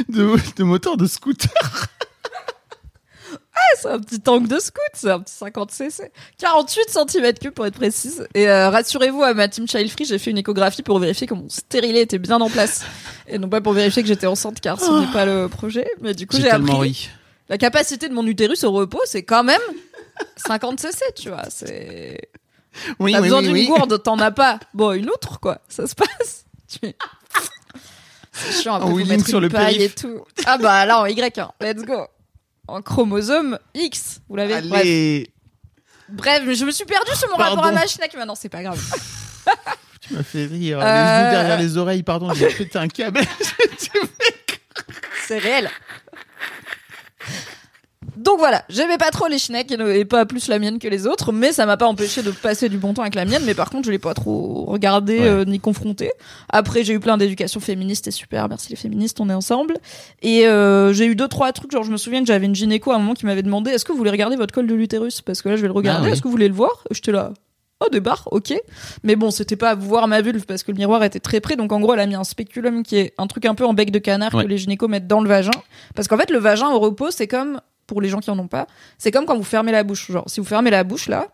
de, 0.09 0.13
de, 0.23 0.37
de 0.57 0.65
moteur 0.65 0.97
de 0.97 1.07
scooter. 1.07 1.51
C'est 3.81 3.89
un 3.89 3.99
petit 4.01 4.21
tank 4.21 4.47
de 4.49 4.59
scout, 4.59 4.81
c'est 4.95 5.11
un 5.11 5.21
petit 5.21 5.35
50 5.35 5.71
cc. 5.71 6.11
48 6.39 6.83
cm 7.09 7.51
pour 7.53 7.67
être 7.67 7.75
précise. 7.75 8.27
Et 8.35 8.49
euh, 8.49 8.71
rassurez-vous, 8.71 9.23
à 9.23 9.35
ma 9.35 9.49
team 9.49 9.67
Child 9.69 9.91
Free, 9.91 10.05
j'ai 10.05 10.19
fait 10.19 10.31
une 10.31 10.39
échographie 10.39 10.83
pour 10.83 10.99
vérifier 10.99 11.27
que 11.27 11.35
mon 11.35 11.49
stérilet 11.49 12.03
était 12.03 12.19
bien 12.19 12.41
en 12.41 12.49
place. 12.49 12.85
Et 13.27 13.37
non 13.39 13.49
pas 13.49 13.61
pour 13.61 13.73
vérifier 13.73 14.03
que 14.03 14.09
j'étais 14.09 14.27
enceinte, 14.27 14.61
car 14.61 14.81
ce 14.81 14.91
n'est 15.01 15.13
pas 15.13 15.25
le 15.27 15.49
projet. 15.49 15.87
Mais 16.01 16.15
du 16.15 16.27
coup, 16.27 16.37
J'ai 16.37 16.51
appris. 16.51 16.73
ri. 16.73 17.11
La 17.49 17.59
capacité 17.59 18.09
de 18.09 18.15
mon 18.15 18.27
utérus 18.27 18.65
au 18.65 18.71
repos, 18.73 19.01
c'est 19.05 19.23
quand 19.25 19.45
même 19.45 19.61
50 20.37 20.81
cc, 20.81 21.03
tu 21.17 21.29
vois. 21.29 21.45
C'est. 21.51 22.29
Oui, 23.01 23.13
T'as 23.13 23.19
oui, 23.19 23.25
besoin 23.25 23.39
oui, 23.41 23.45
d'une 23.47 23.55
oui. 23.55 23.67
gourde, 23.67 24.03
t'en 24.03 24.19
as 24.19 24.31
pas. 24.31 24.59
Bon, 24.73 24.93
une 24.93 25.11
autre, 25.11 25.41
quoi. 25.41 25.61
Ça 25.69 25.87
se 25.87 25.95
passe. 25.95 26.45
Tu- 26.69 26.93
C'est 28.35 28.63
chiant, 28.63 28.75
après, 28.75 28.89
En 28.89 28.91
faut 28.99 29.05
mettre 29.05 29.27
sur 29.27 29.39
une 29.39 29.45
le 29.45 29.49
paille 29.51 29.75
et 29.77 29.79
périph'. 29.89 29.95
tout. 29.95 30.25
Ah 30.47 30.59
bah 30.59 30.85
là, 30.87 31.01
en 31.01 31.07
Y, 31.07 31.39
hein. 31.39 31.53
let's 31.61 31.85
go. 31.85 32.07
En 32.67 32.83
chromosome 32.83 33.59
X, 33.75 34.21
vous 34.29 34.37
l'avez 34.37 34.61
Bref. 34.63 34.81
Allez, 34.81 35.31
Bref, 36.09 36.43
mais 36.47 36.55
je 36.55 36.65
me 36.65 36.71
suis 36.71 36.85
perdue 36.85 37.15
sur 37.15 37.29
mon 37.31 37.37
Pardon. 37.37 37.57
rapport 37.57 37.71
à 37.71 37.73
ma 37.73 37.87
schneck. 37.87 38.15
Maintenant, 38.15 38.35
c'est 38.35 38.49
pas 38.49 38.63
grave. 38.63 38.79
tu 40.01 40.15
m'as 40.15 40.23
fait 40.23 40.45
rire. 40.47 40.79
Euh, 40.81 40.85
Les 40.85 41.21
genoux 41.23 41.31
derrière 41.31 41.59
les 41.59 41.77
oreilles, 41.79 42.03
pardon, 42.03 42.33
j'ai 42.35 42.49
pété 42.49 42.79
un 42.79 42.89
câble. 42.89 43.21
C'est 45.27 45.39
réel. 45.39 45.71
Donc 48.17 48.39
voilà, 48.39 48.65
j'aimais 48.69 48.99
pas 48.99 49.11
trop 49.11 49.27
les 49.27 49.39
schnecks 49.39 49.71
et 49.73 49.99
et 50.01 50.05
pas 50.05 50.25
plus 50.27 50.49
la 50.49 50.59
mienne 50.59 50.79
que 50.79 50.89
les 50.89 51.07
autres, 51.07 51.33
mais 51.33 51.53
ça 51.53 51.67
m'a 51.67 51.77
pas 51.77 51.87
empêché 51.87 52.23
de 52.23 52.31
passer 52.31 52.69
du 52.69 52.79
bon 52.79 52.95
temps 52.95 53.03
avec 53.03 53.15
la 53.15 53.25
mienne, 53.25 53.43
mais 53.45 53.55
par 53.55 53.71
contre 53.71 53.87
je 53.87 53.91
l'ai 53.91 53.99
pas 53.99 54.15
trop 54.15 54.65
regardé 54.67 55.19
Ouais. 55.19 55.27
euh, 55.27 55.45
ni 55.45 55.59
confronté. 55.61 56.13
Après 56.49 56.85
j'ai 56.85 56.93
eu 56.95 57.01
plein 57.01 57.17
d'éducation 57.17 57.61
féministe 57.61 58.07
et 58.07 58.11
super, 58.11 58.49
merci 58.49 58.71
les 58.71 58.77
féministes, 58.77 59.19
on 59.21 59.29
est 59.31 59.35
ensemble. 59.35 59.79
Et 60.23 60.47
euh, 60.47 60.93
j'ai 60.93 61.07
eu 61.07 61.15
deux 61.17 61.29
trois 61.29 61.53
trucs, 61.53 61.73
genre 61.73 61.83
je 61.85 61.91
me 61.91 61.97
souviens 61.97 62.21
que 62.21 62.27
j'avais 62.27 62.47
une 62.47 62.55
gynéco 62.55 62.91
à 62.93 62.97
un 62.97 62.99
moment 62.99 63.15
qui 63.15 63.27
m'avait 63.27 63.43
demandé 63.43 63.71
est-ce 63.73 63.85
que 63.85 63.93
vous 63.93 63.99
voulez 63.99 64.11
regarder 64.11 64.37
votre 64.37 64.55
col 64.55 64.67
de 64.67 64.75
l'utérus? 64.75 65.21
Parce 65.21 65.43
que 65.43 65.49
là 65.49 65.57
je 65.57 65.63
vais 65.63 65.69
le 65.69 65.75
regarder, 65.75 66.03
Ah 66.03 66.07
oui. 66.07 66.13
est-ce 66.13 66.21
que 66.23 66.29
vous 66.29 66.33
voulez 66.33 66.49
le 66.49 66.55
voir? 66.55 66.85
J'étais 66.91 67.13
là. 67.13 67.33
Oh, 67.81 67.89
des 67.91 67.99
barres, 68.01 68.29
ok. 68.31 68.55
Mais 69.03 69.17
bon, 69.17 69.31
c'était 69.33 69.57
pas 69.57 69.75
voir 69.75 70.07
ma 70.07 70.23
vulve 70.23 70.47
parce 70.47 70.63
que 70.63 70.71
le 70.71 70.79
miroir 70.79 71.03
était 71.03 71.19
très 71.19 71.41
près. 71.41 71.57
Donc 71.57 71.73
en 71.73 71.81
gros, 71.81 71.93
elle 71.93 72.01
a 72.01 72.07
mis 72.07 72.15
un 72.15 72.23
spéculum 72.25 72.85
qui 72.85 72.97
est 72.97 73.13
un 73.19 73.27
truc 73.27 73.45
un 73.47 73.55
peu 73.57 73.67
en 73.67 73.75
bec 73.75 73.91
de 73.91 73.99
canard 73.99 74.33
Ouais. 74.33 74.45
que 74.45 74.49
les 74.49 74.59
gynécos 74.59 74.89
mettent 74.89 75.09
dans 75.09 75.21
le 75.21 75.29
vagin. 75.29 75.51
Parce 75.97 76.07
qu'en 76.07 76.17
fait, 76.17 76.31
le 76.31 76.39
vagin 76.39 76.69
au 76.71 76.79
repos, 76.79 77.11
c'est 77.11 77.27
comme, 77.27 77.61
pour 77.87 78.01
les 78.01 78.09
gens 78.09 78.21
qui 78.21 78.31
en 78.31 78.39
ont 78.39 78.49
pas, 78.49 78.67
c'est 78.99 79.11
comme 79.11 79.27
quand 79.27 79.37
vous 79.37 79.45
fermez 79.45 79.73
la 79.73 79.83
bouche. 79.85 80.11
Genre, 80.11 80.25
si 80.29 80.41
vous 80.41 80.47
fermez 80.47 80.71
la 80.71 80.85
bouche 80.85 81.09
là, 81.09 81.29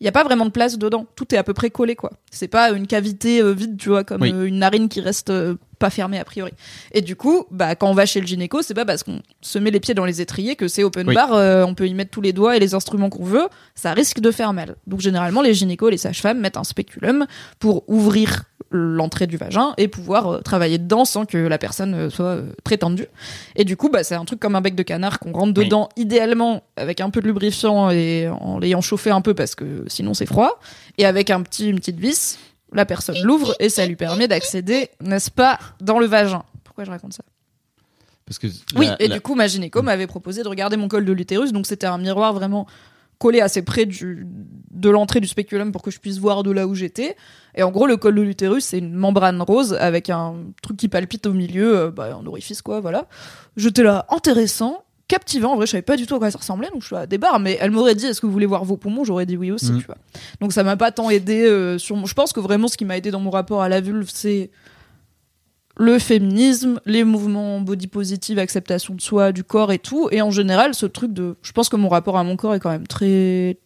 il 0.00 0.04
y 0.04 0.08
a 0.08 0.12
pas 0.12 0.24
vraiment 0.24 0.46
de 0.46 0.50
place 0.50 0.78
dedans. 0.78 1.06
Tout 1.14 1.34
est 1.34 1.38
à 1.38 1.44
peu 1.44 1.52
près 1.54 1.70
collé, 1.70 1.94
quoi. 1.94 2.12
C'est 2.30 2.48
pas 2.48 2.70
une 2.70 2.86
cavité 2.86 3.42
euh, 3.42 3.52
vide, 3.52 3.76
tu 3.76 3.90
vois, 3.90 4.02
comme 4.04 4.22
Oui. 4.22 4.32
euh, 4.32 4.44
une 4.46 4.58
narine 4.58 4.88
qui 4.88 5.00
reste 5.00 5.30
euh, 5.30 5.56
pas 5.80 5.90
fermée 5.90 6.18
a 6.20 6.24
priori. 6.24 6.52
Et 6.92 7.00
du 7.00 7.16
coup, 7.16 7.46
bah, 7.50 7.74
quand 7.74 7.90
on 7.90 7.94
va 7.94 8.06
chez 8.06 8.20
le 8.20 8.26
gynéco, 8.26 8.62
c'est 8.62 8.74
pas 8.74 8.84
parce 8.84 9.02
qu'on 9.02 9.20
se 9.40 9.58
met 9.58 9.72
les 9.72 9.80
pieds 9.80 9.94
dans 9.94 10.04
les 10.04 10.20
étriers 10.20 10.54
que 10.54 10.68
c'est 10.68 10.84
open 10.84 11.08
Oui. 11.08 11.14
bar, 11.14 11.32
euh, 11.34 11.64
on 11.64 11.74
peut 11.74 11.88
y 11.88 11.94
mettre 11.94 12.10
tous 12.12 12.20
les 12.20 12.32
doigts 12.32 12.56
et 12.56 12.60
les 12.60 12.74
instruments 12.74 13.10
qu'on 13.10 13.24
veut, 13.24 13.48
ça 13.74 13.92
risque 13.92 14.20
de 14.20 14.30
faire 14.30 14.52
mal. 14.52 14.76
Donc 14.86 15.00
généralement, 15.00 15.42
les 15.42 15.54
gynécos, 15.54 15.90
les 15.90 15.96
sages-femmes 15.96 16.38
mettent 16.38 16.56
un 16.58 16.64
spéculum 16.64 17.26
pour 17.58 17.82
ouvrir 17.88 18.44
l'entrée 18.72 19.26
du 19.26 19.36
vagin 19.36 19.74
et 19.78 19.88
pouvoir 19.88 20.28
euh, 20.28 20.38
travailler 20.42 20.78
dedans 20.78 21.04
sans 21.04 21.24
que 21.26 21.38
la 21.38 21.58
personne 21.58 21.92
euh, 21.94 22.10
soit 22.10 22.26
euh, 22.26 22.52
très 22.62 22.76
tendue. 22.76 23.06
Et 23.56 23.64
du 23.64 23.76
coup, 23.76 23.88
bah, 23.88 24.04
c'est 24.04 24.14
un 24.14 24.24
truc 24.24 24.38
comme 24.38 24.54
un 24.54 24.60
bec 24.60 24.76
de 24.76 24.82
canard 24.84 25.18
qu'on 25.18 25.32
rentre 25.32 25.58
Oui. 25.58 25.64
dedans, 25.64 25.88
idéalement 25.96 26.62
avec 26.76 27.00
un 27.00 27.10
peu 27.10 27.20
de 27.20 27.26
lubrifiant 27.26 27.90
et 27.90 28.28
en 28.28 28.58
l'ayant 28.60 28.80
chauffé 28.80 29.10
un 29.10 29.22
peu 29.22 29.34
parce 29.34 29.54
que 29.56 29.84
sinon 29.88 30.14
c'est 30.14 30.26
froid, 30.26 30.60
et 30.98 31.04
avec 31.06 31.30
un 31.30 31.42
petit, 31.42 31.68
une 31.68 31.78
petite 31.80 31.98
vis, 31.98 32.38
la 32.72 32.84
personne 32.86 33.16
l'ouvre 33.22 33.54
et 33.60 33.68
ça 33.68 33.86
lui 33.86 33.96
permet 33.96 34.28
d'accéder, 34.28 34.90
n'est-ce 35.00 35.30
pas, 35.30 35.58
dans 35.80 35.98
le 35.98 36.06
vagin. 36.06 36.42
Pourquoi 36.64 36.84
je 36.84 36.90
raconte 36.90 37.12
ça 37.14 37.24
Parce 38.26 38.38
que 38.38 38.46
oui, 38.76 38.86
la- 38.86 39.02
et 39.02 39.08
la- 39.08 39.14
du 39.16 39.20
coup, 39.20 39.34
ma 39.34 39.46
gynéco 39.48 39.82
m'avait 39.82 40.06
proposé 40.06 40.42
de 40.42 40.48
regarder 40.48 40.76
mon 40.76 40.88
col 40.88 41.04
de 41.04 41.12
l'utérus. 41.12 41.52
Donc, 41.52 41.66
c'était 41.66 41.86
un 41.86 41.98
miroir 41.98 42.32
vraiment 42.32 42.66
collé 43.18 43.40
assez 43.42 43.60
près 43.62 43.84
du, 43.84 44.26
de 44.70 44.88
l'entrée 44.88 45.20
du 45.20 45.28
spéculum 45.28 45.72
pour 45.72 45.82
que 45.82 45.90
je 45.90 45.98
puisse 46.00 46.16
voir 46.18 46.42
de 46.42 46.50
là 46.52 46.66
où 46.66 46.74
j'étais. 46.74 47.16
Et 47.54 47.62
en 47.62 47.70
gros, 47.70 47.86
le 47.86 47.96
col 47.98 48.14
de 48.14 48.22
l'utérus, 48.22 48.64
c'est 48.64 48.78
une 48.78 48.94
membrane 48.94 49.42
rose 49.42 49.74
avec 49.74 50.08
un 50.08 50.36
truc 50.62 50.76
qui 50.78 50.88
palpite 50.88 51.26
au 51.26 51.32
milieu, 51.34 51.76
euh, 51.76 51.90
bah, 51.90 52.16
un 52.18 52.24
orifice, 52.26 52.62
quoi, 52.62 52.80
voilà. 52.80 53.08
J'étais 53.58 53.82
là, 53.82 54.06
intéressant, 54.08 54.84
captivant. 55.10 55.52
En 55.52 55.56
vrai, 55.56 55.66
je 55.66 55.72
savais 55.72 55.82
pas 55.82 55.96
du 55.96 56.06
tout 56.06 56.14
à 56.14 56.18
quoi 56.18 56.30
ça 56.30 56.38
ressemblait, 56.38 56.68
donc 56.72 56.82
je 56.82 56.86
suis 56.86 56.96
à 56.96 57.06
des 57.06 57.18
barres. 57.18 57.40
Mais 57.40 57.58
elle 57.60 57.70
m'aurait 57.72 57.94
dit, 57.96 58.06
est-ce 58.06 58.20
que 58.20 58.26
vous 58.26 58.32
voulez 58.32 58.46
voir 58.46 58.64
vos 58.64 58.76
poumons? 58.76 59.04
J'aurais 59.04 59.26
dit 59.26 59.36
oui 59.36 59.50
aussi, 59.50 59.72
Mhm. 59.72 59.80
tu 59.80 59.86
vois. 59.86 59.96
Donc, 60.40 60.52
ça 60.52 60.62
m'a 60.62 60.76
pas 60.76 60.92
tant 60.92 61.10
aidé 61.10 61.44
euh, 61.44 61.76
sur 61.78 61.96
mon. 61.96 62.06
Je 62.06 62.14
pense 62.14 62.32
que 62.32 62.40
vraiment, 62.40 62.68
ce 62.68 62.76
qui 62.76 62.84
m'a 62.84 62.96
aidé 62.96 63.10
dans 63.10 63.20
mon 63.20 63.30
rapport 63.30 63.60
à 63.62 63.68
la 63.68 63.80
vulve, 63.80 64.08
c'est 64.12 64.50
le 65.76 65.98
féminisme, 65.98 66.80
les 66.86 67.04
mouvements 67.04 67.60
body 67.60 67.86
positive, 67.86 68.38
acceptation 68.38 68.94
de 68.94 69.00
soi, 69.00 69.32
du 69.32 69.44
corps 69.44 69.72
et 69.72 69.78
tout. 69.78 70.08
Et 70.12 70.22
en 70.22 70.30
général, 70.30 70.74
ce 70.74 70.86
truc 70.86 71.12
de. 71.12 71.36
Je 71.42 71.52
pense 71.52 71.68
que 71.68 71.76
mon 71.76 71.88
rapport 71.88 72.16
à 72.18 72.24
mon 72.24 72.36
corps 72.36 72.54
est 72.54 72.60
quand 72.60 72.70
même 72.70 72.86
très 72.86 73.58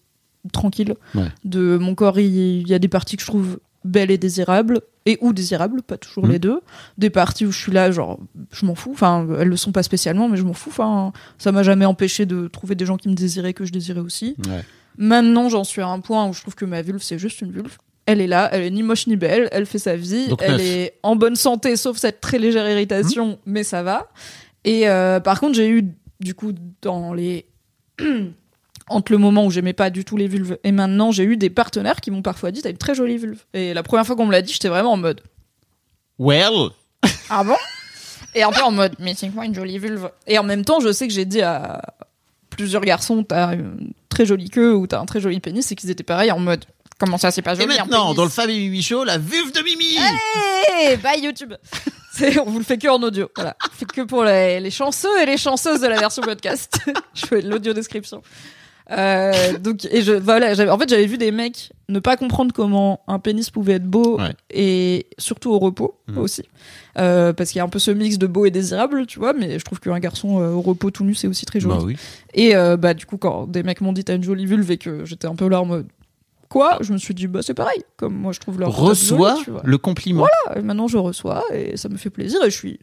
tranquille. 0.52 0.94
Ouais. 1.14 1.24
De 1.44 1.76
mon 1.78 1.94
corps, 1.94 2.18
il 2.18 2.68
y 2.68 2.74
a 2.74 2.78
des 2.78 2.89
parties 2.89 3.16
que 3.16 3.23
je 3.23 3.26
trouve 3.26 3.58
belles 3.85 4.11
et 4.11 4.19
désirables, 4.19 4.81
et 5.07 5.19
ou 5.21 5.33
désirables, 5.33 5.83
pas 5.83 5.99
toujours 5.99 6.27
les 6.27 6.39
deux. 6.39 6.61
Des 6.97 7.11
parties 7.11 7.45
où 7.45 7.53
je 7.53 7.59
suis 7.59 7.73
là, 7.73 7.91
genre, 7.91 8.19
je 8.51 8.65
m'en 8.65 8.75
fous. 8.75 8.93
Enfin, 8.93 9.27
elles 9.39 9.49
le 9.49 9.57
sont 9.57 9.73
pas 9.73 9.83
spécialement, 9.83 10.29
mais 10.29 10.37
je 10.39 10.43
m'en 10.45 10.55
fous. 10.55 10.71
Enfin, 10.71 11.13
ça 11.39 11.53
m'a 11.53 11.63
jamais 11.63 11.85
empêché 11.85 12.25
de 12.25 12.49
trouver 12.49 12.75
des 12.75 12.87
gens 12.87 12.97
qui 12.97 13.09
me 13.09 13.15
désiraient 13.15 13.53
que 13.53 13.65
je 13.67 13.73
désirais 13.73 14.01
aussi. 14.01 14.37
Ouais. 14.49 14.63
Maintenant, 14.97 15.49
j'en 15.51 15.65
suis 15.65 15.83
à 15.83 15.89
un 15.89 16.01
point 16.01 16.27
où 16.27 16.33
je 16.33 16.41
trouve 16.41 16.55
que 16.55 16.65
ma 16.65 16.81
vulve, 16.81 17.03
c'est 17.03 17.19
juste 17.19 17.41
une 17.43 17.53
vulve. 17.53 17.77
Elle 18.07 18.21
est 18.21 18.27
là, 18.27 18.49
elle 18.53 18.63
est 18.63 18.71
ni 18.71 18.83
moche 18.83 19.07
ni 19.07 19.17
belle, 19.17 19.49
elle 19.51 19.67
fait 19.67 19.79
sa 19.79 19.97
vie, 19.97 20.29
Donc 20.29 20.41
elle 20.43 20.53
neuf. 20.53 20.61
est 20.61 20.95
en 21.03 21.17
bonne 21.17 21.37
santé, 21.37 21.77
sauf 21.77 21.97
cette 21.97 22.21
très 22.21 22.39
légère 22.39 22.69
irritation, 22.71 23.39
mais 23.47 23.63
ça 23.63 23.83
va. 23.83 24.09
Et 24.65 24.89
euh, 24.89 25.21
par 25.21 25.41
contre, 25.41 25.55
j'ai 25.55 25.69
eu, 25.69 25.91
du 26.21 26.35
coup, 26.35 26.53
dans 26.83 27.13
les 27.15 27.47
entre 28.89 29.13
le 29.13 29.19
moment 29.19 29.45
où 29.47 29.51
j'aimais 29.51 29.73
pas 29.73 29.91
du 29.91 30.05
tout 30.05 30.17
les 30.17 30.29
vulves 30.29 30.59
et 30.65 30.73
maintenant, 30.73 31.11
j'ai 31.11 31.25
eu 31.25 31.37
des 31.37 31.51
partenaires 31.51 32.01
qui 32.01 32.11
m'ont 32.11 32.23
parfois 32.23 32.51
dit 32.51 32.63
t'as 32.63 32.71
une 32.71 32.77
très 32.77 32.95
jolie 32.95 33.17
vulve. 33.19 33.45
Et 33.55 33.75
la 33.75 33.83
première 33.83 34.07
fois 34.07 34.17
qu'on 34.17 34.27
me 34.27 34.33
l'a 34.33 34.43
dit, 34.43 34.53
j'étais 34.53 34.69
vraiment 34.69 34.93
en 34.93 34.97
mode 34.97 35.21
Well, 36.19 36.69
ah 37.31 37.45
bon? 37.45 37.57
Et 38.35 38.43
un 38.43 38.51
peu 38.53 38.63
en 38.63 38.71
mode 38.71 38.95
mais 38.99 39.15
c'est 39.15 39.29
quoi 39.29 39.45
une 39.47 39.55
jolie 39.55 39.79
vulve? 39.79 40.11
Et 40.27 40.39
en 40.39 40.43
même 40.43 40.65
temps, 40.65 40.81
je 40.81 40.93
sais 40.93 41.07
que 41.09 41.15
j'ai 41.15 41.25
dit 41.25 41.41
à 41.43 41.81
plusieurs 42.51 42.83
garçons 42.83 43.25
t'as 43.25 43.55
une 43.55 43.93
très 44.09 44.27
jolie 44.27 44.51
queue 44.51 44.75
ou 44.75 44.87
t'as 44.87 45.01
un 45.01 45.07
très 45.07 45.21
joli 45.21 45.41
pénis 45.41 45.71
et 45.73 45.75
qu'ils 45.75 45.91
étaient 45.91 46.05
pareils 46.05 46.31
en 46.31 46.39
mode 46.39 46.65
comment 47.01 47.19
ça 47.19 47.33
c'est 47.33 47.43
pas 47.43 47.55
et 47.55 47.57
joli 47.57 47.75
un 47.75 47.79
maintenant, 47.85 48.03
pénis? 48.05 48.17
dans 48.17 48.25
le 48.25 48.31
Fab 48.31 48.49
et 48.49 48.57
Mimi 48.59 48.81
Show, 48.83 49.03
la 49.05 49.19
vulve 49.19 49.51
de 49.53 49.61
Mimi 49.63 49.97
Hey, 50.69 50.97
bye 50.99 51.21
YouTube. 51.21 51.55
On 52.47 52.51
vous 52.51 52.59
le 52.59 52.65
fait 52.65 52.79
que 52.79 52.87
en 52.89 53.03
audio. 53.03 53.29
Voilà. 53.35 53.57
On 53.67 53.75
fait 53.75 53.87
que 53.87 54.03
pour 54.03 54.25
les, 54.25 54.61
les 54.61 54.71
chanceux 54.71 55.21
et 55.21 55.27
les 55.27 55.37
chanceuses 55.37 55.81
de 55.81 55.89
la 55.89 55.99
version 55.99 56.23
podcast. 56.23 56.79
Je 57.15 57.27
fais 57.27 57.43
de 57.43 57.49
l'audio 57.51 57.73
description. 57.73 58.23
Euh, 58.91 59.59
donc, 59.59 59.87
et 59.91 60.03
je, 60.03 60.13
voilà, 60.13 60.53
en 60.73 60.79
fait, 60.79 60.89
j'avais 60.91 61.07
vu 61.07 61.17
des 61.17 61.31
mecs 61.31 61.73
ne 61.89 61.99
pas 62.01 62.17
comprendre 62.17 62.53
comment 62.53 63.01
un 63.09 63.19
pénis 63.19 63.49
pouvait 63.51 63.75
être 63.75 63.87
beau 63.87 64.19
Ouais. 64.19 64.35
et 64.51 65.07
surtout 65.19 65.51
au 65.53 65.59
repos 65.59 65.99
Mhm. 66.09 66.19
aussi. 66.19 66.43
Euh, 66.99 67.33
parce 67.33 67.51
qu'il 67.51 67.59
y 67.59 67.61
a 67.61 67.65
un 67.65 67.69
peu 67.69 67.79
ce 67.79 67.91
mix 67.91 68.19
de 68.19 68.27
beau 68.27 68.45
et 68.45 68.51
désirable, 68.51 69.07
tu 69.07 69.19
vois, 69.19 69.33
mais 69.33 69.59
je 69.59 69.65
trouve 69.65 69.81
qu'un 69.81 69.99
garçon 69.99 70.41
euh, 70.41 70.51
au 70.51 70.61
repos 70.61 70.91
tout 70.91 71.05
nu, 71.05 71.15
c'est 71.15 71.29
aussi 71.29 71.47
très 71.47 71.61
joli. 71.61 71.75
Bah 71.77 71.83
oui. 71.85 71.97
Et 72.35 72.55
bah 72.79 72.95
du 72.95 73.07
coup 73.07 73.17
quand 73.17 73.47
des 73.47 73.63
mecs 73.63 73.81
m'ont 73.81 73.93
dit 73.93 74.05
t'as 74.05 74.17
une 74.17 74.23
jolie 74.25 74.47
vulve 74.47 74.71
et 74.71 74.77
que 74.79 75.05
j'étais 75.05 75.27
un 75.27 75.35
peu 75.35 75.49
là 75.49 75.61
en 75.63 75.67
mode 75.67 75.87
quoi, 76.49 76.79
je 76.83 76.93
me 76.93 76.99
suis 76.99 77.15
dit 77.15 77.27
bah 77.27 77.41
c'est 77.43 77.55
pareil. 77.55 77.83
Comme 77.97 78.15
moi 78.15 78.33
je 78.33 78.41
trouve 78.41 78.61
leur 78.61 78.77
Reçois 78.77 79.37
le 79.65 79.79
compliment. 79.79 80.27
Et 80.57 80.61
maintenant 80.63 80.89
je 80.89 80.99
reçois 80.99 81.43
et 81.53 81.77
ça 81.77 81.89
me 81.89 81.97
fait 81.97 82.11
plaisir 82.11 82.41
et 82.45 82.51
je 82.51 82.57
suis 82.57 82.79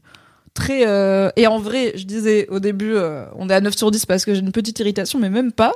très 0.54 0.86
euh, 0.86 1.30
et 1.36 1.48
en 1.48 1.60
vrai 1.60 1.94
je 1.96 2.04
disais 2.06 2.48
au 2.50 2.60
début 2.60 2.94
euh, 2.94 3.26
on 3.36 3.50
est 3.50 3.54
à 3.54 3.62
9 3.62 3.76
sur 3.76 3.90
10 3.90 4.06
parce 4.06 4.26
que 4.26 4.34
j'ai 4.34 4.42
une 4.42 4.52
petite 4.52 4.80
irritation 4.80 5.20
mais 5.20 5.30
même 5.30 5.52
pas 5.52 5.74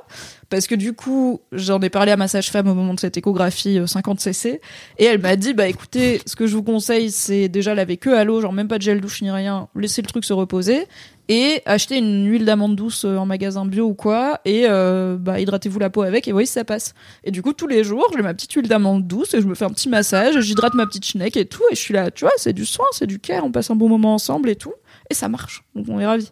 parce 0.49 0.67
que 0.67 0.75
du 0.75 0.93
coup 0.93 1.41
j'en 1.51 1.80
ai 1.82 1.90
parlé 1.90 2.11
à 2.11 2.17
ma 2.17 2.27
sage-femme 2.27 2.67
au 2.67 2.74
moment 2.74 2.93
de 2.93 2.99
cette 2.99 3.17
échographie 3.17 3.80
euh, 3.80 3.88
50 3.88 4.19
cc 4.19 4.61
et 4.98 5.06
elle 5.06 5.19
m'a 5.19 5.35
dit 5.35 5.53
bah 5.53 5.67
écoutez 5.67 6.22
ce 6.25 6.35
que 6.35 6.48
je 6.48 6.56
vous 6.56 6.64
conseille 6.64 7.11
c'est 7.11 7.49
déjà 7.49 7.75
laver 7.75 7.98
que 7.98 8.09
à 8.09 8.24
l'eau 8.24 8.41
genre 8.41 8.53
même 8.53 8.67
pas 8.67 8.77
de 8.77 8.83
gel 8.83 9.01
douche 9.01 9.22
ni 9.22 9.32
rien 9.32 9.67
laisser 9.75 10.01
le 10.01 10.07
truc 10.07 10.25
se 10.25 10.33
reposer 10.33 10.88
et 11.27 11.61
acheter 11.65 11.98
une 11.98 12.27
huile 12.30 12.45
d'amande 12.45 12.75
douce 12.75 13.06
euh, 13.06 13.17
en 13.17 13.25
magasin 13.25 13.65
bio 13.65 13.85
ou 13.85 13.93
quoi 13.93 14.40
et 14.45 14.65
euh, 14.67 15.17
bah 15.19 15.40
hydratez-vous 15.40 15.80
la 15.80 15.90
peau 15.90 16.03
avec 16.03 16.27
et 16.27 16.32
voyez 16.32 16.45
si 16.45 16.53
ça 16.53 16.64
passe. 16.64 16.93
Et 17.24 17.32
du 17.32 17.41
coup 17.41 17.53
tous 17.53 17.67
les 17.67 17.83
jours 17.83 18.07
j'ai 18.15 18.22
ma 18.22 18.33
petite 18.33 18.53
huile 18.53 18.67
d'amande 18.67 19.07
douce 19.07 19.33
et 19.33 19.41
je 19.41 19.48
me 19.48 19.56
fais 19.56 19.65
un 19.65 19.72
petit 19.72 19.90
massage 19.90 20.40
j'hydrate 20.40 20.75
ma 20.75 20.85
petite 20.85 21.06
schneck 21.06 21.35
et 21.38 21.45
tout 21.45 21.64
et 21.72 21.75
je 21.75 21.80
suis 21.80 21.93
là 21.93 22.11
tu 22.11 22.25
vois 22.25 22.33
c'est 22.38 22.53
du 22.53 22.65
soin 22.65 22.85
c'est 22.91 23.07
du 23.07 23.19
care 23.19 23.43
on 23.43 23.51
passe 23.51 23.72
un 23.72 23.75
bon 23.75 23.90
moment 23.90 24.14
ensemble 24.14 24.49
et 24.49 24.56
tout 24.56 24.74
et 25.09 25.14
ça 25.14 25.27
marche. 25.27 25.64
Donc 25.75 25.85
on 25.90 25.99
est 25.99 26.06
ravis. 26.06 26.32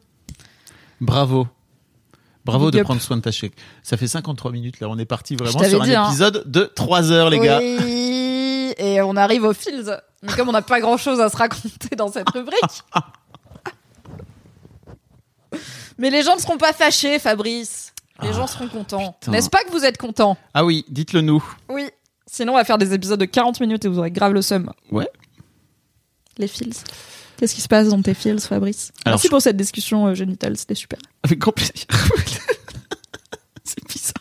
Bravo. 1.02 1.48
Bravo 2.46 2.66
Big 2.66 2.74
de 2.74 2.80
up. 2.80 2.86
prendre 2.86 3.02
soin 3.02 3.18
de 3.18 3.22
ta 3.22 3.32
chèque. 3.32 3.54
Ça 3.84 3.98
fait 3.98 4.08
53 4.08 4.52
minutes 4.52 4.80
là, 4.80 4.88
on 4.90 4.98
est 4.98 5.06
parti 5.06 5.36
vraiment 5.36 5.64
sur 5.64 5.82
un 5.82 5.86
dit, 5.86 5.96
hein. 5.96 6.08
épisode 6.08 6.44
de 6.46 6.66
3 6.66 7.12
heures 7.12 7.30
les 7.30 7.40
gars. 7.40 7.60
oui 7.60 8.74
et 8.78 9.02
on 9.02 9.16
arrive 9.16 9.44
aux 9.44 9.54
fils 9.54 9.92
mais 10.24 10.34
comme 10.34 10.50
on 10.50 10.54
n'a 10.54 10.64
pas 10.64 10.80
grand 10.80 10.98
chose 10.98 11.22
à 11.22 11.30
se 11.30 11.38
raconter 11.38 11.96
dans 11.96 12.12
cette 12.12 12.30
rubrique 12.32 12.82
mais 16.00 16.10
les 16.10 16.24
gens 16.24 16.36
ne 16.36 16.42
seront 16.42 16.58
pas 16.58 16.74
fâchés 16.74 17.20
Fabrice 17.20 17.94
les 18.22 18.34
gens 18.34 18.48
seront 18.48 18.68
contents 18.68 19.16
n'est-ce 19.28 19.50
pas 19.50 19.64
que 19.64 19.72
vous 19.72 19.86
êtes 19.86 19.98
contents? 19.98 20.38
Ah 20.54 20.66
oui, 20.66 20.86
dites-le 20.90 21.22
nous. 21.22 21.44
Oui. 21.70 21.90
Sinon, 22.26 22.54
on 22.54 22.56
va 22.56 22.64
faire 22.64 22.78
des 22.78 22.94
épisodes 22.94 23.20
de 23.20 23.26
40 23.26 23.60
minutes 23.60 23.86
et 23.86 23.88
vous 23.88 24.00
aurez 24.00 24.12
grave 24.12 24.34
le 24.34 24.42
seum. 24.42 24.72
Ouais. 24.92 25.10
Les 26.38 26.48
fils. 26.48 26.84
Qu'est-ce 27.38 27.56
qui 27.56 27.62
se 27.62 27.68
passe 27.68 27.90
dans 27.90 28.02
tes 28.02 28.14
fils, 28.14 28.48
Fabrice 28.48 28.92
Alors, 29.06 29.16
Merci 29.18 29.28
je- 29.28 29.32
pour 29.32 29.42
cette 29.42 29.58
discussion 29.58 30.08
euh, 30.08 30.14
génitale, 30.16 30.58
c'était 30.58 30.76
super. 30.76 31.00
Avec 31.24 31.40
grand 31.40 31.52
plaisir. 31.52 31.74
C'est 33.64 33.86
bizarre. 33.88 34.14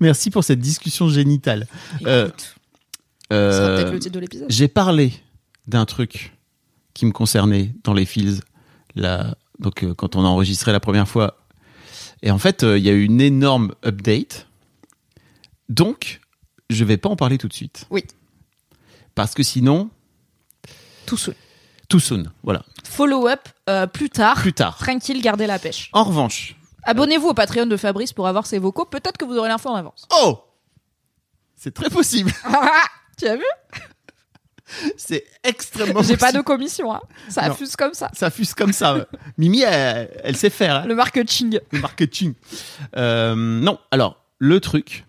Merci 0.00 0.30
pour 0.30 0.44
cette 0.44 0.60
discussion 0.60 1.08
génitale. 1.08 1.66
Euh, 2.06 2.28
euh, 3.32 3.76
peut-être 3.76 3.92
le 3.92 3.98
titre 3.98 4.14
de 4.14 4.20
l'épisode. 4.20 4.46
J'ai 4.50 4.68
parlé 4.68 5.12
d'un 5.66 5.84
truc 5.84 6.36
qui 6.94 7.06
me 7.06 7.12
concernait 7.12 7.74
dans 7.84 7.92
les 7.94 8.04
fields. 8.04 8.40
Là, 8.94 9.34
donc, 9.58 9.82
euh, 9.84 9.94
quand 9.94 10.16
on 10.16 10.24
a 10.24 10.28
enregistré 10.28 10.72
la 10.72 10.80
première 10.80 11.08
fois. 11.08 11.38
Et 12.22 12.30
en 12.30 12.38
fait, 12.38 12.62
euh, 12.62 12.78
il 12.78 12.84
y 12.84 12.88
a 12.90 12.92
eu 12.92 13.04
une 13.04 13.20
énorme 13.20 13.74
update. 13.84 14.46
Donc, 15.68 16.20
je 16.70 16.84
vais 16.84 16.96
pas 16.98 17.08
en 17.08 17.16
parler 17.16 17.38
tout 17.38 17.48
de 17.48 17.52
suite. 17.54 17.86
Oui. 17.90 18.04
Parce 19.14 19.34
que 19.34 19.42
sinon, 19.42 19.90
Tout 21.06 21.16
seul. 21.16 21.34
tout 21.88 22.00
soon. 22.00 22.24
Voilà. 22.42 22.62
Follow-up 22.84 23.48
euh, 23.68 23.86
plus 23.86 24.10
tard. 24.10 24.36
Plus 24.40 24.52
tard. 24.52 24.76
Tranquille, 24.78 25.20
gardez 25.22 25.46
la 25.46 25.58
pêche. 25.58 25.90
En 25.92 26.04
revanche. 26.04 26.56
Abonnez-vous 26.84 27.28
au 27.28 27.34
Patreon 27.34 27.66
de 27.66 27.76
Fabrice 27.76 28.12
pour 28.12 28.26
avoir 28.26 28.46
ses 28.46 28.58
vocaux. 28.58 28.84
Peut-être 28.84 29.16
que 29.18 29.24
vous 29.24 29.36
aurez 29.36 29.48
l'info 29.48 29.68
en 29.68 29.76
avance. 29.76 30.06
Oh 30.22 30.42
C'est 31.56 31.72
très 31.74 31.90
possible. 31.90 32.32
tu 33.18 33.26
as 33.26 33.36
vu? 33.36 33.44
C'est 34.96 35.24
extrêmement 35.44 36.02
J'ai 36.02 36.16
pas 36.16 36.32
de 36.32 36.40
commission. 36.40 36.94
Hein. 36.94 37.00
Ça 37.28 37.48
Non. 37.48 37.54
fuse 37.54 37.76
comme 37.76 37.92
ça. 37.94 38.10
Ça 38.14 38.30
fuse 38.30 38.54
comme 38.54 38.72
ça. 38.72 39.06
Mimi, 39.38 39.60
elle, 39.62 40.10
elle 40.24 40.36
sait 40.36 40.48
faire. 40.50 40.76
hein. 40.76 40.86
Le 40.86 40.94
marketing. 40.94 41.58
le 41.72 41.80
marketing. 41.80 42.34
Euh, 42.96 43.34
non, 43.34 43.78
alors 43.90 44.24
le 44.38 44.60
truc 44.60 45.04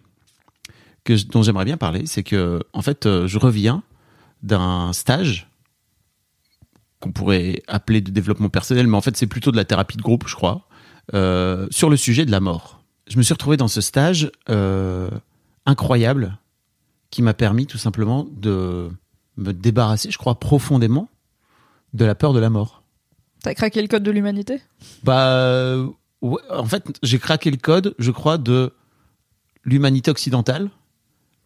que 1.06 1.14
dont 1.28 1.44
j'aimerais 1.44 1.66
bien 1.66 1.78
parler, 1.78 2.06
c'est 2.08 2.24
que 2.24 2.62
en 2.74 2.82
fait, 2.82 3.06
euh, 3.06 3.26
je 3.28 3.38
reviens 3.40 3.84
d'un 4.42 4.92
stage 4.94 5.50
qu'on 7.04 7.12
pourrait 7.12 7.62
appeler 7.68 8.00
de 8.00 8.12
développement 8.12 8.48
personnel, 8.48 8.88
mais 8.88 8.96
en 8.96 9.02
fait, 9.02 9.18
c'est 9.18 9.28
plutôt 9.28 9.52
de 9.52 9.58
la 9.58 9.66
thérapie 9.66 9.98
de 9.98 10.02
groupe, 10.02 10.24
je 10.26 10.36
crois, 10.36 10.70
euh, 11.14 11.68
sur 11.70 11.90
le 11.90 11.98
sujet 11.98 12.26
de 12.26 12.32
la 12.32 12.40
mort. 12.40 12.82
Je 13.08 13.18
me 13.18 13.24
suis 13.24 13.34
retrouvé 13.34 13.58
dans 13.58 13.68
ce 13.68 13.82
stage 13.82 14.32
euh, 14.50 15.10
incroyable 15.66 16.38
qui 17.10 17.22
m'a 17.22 17.34
permis 17.34 17.68
tout 17.68 17.78
simplement 17.78 18.26
de 18.32 18.90
me 19.36 19.52
débarrasser, 19.52 20.12
je 20.12 20.18
crois, 20.18 20.40
profondément 20.40 21.10
de 21.94 22.06
la 22.06 22.16
peur 22.16 22.32
de 22.32 22.40
la 22.40 22.50
mort. 22.50 22.84
T'as 23.42 23.54
craqué 23.54 23.82
le 23.82 23.90
code 23.90 24.04
de 24.04 24.12
l'humanité? 24.12 24.62
Bah, 25.04 25.76
ouais, 26.22 26.42
en 26.50 26.66
fait, 26.66 26.86
j'ai 27.04 27.20
craqué 27.20 27.52
le 27.52 27.58
code, 27.58 27.96
je 28.00 28.12
crois, 28.12 28.38
de 28.38 28.72
l'humanité 29.66 30.10
occidentale. 30.10 30.70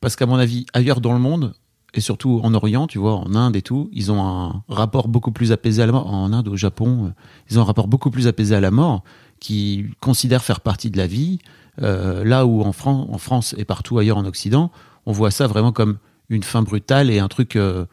Parce 0.01 0.15
qu'à 0.15 0.27
mon 0.27 0.35
avis, 0.35 0.67
ailleurs 0.73 1.01
dans 1.01 1.13
le 1.13 1.19
monde, 1.19 1.55
et 1.93 2.01
surtout 2.01 2.41
en 2.43 2.53
Orient, 2.53 2.85
tu 2.87 2.99
vois, 2.99 3.15
en 3.15 3.33
Inde 3.33 3.55
et 3.55 3.61
tout, 3.61 3.89
ils 3.93 4.11
ont 4.11 4.21
un 4.21 4.63
rapport 4.67 5.07
beaucoup 5.07 5.31
plus 5.31 5.51
apaisé 5.51 5.81
à 5.81 5.85
la 5.85 5.93
mort. 5.93 6.13
En 6.13 6.33
Inde, 6.33 6.47
au 6.47 6.57
Japon, 6.57 7.05
euh, 7.05 7.09
ils 7.49 7.57
ont 7.57 7.61
un 7.61 7.65
rapport 7.65 7.87
beaucoup 7.87 8.11
plus 8.11 8.27
apaisé 8.27 8.55
à 8.55 8.59
la 8.59 8.71
mort, 8.71 9.03
qui 9.39 9.85
considèrent 10.01 10.43
faire 10.43 10.61
partie 10.61 10.89
de 10.91 10.97
la 10.97 11.07
vie. 11.07 11.39
Euh, 11.81 12.23
là 12.23 12.45
où 12.45 12.61
en, 12.61 12.71
Fran- 12.73 13.07
en 13.11 13.17
France 13.17 13.55
et 13.57 13.65
partout 13.65 13.97
ailleurs 13.99 14.17
en 14.17 14.25
Occident, 14.25 14.71
on 15.05 15.11
voit 15.11 15.31
ça 15.31 15.47
vraiment 15.47 15.71
comme 15.71 15.97
une 16.29 16.43
fin 16.43 16.61
brutale 16.61 17.09
et 17.09 17.19
un 17.19 17.27
truc 17.29 17.55
euh, 17.55 17.85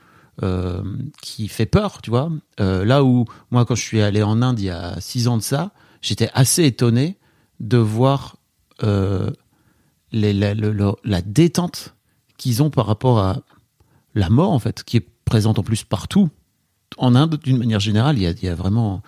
qui 1.22 1.48
fait 1.48 1.66
peur, 1.66 2.02
tu 2.02 2.10
vois. 2.10 2.30
Là 2.58 3.04
où 3.04 3.26
moi, 3.50 3.64
quand 3.64 3.76
je 3.76 3.82
suis 3.82 4.00
allé 4.02 4.22
en 4.22 4.42
Inde 4.42 4.58
il 4.58 4.64
y 4.64 4.70
a 4.70 5.00
six 5.00 5.28
ans 5.28 5.36
de 5.36 5.42
ça, 5.42 5.70
j'étais 6.02 6.30
assez 6.34 6.64
étonné 6.64 7.18
de 7.60 7.76
voir 7.76 8.36
la 10.12 11.22
détente 11.22 11.94
qu'ils 12.36 12.62
ont 12.62 12.70
par 12.70 12.86
rapport 12.86 13.18
à 13.20 13.42
la 14.14 14.30
mort, 14.30 14.52
en 14.52 14.58
fait, 14.58 14.84
qui 14.84 14.98
est 14.98 15.06
présente 15.24 15.58
en 15.58 15.62
plus 15.62 15.84
partout. 15.84 16.30
En 16.96 17.14
Inde, 17.14 17.38
d'une 17.42 17.58
manière 17.58 17.80
générale, 17.80 18.18
il 18.18 18.44
y 18.44 18.48
a, 18.48 18.54
vraiment. 18.54 19.02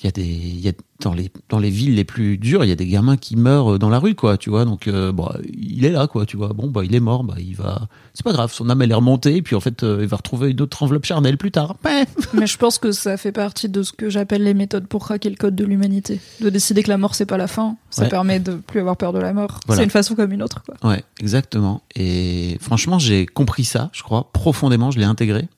Il 0.00 0.04
y 0.04 0.08
a 0.08 0.12
des, 0.12 0.22
il 0.22 0.60
y 0.60 0.68
a, 0.68 0.72
dans 1.00 1.12
les 1.12 1.28
dans 1.48 1.58
les 1.58 1.70
villes 1.70 1.96
les 1.96 2.04
plus 2.04 2.38
dures, 2.38 2.64
il 2.64 2.68
y 2.68 2.72
a 2.72 2.76
des 2.76 2.86
gamins 2.86 3.16
qui 3.16 3.34
meurent 3.34 3.80
dans 3.80 3.88
la 3.88 3.98
rue, 3.98 4.14
quoi, 4.14 4.36
tu 4.36 4.48
vois. 4.48 4.64
Donc, 4.64 4.86
euh, 4.86 5.10
bon, 5.10 5.28
il 5.52 5.84
est 5.84 5.90
là, 5.90 6.06
quoi, 6.06 6.24
tu 6.24 6.36
vois. 6.36 6.52
Bon, 6.52 6.68
bah, 6.68 6.82
il 6.84 6.94
est 6.94 7.00
mort, 7.00 7.24
bah, 7.24 7.34
il 7.38 7.56
va. 7.56 7.88
C'est 8.14 8.22
pas 8.22 8.32
grave, 8.32 8.52
son 8.52 8.70
âme 8.70 8.80
elle 8.82 8.92
est 8.92 8.94
remontée, 8.94 9.34
et 9.36 9.42
puis 9.42 9.56
en 9.56 9.60
fait, 9.60 9.82
euh, 9.82 9.98
il 10.02 10.06
va 10.06 10.16
retrouver 10.16 10.50
une 10.52 10.60
autre 10.60 10.82
enveloppe 10.84 11.04
charnelle 11.04 11.36
plus 11.36 11.50
tard. 11.50 11.74
Ouais. 11.84 12.04
Mais 12.34 12.46
je 12.46 12.56
pense 12.58 12.78
que 12.78 12.92
ça 12.92 13.16
fait 13.16 13.32
partie 13.32 13.68
de 13.68 13.82
ce 13.82 13.90
que 13.92 14.08
j'appelle 14.08 14.44
les 14.44 14.54
méthodes 14.54 14.86
pour 14.86 15.02
craquer 15.04 15.30
le 15.30 15.36
code 15.36 15.56
de 15.56 15.64
l'humanité. 15.64 16.20
De 16.40 16.48
décider 16.48 16.84
que 16.84 16.90
la 16.90 16.98
mort 16.98 17.16
c'est 17.16 17.26
pas 17.26 17.36
la 17.36 17.48
fin, 17.48 17.76
ça 17.90 18.02
Ouais. 18.02 18.08
permet 18.08 18.38
de 18.38 18.54
plus 18.54 18.78
avoir 18.78 18.96
peur 18.96 19.12
de 19.12 19.18
la 19.18 19.32
mort. 19.32 19.58
Voilà. 19.66 19.80
C'est 19.80 19.84
une 19.84 19.90
façon 19.90 20.14
comme 20.14 20.30
une 20.32 20.42
autre, 20.44 20.62
quoi. 20.62 20.76
Ouais, 20.88 21.02
exactement. 21.18 21.82
Et 21.96 22.56
franchement, 22.60 23.00
j'ai 23.00 23.26
compris 23.26 23.64
ça, 23.64 23.90
je 23.92 24.04
crois, 24.04 24.30
profondément, 24.32 24.92
je 24.92 25.00
l'ai 25.00 25.04
intégré. 25.06 25.48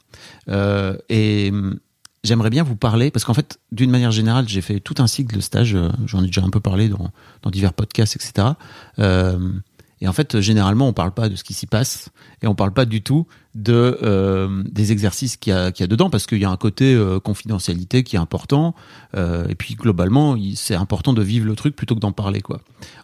Euh, 0.49 0.97
et 1.11 1.51
hum, 1.53 1.79
j'aimerais 2.25 2.51
bien 2.51 2.63
vous 2.63 2.77
parler, 2.77 3.11
parce 3.11 3.25
qu'en 3.25 3.35
fait, 3.35 3.59
d'une 3.73 3.91
manière 3.91 4.11
générale, 4.11 4.49
j'ai 4.49 4.61
fait 4.61 4.81
tout 4.81 4.95
un 4.99 5.07
cycle 5.07 5.35
de 5.37 5.41
stage, 5.41 5.75
euh, 5.75 5.89
j'en 6.07 6.23
ai 6.23 6.27
déjà 6.27 6.43
un 6.43 6.51
peu 6.51 6.61
parlé 6.61 6.89
dans, 6.89 7.11
dans 7.43 7.51
divers 7.51 7.73
podcasts, 7.73 8.17
etc. 8.17 8.49
Euh, 8.99 9.39
et 10.03 10.09
en 10.09 10.15
fait, 10.15 10.41
généralement, 10.41 10.89
on 10.89 10.95
parle 10.95 11.13
pas 11.13 11.29
de 11.29 11.37
ce 11.37 11.45
qui 11.45 11.53
s'y 11.53 11.67
passe, 11.67 12.09
et 12.43 12.47
on 12.47 12.55
parle 12.55 12.73
pas 12.73 12.87
du 12.87 13.03
tout 13.03 13.27
de 13.55 13.99
euh, 14.03 14.63
des 14.71 14.93
exercices 14.93 15.37
qu'il 15.37 15.53
y, 15.53 15.57
a- 15.57 15.73
qu'il 15.73 15.83
y 15.83 15.85
a 15.85 15.89
dedans, 15.89 16.09
parce 16.09 16.27
qu'il 16.27 16.39
y 16.39 16.45
a 16.47 16.51
un 16.51 16.57
côté 16.57 16.95
euh, 16.95 17.21
confidentialité 17.21 18.03
qui 18.03 18.17
est 18.17 18.19
important, 18.19 18.75
euh, 19.15 19.47
et 19.49 19.55
puis 19.55 19.75
globalement, 19.75 20.37
il- 20.37 20.57
c'est 20.57 20.75
important 20.75 21.13
de 21.13 21.23
vivre 21.23 21.45
le 21.47 21.55
truc 21.55 21.77
plutôt 21.77 21.95
que 21.95 22.01
d'en 22.01 22.13
parler, 22.13 22.41
quoi. 22.41 22.61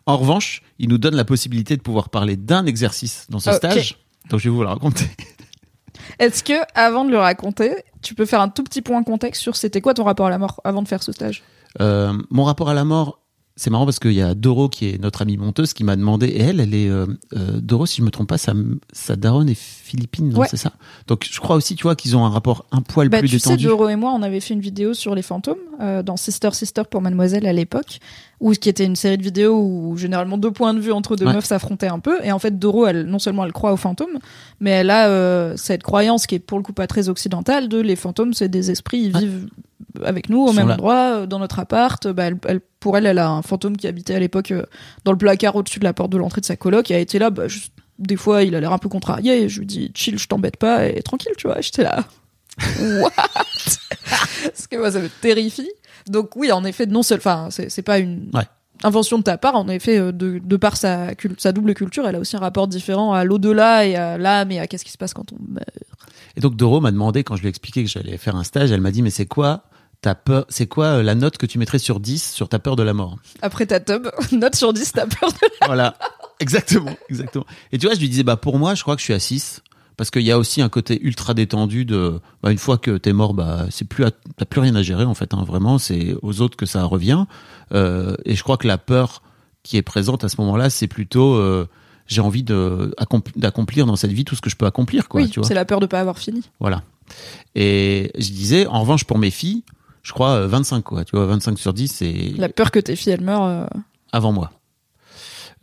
En 0.06 0.16
revanche, 0.16 0.62
il 0.78 0.88
nous 0.88 0.98
donne 0.98 1.16
la 1.16 1.24
possibilité 1.26 1.76
de 1.76 1.82
pouvoir 1.82 2.08
parler 2.08 2.36
d'un 2.36 2.64
exercice 2.64 3.26
dans 3.28 3.40
ce 3.40 3.50
stage. 3.56 3.98
Donc 4.30 4.40
je 4.40 4.48
vais 4.48 4.54
vous 4.54 4.62
le 4.62 4.68
raconter. 4.68 5.06
Est-ce 6.18 6.42
que, 6.42 6.54
avant 6.74 7.04
de 7.04 7.10
le 7.10 7.18
raconter, 7.18 7.76
tu 8.02 8.14
peux 8.14 8.26
faire 8.26 8.40
un 8.40 8.48
tout 8.48 8.62
petit 8.62 8.82
point 8.82 9.02
contexte 9.02 9.42
sur 9.42 9.56
c'était 9.56 9.80
quoi 9.80 9.94
ton 9.94 10.04
rapport 10.04 10.26
à 10.26 10.30
la 10.30 10.38
mort 10.38 10.60
avant 10.64 10.82
de 10.82 10.88
faire 10.88 11.02
ce 11.02 11.12
stage? 11.12 11.42
Euh, 11.80 12.12
mon 12.30 12.44
rapport 12.44 12.68
à 12.68 12.74
la 12.74 12.84
mort, 12.84 13.20
c'est 13.58 13.70
marrant 13.70 13.86
parce 13.86 13.98
qu'il 13.98 14.12
y 14.12 14.20
a 14.20 14.34
Doro 14.34 14.68
qui 14.68 14.90
est 14.90 15.00
notre 15.00 15.22
amie 15.22 15.38
monteuse 15.38 15.72
qui 15.72 15.82
m'a 15.82 15.96
demandé 15.96 16.26
et 16.26 16.40
elle 16.42 16.60
elle 16.60 16.74
est 16.74 16.88
euh, 16.90 17.06
euh, 17.34 17.58
Doro 17.60 17.86
si 17.86 17.96
je 17.98 18.02
me 18.02 18.10
trompe 18.10 18.28
pas 18.28 18.36
sa 18.36 18.52
sa 18.92 19.16
daronne 19.16 19.48
est 19.48 19.58
philippine 19.58 20.28
non 20.28 20.40
Ouais. 20.40 20.46
c'est 20.50 20.58
ça? 20.58 20.72
Donc 21.06 21.26
je 21.30 21.40
crois 21.40 21.56
aussi 21.56 21.74
tu 21.74 21.84
vois 21.84 21.96
qu'ils 21.96 22.16
ont 22.16 22.24
un 22.26 22.28
rapport 22.28 22.66
un 22.70 22.82
poil 22.82 23.08
Bah, 23.08 23.18
plus 23.20 23.28
tu 23.30 23.38
sais, 23.38 23.48
détendu 23.48 23.64
Doro 23.66 23.88
et 23.88 23.96
moi, 23.96 24.12
on 24.12 24.22
avait 24.22 24.40
fait 24.40 24.52
une 24.52 24.60
vidéo 24.60 24.92
sur 24.94 25.14
les 25.14 25.22
fantômes 25.22 25.56
euh, 25.80 26.02
dans 26.02 26.16
Sister 26.18 26.50
Sister 26.52 26.82
pour 26.90 27.00
Mademoiselle 27.00 27.46
à 27.46 27.52
l'époque, 27.54 27.98
où 28.40 28.52
qui 28.52 28.68
était 28.68 28.84
une 28.84 28.96
série 28.96 29.16
de 29.16 29.22
vidéos 29.22 29.58
où 29.58 29.96
généralement 29.96 30.36
deux 30.36 30.50
points 30.50 30.74
de 30.74 30.80
vue 30.80 30.92
entre 30.92 31.16
deux 31.16 31.24
Ouais. 31.26 31.32
meufs 31.32 31.44
s'affrontaient 31.46 31.88
un 31.88 31.98
peu. 31.98 32.18
Et 32.24 32.32
en 32.32 32.38
fait, 32.38 32.58
Doro, 32.58 32.86
elle, 32.86 33.04
non 33.06 33.18
seulement 33.18 33.44
elle 33.46 33.52
croit 33.52 33.72
aux 33.72 33.76
fantômes, 33.78 34.18
mais 34.60 34.70
elle 34.70 34.90
a 34.90 35.56
cette 35.56 35.82
croyance 35.82 36.26
qui 36.26 36.34
est 36.34 36.40
pour 36.40 36.58
le 36.58 36.62
coup 36.64 36.72
pas 36.74 36.86
très 36.86 37.08
occidentale 37.08 37.68
de 37.68 37.78
les 37.80 37.96
fantômes, 37.96 38.34
c'est 38.34 38.48
des 38.50 38.70
esprits, 38.70 39.00
ils 39.04 39.14
Ouais. 39.14 39.20
vivent 39.20 39.48
avec 40.04 40.28
nous 40.28 40.40
au 40.46 40.52
même 40.52 40.68
là. 40.68 40.74
endroit, 40.74 41.20
euh, 41.22 41.26
dans 41.26 41.38
notre 41.38 41.58
appart. 41.58 42.06
Bah, 42.08 42.24
elle, 42.24 42.36
elle- 42.46 42.60
pour 42.80 42.96
elle, 42.96 43.06
elle 43.06 43.18
a 43.18 43.28
un 43.30 43.42
fantôme 43.42 43.76
qui 43.76 43.86
habitait 43.86 44.14
à 44.14 44.18
l'époque 44.20 44.50
euh, 44.52 44.64
dans 45.04 45.12
le 45.12 45.18
placard 45.18 45.56
au-dessus 45.56 45.78
de 45.80 45.84
la 45.84 45.92
porte 45.92 46.10
de 46.10 46.18
l'entrée 46.18 46.40
de 46.40 46.46
sa 46.46 46.56
coloc 46.56 46.90
et 46.90 46.94
a 46.94 46.98
été 46.98 47.18
là, 47.18 47.30
bah, 47.30 47.48
juste- 47.48 47.72
des 47.98 48.16
fois, 48.16 48.42
il 48.42 48.54
a 48.54 48.60
l'air 48.60 48.72
un 48.72 48.78
peu 48.78 48.88
contrarié 48.90 49.42
et 49.42 49.48
je 49.48 49.60
lui 49.60 49.66
dis 49.66 49.90
chill, 49.94 50.18
je 50.18 50.28
t'embête 50.28 50.56
pas 50.58 50.86
et 50.86 51.02
tranquille, 51.02 51.32
tu 51.38 51.46
vois. 51.48 51.60
J'étais 51.60 51.82
là. 51.82 52.04
What? 52.80 53.10
Parce 54.44 54.66
que 54.70 54.76
moi, 54.76 54.90
ça 54.90 55.00
me 55.00 55.08
terrifie. 55.08 55.70
Donc 56.08 56.36
oui, 56.36 56.52
en 56.52 56.64
effet, 56.64 56.86
non 56.86 57.02
seul, 57.02 57.18
enfin, 57.18 57.48
c'est 57.50 57.82
pas 57.82 57.98
une 57.98 58.30
Ouais. 58.32 58.44
invention 58.84 59.18
de 59.18 59.22
ta 59.24 59.38
part. 59.38 59.56
En 59.56 59.68
effet, 59.68 59.98
euh, 59.98 60.12
de, 60.12 60.38
de 60.42 60.56
par 60.56 60.76
sa 60.76 61.14
double 61.52 61.74
culture, 61.74 62.06
elle 62.06 62.14
a 62.16 62.20
aussi 62.20 62.36
un 62.36 62.40
rapport 62.40 62.68
différent 62.68 63.12
à 63.12 63.24
l'au-delà 63.24 63.86
et 63.86 63.96
à 63.96 64.16
l'âme 64.18 64.52
et 64.52 64.60
à 64.60 64.66
qu'est-ce 64.66 64.84
qui 64.84 64.92
se 64.92 64.98
passe 64.98 65.14
quand 65.14 65.32
on 65.32 65.36
meurt. 65.52 65.66
et 66.36 66.40
donc 66.40 66.54
Doro 66.56 66.80
m'a 66.80 66.92
demandé 66.92 67.24
quand 67.24 67.34
je 67.36 67.40
lui 67.40 67.48
ai 67.48 67.50
expliqué 67.50 67.82
que 67.82 67.90
j'allais 67.90 68.18
faire 68.18 68.36
un 68.36 68.44
stage 68.44 68.70
elle 68.70 68.80
m'a 68.82 68.90
dit 68.92 69.02
mais 69.02 69.10
c'est 69.10 69.26
quoi 69.26 69.64
ta 70.06 70.14
peur 70.14 70.44
c'est 70.48 70.66
quoi 70.68 70.86
euh, 70.86 71.02
la 71.02 71.14
note 71.16 71.36
que 71.36 71.46
tu 71.46 71.58
mettrais 71.58 71.78
sur 71.80 71.98
10 72.00 72.32
sur 72.32 72.48
ta 72.48 72.58
peur 72.60 72.76
de 72.76 72.82
la 72.84 72.94
mort 72.94 73.16
Après 73.42 73.66
ta 73.66 73.80
tub, 73.80 74.06
note 74.32 74.54
sur 74.54 74.72
10, 74.72 74.92
t'as 74.92 75.06
peur 75.06 75.30
de 75.32 75.38
voilà. 75.66 75.96
exactement 76.40 76.96
exactement. 77.10 77.44
Et 77.72 77.78
tu 77.78 77.86
vois 77.86 77.94
je 77.96 78.00
lui 78.00 78.08
disais 78.08 78.22
bah 78.22 78.36
pour 78.36 78.58
moi 78.58 78.74
je 78.76 78.82
crois 78.82 78.94
que 78.94 79.00
je 79.00 79.04
suis 79.04 79.14
à 79.14 79.18
6 79.18 79.62
parce 79.96 80.10
qu'il 80.10 80.22
y 80.22 80.30
a 80.30 80.38
aussi 80.38 80.60
un 80.62 80.68
côté 80.68 81.00
ultra 81.02 81.34
détendu 81.34 81.84
de 81.84 82.20
bah, 82.42 82.52
une 82.52 82.58
fois 82.58 82.78
que 82.78 82.98
t'es 82.98 83.12
mort 83.12 83.34
bah 83.34 83.66
c'est 83.70 83.84
plus 83.86 84.04
à- 84.04 84.10
t'as 84.36 84.44
plus 84.44 84.60
rien 84.60 84.74
à 84.76 84.82
gérer 84.82 85.04
en 85.04 85.14
fait 85.14 85.34
hein, 85.34 85.42
vraiment 85.46 85.78
c'est 85.78 86.14
aux 86.22 86.40
autres 86.40 86.56
que 86.56 86.66
ça 86.66 86.84
revient. 86.84 87.24
Euh, 87.72 88.14
et 88.24 88.36
je 88.36 88.42
crois 88.42 88.58
que 88.58 88.68
la 88.68 88.78
peur 88.78 89.22
qui 89.64 89.76
est 89.76 89.82
présente 89.82 90.22
à 90.22 90.28
ce 90.28 90.40
moment-là 90.40 90.70
c'est 90.70 90.86
plutôt 90.86 91.34
euh, 91.34 91.66
j'ai 92.06 92.20
envie 92.20 92.44
de 92.44 92.94
accomp- 92.98 93.36
d'accomplir 93.36 93.86
dans 93.86 93.96
cette 93.96 94.12
vie 94.12 94.24
tout 94.24 94.36
ce 94.36 94.40
que 94.40 94.50
je 94.50 94.56
peux 94.56 94.66
accomplir 94.66 95.08
quoi 95.08 95.22
Oui, 95.22 95.28
tu 95.30 95.40
vois. 95.40 95.48
c'est 95.48 95.54
la 95.54 95.64
peur 95.64 95.80
de 95.80 95.86
pas 95.86 95.98
avoir 95.98 96.18
fini. 96.18 96.42
voilà. 96.60 96.82
Et 97.54 98.10
je 98.18 98.28
disais 98.30 98.66
en 98.66 98.80
revanche 98.80 99.04
pour 99.04 99.18
mes 99.18 99.30
filles 99.30 99.64
je 100.06 100.12
crois 100.12 100.34
euh, 100.36 100.46
25 100.46 100.82
quoi 100.82 101.04
tu 101.04 101.16
vois 101.16 101.26
25 101.26 101.58
sur 101.58 101.72
10 101.72 101.88
c'est 101.88 102.32
La 102.36 102.48
peur 102.48 102.70
que 102.70 102.78
tes 102.78 102.94
filles 102.94 103.12
elles 103.14 103.20
meurent. 103.24 103.42
euh, 103.44 103.66
avant 104.12 104.30
moi. 104.32 104.52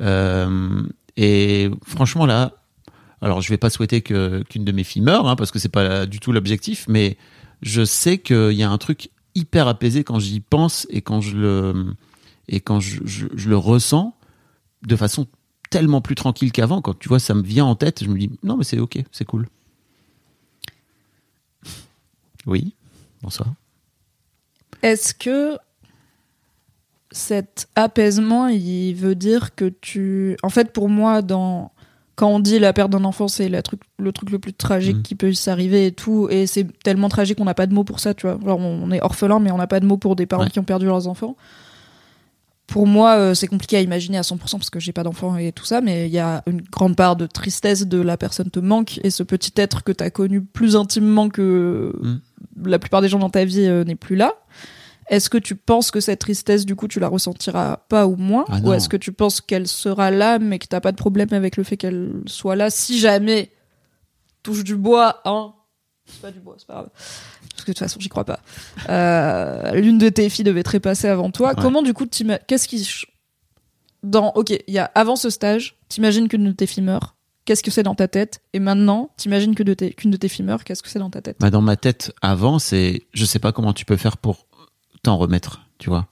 Euh, 0.02 0.84
et 1.16 1.70
franchement 1.86 2.26
là, 2.26 2.52
alors 3.22 3.40
je 3.42 3.48
vais 3.50 3.58
pas 3.58 3.70
souhaiter 3.70 4.02
que 4.02 4.44
qu'une 4.50 4.66
de 4.66 4.72
mes 4.74 4.84
filles 4.84 5.02
meure, 5.04 5.28
hein, 5.30 5.36
parce 5.38 5.52
que 5.52 5.60
c'est 5.60 5.70
pas 5.70 6.06
du 6.06 6.20
tout 6.20 6.32
l'objectif, 6.34 6.86
mais 6.90 7.16
je 7.62 7.86
sais 7.86 8.18
qu'il 8.18 8.52
y 8.52 8.64
a 8.64 8.70
un 8.70 8.78
truc 8.78 9.10
hyper 9.36 9.68
apaisé 9.70 10.04
quand 10.04 10.20
j'y 10.20 10.42
pense 10.42 10.86
et 10.90 11.02
quand 11.02 11.22
je 11.22 11.38
le 11.38 11.94
et 12.50 12.60
quand 12.60 12.80
je, 12.82 13.00
je- 13.06 13.28
je 13.34 13.50
le 13.50 13.56
ressens 13.58 14.14
de 14.86 14.96
façon 14.98 15.28
tellement 15.70 16.02
plus 16.02 16.16
tranquille 16.16 16.52
qu'avant. 16.52 16.82
Quand 16.82 16.98
tu 17.00 17.08
vois, 17.08 17.20
ça 17.20 17.34
me 17.34 17.42
vient 17.44 17.66
en 17.66 17.76
tête, 17.76 18.04
je 18.04 18.10
me 18.10 18.18
dis 18.20 18.30
non 18.44 18.58
mais 18.58 18.66
c'est 18.66 18.80
ok, 18.80 19.00
c'est 19.14 19.26
cool. 19.26 19.48
Oui, 22.46 22.74
bonsoir. 23.22 23.48
Est-ce 24.84 25.14
que 25.16 25.58
cet 27.12 27.68
apaisement, 27.76 28.48
il 28.48 28.94
veut 28.94 29.16
dire 29.16 29.56
que 29.56 29.66
tu... 29.82 30.36
En 30.44 30.50
fait, 30.50 30.72
pour 30.74 30.90
moi, 30.90 31.22
dans... 31.22 31.72
quand 32.16 32.28
on 32.28 32.40
dit 32.40 32.58
la 32.60 32.74
perte 32.74 32.90
d'un 32.92 33.04
enfant, 33.06 33.28
c'est 33.28 33.50
truc, 33.62 33.82
le 34.00 34.12
truc 34.12 34.32
le 34.32 34.40
plus 34.40 34.54
tragique 34.54 34.98
Mhm. 34.98 35.04
qui 35.04 35.16
peut 35.16 35.34
s'arriver 35.34 35.88
et 35.88 35.92
tout, 35.92 36.28
et 36.32 36.48
c'est 36.48 36.66
tellement 36.84 37.10
tragique 37.10 37.38
qu'on 37.38 37.46
n'a 37.46 37.54
pas 37.54 37.68
de 37.68 37.74
mots 37.74 37.84
pour 37.84 38.00
ça, 38.00 38.14
tu 38.16 38.26
vois. 38.28 38.40
Genre, 38.44 38.60
on 38.60 38.90
est 38.92 39.02
orphelin, 39.02 39.40
mais 39.40 39.52
on 39.52 39.58
n'a 39.58 39.68
pas 39.68 39.80
de 39.80 39.86
mots 39.86 39.98
pour 39.98 40.16
des 40.16 40.26
parents 40.26 40.44
Ouais. 40.44 40.50
qui 40.50 40.60
ont 40.60 40.64
perdu 40.64 40.86
leurs 40.88 41.08
enfants. 41.08 41.36
Pour 42.66 42.88
moi, 42.88 43.18
euh, 43.18 43.34
c'est 43.36 43.48
compliqué 43.48 43.78
à 43.78 43.82
imaginer 43.82 44.18
à 44.18 44.24
100% 44.24 44.58
parce 44.58 44.70
que 44.72 44.80
j'ai 44.80 44.94
pas 44.94 45.04
d'enfant 45.04 45.38
et 45.38 45.52
tout 45.52 45.66
ça, 45.66 45.82
mais 45.82 46.08
il 46.08 46.14
y 46.14 46.18
a 46.20 46.42
une 46.48 46.62
grande 46.62 46.96
part 46.96 47.16
de 47.16 47.28
tristesse 47.28 47.86
de 47.86 48.02
la 48.02 48.18
personne 48.18 48.50
te 48.50 48.60
manque 48.60 49.00
et 49.04 49.12
ce 49.12 49.22
petit 49.22 49.52
être 49.58 49.84
que 49.84 49.92
t'as 49.92 50.10
connu 50.10 50.42
plus 50.42 50.76
intimement 50.76 51.30
que 51.30 51.94
Mm. 52.02 52.20
la 52.70 52.80
plupart 52.80 53.02
des 53.02 53.10
gens 53.10 53.20
dans 53.20 53.30
ta 53.30 53.46
vie 53.46 53.68
euh, 53.68 53.84
n'est 53.84 53.96
plus 53.96 54.16
là. 54.16 54.34
Est-ce 55.10 55.30
que 55.30 55.38
tu 55.38 55.56
penses 55.56 55.92
que 55.92 56.00
cette 56.00 56.20
tristesse, 56.20 56.66
du 56.66 56.76
coup, 56.76 56.88
tu 56.88 57.00
la 57.00 57.08
ressentiras 57.08 57.78
pas 57.90 58.08
ou 58.08 58.16
moins 58.16 58.46
Ah 58.50 58.60
Ou 58.64 58.74
est-ce 58.74 58.88
que 58.90 58.98
tu 58.98 59.12
penses 59.12 59.42
qu'elle 59.42 59.68
sera 59.68 60.12
là, 60.12 60.40
mais 60.40 60.60
que 60.60 60.68
t'as 60.68 60.82
pas 60.82 60.92
de 60.92 60.98
problème 60.98 61.30
avec 61.34 61.58
le 61.58 61.64
fait 61.64 61.78
qu'elle 61.78 62.12
soit 62.26 62.56
là 62.56 62.70
si 62.70 63.00
jamais 63.00 63.52
touche 64.44 64.64
du 64.64 64.76
bois, 64.76 65.22
hein 65.26 65.54
C'est 66.06 66.22
pas 66.22 66.32
du 66.32 66.40
bois, 66.40 66.56
c'est 66.58 66.68
pas 66.68 66.74
grave. 66.74 66.90
Parce 67.52 67.64
que 67.66 67.72
de 67.72 67.74
toute 67.76 67.80
façon, 67.80 68.00
j'y 68.00 68.10
crois 68.10 68.26
pas. 68.26 68.40
Euh, 68.90 69.72
L'une 69.74 69.98
de 69.98 70.10
tes 70.10 70.30
filles 70.30 70.44
devait 70.46 70.64
trépasser 70.64 71.08
avant 71.08 71.32
toi. 71.32 71.50
Ouais. 71.50 71.62
Comment, 71.62 71.82
du 71.82 71.94
coup, 71.94 72.06
qu'est-ce 72.08 72.68
qui. 72.68 72.88
Dans. 74.04 74.32
Ok, 74.36 74.52
il 74.68 74.74
y 74.74 74.80
a 74.80 74.86
avant 74.96 75.16
ce 75.16 75.30
stage, 75.30 75.78
t'imagines 75.90 76.28
qu'une 76.28 76.46
de 76.46 76.52
tes 76.52 76.66
filles 76.68 76.84
meurt. 76.84 77.16
Qu'est-ce 77.46 77.62
que 77.64 77.72
c'est 77.72 77.84
dans 77.84 77.96
ta 77.96 78.08
tête 78.08 78.42
Et 78.54 78.60
maintenant, 78.60 79.12
t'imagines 79.18 79.54
que 79.54 79.64
de 79.64 79.74
tes- 79.74 79.94
qu'une 79.94 80.12
de 80.12 80.18
tes 80.18 80.30
filles 80.30 80.46
meurt. 80.46 80.64
Qu'est-ce 80.64 80.82
que 80.82 80.90
c'est 80.90 81.00
dans 81.00 81.10
ta 81.10 81.22
tête? 81.22 81.38
Bah, 81.42 81.50
dans 81.50 81.62
ma 81.62 81.76
tête 81.76 82.14
avant, 82.22 82.58
c'est 82.60 83.04
je 83.14 83.26
sais 83.26 83.40
pas 83.40 83.52
comment 83.52 83.74
tu 83.74 83.84
peux 83.86 83.98
faire 83.98 84.18
pour 84.18 84.46
t'en 85.04 85.18
remettre, 85.18 85.62
tu 85.78 85.90
vois. 85.90 86.08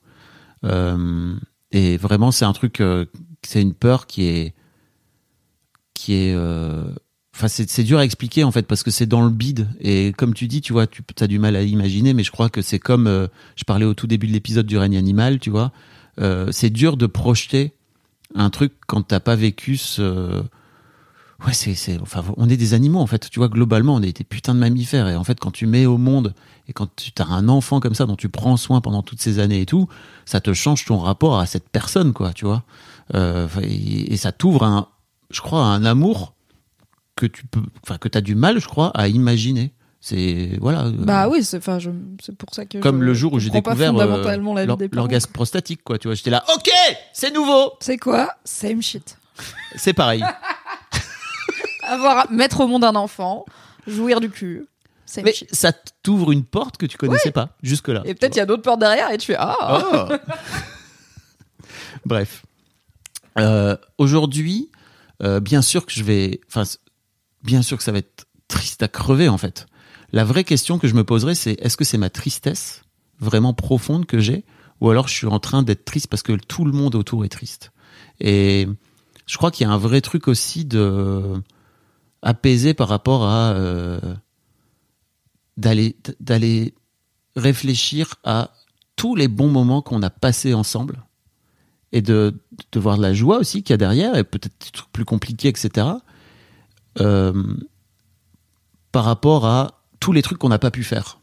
Euh, 0.63 1.35
et 1.71 1.97
vraiment, 1.97 2.31
c'est 2.31 2.45
un 2.45 2.53
truc, 2.53 2.81
euh, 2.81 3.05
c'est 3.41 3.61
une 3.61 3.73
peur 3.73 4.05
qui 4.05 4.25
est, 4.25 4.53
qui 5.93 6.13
est, 6.13 6.33
euh, 6.35 6.91
enfin, 7.35 7.47
c'est 7.47 7.83
dur 7.83 7.97
à 7.97 8.05
expliquer 8.05 8.43
en 8.43 8.51
fait 8.51 8.67
parce 8.67 8.83
que 8.83 8.91
c'est 8.91 9.05
dans 9.05 9.23
le 9.23 9.29
bide. 9.29 9.67
Et 9.79 10.13
comme 10.15 10.33
tu 10.33 10.47
dis, 10.47 10.61
tu 10.61 10.73
vois, 10.73 10.85
tu 10.87 11.03
as 11.19 11.27
du 11.27 11.39
mal 11.39 11.55
à 11.55 11.63
imaginer, 11.63 12.13
mais 12.13 12.23
je 12.23 12.31
crois 12.31 12.49
que 12.49 12.61
c'est 12.61 12.79
comme, 12.79 13.29
je 13.55 13.63
parlais 13.63 13.85
au 13.85 13.93
tout 13.93 14.07
début 14.07 14.27
de 14.27 14.33
l'épisode 14.33 14.67
du 14.67 14.77
règne 14.77 14.97
animal, 14.97 15.39
tu 15.39 15.49
vois. 15.49 15.71
C'est 16.51 16.69
dur 16.69 16.97
de 16.97 17.07
projeter 17.07 17.73
un 18.35 18.49
truc 18.49 18.73
quand 18.87 19.01
t'as 19.01 19.19
pas 19.19 19.35
vécu 19.35 19.77
ce 19.77 20.43
Ouais, 21.47 21.53
c'est, 21.53 21.73
c'est, 21.73 21.99
enfin, 22.01 22.23
on 22.37 22.49
est 22.49 22.57
des 22.57 22.73
animaux 22.75 22.99
en 22.99 23.07
fait. 23.07 23.29
Tu 23.29 23.39
vois, 23.39 23.47
globalement, 23.49 23.95
on 23.95 24.01
est 24.01 24.15
des 24.15 24.23
putains 24.23 24.53
de 24.53 24.59
mammifères. 24.59 25.07
Et 25.07 25.15
en 25.15 25.23
fait, 25.23 25.39
quand 25.39 25.51
tu 25.51 25.65
mets 25.65 25.85
au 25.87 25.97
monde 25.97 26.35
et 26.67 26.73
quand 26.73 26.87
tu 26.95 27.11
as 27.19 27.25
un 27.25 27.49
enfant 27.49 27.79
comme 27.79 27.95
ça 27.95 28.05
dont 28.05 28.15
tu 28.15 28.29
prends 28.29 28.57
soin 28.57 28.79
pendant 28.81 29.01
toutes 29.01 29.21
ces 29.21 29.39
années 29.39 29.61
et 29.61 29.65
tout, 29.65 29.87
ça 30.25 30.39
te 30.39 30.53
change 30.53 30.85
ton 30.85 30.99
rapport 30.99 31.39
à 31.39 31.45
cette 31.47 31.67
personne, 31.69 32.13
quoi. 32.13 32.31
Tu 32.33 32.45
vois, 32.45 32.63
euh, 33.15 33.47
et, 33.63 34.13
et 34.13 34.17
ça 34.17 34.31
t'ouvre 34.31 34.63
un, 34.63 34.87
je 35.31 35.41
crois, 35.41 35.63
un 35.65 35.83
amour 35.83 36.33
que 37.15 37.25
tu 37.25 37.45
peux, 37.45 37.61
enfin, 37.83 37.97
que 37.97 38.07
t'as 38.07 38.21
du 38.21 38.35
mal, 38.35 38.59
je 38.59 38.67
crois, 38.67 38.89
à 38.95 39.07
imaginer. 39.07 39.73
C'est 39.99 40.57
voilà. 40.61 40.85
euh, 40.85 40.91
Bah 40.97 41.27
oui, 41.29 41.43
c'est 41.43 41.57
enfin, 41.57 41.77
je- 41.79 41.89
c'est 42.23 42.35
pour 42.35 42.53
ça 42.53 42.65
que. 42.65 42.77
Comme 42.79 42.99
je 43.01 43.05
le 43.05 43.13
jour 43.13 43.33
où 43.33 43.39
j'ai 43.39 43.49
découvert 43.51 43.93
euh, 44.17 44.23
l'orgasme 44.97 45.31
prostatique, 45.31 45.83
quoi. 45.83 45.97
Tu 45.97 46.07
vois, 46.07 46.15
j'étais 46.15 46.29
là, 46.31 46.43
ok, 46.55 46.69
c'est 47.13 47.33
nouveau, 47.33 47.73
C'est 47.79 47.97
quoi? 47.97 48.31
Same 48.43 48.81
shit. 48.81 49.17
c'est 49.75 49.93
pareil. 49.93 50.23
Avoir 51.91 52.31
mettre 52.31 52.61
au 52.61 52.67
monde 52.67 52.85
un 52.85 52.95
enfant, 52.95 53.45
jouir 53.85 54.21
du 54.21 54.29
cul. 54.29 54.65
Mais 55.17 55.33
ça 55.51 55.73
t'ouvre 56.03 56.31
une 56.31 56.45
porte 56.45 56.77
que 56.77 56.85
tu 56.85 56.97
connaissais 56.97 57.31
pas 57.31 57.49
jusque 57.61 57.89
là. 57.89 58.01
Et 58.05 58.15
peut-être 58.15 58.35
il 58.35 58.39
y 58.39 58.41
a 58.41 58.45
d'autres 58.45 58.61
portes 58.61 58.79
derrière 58.79 59.11
et 59.11 59.17
tu 59.17 59.27
fais 59.27 59.35
ah. 59.37 60.07
Bref. 62.05 62.45
Euh, 63.37 63.75
Aujourd'hui, 63.97 64.71
euh, 65.21 65.41
bien 65.41 65.61
sûr 65.61 65.85
que 65.85 65.91
je 65.91 66.03
vais. 66.03 66.39
Enfin, 66.47 66.63
bien 67.43 67.61
sûr 67.61 67.77
que 67.77 67.83
ça 67.83 67.91
va 67.91 67.97
être 67.97 68.25
triste 68.47 68.83
à 68.83 68.87
crever, 68.87 69.27
en 69.27 69.37
fait. 69.37 69.65
La 70.13 70.23
vraie 70.23 70.43
question 70.43 70.79
que 70.79 70.87
je 70.87 70.93
me 70.93 71.03
poserai, 71.03 71.35
c'est 71.35 71.53
est-ce 71.61 71.77
que 71.77 71.83
c'est 71.83 71.97
ma 71.97 72.09
tristesse 72.09 72.83
vraiment 73.19 73.53
profonde 73.53 74.05
que 74.05 74.19
j'ai 74.19 74.45
ou 74.79 74.89
alors 74.89 75.07
je 75.07 75.13
suis 75.13 75.27
en 75.27 75.39
train 75.39 75.61
d'être 75.61 75.85
triste 75.85 76.07
parce 76.07 76.23
que 76.23 76.33
tout 76.33 76.65
le 76.65 76.71
monde 76.71 76.95
autour 76.95 77.23
est 77.23 77.29
triste? 77.29 77.71
Et 78.19 78.67
je 79.25 79.37
crois 79.37 79.51
qu'il 79.51 79.65
y 79.67 79.69
a 79.69 79.73
un 79.73 79.77
vrai 79.77 80.01
truc 80.01 80.27
aussi 80.27 80.65
de 80.65 81.41
apaisé 82.21 82.73
par 82.73 82.87
rapport 82.87 83.23
à 83.25 83.53
euh, 83.53 83.99
d'aller 85.57 86.73
réfléchir 87.35 88.15
à 88.23 88.51
tous 88.95 89.15
les 89.15 89.27
bons 89.27 89.49
moments 89.49 89.81
qu'on 89.81 90.01
a 90.03 90.09
passés 90.09 90.53
ensemble 90.53 91.03
et 91.91 92.01
de, 92.01 92.39
de 92.71 92.79
voir 92.79 92.97
la 92.97 93.13
joie 93.13 93.39
aussi 93.39 93.63
qu'il 93.63 93.73
y 93.73 93.75
a 93.75 93.77
derrière 93.77 94.15
et 94.15 94.23
peut-être 94.23 94.53
des 94.63 94.71
trucs 94.71 94.91
plus 94.91 95.05
compliqués, 95.05 95.49
etc. 95.49 95.87
euh, 96.99 97.33
par 98.91 99.05
rapport 99.05 99.45
à 99.45 99.81
tous 99.99 100.13
les 100.13 100.21
trucs 100.21 100.37
qu'on 100.37 100.49
n'a 100.49 100.59
pas 100.59 100.71
pu 100.71 100.83
faire. 100.83 101.19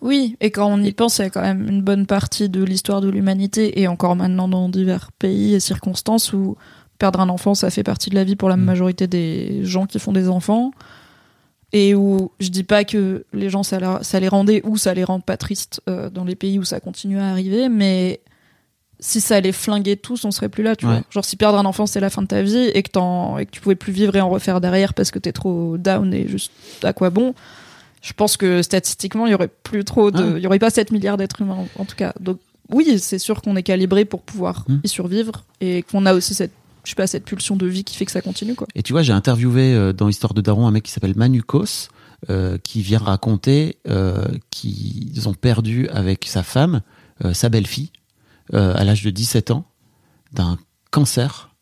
Oui, 0.00 0.36
et 0.40 0.50
quand 0.50 0.66
on 0.66 0.80
y 0.82 0.92
pense, 0.92 1.18
il 1.18 1.22
y 1.22 1.24
a 1.24 1.30
quand 1.30 1.42
même 1.42 1.68
une 1.68 1.82
bonne 1.82 2.06
partie 2.06 2.48
de 2.48 2.62
l'histoire 2.62 3.00
de 3.00 3.08
l'humanité, 3.08 3.80
et 3.80 3.88
encore 3.88 4.14
maintenant 4.14 4.48
dans 4.48 4.68
divers 4.68 5.10
pays 5.12 5.54
et 5.54 5.60
circonstances 5.60 6.32
où 6.32 6.56
perdre 6.98 7.20
un 7.20 7.28
enfant, 7.28 7.54
ça 7.54 7.70
fait 7.70 7.82
partie 7.84 8.10
de 8.10 8.14
la 8.14 8.24
vie 8.24 8.36
pour 8.36 8.48
la 8.48 8.56
Mm. 8.56 8.64
majorité 8.64 9.06
des 9.06 9.64
gens 9.64 9.86
qui 9.86 9.98
font 9.98 10.12
des 10.12 10.28
enfants. 10.28 10.72
Et 11.74 11.94
où 11.94 12.30
je 12.40 12.48
dis 12.48 12.64
pas 12.64 12.84
que 12.84 13.26
les 13.34 13.50
gens 13.50 13.62
ça, 13.62 13.78
les 14.20 14.28
rendait 14.28 14.62
ou 14.64 14.78
ça 14.78 14.94
les 14.94 15.04
rend 15.04 15.20
pas 15.20 15.36
tristes 15.36 15.82
euh, 15.88 16.08
dans 16.08 16.24
les 16.24 16.34
pays 16.34 16.58
où 16.58 16.64
ça 16.64 16.80
continue 16.80 17.18
à 17.18 17.28
arriver, 17.30 17.68
mais 17.68 18.20
si 19.00 19.20
ça 19.20 19.36
allait 19.36 19.52
flinguer 19.52 19.96
tous, 19.98 20.24
on 20.24 20.30
serait 20.30 20.48
plus 20.48 20.62
là, 20.62 20.74
tu 20.76 20.86
Ouais. 20.86 20.92
vois. 20.92 21.02
Genre 21.10 21.24
si 21.26 21.36
perdre 21.36 21.58
un 21.58 21.66
enfant 21.66 21.84
c'est 21.86 22.00
la 22.00 22.08
fin 22.08 22.22
de 22.22 22.26
ta 22.26 22.40
vie 22.42 22.56
et 22.74 22.82
que, 22.82 22.88
et 23.40 23.44
que 23.46 23.50
tu 23.50 23.60
pouvais 23.60 23.74
plus 23.76 23.92
vivre 23.92 24.16
et 24.16 24.20
en 24.22 24.30
refaire 24.30 24.62
derrière 24.62 24.94
parce 24.94 25.10
que 25.10 25.18
t'es 25.18 25.32
trop 25.32 25.76
down 25.76 26.12
et 26.14 26.26
juste 26.26 26.52
à 26.82 26.94
quoi 26.94 27.10
bon. 27.10 27.34
Je 28.00 28.12
pense 28.14 28.38
que 28.38 28.62
statistiquement 28.62 29.26
il 29.26 29.32
y 29.32 29.34
aurait 29.34 29.48
plus 29.48 29.84
trop 29.84 30.10
de, 30.10 30.22
Ah. 30.22 30.38
il 30.38 30.42
y 30.42 30.46
aurait 30.46 30.58
pas 30.58 30.70
7 30.70 30.90
milliards 30.90 31.18
d'êtres 31.18 31.42
humains 31.42 31.66
en, 31.76 31.82
en 31.82 31.84
tout 31.84 31.96
cas. 31.96 32.14
Donc 32.18 32.38
oui, 32.70 32.98
c'est 32.98 33.18
sûr 33.18 33.42
qu'on 33.42 33.56
est 33.56 33.62
calibré 33.62 34.06
pour 34.06 34.22
pouvoir 34.22 34.64
Hmm. 34.68 34.78
y 34.82 34.88
survivre 34.88 35.44
et 35.60 35.82
qu'on 35.82 36.06
a 36.06 36.14
aussi 36.14 36.32
cette, 36.34 36.52
je 36.88 36.92
sais 36.92 36.96
pas, 36.96 37.06
cette 37.06 37.26
pulsion 37.26 37.54
de 37.54 37.66
vie 37.66 37.84
qui 37.84 37.96
fait 37.96 38.06
que 38.06 38.12
ça 38.12 38.22
continue 38.22 38.54
quoi. 38.54 38.66
Et 38.74 38.82
tu 38.82 38.94
vois, 38.94 39.02
j'ai 39.02 39.12
interviewé 39.12 39.74
euh, 39.74 39.92
dans 39.92 40.08
Histoire 40.08 40.32
de 40.32 40.40
Daron 40.40 40.66
un 40.66 40.70
mec 40.70 40.84
qui 40.84 40.90
s'appelle 40.90 41.14
Manukos, 41.14 41.90
euh, 42.30 42.56
qui 42.56 42.80
vient 42.80 42.98
raconter 42.98 43.76
euh, 43.86 44.24
qu'ils 44.50 45.28
ont 45.28 45.34
perdu 45.34 45.86
avec 45.90 46.24
sa 46.26 46.42
femme 46.42 46.80
euh, 47.24 47.34
sa 47.34 47.48
belle-fille 47.48 47.92
à 48.54 48.82
l'âge 48.82 49.02
de 49.02 49.10
17 49.10 49.50
ans 49.50 49.66
d'un 50.32 50.56
cancer. 50.90 51.54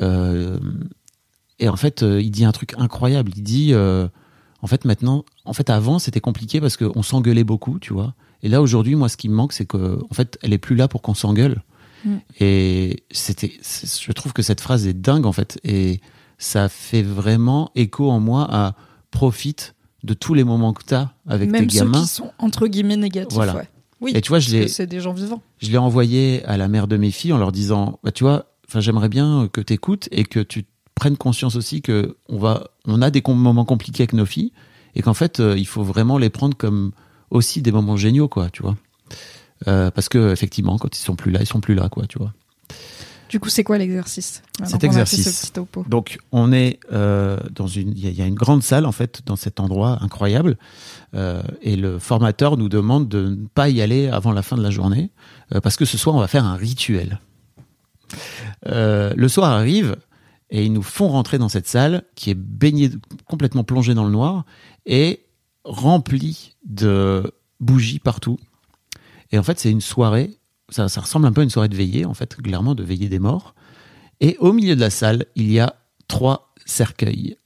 Et 0.00 1.68
en 1.68 1.76
fait, 1.76 2.02
il 2.02 2.32
dit 2.32 2.44
un 2.44 2.50
truc 2.50 2.74
incroyable. 2.76 3.30
Il 3.36 3.44
dit, 3.44 3.72
en 3.72 4.66
fait, 4.66 4.84
maintenant, 4.84 5.24
en 5.44 5.52
fait, 5.52 5.70
avant, 5.70 6.00
c'était 6.00 6.20
compliqué 6.20 6.60
parce 6.60 6.76
qu'on 6.76 7.04
s'engueulait 7.04 7.44
beaucoup, 7.44 7.78
tu 7.78 7.92
vois. 7.92 8.14
Et 8.42 8.48
là, 8.48 8.60
aujourd'hui, 8.60 8.96
moi, 8.96 9.08
ce 9.08 9.16
qui 9.16 9.28
me 9.28 9.34
manque, 9.36 9.52
c'est 9.52 9.64
que, 9.64 10.00
en 10.10 10.12
fait, 10.12 10.40
elle 10.42 10.52
est 10.52 10.58
plus 10.58 10.74
là 10.74 10.88
pour 10.88 11.02
qu'on 11.02 11.14
s'engueule. 11.14 11.62
Mm. 12.04 12.16
Et 12.40 13.04
c'était, 13.10 13.52
je 13.62 14.12
trouve 14.12 14.32
que 14.32 14.42
cette 14.42 14.60
phrase 14.60 14.86
est 14.86 14.94
dingue, 14.94 15.26
en 15.26 15.32
fait. 15.32 15.58
Et 15.64 16.00
ça 16.38 16.68
fait 16.68 17.02
vraiment 17.02 17.70
écho 17.74 18.10
en 18.10 18.20
moi 18.20 18.46
à 18.50 18.74
profite 19.10 19.74
de 20.04 20.14
tous 20.14 20.34
les 20.34 20.44
moments 20.44 20.72
que 20.72 20.84
tu 20.84 20.94
as 20.94 21.12
avec 21.26 21.50
Même 21.50 21.66
tes 21.66 21.78
ceux 21.78 21.84
gamins. 21.84 22.00
qui 22.00 22.06
sont 22.06 22.30
entre 22.38 22.66
guillemets 22.68 22.96
négatifs. 22.96 23.34
Voilà. 23.34 23.56
ouais. 23.56 23.68
Oui. 24.00 24.12
Et 24.14 24.20
tu 24.20 24.28
vois, 24.28 24.38
je 24.38 24.68
c'est 24.68 24.86
des 24.86 25.00
gens 25.00 25.12
vivants. 25.12 25.42
je 25.60 25.70
l'ai 25.70 25.78
envoyé 25.78 26.44
à 26.44 26.56
la 26.56 26.68
mère 26.68 26.86
de 26.86 26.96
mes 26.96 27.10
filles 27.10 27.32
en 27.32 27.38
leur 27.38 27.50
disant, 27.50 27.98
bah, 28.04 28.12
tu 28.12 28.22
vois, 28.22 28.46
j'aimerais 28.76 29.08
bien 29.08 29.48
que 29.52 29.60
tu 29.60 29.72
écoutes 29.72 30.08
et 30.12 30.22
que 30.22 30.38
tu 30.38 30.66
prennes 30.94 31.16
conscience 31.16 31.56
aussi 31.56 31.82
que 31.82 32.16
on 32.28 32.38
va, 32.38 32.68
on 32.84 33.02
a 33.02 33.10
des 33.10 33.22
moments 33.26 33.64
compliqués 33.64 34.02
avec 34.02 34.12
nos 34.12 34.26
filles 34.26 34.52
et 34.94 35.02
qu'en 35.02 35.14
fait, 35.14 35.40
euh, 35.40 35.56
il 35.58 35.66
faut 35.66 35.82
vraiment 35.82 36.18
les 36.18 36.30
prendre 36.30 36.56
comme 36.56 36.92
aussi 37.30 37.60
des 37.60 37.72
moments 37.72 37.96
géniaux, 37.96 38.28
quoi, 38.28 38.50
tu 38.50 38.62
vois. 38.62 38.76
Euh, 39.66 39.90
parce 39.90 40.08
que 40.08 40.30
effectivement, 40.32 40.78
quand 40.78 40.96
ils 40.96 41.02
sont 41.02 41.16
plus 41.16 41.32
là, 41.32 41.40
ils 41.40 41.46
sont 41.46 41.60
plus 41.60 41.74
là, 41.74 41.88
quoi, 41.88 42.06
tu 42.06 42.18
vois. 42.18 42.32
Du 43.28 43.40
coup, 43.40 43.50
c'est 43.50 43.64
quoi 43.64 43.76
l'exercice? 43.76 44.42
Cet 44.64 44.84
exercice. 44.84 45.24
ce 45.24 45.40
petit 45.46 45.52
topo. 45.52 45.84
Donc, 45.88 46.18
on 46.32 46.50
est 46.52 46.78
euh, 46.92 47.38
dans 47.50 47.66
une, 47.66 47.90
il 47.90 47.98
y, 48.02 48.06
a- 48.06 48.10
il 48.10 48.16
y 48.16 48.22
a 48.22 48.26
une 48.26 48.34
grande 48.36 48.62
salle 48.62 48.86
en 48.86 48.92
fait 48.92 49.20
dans 49.26 49.36
cet 49.36 49.60
endroit 49.60 49.98
incroyable, 50.02 50.56
euh, 51.14 51.42
et 51.60 51.76
le 51.76 51.98
formateur 51.98 52.56
nous 52.56 52.70
demande 52.70 53.06
de 53.08 53.28
ne 53.30 53.46
pas 53.48 53.68
y 53.68 53.82
aller 53.82 54.08
avant 54.08 54.32
la 54.32 54.40
fin 54.42 54.56
de 54.56 54.62
la 54.62 54.70
journée, 54.70 55.10
euh, 55.54 55.60
parce 55.60 55.76
que 55.76 55.84
ce 55.84 55.98
soir 55.98 56.16
on 56.16 56.20
va 56.20 56.28
faire 56.28 56.46
un 56.46 56.56
rituel. 56.56 57.20
Le 58.66 59.28
soir 59.28 59.50
arrive 59.50 59.96
et 60.50 60.64
ils 60.64 60.72
nous 60.72 60.82
font 60.82 61.08
rentrer 61.08 61.36
dans 61.38 61.48
cette 61.50 61.68
salle 61.68 62.04
qui 62.14 62.30
est 62.30 62.34
baignée, 62.34 62.90
complètement 63.26 63.64
plongée 63.64 63.92
dans 63.94 64.04
le 64.04 64.10
noir 64.10 64.44
et 64.86 65.20
remplie 65.64 66.54
de 66.64 67.30
bougies 67.60 67.98
partout. 67.98 68.38
Et 69.32 69.38
en 69.38 69.42
fait, 69.42 69.58
c'est 69.58 69.70
une 69.70 69.80
soirée. 69.80 70.38
Ça, 70.70 70.88
ça 70.88 71.00
ressemble 71.00 71.26
un 71.26 71.32
peu 71.32 71.40
à 71.40 71.44
une 71.44 71.50
soirée 71.50 71.68
de 71.68 71.76
veillée, 71.76 72.04
en 72.04 72.14
fait, 72.14 72.36
clairement 72.36 72.74
de 72.74 72.82
veillée 72.82 73.08
des 73.08 73.18
morts. 73.18 73.54
Et 74.20 74.36
au 74.38 74.52
milieu 74.52 74.74
de 74.76 74.80
la 74.80 74.90
salle, 74.90 75.26
il 75.34 75.50
y 75.50 75.60
a 75.60 75.74
trois 76.08 76.52
cercueils, 76.66 77.36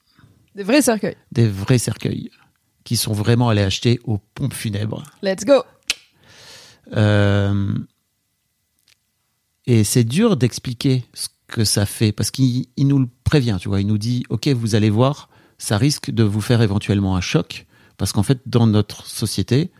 Des 0.54 0.62
vrais 0.62 0.82
cercueils. 0.82 1.16
des 1.30 1.48
vrais 1.48 1.78
cercueils, 1.78 2.30
qui 2.84 2.96
sont 2.96 3.12
vraiment 3.12 3.48
allés 3.48 3.62
acheter 3.62 4.00
aux 4.04 4.18
pompes 4.18 4.54
funèbres. 4.54 5.02
Let's 5.22 5.44
go 5.44 5.62
Euh, 6.96 7.74
et 9.66 9.84
c'est 9.84 10.04
dur 10.04 10.36
d'expliquer 10.36 11.04
ce 11.14 11.28
que 11.46 11.64
ça 11.64 11.86
fait, 11.86 12.12
parce 12.12 12.30
qu'il 12.30 12.66
il 12.76 12.86
nous 12.88 12.98
le 12.98 13.08
prévient, 13.24 13.56
tu 13.60 13.68
vois. 13.68 13.80
Il 13.80 13.86
nous 13.86 13.98
dit, 13.98 14.24
OK, 14.30 14.48
vous 14.48 14.74
allez 14.74 14.90
voir, 14.90 15.28
ça 15.58 15.78
risque 15.78 16.10
de 16.10 16.22
vous 16.24 16.40
faire 16.40 16.62
éventuellement 16.62 17.14
un 17.16 17.20
choc, 17.20 17.66
parce 17.98 18.12
qu'en 18.12 18.22
fait, 18.22 18.40
dans 18.46 18.66
notre 18.66 19.06
société, 19.06 19.70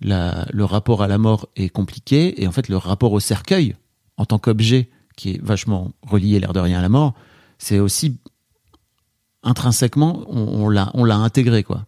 la- 0.00 0.46
le 0.52 0.64
rapport 0.64 1.02
à 1.02 1.08
la 1.08 1.18
mort 1.18 1.48
est 1.56 1.68
compliqué, 1.68 2.42
et 2.42 2.46
en 2.46 2.52
fait, 2.52 2.68
le 2.68 2.76
rapport 2.76 3.12
au 3.12 3.20
cercueil, 3.20 3.74
en 4.16 4.24
tant 4.26 4.38
qu'objet, 4.38 4.88
qui 5.16 5.30
est 5.32 5.40
vachement 5.42 5.92
relié, 6.02 6.40
l'air 6.40 6.52
de 6.52 6.60
rien, 6.60 6.78
à 6.78 6.82
la 6.82 6.88
mort, 6.88 7.14
c'est 7.58 7.78
aussi 7.78 8.18
intrinsèquement, 9.42 10.24
on, 10.28 10.64
on 10.94 11.04
l'a 11.04 11.16
intégré, 11.16 11.62
quoi. 11.64 11.84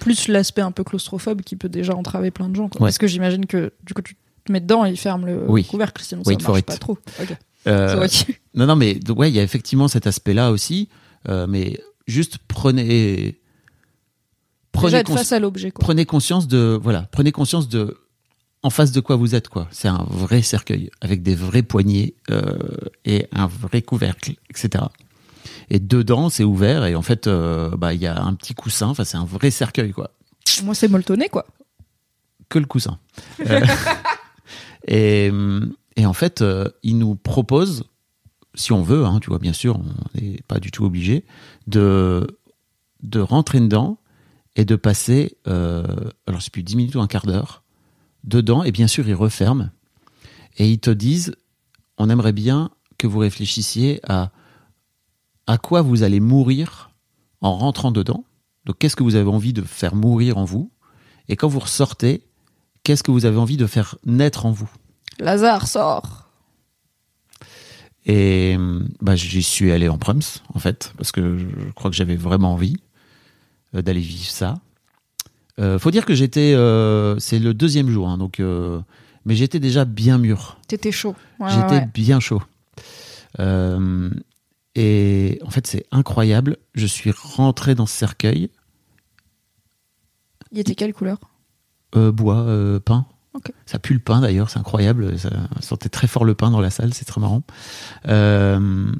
Plus 0.00 0.28
l'aspect 0.28 0.60
un 0.62 0.72
peu 0.72 0.84
claustrophobe 0.84 1.42
qui 1.42 1.56
peut 1.56 1.68
déjà 1.68 1.94
entraver 1.96 2.30
plein 2.30 2.48
de 2.48 2.56
gens. 2.56 2.68
quoi. 2.68 2.82
Ouais. 2.82 2.88
Parce 2.88 2.98
que 2.98 3.06
j'imagine 3.06 3.46
que 3.46 3.72
du 3.84 3.94
coup, 3.94 4.02
tu 4.02 4.16
te 4.44 4.52
mets 4.52 4.60
dedans 4.60 4.84
et 4.84 4.90
il 4.90 4.96
ferme 4.96 5.24
le 5.26 5.44
Oui. 5.48 5.64
couvercle, 5.64 6.02
sinon 6.02 6.22
Wait 6.26 6.40
ça 6.42 6.48
marche 6.48 6.62
pas 6.62 6.76
trop. 6.76 6.98
Euh. 7.68 8.06
Non, 8.54 8.66
non, 8.66 8.76
mais 8.76 8.98
ouais, 9.10 9.30
il 9.30 9.34
y 9.34 9.38
a 9.38 9.42
effectivement 9.42 9.88
cet 9.88 10.06
aspect-là 10.06 10.50
aussi. 10.50 10.88
euh, 11.28 11.46
mais 11.48 11.78
juste 12.08 12.38
prenez, 12.48 13.38
prenez, 14.72 15.02
Déjà 15.02 15.16
face 15.16 15.32
à 15.32 15.38
l'objet. 15.38 15.72
prenez 15.72 16.04
conscience 16.04 16.48
de, 16.48 16.78
voilà, 16.82 17.08
prenez 17.12 17.32
conscience 17.32 17.68
de, 17.68 17.96
en 18.62 18.70
face 18.70 18.92
de 18.92 19.00
quoi 19.00 19.16
vous 19.16 19.34
êtes, 19.34 19.48
quoi. 19.48 19.68
C'est 19.70 19.88
un 19.88 20.04
vrai 20.08 20.42
cercueil 20.42 20.90
avec 21.00 21.22
des 21.22 21.34
vrais 21.34 21.62
poignées 21.62 22.14
euh, 22.30 22.56
et 23.04 23.26
un 23.32 23.46
vrai 23.46 23.82
couvercle, 23.82 24.34
etc. 24.50 24.84
Et 25.70 25.80
dedans, 25.80 26.28
c'est 26.28 26.44
ouvert 26.44 26.84
et 26.84 26.94
en 26.94 27.02
fait, 27.02 27.26
euh, 27.26 27.70
bah, 27.76 27.94
il 27.94 28.00
y 28.00 28.06
a 28.06 28.22
un 28.22 28.34
petit 28.34 28.54
coussin. 28.54 28.88
Enfin, 28.88 29.04
c'est 29.04 29.16
un 29.16 29.24
vrai 29.24 29.50
cercueil, 29.50 29.92
quoi. 29.92 30.10
Moi, 30.64 30.74
c'est 30.74 30.88
molletonné, 30.88 31.28
quoi. 31.28 31.46
que 32.48 32.58
le 32.58 32.66
coussin. 32.66 32.98
Euh, 33.40 33.60
et, 34.86 35.30
et 35.96 36.06
en 36.06 36.12
fait, 36.12 36.42
euh, 36.42 36.68
il 36.82 36.98
nous 36.98 37.14
propose, 37.14 37.84
si 38.54 38.72
on 38.72 38.82
veut, 38.82 39.04
hein, 39.04 39.18
tu 39.20 39.30
vois, 39.30 39.38
bien 39.38 39.52
sûr, 39.52 39.80
on 39.80 40.20
n'est 40.20 40.40
pas 40.46 40.60
du 40.60 40.70
tout 40.70 40.84
obligé, 40.84 41.24
de, 41.66 42.38
de 43.02 43.20
rentrer 43.20 43.60
dedans 43.60 43.98
et 44.56 44.64
de 44.64 44.76
passer, 44.76 45.36
euh, 45.46 45.84
alors 46.26 46.40
je 46.40 46.46
sais 46.46 46.50
plus, 46.50 46.62
10 46.62 46.76
minutes 46.76 46.94
ou 46.94 47.00
un 47.00 47.06
quart 47.06 47.26
d'heure, 47.26 47.62
dedans, 48.24 48.62
et 48.62 48.72
bien 48.72 48.86
sûr, 48.86 49.08
ils 49.08 49.14
referment, 49.14 49.70
et 50.58 50.70
ils 50.70 50.78
te 50.78 50.90
disent, 50.90 51.34
on 51.98 52.10
aimerait 52.10 52.32
bien 52.32 52.70
que 52.98 53.06
vous 53.06 53.18
réfléchissiez 53.18 54.00
à 54.08 54.30
à 55.46 55.58
quoi 55.58 55.82
vous 55.82 56.02
allez 56.02 56.20
mourir 56.20 56.92
en 57.40 57.56
rentrant 57.56 57.90
dedans. 57.90 58.24
Donc, 58.64 58.78
qu'est-ce 58.78 58.96
que 58.96 59.02
vous 59.02 59.16
avez 59.16 59.28
envie 59.28 59.52
de 59.52 59.62
faire 59.62 59.94
mourir 59.94 60.38
en 60.38 60.44
vous? 60.44 60.70
Et 61.28 61.36
quand 61.36 61.48
vous 61.48 61.58
ressortez, 61.58 62.24
qu'est-ce 62.84 63.02
que 63.02 63.10
vous 63.10 63.24
avez 63.24 63.38
envie 63.38 63.56
de 63.56 63.66
faire 63.66 63.96
naître 64.04 64.46
en 64.46 64.52
vous? 64.52 64.70
Lazare 65.18 65.66
sort. 65.66 66.28
Et 68.06 68.56
bah, 69.00 69.14
j'y 69.14 69.42
suis 69.42 69.70
allé 69.70 69.88
en 69.88 69.98
prums, 69.98 70.22
en 70.54 70.58
fait, 70.58 70.92
parce 70.96 71.12
que 71.12 71.38
je 71.38 71.72
crois 71.72 71.90
que 71.90 71.96
j'avais 71.96 72.16
vraiment 72.16 72.52
envie 72.52 72.76
d'aller 73.72 74.00
vivre 74.00 74.30
ça. 74.30 74.56
Euh, 75.58 75.78
faut 75.78 75.90
dire 75.90 76.04
que 76.04 76.14
j'étais, 76.14 76.54
euh, 76.54 77.18
c'est 77.18 77.38
le 77.38 77.54
deuxième 77.54 77.90
jour, 77.90 78.08
hein, 78.08 78.18
donc, 78.18 78.40
euh, 78.40 78.80
mais 79.24 79.34
j'étais 79.34 79.60
déjà 79.60 79.84
bien 79.84 80.18
mûr. 80.18 80.58
T'étais 80.66 80.92
chaud. 80.92 81.14
Ouais, 81.38 81.50
J'étais 81.50 81.80
ouais. 81.80 81.88
bien 81.92 82.20
chaud. 82.20 82.42
Euh, 83.38 84.10
et 84.74 85.38
en 85.44 85.50
fait, 85.50 85.66
c'est 85.66 85.84
incroyable. 85.90 86.56
Je 86.74 86.86
suis 86.86 87.12
rentré 87.12 87.74
dans 87.74 87.86
ce 87.86 87.94
cercueil, 87.96 88.50
Il 90.50 90.58
était 90.58 90.74
quelle 90.74 90.92
couleur? 90.94 91.18
Euh, 91.94 92.12
bois, 92.12 92.40
euh, 92.40 92.80
pain. 92.80 93.06
Ça 93.64 93.78
pue 93.78 93.94
le 93.94 94.00
pain 94.00 94.20
d'ailleurs, 94.20 94.50
c'est 94.50 94.58
incroyable. 94.58 95.18
Ça 95.18 95.30
sentait 95.60 95.88
très 95.88 96.06
fort 96.06 96.24
le 96.26 96.34
pain 96.34 96.50
dans 96.50 96.60
la 96.60 96.68
salle, 96.70 96.92
c'est 96.92 97.06
très 97.06 97.20
marrant. 97.20 97.42
Euh, 98.08 98.92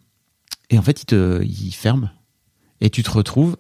et 0.71 0.79
en 0.79 0.83
fait, 0.83 1.03
il 1.03 1.07
te, 1.07 1.43
il 1.43 1.73
ferme 1.73 2.11
et 2.81 2.89
tu 2.89 3.03
te 3.03 3.11
retrouves. 3.11 3.57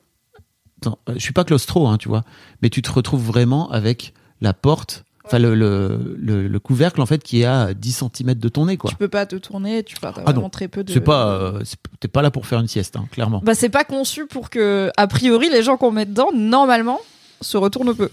Dans- 0.82 0.98
je 1.08 1.18
suis 1.18 1.32
pas 1.32 1.44
claustro, 1.44 1.88
hein, 1.88 1.98
tu 1.98 2.08
vois, 2.08 2.24
mais 2.62 2.70
tu 2.70 2.82
te 2.82 2.90
retrouves 2.90 3.24
vraiment 3.24 3.70
avec 3.70 4.14
la 4.40 4.52
porte, 4.54 5.04
enfin 5.24 5.38
le, 5.38 5.54
le, 5.54 6.16
le, 6.18 6.48
le 6.48 6.58
couvercle 6.60 7.00
en 7.00 7.06
fait 7.06 7.22
qui 7.22 7.42
est 7.42 7.44
à 7.44 7.74
10 7.74 8.04
cm 8.16 8.34
de 8.34 8.48
ton 8.48 8.66
nez, 8.66 8.76
quoi. 8.76 8.90
Tu 8.90 8.96
peux 8.96 9.08
pas 9.08 9.24
te 9.26 9.36
tourner, 9.36 9.82
tu 9.84 9.96
as 10.02 10.12
Ah 10.26 10.32
très 10.50 10.68
peu 10.68 10.82
de. 10.84 10.92
C'est 10.92 11.00
pas, 11.00 11.28
euh, 11.28 11.62
t'es 12.00 12.08
pas 12.08 12.22
là 12.22 12.30
pour 12.30 12.46
faire 12.46 12.60
une 12.60 12.68
sieste, 12.68 12.96
hein, 12.96 13.06
clairement. 13.10 13.40
Bah, 13.44 13.54
c'est 13.54 13.68
pas 13.68 13.84
conçu 13.84 14.26
pour 14.26 14.50
que, 14.50 14.90
a 14.96 15.06
priori, 15.06 15.48
les 15.48 15.62
gens 15.62 15.76
qu'on 15.76 15.92
met 15.92 16.06
dedans, 16.06 16.30
normalement, 16.34 16.98
se 17.40 17.56
retournent 17.56 17.94
peu. 17.94 18.10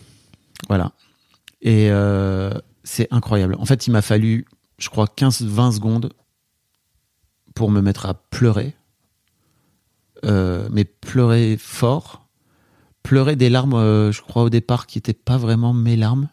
Voilà. 0.68 0.92
Et 1.62 1.90
euh, 1.92 2.52
c'est 2.84 3.08
incroyable. 3.12 3.56
En 3.60 3.66
fait, 3.66 3.88
il 3.88 3.92
m'a 3.92 4.02
fallu, 4.02 4.46
je 4.78 4.90
crois, 4.90 5.06
15-20 5.08 5.72
secondes 5.74 6.14
pour 7.56 7.70
me 7.72 7.82
mettre 7.82 8.06
à 8.06 8.14
pleurer. 8.14 8.76
Euh, 10.26 10.68
mais 10.72 10.84
pleurer 10.84 11.58
fort. 11.60 12.19
Pleurer 13.10 13.36
des 13.36 13.50
larmes, 13.50 13.74
euh, 13.74 14.12
je 14.12 14.22
crois, 14.22 14.44
au 14.44 14.52
départ, 14.52 14.86
qui 14.86 15.00
n'étaient 15.00 15.14
pas 15.14 15.38
vraiment 15.38 15.74
mes 15.74 15.96
larmes. 15.96 16.28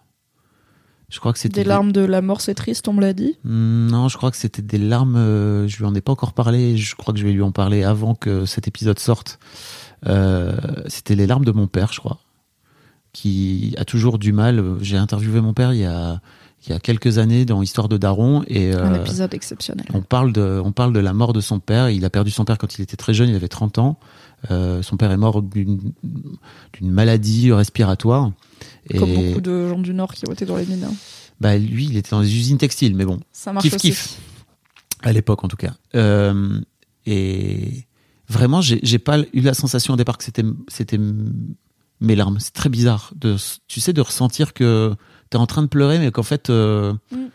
Je 1.09 1.21
crois 1.21 1.33
que 1.33 1.39
c'était. 1.39 1.63
Des 1.63 1.69
larmes 1.69 1.91
de 1.91 2.03
la 2.03 2.21
mort, 2.21 2.43
c'est 2.43 2.53
triste, 2.53 2.87
on 2.87 2.93
me 2.93 3.01
l'a 3.01 3.15
dit. 3.15 3.39
Hmm, 3.45 3.87
Non, 3.87 4.09
je 4.09 4.19
crois 4.19 4.31
que 4.31 4.37
c'était 4.37 4.61
des 4.61 4.77
larmes. 4.77 5.17
euh, 5.17 5.67
je 5.69 5.79
lui 5.79 5.87
en 5.87 5.95
ai 5.95 6.03
pas 6.03 6.13
encore 6.13 6.35
parlé. 6.35 6.77
Je 6.77 6.95
crois 6.95 7.15
que 7.15 7.21
je 7.21 7.25
vais 7.25 7.33
lui 7.33 7.41
en 7.41 7.51
parler 7.51 7.83
avant 7.83 8.15
que 8.15 8.45
cet 8.45 8.69
épisode 8.69 8.99
sorte. 8.99 9.39
Euh, 10.07 10.55
c'était 10.87 11.15
les 11.15 11.27
larmes 11.27 11.47
de 11.47 11.53
mon 11.53 11.67
père, 11.67 11.95
je 11.95 12.01
crois, 12.01 12.19
qui 13.15 13.75
a 13.79 13.87
toujours 13.87 14.19
du 14.19 14.35
mal. 14.35 14.63
J'ai 14.83 14.99
interviewé 14.99 15.41
mon 15.41 15.55
père 15.55 15.73
il 15.73 15.81
y 15.81 15.87
a 15.87 16.21
il 16.67 16.73
y 16.73 16.75
a 16.75 16.81
quelques 16.81 17.19
années 17.19 17.45
dans 17.45 17.63
Histoire 17.63 17.89
de 17.89 17.97
Daron 17.97 18.43
et 18.49 18.73
Un 18.73 18.95
euh, 18.95 19.01
épisode 19.01 19.35
exceptionnel. 19.35 19.87
on 19.95 20.01
parle 20.03 20.33
de 20.33 20.61
on 20.65 20.73
parle 20.73 20.93
de 20.93 20.99
la 21.01 21.13
mort 21.13 21.33
de 21.33 21.41
son 21.41 21.61
père. 21.61 21.91
Il 21.91 22.05
a 22.05 22.11
perdu 22.11 22.31
son 22.31 22.45
père 22.45 22.59
quand 22.59 22.79
il 22.79 22.83
était 22.83 22.97
très 22.97 23.15
jeune, 23.15 23.29
il 23.29 23.37
avait 23.37 23.49
30 23.49 23.79
ans. 23.79 23.99
Euh, 24.51 24.83
son 24.83 24.97
père 24.97 25.11
est 25.11 25.17
mort 25.17 25.43
d'une 25.43 25.93
maladie 26.83 27.53
respiratoire. 27.53 28.33
Et 28.91 28.99
Comme 28.99 29.15
beaucoup 29.15 29.41
de 29.41 29.69
gens 29.69 29.79
du 29.79 29.93
Nord 29.95 30.15
qui 30.15 30.29
ont 30.29 30.33
été 30.33 30.45
dans 30.47 30.57
les 30.57 30.67
mines. 30.67 30.85
hein. 30.85 30.95
bah 31.41 31.57
lui, 31.59 31.87
il 31.87 31.97
était 31.97 32.11
dans 32.11 32.21
les 32.21 32.35
usines 32.37 32.59
textiles, 32.59 32.95
mais 32.95 33.05
bon, 33.05 33.21
Ça 33.33 33.53
marche 33.53 33.69
Kiff, 33.69 33.77
kiff. 33.77 34.19
à 35.03 35.13
l'époque 35.13 35.45
en 35.45 35.49
tout 35.49 35.57
cas. 35.57 35.75
Euh, 35.95 36.61
et 37.05 37.85
vraiment, 38.29 38.61
j'ai 38.61 38.99
pas 38.99 39.19
eu 39.33 39.41
la 39.41 39.55
sensation 39.55 39.95
au 39.95 39.97
départ 39.97 40.19
que 40.19 40.25
c'était 40.25 40.45
c'était 40.69 40.99
mes 42.01 42.15
larmes. 42.17 42.39
C'est 42.41 42.53
très 42.53 42.69
bizarre 42.69 43.13
de 43.17 43.37
tu 43.69 43.81
sais 43.81 43.93
de 43.93 44.01
ressentir 44.01 44.53
que 44.55 44.95
t'es 45.31 45.37
en 45.39 45.47
train 45.47 45.63
de 45.63 45.69
pleurer, 45.69 45.99
mais 45.99 46.11
qu'en 46.11 46.23
fait 46.23 46.51
euh, 46.51 46.93
Mm. 47.11 47.27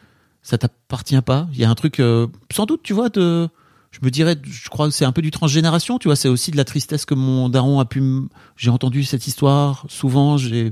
ça 0.41 0.57
t'appartient 0.57 1.21
pas. 1.21 1.47
Il 1.53 1.59
y 1.59 1.63
a 1.65 1.69
un 1.69 1.75
truc, 1.75 1.99
euh, 1.99 2.27
sans 2.51 2.65
doute, 2.65 2.81
tu 2.83 2.93
vois, 2.93 3.09
de 3.09 3.47
je 3.91 3.99
me 4.03 4.09
dirais, 4.09 4.35
je 4.43 4.69
crois 4.69 4.87
que 4.87 4.93
c'est 4.93 5.05
un 5.05 5.11
peu 5.11 5.21
du 5.21 5.31
transgénération, 5.31 5.97
tu 5.99 6.07
vois. 6.07 6.15
C'est 6.15 6.29
aussi 6.29 6.51
de 6.51 6.57
la 6.57 6.63
tristesse 6.65 7.05
que 7.05 7.13
mon 7.13 7.49
daron 7.49 7.79
a 7.79 7.85
pu. 7.85 8.01
J'ai 8.55 8.69
entendu 8.69 9.03
cette 9.03 9.27
histoire 9.27 9.85
souvent. 9.89 10.37
J'ai 10.37 10.71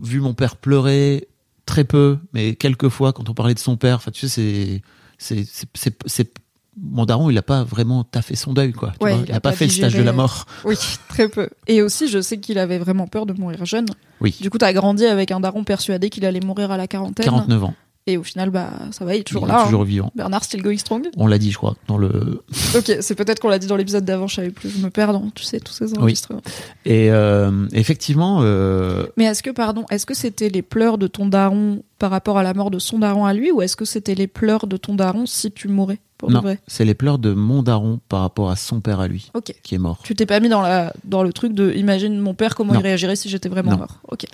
vu 0.00 0.20
mon 0.20 0.34
père 0.34 0.56
pleurer 0.56 1.28
très 1.66 1.84
peu, 1.84 2.18
mais 2.32 2.54
quelques 2.56 2.88
fois 2.88 3.12
quand 3.12 3.28
on 3.30 3.34
parlait 3.34 3.54
de 3.54 3.58
son 3.58 3.76
père. 3.76 3.96
Enfin, 3.96 4.10
tu 4.10 4.28
sais, 4.28 4.28
c'est 4.28 4.82
c'est 5.18 5.44
c'est 5.50 5.68
c'est 5.74 6.02
c'est- 6.06 6.34
mon 6.82 7.04
daron, 7.04 7.28
il 7.30 7.36
a 7.36 7.42
pas 7.42 7.62
vraiment 7.64 8.04
taffé 8.04 8.36
son 8.36 8.54
deuil, 8.54 8.72
quoi. 8.72 8.92
tu 8.98 9.04
Ouais, 9.04 9.12
vois. 9.12 9.20
il 9.22 9.28
il 9.28 9.32
a 9.32 9.36
a 9.36 9.40
pas 9.40 9.50
pas 9.50 9.56
fait 9.56 9.66
le 9.66 9.70
stage 9.72 9.82
de 9.92 9.98
digéré, 9.98 10.04
la 10.04 10.12
mort. 10.12 10.46
Oui, 10.64 10.76
très 11.08 11.28
peu. 11.28 11.48
Et 11.66 11.82
aussi, 11.82 12.08
je 12.08 12.20
sais 12.22 12.38
qu'il 12.38 12.58
avait 12.58 12.78
vraiment 12.78 13.06
peur 13.06 13.26
de 13.26 13.32
mourir 13.34 13.64
jeune. 13.66 13.86
Oui, 14.20 14.34
Du 14.40 14.48
coup, 14.50 14.56
t'as 14.56 14.72
grandi 14.72 15.04
avec 15.04 15.30
un 15.32 15.40
daron 15.40 15.64
persuadé 15.64 16.08
qu'il 16.10 16.24
allait 16.24 16.40
mourir 16.40 16.70
à 16.70 16.76
la 16.78 16.86
quarantaine. 16.86 17.24
49 17.26 17.64
ans. 17.64 17.74
Et 18.10 18.16
au 18.16 18.22
final, 18.22 18.50
bah, 18.50 18.70
ça 18.90 19.04
va, 19.04 19.14
il 19.14 19.20
est 19.20 19.24
toujours 19.24 19.44
il 19.44 19.48
là. 19.48 19.60
est 19.62 19.64
toujours 19.66 19.82
hein. 19.82 19.84
vivant. 19.84 20.12
Bernard 20.14 20.44
still 20.44 20.62
going 20.62 20.78
strong. 20.78 21.08
On 21.16 21.26
l'a 21.26 21.38
dit, 21.38 21.50
je 21.52 21.56
crois, 21.56 21.76
dans 21.86 21.96
le. 21.98 22.42
Ok, 22.76 22.96
c'est 23.00 23.14
peut-être 23.14 23.40
qu'on 23.40 23.48
l'a 23.48 23.58
dit 23.58 23.66
dans 23.66 23.76
l'épisode 23.76 24.04
d'avant, 24.04 24.26
je 24.26 24.34
savais 24.36 24.50
plus. 24.50 24.70
Je 24.70 24.78
me 24.84 24.90
perds 24.90 25.12
dans, 25.12 25.30
tu 25.30 25.44
sais, 25.44 25.60
tous 25.60 25.72
ces 25.72 25.96
enregistrements. 25.96 26.42
Et 26.84 27.10
euh, 27.10 27.66
effectivement, 27.72 28.40
euh, 28.42 29.06
Mais 29.16 29.24
est-ce 29.24 29.42
que, 29.42 29.50
pardon, 29.50 29.84
est-ce 29.90 30.06
que 30.06 30.14
c'était 30.14 30.48
les 30.48 30.62
pleurs 30.62 30.98
de 30.98 31.06
ton 31.06 31.26
daron 31.26 31.82
par 31.98 32.10
rapport 32.10 32.38
à 32.38 32.42
la 32.42 32.54
mort 32.54 32.70
de 32.70 32.78
son 32.78 32.98
daron 32.98 33.26
à 33.26 33.34
lui, 33.34 33.52
ou 33.52 33.60
est-ce 33.60 33.76
que 33.76 33.84
c'était 33.84 34.14
les 34.14 34.26
pleurs 34.26 34.66
de 34.66 34.76
ton 34.78 34.94
daron 34.94 35.26
si 35.26 35.52
tu 35.52 35.68
mourais, 35.68 35.98
pour 36.16 36.30
non, 36.30 36.42
c'est 36.66 36.86
les 36.86 36.94
pleurs 36.94 37.18
de 37.18 37.34
mon 37.34 37.62
daron 37.62 38.00
par 38.08 38.20
rapport 38.22 38.50
à 38.50 38.56
son 38.56 38.80
père 38.80 39.00
à 39.00 39.06
lui, 39.08 39.30
qui 39.62 39.74
est 39.74 39.78
mort. 39.78 40.00
Tu 40.02 40.14
t'es 40.14 40.24
pas 40.24 40.40
mis 40.40 40.48
dans, 40.48 40.62
la, 40.62 40.94
dans 41.04 41.22
le 41.22 41.32
truc 41.32 41.52
de 41.52 41.72
imagine 41.74 42.18
mon 42.18 42.32
père 42.32 42.54
comment 42.54 42.72
Non. 42.72 42.80
il 42.80 42.84
réagirait 42.84 43.16
si 43.16 43.28
j'étais 43.28 43.50
vraiment 43.50 43.72
Non. 43.72 43.76
mort. 43.78 43.98
Ok. 44.08 44.24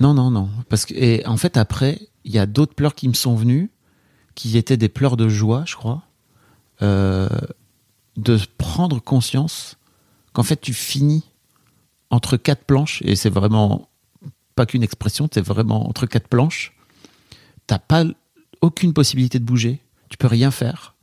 Non, 0.00 0.14
non, 0.14 0.30
non. 0.30 0.48
Parce 0.68 0.86
que, 0.86 0.94
et 0.94 1.26
en 1.26 1.36
fait, 1.36 1.56
après, 1.56 1.98
il 2.24 2.32
y 2.32 2.38
a 2.38 2.46
d'autres 2.46 2.74
pleurs 2.74 2.94
qui 2.94 3.08
me 3.08 3.14
sont 3.14 3.34
venus, 3.34 3.68
qui 4.34 4.56
étaient 4.58 4.76
des 4.76 4.88
pleurs 4.88 5.16
de 5.16 5.28
joie, 5.28 5.64
je 5.66 5.76
crois, 5.76 6.02
euh, 6.82 7.28
de 8.16 8.38
prendre 8.58 9.00
conscience 9.00 9.76
qu'en 10.32 10.42
fait, 10.42 10.60
tu 10.60 10.72
finis 10.74 11.24
entre 12.10 12.36
quatre 12.36 12.64
planches, 12.64 13.02
et 13.04 13.16
c'est 13.16 13.30
vraiment 13.30 13.88
pas 14.54 14.66
qu'une 14.66 14.82
expression, 14.82 15.28
c'est 15.32 15.40
vraiment 15.44 15.88
entre 15.88 16.06
quatre 16.06 16.28
planches. 16.28 16.72
T'as 17.66 17.78
pas 17.78 18.04
aucune 18.60 18.92
possibilité 18.92 19.38
de 19.38 19.44
bouger, 19.44 19.80
tu 20.08 20.16
peux 20.16 20.26
rien 20.28 20.50
faire, 20.50 20.94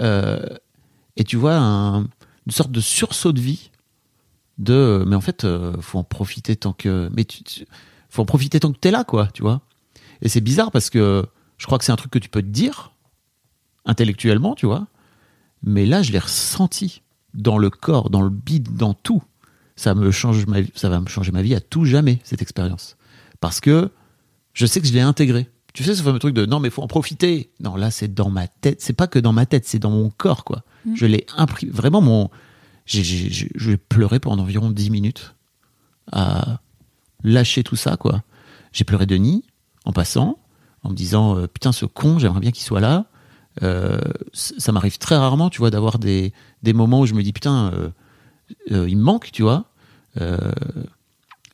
Euh, 0.00 0.44
et 1.16 1.22
tu 1.22 1.36
vois 1.36 1.54
un- 1.56 2.00
une 2.02 2.50
sorte 2.50 2.72
de 2.72 2.80
sursaut 2.80 3.30
de 3.32 3.40
vie. 3.40 3.70
De, 4.58 5.04
mais 5.06 5.14
en 5.14 5.20
fait, 5.20 5.44
euh, 5.44 5.80
faut 5.80 6.00
en 6.00 6.04
profiter 6.04 6.56
tant 6.56 6.72
que. 6.72 7.08
Mais 7.14 7.24
tu, 7.24 7.44
tu- 7.44 7.64
en 8.16 8.24
profiter 8.24 8.58
tant 8.58 8.72
que 8.72 8.78
t'es 8.78 8.90
là, 8.90 9.04
quoi, 9.04 9.28
tu 9.28 9.42
vois. 9.42 9.60
Et 10.22 10.28
c'est 10.28 10.40
bizarre 10.40 10.70
parce 10.70 10.90
que 10.90 11.26
je 11.58 11.66
crois 11.66 11.78
que 11.78 11.84
c'est 11.84 11.92
un 11.92 11.96
truc 11.96 12.10
que 12.10 12.18
tu 12.18 12.28
peux 12.28 12.42
te 12.42 12.48
dire 12.48 12.92
intellectuellement, 13.84 14.54
tu 14.54 14.66
vois. 14.66 14.86
Mais 15.62 15.86
là, 15.86 16.02
je 16.02 16.12
l'ai 16.12 16.18
ressenti 16.18 17.02
dans 17.32 17.58
le 17.58 17.70
corps, 17.70 18.10
dans 18.10 18.22
le 18.22 18.30
bide, 18.30 18.76
dans 18.76 18.94
tout. 18.94 19.22
Ça 19.76 19.94
me 19.94 20.10
change 20.10 20.46
ma 20.46 20.60
vie, 20.60 20.70
ça 20.74 20.88
va 20.88 21.00
me 21.00 21.08
changer 21.08 21.32
ma 21.32 21.42
vie 21.42 21.54
à 21.54 21.60
tout 21.60 21.84
jamais 21.84 22.20
cette 22.22 22.42
expérience. 22.42 22.96
Parce 23.40 23.60
que 23.60 23.90
je 24.52 24.66
sais 24.66 24.80
que 24.80 24.86
je 24.86 24.92
l'ai 24.92 25.00
intégré. 25.00 25.48
Tu 25.72 25.82
sais 25.82 25.96
ce 25.96 26.02
fameux 26.02 26.20
truc 26.20 26.34
de 26.34 26.46
non 26.46 26.60
mais 26.60 26.70
faut 26.70 26.82
en 26.82 26.86
profiter. 26.86 27.50
Non 27.60 27.74
là 27.74 27.90
c'est 27.90 28.14
dans 28.14 28.30
ma 28.30 28.46
tête. 28.46 28.80
C'est 28.80 28.92
pas 28.92 29.08
que 29.08 29.18
dans 29.18 29.32
ma 29.32 29.46
tête, 29.46 29.66
c'est 29.66 29.80
dans 29.80 29.90
mon 29.90 30.10
corps 30.10 30.44
quoi. 30.44 30.62
Je 30.94 31.06
l'ai 31.06 31.26
imprimé. 31.36 31.72
Vraiment 31.72 32.00
mon. 32.00 32.30
J'ai 32.86 33.76
pleuré 33.76 34.20
pendant 34.20 34.42
environ 34.42 34.70
10 34.70 34.90
minutes 34.90 35.34
à 36.12 36.60
lâcher 37.24 37.64
tout 37.64 37.76
ça 37.76 37.96
quoi. 37.96 38.22
J'ai 38.72 38.84
pleuré 38.84 39.06
de 39.06 39.16
nid 39.16 39.44
en 39.84 39.92
passant, 39.92 40.38
en 40.82 40.90
me 40.90 40.94
disant 40.94 41.36
euh, 41.36 41.46
putain 41.46 41.72
ce 41.72 41.86
con, 41.86 42.18
j'aimerais 42.18 42.40
bien 42.40 42.50
qu'il 42.50 42.64
soit 42.64 42.80
là. 42.80 43.06
Euh, 43.62 44.00
ça 44.32 44.72
m'arrive 44.72 44.98
très 44.98 45.16
rarement, 45.16 45.48
tu 45.48 45.58
vois, 45.58 45.70
d'avoir 45.70 45.98
des, 45.98 46.32
des 46.62 46.72
moments 46.72 47.00
où 47.00 47.06
je 47.06 47.14
me 47.14 47.22
dis 47.22 47.32
putain, 47.32 47.72
euh, 48.70 48.88
il 48.88 48.96
me 48.96 49.02
manque, 49.02 49.30
tu 49.32 49.42
vois. 49.42 49.66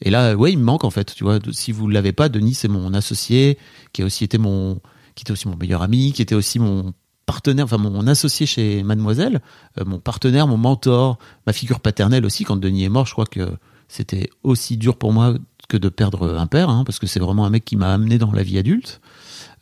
Et 0.03 0.11
là, 0.11 0.35
ouais, 0.35 0.53
il 0.53 0.59
me 0.59 0.65
manque 0.65 0.85
en 0.85 0.91
fait, 0.91 1.15
tu 1.15 1.25
vois. 1.25 1.39
Si 1.53 1.73
vous 1.73 1.89
l'avez 1.89 2.13
pas, 2.13 2.29
Denis, 2.29 2.55
c'est 2.55 2.69
mon 2.69 2.95
associé, 2.95 3.59
qui 3.93 4.03
a 4.03 4.07
aussi 4.07 4.25
été 4.25 4.39
mon, 4.39 4.81
qui 5.15 5.23
était 5.23 5.33
aussi 5.33 5.49
mon 5.49 5.57
meilleur 5.57 5.83
ami, 5.83 6.13
qui 6.13 6.23
était 6.23 6.35
aussi 6.35 6.59
mon 6.59 6.95
partenaire, 7.27 7.67
enfin 7.67 7.79
mon 7.79 8.07
associé 8.07 8.47
chez 8.47 8.83
Mademoiselle, 8.83 9.41
mon 9.85 9.99
partenaire, 9.99 10.47
mon 10.47 10.57
mentor, 10.57 11.19
ma 11.47 11.53
figure 11.53 11.81
paternelle 11.81 12.25
aussi. 12.25 12.45
Quand 12.45 12.57
Denis 12.57 12.85
est 12.85 12.89
mort, 12.89 13.07
je 13.07 13.13
crois 13.13 13.27
que 13.27 13.57
c'était 13.89 14.31
aussi 14.43 14.77
dur 14.77 14.97
pour 14.97 15.13
moi 15.13 15.35
que 15.71 15.77
de 15.77 15.89
perdre 15.89 16.37
un 16.37 16.47
père, 16.47 16.69
hein, 16.69 16.83
parce 16.85 16.99
que 16.99 17.07
c'est 17.07 17.21
vraiment 17.21 17.47
un 17.47 17.51
mec 17.51 17.65
qui 17.65 17.77
m'a 17.77 17.95
amené 17.95 18.19
dans 18.19 18.33
la 18.33 18.43
vie 18.43 18.59
adulte. 18.59 19.01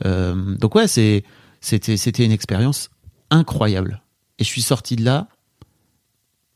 Euh, 0.04 0.56
donc 0.56 0.74
ouais, 0.74 0.88
c'était 0.88 1.22
une 2.18 2.32
expérience 2.32 2.90
incroyable. 3.30 4.02
Et 4.38 4.44
je 4.44 4.48
suis 4.48 4.62
sorti 4.62 4.96
de 4.96 5.04
là 5.04 5.28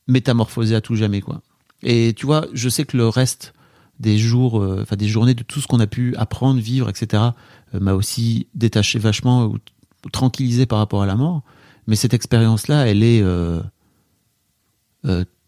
métamorphosé 0.09 0.75
à 0.75 0.81
tout 0.81 0.97
jamais 0.97 1.21
quoi. 1.21 1.43
Et 1.83 2.15
tu 2.17 2.27
vois, 2.27 2.47
je 2.53 2.69
sais 2.69 2.85
que 2.85 2.97
le 2.97 3.09
reste 3.09 3.53
des 4.01 4.19
jours, 4.19 4.61
euh, 4.61 4.81
enfin 4.83 4.97
des 4.97 5.07
journées 5.07 5.35
de 5.35 5.43
tout 5.43 5.61
ce 5.61 5.67
qu'on 5.67 5.81
a 5.81 5.87
pu 5.87 6.17
apprendre, 6.17 6.59
vivre, 6.59 6.89
etc. 6.89 7.23
euh, 7.75 7.81
m'a 7.81 7.93
aussi 7.93 8.49
détaché 8.55 8.99
vachement 8.99 9.45
ou, 9.45 9.59
tranquillisé 10.11 10.67
par 10.67 10.79
rapport 10.79 11.03
à 11.03 11.07
la 11.07 11.15
mort. 11.15 11.43
Mais 11.87 11.95
cette 11.95 12.15
expérience-là, 12.15 12.87
elle 12.87 13.03
est 13.03 13.23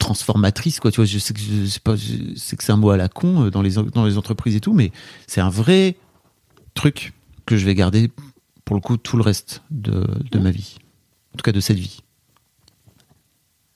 transformatrice, 0.04 0.80
quoi. 0.80 0.90
Tu 0.90 0.96
vois, 0.96 1.04
je 1.06 1.18
sais 1.18 1.32
que 1.34 1.40
je 1.40 1.64
sais 1.66 1.80
pas, 1.80 1.94
sais 1.96 2.56
que 2.56 2.62
c'est 2.64 2.72
un 2.72 2.76
mot 2.76 2.90
à 2.90 2.96
la 2.96 3.08
con 3.08 3.44
euh, 3.46 3.50
dans 3.50 3.62
les 3.62 3.72
dans 3.72 4.04
les 4.04 4.18
entreprises 4.18 4.54
et 4.54 4.60
tout, 4.60 4.72
mais 4.74 4.92
c'est 5.26 5.40
un 5.40 5.48
vrai 5.50 5.96
truc 6.74 7.12
que 7.46 7.56
je 7.56 7.64
vais 7.64 7.74
garder 7.74 8.10
pour 8.64 8.76
le 8.76 8.82
coup 8.82 8.96
tout 8.96 9.16
le 9.16 9.22
reste 9.22 9.62
de, 9.70 10.06
de 10.30 10.38
ma 10.38 10.50
vie, 10.50 10.76
en 11.34 11.38
tout 11.38 11.42
cas 11.42 11.52
de 11.52 11.60
cette 11.60 11.78
vie. 11.78 12.00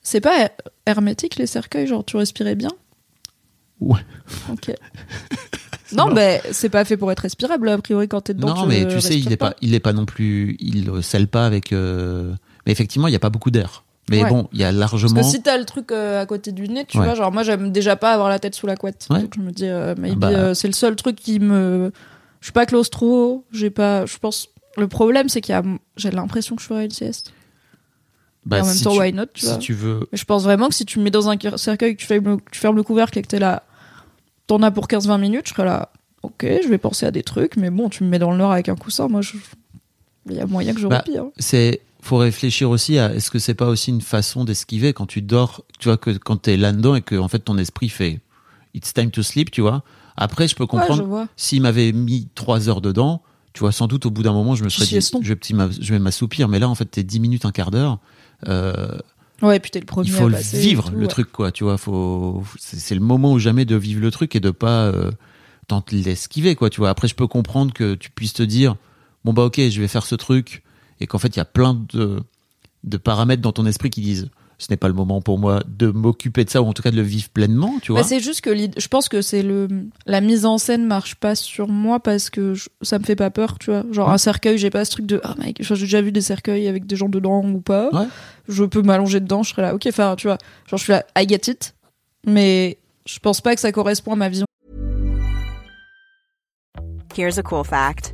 C'est 0.01 0.21
pas 0.21 0.37
her- 0.39 0.49
hermétique 0.85 1.35
les 1.37 1.47
cercueils, 1.47 1.87
genre 1.87 2.03
tu 2.05 2.17
respirais 2.17 2.55
bien? 2.55 2.71
Ouais. 3.79 4.01
Ok. 4.51 4.71
non, 5.93 6.11
mais 6.13 6.41
c'est 6.51 6.69
pas 6.69 6.85
fait 6.85 6.97
pour 6.97 7.11
être 7.11 7.19
respirable 7.21 7.69
a 7.69 7.77
priori 7.77 8.07
quand 8.07 8.21
t'es 8.21 8.33
dedans. 8.33 8.53
non, 8.55 8.65
mais 8.65 8.87
tu 8.87 9.01
sais, 9.01 9.17
il 9.17 9.31
est 9.31 9.37
pas, 9.37 9.55
il 9.61 9.73
est 9.73 9.79
pas 9.79 9.93
non 9.93 10.05
plus, 10.05 10.57
il 10.59 10.85
le 10.85 11.01
scelle 11.01 11.27
pas 11.27 11.45
avec. 11.45 11.71
euh, 11.73 12.33
Mais 12.65 12.71
effectivement, 12.71 13.07
il 13.07 13.11
y 13.13 13.15
a 13.15 13.19
pas 13.19 13.29
beaucoup 13.29 13.51
d'air. 13.51 13.83
Mais 14.09 14.23
Ouais. 14.23 14.29
bon, 14.29 14.47
il 14.53 14.59
y 14.59 14.63
a 14.63 14.67
Parce 14.67 14.77
largement. 14.79 15.21
que 15.21 15.25
si 15.25 15.41
t'as 15.41 15.57
le 15.57 15.65
truc 15.65 15.91
euh, 15.91 16.21
à 16.21 16.25
côté 16.25 16.51
du 16.51 16.67
nez, 16.69 16.85
tu 16.85 16.97
Ouais. 16.97 17.05
vois, 17.05 17.15
genre 17.15 17.31
moi 17.31 17.43
j'aime 17.43 17.71
déjà 17.71 17.95
pas 17.95 18.13
avoir 18.13 18.29
la 18.29 18.39
tête 18.39 18.55
sous 18.55 18.67
la 18.67 18.75
couette. 18.75 19.07
Ouais. 19.09 19.21
Donc 19.21 19.33
je 19.35 19.41
me 19.41 19.51
dis, 19.51 19.65
euh, 19.67 19.95
maybe 19.97 20.17
Bah. 20.19 20.27
euh, 20.29 20.53
c'est 20.53 20.67
le 20.67 20.73
seul 20.73 20.95
truc 20.95 21.15
qui 21.15 21.39
me. 21.39 21.91
Je 22.41 22.45
suis 22.47 22.53
pas 22.53 22.65
claustro, 22.65 23.43
j'ai 23.51 23.69
pas. 23.69 24.05
Je 24.05 24.17
pense. 24.17 24.47
Le 24.77 24.87
problème 24.87 25.29
c'est 25.29 25.41
qu'il 25.41 25.53
y 25.53 25.57
a. 25.57 25.63
J'ai 25.97 26.11
l'impression 26.11 26.55
que 26.55 26.61
je 26.61 26.67
ferais 26.67 26.85
une 26.85 26.91
sieste. 26.91 27.33
Bah, 28.45 28.59
et 28.59 28.61
en 28.61 28.65
même 28.65 28.73
si 28.73 28.83
temps, 28.83 28.93
tu- 28.93 28.99
why 28.99 29.11
not, 29.13 29.25
tu 29.33 29.41
si 29.41 29.45
vois. 29.47 29.57
tu 29.57 29.73
veux. 29.73 30.07
Mais 30.11 30.17
je 30.17 30.25
pense 30.25 30.43
vraiment 30.43 30.69
que 30.69 30.75
si 30.75 30.85
tu 30.85 30.99
me 30.99 31.03
mets 31.03 31.11
dans 31.11 31.29
un 31.29 31.35
cercueil, 31.57 31.95
que 31.95 32.01
tu 32.01 32.07
fermes 32.07 32.25
le, 32.25 32.37
tu 32.51 32.59
fermes 32.59 32.77
le 32.77 32.83
couvercle 32.83 33.19
et 33.19 33.21
que 33.21 33.27
t'es 33.27 33.39
là, 33.39 33.63
t'en 34.47 34.61
as 34.63 34.71
pour 34.71 34.87
15-20 34.87 35.19
minutes, 35.19 35.47
je 35.49 35.53
serais 35.53 35.65
là, 35.65 35.91
ok, 36.23 36.45
je 36.63 36.67
vais 36.69 36.77
penser 36.77 37.05
à 37.05 37.11
des 37.11 37.21
trucs, 37.21 37.57
mais 37.57 37.69
bon, 37.69 37.89
tu 37.89 38.03
me 38.05 38.09
mets 38.09 38.17
dans 38.17 38.31
le 38.31 38.37
noir 38.37 38.51
avec 38.53 38.69
un 38.69 38.75
coussin, 38.75 39.07
moi, 39.09 39.21
je- 39.21 39.33
il 40.29 40.35
y 40.37 40.39
a 40.39 40.45
moyen 40.45 40.73
que 40.73 40.79
je 40.79 40.87
Bah, 40.87 41.03
hein. 41.17 41.29
c'est 41.37 41.81
faut 42.01 42.17
réfléchir 42.17 42.69
aussi 42.69 42.97
à 42.97 43.13
est-ce 43.13 43.29
que 43.29 43.39
c'est 43.39 43.53
pas 43.53 43.67
aussi 43.67 43.89
une 43.91 44.01
façon 44.01 44.45
d'esquiver 44.45 44.93
quand 44.93 45.05
tu 45.05 45.21
dors 45.21 45.63
tu 45.79 45.89
vois 45.89 45.97
que 45.97 46.11
quand 46.11 46.37
t'es 46.37 46.57
là 46.57 46.71
dedans 46.71 46.95
et 46.95 47.01
que 47.01 47.15
en 47.15 47.27
fait 47.27 47.39
ton 47.39 47.57
esprit 47.57 47.89
fait 47.89 48.21
it's 48.73 48.93
time 48.93 49.11
to 49.11 49.23
sleep 49.23 49.51
tu 49.51 49.61
vois. 49.61 49.83
Après 50.15 50.47
je 50.47 50.55
peux 50.55 50.65
comprendre 50.65 51.27
s'il 51.35 51.61
m'avait 51.61 51.91
mis 51.91 52.27
trois 52.35 52.69
heures 52.69 52.81
dedans 52.81 53.21
tu 53.53 53.61
vois 53.61 53.71
sans 53.71 53.87
doute 53.87 54.05
au 54.05 54.11
bout 54.11 54.23
d'un 54.23 54.33
moment 54.33 54.55
je 54.55 54.63
me 54.63 54.69
serais 54.69 54.85
dit 54.85 54.99
je 55.21 55.33
vais, 55.33 55.39
je 55.81 55.93
m'assoupir. 55.95 56.47
Mais 56.47 56.59
là 56.59 56.69
en 56.69 56.75
fait 56.75 56.85
t'es 56.85 57.03
10 57.03 57.19
minutes 57.19 57.45
un 57.45 57.51
quart 57.51 57.71
d'heure 57.71 57.99
euh, 58.47 58.97
Ouais, 59.41 59.59
puis 59.59 59.71
t'es 59.71 59.79
le 59.79 59.85
premier 59.85 60.09
il 60.09 60.15
à 60.15 60.17
faut 60.19 60.29
passer 60.29 60.57
et 60.57 60.61
vivre 60.61 60.89
tout, 60.89 60.95
le 60.95 61.01
ouais. 61.01 61.07
truc 61.07 61.31
quoi 61.31 61.51
tu 61.51 61.63
vois 61.63 61.77
faut 61.77 62.43
c'est 62.57 62.95
le 62.95 63.01
moment 63.01 63.33
ou 63.33 63.39
jamais 63.39 63.65
de 63.65 63.75
vivre 63.75 64.01
le 64.01 64.11
truc 64.11 64.35
et 64.35 64.39
de 64.39 64.51
pas 64.51 64.85
euh, 64.87 65.11
tenter 65.67 65.97
l'esquiver 65.97 66.55
quoi 66.55 66.69
tu 66.69 66.79
vois. 66.81 66.89
Après 66.89 67.07
je 67.07 67.15
peux 67.15 67.27
comprendre 67.27 67.73
que 67.73 67.95
tu 67.95 68.09
puisses 68.09 68.33
te 68.33 68.43
dire 68.43 68.75
bon 69.25 69.33
bah 69.33 69.43
ok 69.43 69.59
je 69.69 69.81
vais 69.81 69.87
faire 69.87 70.05
ce 70.05 70.15
truc 70.15 70.63
et 70.99 71.07
qu'en 71.07 71.17
fait 71.17 71.29
il 71.29 71.37
y 71.37 71.41
a 71.41 71.45
plein 71.45 71.73
de 71.93 72.19
de 72.83 72.97
paramètres 72.97 73.41
dans 73.41 73.51
ton 73.51 73.65
esprit 73.65 73.89
qui 73.89 74.01
disent 74.01 74.29
ce 74.57 74.67
n'est 74.69 74.77
pas 74.77 74.89
le 74.89 74.93
moment 74.93 75.21
pour 75.21 75.39
moi 75.39 75.61
de 75.69 75.87
m'occuper 75.87 76.43
de 76.43 76.49
ça 76.49 76.61
ou 76.61 76.65
en 76.65 76.73
tout 76.73 76.81
cas 76.83 76.91
de 76.91 76.97
le 76.97 77.01
vivre 77.01 77.29
pleinement, 77.29 77.75
tu 77.81 77.93
vois. 77.93 78.01
Bah, 78.01 78.07
c'est 78.07 78.19
juste 78.19 78.41
que 78.41 78.53
je 78.53 78.87
pense 78.89 79.07
que 79.07 79.21
c'est 79.21 79.41
le 79.41 79.69
la 80.05 80.19
mise 80.19 80.45
en 80.45 80.57
scène 80.57 80.85
marche 80.85 81.15
pas 81.15 81.33
sur 81.35 81.69
moi 81.69 82.01
parce 82.01 82.29
que 82.29 82.53
je- 82.55 82.67
ça 82.81 82.99
me 82.99 83.05
fait 83.05 83.15
pas 83.15 83.29
peur, 83.29 83.57
tu 83.57 83.71
vois. 83.71 83.85
Genre 83.91 84.09
un 84.09 84.17
cercueil, 84.17 84.57
j'ai 84.57 84.69
pas 84.69 84.83
ce 84.83 84.91
truc 84.91 85.05
de 85.05 85.21
ah 85.23 85.35
mec, 85.39 85.57
j'ai 85.61 85.75
déjà 85.75 86.01
vu 86.01 86.11
des 86.11 86.19
cercueils 86.19 86.67
avec 86.67 86.85
des 86.85 86.97
gens 86.97 87.07
dedans 87.07 87.41
ou 87.45 87.61
pas. 87.61 87.89
Ouais. 87.93 88.07
Je 88.49 88.65
peux 88.65 88.81
m'allonger 88.81 89.21
dedans, 89.21 89.43
je 89.43 89.51
serais 89.51 89.61
là. 89.61 89.73
OK, 89.75 89.85
enfin, 89.87 90.15
tu 90.17 90.27
vois, 90.27 90.37
genre 90.69 90.77
je 90.77 90.83
suis 90.83 90.91
là 90.91 91.05
I 91.17 91.25
get 91.27 91.49
it, 91.49 91.73
mais 92.27 92.77
je 93.05 93.17
pense 93.19 93.39
pas 93.39 93.55
que 93.55 93.61
ça 93.61 93.71
correspond 93.71 94.11
à 94.11 94.15
ma 94.17 94.27
vision. 94.27 94.45
Here's 97.15 97.37
a 97.37 97.43
cool 97.43 97.63
fact 97.65 98.13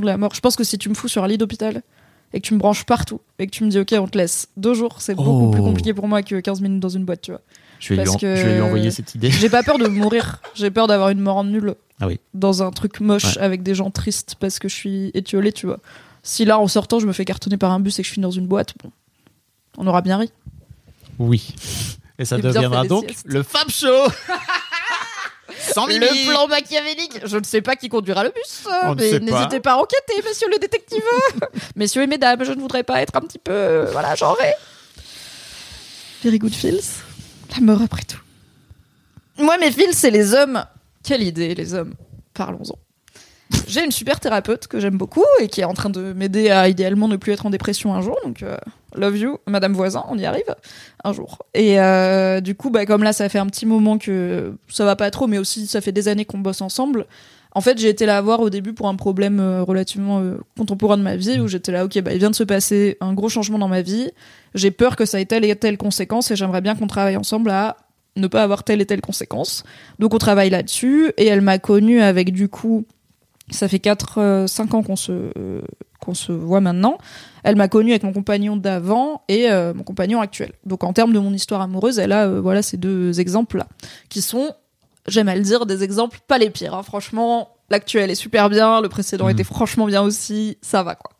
de 0.00 0.06
la 0.06 0.16
mort. 0.16 0.34
Je 0.34 0.40
pense 0.40 0.56
que 0.56 0.64
si 0.64 0.78
tu 0.78 0.88
me 0.88 0.94
fous 0.94 1.08
sur 1.08 1.22
un 1.24 1.28
lit 1.28 1.38
d'hôpital 1.38 1.82
et 2.32 2.40
que 2.40 2.46
tu 2.46 2.54
me 2.54 2.58
branches 2.58 2.84
partout 2.84 3.20
et 3.38 3.46
que 3.46 3.50
tu 3.50 3.64
me 3.64 3.70
dis 3.70 3.78
OK, 3.78 3.92
on 3.98 4.06
te 4.08 4.16
laisse 4.18 4.48
deux 4.56 4.74
jours, 4.74 4.96
c'est 5.00 5.14
beaucoup 5.14 5.46
Oh. 5.48 5.50
plus 5.50 5.62
compliqué 5.62 5.94
pour 5.94 6.08
moi 6.08 6.22
que 6.22 6.38
15 6.40 6.60
minutes 6.60 6.80
dans 6.80 6.88
une 6.88 7.04
boîte, 7.04 7.22
tu 7.22 7.30
vois. 7.32 7.40
Je 7.80 7.88
vais, 7.90 7.96
lui 7.96 8.04
Parce 8.04 8.16
en- 8.16 8.18
que- 8.18 8.36
je 8.36 8.44
vais 8.46 8.54
lui 8.56 8.60
envoyer 8.60 8.90
cette 8.90 9.14
idée. 9.14 9.30
J'ai 9.30 9.48
pas 9.48 9.62
peur 9.62 9.78
de 9.78 9.86
mourir, 9.88 10.40
j'ai 10.54 10.70
peur 10.70 10.86
d'avoir 10.86 11.08
une 11.08 11.20
mort 11.20 11.42
nulle 11.44 11.74
Ah 12.00 12.06
oui. 12.08 12.20
dans 12.34 12.62
un 12.62 12.70
truc 12.70 13.00
moche 13.00 13.36
Ouais. 13.36 13.42
avec 13.42 13.62
des 13.62 13.74
gens 13.74 13.90
tristes 13.90 14.34
parce 14.38 14.58
que 14.58 14.68
je 14.68 14.74
suis 14.74 15.10
étiolée, 15.14 15.52
tu 15.52 15.66
vois. 15.66 15.78
Si 16.22 16.44
là 16.44 16.58
en 16.58 16.68
sortant 16.68 16.98
je 16.98 17.06
me 17.06 17.12
fais 17.14 17.24
cartonner 17.24 17.56
par 17.56 17.70
un 17.72 17.80
bus 17.80 17.98
et 17.98 18.02
que 18.02 18.06
je 18.06 18.12
suis 18.12 18.20
dans 18.20 18.30
une 18.30 18.46
boîte, 18.46 18.74
bon, 18.82 18.90
on 19.78 19.86
aura 19.86 20.02
bien 20.02 20.18
ri. 20.18 20.30
Oui. 21.18 21.54
Et 22.18 22.26
ça 22.26 22.36
Et 22.38 22.42
deviendra 22.42 22.86
donc 22.86 23.14
le 23.24 23.42
Fab 23.42 23.70
Show 23.70 23.86
Sans 25.58 25.86
Mimi 25.86 26.00
Le 26.00 26.30
plan 26.30 26.46
machiavélique, 26.48 27.20
je 27.24 27.36
ne 27.36 27.44
sais 27.44 27.62
pas 27.62 27.76
qui 27.76 27.88
conduira 27.88 28.24
le 28.24 28.30
bus, 28.30 28.66
On 28.84 28.94
mais 28.94 29.18
n'hésitez 29.18 29.60
pas 29.60 29.72
à 29.72 29.76
enquêter, 29.76 30.14
monsieur 30.26 30.48
le 30.48 30.58
détective. 30.58 31.02
Messieurs 31.76 32.02
et 32.02 32.06
mesdames, 32.06 32.44
je 32.44 32.52
ne 32.52 32.60
voudrais 32.60 32.82
pas 32.82 33.00
être 33.02 33.16
un 33.16 33.20
petit 33.20 33.38
peu, 33.38 33.52
euh, 33.52 33.84
voilà, 33.92 34.14
genré. 34.14 34.52
Very 36.22 36.38
good 36.38 36.54
feels. 36.54 36.80
La 37.54 37.60
mort 37.60 37.82
après 37.82 38.02
tout. 38.02 38.20
Moi, 39.38 39.56
mes 39.58 39.70
feels, 39.70 39.94
c'est 39.94 40.10
les 40.10 40.34
hommes. 40.34 40.64
Quelle 41.02 41.22
idée, 41.22 41.54
les 41.54 41.74
hommes. 41.74 41.94
Parlons-en. 42.34 42.78
J'ai 43.66 43.84
une 43.84 43.90
super 43.90 44.20
thérapeute 44.20 44.66
que 44.66 44.78
j'aime 44.78 44.96
beaucoup 44.96 45.24
et 45.40 45.48
qui 45.48 45.60
est 45.60 45.64
en 45.64 45.74
train 45.74 45.90
de 45.90 46.12
m'aider 46.12 46.50
à 46.50 46.68
idéalement 46.68 47.08
ne 47.08 47.16
plus 47.16 47.32
être 47.32 47.46
en 47.46 47.50
dépression 47.50 47.94
un 47.94 48.00
jour. 48.00 48.18
Donc, 48.24 48.42
euh, 48.42 48.56
love 48.94 49.16
you, 49.16 49.38
Madame 49.46 49.72
Voisin, 49.72 50.04
on 50.08 50.18
y 50.18 50.24
arrive 50.24 50.54
un 51.04 51.12
jour. 51.12 51.38
Et 51.54 51.80
euh, 51.80 52.40
du 52.40 52.54
coup, 52.54 52.70
bah, 52.70 52.86
comme 52.86 53.02
là, 53.02 53.12
ça 53.12 53.28
fait 53.28 53.38
un 53.38 53.46
petit 53.46 53.66
moment 53.66 53.98
que 53.98 54.54
ça 54.68 54.84
va 54.84 54.96
pas 54.96 55.10
trop, 55.10 55.26
mais 55.26 55.38
aussi 55.38 55.66
ça 55.66 55.80
fait 55.80 55.92
des 55.92 56.08
années 56.08 56.24
qu'on 56.24 56.38
bosse 56.38 56.60
ensemble. 56.60 57.06
En 57.52 57.60
fait, 57.60 57.78
j'ai 57.78 57.88
été 57.88 58.06
la 58.06 58.20
voir 58.20 58.40
au 58.40 58.50
début 58.50 58.74
pour 58.74 58.88
un 58.88 58.94
problème 58.94 59.40
euh, 59.40 59.62
relativement 59.62 60.20
euh, 60.20 60.38
contemporain 60.56 60.96
de 60.96 61.02
ma 61.02 61.16
vie 61.16 61.40
où 61.40 61.48
j'étais 61.48 61.72
là, 61.72 61.84
ok, 61.84 62.00
bah, 62.00 62.12
il 62.12 62.18
vient 62.18 62.30
de 62.30 62.34
se 62.34 62.44
passer 62.44 62.96
un 63.00 63.12
gros 63.12 63.28
changement 63.28 63.58
dans 63.58 63.68
ma 63.68 63.82
vie. 63.82 64.10
J'ai 64.54 64.70
peur 64.70 64.96
que 64.96 65.04
ça 65.04 65.20
ait 65.20 65.24
telle 65.24 65.44
et 65.44 65.56
telle 65.56 65.76
conséquence 65.76 66.30
et 66.30 66.36
j'aimerais 66.36 66.60
bien 66.60 66.76
qu'on 66.76 66.86
travaille 66.86 67.16
ensemble 67.16 67.50
à 67.50 67.76
ne 68.16 68.26
pas 68.26 68.42
avoir 68.42 68.62
telle 68.62 68.80
et 68.80 68.86
telle 68.86 69.00
conséquence. 69.00 69.64
Donc 69.98 70.14
on 70.14 70.18
travaille 70.18 70.50
là-dessus 70.50 71.12
et 71.16 71.26
elle 71.26 71.40
m'a 71.40 71.58
connue 71.58 72.00
avec 72.00 72.32
du 72.32 72.48
coup, 72.48 72.84
ça 73.50 73.68
fait 73.68 73.78
4 73.78 74.46
5 74.48 74.74
ans 74.74 74.82
qu'on 74.82 74.96
se 74.96 75.30
qu'on 76.00 76.14
se 76.14 76.32
voit 76.32 76.60
maintenant. 76.60 76.98
Elle 77.42 77.56
m'a 77.56 77.68
connue 77.68 77.90
avec 77.90 78.02
mon 78.02 78.12
compagnon 78.12 78.56
d'avant 78.56 79.22
et 79.28 79.50
euh, 79.50 79.74
mon 79.74 79.82
compagnon 79.82 80.20
actuel. 80.20 80.52
Donc 80.64 80.84
en 80.84 80.92
termes 80.92 81.12
de 81.12 81.18
mon 81.18 81.32
histoire 81.32 81.60
amoureuse, 81.60 81.98
elle 81.98 82.12
a 82.12 82.26
euh, 82.26 82.40
voilà 82.40 82.62
ces 82.62 82.76
deux 82.76 83.20
exemples 83.20 83.58
là 83.58 83.66
qui 84.08 84.22
sont 84.22 84.50
j'aime 85.06 85.28
à 85.28 85.34
le 85.34 85.42
dire 85.42 85.66
des 85.66 85.82
exemples 85.82 86.18
pas 86.26 86.38
les 86.38 86.50
pires 86.50 86.74
hein. 86.74 86.82
franchement 86.82 87.48
l'actuel 87.70 88.10
est 88.10 88.14
super 88.16 88.50
bien 88.50 88.80
le 88.80 88.88
précédent 88.88 89.26
Mhm. 89.26 89.30
était 89.32 89.44
franchement 89.44 89.86
bien 89.86 90.02
aussi 90.02 90.58
ça 90.60 90.82
va 90.82 90.94
quoi. 90.96 91.10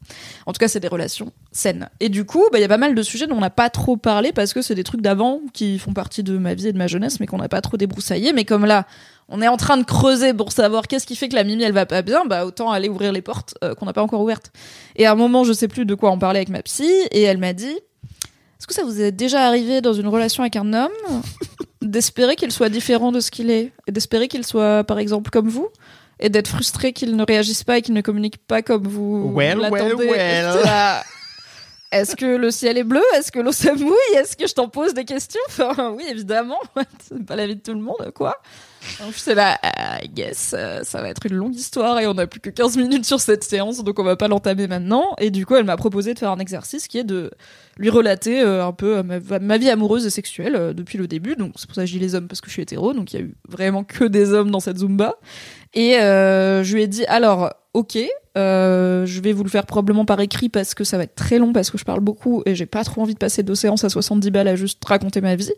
En 0.47 0.53
tout 0.53 0.59
cas 0.59 0.69
c'est 0.69 0.81
des 0.81 0.89
relations 0.89 1.33
saines. 1.53 1.89
Et 2.01 2.09
du 2.09 2.25
coup 2.25 2.43
bah, 2.53 2.59
il 2.59 2.63
y 2.63 2.65
a 2.65 2.69
pas 2.69 2.77
mal 2.77 2.95
de 2.95 3.03
sujets 3.03 3.27
dont 3.27 3.37
on 3.37 3.41
n'a 3.41 3.51
pas 3.51 3.71
trop 3.71 3.97
parlé 3.97 4.33
parce 4.33 4.53
que 4.53 4.61
c'est 4.63 4.75
des 4.75 4.85
trucs 4.85 5.01
d'avant 5.01 5.41
qui 5.53 5.79
font 5.79 5.93
partie 5.93 6.23
de 6.23 6.37
ma 6.39 6.55
vie 6.55 6.69
et 6.69 6.73
de 6.73 6.79
ma 6.79 6.87
jeunesse 6.89 7.21
mais 7.21 7.27
qu'on 7.27 7.39
n'a 7.39 7.49
pas 7.49 7.61
trop 7.61 7.77
débroussaillé. 7.77 8.33
Mais 8.33 8.45
comme 8.45 8.65
là 8.67 8.87
on 9.29 9.41
est 9.43 9.49
en 9.49 9.57
train 9.57 9.77
de 9.77 9.85
creuser 9.85 10.35
pour 10.35 10.51
savoir 10.51 10.89
qu'est-ce 10.89 11.07
qui 11.07 11.15
fait 11.15 11.29
que 11.29 11.37
la 11.37 11.45
Mimi 11.45 11.63
elle 11.63 11.73
va 11.73 11.87
pas 11.87 12.03
bien 12.03 12.25
bah 12.25 12.45
autant 12.45 12.71
aller 12.73 12.89
ouvrir 12.89 13.13
les 13.13 13.23
portes 13.23 13.55
euh, 13.63 13.75
qu'on 13.77 13.87
n'a 13.87 13.93
pas 13.93 14.03
encore 14.03 14.21
ouvertes. 14.21 14.51
Et 14.97 15.07
à 15.07 15.13
un 15.13 15.15
moment 15.17 15.45
je 15.45 15.53
sais 15.53 15.69
plus 15.69 15.85
de 15.87 15.95
quoi 15.95 16.11
on 16.11 16.19
parlait 16.19 16.41
avec 16.41 16.49
ma 16.49 16.63
psy 16.63 16.91
et 17.13 17.23
elle 17.23 17.39
m'a 17.39 17.53
dit 17.53 17.77
est-ce 18.59 18.67
que 18.67 18.75
ça 18.75 18.83
vous 18.85 19.01
est 19.01 19.13
déjà 19.13 19.47
arrivé 19.47 19.81
dans 19.81 19.93
une 19.95 20.09
relation 20.09 20.43
avec 20.43 20.57
un 20.57 20.73
homme 20.75 20.91
d'espérer 21.83 22.37
qu'il 22.37 22.53
soit 22.53 22.69
différent 22.69 23.11
de 23.13 23.21
ce 23.21 23.31
qu'il 23.31 23.51
est 23.51 23.73
et 23.87 23.93
d'espérer 23.93 24.29
qu'il 24.29 24.45
soit 24.45 24.85
par 24.85 24.99
exemple 24.99 25.31
comme 25.31 25.49
vous? 25.49 25.69
Et 26.21 26.29
d'être 26.29 26.49
frustré 26.49 26.93
qu'il 26.93 27.17
ne 27.17 27.25
réagisse 27.25 27.65
pas 27.65 27.79
et 27.79 27.83
qu'il 27.83 27.95
ne 27.95 28.01
communique 28.01 28.39
pas 28.39 28.63
comme 28.63 28.87
vous 28.87 29.33
Well, 29.35 29.59
l'attendez 29.59 29.95
well, 29.95 30.57
well. 30.65 31.03
Est-ce 31.93 32.15
que 32.15 32.37
le 32.37 32.53
ciel 32.53 32.79
est 32.79 32.85
bleu? 32.85 33.03
Est-ce 33.17 33.33
que 33.33 33.41
l'eau 33.41 33.51
se 33.51 33.69
mouille? 33.69 34.17
Est-ce 34.17 34.37
que 34.37 34.47
je 34.47 34.55
t'en 34.55 34.69
pose 34.69 34.95
des 34.95 35.05
questions? 35.05 35.41
Enfin, 35.49 35.93
oui, 35.97 36.05
évidemment. 36.09 36.61
C'est 37.09 37.25
pas 37.27 37.35
la 37.35 37.49
vie 37.49 37.57
de 37.57 37.61
tout 37.61 37.75
le 37.75 37.81
monde, 37.81 38.13
quoi. 38.15 38.37
Donc, 39.01 39.13
c'est 39.15 39.35
là, 39.35 39.59
I 40.03 40.09
guess, 40.09 40.55
euh, 40.57 40.81
ça 40.85 41.03
va 41.03 41.11
être 41.11 41.27
une 41.27 41.35
longue 41.35 41.55
histoire 41.55 42.01
et 42.01 42.07
on 42.07 42.15
n'a 42.15 42.27
plus 42.27 42.41
que 42.41 42.49
15 42.49 42.79
minutes 42.79 43.05
sur 43.05 43.21
cette 43.21 43.45
séance, 43.45 43.85
donc 43.85 43.99
on 43.99 44.05
va 44.05 44.17
pas 44.17 44.27
l'entamer 44.27 44.69
maintenant. 44.69 45.15
Et 45.19 45.31
du 45.31 45.45
coup, 45.45 45.55
elle 45.57 45.65
m'a 45.65 45.77
proposé 45.77 46.15
de 46.15 46.19
faire 46.19 46.31
un 46.31 46.39
exercice 46.39 46.89
qui 46.89 46.97
est 46.97 47.05
de 47.05 47.31
lui 47.77 47.91
relater 47.91 48.41
euh, 48.41 48.65
un 48.65 48.73
peu 48.73 48.99
euh, 48.99 49.39
ma, 49.41 49.59
vie 49.59 49.69
amoureuse 49.69 50.07
et 50.07 50.11
sexuelle 50.11 50.73
depuis 50.75 50.97
le 50.97 51.07
début. 51.07 51.37
Donc 51.37 51.53
c'est 51.57 51.67
pour 51.67 51.75
ça 51.75 51.83
que 51.83 51.89
je 51.89 51.93
dis 51.93 51.99
les 51.99 52.15
hommes 52.15 52.27
parce 52.27 52.41
que 52.41 52.47
je 52.47 52.53
suis 52.53 52.63
hétéro, 52.63 52.95
donc 52.95 53.13
il 53.13 53.21
y 53.21 53.23
a 53.23 53.25
eu 53.27 53.35
vraiment 53.47 53.85
que 53.85 54.05
des 54.05 54.33
hommes 54.33 54.51
dans 54.51 54.61
cette 54.61 54.79
Zumba. 54.79 55.17
Et 55.75 55.97
euh, 55.97 56.65
je 56.65 56.75
lui 56.75 56.83
ai 56.83 56.89
dit 56.89 57.05
alors, 57.07 57.53
ok, 57.75 57.99
euh, 58.37 59.07
je 59.07 59.21
vais 59.21 59.33
vous 59.33 59.45
le 59.45 59.49
faire 59.49 59.67
probablement 59.67 60.05
par 60.05 60.21
écrit 60.21 60.49
parce 60.49 60.75
que 60.75 60.85
ça 60.85 60.97
va 60.97 61.05
être 61.05 61.15
très 61.15 61.39
long 61.39 61.53
parce 61.53 61.71
que 61.71 61.79
je 61.79 61.85
parle 61.85 62.01
beaucoup 62.01 62.43
et 62.47 62.55
j'ai 62.55 62.67
pas 62.67 62.85
trop 62.85 63.03
envie 63.03 63.15
de 63.15 63.19
passer 63.19 63.43
deux 63.43 63.55
séances 63.55 63.85
à 63.85 63.89
70 63.89 64.31
balles 64.31 64.49
à 64.49 64.57
juste 64.57 64.85
raconter 64.85 65.21
ma 65.21 65.37
vie. 65.37 65.53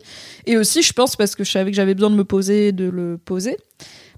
Et 0.45 0.57
aussi, 0.57 0.81
je 0.81 0.93
pense 0.93 1.15
parce 1.15 1.35
que 1.35 1.43
je 1.43 1.51
savais 1.51 1.71
que 1.71 1.77
j'avais 1.77 1.93
besoin 1.93 2.09
de 2.09 2.15
me 2.15 2.23
poser, 2.23 2.71
de 2.71 2.89
le 2.89 3.17
poser. 3.17 3.57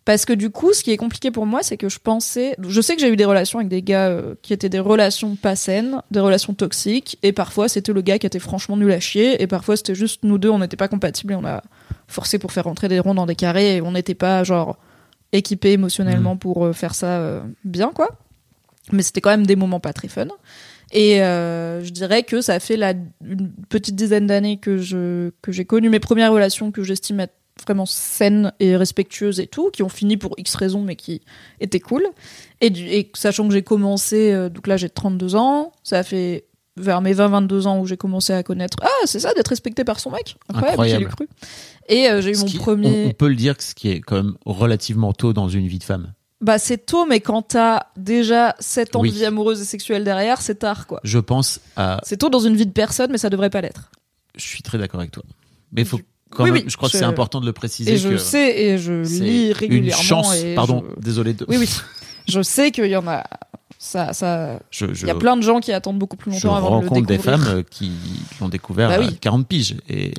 Parce 0.05 0.25
que 0.25 0.33
du 0.33 0.51
coup, 0.51 0.71
ce 0.71 0.83
qui 0.83 0.91
est 0.91 0.97
compliqué 0.97 1.31
pour 1.31 1.47
moi, 1.47 1.63
c'est 1.63 1.77
que 1.77 1.89
je 1.89 1.97
pensais. 1.97 2.55
Je 2.61 2.79
sais 2.79 2.95
que 2.95 3.01
j'ai 3.01 3.09
eu 3.09 3.15
des 3.15 3.25
relations 3.25 3.57
avec 3.57 3.69
des 3.69 3.81
gars 3.81 4.09
euh, 4.09 4.35
qui 4.43 4.53
étaient 4.53 4.69
des 4.69 4.79
relations 4.79 5.35
pas 5.35 5.55
saines, 5.55 5.99
des 6.11 6.19
relations 6.19 6.53
toxiques, 6.53 7.17
et 7.23 7.31
parfois 7.31 7.67
c'était 7.67 7.91
le 7.91 8.01
gars 8.01 8.19
qui 8.19 8.27
était 8.27 8.39
franchement 8.39 8.77
nul 8.77 8.91
à 8.91 8.99
chier, 8.99 9.41
et 9.41 9.47
parfois 9.47 9.75
c'était 9.75 9.95
juste 9.95 10.23
nous 10.23 10.37
deux, 10.37 10.49
on 10.49 10.59
n'était 10.59 10.77
pas 10.77 10.87
compatibles 10.87 11.33
et 11.33 11.35
on 11.35 11.45
a 11.45 11.63
forcé 12.07 12.37
pour 12.37 12.51
faire 12.51 12.65
rentrer 12.65 12.87
des 12.87 12.99
ronds 12.99 13.15
dans 13.15 13.25
des 13.25 13.35
carrés, 13.35 13.77
et 13.77 13.81
on 13.81 13.93
n'était 13.93 14.13
pas 14.13 14.43
genre 14.43 14.77
équipés 15.37 15.73
émotionnellement 15.73 16.37
pour 16.37 16.65
euh, 16.65 16.73
faire 16.73 16.95
ça 16.95 17.19
euh, 17.19 17.41
bien, 17.63 17.91
quoi. 17.93 18.09
Mais 18.91 19.03
c'était 19.03 19.21
quand 19.21 19.31
même 19.31 19.45
des 19.45 19.55
moments 19.55 19.79
pas 19.79 19.93
très 19.93 20.07
fun. 20.07 20.27
Et 20.91 21.21
euh, 21.23 21.83
je 21.83 21.89
dirais 21.89 22.23
que 22.23 22.41
ça 22.41 22.59
fait 22.59 22.77
la, 22.77 22.93
une 23.23 23.51
petite 23.69 23.95
dizaine 23.95 24.27
d'années 24.27 24.57
que 24.57 24.77
je 24.77 25.31
que 25.41 25.51
j'ai 25.51 25.65
connu 25.65 25.89
mes 25.89 25.99
premières 25.99 26.31
relations 26.31 26.71
que 26.71 26.83
j'estime 26.83 27.19
être 27.21 27.33
vraiment 27.63 27.87
saines 27.87 28.51
et 28.59 28.75
respectueuses 28.77 29.39
et 29.39 29.47
tout, 29.47 29.71
qui 29.71 29.81
ont 29.81 29.89
fini 29.89 30.17
pour 30.17 30.35
X 30.37 30.55
raisons 30.55 30.81
mais 30.81 30.95
qui 30.95 31.21
étaient 31.59 31.79
cool. 31.79 32.05
Et, 32.61 32.67
et 32.67 33.11
sachant 33.15 33.47
que 33.47 33.53
j'ai 33.53 33.63
commencé, 33.63 34.49
donc 34.49 34.67
là 34.67 34.77
j'ai 34.77 34.89
32 34.89 35.35
ans, 35.35 35.71
ça 35.83 36.03
fait 36.03 36.45
vers 36.77 37.01
mes 37.01 37.13
20-22 37.13 37.67
ans 37.67 37.79
où 37.79 37.85
j'ai 37.85 37.97
commencé 37.97 38.33
à 38.33 38.43
connaître 38.43 38.77
ah 38.81 38.87
c'est 39.05 39.19
ça 39.19 39.33
d'être 39.33 39.47
respecté 39.47 39.83
par 39.83 39.99
son 39.99 40.11
mec 40.11 40.35
incroyable, 40.49 40.71
Incroyable. 40.81 41.03
j'ai 41.09 41.15
cru 41.15 41.27
et 41.87 42.09
euh, 42.09 42.21
j'ai 42.21 42.31
eu 42.31 42.35
Ce 42.35 42.41
mon 42.41 42.45
qui- 42.47 42.57
premier 42.57 43.05
on, 43.05 43.09
on 43.09 43.13
peut 43.13 43.29
le 43.29 43.35
dire 43.35 43.55
que 43.55 43.63
ce 43.63 43.73
qui 43.75 43.89
est 43.89 44.01
quand 44.01 44.15
même 44.17 44.33
relativement 44.45 45.13
tôt 45.13 45.31
dans 45.33 45.47
une 45.47 45.67
vie 45.67 45.79
de 45.79 45.83
femme. 45.85 46.13
bah 46.41 46.57
c'est 46.59 46.85
tôt 46.85 47.05
mais 47.05 47.21
quand 47.21 47.41
t'as 47.43 47.83
déjà 47.95 48.55
7 48.59 48.95
ans 48.97 49.01
Oui. 49.01 49.09
de 49.11 49.15
vie 49.15 49.25
amoureuse 49.25 49.61
et 49.61 49.65
sexuelle 49.65 50.03
derrière 50.03 50.41
c'est 50.41 50.55
tard 50.55 50.85
quoi 50.87 50.99
Je 51.03 51.19
pense 51.19 51.61
à. 51.77 51.99
c'est 52.03 52.17
tôt 52.17 52.29
dans 52.29 52.39
une 52.39 52.55
vie 52.55 52.65
de 52.65 52.71
personne 52.73 53.09
mais 53.11 53.17
ça 53.17 53.29
devrait 53.29 53.49
pas 53.49 53.61
l'être 53.61 53.89
Je 54.35 54.43
suis 54.43 54.61
très 54.61 54.77
d'accord 54.77 54.99
avec 54.99 55.11
toi. 55.11 55.23
Mais 55.71 55.85
faut 55.85 55.99
quand 56.29 56.43
Oui, 56.43 56.51
même. 56.51 56.63
oui, 56.63 56.69
je 56.69 56.75
crois 56.75 56.89
que 56.89 56.97
c'est 56.97 57.03
important 57.05 57.39
de 57.39 57.45
le 57.45 57.53
préciser. 57.53 57.93
et 57.93 57.97
je 57.97 58.09
que 58.09 58.17
sais 58.17 58.59
et 58.61 58.77
je 58.77 59.01
lis 59.03 59.47
Une 59.47 59.53
régulièrement 59.53 60.03
chance. 60.03 60.35
et 60.35 60.55
Pardon. 60.55 60.83
je- 60.97 61.01
Désolé. 61.01 61.33
De... 61.33 61.45
oui 61.47 61.55
oui 61.57 61.69
je 62.27 62.41
sais 62.41 62.71
qu'il 62.71 62.87
y 62.87 62.95
en 62.97 63.07
a 63.07 63.23
ça 63.85 64.13
ça 64.13 64.59
Je, 64.71 64.93
je, 64.93 65.05
il 65.05 65.07
y 65.07 65.11
a 65.11 65.15
plein 65.15 65.37
de 65.37 65.41
gens 65.41 65.59
qui 65.59 65.71
attendent 65.71 65.99
beaucoup 65.99 66.17
plus 66.17 66.31
je 66.33 66.45
longtemps 66.47 66.55
avant 66.57 66.77
de 66.77 66.83
le 66.83 66.89
rencontre 66.89 67.07
des 67.07 67.17
découvrir 67.17 67.39
femmes 67.45 67.57
euh, 67.59 67.63
qui 67.69 67.91
l'ont 68.41 68.49
découvert 68.49 68.89
Bah 68.89 68.95
à 68.95 68.99
oui. 68.99 69.17
40 69.19 69.47
piges. 69.47 69.75
Et 69.89 70.11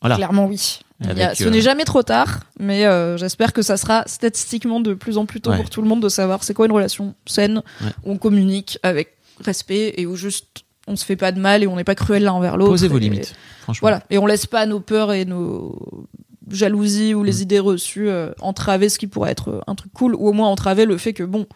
voilà. 0.00 0.16
Clairement, 0.16 0.46
oui. 0.46 0.80
A- 1.04 1.34
ce 1.34 1.44
euh, 1.44 1.50
n'est 1.50 1.60
jamais 1.60 1.84
trop 1.84 2.02
tard, 2.02 2.40
mais 2.60 2.86
euh, 2.86 3.16
j'espère 3.16 3.52
que 3.52 3.62
ça 3.62 3.76
sera 3.76 4.04
statistiquement 4.06 4.80
de 4.80 4.94
plus 4.94 5.18
en 5.18 5.26
plus 5.26 5.40
tôt 5.40 5.50
Ouais. 5.50 5.56
pour 5.56 5.68
tout 5.70 5.82
le 5.82 5.88
monde 5.88 6.00
de 6.02 6.08
savoir 6.08 6.42
c'est 6.44 6.54
quoi 6.54 6.66
une 6.66 6.72
relation 6.72 7.14
saine, 7.26 7.62
Ouais. 7.82 7.88
où 8.04 8.12
on 8.12 8.16
communique 8.18 8.78
avec 8.82 9.16
respect 9.44 9.94
et 9.96 10.06
où 10.06 10.14
juste 10.16 10.62
on 10.88 10.96
se 10.96 11.04
fait 11.04 11.16
pas 11.16 11.32
de 11.32 11.40
mal 11.40 11.62
et 11.62 11.66
on 11.66 11.76
n'est 11.76 11.84
pas 11.84 11.94
cruel 11.94 12.22
l'un 12.24 12.32
envers 12.32 12.56
l'autre. 12.56 12.70
Posez 12.72 12.88
vos 12.88 12.98
Et- 12.98 13.00
limites, 13.00 13.34
franchement. 13.62 13.80
Voilà, 13.88 14.02
et 14.10 14.18
on 14.18 14.26
laisse 14.26 14.46
pas 14.46 14.64
nos 14.66 14.80
peurs 14.80 15.12
et 15.12 15.24
nos 15.24 16.06
jalousies 16.50 17.14
ou 17.14 17.22
les 17.24 17.38
Mm. 17.38 17.42
idées 17.42 17.58
reçues 17.60 18.08
euh, 18.08 18.30
entraver 18.40 18.88
ce 18.88 18.98
qui 18.98 19.06
pourrait 19.06 19.30
être 19.30 19.50
euh, 19.50 19.60
un 19.66 19.74
truc 19.74 19.92
cool, 19.92 20.14
ou 20.14 20.28
au 20.28 20.32
moins 20.32 20.48
entraver 20.48 20.84
le 20.84 20.96
fait 20.98 21.12
que 21.12 21.22
bon, 21.22 21.46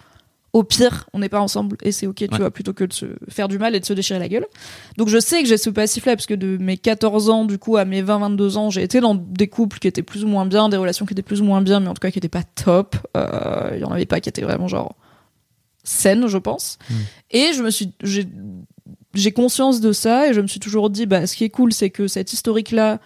au 0.57 0.63
pire, 0.65 1.07
on 1.13 1.19
n'est 1.19 1.29
pas 1.29 1.41
ensemble 1.41 1.77
et 1.83 1.93
c'est 1.93 2.07
ok, 2.07 2.17
tu 2.17 2.25
Ouais. 2.33 2.39
vois, 2.39 2.51
plutôt 2.51 2.73
que 2.73 2.85
de 2.85 2.93
se 2.95 3.05
faire 3.29 3.47
du 3.47 3.59
mal 3.59 3.75
et 3.77 3.81
de 3.81 3.85
se 3.85 3.93
déchirer 3.93 4.19
la 4.19 4.29
gueule. 4.29 4.47
Donc 4.97 5.09
je 5.09 5.19
sais 5.21 5.43
que 5.43 5.49
j'ai 5.49 5.59
ce 5.59 5.69
passif-là, 5.69 6.17
parce 6.17 6.25
que 6.25 6.33
de 6.35 6.57
mes 6.57 6.79
14 6.79 7.29
ans, 7.29 7.45
du 7.45 7.59
coup, 7.59 7.77
à 7.77 7.85
mes 7.85 8.03
20-22 8.03 8.57
ans, 8.57 8.71
j'ai 8.71 8.83
été 8.83 9.01
dans 9.01 9.15
des 9.15 9.49
couples 9.49 9.79
qui 9.79 9.87
étaient 9.87 10.03
plus 10.03 10.25
ou 10.25 10.29
moins 10.29 10.47
bien, 10.47 10.69
des 10.71 10.79
relations 10.79 11.05
qui 11.05 11.13
étaient 11.13 11.21
plus 11.23 11.43
ou 11.43 11.45
moins 11.45 11.61
bien, 11.61 11.81
mais 11.81 11.89
en 11.89 11.95
tout 11.95 12.01
cas 12.01 12.11
qui 12.11 12.19
étaient 12.19 12.29
pas 12.29 12.43
top. 12.43 12.97
Euh, 13.17 13.73
Il 13.75 13.81
y 13.81 13.85
en 13.85 13.91
avait 13.93 14.07
pas 14.07 14.21
qui 14.21 14.31
étaient 14.31 14.43
vraiment 14.43 14.67
genre 14.67 14.97
saines, 15.85 16.27
je 16.27 16.39
pense. 16.39 16.79
Et 17.31 17.53
je 17.55 17.63
me 17.63 17.71
suis, 17.71 17.93
j'ai, 18.03 18.27
j'ai 19.15 19.33
conscience 19.33 19.81
de 19.81 19.93
ça 19.93 20.29
et 20.29 20.35
je 20.35 20.41
me 20.41 20.47
suis 20.47 20.61
toujours 20.61 20.89
dit, 20.91 21.07
bah, 21.07 21.27
ce 21.27 21.37
qui 21.37 21.45
est 21.45 21.51
cool, 21.51 21.73
c'est 21.73 21.91
que 21.91 22.09
cette 22.09 22.33
historique-là, 22.33 22.99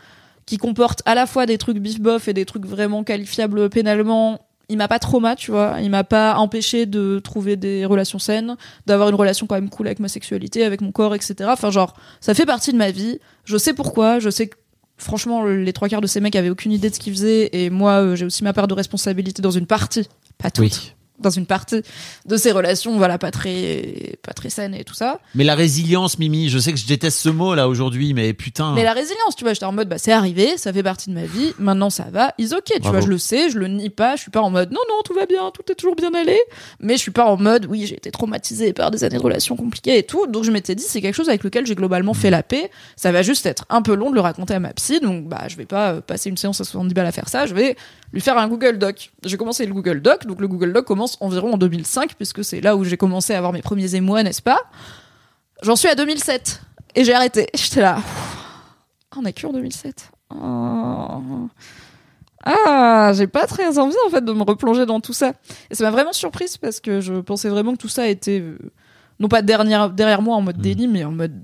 qui 0.46 0.56
comporte 0.56 1.02
à 1.04 1.14
la 1.14 1.26
fois 1.26 1.46
des 1.46 1.58
trucs 1.58 1.78
bif-bof 1.78 2.26
et 2.28 2.32
des 2.32 2.44
trucs 2.44 2.66
vraiment 2.66 3.04
qualifiables 3.04 3.68
pénalement, 3.70 4.40
il 4.70 4.76
m'a 4.76 4.88
pas 4.88 4.98
trauma, 4.98 5.36
tu 5.36 5.50
vois. 5.50 5.76
Il 5.82 5.90
m'a 5.90 6.04
pas 6.04 6.36
empêché 6.36 6.86
de 6.86 7.18
trouver 7.18 7.56
des 7.56 7.84
relations 7.84 8.18
saines, 8.18 8.56
d'avoir 8.86 9.08
une 9.08 9.14
relation 9.16 9.46
quand 9.46 9.56
même 9.56 9.68
cool 9.68 9.88
avec 9.88 9.98
ma 9.98 10.08
sexualité, 10.08 10.64
avec 10.64 10.80
mon 10.80 10.92
corps, 10.92 11.14
etc. 11.14 11.34
Enfin, 11.48 11.70
genre, 11.70 11.94
ça 12.20 12.34
fait 12.34 12.46
partie 12.46 12.72
de 12.72 12.78
ma 12.78 12.90
vie. 12.90 13.18
Je 13.44 13.58
sais 13.58 13.74
pourquoi. 13.74 14.20
Je 14.20 14.30
sais 14.30 14.46
que, 14.46 14.56
franchement, 14.96 15.44
les 15.44 15.72
trois 15.72 15.88
quarts 15.88 16.00
de 16.00 16.06
ces 16.06 16.20
mecs 16.20 16.36
avaient 16.36 16.50
aucune 16.50 16.72
idée 16.72 16.88
de 16.88 16.94
ce 16.94 17.00
qu'ils 17.00 17.12
faisaient. 17.12 17.50
Et 17.52 17.68
moi, 17.68 18.02
euh, 18.02 18.16
j'ai 18.16 18.24
aussi 18.24 18.44
ma 18.44 18.52
part 18.52 18.68
de 18.68 18.74
responsabilité 18.74 19.42
dans 19.42 19.50
une 19.50 19.66
partie. 19.66 20.08
Pas 20.38 20.50
toute. 20.50 20.64
Oui. 20.64 20.94
Dans 21.20 21.30
une 21.30 21.46
partie 21.46 21.82
de 22.26 22.36
ces 22.36 22.52
relations, 22.52 22.96
voilà, 22.96 23.18
pas 23.18 23.30
très, 23.30 24.16
pas 24.22 24.32
très 24.32 24.50
saines 24.50 24.74
et 24.74 24.84
tout 24.84 24.94
ça. 24.94 25.20
Mais 25.34 25.44
la 25.44 25.54
résilience, 25.54 26.18
Mimi, 26.18 26.48
je 26.48 26.58
sais 26.58 26.72
que 26.72 26.78
je 26.78 26.86
déteste 26.86 27.18
ce 27.18 27.28
mot 27.28 27.54
là 27.54 27.68
aujourd'hui, 27.68 28.14
mais 28.14 28.32
putain. 28.32 28.74
Mais 28.74 28.84
la 28.84 28.92
résilience, 28.92 29.36
tu 29.36 29.44
vois, 29.44 29.52
j'étais 29.52 29.66
en 29.66 29.72
mode, 29.72 29.88
bah, 29.88 29.98
c'est 29.98 30.12
arrivé, 30.12 30.56
ça 30.56 30.72
fait 30.72 30.82
partie 30.82 31.10
de 31.10 31.14
ma 31.14 31.24
vie, 31.24 31.52
maintenant 31.58 31.90
ça 31.90 32.06
va, 32.10 32.34
is 32.38 32.54
ok, 32.54 32.64
tu 32.64 32.80
Bravo. 32.80 32.96
vois, 32.96 33.00
je 33.06 33.10
le 33.10 33.18
sais, 33.18 33.50
je 33.50 33.58
le 33.58 33.68
nie 33.68 33.90
pas, 33.90 34.16
je 34.16 34.22
suis 34.22 34.30
pas 34.30 34.40
en 34.40 34.50
mode, 34.50 34.70
non, 34.72 34.80
non, 34.88 35.02
tout 35.04 35.14
va 35.14 35.26
bien, 35.26 35.50
tout 35.52 35.70
est 35.70 35.74
toujours 35.74 35.96
bien 35.96 36.12
allé, 36.14 36.38
mais 36.80 36.94
je 36.94 37.00
suis 37.00 37.10
pas 37.10 37.26
en 37.26 37.36
mode, 37.36 37.66
oui, 37.66 37.86
j'ai 37.86 37.96
été 37.96 38.10
traumatisée 38.10 38.72
par 38.72 38.90
des 38.90 39.04
années 39.04 39.18
de 39.18 39.22
relations 39.22 39.56
compliquées 39.56 39.98
et 39.98 40.02
tout, 40.02 40.26
donc 40.26 40.44
je 40.44 40.50
m'étais 40.50 40.74
dit, 40.74 40.84
c'est 40.86 41.00
quelque 41.00 41.14
chose 41.14 41.28
avec 41.28 41.44
lequel 41.44 41.66
j'ai 41.66 41.74
globalement 41.74 42.14
fait 42.14 42.30
la 42.30 42.42
paix, 42.42 42.70
ça 42.96 43.12
va 43.12 43.22
juste 43.22 43.46
être 43.46 43.64
un 43.68 43.82
peu 43.82 43.94
long 43.94 44.10
de 44.10 44.14
le 44.14 44.20
raconter 44.20 44.54
à 44.54 44.60
ma 44.60 44.72
psy, 44.72 45.00
donc 45.00 45.28
bah, 45.28 45.42
je 45.48 45.56
vais 45.56 45.66
pas 45.66 45.92
euh, 45.92 46.00
passer 46.00 46.30
une 46.30 46.36
séance 46.36 46.60
à 46.60 46.64
70 46.64 46.94
balles 46.94 47.06
à 47.06 47.12
faire 47.12 47.28
ça, 47.28 47.46
je 47.46 47.54
vais 47.54 47.76
lui 48.12 48.20
faire 48.20 48.38
un 48.38 48.48
Google 48.48 48.78
Doc. 48.78 49.10
J'ai 49.24 49.36
commencé 49.36 49.66
le 49.66 49.72
Google 49.72 50.00
Doc, 50.00 50.26
donc 50.26 50.40
le 50.40 50.48
Google 50.48 50.72
Doc 50.72 50.84
commence 50.84 51.16
environ 51.20 51.54
en 51.54 51.58
2005, 51.58 52.14
puisque 52.14 52.44
c'est 52.44 52.60
là 52.60 52.76
où 52.76 52.84
j'ai 52.84 52.96
commencé 52.96 53.34
à 53.34 53.38
avoir 53.38 53.52
mes 53.52 53.62
premiers 53.62 53.94
émois, 53.94 54.22
n'est-ce 54.22 54.42
pas? 54.42 54.60
J'en 55.62 55.76
suis 55.76 55.88
à 55.88 55.94
2007 55.94 56.62
et 56.94 57.04
j'ai 57.04 57.14
arrêté. 57.14 57.46
J'étais 57.54 57.82
là. 57.82 57.98
On 59.16 59.24
a 59.24 59.32
que 59.32 59.46
en 59.46 59.52
2007. 59.52 60.10
Oh. 60.34 61.48
Ah, 62.44 63.12
j'ai 63.14 63.26
pas 63.26 63.46
très 63.46 63.78
envie 63.78 63.96
en 64.06 64.10
fait 64.10 64.24
de 64.24 64.32
me 64.32 64.42
replonger 64.42 64.86
dans 64.86 65.00
tout 65.00 65.12
ça. 65.12 65.32
Et 65.70 65.74
ça 65.74 65.84
m'a 65.84 65.90
vraiment 65.90 66.12
surprise 66.12 66.56
parce 66.56 66.80
que 66.80 67.00
je 67.00 67.14
pensais 67.14 67.48
vraiment 67.48 67.72
que 67.72 67.78
tout 67.78 67.88
ça 67.88 68.08
était 68.08 68.40
euh, 68.40 68.56
non 69.18 69.28
pas 69.28 69.42
derrière, 69.42 69.90
derrière 69.90 70.22
moi 70.22 70.36
en 70.36 70.40
mode 70.40 70.56
déni, 70.56 70.88
mais 70.88 71.04
en 71.04 71.10
mode 71.10 71.42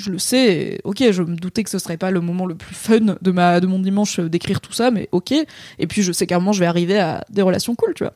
je 0.00 0.10
le 0.10 0.18
sais. 0.18 0.80
ok, 0.84 1.10
je 1.10 1.22
me 1.22 1.36
doutais 1.36 1.64
que 1.64 1.70
ce 1.70 1.78
serait 1.78 1.96
pas 1.96 2.10
le 2.10 2.20
moment 2.20 2.46
le 2.46 2.54
plus 2.54 2.74
fun 2.74 3.16
de 3.20 3.30
ma 3.30 3.60
de 3.60 3.66
mon 3.66 3.78
dimanche 3.78 4.20
euh, 4.20 4.28
d'écrire 4.28 4.60
tout 4.60 4.72
ça, 4.72 4.90
mais 4.90 5.08
ok. 5.12 5.32
Et 5.78 5.86
puis 5.86 6.02
je 6.02 6.12
sais 6.12 6.26
qu'à 6.26 6.36
un 6.36 6.38
moment 6.38 6.52
je 6.52 6.60
vais 6.60 6.66
arriver 6.66 6.98
à 6.98 7.24
des 7.30 7.42
relations 7.42 7.74
cool, 7.74 7.94
tu 7.94 8.04
vois. 8.04 8.12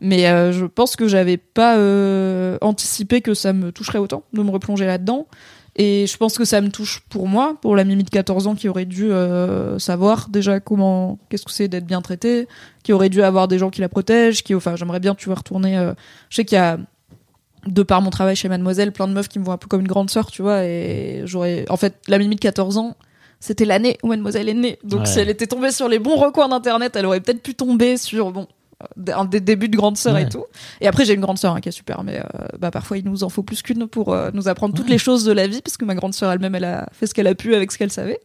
Mais 0.00 0.26
euh, 0.28 0.52
je 0.52 0.66
pense 0.66 0.96
que 0.96 1.08
j'avais 1.08 1.36
pas 1.36 1.76
euh, 1.76 2.58
anticipé 2.60 3.20
que 3.20 3.34
ça 3.34 3.52
me 3.52 3.72
toucherait 3.72 3.98
autant 3.98 4.24
de 4.32 4.42
me 4.42 4.50
replonger 4.50 4.86
là-dedans. 4.86 5.26
Et 5.78 6.06
je 6.06 6.16
pense 6.16 6.38
que 6.38 6.46
ça 6.46 6.62
me 6.62 6.70
touche 6.70 7.02
pour 7.10 7.28
moi, 7.28 7.58
pour 7.60 7.76
la 7.76 7.84
Mimi 7.84 8.02
de 8.02 8.08
14 8.08 8.46
ans 8.46 8.54
qui 8.54 8.66
aurait 8.66 8.86
dû 8.86 9.10
savoir 9.76 10.30
déjà 10.30 10.58
comment, 10.58 11.18
qu'est-ce 11.28 11.44
que 11.44 11.52
c'est 11.52 11.68
d'être 11.68 11.84
bien 11.84 12.00
traitée, 12.00 12.48
qui 12.82 12.94
aurait 12.94 13.10
dû 13.10 13.22
avoir 13.22 13.46
des 13.46 13.58
gens 13.58 13.68
qui 13.68 13.82
la 13.82 13.90
protègent, 13.90 14.42
qui, 14.42 14.54
enfin, 14.54 14.74
j'aimerais 14.74 15.00
bien, 15.00 15.14
tu 15.14 15.26
vois, 15.26 15.34
retourner. 15.34 15.76
je 16.30 16.36
sais 16.36 16.46
qu'il 16.46 16.56
y 16.56 16.58
a, 16.58 16.78
de 17.66 17.82
par 17.82 18.00
mon 18.02 18.10
travail 18.10 18.36
chez 18.36 18.48
Mademoiselle, 18.48 18.92
plein 18.92 19.08
de 19.08 19.12
meufs 19.12 19.28
qui 19.28 19.38
me 19.38 19.44
voient 19.44 19.54
un 19.54 19.58
peu 19.58 19.66
comme 19.68 19.80
une 19.80 19.88
grande 19.88 20.10
sœur, 20.10 20.30
tu 20.30 20.42
vois, 20.42 20.64
et 20.64 21.22
j'aurais, 21.24 21.64
en 21.68 21.76
fait, 21.76 21.94
la 22.08 22.18
Mimi 22.18 22.36
de 22.36 22.40
14 22.40 22.78
ans, 22.78 22.96
c'était 23.40 23.64
l'année 23.64 23.98
où 24.02 24.08
Mademoiselle 24.08 24.48
est 24.48 24.54
née. 24.54 24.78
Donc 24.84 25.00
Ouais. 25.00 25.06
si 25.06 25.18
elle 25.18 25.28
était 25.28 25.46
tombée 25.46 25.70
sur 25.70 25.88
les 25.88 25.98
bons 25.98 26.16
recoins 26.16 26.48
d'internet, 26.48 26.96
elle 26.96 27.06
aurait 27.06 27.20
peut-être 27.20 27.42
pu 27.42 27.54
tomber 27.54 27.96
sur, 27.96 28.30
bon, 28.32 28.46
euh, 28.82 29.12
un 29.14 29.24
des 29.24 29.40
débuts 29.40 29.68
de 29.68 29.76
grande 29.76 29.96
sœur 29.96 30.16
et 30.18 30.28
tout. 30.28 30.44
Et 30.80 30.86
après, 30.88 31.04
j'ai 31.04 31.14
une 31.14 31.20
grande 31.20 31.38
sœur 31.38 31.54
hein, 31.54 31.60
qui 31.60 31.68
est 31.68 31.72
super, 31.72 32.02
mais 32.04 32.18
euh, 32.18 32.46
bah, 32.58 32.70
parfois 32.70 32.98
il 32.98 33.04
nous 33.04 33.24
en 33.24 33.28
faut 33.28 33.42
plus 33.42 33.62
qu'une 33.62 33.86
pour 33.88 34.12
euh, 34.14 34.30
nous 34.32 34.48
apprendre 34.48 34.74
toutes 34.74 34.88
les 34.88 34.98
choses 34.98 35.24
de 35.24 35.32
la 35.32 35.46
vie, 35.46 35.60
puisque 35.62 35.82
ma 35.82 35.94
grande 35.94 36.14
sœur 36.14 36.30
elle-même, 36.32 36.54
elle 36.54 36.64
a 36.64 36.88
fait 36.92 37.06
ce 37.06 37.14
qu'elle 37.14 37.26
a 37.26 37.34
pu 37.34 37.54
avec 37.54 37.72
ce 37.72 37.78
qu'elle 37.78 37.92
savait. 37.92 38.20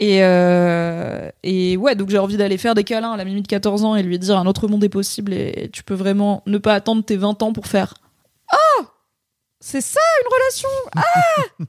Et, 0.00 0.18
euh, 0.22 1.28
et 1.42 1.76
ouais, 1.76 1.94
donc 1.96 2.08
j'ai 2.10 2.18
envie 2.18 2.36
d'aller 2.36 2.56
faire 2.58 2.74
des 2.74 2.84
câlins 2.84 3.12
à 3.12 3.16
la 3.16 3.24
Mimi 3.24 3.42
de 3.42 3.48
14 3.48 3.84
ans 3.84 3.96
et 3.96 4.02
lui 4.02 4.18
dire 4.18 4.38
un 4.38 4.46
autre 4.46 4.68
monde 4.68 4.84
est 4.84 4.88
possible 4.88 5.32
et 5.32 5.68
tu 5.72 5.82
peux 5.82 5.94
vraiment 5.94 6.42
ne 6.46 6.58
pas 6.58 6.74
attendre 6.74 7.02
tes 7.04 7.16
20 7.16 7.42
ans 7.42 7.52
pour 7.52 7.66
faire 7.66 7.94
Oh! 8.52 8.84
C'est 9.60 9.80
ça 9.80 10.00
une 10.22 10.32
relation! 10.32 10.68
Ah! 10.96 11.64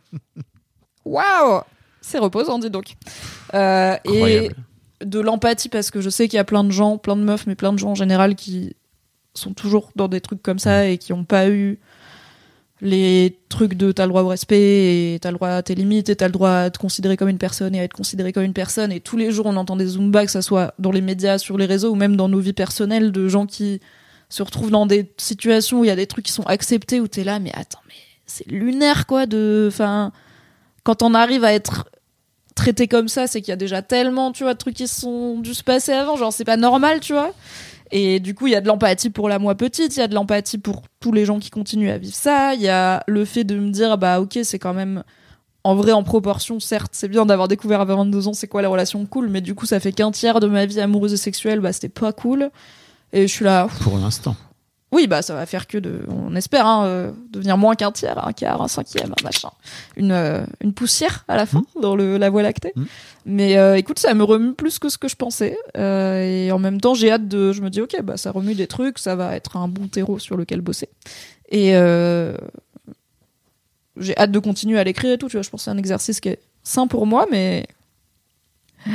Waouh! 1.06 1.62
C'est 2.02 2.20
reposant, 2.20 2.60
dis 2.60 2.70
donc. 2.70 2.96
Euh, 3.54 3.98
et 4.06 4.52
de 5.02 5.20
l'empathie 5.20 5.70
parce 5.70 5.92
que 5.92 6.02
je 6.02 6.10
sais 6.10 6.28
qu'il 6.28 6.38
y 6.38 6.40
a 6.40 6.44
plein 6.44 6.64
de 6.64 6.72
gens, 6.72 6.98
plein 6.98 7.16
de 7.16 7.24
meufs, 7.24 7.48
mais 7.48 7.56
plein 7.56 7.74
de 7.74 7.80
gens 7.80 7.92
en 7.92 7.96
général 7.96 8.36
qui 8.36 8.76
sont 9.34 9.54
toujours 9.54 9.92
dans 9.96 10.08
des 10.08 10.22
trucs 10.22 10.42
comme 10.42 10.60
ça 10.60 10.88
et 10.88 10.98
qui 10.98 11.14
n'ont 11.14 11.24
pas 11.24 11.50
eu 11.50 11.80
les 12.82 13.38
trucs 13.50 13.74
de 13.74 13.92
t'as 13.92 14.06
le 14.06 14.10
droit 14.10 14.22
au 14.22 14.28
respect 14.28 15.14
et 15.14 15.20
t'as 15.22 15.32
le 15.32 15.36
droit 15.36 15.50
à 15.50 15.62
tes 15.62 15.76
limites 15.76 16.10
et 16.10 16.16
t'as 16.16 16.28
le 16.28 16.32
droit 16.32 16.52
à 16.52 16.70
te 16.70 16.80
considérer 16.80 17.18
comme 17.18 17.28
une 17.28 17.38
personne 17.38 17.76
et 17.76 17.80
à 17.80 17.84
être 17.84 17.94
considéré 17.94 18.32
comme 18.32 18.44
une 18.44 18.54
personne. 18.54 18.92
Et 18.92 19.00
tous 19.00 19.18
les 19.18 19.32
jours 19.32 19.46
on 19.46 19.56
entend 19.56 19.76
des 19.76 19.86
zumba 19.86 20.26
que 20.26 20.32
ça 20.32 20.42
soit 20.42 20.74
dans 20.80 20.92
les 20.92 21.02
médias 21.02 21.38
sur 21.38 21.58
les 21.58 21.66
réseaux 21.66 21.92
ou 21.92 21.96
même 21.96 22.16
dans 22.16 22.30
nos 22.30 22.40
vies 22.40 22.54
personnelles 22.54 23.12
de 23.12 23.28
gens 23.28 23.46
qui 23.46 23.82
se 24.30 24.44
retrouvent 24.44 24.72
dans 24.72 24.86
des 24.86 25.12
situations 25.18 25.82
où 25.82 25.84
il 25.84 25.88
y 25.88 25.92
a 25.92 25.96
des 25.96 26.08
trucs 26.08 26.26
qui 26.26 26.32
sont 26.32 26.46
acceptés 26.46 27.00
où 27.02 27.08
t'es 27.08 27.24
là 27.24 27.40
mais 27.40 27.52
attends 27.54 27.82
mais 27.88 27.96
c'est 28.26 28.48
lunaire 28.48 29.08
quoi 29.08 29.26
de 29.26 29.68
enfin 29.68 30.12
quand 30.84 31.02
on 31.02 31.14
arrive 31.14 31.44
à 31.44 31.54
être 31.54 31.90
traité 32.56 32.88
comme 32.88 33.08
ça 33.08 33.28
c'est 33.28 33.42
qu'il 33.42 33.50
y 33.50 33.54
a 33.54 33.58
déjà 33.58 33.82
tellement 33.82 34.32
tu 34.32 34.44
vois 34.44 34.54
de 34.54 34.60
trucs 34.60 34.76
qui 34.76 34.88
sont 34.88 35.40
dû 35.40 35.54
se 35.54 35.64
passer 35.64 35.94
avant 35.94 36.16
genre 36.16 36.32
c'est 36.32 36.46
pas 36.46 36.58
normal 36.58 37.00
tu 37.00 37.14
vois 37.14 37.34
et 37.92 38.20
du 38.20 38.36
coup, 38.36 38.48
il 38.48 38.54
y 38.54 38.56
a 38.56 38.62
de 38.62 38.68
l'empathie 38.68 39.10
pour 39.10 39.30
la 39.30 39.40
moi 39.40 39.56
petite, 39.56 39.96
il 39.98 40.00
y 40.00 40.04
a 40.04 40.08
de 40.08 40.14
l'empathie 40.14 40.60
pour 40.60 40.84
tous 41.00 41.12
les 41.12 41.26
gens 41.26 41.40
qui 41.40 41.50
continuent 41.50 41.90
à 41.90 41.98
vivre 41.98 42.16
ça. 42.16 42.54
Il 42.54 42.62
y 42.62 42.70
a 42.70 43.04
le 43.08 43.26
fait 43.26 43.44
de 43.44 43.58
me 43.58 43.72
dire, 43.72 43.98
bah 43.98 44.20
ok, 44.22 44.40
c'est 44.44 44.60
quand 44.60 44.74
même 44.74 45.04
en 45.64 45.76
vrai 45.76 45.92
en 45.92 46.04
proportion, 46.04 46.60
certes, 46.60 46.92
c'est 46.94 47.10
bien 47.10 47.26
d'avoir 47.26 47.48
découvert 47.48 47.82
à 47.82 47.86
22 47.86 48.30
ans 48.30 48.34
c'est 48.34 48.48
quoi 48.48 48.62
la 48.62 48.70
relation 48.70 49.06
cool, 49.06 49.28
mais 49.28 49.42
du 49.42 49.56
coup, 49.56 49.66
ça 49.66 49.80
fait 49.80 49.92
qu'un 49.92 50.12
tiers 50.12 50.40
de 50.40 50.48
ma 50.48 50.66
vie 50.66 50.80
amoureuse 50.80 51.14
et 51.14 51.18
sexuelle, 51.18 51.60
bah 51.60 51.74
c'était 51.74 51.90
pas 51.90 52.14
cool. 52.14 52.50
Et 53.14 53.28
je 53.28 53.34
suis 53.34 53.46
là. 53.46 53.68
Pour 53.82 53.98
l'instant. 53.98 54.36
oui, 54.92 55.08
bah 55.08 55.22
ça 55.22 55.34
va 55.34 55.46
faire 55.46 55.68
que 55.68 55.78
de, 55.78 56.02
on 56.10 56.36
espère, 56.36 56.66
hein, 56.66 56.86
euh, 56.86 57.12
devenir 57.30 57.58
moins 57.58 57.76
qu'un 57.76 57.92
tiers, 57.92 58.26
un 58.26 58.34
quart, 58.34 58.62
un 58.62 58.68
cinquième, 58.68 59.14
un 59.20 59.24
machin, 59.24 59.50
une 59.96 60.12
euh, 60.12 60.46
une 60.62 60.74
poussière 60.74 61.26
à 61.28 61.36
la 61.36 61.46
fin 61.46 61.64
dans 61.82 61.96
le 61.96 62.18
la 62.18 62.30
Voie 62.30 62.42
lactée. 62.42 62.72
Mm. 62.76 62.84
Mais 63.26 63.58
euh, 63.58 63.78
écoute, 63.78 64.00
ça 64.00 64.14
me 64.14 64.24
remue 64.24 64.54
plus 64.54 64.80
que 64.80 64.90
ce 64.90 64.98
que 64.98 65.08
je 65.08 65.16
pensais, 65.16 65.58
et 65.76 66.52
en 66.52 66.60
même 66.60 66.82
temps, 66.82 66.94
j'ai 66.94 67.12
hâte 67.12 67.28
de, 67.28 67.52
je 67.52 67.62
me 67.62 67.70
dis 67.70 67.82
ok, 67.82 68.02
bah 68.04 68.18
ça 68.18 68.32
remue 68.32 68.56
des 68.56 68.68
trucs, 68.68 69.00
ça 69.00 69.16
va 69.16 69.36
être 69.36 69.58
un 69.58 69.68
bon 69.68 69.88
terreau 69.88 70.20
sur 70.20 70.38
lequel 70.38 70.62
bosser, 70.62 70.90
et 71.50 71.74
j'ai 73.98 74.18
hâte 74.18 74.32
de 74.32 74.40
continuer 74.40 74.80
à 74.80 74.84
l'écrire 74.84 75.14
et 75.14 75.18
tout. 75.18 75.28
Tu 75.28 75.38
vois, 75.38 75.44
je 75.44 75.50
pense 75.50 75.62
que 75.62 75.66
c'est 75.66 75.72
un 75.72 75.78
exercice 75.78 76.20
qui 76.20 76.30
est 76.30 76.40
sain 76.64 76.88
pour 76.88 77.06
moi, 77.06 77.28
mais 77.32 77.68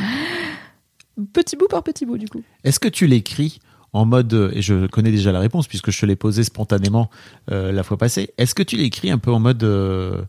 petit 1.32 1.56
bout 1.56 1.68
par 1.68 1.82
petit 1.82 2.06
bout 2.06 2.18
du 2.18 2.28
coup. 2.28 2.42
Est-ce 2.64 2.80
que 2.80 2.88
tu 2.88 3.06
l'écris 3.06 3.60
en 3.94 4.04
mode, 4.04 4.34
euh, 4.34 4.50
et 4.52 4.60
je 4.60 4.86
connais 4.86 5.10
déjà 5.12 5.32
la 5.32 5.38
réponse 5.40 5.66
puisque 5.68 5.90
je 5.90 5.98
te 6.00 6.04
l'ai 6.04 6.16
posée 6.16 6.44
spontanément 6.44 7.08
euh, 7.50 7.72
la 7.72 7.82
fois 7.84 7.96
passée, 7.96 8.34
est-ce 8.36 8.54
que 8.54 8.62
tu 8.62 8.76
l'écris 8.76 9.10
un 9.10 9.18
peu 9.18 9.32
en 9.32 9.38
mode 9.40 9.62
euh, 9.62 10.20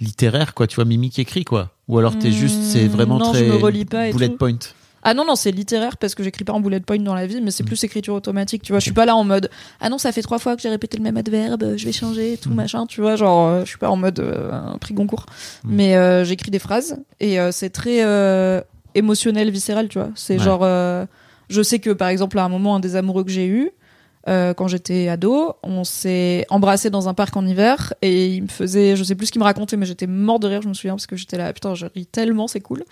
littéraire, 0.00 0.54
quoi, 0.54 0.66
tu 0.66 0.76
vois, 0.76 0.86
Mimi 0.86 1.10
qui 1.10 1.20
écrit, 1.20 1.44
quoi? 1.44 1.70
Ou 1.86 1.98
alors 1.98 2.18
t'es 2.18 2.32
juste, 2.32 2.62
c'est 2.62 2.88
vraiment 2.88 3.18
non, 3.18 3.30
très 3.30 3.40
je 3.40 3.52
me 3.52 3.56
relis 3.56 3.84
pas 3.84 4.08
et 4.08 4.12
bullet 4.12 4.30
tout. 4.30 4.36
point? 4.38 4.58
Ah 5.02 5.14
non, 5.14 5.24
non, 5.26 5.34
c'est 5.34 5.50
littéraire 5.50 5.96
parce 5.96 6.14
que 6.14 6.22
j'écris 6.22 6.44
pas 6.44 6.52
en 6.52 6.60
bullet 6.60 6.80
point 6.80 6.98
dans 6.98 7.14
la 7.14 7.26
vie, 7.26 7.40
mais 7.40 7.50
c'est 7.50 7.64
plus 7.64 7.82
écriture 7.84 8.14
automatique, 8.14 8.62
tu 8.62 8.72
vois. 8.72 8.80
Je 8.80 8.84
suis 8.84 8.92
pas 8.92 9.06
là 9.06 9.16
en 9.16 9.24
mode 9.24 9.48
Ah 9.80 9.88
non, 9.88 9.96
ça 9.98 10.12
fait 10.12 10.20
trois 10.22 10.38
fois 10.38 10.56
que 10.56 10.62
j'ai 10.62 10.68
répété 10.68 10.98
le 10.98 11.02
même 11.02 11.16
adverbe, 11.16 11.74
je 11.76 11.84
vais 11.86 11.92
changer, 11.92 12.38
tout 12.40 12.50
machin, 12.50 12.84
tu 12.86 13.00
vois. 13.00 13.16
Genre, 13.16 13.48
euh, 13.48 13.60
je 13.64 13.68
suis 13.70 13.78
pas 13.78 13.88
en 13.88 13.96
mode 13.96 14.20
euh, 14.20 14.50
un 14.52 14.76
prix 14.78 14.92
Goncourt. 14.94 15.24
Mais 15.64 15.96
euh, 15.96 16.24
j'écris 16.24 16.50
des 16.50 16.58
phrases 16.58 16.98
et 17.18 17.38
c'est 17.50 17.70
très 17.70 18.00
émotionnel, 18.94 19.50
viscéral, 19.50 19.88
tu 19.88 19.98
vois. 19.98 20.10
C'est 20.14 20.38
Ouais. 20.38 20.44
genre, 20.44 20.64
je 21.50 21.62
sais 21.62 21.78
que 21.78 21.90
par 21.90 22.08
exemple, 22.08 22.38
à 22.38 22.44
un 22.44 22.48
moment, 22.48 22.76
un 22.76 22.80
des 22.80 22.96
amoureux 22.96 23.24
que 23.24 23.30
j'ai 23.30 23.46
eu, 23.46 23.70
euh, 24.28 24.54
quand 24.54 24.68
j'étais 24.68 25.08
ado, 25.08 25.54
on 25.62 25.84
s'est 25.84 26.46
embrassé 26.50 26.88
dans 26.90 27.08
un 27.08 27.14
parc 27.14 27.36
en 27.36 27.46
hiver 27.46 27.94
et 28.02 28.28
il 28.28 28.42
me 28.44 28.48
faisait, 28.48 28.94
je 28.96 29.02
sais 29.04 29.14
plus 29.14 29.26
ce 29.26 29.32
qu'il 29.32 29.40
me 29.40 29.44
racontait, 29.44 29.76
mais 29.76 29.86
j'étais 29.86 30.06
mort 30.06 30.38
de 30.40 30.46
rire, 30.48 30.62
je 30.62 30.68
me 30.68 30.74
souviens, 30.74 30.94
parce 30.94 31.06
que 31.06 31.16
j'étais 31.16 31.36
là, 31.38 31.52
putain, 31.52 31.74
je 31.74 31.86
ris 31.86 32.06
tellement, 32.06 32.46
c'est 32.46 32.60
cool. 32.60 32.84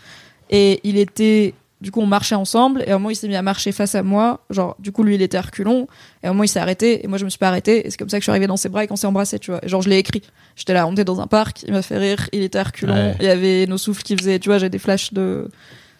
Et 0.50 0.80
il 0.84 0.96
était 0.98 1.54
du 1.80 1.92
coup, 1.92 2.00
on 2.00 2.06
marchait 2.06 2.34
ensemble, 2.34 2.82
et 2.86 2.90
à 2.90 2.94
un 2.96 2.98
moment, 2.98 3.10
il 3.10 3.14
s'est 3.14 3.28
mis 3.28 3.36
à 3.36 3.42
marcher 3.42 3.70
face 3.70 3.94
à 3.94 4.02
moi. 4.02 4.40
Genre, 4.50 4.74
du 4.80 4.90
coup, 4.90 5.04
lui, 5.04 5.14
il 5.14 5.22
était 5.22 5.36
à 5.36 5.42
reculons, 5.42 5.86
et 6.24 6.26
à 6.26 6.30
un 6.30 6.32
moment, 6.32 6.42
il 6.42 6.48
s'est 6.48 6.58
arrêté, 6.58 7.04
et 7.04 7.06
moi, 7.06 7.18
je 7.18 7.24
me 7.24 7.30
suis 7.30 7.38
pas 7.38 7.46
arrêtée, 7.46 7.86
et 7.86 7.90
c'est 7.90 7.96
comme 7.96 8.08
ça 8.08 8.16
que 8.16 8.22
je 8.22 8.24
suis 8.24 8.30
arrivée 8.32 8.48
dans 8.48 8.56
ses 8.56 8.68
bras 8.68 8.82
et 8.82 8.88
qu'on 8.88 8.96
s'est 8.96 9.06
embrassé, 9.06 9.38
tu 9.38 9.52
vois. 9.52 9.64
Et 9.64 9.68
genre, 9.68 9.80
je 9.80 9.88
l'ai 9.88 9.98
écrit. 9.98 10.22
J'étais 10.56 10.72
là, 10.74 10.88
on 10.88 10.92
était 10.92 11.04
dans 11.04 11.20
un 11.20 11.28
parc, 11.28 11.62
il 11.62 11.72
m'a 11.72 11.82
fait 11.82 11.98
rire, 11.98 12.28
il 12.32 12.42
était 12.42 12.58
à 12.58 12.64
reculons, 12.64 12.92
Ouais. 12.94 13.14
il 13.20 13.26
y 13.26 13.28
avait 13.28 13.66
nos 13.68 13.78
souffles 13.78 14.02
qui 14.02 14.16
faisaient, 14.16 14.40
tu 14.40 14.48
vois, 14.48 14.58
j'ai 14.58 14.70
des 14.70 14.80
flashs 14.80 15.12
de. 15.12 15.48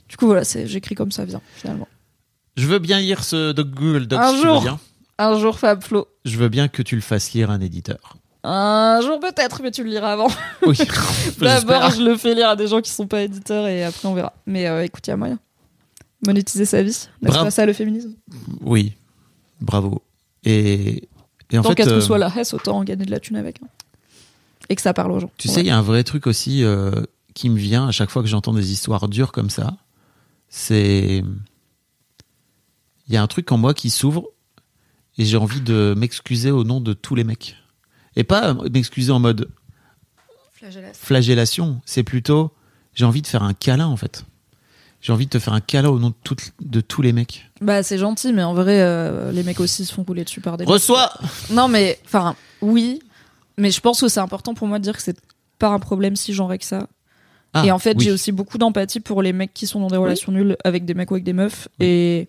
Du 0.08 0.16
coup, 0.16 0.26
voilà, 0.26 0.42
c'est, 0.42 0.66
j'écris 0.66 0.96
comme 0.96 1.12
ça 1.12 1.24
vient, 1.24 1.42
finalement. 1.54 1.86
Je 2.58 2.66
veux 2.66 2.78
bien 2.78 2.98
lire 3.00 3.24
ce 3.24 3.52
doc 3.52 3.70
Google 3.70 4.06
Docs 4.06 4.20
Un 4.20 4.28
si 4.34 4.40
tu 4.40 4.46
veux 4.46 4.52
jour. 4.52 4.60
bien. 4.62 4.80
Un 5.18 5.38
jour, 5.38 5.58
Fab 5.58 5.82
Flo. 5.82 6.06
Je 6.24 6.36
veux 6.36 6.48
bien 6.48 6.68
que 6.68 6.82
tu 6.82 6.94
le 6.96 7.00
fasses 7.00 7.32
lire 7.32 7.50
à 7.50 7.54
un 7.54 7.60
éditeur. 7.60 8.16
Un 8.44 9.00
jour 9.02 9.18
peut-être, 9.20 9.62
mais 9.62 9.70
tu 9.70 9.82
le 9.82 9.90
liras 9.90 10.12
avant. 10.12 10.28
Oui. 10.66 10.76
D'abord, 11.40 11.90
je 11.90 12.02
le 12.02 12.16
fais 12.16 12.34
lire 12.34 12.50
à 12.50 12.56
des 12.56 12.66
gens 12.68 12.80
qui 12.80 12.90
sont 12.90 13.06
pas 13.06 13.22
éditeurs 13.22 13.66
et 13.66 13.84
après 13.84 14.06
on 14.08 14.14
verra. 14.14 14.32
Mais 14.46 14.66
euh, 14.68 14.84
écoute, 14.84 15.06
il 15.06 15.10
y 15.10 15.12
a 15.12 15.16
moyen. 15.16 15.38
Monétiser 16.26 16.64
sa 16.64 16.82
vie, 16.82 17.08
n'est-ce 17.22 17.34
pas 17.38 17.50
ça 17.50 17.64
le 17.64 17.72
féminisme 17.72 18.14
Oui. 18.62 18.94
Bravo. 19.60 20.02
Et, 20.44 21.08
et 21.50 21.58
en 21.58 21.62
Tant 21.62 21.70
fait, 21.70 21.74
qu'à 21.76 21.84
ce 21.84 21.90
euh, 21.90 21.94
que 21.96 22.00
soit 22.00 22.18
la 22.18 22.28
Hesse, 22.34 22.54
autant 22.54 22.76
en 22.78 22.84
gagner 22.84 23.04
de 23.04 23.10
la 23.10 23.20
thune 23.20 23.36
avec. 23.36 23.60
hein. 23.62 23.68
Et 24.68 24.74
que 24.74 24.82
ça 24.82 24.92
parle 24.94 25.12
aux 25.12 25.20
gens. 25.20 25.30
Tu 25.38 25.48
sais, 25.48 25.60
il 25.60 25.66
y 25.66 25.70
a 25.70 25.78
un 25.78 25.82
vrai 25.82 26.02
truc 26.04 26.26
aussi 26.26 26.62
euh, 26.64 26.90
qui 27.34 27.48
me 27.50 27.56
vient 27.56 27.86
à 27.88 27.92
chaque 27.92 28.10
fois 28.10 28.22
que 28.22 28.28
j'entends 28.28 28.52
des 28.52 28.72
histoires 28.72 29.08
dures 29.08 29.30
comme 29.32 29.50
ça. 29.50 29.74
C'est. 30.48 31.22
Il 33.08 33.14
y 33.14 33.16
a 33.16 33.22
un 33.22 33.26
truc 33.26 33.50
en 33.52 33.58
moi 33.58 33.74
qui 33.74 33.90
s'ouvre 33.90 34.28
et 35.16 35.24
j'ai 35.24 35.36
envie 35.36 35.60
de 35.60 35.94
m'excuser 35.96 36.50
au 36.50 36.64
nom 36.64 36.80
de 36.80 36.92
tous 36.92 37.14
les 37.14 37.24
mecs. 37.24 37.56
Et 38.16 38.24
pas 38.24 38.54
m'excuser 38.54 39.12
en 39.12 39.20
mode 39.20 39.48
flagellation, 40.92 41.80
c'est 41.84 42.02
plutôt 42.02 42.52
j'ai 42.94 43.04
envie 43.04 43.22
de 43.22 43.26
faire 43.28 43.42
un 43.42 43.54
câlin 43.54 43.86
en 43.86 43.96
fait. 43.96 44.24
J'ai 45.00 45.12
envie 45.12 45.26
de 45.26 45.30
te 45.30 45.38
faire 45.38 45.52
un 45.52 45.60
câlin 45.60 45.90
au 45.90 46.00
nom 46.00 46.12
de, 46.60 46.80
tous 46.80 47.02
les 47.02 47.12
mecs. 47.12 47.48
Bah, 47.60 47.84
c'est 47.84 47.98
gentil, 47.98 48.32
mais 48.32 48.42
en 48.42 48.52
vrai, 48.52 48.80
euh, 48.80 49.30
les 49.30 49.44
mecs 49.44 49.60
aussi 49.60 49.84
se 49.84 49.94
font 49.94 50.02
rouler 50.02 50.24
dessus 50.24 50.40
par 50.40 50.56
des 50.56 50.64
mecs. 50.64 50.72
Reçois 50.72 51.12
Non, 51.50 51.68
mais, 51.68 52.00
enfin, 52.04 52.34
oui. 52.60 53.00
Mais 53.56 53.70
je 53.70 53.80
pense 53.80 54.00
que 54.00 54.08
c'est 54.08 54.18
important 54.18 54.54
pour 54.54 54.66
moi 54.66 54.80
de 54.80 54.82
dire 54.82 54.96
que 54.96 55.02
c'est 55.02 55.16
pas 55.60 55.68
un 55.68 55.78
problème 55.78 56.16
si 56.16 56.32
genré 56.32 56.58
que 56.58 56.64
ça. 56.64 56.88
Ah, 57.54 57.64
et 57.64 57.70
en 57.70 57.78
fait, 57.78 57.96
oui. 57.96 58.06
j'ai 58.06 58.10
aussi 58.10 58.32
beaucoup 58.32 58.58
d'empathie 58.58 58.98
pour 58.98 59.22
les 59.22 59.32
mecs 59.32 59.54
qui 59.54 59.68
sont 59.68 59.78
dans 59.78 59.86
des 59.86 59.96
relations 59.96 60.32
nulles 60.32 60.56
avec 60.64 60.84
des 60.84 60.94
mecs 60.94 61.12
ou 61.12 61.14
avec 61.14 61.24
des 61.24 61.32
meufs. 61.32 61.68
Et 61.78 62.28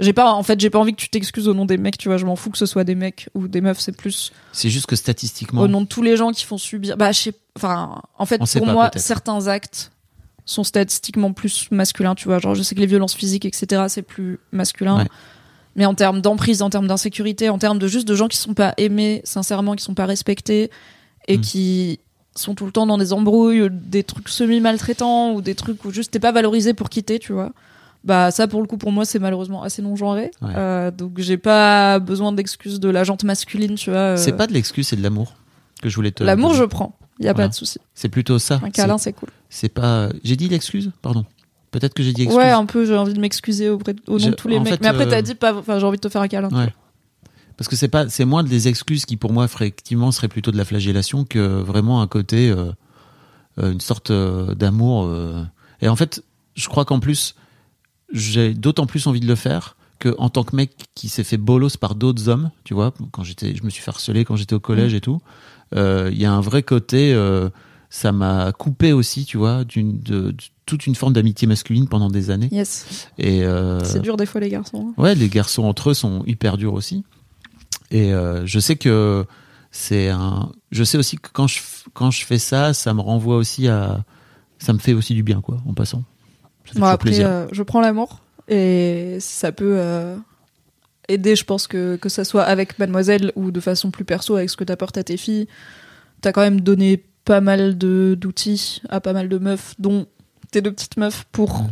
j'ai 0.00 0.12
pas, 0.12 0.32
en 0.32 0.42
fait, 0.42 0.60
j'ai 0.60 0.70
pas 0.70 0.78
envie 0.78 0.92
que 0.92 1.00
tu 1.00 1.08
t'excuses 1.08 1.48
au 1.48 1.54
nom 1.54 1.64
des 1.64 1.78
mecs, 1.78 1.96
tu 1.98 2.08
vois. 2.08 2.16
Je 2.18 2.26
m'en 2.26 2.36
fous 2.36 2.50
que 2.50 2.58
ce 2.58 2.66
soit 2.66 2.84
des 2.84 2.94
mecs 2.94 3.28
ou 3.34 3.48
des 3.48 3.60
meufs. 3.60 3.80
C'est 3.80 3.96
plus 3.96 4.32
C'est 4.52 4.70
juste 4.70 4.86
que 4.86 4.96
statistiquement. 4.96 5.62
au 5.62 5.68
nom 5.68 5.80
de 5.80 5.86
tous 5.86 6.02
les 6.02 6.16
gens 6.16 6.32
qui 6.32 6.44
font 6.44 6.58
subir. 6.58 6.96
Bah, 6.96 7.12
je 7.12 7.20
sais, 7.20 7.32
enfin, 7.56 8.02
en 8.18 8.26
fait, 8.26 8.38
pour 8.38 8.66
pas, 8.66 8.72
moi, 8.72 8.90
certains 8.96 9.46
actes 9.48 9.90
sont 10.44 10.64
statistiquement 10.64 11.32
plus 11.32 11.68
masculins, 11.70 12.14
tu 12.14 12.26
vois. 12.28 12.38
Genre, 12.38 12.54
je 12.54 12.62
sais 12.62 12.74
que 12.74 12.80
les 12.80 12.86
violences 12.86 13.14
physiques, 13.14 13.44
etc., 13.46 13.84
c'est 13.88 14.02
plus 14.02 14.38
masculin. 14.52 14.98
Ouais. 14.98 15.08
Mais 15.74 15.86
en 15.86 15.94
termes 15.94 16.20
d'emprise, 16.20 16.62
en 16.62 16.70
termes 16.70 16.86
d'insécurité, 16.86 17.48
en 17.48 17.58
termes 17.58 17.78
de 17.78 17.86
juste 17.88 18.06
de 18.08 18.14
gens 18.14 18.28
qui 18.28 18.38
sont 18.38 18.54
pas 18.54 18.72
aimés, 18.78 19.20
sincèrement, 19.24 19.74
qui 19.74 19.82
sont 19.84 19.94
pas 19.94 20.06
respectés 20.06 20.70
et 21.28 21.38
Mm. 21.38 21.40
qui 21.40 22.00
sont 22.34 22.54
tout 22.54 22.64
le 22.66 22.72
temps 22.72 22.86
dans 22.86 22.96
des 22.98 23.12
embrouilles, 23.12 23.68
des 23.70 24.04
trucs 24.04 24.28
semi-maltraitants 24.28 25.32
ou 25.32 25.40
des 25.42 25.54
trucs 25.54 25.84
où 25.84 25.90
juste 25.90 26.10
t'es 26.12 26.18
pas 26.20 26.32
valorisé 26.32 26.74
pour 26.74 26.90
quitter, 26.90 27.18
tu 27.18 27.32
vois. 27.32 27.52
Bah 28.06 28.30
ça 28.30 28.46
pour 28.46 28.60
le 28.62 28.66
coup 28.68 28.76
pour 28.78 28.92
moi 28.92 29.04
c'est 29.04 29.18
malheureusement 29.18 29.62
assez 29.64 29.82
non 29.82 29.96
genré. 29.96 30.30
Ouais. 30.40 30.52
Euh, 30.56 30.90
donc 30.90 31.18
j'ai 31.18 31.36
pas 31.36 31.98
besoin 31.98 32.32
d'excuses 32.32 32.78
de 32.80 32.88
la 32.88 33.02
jante 33.04 33.24
masculine, 33.24 33.74
tu 33.74 33.90
vois. 33.90 33.98
euh. 33.98 34.16
C'est 34.16 34.36
pas 34.36 34.46
de 34.46 34.52
l'excuse, 34.52 34.86
c'est 34.88 34.96
de 34.96 35.02
l'amour 35.02 35.34
que 35.82 35.88
je 35.88 35.96
voulais 35.96 36.12
te. 36.12 36.22
L'amour 36.22 36.54
je 36.54 36.62
prends, 36.64 36.96
y 37.18 37.26
a 37.26 37.32
Voilà. 37.32 37.48
pas 37.48 37.48
de 37.48 37.54
souci. 37.54 37.80
C'est 37.94 38.08
plutôt 38.08 38.38
ça. 38.38 38.60
Un 38.62 38.70
câlin 38.70 38.96
C'est- 38.96 39.12
cool. 39.12 39.28
C'est 39.50 39.68
pas. 39.68 40.08
J'ai 40.24 40.36
dit 40.36 40.48
l'excuse 40.48 40.92
Pardon. 41.02 41.24
Peut-être 41.72 41.94
que 41.94 42.02
j'ai 42.02 42.12
dit 42.12 42.22
excuse. 42.22 42.38
Ouais, 42.38 42.48
un 42.50 42.64
peu, 42.64 42.86
j'ai 42.86 42.96
envie 42.96 43.12
de 43.12 43.20
m'excuser 43.20 43.68
auprès 43.68 43.92
de- 43.92 44.00
au 44.06 44.18
nom 44.18 44.28
de 44.28 44.34
tous 44.34 44.48
les 44.48 44.58
mecs. 44.60 44.68
fait, 44.74 44.80
mais 44.80 44.86
après, 44.86 45.06
euh, 45.06 45.10
t'as 45.10 45.20
dit 45.22 45.34
pas. 45.34 45.52
Enfin, 45.54 45.78
j'ai 45.80 45.84
envie 45.84 45.98
de 45.98 46.00
te 46.00 46.08
faire 46.08 46.22
un 46.22 46.28
câlin. 46.28 46.48
Ouais. 46.50 46.72
Parce 47.56 47.68
que 47.68 47.74
c'est 47.76 47.88
pas, 47.88 48.08
c'est 48.08 48.24
moins 48.24 48.44
des 48.44 48.68
excuses 48.68 49.04
qui 49.04 49.16
pour 49.16 49.32
moi 49.32 49.44
effectivement 49.46 50.12
serait 50.12 50.28
plutôt 50.28 50.52
de 50.52 50.56
la 50.58 50.64
flagellation 50.64 51.24
que 51.24 51.38
vraiment 51.60 52.00
un 52.02 52.06
côté, 52.06 52.50
euh, 52.50 52.70
euh, 53.58 53.72
une 53.72 53.80
sorte 53.80 54.10
euh, 54.10 54.54
d'amour. 54.54 55.06
euh. 55.06 55.42
Et 55.82 55.88
en 55.88 55.96
fait, 55.96 56.22
je 56.54 56.68
crois 56.68 56.84
qu'en 56.84 57.00
plus, 57.00 57.34
j'ai 58.12 58.54
d'autant 58.54 58.86
plus 58.86 59.06
envie 59.06 59.20
de 59.20 59.26
le 59.26 59.34
faire 59.34 59.76
que 59.98 60.14
en 60.18 60.28
tant 60.28 60.44
que 60.44 60.54
mec 60.54 60.72
qui 60.94 61.08
s'est 61.08 61.24
fait 61.24 61.38
bolos 61.38 61.76
par 61.78 61.94
d'autres 61.94 62.28
hommes, 62.28 62.50
tu 62.64 62.74
vois, 62.74 62.92
quand 63.12 63.22
j'étais, 63.24 63.54
je 63.56 63.64
me 63.64 63.70
suis 63.70 63.82
fait 63.82 63.90
harceler 63.90 64.24
quand 64.24 64.36
j'étais 64.36 64.54
au 64.54 64.60
collège 64.60 64.92
et 64.94 65.00
tout. 65.00 65.20
euh, 65.74 66.10
Il 66.12 66.18
y 66.20 66.26
a 66.26 66.32
un 66.32 66.40
vrai 66.42 66.62
côté, 66.62 67.14
euh, 67.14 67.48
ça 67.88 68.12
m'a 68.12 68.52
coupé 68.52 68.92
aussi, 68.92 69.24
tu 69.24 69.38
vois, 69.38 69.64
d'une, 69.64 69.98
de, 70.00 70.32
de 70.32 70.36
toute 70.66 70.86
une 70.86 70.94
forme 70.94 71.14
d'amitié 71.14 71.48
masculine 71.48 71.88
pendant 71.88 72.10
des 72.10 72.30
années. 72.30 72.48
Yes. 72.52 73.08
Et 73.18 73.42
euh, 73.44 73.82
C'est 73.84 74.00
dur 74.02 74.16
des 74.18 74.26
fois, 74.26 74.40
les 74.40 74.50
garçons. 74.50 74.92
hein. 74.98 75.02
Ouais, 75.02 75.14
les 75.14 75.28
garçons 75.30 75.64
entre 75.64 75.90
eux 75.90 75.94
sont 75.94 76.22
hyper 76.26 76.58
durs 76.58 76.74
aussi. 76.74 77.04
Et 77.90 78.12
euh, 78.12 78.44
je 78.44 78.58
sais 78.60 78.76
que 78.76 79.24
c'est 79.70 80.08
un. 80.10 80.50
Je 80.72 80.84
sais 80.84 80.98
aussi 80.98 81.16
que 81.16 81.28
quand 81.32 81.46
je 81.46 81.60
quand 81.94 82.10
je 82.10 82.24
fais 82.24 82.38
ça, 82.38 82.74
ça 82.74 82.92
me 82.94 83.00
renvoie 83.00 83.36
aussi 83.36 83.68
à. 83.68 84.04
Ça 84.58 84.72
me 84.72 84.78
fait 84.78 84.92
aussi 84.92 85.14
du 85.14 85.22
bien, 85.22 85.40
quoi, 85.40 85.58
en 85.66 85.72
passant. 85.74 86.02
Bon, 86.74 86.86
après, 86.86 87.20
euh, 87.20 87.46
je 87.52 87.62
prends 87.62 87.80
l'amour 87.80 88.20
et 88.48 89.16
ça 89.20 89.52
peut 89.52 89.76
euh, 89.78 90.16
aider, 91.08 91.36
je 91.36 91.44
pense, 91.44 91.66
que, 91.66 91.96
que 91.96 92.08
ça 92.08 92.24
soit 92.24 92.42
avec 92.42 92.78
mademoiselle 92.78 93.32
ou 93.36 93.50
de 93.50 93.60
façon 93.60 93.90
plus 93.90 94.04
perso 94.04 94.36
avec 94.36 94.50
ce 94.50 94.56
que 94.56 94.64
t'apportes 94.64 94.98
à 94.98 95.04
tes 95.04 95.16
filles. 95.16 95.46
T'as 96.20 96.32
quand 96.32 96.40
même 96.42 96.60
donné 96.60 97.04
pas 97.24 97.40
mal 97.40 97.76
de 97.76 98.16
d'outils 98.18 98.82
à 98.88 99.00
pas 99.00 99.12
mal 99.12 99.28
de 99.28 99.38
meufs, 99.38 99.74
dont 99.78 100.06
tes 100.50 100.60
deux 100.60 100.72
petites 100.72 100.96
meufs, 100.96 101.24
pour. 101.32 101.64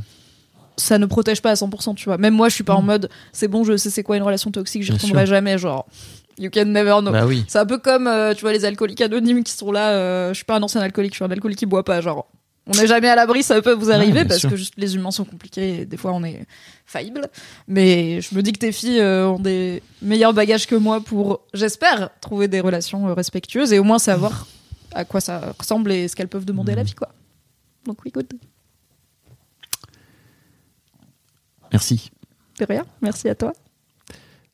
Ça 0.77 0.99
ne 0.99 1.07
protège 1.07 1.41
pas 1.41 1.53
à 1.53 1.55
100%, 1.55 1.95
tu 1.95 2.07
vois. 2.07 2.19
Même 2.19 2.35
moi, 2.35 2.49
je 2.49 2.55
suis 2.55 2.65
pas 2.65 2.75
en 2.75 2.83
mode, 2.83 3.09
c'est 3.33 3.47
bon, 3.47 3.63
je 3.63 3.77
sais 3.77 3.91
c'est 3.91 4.03
quoi 4.03 4.17
une 4.17 4.25
relation 4.25 4.51
toxique, 4.51 4.83
j'y 4.83 4.91
retomberai 4.91 5.25
jamais, 5.27 5.57
genre. 5.57 5.87
You 6.37 6.51
can 6.53 6.65
never 6.65 6.97
know. 7.01 7.13
Bah 7.13 7.27
oui. 7.27 7.45
C'est 7.47 7.61
un 7.61 7.67
peu 7.67 7.79
comme, 7.79 8.09
euh, 8.09 8.35
tu 8.35 8.41
vois, 8.41 8.53
les 8.53 8.65
alcooliques 8.65 9.01
anonymes 9.01 9.45
qui 9.45 9.53
sont 9.53 9.71
là. 9.71 9.91
euh, 9.93 10.29
je 10.31 10.35
suis 10.35 10.45
pas 10.45 10.57
un 10.57 10.63
ancien 10.65 10.81
alcoolique, 10.81 11.13
je 11.13 11.19
suis 11.19 11.25
un 11.25 11.31
alcoolique 11.31 11.61
qui 11.61 11.67
boit 11.67 11.85
pas. 11.85 12.01
Genre, 12.01 12.27
on 12.67 12.73
n'est 12.73 12.87
jamais 12.87 13.09
à 13.09 13.15
l'abri, 13.17 13.43
ça 13.43 13.61
peut 13.61 13.73
vous 13.75 13.91
arriver 13.91 14.25
parce 14.25 14.41
sûr. 14.41 14.51
que 14.51 14.57
juste 14.57 14.75
les 14.77 14.95
humains 14.97 15.11
sont 15.11 15.25
compliqués 15.25 15.81
et 15.81 15.85
des 15.87 15.97
fois 15.97 16.13
on 16.13 16.25
est 16.25 16.47
faillible. 16.87 17.29
Mais 17.69 18.21
je 18.21 18.35
me 18.35 18.43
dis 18.43 18.53
que 18.53 18.59
tes 18.59 18.73
filles 18.73 19.01
euh, 19.01 19.29
ont 19.29 19.39
des 19.39 19.83
meilleurs 20.01 20.33
bagages 20.33 20.67
que 20.67 20.75
moi 20.75 21.01
pour, 21.01 21.43
j'espère, 21.53 22.11
trouver 22.21 22.49
des 22.49 22.61
relations 22.61 23.09
euh, 23.09 23.13
respectueuses 23.15 23.73
et 23.73 23.79
au 23.79 23.85
moins 23.85 23.99
savoir 23.99 24.47
à 24.95 25.05
quoi 25.05 25.21
ça 25.21 25.55
ressemble 25.59 25.93
et 25.93 26.09
ce 26.09 26.17
qu'elles 26.17 26.29
peuvent 26.29 26.45
demander 26.47 26.73
à 26.73 26.77
la 26.77 26.83
vie, 26.85 26.95
quoi. 26.95 27.09
Donc 27.87 27.99
oui, 28.05 28.11
good. 28.13 28.29
Merci. 31.73 32.11
De 32.59 32.65
rien, 32.67 32.85
merci 33.03 33.29
à 33.29 33.35
toi. 33.35 33.53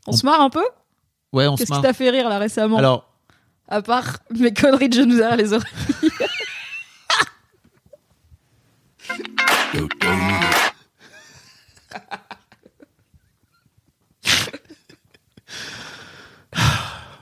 On, 0.07 0.13
On- 0.13 0.17
se 0.17 0.25
marre 0.25 0.41
un 0.41 0.51
peu? 0.51 0.65
Ouais, 1.33 1.47
on 1.47 1.57
se 1.57 1.59
Qu'est-ce 1.59 1.67
qui 1.67 1.73
marre. 1.75 1.83
t'a 1.83 1.93
fait 1.93 2.11
rire 2.11 2.29
là 2.29 2.39
récemment? 2.39 2.79
Alors, 2.79 3.09
À 3.69 3.83
part 3.83 4.19
mes 4.31 4.53
conneries 4.53 4.89
de 4.89 4.95
genoux 4.95 5.17
derrière 5.17 5.37
les 5.37 5.53
oreilles. 5.53 5.71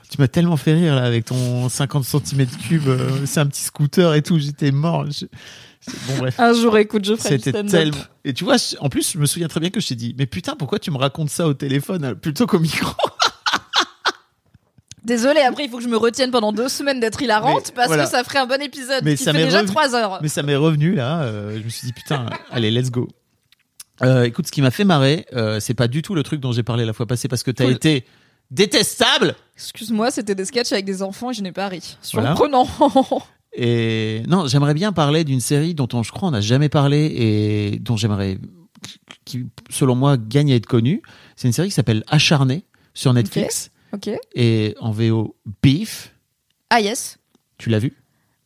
tu 0.09 0.17
m'as 0.19 0.27
tellement 0.27 0.57
fait 0.57 0.73
rire 0.73 0.95
là 0.95 1.03
avec 1.03 1.25
ton 1.25 1.69
50 1.69 2.03
cm3, 2.03 2.87
euh, 2.87 3.25
c'est 3.25 3.39
un 3.39 3.45
petit 3.45 3.61
scooter 3.61 4.13
et 4.15 4.21
tout, 4.21 4.39
j'étais 4.39 4.71
mort. 4.71 5.05
Je- 5.09 5.25
Bon, 6.07 6.17
bref. 6.17 6.39
Un 6.39 6.53
jour, 6.53 6.77
écoute, 6.77 7.05
je 7.05 7.15
ferai 7.15 7.39
C'était 7.39 7.63
tellement. 7.63 7.97
Et 8.25 8.33
tu 8.33 8.43
vois, 8.43 8.57
en 8.81 8.89
plus, 8.89 9.13
je 9.13 9.17
me 9.17 9.25
souviens 9.25 9.47
très 9.47 9.59
bien 9.61 9.69
que 9.69 9.79
je 9.79 9.87
t'ai 9.87 9.95
dit, 9.95 10.13
mais 10.19 10.25
putain, 10.25 10.55
pourquoi 10.55 10.77
tu 10.77 10.91
me 10.91 10.97
racontes 10.97 11.29
ça 11.29 11.47
au 11.47 11.53
téléphone 11.53 12.03
euh, 12.03 12.15
plutôt 12.15 12.45
qu'au 12.45 12.59
micro? 12.59 12.91
Désolé, 15.03 15.39
après 15.41 15.63
il 15.65 15.69
faut 15.69 15.77
que 15.77 15.83
je 15.83 15.87
me 15.89 15.97
retienne 15.97 16.31
pendant 16.31 16.51
deux 16.51 16.69
semaines 16.69 16.99
d'être 16.99 17.21
hilarante 17.21 17.67
Mais 17.69 17.73
parce 17.75 17.87
voilà. 17.87 18.03
que 18.05 18.09
ça 18.09 18.23
ferait 18.23 18.39
un 18.39 18.45
bon 18.47 18.61
épisode 18.61 19.03
Mais 19.03 19.15
qui 19.15 19.23
ça 19.23 19.31
fait 19.31 19.39
m'est 19.39 19.45
déjà 19.45 19.61
revenu- 19.61 19.67
trois 19.67 19.95
heures. 19.95 20.19
Mais 20.21 20.27
ça 20.27 20.43
m'est 20.43 20.55
revenu 20.55 20.93
là. 20.95 21.21
euh, 21.23 21.57
je 21.59 21.63
me 21.63 21.69
suis 21.69 21.85
dit 21.87 21.93
putain, 21.93 22.25
allez, 22.51 22.69
let's 22.71 22.91
go. 22.91 23.07
Euh, 24.01 24.23
écoute, 24.23 24.47
ce 24.47 24.51
qui 24.51 24.61
m'a 24.61 24.71
fait 24.71 24.85
marrer, 24.85 25.25
euh, 25.33 25.59
c'est 25.59 25.73
pas 25.73 25.87
du 25.87 26.01
tout 26.01 26.15
le 26.15 26.23
truc 26.23 26.39
dont 26.39 26.51
j'ai 26.51 26.63
parlé 26.63 26.85
la 26.85 26.93
fois 26.93 27.05
passée 27.05 27.27
parce 27.27 27.43
que 27.43 27.51
t'as 27.51 27.65
Cool. 27.65 27.73
été 27.73 28.05
détestable. 28.51 29.35
Excuse-moi, 29.55 30.11
c'était 30.11 30.35
des 30.35 30.45
sketchs 30.45 30.71
avec 30.71 30.85
des 30.85 31.01
enfants 31.03 31.31
et 31.31 31.33
je 31.33 31.41
n'ai 31.41 31.51
pas 31.51 31.67
ri. 31.67 31.97
Voilà. 32.13 32.35
Surprenant. 32.35 32.67
Et 33.53 34.21
non, 34.27 34.45
j'aimerais 34.47 34.75
bien 34.75 34.91
parler 34.93 35.23
d'une 35.23 35.39
série 35.39 35.73
dont 35.73 35.87
on, 35.93 36.03
je 36.03 36.11
crois, 36.11 36.29
on 36.29 36.31
n'a 36.31 36.39
jamais 36.41 36.69
parlé 36.69 37.05
et 37.15 37.79
dont 37.79 37.97
j'aimerais, 37.97 38.37
qui, 39.25 39.47
selon 39.71 39.95
moi, 39.95 40.17
gagne 40.17 40.51
à 40.51 40.55
être 40.55 40.67
connue. 40.67 41.01
C'est 41.35 41.47
une 41.47 41.53
série 41.53 41.69
qui 41.69 41.73
s'appelle 41.73 42.03
Acharné 42.07 42.63
sur 42.93 43.11
Netflix 43.11 43.71
ok. 43.93 44.09
et 44.35 44.75
en 44.79 44.91
VO 44.91 45.35
Beef. 45.61 46.13
Ah 46.69 46.81
yes, 46.81 47.17
Tu 47.57 47.69
l'as 47.69 47.79
vu? 47.79 47.95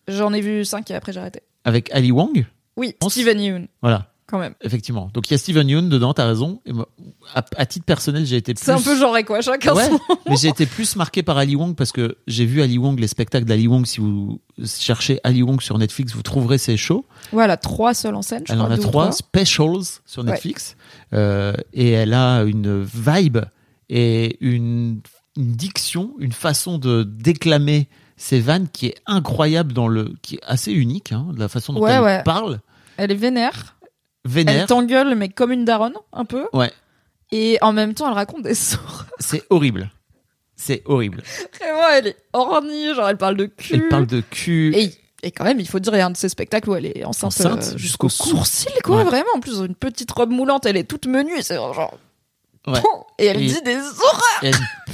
J'en 0.08 0.34
ai 0.34 0.42
vu 0.42 0.66
cinq 0.66 0.90
et 0.92 0.96
après 0.96 1.14
j'ai 1.14 1.20
arrêté. 1.20 1.42
avec 1.66 1.92
Ali 1.94 2.12
Wong? 2.12 2.46
Oui, 2.76 2.96
Steven 3.08 3.40
Yeun, 3.40 3.68
Voilà. 3.82 4.10
quand 4.26 4.40
même. 4.40 4.56
Effectivement. 4.62 5.10
Donc 5.14 5.30
il 5.30 5.32
y 5.32 5.36
a 5.36 5.38
Steven 5.38 5.70
Yeun 5.70 5.90
dedans, 5.90 6.14
t'as 6.14 6.26
raison. 6.26 6.60
Et 6.66 6.74
moi, 6.74 6.90
à, 7.36 7.46
à 7.56 7.66
titre 7.68 7.86
personnel, 7.86 8.26
j'ai 8.26 8.38
été 8.38 8.54
plus. 8.56 8.64
C'est 8.66 8.72
un 8.72 8.82
peu 8.82 8.98
genré 8.98 9.24
quoi, 9.24 9.42
chacun 9.42 9.74
Ouais, 9.76 9.88
son. 9.90 10.00
mais 10.28 10.36
j'ai 10.38 10.48
été 10.48 10.66
plus 10.66 10.96
marqué 10.96 11.22
par 11.22 11.38
Ali 11.38 11.56
Wong 11.56 11.76
parce 11.76 11.92
que 11.92 12.18
j'ai 12.26 12.46
vu 12.46 12.62
Ali 12.64 12.78
Wong, 12.80 13.00
les 13.00 13.08
spectacles 13.08 13.46
d'Ali 13.46 13.68
Wong. 13.68 13.86
Si 13.86 14.00
vous 14.00 14.42
cherchez 14.66 15.20
Ali 15.24 15.44
Wong 15.44 15.62
sur 15.62 15.78
Netflix, 15.78 16.14
vous 16.14 16.24
trouverez 16.24 16.58
ses 16.58 16.78
shows. 16.78 17.06
Voilà, 17.32 17.58
trois 17.58 17.94
seuls 17.94 18.16
en 18.16 18.24
scène. 18.24 18.44
Je 18.48 18.54
Elle 18.54 18.60
en 18.62 18.64
crois, 18.64 18.74
a 18.74 18.78
deux 18.78 18.84
ou 18.86 18.88
trois 18.90 19.12
specials 19.12 19.84
sur 20.06 20.24
Ouais. 20.24 20.32
Netflix 20.32 20.76
Euh, 21.14 21.54
et 21.74 21.92
elle 21.92 22.14
a 22.14 22.42
une 22.44 22.82
vibe 22.84 23.38
et 23.90 24.38
une, 24.42 25.02
une 25.38 25.53
diction, 25.53 26.14
une 26.20 26.32
façon 26.32 26.78
de 26.78 27.03
déclamer 27.03 27.88
ses 28.18 28.40
vannes 28.40 28.68
qui 28.72 28.88
est 28.88 28.95
incroyable 29.08 29.74
dans 29.74 29.88
le, 29.88 30.14
qui 30.22 30.36
est 30.36 30.44
assez 30.44 30.72
unique, 30.72 31.12
hein, 31.12 31.28
de 31.34 31.40
la 31.40 31.48
façon 31.50 31.74
dont 31.74 31.82
Ouais, 31.82 31.92
elle 31.94 32.02
ouais. 32.02 32.24
parle, 32.24 32.60
Elle 32.98 33.12
est 33.12 33.16
vénère. 33.16 33.76
Elle 34.26 34.32
vénère. 34.32 34.68
t'engueule, 34.68 35.16
mais 35.16 35.30
comme 35.30 35.52
une 35.52 35.66
daronne, 35.66 35.95
un 36.14 36.26
peu. 36.26 36.45
Ouais, 36.53 36.72
Et 37.32 37.58
en 37.62 37.74
même 37.74 37.94
temps, 37.94 38.08
elle 38.08 38.14
raconte 38.14 38.44
des 38.44 38.53
sorts. 38.56 39.06
c'est 39.20 39.44
horrible. 39.50 39.90
C'est 40.56 40.84
horrible. 40.86 41.24
Vraiment, 41.60 41.90
elle 41.94 42.08
est 42.08 42.18
ornie, 42.32 42.94
genre 42.94 43.10
elle 43.10 43.18
parle 43.18 43.36
de 43.36 43.45
cul. 43.48 43.74
Elle 43.74 43.88
parle 43.90 44.06
de 44.08 44.22
cul. 44.22 44.74
Et, 44.78 44.94
et 45.24 45.32
quand 45.32 45.44
même, 45.44 45.60
il 45.60 45.68
faut 45.68 45.80
dire, 45.80 45.94
il 45.95 45.98
y 45.98 46.02
a 46.02 46.06
un 46.06 46.12
de 46.12 46.18
ces 46.18 46.30
spectacles 46.30 46.70
où 46.70 46.76
elle 46.76 46.86
est 46.86 47.03
enceinte, 47.03 47.34
Enceinte 47.34 47.74
euh, 47.74 47.78
jusqu'au 47.78 48.08
cou. 48.08 48.14
sourcil, 48.14 48.72
quoi, 48.84 48.98
Ouais. 48.98 49.03
vraiment. 49.03 49.26
En 49.36 49.40
plus, 49.40 49.58
une 49.58 49.76
petite 49.76 50.12
robe 50.12 50.30
moulante, 50.30 50.66
elle 50.68 50.78
est 50.78 50.84
toute 50.84 51.08
menue, 51.08 51.42
c'est 51.42 51.56
genre. 51.56 51.98
Ouais. 52.67 52.80
Et 53.19 53.25
elle 53.25 53.42
Et- 53.42 53.48
dit 53.48 53.61
des 53.64 53.75
horreurs! 53.75 54.42
A 54.42 54.48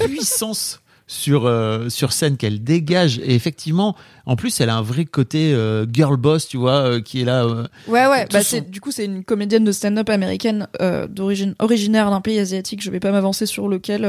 une 0.03 0.09
puissance 0.09 0.79
sur 1.07 1.47
euh, 1.47 1.89
sur 1.89 2.13
scène 2.13 2.37
qu'elle 2.37 2.63
dégage 2.63 3.17
et 3.17 3.33
effectivement 3.33 3.95
en 4.27 4.35
plus 4.35 4.61
elle 4.61 4.69
a 4.69 4.75
un 4.75 4.83
vrai 4.83 5.05
côté 5.05 5.51
euh, 5.55 5.87
girl 5.91 6.17
boss 6.17 6.47
tu 6.47 6.57
vois 6.57 6.81
euh, 6.81 7.01
qui 7.01 7.21
est 7.21 7.25
là 7.25 7.47
Ouais, 7.87 8.05
ouais, 8.05 8.27
bah 8.31 8.43
son- 8.43 8.49
c'est, 8.49 8.69
du 8.69 8.79
coup, 8.79 8.91
c'est 8.91 9.05
une 9.05 9.23
comédienne 9.23 9.63
de 9.63 9.71
stand-up 9.71 10.07
américaine 10.09 10.67
d'origine 11.09 11.55
originaire 11.59 12.11
d'un 12.11 12.21
pays 12.21 12.37
asiatique, 12.39 12.83
je 12.83 12.91
vais 12.91 12.99
pas 12.99 13.11
m'avancer 13.11 13.47
sur 13.47 13.67
lequel, 13.67 14.05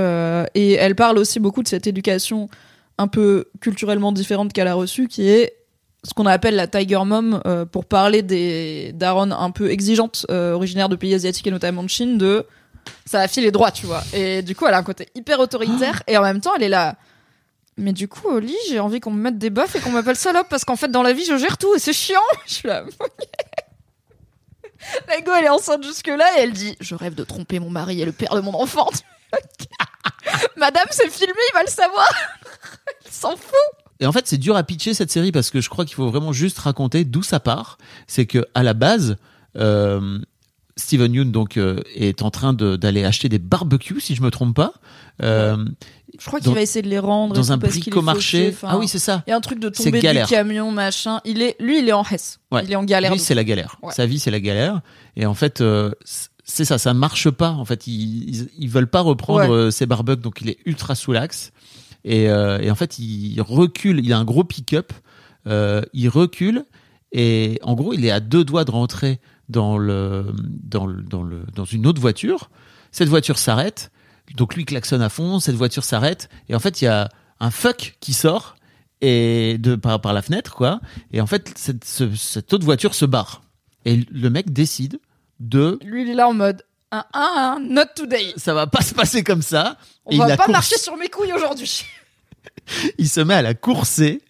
et 0.55 0.73
elle 0.73 0.95
parle 0.95 1.17
aussi 1.19 1.41
beaucoup 1.41 1.63
de 1.63 1.69
cette 1.69 1.87
éducation 1.87 2.49
un 2.99 3.09
peu 3.09 3.47
culturellement 3.63 4.13
différente 4.13 4.53
qu'elle 4.53 4.69
a 4.69 4.75
reçue, 4.75 5.09
qui 5.09 5.27
est 5.27 5.55
ce 6.07 6.13
qu'on 6.13 6.27
appelle 6.27 6.55
la 6.55 6.67
Tiger 6.67 7.01
Mom, 7.07 7.41
pour 7.73 7.87
parler 7.87 8.21
des 8.23 8.93
darons 8.95 9.31
un 9.31 9.51
peu 9.51 9.71
exigeantes, 9.71 10.27
originaires 10.29 10.91
de 10.91 10.97
pays 10.97 11.15
asiatiques 11.15 11.47
et 11.47 11.51
notamment 11.51 11.83
de 11.83 11.89
Chine, 11.89 12.19
de 12.19 12.45
ça 13.07 13.21
a 13.21 13.29
filé 13.29 13.51
droit, 13.51 13.71
tu 13.71 13.87
vois. 13.87 14.03
Et 14.13 14.43
du 14.43 14.55
coup, 14.55 14.67
elle 14.67 14.75
a 14.75 14.79
un 14.79 14.83
côté 14.83 15.09
hyper 15.15 15.41
autoritaire, 15.41 16.03
et 16.07 16.17
en 16.17 16.23
même 16.23 16.41
temps, 16.41 16.53
elle 16.57 16.63
est 16.63 16.69
là. 16.69 16.97
Mais 17.77 17.93
du 17.93 18.09
coup, 18.09 18.29
au 18.29 18.39
lit, 18.39 18.57
j'ai 18.69 18.79
envie 18.79 19.01
qu'on 19.01 19.11
me 19.11 19.23
mette 19.23 19.39
des 19.39 19.49
baffes 19.49 19.75
et 19.75 19.81
qu'on 19.81 19.91
m'appelle 19.91 20.17
salope 20.17 20.49
parce 20.51 20.65
qu'en 20.65 20.77
fait, 20.77 20.89
dans 20.89 21.03
la 21.03 21.15
vie, 21.15 21.25
je 21.25 21.37
gère 21.39 21.57
tout 21.57 21.75
et 21.75 21.79
c'est 21.79 21.95
chiant. 21.95 22.21
Je 22.47 22.53
suis 22.53 22.69
là. 22.69 22.85
La 25.09 25.21
go, 25.21 25.31
elle 25.37 25.45
est 25.45 25.51
enceinte 25.51 25.83
jusque-là 25.83 26.27
et 26.37 26.43
elle 26.43 26.53
dit 26.53 26.77
Je 26.81 26.95
rêve 26.95 27.15
de 27.15 27.25
tromper 27.25 27.59
mon 27.59 27.71
mari 27.71 28.01
et 28.01 28.05
le 28.05 28.13
père 28.13 28.35
de 28.35 28.41
mon 28.41 28.55
enfant. 28.55 28.91
Madame, 30.57 30.87
c'est 30.91 31.09
filmé, 31.11 31.33
il 31.51 31.55
va 31.55 31.63
le 31.63 31.71
savoir. 31.71 32.09
Il 33.07 33.13
s'en 33.13 33.37
fout. 33.37 33.55
et 33.99 34.07
en 34.07 34.13
fait 34.13 34.27
c'est 34.27 34.39
dur 34.39 34.57
à 34.57 34.63
pitcher 34.63 34.95
cette 34.95 35.11
série 35.11 35.33
parce 35.33 35.51
que 35.51 35.61
je 35.61 35.69
crois 35.69 35.85
qu'il 35.85 35.95
faut 35.95 36.09
vraiment 36.09 36.33
juste 36.33 36.59
raconter 36.59 37.05
d'où 37.05 37.23
ça 37.23 37.41
part 37.41 37.77
c'est 38.07 38.25
que 38.25 38.47
à 38.55 38.63
la 38.63 38.73
base 38.73 39.17
euh, 39.57 40.21
Steven 40.77 41.13
Yeun 41.15 41.31
donc 41.33 41.57
euh, 41.57 41.81
est 41.95 42.23
en 42.23 42.31
train 42.31 42.53
de- 42.53 42.77
d'aller 42.77 43.05
acheter 43.05 43.29
des 43.29 43.39
barbecues 43.39 44.01
si 44.01 44.15
je 44.15 44.23
me 44.23 44.31
trompe 44.31 44.55
pas 44.57 44.73
euh, 45.23 45.57
Je 46.19 46.25
crois 46.27 46.41
qu'il 46.41 46.53
va 46.55 46.63
essayer 46.63 46.83
de 46.83 46.89
les 46.89 46.99
rendre. 46.99 47.35
et 47.35 47.39
dans 47.39 47.53
un 47.53 47.57
bricomarché 47.57 48.55
ah 48.63 48.79
oui 48.79 48.89
c'est 48.89 48.99
ça 48.99 49.23
a 49.29 49.35
un 49.35 49.41
truc 49.41 49.59
de 49.61 49.69
tomber 49.69 50.01
du 50.01 50.25
camion, 50.29 50.71
machin. 50.73 51.21
Il 51.25 51.43
est, 51.43 51.57
lui, 51.61 51.81
il 51.81 51.89
est 51.89 51.93
en 51.93 52.05
Hesse. 52.05 52.39
Ouais. 52.51 52.63
Il 52.65 52.73
est 52.73 52.77
en 52.77 52.85
galère. 52.85 53.13
Lui, 53.13 53.19
c'est 53.21 53.35
la 53.35 53.45
galère. 53.45 53.77
Ouais. 53.83 53.93
Sa 53.93 54.07
vie, 54.07 54.19
c'est 54.19 54.31
la 54.31 54.41
galère. 54.41 54.81
Et 55.17 55.27
en 55.27 55.35
fait, 55.35 55.61
euh, 55.61 55.91
c'est 56.45 56.65
ça, 56.65 56.79
ça 56.79 56.95
marche 56.95 57.31
pas. 57.31 57.51
En 57.51 57.65
fait, 57.65 57.87
ils, 57.87 58.29
ils, 58.29 58.49
ils 58.59 58.69
veulent 58.69 58.89
pas 58.91 59.01
reprendre 59.03 59.67
Ouais. 59.67 59.71
ses 59.71 59.87
barbecues, 59.87 60.23
donc 60.23 60.41
il 60.41 60.49
est 60.51 60.59
ultra 60.67 60.95
sous 60.95 61.13
l'axe. 61.13 61.53
Et, 62.05 62.25
et 62.25 62.71
en 62.71 62.75
fait, 62.75 62.99
il 62.99 63.41
recule. 63.41 64.01
Il 64.05 64.13
a 64.13 64.19
un 64.19 64.25
gros 64.25 64.45
pick-up. 64.45 64.93
Il 65.47 66.09
recule 66.09 66.65
et 67.13 67.59
en 67.63 67.75
gros, 67.75 67.93
il 67.93 68.05
est 68.05 68.11
à 68.11 68.21
deux 68.21 68.45
doigts 68.45 68.65
de 68.65 68.71
rentrer 68.71 69.19
dans 69.51 69.77
le 69.79 70.33
dans 70.63 70.87
le 70.87 71.03
dans 71.03 71.23
le 71.23 71.45
dans 71.55 71.65
une 71.65 71.87
autre 71.87 72.01
voiture. 72.01 72.51
Cette 72.93 73.09
voiture 73.09 73.39
s'arrête. 73.39 73.91
Donc 74.37 74.55
lui 74.55 74.65
klaxonne 74.65 75.03
à 75.03 75.09
fond. 75.09 75.41
Cette 75.41 75.57
voiture 75.57 75.85
s'arrête. 75.85 76.29
Et 76.49 76.55
en 76.55 76.61
fait, 76.61 76.81
il 76.81 76.85
y 76.87 76.89
a 76.89 77.09
un 77.41 77.51
fuck 77.51 77.97
qui 78.01 78.13
sort 78.13 78.57
et 79.03 79.57
de 79.59 79.77
par, 79.77 80.01
par 80.01 80.13
la 80.13 80.21
fenêtre 80.21 80.55
quoi 80.55 80.79
et 81.11 81.23
en 81.23 81.27
fait 81.27 81.55
cette, 81.57 81.85
ce- 81.87 82.15
cette 82.15 82.53
autre 82.53 82.67
voiture 82.67 82.95
se 82.95 83.07
barre 83.07 83.41
et 83.87 84.05
le 84.11 84.29
mec 84.29 84.53
décide 84.53 85.01
de 85.39 85.79
Lui, 85.83 86.03
il 86.03 86.11
est 86.11 86.15
là 86.15 86.29
en 86.29 86.35
mode 86.35 86.63
un, 86.93 87.03
un, 87.15 87.57
un, 87.57 87.61
not 87.61 87.87
today. 87.97 88.35
ça 88.37 88.53
va 88.53 88.67
pas 88.67 88.83
se 88.83 88.93
passer 88.93 89.25
comme 89.25 89.41
ça 89.41 89.79
On 90.05 90.11
et 90.13 90.19
va 90.19 90.25
il, 90.29 90.37
pas 90.37 90.45
course- 90.45 90.53
marcher 90.53 90.77
sur 90.77 90.99
mes 90.99 91.09
couilles 91.09 91.33
aujourd'hui. 91.33 91.83
il 92.99 93.09
se 93.09 93.21
met 93.21 93.33
à 93.33 93.41
la 93.41 93.55
courser 93.55 94.21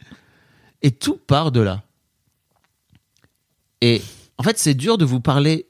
et 0.83 0.93
tout 0.93 1.17
part 1.27 1.51
de 1.51 1.63
là 1.63 1.83
et 3.81 4.03
en 4.41 4.43
fait 4.43 4.59
c'est 4.59 4.73
dur 4.75 4.97
de 4.97 5.05
vous 5.05 5.21
parler 5.21 5.69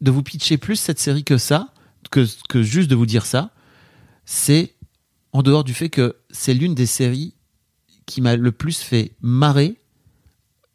de 0.00 0.10
vous 0.10 0.24
pitcher 0.24 0.58
plus 0.58 0.74
cette 0.74 0.98
série 0.98 1.22
que 1.22 1.38
ça 1.38 1.72
que, 2.10 2.62
juste 2.62 2.90
de 2.90 2.96
vous 2.96 3.06
dire 3.06 3.26
ça. 3.26 3.50
C'est 4.24 4.74
en 5.32 5.42
dehors 5.42 5.64
du 5.64 5.74
fait 5.74 5.90
que 5.90 6.16
c'est 6.30 6.54
l'une 6.54 6.74
des 6.74 6.86
séries 6.86 7.34
qui 8.06 8.20
m'a 8.20 8.36
le 8.36 8.52
plus 8.52 8.78
fait 8.78 9.12
marrer 9.20 9.76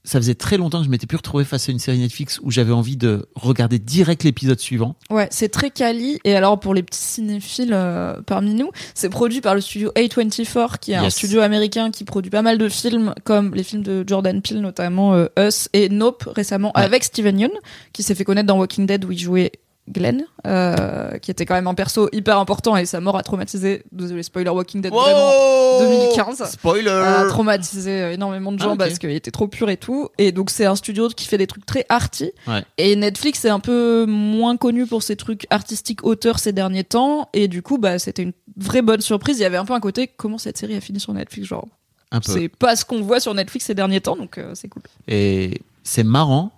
ça 0.05 0.19
faisait 0.19 0.35
très 0.35 0.57
longtemps 0.57 0.79
que 0.79 0.85
je 0.85 0.89
m'étais 0.89 1.07
plus 1.07 1.15
retrouvé 1.17 1.45
face 1.45 1.69
à 1.69 1.71
une 1.71 1.79
série 1.79 1.97
Netflix 1.99 2.39
où 2.43 2.51
j'avais 2.51 2.73
envie 2.73 2.97
de 2.97 3.25
regarder 3.35 3.79
direct 3.79 4.23
l'épisode 4.23 4.59
suivant. 4.59 4.95
Ouais, 5.09 5.27
c'est 5.31 5.49
très 5.49 5.69
quali. 5.69 6.19
Et 6.25 6.35
alors, 6.35 6.59
pour 6.59 6.73
les 6.73 6.83
petits 6.83 6.99
cinéphiles 6.99 7.71
euh, 7.73 8.19
parmi 8.25 8.53
nous, 8.53 8.69
c'est 8.93 9.09
produit 9.09 9.39
par 9.41 9.55
le 9.55 9.61
studio 9.61 9.91
A24, 9.95 10.79
qui 10.79 10.91
est 10.91 10.95
un 10.95 11.09
studio 11.09 11.39
américain 11.41 11.89
qui 11.91 12.03
produit 12.03 12.29
pas 12.31 12.41
mal 12.41 12.57
de 12.57 12.67
films, 12.69 13.13
comme 13.23 13.55
les 13.55 13.63
films 13.63 13.83
de 13.83 14.03
Jordan 14.05 14.41
Peele, 14.41 14.59
notamment 14.61 15.13
euh, 15.13 15.27
Us 15.39 15.69
et 15.73 15.89
Nope 15.89 16.29
récemment, 16.35 16.71
Ouais. 16.75 16.83
avec 16.83 17.03
Steven 17.03 17.39
Yeun, 17.39 17.51
qui 17.93 18.03
s'est 18.03 18.15
fait 18.15 18.23
connaître 18.25 18.47
dans 18.47 18.57
Walking 18.57 18.85
Dead 18.85 19.05
où 19.05 19.11
il 19.11 19.17
jouait 19.19 19.51
Glenn, 19.89 20.25
euh, 20.47 21.17
qui 21.17 21.29
était 21.29 21.45
quand 21.45 21.55
même 21.55 21.67
un 21.67 21.73
perso 21.73 22.07
hyper 22.13 22.37
important 22.37 22.77
et 22.77 22.85
sa 22.85 23.01
mort 23.01 23.17
a 23.17 23.23
traumatisé, 23.23 23.83
désolé 23.91 24.23
spoiler 24.23 24.49
Walking 24.49 24.81
Dead, 24.81 24.93
vraiment, 24.93 25.79
2015. 25.79 26.51
Spoiler 26.51 26.89
a 26.89 27.25
traumatisé 27.27 28.01
euh, 28.01 28.13
énormément 28.13 28.51
de 28.53 28.59
gens 28.59 28.73
Ah, 28.73 28.77
parce 28.77 28.97
qu'il 28.97 29.09
était 29.11 29.31
trop 29.31 29.47
pur 29.47 29.69
et 29.69 29.77
tout. 29.77 30.09
Et 30.17 30.31
donc 30.31 30.49
c'est 30.49 30.65
un 30.65 30.75
studio 30.75 31.09
qui 31.09 31.27
fait 31.27 31.37
des 31.37 31.47
trucs 31.47 31.65
très 31.65 31.85
arty. 31.89 32.31
Ouais. 32.47 32.63
Et 32.77 32.95
Netflix 32.95 33.43
est 33.43 33.49
un 33.49 33.59
peu 33.59 34.05
moins 34.07 34.55
connu 34.55 34.87
pour 34.87 35.03
ses 35.03 35.17
trucs 35.17 35.47
artistiques 35.49 36.05
auteurs 36.05 36.39
ces 36.39 36.53
derniers 36.53 36.85
temps. 36.85 37.29
Et 37.33 37.49
du 37.49 37.61
coup, 37.61 37.77
bah 37.77 37.99
c'était 37.99 38.23
une 38.23 38.33
vraie 38.55 38.81
bonne 38.81 39.01
surprise. 39.01 39.37
Il 39.39 39.41
y 39.41 39.45
avait 39.45 39.57
un 39.57 39.65
peu 39.65 39.73
un 39.73 39.81
côté 39.81 40.07
comment 40.07 40.37
cette 40.37 40.57
série 40.57 40.75
a 40.75 40.81
fini 40.81 40.99
sur 40.99 41.13
Netflix, 41.13 41.47
genre? 41.47 41.67
Un 42.11 42.21
peu. 42.21 42.31
C'est 42.31 42.47
pas 42.47 42.75
ce 42.75 42.85
qu'on 42.85 43.01
voit 43.01 43.19
sur 43.19 43.33
Netflix 43.33 43.65
ces 43.65 43.75
derniers 43.75 43.99
temps, 43.99 44.15
donc 44.15 44.37
euh, 44.37 44.51
c'est 44.53 44.69
cool. 44.69 44.83
Et 45.07 45.61
c'est 45.83 46.03
marrant, 46.03 46.51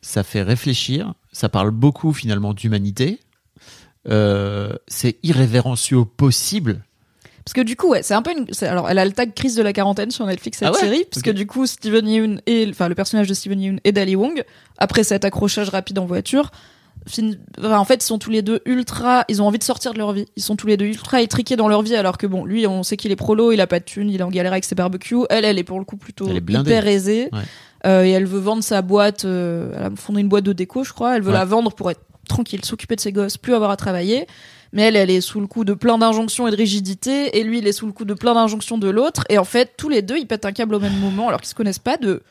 ça 0.00 0.22
fait 0.22 0.42
réfléchir, 0.42 1.12
ça 1.32 1.48
parle 1.48 1.70
beaucoup 1.70 2.12
finalement 2.12 2.54
d'humanité. 2.54 3.20
Euh, 4.08 4.72
c'est 4.88 5.18
irrévérencieux 5.22 5.98
au 5.98 6.04
possible. 6.04 6.82
Parce 7.44 7.52
que 7.54 7.60
du 7.62 7.76
coup, 7.76 7.88
ouais, 7.90 8.02
c'est 8.02 8.14
un 8.14 8.22
peu 8.22 8.32
une. 8.32 8.46
Alors, 8.66 8.88
elle 8.88 8.98
a 8.98 9.04
le 9.04 9.12
tag 9.12 9.34
crise 9.34 9.56
de 9.56 9.62
la 9.62 9.72
quarantaine 9.72 10.10
sur 10.10 10.24
Netflix 10.26 10.58
cette 10.58 10.68
Ah 10.68 10.72
ouais 10.72 10.78
série, 10.78 11.04
parce 11.10 11.22
que 11.22 11.30
du 11.30 11.46
coup, 11.46 11.66
Steven 11.66 12.06
Yeun 12.08 12.40
et 12.46 12.66
enfin 12.70 12.88
le 12.88 12.94
personnage 12.94 13.28
de 13.28 13.34
Steven 13.34 13.60
Yeun 13.60 13.80
et 13.84 13.92
Dali 13.92 14.14
Wong, 14.16 14.42
après 14.78 15.04
cet 15.04 15.24
accrochage 15.24 15.68
rapide 15.70 15.98
en 15.98 16.06
voiture, 16.06 16.50
fin- 17.06 17.32
enfin, 17.58 17.78
en 17.78 17.84
fait, 17.84 18.02
ils 18.04 18.06
sont 18.06 18.18
tous 18.18 18.30
les 18.30 18.42
deux 18.42 18.60
ultra. 18.66 19.24
Ils 19.28 19.42
ont 19.42 19.46
envie 19.46 19.58
de 19.58 19.64
sortir 19.64 19.92
de 19.94 19.98
leur 19.98 20.12
vie. 20.12 20.26
Ils 20.36 20.42
sont 20.42 20.54
tous 20.56 20.66
les 20.66 20.76
deux 20.76 20.84
ultra 20.86 21.22
étriqués 21.22 21.56
dans 21.56 21.68
leur 21.68 21.82
vie, 21.82 21.96
alors 21.96 22.18
que 22.18 22.26
bon, 22.26 22.44
lui, 22.44 22.66
on 22.66 22.82
sait 22.82 22.96
qu'il 22.96 23.10
est 23.10 23.16
prolo, 23.16 23.52
il 23.52 23.60
a 23.60 23.66
pas 23.66 23.80
de 23.80 23.84
thune, 23.84 24.10
il 24.10 24.20
est 24.20 24.24
en 24.24 24.30
galère 24.30 24.52
avec 24.52 24.64
ses 24.64 24.74
barbecues. 24.74 25.16
Elle, 25.30 25.44
elle 25.44 25.58
est 25.58 25.64
pour 25.64 25.78
le 25.78 25.84
coup 25.84 25.96
plutôt 25.96 26.28
Elle 26.28 26.36
est 26.36 26.40
blindée. 26.40 26.70
hyper 26.70 26.86
aisée. 26.86 27.28
Ouais. 27.32 27.40
Euh, 27.86 28.04
et 28.04 28.10
elle 28.10 28.26
veut 28.26 28.38
vendre 28.40 28.62
sa 28.62 28.82
boîte. 28.82 29.24
euh, 29.24 29.72
elle 29.76 29.82
a 29.84 29.90
fondé 29.96 30.20
une 30.20 30.28
boîte 30.28 30.44
de 30.44 30.52
déco, 30.52 30.84
je 30.84 30.92
crois. 30.92 31.16
Elle 31.16 31.22
veut 31.22 31.28
Ouais. 31.32 31.38
la 31.38 31.44
vendre 31.44 31.72
pour 31.72 31.90
être 31.90 32.00
tranquille, 32.28 32.64
s'occuper 32.64 32.94
de 32.96 33.00
ses 33.00 33.12
gosses, 33.12 33.36
plus 33.38 33.54
avoir 33.54 33.70
à 33.70 33.76
travailler. 33.76 34.26
Mais 34.72 34.82
elle, 34.82 34.94
elle 34.96 35.10
est 35.10 35.20
sous 35.20 35.40
le 35.40 35.46
coup 35.48 35.64
de 35.64 35.74
plein 35.74 35.98
d'injonctions 35.98 36.46
et 36.46 36.50
de 36.52 36.56
rigidité, 36.56 37.36
et 37.38 37.42
lui, 37.42 37.58
il 37.58 37.66
est 37.66 37.72
sous 37.72 37.86
le 37.86 37.92
coup 37.92 38.04
de 38.04 38.14
plein 38.14 38.34
d'injonctions 38.34 38.78
de 38.78 38.88
l'autre. 38.88 39.24
Et 39.28 39.36
en 39.38 39.44
fait, 39.44 39.72
tous 39.76 39.88
les 39.88 40.00
deux, 40.02 40.16
ils 40.16 40.26
pètent 40.28 40.44
un 40.44 40.52
câble 40.52 40.74
au 40.76 40.78
même 40.80 40.96
moment, 40.98 41.26
alors 41.28 41.40
qu'ils 41.40 41.48
se 41.48 41.54
connaissent 41.56 41.80
pas. 41.80 41.96
De 41.96 42.22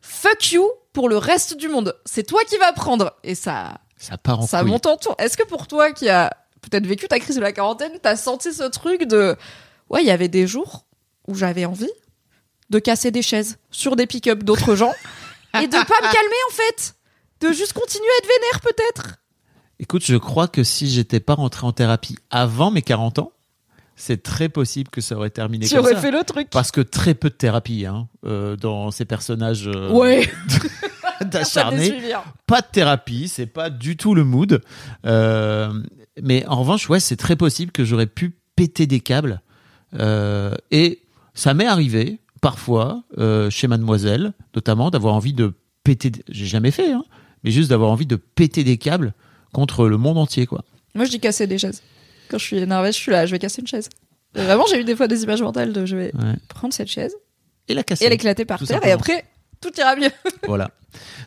fuck 0.00 0.52
you 0.52 0.66
pour 0.92 1.08
le 1.08 1.16
reste 1.16 1.56
du 1.56 1.68
monde. 1.68 1.94
C'est 2.04 2.24
toi 2.26 2.40
qui 2.48 2.56
vas 2.56 2.72
prendre. 2.72 3.12
Et 3.22 3.34
ça, 3.36 3.74
Ça 3.98 4.16
part 4.18 4.40
en 4.40 4.46
ça 4.46 4.60
couille. 4.62 4.70
monte 4.70 4.86
en 4.86 4.96
tour. 4.96 5.14
Est-ce 5.18 5.36
que 5.36 5.46
pour 5.46 5.68
toi, 5.68 5.92
qui 5.92 6.08
a 6.08 6.32
peut-être 6.62 6.86
vécu 6.86 7.06
ta 7.06 7.18
crise 7.20 7.36
de 7.36 7.40
la 7.40 7.52
quarantaine, 7.52 7.92
t'as 8.02 8.16
senti 8.16 8.52
ce 8.52 8.64
truc 8.64 9.04
de 9.04 9.36
ouais, 9.90 10.02
il 10.02 10.06
y 10.06 10.10
avait 10.10 10.28
des 10.28 10.46
jours 10.48 10.84
où 11.28 11.34
j'avais 11.36 11.64
envie 11.66 11.90
de 12.70 12.78
casser 12.78 13.10
des 13.10 13.22
chaises 13.22 13.58
sur 13.70 13.96
des 13.96 14.06
pick-up 14.06 14.42
d'autres 14.44 14.74
gens 14.76 14.92
et 15.60 15.66
de 15.66 15.72
pas 15.72 15.80
me 15.80 16.12
calmer 16.12 16.36
en 16.48 16.52
fait, 16.52 16.94
de 17.40 17.52
juste 17.52 17.72
continuer 17.72 18.06
à 18.08 18.18
être 18.18 18.28
vénère 18.28 18.60
peut-être. 18.62 19.16
Écoute, 19.78 20.04
je 20.04 20.16
crois 20.16 20.46
que 20.48 20.62
si 20.62 20.88
j'étais 20.90 21.20
pas 21.20 21.34
rentré 21.34 21.66
en 21.66 21.72
thérapie 21.72 22.16
avant 22.30 22.70
mes 22.70 22.82
40 22.82 23.18
ans, 23.18 23.32
c'est 23.96 24.22
très 24.22 24.48
possible 24.48 24.88
que 24.90 25.00
ça 25.00 25.14
aurait 25.16 25.30
terminé 25.30 25.66
Tu 25.66 25.74
comme 25.74 25.84
aurais 25.84 25.94
ça. 25.94 26.00
fait 26.00 26.10
le 26.10 26.22
truc. 26.24 26.48
Parce 26.50 26.70
que 26.70 26.80
très 26.80 27.14
peu 27.14 27.28
de 27.28 27.34
thérapie 27.34 27.84
hein, 27.86 28.08
euh, 28.24 28.56
dans 28.56 28.90
ces 28.90 29.04
personnages. 29.04 29.68
euh, 29.68 29.90
Ouais. 29.90 30.30
d'acharné. 31.24 31.90
déçu, 31.90 32.06
bien. 32.06 32.22
Pas 32.46 32.60
de 32.62 32.66
thérapie, 32.72 33.28
c'est 33.28 33.46
pas 33.46 33.68
du 33.70 33.96
tout 33.96 34.14
le 34.14 34.24
mood. 34.24 34.62
Euh, 35.06 35.72
mais 36.22 36.46
en 36.46 36.60
revanche, 36.60 36.88
ouais, 36.88 37.00
c'est 37.00 37.16
très 37.16 37.36
possible 37.36 37.72
que 37.72 37.84
j'aurais 37.84 38.06
pu 38.06 38.34
péter 38.56 38.86
des 38.86 39.00
câbles. 39.00 39.40
Euh, 39.98 40.54
et 40.70 41.02
ça 41.34 41.52
m'est 41.54 41.66
arrivé 41.66 42.20
parfois 42.40 43.02
euh, 43.18 43.50
chez 43.50 43.66
Mademoiselle, 43.68 44.32
notamment, 44.54 44.90
d'avoir 44.90 45.14
envie 45.14 45.32
de 45.32 45.52
péter. 45.84 46.10
des- 46.10 46.22
J'ai 46.28 46.46
jamais 46.46 46.70
fait, 46.70 46.92
hein, 46.92 47.04
mais 47.44 47.50
juste 47.50 47.70
d'avoir 47.70 47.90
envie 47.90 48.06
de 48.06 48.16
péter 48.16 48.64
des 48.64 48.76
câbles 48.78 49.12
contre 49.52 49.86
le 49.88 49.96
monde 49.96 50.18
entier, 50.18 50.46
quoi. 50.46 50.64
Moi, 50.94 51.04
je 51.04 51.10
dis 51.10 51.20
casser 51.20 51.46
des 51.46 51.58
chaises. 51.58 51.82
Quand 52.30 52.38
je 52.38 52.44
suis 52.44 52.56
énervée, 52.58 52.92
je 52.92 52.96
suis 52.98 53.10
là, 53.12 53.26
je 53.26 53.32
vais 53.32 53.38
casser 53.38 53.60
une 53.60 53.66
chaise. 53.66 53.88
Et 54.36 54.42
vraiment, 54.44 54.64
j'ai 54.70 54.80
eu 54.80 54.84
des 54.84 54.94
fois 54.94 55.08
des 55.08 55.22
images 55.24 55.42
mentales 55.42 55.72
de 55.72 55.84
je 55.86 55.96
vais 55.96 56.14
Ouais. 56.14 56.34
prendre 56.48 56.72
cette 56.72 56.88
chaise 56.88 57.14
Et 57.68 57.74
la 57.74 57.82
casser. 57.82 58.04
et 58.04 58.08
l'éclater 58.08 58.44
par 58.44 58.60
terre, 58.64 58.84
et 58.86 58.92
après, 58.92 59.24
tout 59.60 59.70
ira 59.76 59.96
mieux. 59.96 60.10
Voilà. 60.46 60.70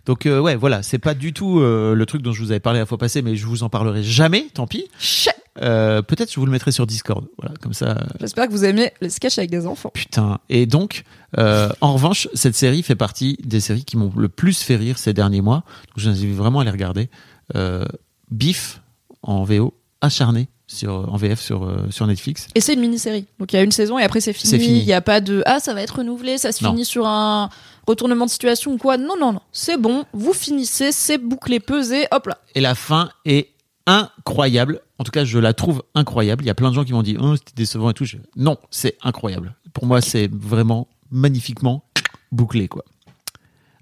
Donc 0.06 0.26
euh, 0.26 0.40
ouais, 0.40 0.56
voilà, 0.56 0.84
c'est 0.84 1.00
pas 1.00 1.14
du 1.14 1.32
tout 1.34 1.60
euh, 1.62 1.96
le 1.96 2.06
truc 2.06 2.22
dont 2.22 2.34
je 2.34 2.42
vous 2.42 2.52
avais 2.52 2.60
parlé 2.60 2.80
la 2.80 2.86
fois 2.86 2.98
passée, 2.98 3.22
mais 3.22 3.36
je 3.38 3.46
vous 3.46 3.64
en 3.64 3.70
parlerai 3.70 4.04
jamais. 4.04 4.48
Tant 4.54 4.68
pis. 4.68 4.86
Chut. 5.00 5.32
Euh, 5.62 6.02
Peut-être 6.02 6.32
je 6.34 6.40
vous 6.40 6.46
le 6.46 6.52
mettrai 6.52 6.72
sur 6.72 6.88
Discord. 6.88 7.26
Voilà, 7.38 7.56
comme 7.62 7.74
ça. 7.74 7.92
euh, 7.92 7.96
J'espère 8.20 8.48
que 8.48 8.52
vous 8.52 8.66
aimez 8.66 8.92
les 9.02 9.10
sketchs 9.10 9.38
avec 9.38 9.52
des 9.52 9.68
enfants. 9.68 9.92
Putain. 9.94 10.40
Et 10.50 10.66
donc, 10.66 11.04
euh, 11.38 11.70
en 11.82 11.94
revanche, 11.94 12.28
cette 12.34 12.56
série 12.56 12.82
fait 12.84 12.96
partie 12.96 13.38
des 13.44 13.60
séries 13.60 13.86
qui 13.86 13.98
m'ont 13.98 14.12
le 14.16 14.30
plus 14.30 14.62
fait 14.64 14.76
rire 14.76 14.98
ces 14.98 15.14
derniers 15.14 15.42
mois. 15.42 15.64
Donc, 15.96 15.98
je 15.98 16.10
vous 16.10 16.36
vraiment 16.36 16.60
à 16.62 16.64
les 16.64 16.72
regarder. 16.72 17.10
Euh, 17.56 17.86
Bif 18.32 18.82
en 19.22 19.44
VO, 19.44 19.74
acharné 20.02 20.48
sur 20.66 20.94
en 21.14 21.18
VF 21.18 21.40
sur 21.40 21.72
sur 21.92 22.08
Netflix. 22.08 22.48
Et 22.56 22.62
c'est 22.62 22.74
une 22.74 22.80
mini-série. 22.80 23.28
Donc 23.38 23.54
il 23.54 23.58
y 23.58 23.60
a 23.60 23.64
une 23.64 23.72
saison 23.72 24.00
et 24.00 24.04
après 24.04 24.22
c'est 24.22 24.34
fini. 24.34 24.50
C'est 24.50 24.58
fini. 24.60 24.80
Il 24.80 24.86
n'y 24.86 24.94
a 24.94 25.02
pas 25.02 25.22
de 25.22 25.44
ah 25.46 25.60
ça 25.60 25.74
va 25.76 25.82
être 25.84 25.98
renouvelé, 26.00 26.40
ça 26.40 26.52
se 26.52 26.64
Non. 26.64 26.72
finit 26.72 26.86
sur 26.86 27.06
un 27.06 27.50
retournement 27.86 28.26
de 28.26 28.32
situation 28.32 28.72
ou 28.72 28.78
quoi. 28.78 28.98
Non 28.98 29.14
non 29.20 29.34
non, 29.34 29.42
c'est 29.52 29.78
bon, 29.78 30.06
vous 30.14 30.34
finissez, 30.34 30.92
c'est 30.92 31.20
bouclé, 31.20 31.60
pesé, 31.60 32.08
hop 32.12 32.26
là. 32.28 32.40
Et 32.56 32.62
la 32.62 32.74
fin 32.74 33.12
est 33.26 33.50
incroyable. 33.86 34.82
En 35.04 35.06
tout 35.06 35.12
cas, 35.12 35.26
je 35.26 35.38
la 35.38 35.54
trouve 35.54 35.84
incroyable. 35.96 36.46
Il 36.46 36.48
y 36.48 36.50
a 36.50 36.56
plein 36.56 36.70
de 36.70 36.76
gens 36.76 36.86
qui 36.86 36.94
m'ont 36.94 37.04
dit 37.04 37.18
oh, 37.20 37.36
c'était 37.36 37.52
décevant 37.58 37.90
et 37.90 37.94
tout. 37.94 38.06
Je- 38.06 38.16
Non, 38.38 38.58
c'est 38.72 38.96
incroyable. 39.04 39.54
Pour 39.74 39.86
moi, 39.86 40.00
c'est 40.00 40.30
vraiment 40.32 40.88
magnifiquement 41.12 41.84
bouclé 42.32 42.70
quoi. 42.70 42.86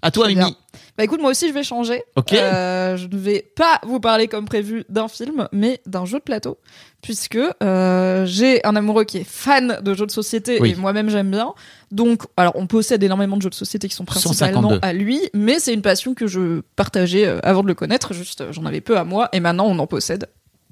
À 0.04 0.10
toi, 0.10 0.26
Mimi. 0.26 0.56
Bah 0.98 1.04
écoute, 1.04 1.20
moi 1.20 1.30
aussi 1.30 1.46
je 1.46 1.54
vais 1.54 1.62
changer. 1.62 2.02
Ok. 2.16 2.32
Euh, 2.32 2.96
je 2.96 3.06
ne 3.06 3.16
vais 3.16 3.52
pas 3.54 3.78
vous 3.86 4.00
parler 4.00 4.26
comme 4.26 4.46
prévu 4.46 4.82
d'un 4.88 5.06
film, 5.06 5.46
mais 5.52 5.80
d'un 5.86 6.04
jeu 6.06 6.18
de 6.18 6.24
plateau, 6.24 6.58
puisque 7.02 7.38
euh, 7.62 8.26
j'ai 8.26 8.66
un 8.66 8.74
amoureux 8.74 9.04
qui 9.04 9.18
est 9.18 9.24
fan 9.24 9.78
de 9.80 9.94
jeux 9.94 10.06
de 10.06 10.10
société 10.10 10.58
Oui. 10.60 10.72
et 10.72 10.74
moi-même 10.74 11.08
j'aime 11.08 11.30
bien. 11.30 11.54
Donc, 11.92 12.24
alors 12.36 12.54
on 12.56 12.66
possède 12.66 13.00
énormément 13.04 13.36
de 13.36 13.42
jeux 13.42 13.50
de 13.50 13.54
société 13.54 13.88
qui 13.88 13.94
sont 13.94 14.04
principalement 14.04 14.60
152. 14.62 14.78
à 14.82 14.92
lui, 14.92 15.20
mais 15.34 15.60
c'est 15.60 15.72
une 15.72 15.82
passion 15.82 16.14
que 16.14 16.26
je 16.26 16.62
partageais 16.74 17.28
euh, 17.28 17.38
avant 17.44 17.62
de 17.62 17.68
le 17.68 17.74
connaître. 17.74 18.12
Juste, 18.12 18.50
j'en 18.50 18.64
avais 18.64 18.80
peu 18.80 18.98
à 18.98 19.04
moi, 19.04 19.28
et 19.32 19.38
maintenant 19.38 19.66
on 19.68 19.78
en 19.78 19.86
possède 19.86 20.26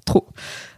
trop. 0.05 0.29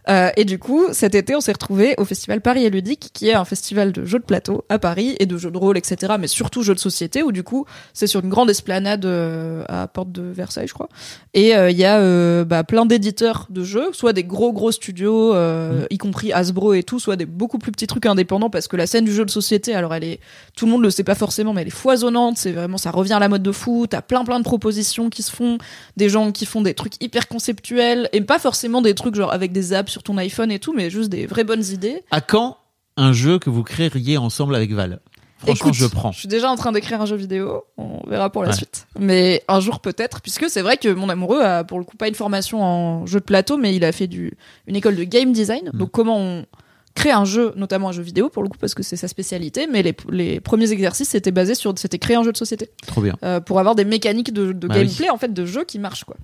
Euh, 0.08 0.30
et 0.36 0.44
du 0.44 0.58
coup, 0.58 0.86
cet 0.92 1.14
été, 1.14 1.34
on 1.34 1.40
s'est 1.40 1.52
retrouvé 1.52 1.94
au 1.98 2.04
festival 2.04 2.40
Paris 2.40 2.64
et 2.64 2.70
Ludique, 2.70 3.10
qui 3.12 3.28
est 3.28 3.34
un 3.34 3.44
festival 3.44 3.92
de 3.92 4.04
jeux 4.04 4.18
de 4.18 4.24
plateau 4.24 4.64
à 4.68 4.78
Paris 4.78 5.16
et 5.18 5.26
de 5.26 5.36
jeux 5.36 5.50
de 5.50 5.58
rôle, 5.58 5.78
etc. 5.78 6.14
Mais 6.18 6.26
surtout 6.26 6.62
jeux 6.62 6.74
de 6.74 6.80
société, 6.80 7.22
où 7.22 7.32
du 7.32 7.42
coup, 7.42 7.64
c'est 7.92 8.06
sur 8.06 8.20
une 8.20 8.28
grande 8.28 8.50
esplanade 8.50 9.06
euh, 9.06 9.64
à 9.68 9.86
Porte 9.86 10.12
de 10.12 10.22
Versailles, 10.22 10.68
je 10.68 10.74
crois. 10.74 10.88
Et 11.32 11.56
euh, 11.56 11.70
il 11.70 11.76
y 11.76 11.84
a 11.84 11.98
euh, 11.98 12.44
bah, 12.44 12.64
plein 12.64 12.86
d'éditeurs 12.86 13.46
de 13.50 13.64
jeux, 13.64 13.88
soit 13.92 14.12
des 14.12 14.24
gros 14.24 14.52
gros 14.52 14.72
studios, 14.72 15.34
euh, 15.34 15.86
y 15.90 15.98
compris 15.98 16.32
Hasbro 16.32 16.74
et 16.74 16.82
tout, 16.82 17.00
soit 17.00 17.16
des 17.16 17.26
beaucoup 17.26 17.58
plus 17.58 17.72
petits 17.72 17.86
trucs 17.86 18.06
indépendants, 18.06 18.50
parce 18.50 18.68
que 18.68 18.76
la 18.76 18.86
scène 18.86 19.04
du 19.04 19.12
jeu 19.12 19.24
de 19.24 19.30
société, 19.30 19.74
alors 19.74 19.94
elle 19.94 20.04
est, 20.04 20.20
tout 20.56 20.66
le 20.66 20.72
monde 20.72 20.82
le 20.82 20.90
sait 20.90 21.04
pas 21.04 21.14
forcément, 21.14 21.54
mais 21.54 21.62
elle 21.62 21.68
est 21.68 21.70
foisonnante. 21.70 22.36
C'est 22.36 22.52
vraiment, 22.52 22.76
ça 22.76 22.90
revient 22.90 23.14
à 23.14 23.18
la 23.18 23.28
mode 23.28 23.42
de 23.42 23.52
fou. 23.52 23.86
T'as 23.88 24.02
plein 24.02 24.24
plein 24.24 24.38
de 24.38 24.44
propositions 24.44 25.08
qui 25.10 25.22
se 25.22 25.32
font, 25.32 25.58
des 25.96 26.08
gens 26.08 26.30
qui 26.30 26.46
font 26.46 26.60
des 26.60 26.74
trucs 26.74 27.02
hyper 27.02 27.26
conceptuels 27.28 28.08
et 28.12 28.20
pas 28.20 28.38
forcément 28.38 28.82
des 28.82 28.94
trucs 28.94 29.14
genre 29.14 29.32
avec 29.32 29.52
des 29.52 29.72
apps 29.72 29.93
sur 29.94 30.02
ton 30.02 30.18
iPhone 30.18 30.50
et 30.50 30.58
tout, 30.58 30.72
mais 30.74 30.90
juste 30.90 31.08
des 31.08 31.26
vraies 31.26 31.44
bonnes 31.44 31.64
idées. 31.64 32.02
À 32.10 32.20
quand 32.20 32.58
un 32.96 33.12
jeu 33.12 33.38
que 33.38 33.48
vous 33.48 33.62
créeriez 33.62 34.18
ensemble 34.18 34.54
avec 34.56 34.72
Val? 34.72 35.00
Franchement, 35.38 35.66
Écoute, 35.70 35.74
je 35.74 35.86
prends. 35.86 36.10
Je 36.12 36.18
suis 36.20 36.28
déjà 36.28 36.50
en 36.50 36.56
train 36.56 36.72
d'écrire 36.72 37.00
un 37.00 37.06
jeu 37.06 37.16
vidéo. 37.16 37.64
On 37.76 38.00
verra 38.08 38.30
pour 38.30 38.42
la 38.42 38.48
Ouais. 38.50 38.54
suite. 38.56 38.86
Mais 38.98 39.42
un 39.46 39.60
jour 39.60 39.80
peut-être, 39.80 40.20
puisque 40.20 40.48
c'est 40.50 40.62
vrai 40.62 40.78
que 40.78 40.88
mon 40.88 41.08
amoureux 41.08 41.42
a 41.42 41.64
pour 41.64 41.78
le 41.78 41.84
coup 41.84 41.96
pas 41.96 42.08
une 42.08 42.14
formation 42.14 42.62
en 42.62 43.06
jeu 43.06 43.20
de 43.20 43.24
plateau, 43.24 43.56
mais 43.56 43.74
il 43.74 43.84
a 43.84 43.92
fait 43.92 44.06
du, 44.06 44.36
une 44.66 44.74
école 44.76 44.96
de 44.96 45.04
game 45.04 45.32
design. 45.32 45.70
Mm. 45.72 45.78
Donc 45.78 45.90
comment 45.92 46.18
on 46.18 46.46
crée 46.94 47.10
un 47.10 47.24
jeu, 47.24 47.52
notamment 47.56 47.88
un 47.88 47.92
jeu 47.92 48.02
vidéo 48.02 48.28
pour 48.28 48.42
le 48.44 48.48
coup, 48.48 48.56
parce 48.58 48.72
que 48.74 48.82
c'est 48.84 48.94
sa 48.96 49.08
spécialité. 49.08 49.66
Mais 49.70 49.82
les, 49.82 49.96
les 50.10 50.40
premiers 50.40 50.70
exercices 50.70 51.08
c'était 51.08 51.32
basé 51.32 51.54
sur, 51.56 51.74
c'était 51.76 51.98
créer 51.98 52.16
un 52.16 52.22
jeu 52.22 52.30
de 52.32 52.36
société 52.36 52.70
Trop 52.86 53.00
bien. 53.00 53.16
euh, 53.24 53.40
pour 53.40 53.58
avoir 53.58 53.74
des 53.74 53.84
mécaniques 53.84 54.32
de, 54.32 54.52
de 54.52 54.68
Bah 54.68 54.76
gameplay 54.76 55.10
en 55.10 55.18
fait 55.18 55.32
de 55.34 55.44
jeux 55.44 55.64
qui 55.64 55.78
marchent 55.78 56.04
quoi. 56.04 56.16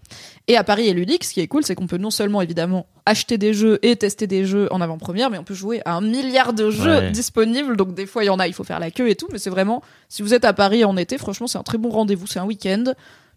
Et 0.47 0.57
à 0.57 0.63
Paris 0.65 0.87
et 0.89 0.95
Ludique, 0.95 1.25
ce 1.25 1.33
qui 1.33 1.41
est 1.41 1.49
cool, 1.49 1.65
c'est 1.65 1.75
qu'on 1.75 1.87
peut 1.89 1.97
non 1.99 2.11
seulement 2.11 2.41
évidemment 2.41 2.87
acheter 3.05 3.37
des 3.39 3.53
jeux 3.53 3.79
et 3.83 3.97
tester 3.97 4.27
des 4.29 4.45
jeux 4.45 4.69
en 4.73 4.81
avant-première, 4.81 5.31
mais 5.31 5.39
on 5.39 5.45
peut 5.45 5.55
jouer 5.55 5.81
à 5.85 5.95
un 5.95 6.01
milliard 6.01 6.53
de 6.53 6.71
jeux 6.71 6.99
Ouais. 6.99 7.11
disponibles. 7.11 7.77
Donc 7.77 7.95
des 7.95 8.07
fois 8.07 8.23
il 8.23 8.27
y 8.27 8.31
en 8.31 8.39
a, 8.39 8.47
il 8.47 8.55
faut 8.55 8.65
faire 8.65 8.79
la 8.81 8.91
queue 8.93 9.09
et 9.09 9.17
tout, 9.17 9.27
mais 9.33 9.39
c'est 9.39 9.51
vraiment 9.51 9.83
si 10.09 10.23
vous 10.23 10.35
êtes 10.35 10.45
à 10.45 10.53
Paris 10.53 10.85
en 10.85 10.97
été, 10.97 11.19
franchement 11.19 11.47
c'est 11.49 11.59
un 11.59 11.63
très 11.65 11.79
bon 11.79 11.91
rendez-vous. 11.91 12.27
C'est 12.29 12.39
un 12.39 12.45
week-end, 12.47 12.85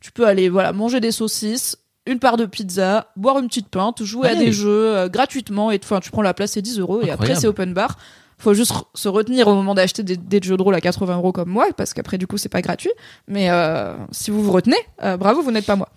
tu 0.02 0.12
peux 0.12 0.28
aller 0.28 0.50
voilà 0.50 0.72
manger 0.72 1.00
des 1.00 1.12
saucisses. 1.12 1.78
Une 2.06 2.20
part 2.20 2.36
de 2.36 2.46
pizza, 2.46 3.12
boire 3.16 3.40
une 3.40 3.48
petite 3.48 3.70
pinte, 3.70 4.04
jouer 4.04 4.30
à 4.30 4.36
des 4.36 4.52
jeux 4.52 4.96
euh, 4.96 5.08
gratuitement 5.08 5.72
et 5.72 5.80
enfin 5.82 6.02
tu 6.02 6.12
prends 6.12 6.22
la 6.22 6.34
place 6.34 6.52
c'est 6.52 6.62
10 6.62 6.80
euros 6.80 7.02
et 7.02 7.10
après 7.10 7.36
c'est 7.36 7.48
open 7.48 7.74
bar. 7.74 7.98
Faut 8.38 8.54
juste 8.54 8.74
se 8.94 9.08
retenir 9.08 9.48
au 9.48 9.56
moment 9.56 9.74
d'acheter 9.74 10.04
des, 10.04 10.18
des 10.18 10.42
jeux 10.42 10.58
de 10.58 10.62
rôle 10.62 10.76
à 10.76 10.82
80 10.82 11.16
euros 11.16 11.32
comme 11.32 11.50
moi 11.50 11.68
parce 11.78 11.94
qu'après 11.94 12.18
du 12.18 12.28
coup 12.28 12.38
c'est 12.38 12.50
pas 12.50 12.62
gratuit. 12.62 12.92
Mais 13.28 13.50
euh, 13.50 13.96
si 14.12 14.32
vous 14.32 14.44
vous 14.44 14.52
retenez, 14.52 14.76
euh, 15.02 15.16
bravo, 15.16 15.42
vous 15.42 15.52
n'êtes 15.52 15.66
pas 15.66 15.78
moi. 15.78 15.90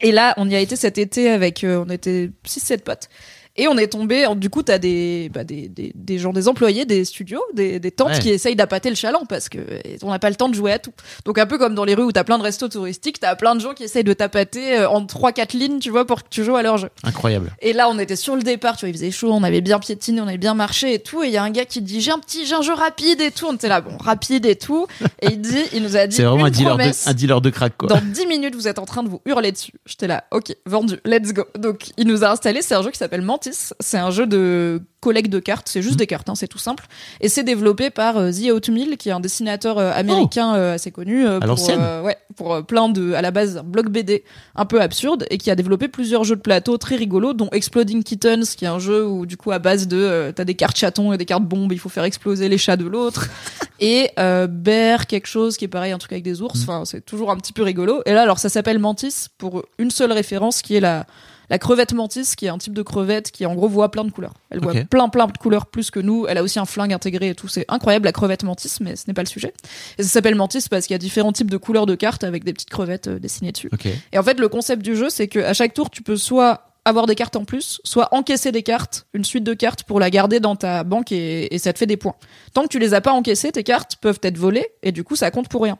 Et 0.00 0.12
là, 0.12 0.34
on 0.36 0.48
y 0.48 0.54
a 0.54 0.60
été 0.60 0.76
cet 0.76 0.98
été 0.98 1.30
avec, 1.30 1.64
on 1.68 1.88
était 1.88 2.30
6-7 2.46 2.80
potes. 2.80 3.08
Et 3.56 3.68
on 3.68 3.76
est 3.78 3.86
tombé, 3.88 4.26
du 4.36 4.50
coup, 4.50 4.62
t'as 4.64 4.78
des, 4.78 5.30
bah, 5.32 5.44
des, 5.44 5.68
des, 5.68 5.92
des 5.94 6.18
gens, 6.18 6.32
des 6.32 6.48
employés 6.48 6.84
des 6.86 7.04
studios, 7.04 7.42
des, 7.54 7.78
des 7.78 7.90
tantes 7.92 8.08
Ouais. 8.10 8.18
qui 8.18 8.30
essayent 8.30 8.56
d'appâter 8.56 8.90
le 8.90 8.96
chaland 8.96 9.24
parce 9.28 9.48
que 9.48 9.58
on 10.02 10.10
n'a 10.10 10.18
pas 10.18 10.28
le 10.28 10.36
temps 10.36 10.48
de 10.48 10.54
jouer 10.54 10.72
à 10.72 10.78
tout. 10.78 10.92
Donc 11.24 11.38
un 11.38 11.46
peu 11.46 11.56
comme 11.56 11.74
dans 11.74 11.84
les 11.84 11.94
rues 11.94 12.02
où 12.04 12.12
t'as 12.12 12.24
plein 12.24 12.36
de 12.38 12.42
restos 12.42 12.68
touristiques, 12.68 13.20
t'as 13.20 13.34
plein 13.36 13.54
de 13.54 13.60
gens 13.60 13.72
qui 13.72 13.84
essayent 13.84 14.04
de 14.04 14.12
t'appâter 14.12 14.78
euh, 14.80 14.88
en 14.88 15.04
3-4 15.04 15.56
lignes, 15.56 15.78
tu 15.78 15.90
vois, 15.90 16.04
pour 16.06 16.22
que 16.24 16.28
tu 16.28 16.44
joues 16.44 16.56
à 16.56 16.62
leur 16.62 16.76
jeu. 16.78 16.90
Incroyable. 17.04 17.52
Et 17.62 17.72
là, 17.72 17.88
on 17.88 17.98
était 17.98 18.16
sur 18.16 18.34
le 18.36 18.42
départ, 18.42 18.76
tu 18.76 18.80
vois, 18.80 18.90
il 18.90 18.94
faisait 18.94 19.10
chaud, 19.10 19.30
on 19.32 19.42
avait 19.44 19.60
bien 19.60 19.78
piétiné, 19.78 20.20
on 20.20 20.26
avait 20.28 20.36
bien 20.38 20.54
marché 20.54 20.92
et 20.94 20.98
tout. 20.98 21.22
Et 21.22 21.28
il 21.28 21.32
y 21.32 21.36
a 21.36 21.42
un 21.42 21.50
gars 21.50 21.64
qui 21.64 21.80
dit, 21.80 22.00
j'ai 22.00 22.10
un 22.10 22.18
petit, 22.18 22.44
j'ai 22.46 22.54
un 22.54 22.62
jeu 22.62 22.74
rapide 22.74 23.20
et 23.20 23.30
tout. 23.30 23.46
On 23.48 23.54
était 23.54 23.68
là, 23.68 23.80
bon, 23.80 23.96
rapide 23.98 24.46
et 24.46 24.56
tout. 24.56 24.86
Et 25.22 25.28
il 25.28 25.40
dit, 25.40 25.62
il 25.72 25.82
nous 25.82 25.96
a 25.96 26.06
dit, 26.06 26.16
C'est 26.16 26.24
vraiment 26.24 26.44
un 26.44 26.48
une 26.48 26.52
dealer, 26.54 26.76
de, 26.76 27.08
un 27.08 27.14
dealer 27.14 27.40
de 27.40 27.50
crack, 27.50 27.76
quoi. 27.78 27.88
Dans 27.88 28.00
10 28.02 28.26
minutes, 28.26 28.54
vous 28.54 28.68
êtes 28.68 28.78
en 28.78 28.84
train 28.84 29.02
de 29.02 29.08
vous 29.08 29.20
hurler 29.26 29.52
dessus. 29.52 29.72
J'étais 29.86 30.08
là, 30.08 30.24
ok, 30.32 30.54
vendu, 30.66 30.96
let's 31.04 31.32
go. 31.32 31.44
Donc, 31.58 31.90
il 31.96 32.06
nous 32.06 32.24
a 32.24 32.30
installé, 32.30 32.60
c'est 32.62 32.74
un 32.74 32.82
jeu 32.82 32.90
qui 32.90 32.98
s'appelle 32.98 33.22
C'est 33.52 33.98
un 33.98 34.10
jeu 34.10 34.26
de 34.26 34.82
collecte 35.04 35.30
de 35.30 35.38
cartes, 35.38 35.68
c'est 35.68 35.80
Mmh. 35.80 35.82
juste 35.82 35.98
des 35.98 36.06
cartes, 36.06 36.30
hein, 36.30 36.34
c'est 36.34 36.48
tout 36.48 36.58
simple. 36.58 36.86
Et 37.20 37.28
c'est 37.28 37.44
développé 37.44 37.90
par 37.90 38.16
euh, 38.16 38.30
The 38.30 38.96
qui 38.96 39.10
est 39.10 39.12
un 39.12 39.20
dessinateur 39.20 39.78
euh, 39.78 39.92
américain 39.94 40.54
euh, 40.54 40.74
assez 40.74 40.90
connu. 40.90 41.26
euh, 41.26 41.40
pour, 41.40 41.48
l'ancienne. 41.48 41.80
Ouais, 42.02 42.16
pour 42.36 42.64
plein 42.64 42.88
de, 42.88 43.12
à 43.12 43.20
la 43.20 43.30
base, 43.30 43.58
un 43.58 43.62
blog 43.62 43.90
BD 43.90 44.24
un 44.56 44.64
peu 44.64 44.80
absurde, 44.80 45.26
et 45.30 45.36
qui 45.36 45.50
a 45.50 45.56
développé 45.56 45.88
plusieurs 45.88 46.24
jeux 46.24 46.36
de 46.36 46.40
plateau 46.40 46.78
très 46.78 46.96
rigolos, 46.96 47.34
dont 47.34 47.50
Exploding 47.52 48.02
Kittens, 48.02 48.56
qui 48.56 48.64
est 48.64 48.68
un 48.68 48.78
jeu 48.78 49.06
où, 49.06 49.26
du 49.26 49.36
coup, 49.36 49.50
à 49.52 49.58
base 49.58 49.86
de, 49.88 50.32
t'as 50.34 50.44
des 50.44 50.54
cartes 50.54 50.78
chatons 50.78 51.12
et 51.12 51.18
des 51.18 51.26
cartes 51.26 51.44
bombes, 51.44 51.72
il 51.72 51.78
faut 51.78 51.90
faire 51.90 52.04
exploser 52.04 52.48
les 52.48 52.58
chats 52.58 52.78
de 52.78 52.86
l'autre. 52.86 53.28
et 53.80 54.10
Bear, 54.16 55.06
quelque 55.06 55.26
chose 55.26 55.58
qui 55.58 55.66
est 55.66 55.68
pareil, 55.68 55.92
un 55.92 55.98
truc 55.98 56.12
avec 56.12 56.24
des 56.24 56.40
ours. 56.40 56.58
Enfin, 56.62 56.84
c'est 56.86 57.04
toujours 57.04 57.30
un 57.30 57.36
petit 57.36 57.52
peu 57.52 57.62
rigolo. 57.62 58.02
Et 58.06 58.12
là, 58.14 58.22
alors, 58.22 58.38
ça 58.38 58.48
s'appelle 58.48 58.78
Mantis 58.78 59.26
pour 59.36 59.64
une 59.78 59.90
seule 59.90 60.12
référence, 60.12 60.62
qui 60.62 60.76
est 60.76 60.80
la 60.80 61.06
la 61.50 61.58
crevette 61.58 61.92
mantis, 61.92 62.36
qui 62.36 62.46
est 62.46 62.48
un 62.48 62.58
type 62.58 62.74
de 62.74 62.82
crevette 62.82 63.30
qui 63.30 63.46
en 63.46 63.54
gros 63.54 63.68
voit 63.68 63.90
plein 63.90 64.04
de 64.04 64.10
couleurs. 64.10 64.34
Elle 64.50 64.60
voit 64.60 64.74
plein 64.88 65.08
plein 65.08 65.26
de 65.26 65.36
couleurs 65.38 65.66
plus 65.66 65.90
que 65.90 66.00
nous. 66.00 66.26
Elle 66.26 66.38
a 66.38 66.42
aussi 66.42 66.58
un 66.58 66.64
flingue 66.64 66.92
intégré 66.92 67.30
et 67.30 67.34
tout. 67.34 67.48
C'est 67.48 67.64
incroyable 67.68 68.04
la 68.06 68.12
crevette 68.12 68.42
mantis, 68.42 68.76
mais 68.80 68.96
ce 68.96 69.04
n'est 69.08 69.14
pas 69.14 69.22
le 69.22 69.28
sujet. 69.28 69.52
Et 69.98 70.02
ça 70.02 70.08
s'appelle 70.08 70.34
mantis 70.34 70.68
parce 70.68 70.86
qu'il 70.86 70.94
y 70.94 70.96
a 70.96 70.98
différents 70.98 71.32
types 71.32 71.50
de 71.50 71.56
couleurs 71.56 71.86
de 71.86 71.94
cartes 71.94 72.24
avec 72.24 72.44
des 72.44 72.52
petites 72.52 72.70
crevettes 72.70 73.08
euh, 73.08 73.18
dessinées 73.18 73.52
dessus. 73.52 73.70
Et 74.12 74.18
en 74.18 74.22
fait, 74.22 74.38
le 74.38 74.48
concept 74.48 74.82
du 74.82 74.96
jeu, 74.96 75.10
c'est 75.10 75.28
que 75.28 75.40
à 75.40 75.52
chaque 75.52 75.74
tour, 75.74 75.90
tu 75.90 76.02
peux 76.02 76.16
soit 76.16 76.73
avoir 76.84 77.06
des 77.06 77.14
cartes 77.14 77.36
en 77.36 77.44
plus, 77.44 77.80
soit 77.84 78.08
encaisser 78.12 78.52
des 78.52 78.62
cartes, 78.62 79.06
une 79.14 79.24
suite 79.24 79.44
de 79.44 79.54
cartes 79.54 79.84
pour 79.84 80.00
la 80.00 80.10
garder 80.10 80.40
dans 80.40 80.56
ta 80.56 80.84
banque 80.84 81.12
et, 81.12 81.54
et 81.54 81.58
ça 81.58 81.72
te 81.72 81.78
fait 81.78 81.86
des 81.86 81.96
points. 81.96 82.14
Tant 82.52 82.62
que 82.64 82.68
tu 82.68 82.78
les 82.78 82.94
as 82.94 83.00
pas 83.00 83.12
encaissées, 83.12 83.52
tes 83.52 83.62
cartes 83.62 83.96
peuvent 84.00 84.20
être 84.22 84.38
volées 84.38 84.68
et 84.82 84.92
du 84.92 85.04
coup, 85.04 85.16
ça 85.16 85.30
compte 85.30 85.48
pour 85.48 85.62
rien. 85.62 85.78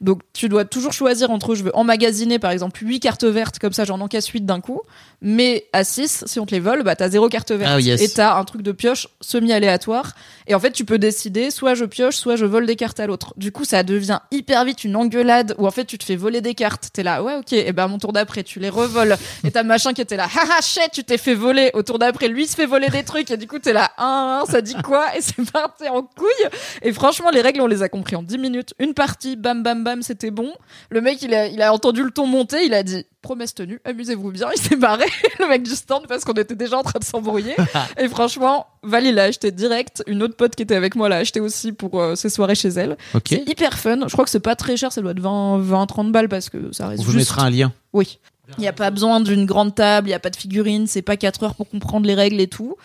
Donc 0.00 0.20
tu 0.32 0.48
dois 0.48 0.64
toujours 0.64 0.92
choisir 0.92 1.30
entre 1.30 1.54
je 1.54 1.64
veux 1.64 1.76
emmagasiner 1.76 2.38
par 2.38 2.50
exemple 2.50 2.80
8 2.82 3.00
cartes 3.00 3.24
vertes 3.24 3.58
comme 3.58 3.72
ça 3.72 3.84
j'en 3.84 4.00
encaisse 4.00 4.26
8 4.26 4.46
d'un 4.46 4.60
coup 4.60 4.80
mais 5.20 5.66
à 5.72 5.84
6 5.84 6.24
si 6.26 6.40
on 6.40 6.46
te 6.46 6.54
les 6.54 6.60
vole 6.60 6.82
bah 6.82 6.96
t'as 6.96 7.08
zéro 7.08 7.28
carte 7.28 7.52
verte. 7.52 7.72
Ah, 7.74 7.80
yes. 7.80 8.00
et 8.00 8.08
t'as 8.08 8.36
un 8.36 8.44
truc 8.44 8.62
de 8.62 8.72
pioche 8.72 9.08
semi 9.20 9.52
aléatoire 9.52 10.12
et 10.46 10.54
en 10.54 10.60
fait 10.60 10.72
tu 10.72 10.84
peux 10.84 10.98
décider 10.98 11.50
soit 11.50 11.74
je 11.74 11.84
pioche 11.84 12.16
soit 12.16 12.36
je 12.36 12.44
vole 12.44 12.66
des 12.66 12.76
cartes 12.76 13.00
à 13.00 13.06
l'autre. 13.06 13.34
Du 13.36 13.52
coup 13.52 13.64
ça 13.64 13.82
devient 13.82 14.20
hyper 14.30 14.64
vite 14.64 14.84
une 14.84 14.96
engueulade 14.96 15.54
où 15.58 15.66
en 15.66 15.70
fait 15.70 15.84
tu 15.84 15.98
te 15.98 16.04
fais 16.04 16.16
voler 16.16 16.40
des 16.40 16.54
cartes. 16.54 16.88
T'es 16.92 17.02
là 17.02 17.22
ouais 17.22 17.36
ok. 17.36 17.52
Et 17.52 17.72
ben 17.72 17.84
à 17.84 17.88
mon 17.88 17.98
tour 17.98 18.12
d'après 18.12 18.42
tu 18.42 18.60
les 18.60 18.68
revoles. 18.68 19.16
Et 19.44 19.50
t'as 19.50 19.62
machin 19.62 19.92
qui 19.92 20.00
était 20.00 20.16
là 20.16 20.26
haha, 20.44 20.60
shit, 20.60 20.90
tu 20.92 21.04
t'es 21.04 21.18
fait 21.18 21.34
voler. 21.34 21.70
Au 21.74 21.82
tour 21.82 21.98
d'après, 21.98 22.28
lui 22.28 22.46
se 22.46 22.54
fait 22.54 22.66
voler 22.66 22.88
des 22.88 23.02
trucs 23.04 23.30
et 23.30 23.36
du 23.36 23.46
coup, 23.46 23.58
t'es 23.58 23.72
là, 23.72 23.90
un, 23.98 24.42
un, 24.42 24.46
ça 24.50 24.60
dit 24.60 24.74
quoi? 24.84 25.16
Et 25.16 25.20
c'est 25.20 25.50
parti 25.52 25.88
en 25.88 26.02
couille. 26.02 26.48
Et 26.82 26.92
franchement, 26.92 27.30
les 27.30 27.40
règles, 27.40 27.60
on 27.60 27.66
les 27.66 27.82
a 27.82 27.88
compris 27.88 28.16
en 28.16 28.22
10 28.22 28.38
minutes. 28.38 28.74
Une 28.78 28.94
partie, 28.94 29.36
bam, 29.36 29.62
bam, 29.62 29.82
bam, 29.84 30.02
c'était 30.02 30.30
bon. 30.30 30.52
Le 30.90 31.00
mec, 31.00 31.22
il 31.22 31.34
a, 31.34 31.46
il 31.46 31.60
a 31.62 31.72
entendu 31.72 32.02
le 32.02 32.10
ton 32.10 32.26
monter, 32.26 32.64
il 32.64 32.74
a 32.74 32.82
dit, 32.82 33.04
promesse 33.22 33.54
tenue, 33.54 33.80
amusez-vous 33.84 34.30
bien. 34.32 34.48
Il 34.54 34.60
s'est 34.60 34.76
barré, 34.76 35.06
le 35.40 35.48
mec 35.48 35.62
du 35.62 35.74
stand, 35.74 36.06
parce 36.06 36.24
qu'on 36.24 36.32
était 36.34 36.54
déjà 36.54 36.76
en 36.78 36.82
train 36.82 36.98
de 36.98 37.04
s'embrouiller. 37.04 37.54
et 37.98 38.08
franchement, 38.08 38.66
Val, 38.82 39.06
il 39.06 39.14
l'a 39.14 39.24
acheté 39.24 39.50
direct. 39.50 40.02
Une 40.06 40.22
autre 40.22 40.36
pote 40.36 40.54
qui 40.54 40.62
était 40.62 40.74
avec 40.76 40.94
moi 40.94 41.08
l'a 41.08 41.16
acheté 41.16 41.40
aussi 41.40 41.72
pour 41.72 42.00
euh, 42.00 42.14
ses 42.16 42.28
soirées 42.28 42.54
chez 42.54 42.68
elle. 42.68 42.96
C'est 43.26 43.48
hyper 43.48 43.78
fun. 43.78 44.00
Je 44.06 44.12
crois 44.12 44.24
que 44.24 44.30
c'est 44.30 44.40
pas 44.40 44.56
très 44.56 44.76
cher, 44.76 44.92
ça 44.92 45.00
doit 45.00 45.12
être 45.12 45.20
20, 45.20 45.58
20 45.60 45.86
30 45.86 46.12
balles 46.12 46.28
parce 46.28 46.50
que 46.50 46.72
ça 46.72 46.86
On 46.86 46.88
reste 46.88 47.02
vous 47.02 47.12
juste. 47.12 47.30
mettra 47.30 47.46
un 47.46 47.50
lien. 47.50 47.72
Oui. 47.92 48.18
Il 48.58 48.60
n'y 48.60 48.68
a 48.68 48.72
pas 48.72 48.90
besoin 48.90 49.20
d'une 49.20 49.46
grande 49.46 49.74
table, 49.74 50.08
il 50.08 50.10
n'y 50.10 50.14
a 50.14 50.18
pas 50.20 50.30
de 50.30 50.36
figurines, 50.36 50.86
c'est 50.86 51.02
pas 51.02 51.16
4 51.16 51.42
heures 51.44 51.54
pour 51.54 51.68
comprendre 51.68 52.06
les 52.06 52.14
règles 52.14 52.40
et 52.40 52.46
tout. 52.46 52.76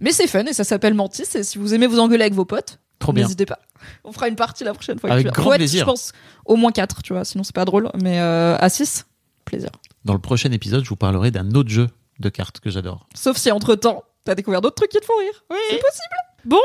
Mais 0.00 0.12
c'est 0.12 0.26
fun 0.26 0.44
et 0.44 0.52
ça 0.52 0.64
s'appelle 0.64 0.94
Mantis. 0.94 1.24
Et 1.36 1.42
si 1.42 1.58
vous 1.58 1.72
aimez 1.74 1.86
vous 1.86 2.00
engueuler 2.00 2.22
avec 2.22 2.34
vos 2.34 2.44
potes, 2.44 2.78
Trop 2.98 3.12
bien. 3.12 3.22
n'hésitez 3.24 3.46
pas. 3.46 3.58
On 4.04 4.12
fera 4.12 4.28
une 4.28 4.36
partie 4.36 4.64
la 4.64 4.74
prochaine 4.74 4.98
fois. 4.98 5.10
Avec 5.10 5.26
que 5.26 5.32
tu 5.32 5.40
grand 5.40 5.54
plaisir. 5.54 5.80
Je 5.80 5.84
pense 5.84 6.12
au 6.44 6.56
moins 6.56 6.72
4, 6.72 7.02
tu 7.02 7.12
vois, 7.12 7.24
sinon 7.24 7.44
c'est 7.44 7.54
pas 7.54 7.64
drôle. 7.64 7.90
Mais 8.02 8.20
euh, 8.20 8.56
à 8.58 8.68
6, 8.68 9.06
plaisir. 9.44 9.70
Dans 10.04 10.12
le 10.12 10.18
prochain 10.18 10.50
épisode, 10.52 10.82
je 10.84 10.88
vous 10.88 10.96
parlerai 10.96 11.30
d'un 11.30 11.50
autre 11.52 11.70
jeu 11.70 11.88
de 12.18 12.28
cartes 12.28 12.60
que 12.60 12.70
j'adore. 12.70 13.06
Sauf 13.14 13.36
si 13.36 13.50
entre 13.52 13.74
temps, 13.76 14.02
t'as 14.24 14.34
découvert 14.34 14.60
d'autres 14.60 14.74
trucs 14.76 14.90
qui 14.90 14.98
te 14.98 15.04
font 15.04 15.16
rire. 15.18 15.44
C'est 15.70 15.80
possible. 15.80 16.16
Bon, 16.44 16.58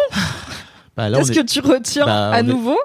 Bah, 0.97 1.09
qu'est-ce 1.11 1.31
est, 1.31 1.35
que 1.35 1.41
tu 1.45 1.59
retiens 1.61 2.05
Bah, 2.05 2.31
à 2.31 2.39
est- 2.39 2.43
nouveau? 2.43 2.77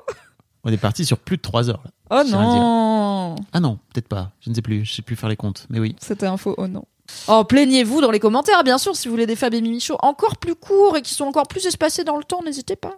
On 0.66 0.72
est 0.72 0.76
parti 0.76 1.06
sur 1.06 1.16
plus 1.18 1.36
de 1.38 1.42
3 1.42 1.70
heures. 1.70 1.82
là. 1.84 1.90
Oh 2.10 2.28
non 2.28 3.36
Ah 3.52 3.60
non, 3.60 3.78
peut-être 3.94 4.08
pas. 4.08 4.32
Je 4.40 4.50
ne 4.50 4.54
sais 4.54 4.62
plus. 4.62 4.84
Je 4.84 4.92
sais 4.92 5.02
plus 5.02 5.16
faire 5.16 5.28
les 5.30 5.36
comptes. 5.36 5.66
Mais 5.70 5.78
oui. 5.80 5.96
C'était 6.00 6.26
un 6.26 6.36
faux 6.36 6.54
oh 6.58 6.66
non. 6.68 6.84
Oh, 7.28 7.44
plaignez-vous 7.44 8.00
dans 8.00 8.10
les 8.10 8.18
commentaires, 8.18 8.64
bien 8.64 8.78
sûr, 8.78 8.96
si 8.96 9.06
vous 9.08 9.12
voulez 9.14 9.26
des 9.26 9.36
Fab 9.36 9.54
et 9.54 9.60
Mimi 9.60 9.78
Show 9.80 9.96
encore 10.02 10.36
plus 10.38 10.56
courts 10.56 10.96
et 10.96 11.02
qui 11.02 11.14
sont 11.14 11.24
encore 11.24 11.46
plus 11.46 11.64
espacés 11.66 12.02
dans 12.04 12.16
le 12.16 12.24
temps, 12.24 12.42
n'hésitez 12.44 12.74
pas. 12.76 12.96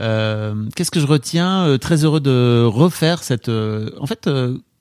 Euh, 0.00 0.68
Qu'est-ce 0.74 0.90
que 0.90 1.00
je 1.00 1.06
retiens 1.06 1.66
Euh, 1.66 1.78
Très 1.78 2.04
heureux 2.04 2.20
de 2.20 2.64
refaire 2.66 3.22
cette. 3.22 3.48
euh, 3.48 3.90
En 4.00 4.06
fait, 4.06 4.28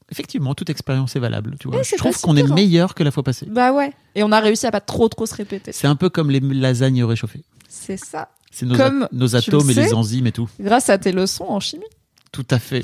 effectivement, 0.09 0.55
toute 0.55 0.69
expérience 0.69 1.15
est 1.15 1.19
valable. 1.19 1.55
Tu 1.59 1.67
vois. 1.67 1.79
Eh, 1.81 1.83
je 1.83 1.95
trouve 1.97 2.19
qu'on 2.19 2.35
est 2.35 2.49
meilleur 2.51 2.95
que 2.95 3.03
la 3.03 3.11
fois 3.11 3.21
passée. 3.23 3.45
Bah 3.49 3.73
ouais. 3.73 3.93
Et 4.15 4.23
on 4.23 4.31
a 4.31 4.39
réussi 4.39 4.65
à 4.65 4.71
pas 4.71 4.81
trop 4.81 5.07
trop 5.09 5.25
se 5.25 5.35
répéter. 5.35 5.71
C'est 5.71 5.87
un 5.87 5.95
peu 5.95 6.09
comme 6.09 6.31
les 6.31 6.39
lasagnes 6.39 7.03
réchauffées. 7.03 7.43
C'est 7.69 7.97
ça. 7.97 8.29
C'est 8.51 8.65
nos, 8.65 8.75
Comme 8.75 9.07
nos 9.11 9.27
le 9.27 9.35
atomes 9.35 9.69
et 9.69 9.73
les 9.73 9.93
enzymes 9.93 10.27
et 10.27 10.31
tout. 10.31 10.49
Grâce 10.59 10.89
à 10.89 10.97
tes 10.97 11.11
leçons 11.11 11.45
en 11.45 11.59
chimie. 11.59 11.85
Tout 12.31 12.45
à 12.49 12.59
fait. 12.59 12.83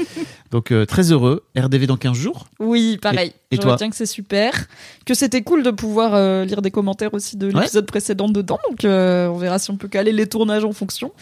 Donc, 0.50 0.70
euh, 0.70 0.86
très 0.86 1.10
heureux. 1.12 1.44
RDV 1.58 1.86
dans 1.86 1.96
15 1.96 2.16
jours. 2.16 2.46
Oui, 2.60 2.98
pareil. 3.02 3.32
Et- 3.50 3.54
et 3.54 3.56
Je 3.56 3.60
toi 3.60 3.72
retiens 3.72 3.90
que 3.90 3.96
c'est 3.96 4.06
super. 4.06 4.66
Que 5.04 5.12
c'était 5.14 5.42
cool 5.42 5.62
de 5.62 5.70
pouvoir 5.70 6.14
euh, 6.14 6.44
lire 6.44 6.62
des 6.62 6.70
commentaires 6.70 7.12
aussi 7.14 7.36
de 7.36 7.48
Ouais. 7.48 7.60
l'épisode 7.62 7.86
précédent 7.86 8.28
dedans. 8.28 8.58
Donc 8.70 8.84
euh, 8.84 9.26
on 9.28 9.36
verra 9.36 9.58
si 9.58 9.70
on 9.70 9.76
peut 9.76 9.88
caler 9.88 10.12
les 10.12 10.26
tournages 10.28 10.64
en 10.64 10.72
fonction. 10.72 11.12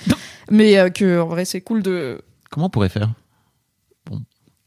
Mais 0.51 0.91
que 0.93 1.21
en 1.21 1.27
vrai 1.27 1.45
c'est 1.45 1.63
cool 1.63 1.83
de 1.83 2.21
Comment 2.51 2.67
on 2.67 2.71
pourrait 2.71 2.89
faire? 2.91 3.11
Bon, 4.09 4.21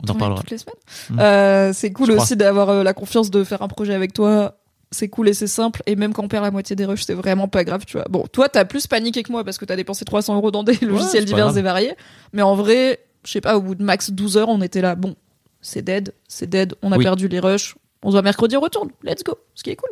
on 0.05 0.11
en 0.11 0.15
parlera. 0.15 0.41
toutes 0.41 0.51
les 0.51 0.57
semaines. 0.57 0.75
Mm. 1.11 1.19
Euh, 1.19 1.73
c'est 1.73 1.91
cool 1.93 2.07
Je 2.07 2.11
aussi 2.13 2.35
d'avoir 2.35 2.83
la 2.83 2.93
confiance 2.93 3.29
de 3.31 3.43
faire 3.43 3.61
un 3.61 3.67
projet 3.67 3.93
avec 3.93 4.11
toi. 4.11 4.56
C'est 4.91 5.09
cool 5.09 5.27
et 5.29 5.33
c'est 5.33 5.47
simple. 5.47 5.81
Et 5.85 5.95
même 5.97 6.13
quand 6.13 6.23
on 6.23 6.27
perd 6.29 6.43
la 6.45 6.51
moitié 6.51 6.75
des 6.75 6.85
rushs, 6.85 7.03
c'est 7.05 7.13
vraiment 7.13 7.47
pas 7.47 7.63
grave, 7.65 7.83
tu 7.85 7.97
vois. 7.97 8.05
Bon, 8.09 8.25
toi, 8.31 8.47
t'as 8.47 8.63
plus 8.65 8.87
paniqué 8.87 9.21
que 9.23 9.31
moi 9.31 9.43
parce 9.43 9.57
que 9.57 9.65
t'as 9.65 9.75
dépensé 9.75 10.05
300 10.05 10.35
euros 10.35 10.49
dans 10.51 10.63
des 10.63 10.75
logiciels 10.81 11.25
divers 11.25 11.57
et 11.57 11.61
variés. 11.61 11.93
Mais 12.33 12.41
en 12.41 12.55
vrai, 12.55 12.99
je 13.25 13.31
sais 13.33 13.41
pas, 13.41 13.57
au 13.57 13.61
bout 13.61 13.75
de 13.75 13.83
max 13.83 14.11
12 14.11 14.37
heures, 14.37 14.49
on 14.49 14.61
était 14.61 14.81
là. 14.81 14.95
Bon, 14.95 15.15
c'est 15.61 15.81
dead, 15.81 16.13
c'est 16.27 16.49
dead. 16.49 16.75
On 16.81 16.91
a 16.93 16.97
Oui. 16.97 17.03
perdu 17.03 17.27
les 17.27 17.39
rushs. 17.39 17.75
On 18.03 18.09
se 18.09 18.13
voit 18.13 18.21
mercredi, 18.21 18.55
on 18.55 18.61
retourne. 18.61 18.89
Let's 19.03 19.23
go. 19.23 19.33
Ce 19.55 19.63
qui 19.63 19.71
est 19.71 19.75
cool. 19.75 19.89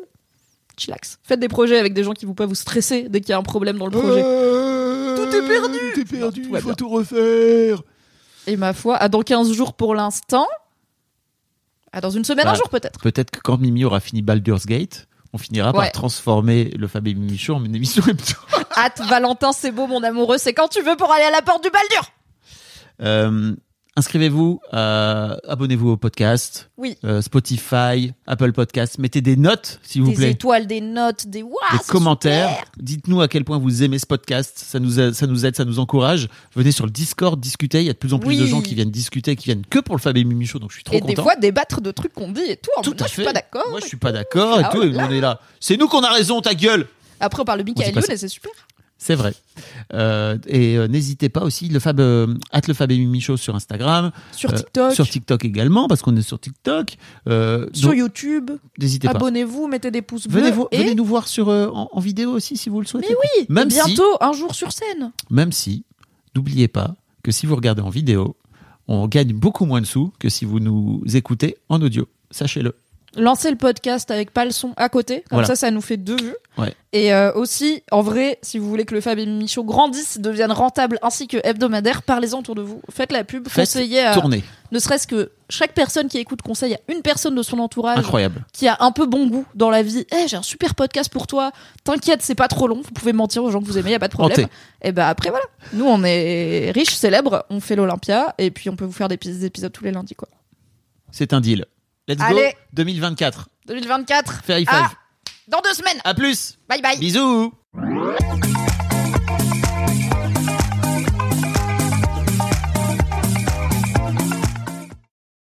Chillax. 0.77 1.19
Faites 1.23 1.39
des 1.39 1.47
projets 1.49 1.77
avec 1.79 1.93
des 1.93 2.03
gens 2.03 2.13
qui 2.13 2.25
vous 2.25 2.33
pas 2.33 2.45
vous 2.45 2.55
stresser 2.55 3.07
dès 3.09 3.19
qu'il 3.21 3.29
y 3.29 3.33
a 3.33 3.37
un 3.37 3.43
problème 3.43 3.77
dans 3.77 3.85
le 3.85 3.91
projet. 3.91 4.21
Tout 4.21 5.35
est 5.35 5.47
perdu. 5.47 5.77
Tout 5.93 5.99
est 6.01 6.05
perdu. 6.19 6.41
Il 6.49 6.57
faut 6.59 6.67
bien. 6.67 6.73
tout 6.75 6.89
refaire. 6.89 7.81
Et 8.47 8.57
ma 8.57 8.73
foi, 8.73 8.95
à 8.97 9.09
dans 9.09 9.21
15 9.21 9.51
jours 9.53 9.73
pour 9.73 9.95
l'instant. 9.95 10.47
À 11.95 12.01
dans 12.01 12.11
une 12.11 12.23
semaine, 12.25 12.45
Bah, 12.45 12.51
un 12.51 12.55
jour 12.55 12.69
peut-être. 12.69 12.99
Peut-être 12.99 13.31
que 13.31 13.39
quand 13.39 13.57
Mimi 13.57 13.83
aura 13.85 13.99
fini 13.99 14.21
Baldur's 14.21 14.65
Gate, 14.67 15.07
on 15.33 15.37
finira 15.37 15.69
Ouais. 15.71 15.85
par 15.85 15.91
transformer 15.93 16.65
le 16.77 16.87
Fab 16.87 17.07
et 17.07 17.13
Mimi 17.15 17.37
Show 17.37 17.55
en 17.55 17.63
une 17.65 17.75
émission 17.75 18.03
hebdo. 18.07 18.23
Hâte, 18.77 19.01
Valentin, 19.09 19.51
c'est 19.53 19.71
beau, 19.71 19.87
mon 19.87 20.03
amoureux. 20.03 20.37
C'est 20.37 20.53
quand 20.53 20.67
tu 20.67 20.81
veux 20.83 20.95
pour 20.97 21.11
aller 21.11 21.23
à 21.23 21.31
la 21.31 21.41
porte 21.41 21.63
du 21.63 21.69
Baldur. 21.71 22.11
Euh, 23.01 23.55
Inscrivez-vous, 23.97 24.59
euh, 24.73 25.37
abonnez-vous 25.47 25.91
au 25.91 25.95
podcast, 25.97 26.69
Oui. 26.77 26.97
euh, 27.05 27.21
Spotify, 27.21 28.11
Apple 28.27 28.51
Podcast. 28.51 28.97
Mettez 28.99 29.21
des 29.21 29.37
notes, 29.37 29.79
s'il 29.83 30.01
vous 30.01 30.09
Des 30.09 30.15
plaît. 30.17 30.31
étoiles, 30.31 30.67
des 30.67 30.81
notes, 30.81 31.27
des 31.27 31.43
waouh, 31.43 31.53
des 31.71 31.77
commentaires. 31.87 32.49
Dites-nous 32.77 33.21
à 33.21 33.29
quel 33.29 33.45
point 33.45 33.57
vous 33.57 33.83
aimez 33.83 33.97
ce 33.97 34.05
podcast. 34.05 34.61
Ça 34.67 34.81
nous, 34.81 34.99
a- 34.99 35.13
ça 35.13 35.27
nous 35.27 35.45
aide, 35.45 35.55
ça 35.55 35.63
nous 35.63 35.79
encourage. 35.79 36.27
Venez 36.57 36.73
sur 36.73 36.83
le 36.85 36.91
Discord 36.91 37.39
discuter. 37.39 37.79
Il 37.79 37.85
y 37.85 37.89
a 37.89 37.93
de 37.93 37.97
plus 37.97 38.13
en 38.13 38.19
plus 38.19 38.27
Oui. 38.31 38.37
de 38.37 38.45
gens 38.47 38.61
qui 38.61 38.75
viennent 38.75 38.91
discuter, 38.91 39.37
qui 39.37 39.45
viennent 39.45 39.65
que 39.65 39.79
pour 39.79 39.95
le 39.95 40.01
Fab 40.01 40.17
et 40.17 40.25
Mimi 40.25 40.45
Show. 40.45 40.59
Donc 40.59 40.71
je 40.71 40.75
suis 40.75 40.83
trop 40.83 40.93
Et 40.97 40.99
content. 40.99 41.13
des 41.13 41.21
fois, 41.21 41.35
débattre 41.37 41.79
de 41.79 41.91
trucs 41.91 42.11
qu'on 42.11 42.29
dit 42.33 42.41
et 42.41 42.57
tout. 42.57 42.71
En 42.75 42.81
Tout 42.81 42.95
moi, 42.99 43.07
je 43.07 43.13
suis 43.13 43.23
pas 43.23 43.31
d'accord. 43.31 43.63
Moi, 43.69 43.79
je 43.81 43.87
suis 43.87 43.95
pas 43.97 44.11
d'accord 44.11 44.59
et 44.59 44.63
Ah 44.65 44.71
tout. 44.73 44.83
et 44.83 44.93
on 44.93 45.09
est 45.09 45.21
là. 45.21 45.39
C'est 45.61 45.77
nous 45.77 45.87
qu'on 45.87 46.01
a 46.03 46.11
raison, 46.11 46.41
ta 46.41 46.53
gueule. 46.53 46.85
Après, 47.21 47.41
on 47.41 47.45
parle 47.45 47.59
de 47.59 47.63
Michael 47.63 47.95
Youn 47.95 48.03
et 48.09 48.17
c'est 48.17 48.27
super. 48.27 48.51
C'est 48.97 49.15
vrai. 49.15 49.33
Euh, 49.93 50.37
et 50.47 50.77
euh, 50.77 50.87
n'hésitez 50.87 51.29
pas 51.29 51.43
aussi, 51.43 51.67
le 51.69 51.79
Fab, 51.79 51.99
euh, 51.99 52.33
at 52.51 52.61
le 52.67 52.73
Fab 52.73 52.91
et 52.91 52.97
Mimi 52.97 53.19
Show 53.21 53.37
sur 53.37 53.53
Instagram. 53.55 54.11
Sur 54.31 54.51
Euh, 54.51 54.55
TikTok. 54.57 54.93
sur 54.93 55.07
TikTok 55.07 55.45
également, 55.45 55.87
parce 55.87 56.01
qu'on 56.01 56.15
est 56.15 56.21
sur 56.21 56.39
TikTok. 56.39 56.95
Sur 57.27 57.89
donc, 57.89 57.97
YouTube. 57.97 58.51
N'hésitez 58.79 59.07
pas. 59.07 59.15
Abonnez-vous, 59.15 59.67
mettez 59.67 59.91
des 59.91 60.01
pouces 60.01 60.27
bleus. 60.27 60.41
Venez, 60.41 60.51
vous- 60.51 60.67
et... 60.71 60.77
venez 60.77 60.95
nous 60.95 61.05
voir 61.05 61.27
sur, 61.27 61.49
en, 61.49 61.89
en 61.91 61.99
vidéo 61.99 62.31
aussi 62.31 62.57
si 62.57 62.69
vous 62.69 62.79
le 62.81 62.87
souhaitez. 62.87 63.07
Mais 63.09 63.15
oui, 63.39 63.45
Même 63.49 63.69
si- 63.69 63.75
bientôt, 63.83 64.17
un 64.21 64.31
jour 64.33 64.55
sur 64.55 64.71
scène. 64.71 65.11
Même 65.29 65.51
si, 65.51 65.83
n'oubliez 66.35 66.67
pas 66.67 66.95
que 67.21 67.31
si 67.31 67.45
vous 67.45 67.55
regardez 67.55 67.81
en 67.81 67.89
vidéo, 67.89 68.35
on 68.87 69.07
gagne 69.07 69.33
beaucoup 69.33 69.65
moins 69.65 69.81
de 69.81 69.85
sous 69.85 70.13
que 70.19 70.29
si 70.29 70.45
vous 70.45 70.59
nous 70.59 71.03
écoutez 71.13 71.57
en 71.69 71.81
audio. 71.81 72.07
Sachez-le. 72.31 72.75
Lancez 73.17 73.49
le 73.49 73.57
podcast 73.57 74.11
avec 74.11 74.31
pas 74.31 74.45
le 74.45 74.51
son 74.51 74.73
à 74.77 74.89
côté. 74.89 75.17
Comme 75.29 75.37
Voilà. 75.37 75.47
ça, 75.47 75.55
ça 75.55 75.71
nous 75.71 75.81
fait 75.81 75.97
deux 75.97 76.17
vues. 76.17 76.35
Ouais. 76.57 76.73
Et 76.93 77.13
euh, 77.13 77.33
aussi, 77.33 77.83
en 77.91 78.01
vrai, 78.01 78.39
si 78.41 78.57
vous 78.59 78.69
voulez 78.69 78.85
que 78.85 78.95
le 78.95 79.01
Fab 79.01 79.19
et 79.19 79.25
Mimi 79.25 79.47
Show 79.47 79.63
grandisse, 79.63 80.19
devienne 80.19 80.51
rentable 80.51 80.99
ainsi 81.01 81.27
que 81.27 81.37
hebdomadaire, 81.43 82.01
parlez-en 82.03 82.39
autour 82.39 82.55
de 82.55 82.61
vous. 82.61 82.81
Faites 82.89 83.11
la 83.11 83.23
pub, 83.25 83.47
Faites 83.49 83.65
conseillez 83.67 84.01
à, 84.01 84.13
tourner. 84.13 84.43
ne 84.71 84.79
serait-ce 84.79 85.05
que 85.05 85.31
chaque 85.49 85.73
personne 85.73 86.07
qui 86.07 86.17
écoute 86.17 86.41
conseille 86.41 86.75
à 86.75 86.79
une 86.91 87.01
personne 87.01 87.35
de 87.35 87.43
son 87.43 87.59
entourage 87.59 87.99
Incroyable. 87.99 88.45
qui 88.53 88.67
a 88.69 88.77
un 88.79 88.91
peu 88.91 89.05
bon 89.05 89.27
goût 89.27 89.45
dans 89.55 89.69
la 89.69 89.83
vie. 89.83 90.05
Eh, 90.13 90.27
j'ai 90.27 90.37
un 90.37 90.41
super 90.41 90.73
podcast 90.75 91.11
pour 91.11 91.27
toi. 91.27 91.51
T'inquiète, 91.83 92.21
c'est 92.21 92.35
pas 92.35 92.47
trop 92.47 92.67
long. 92.67 92.81
Vous 92.83 92.91
pouvez 92.91 93.11
mentir 93.13 93.43
aux 93.43 93.51
gens 93.51 93.59
que 93.59 93.65
vous 93.65 93.77
aimez, 93.77 93.91
y 93.91 93.95
a 93.95 93.99
pas 93.99 94.07
de 94.07 94.13
problème. 94.13 94.47
Et 94.81 94.91
ben 94.93 95.05
après 95.07 95.29
voilà. 95.29 95.45
Nous 95.73 95.85
on 95.85 96.03
est 96.05 96.71
riches, 96.71 96.95
célèbres, 96.95 97.45
on 97.49 97.59
fait 97.59 97.75
l'Olympia 97.75 98.33
et 98.37 98.51
puis 98.51 98.69
on 98.69 98.75
peut 98.77 98.85
vous 98.85 98.91
faire 98.93 99.09
des 99.09 99.45
épisodes 99.45 99.71
tous 99.71 99.83
les 99.83 99.91
lundis 99.91 100.15
quoi. 100.15 100.29
C'est 101.11 101.33
un 101.33 101.41
deal. 101.41 101.65
Let's 102.07 102.19
go. 102.19 102.25
Allez. 102.25 102.53
2024. 102.73 103.47
2024. 103.67 104.43
Fair. 104.43 104.63
Ah, 104.67 104.91
dans 105.47 105.61
deux 105.61 105.73
semaines. 105.73 105.99
À 106.03 106.13
plus. 106.13 106.57
Bye 106.69 106.81
bye. 106.81 106.99
Bisous. 106.99 107.53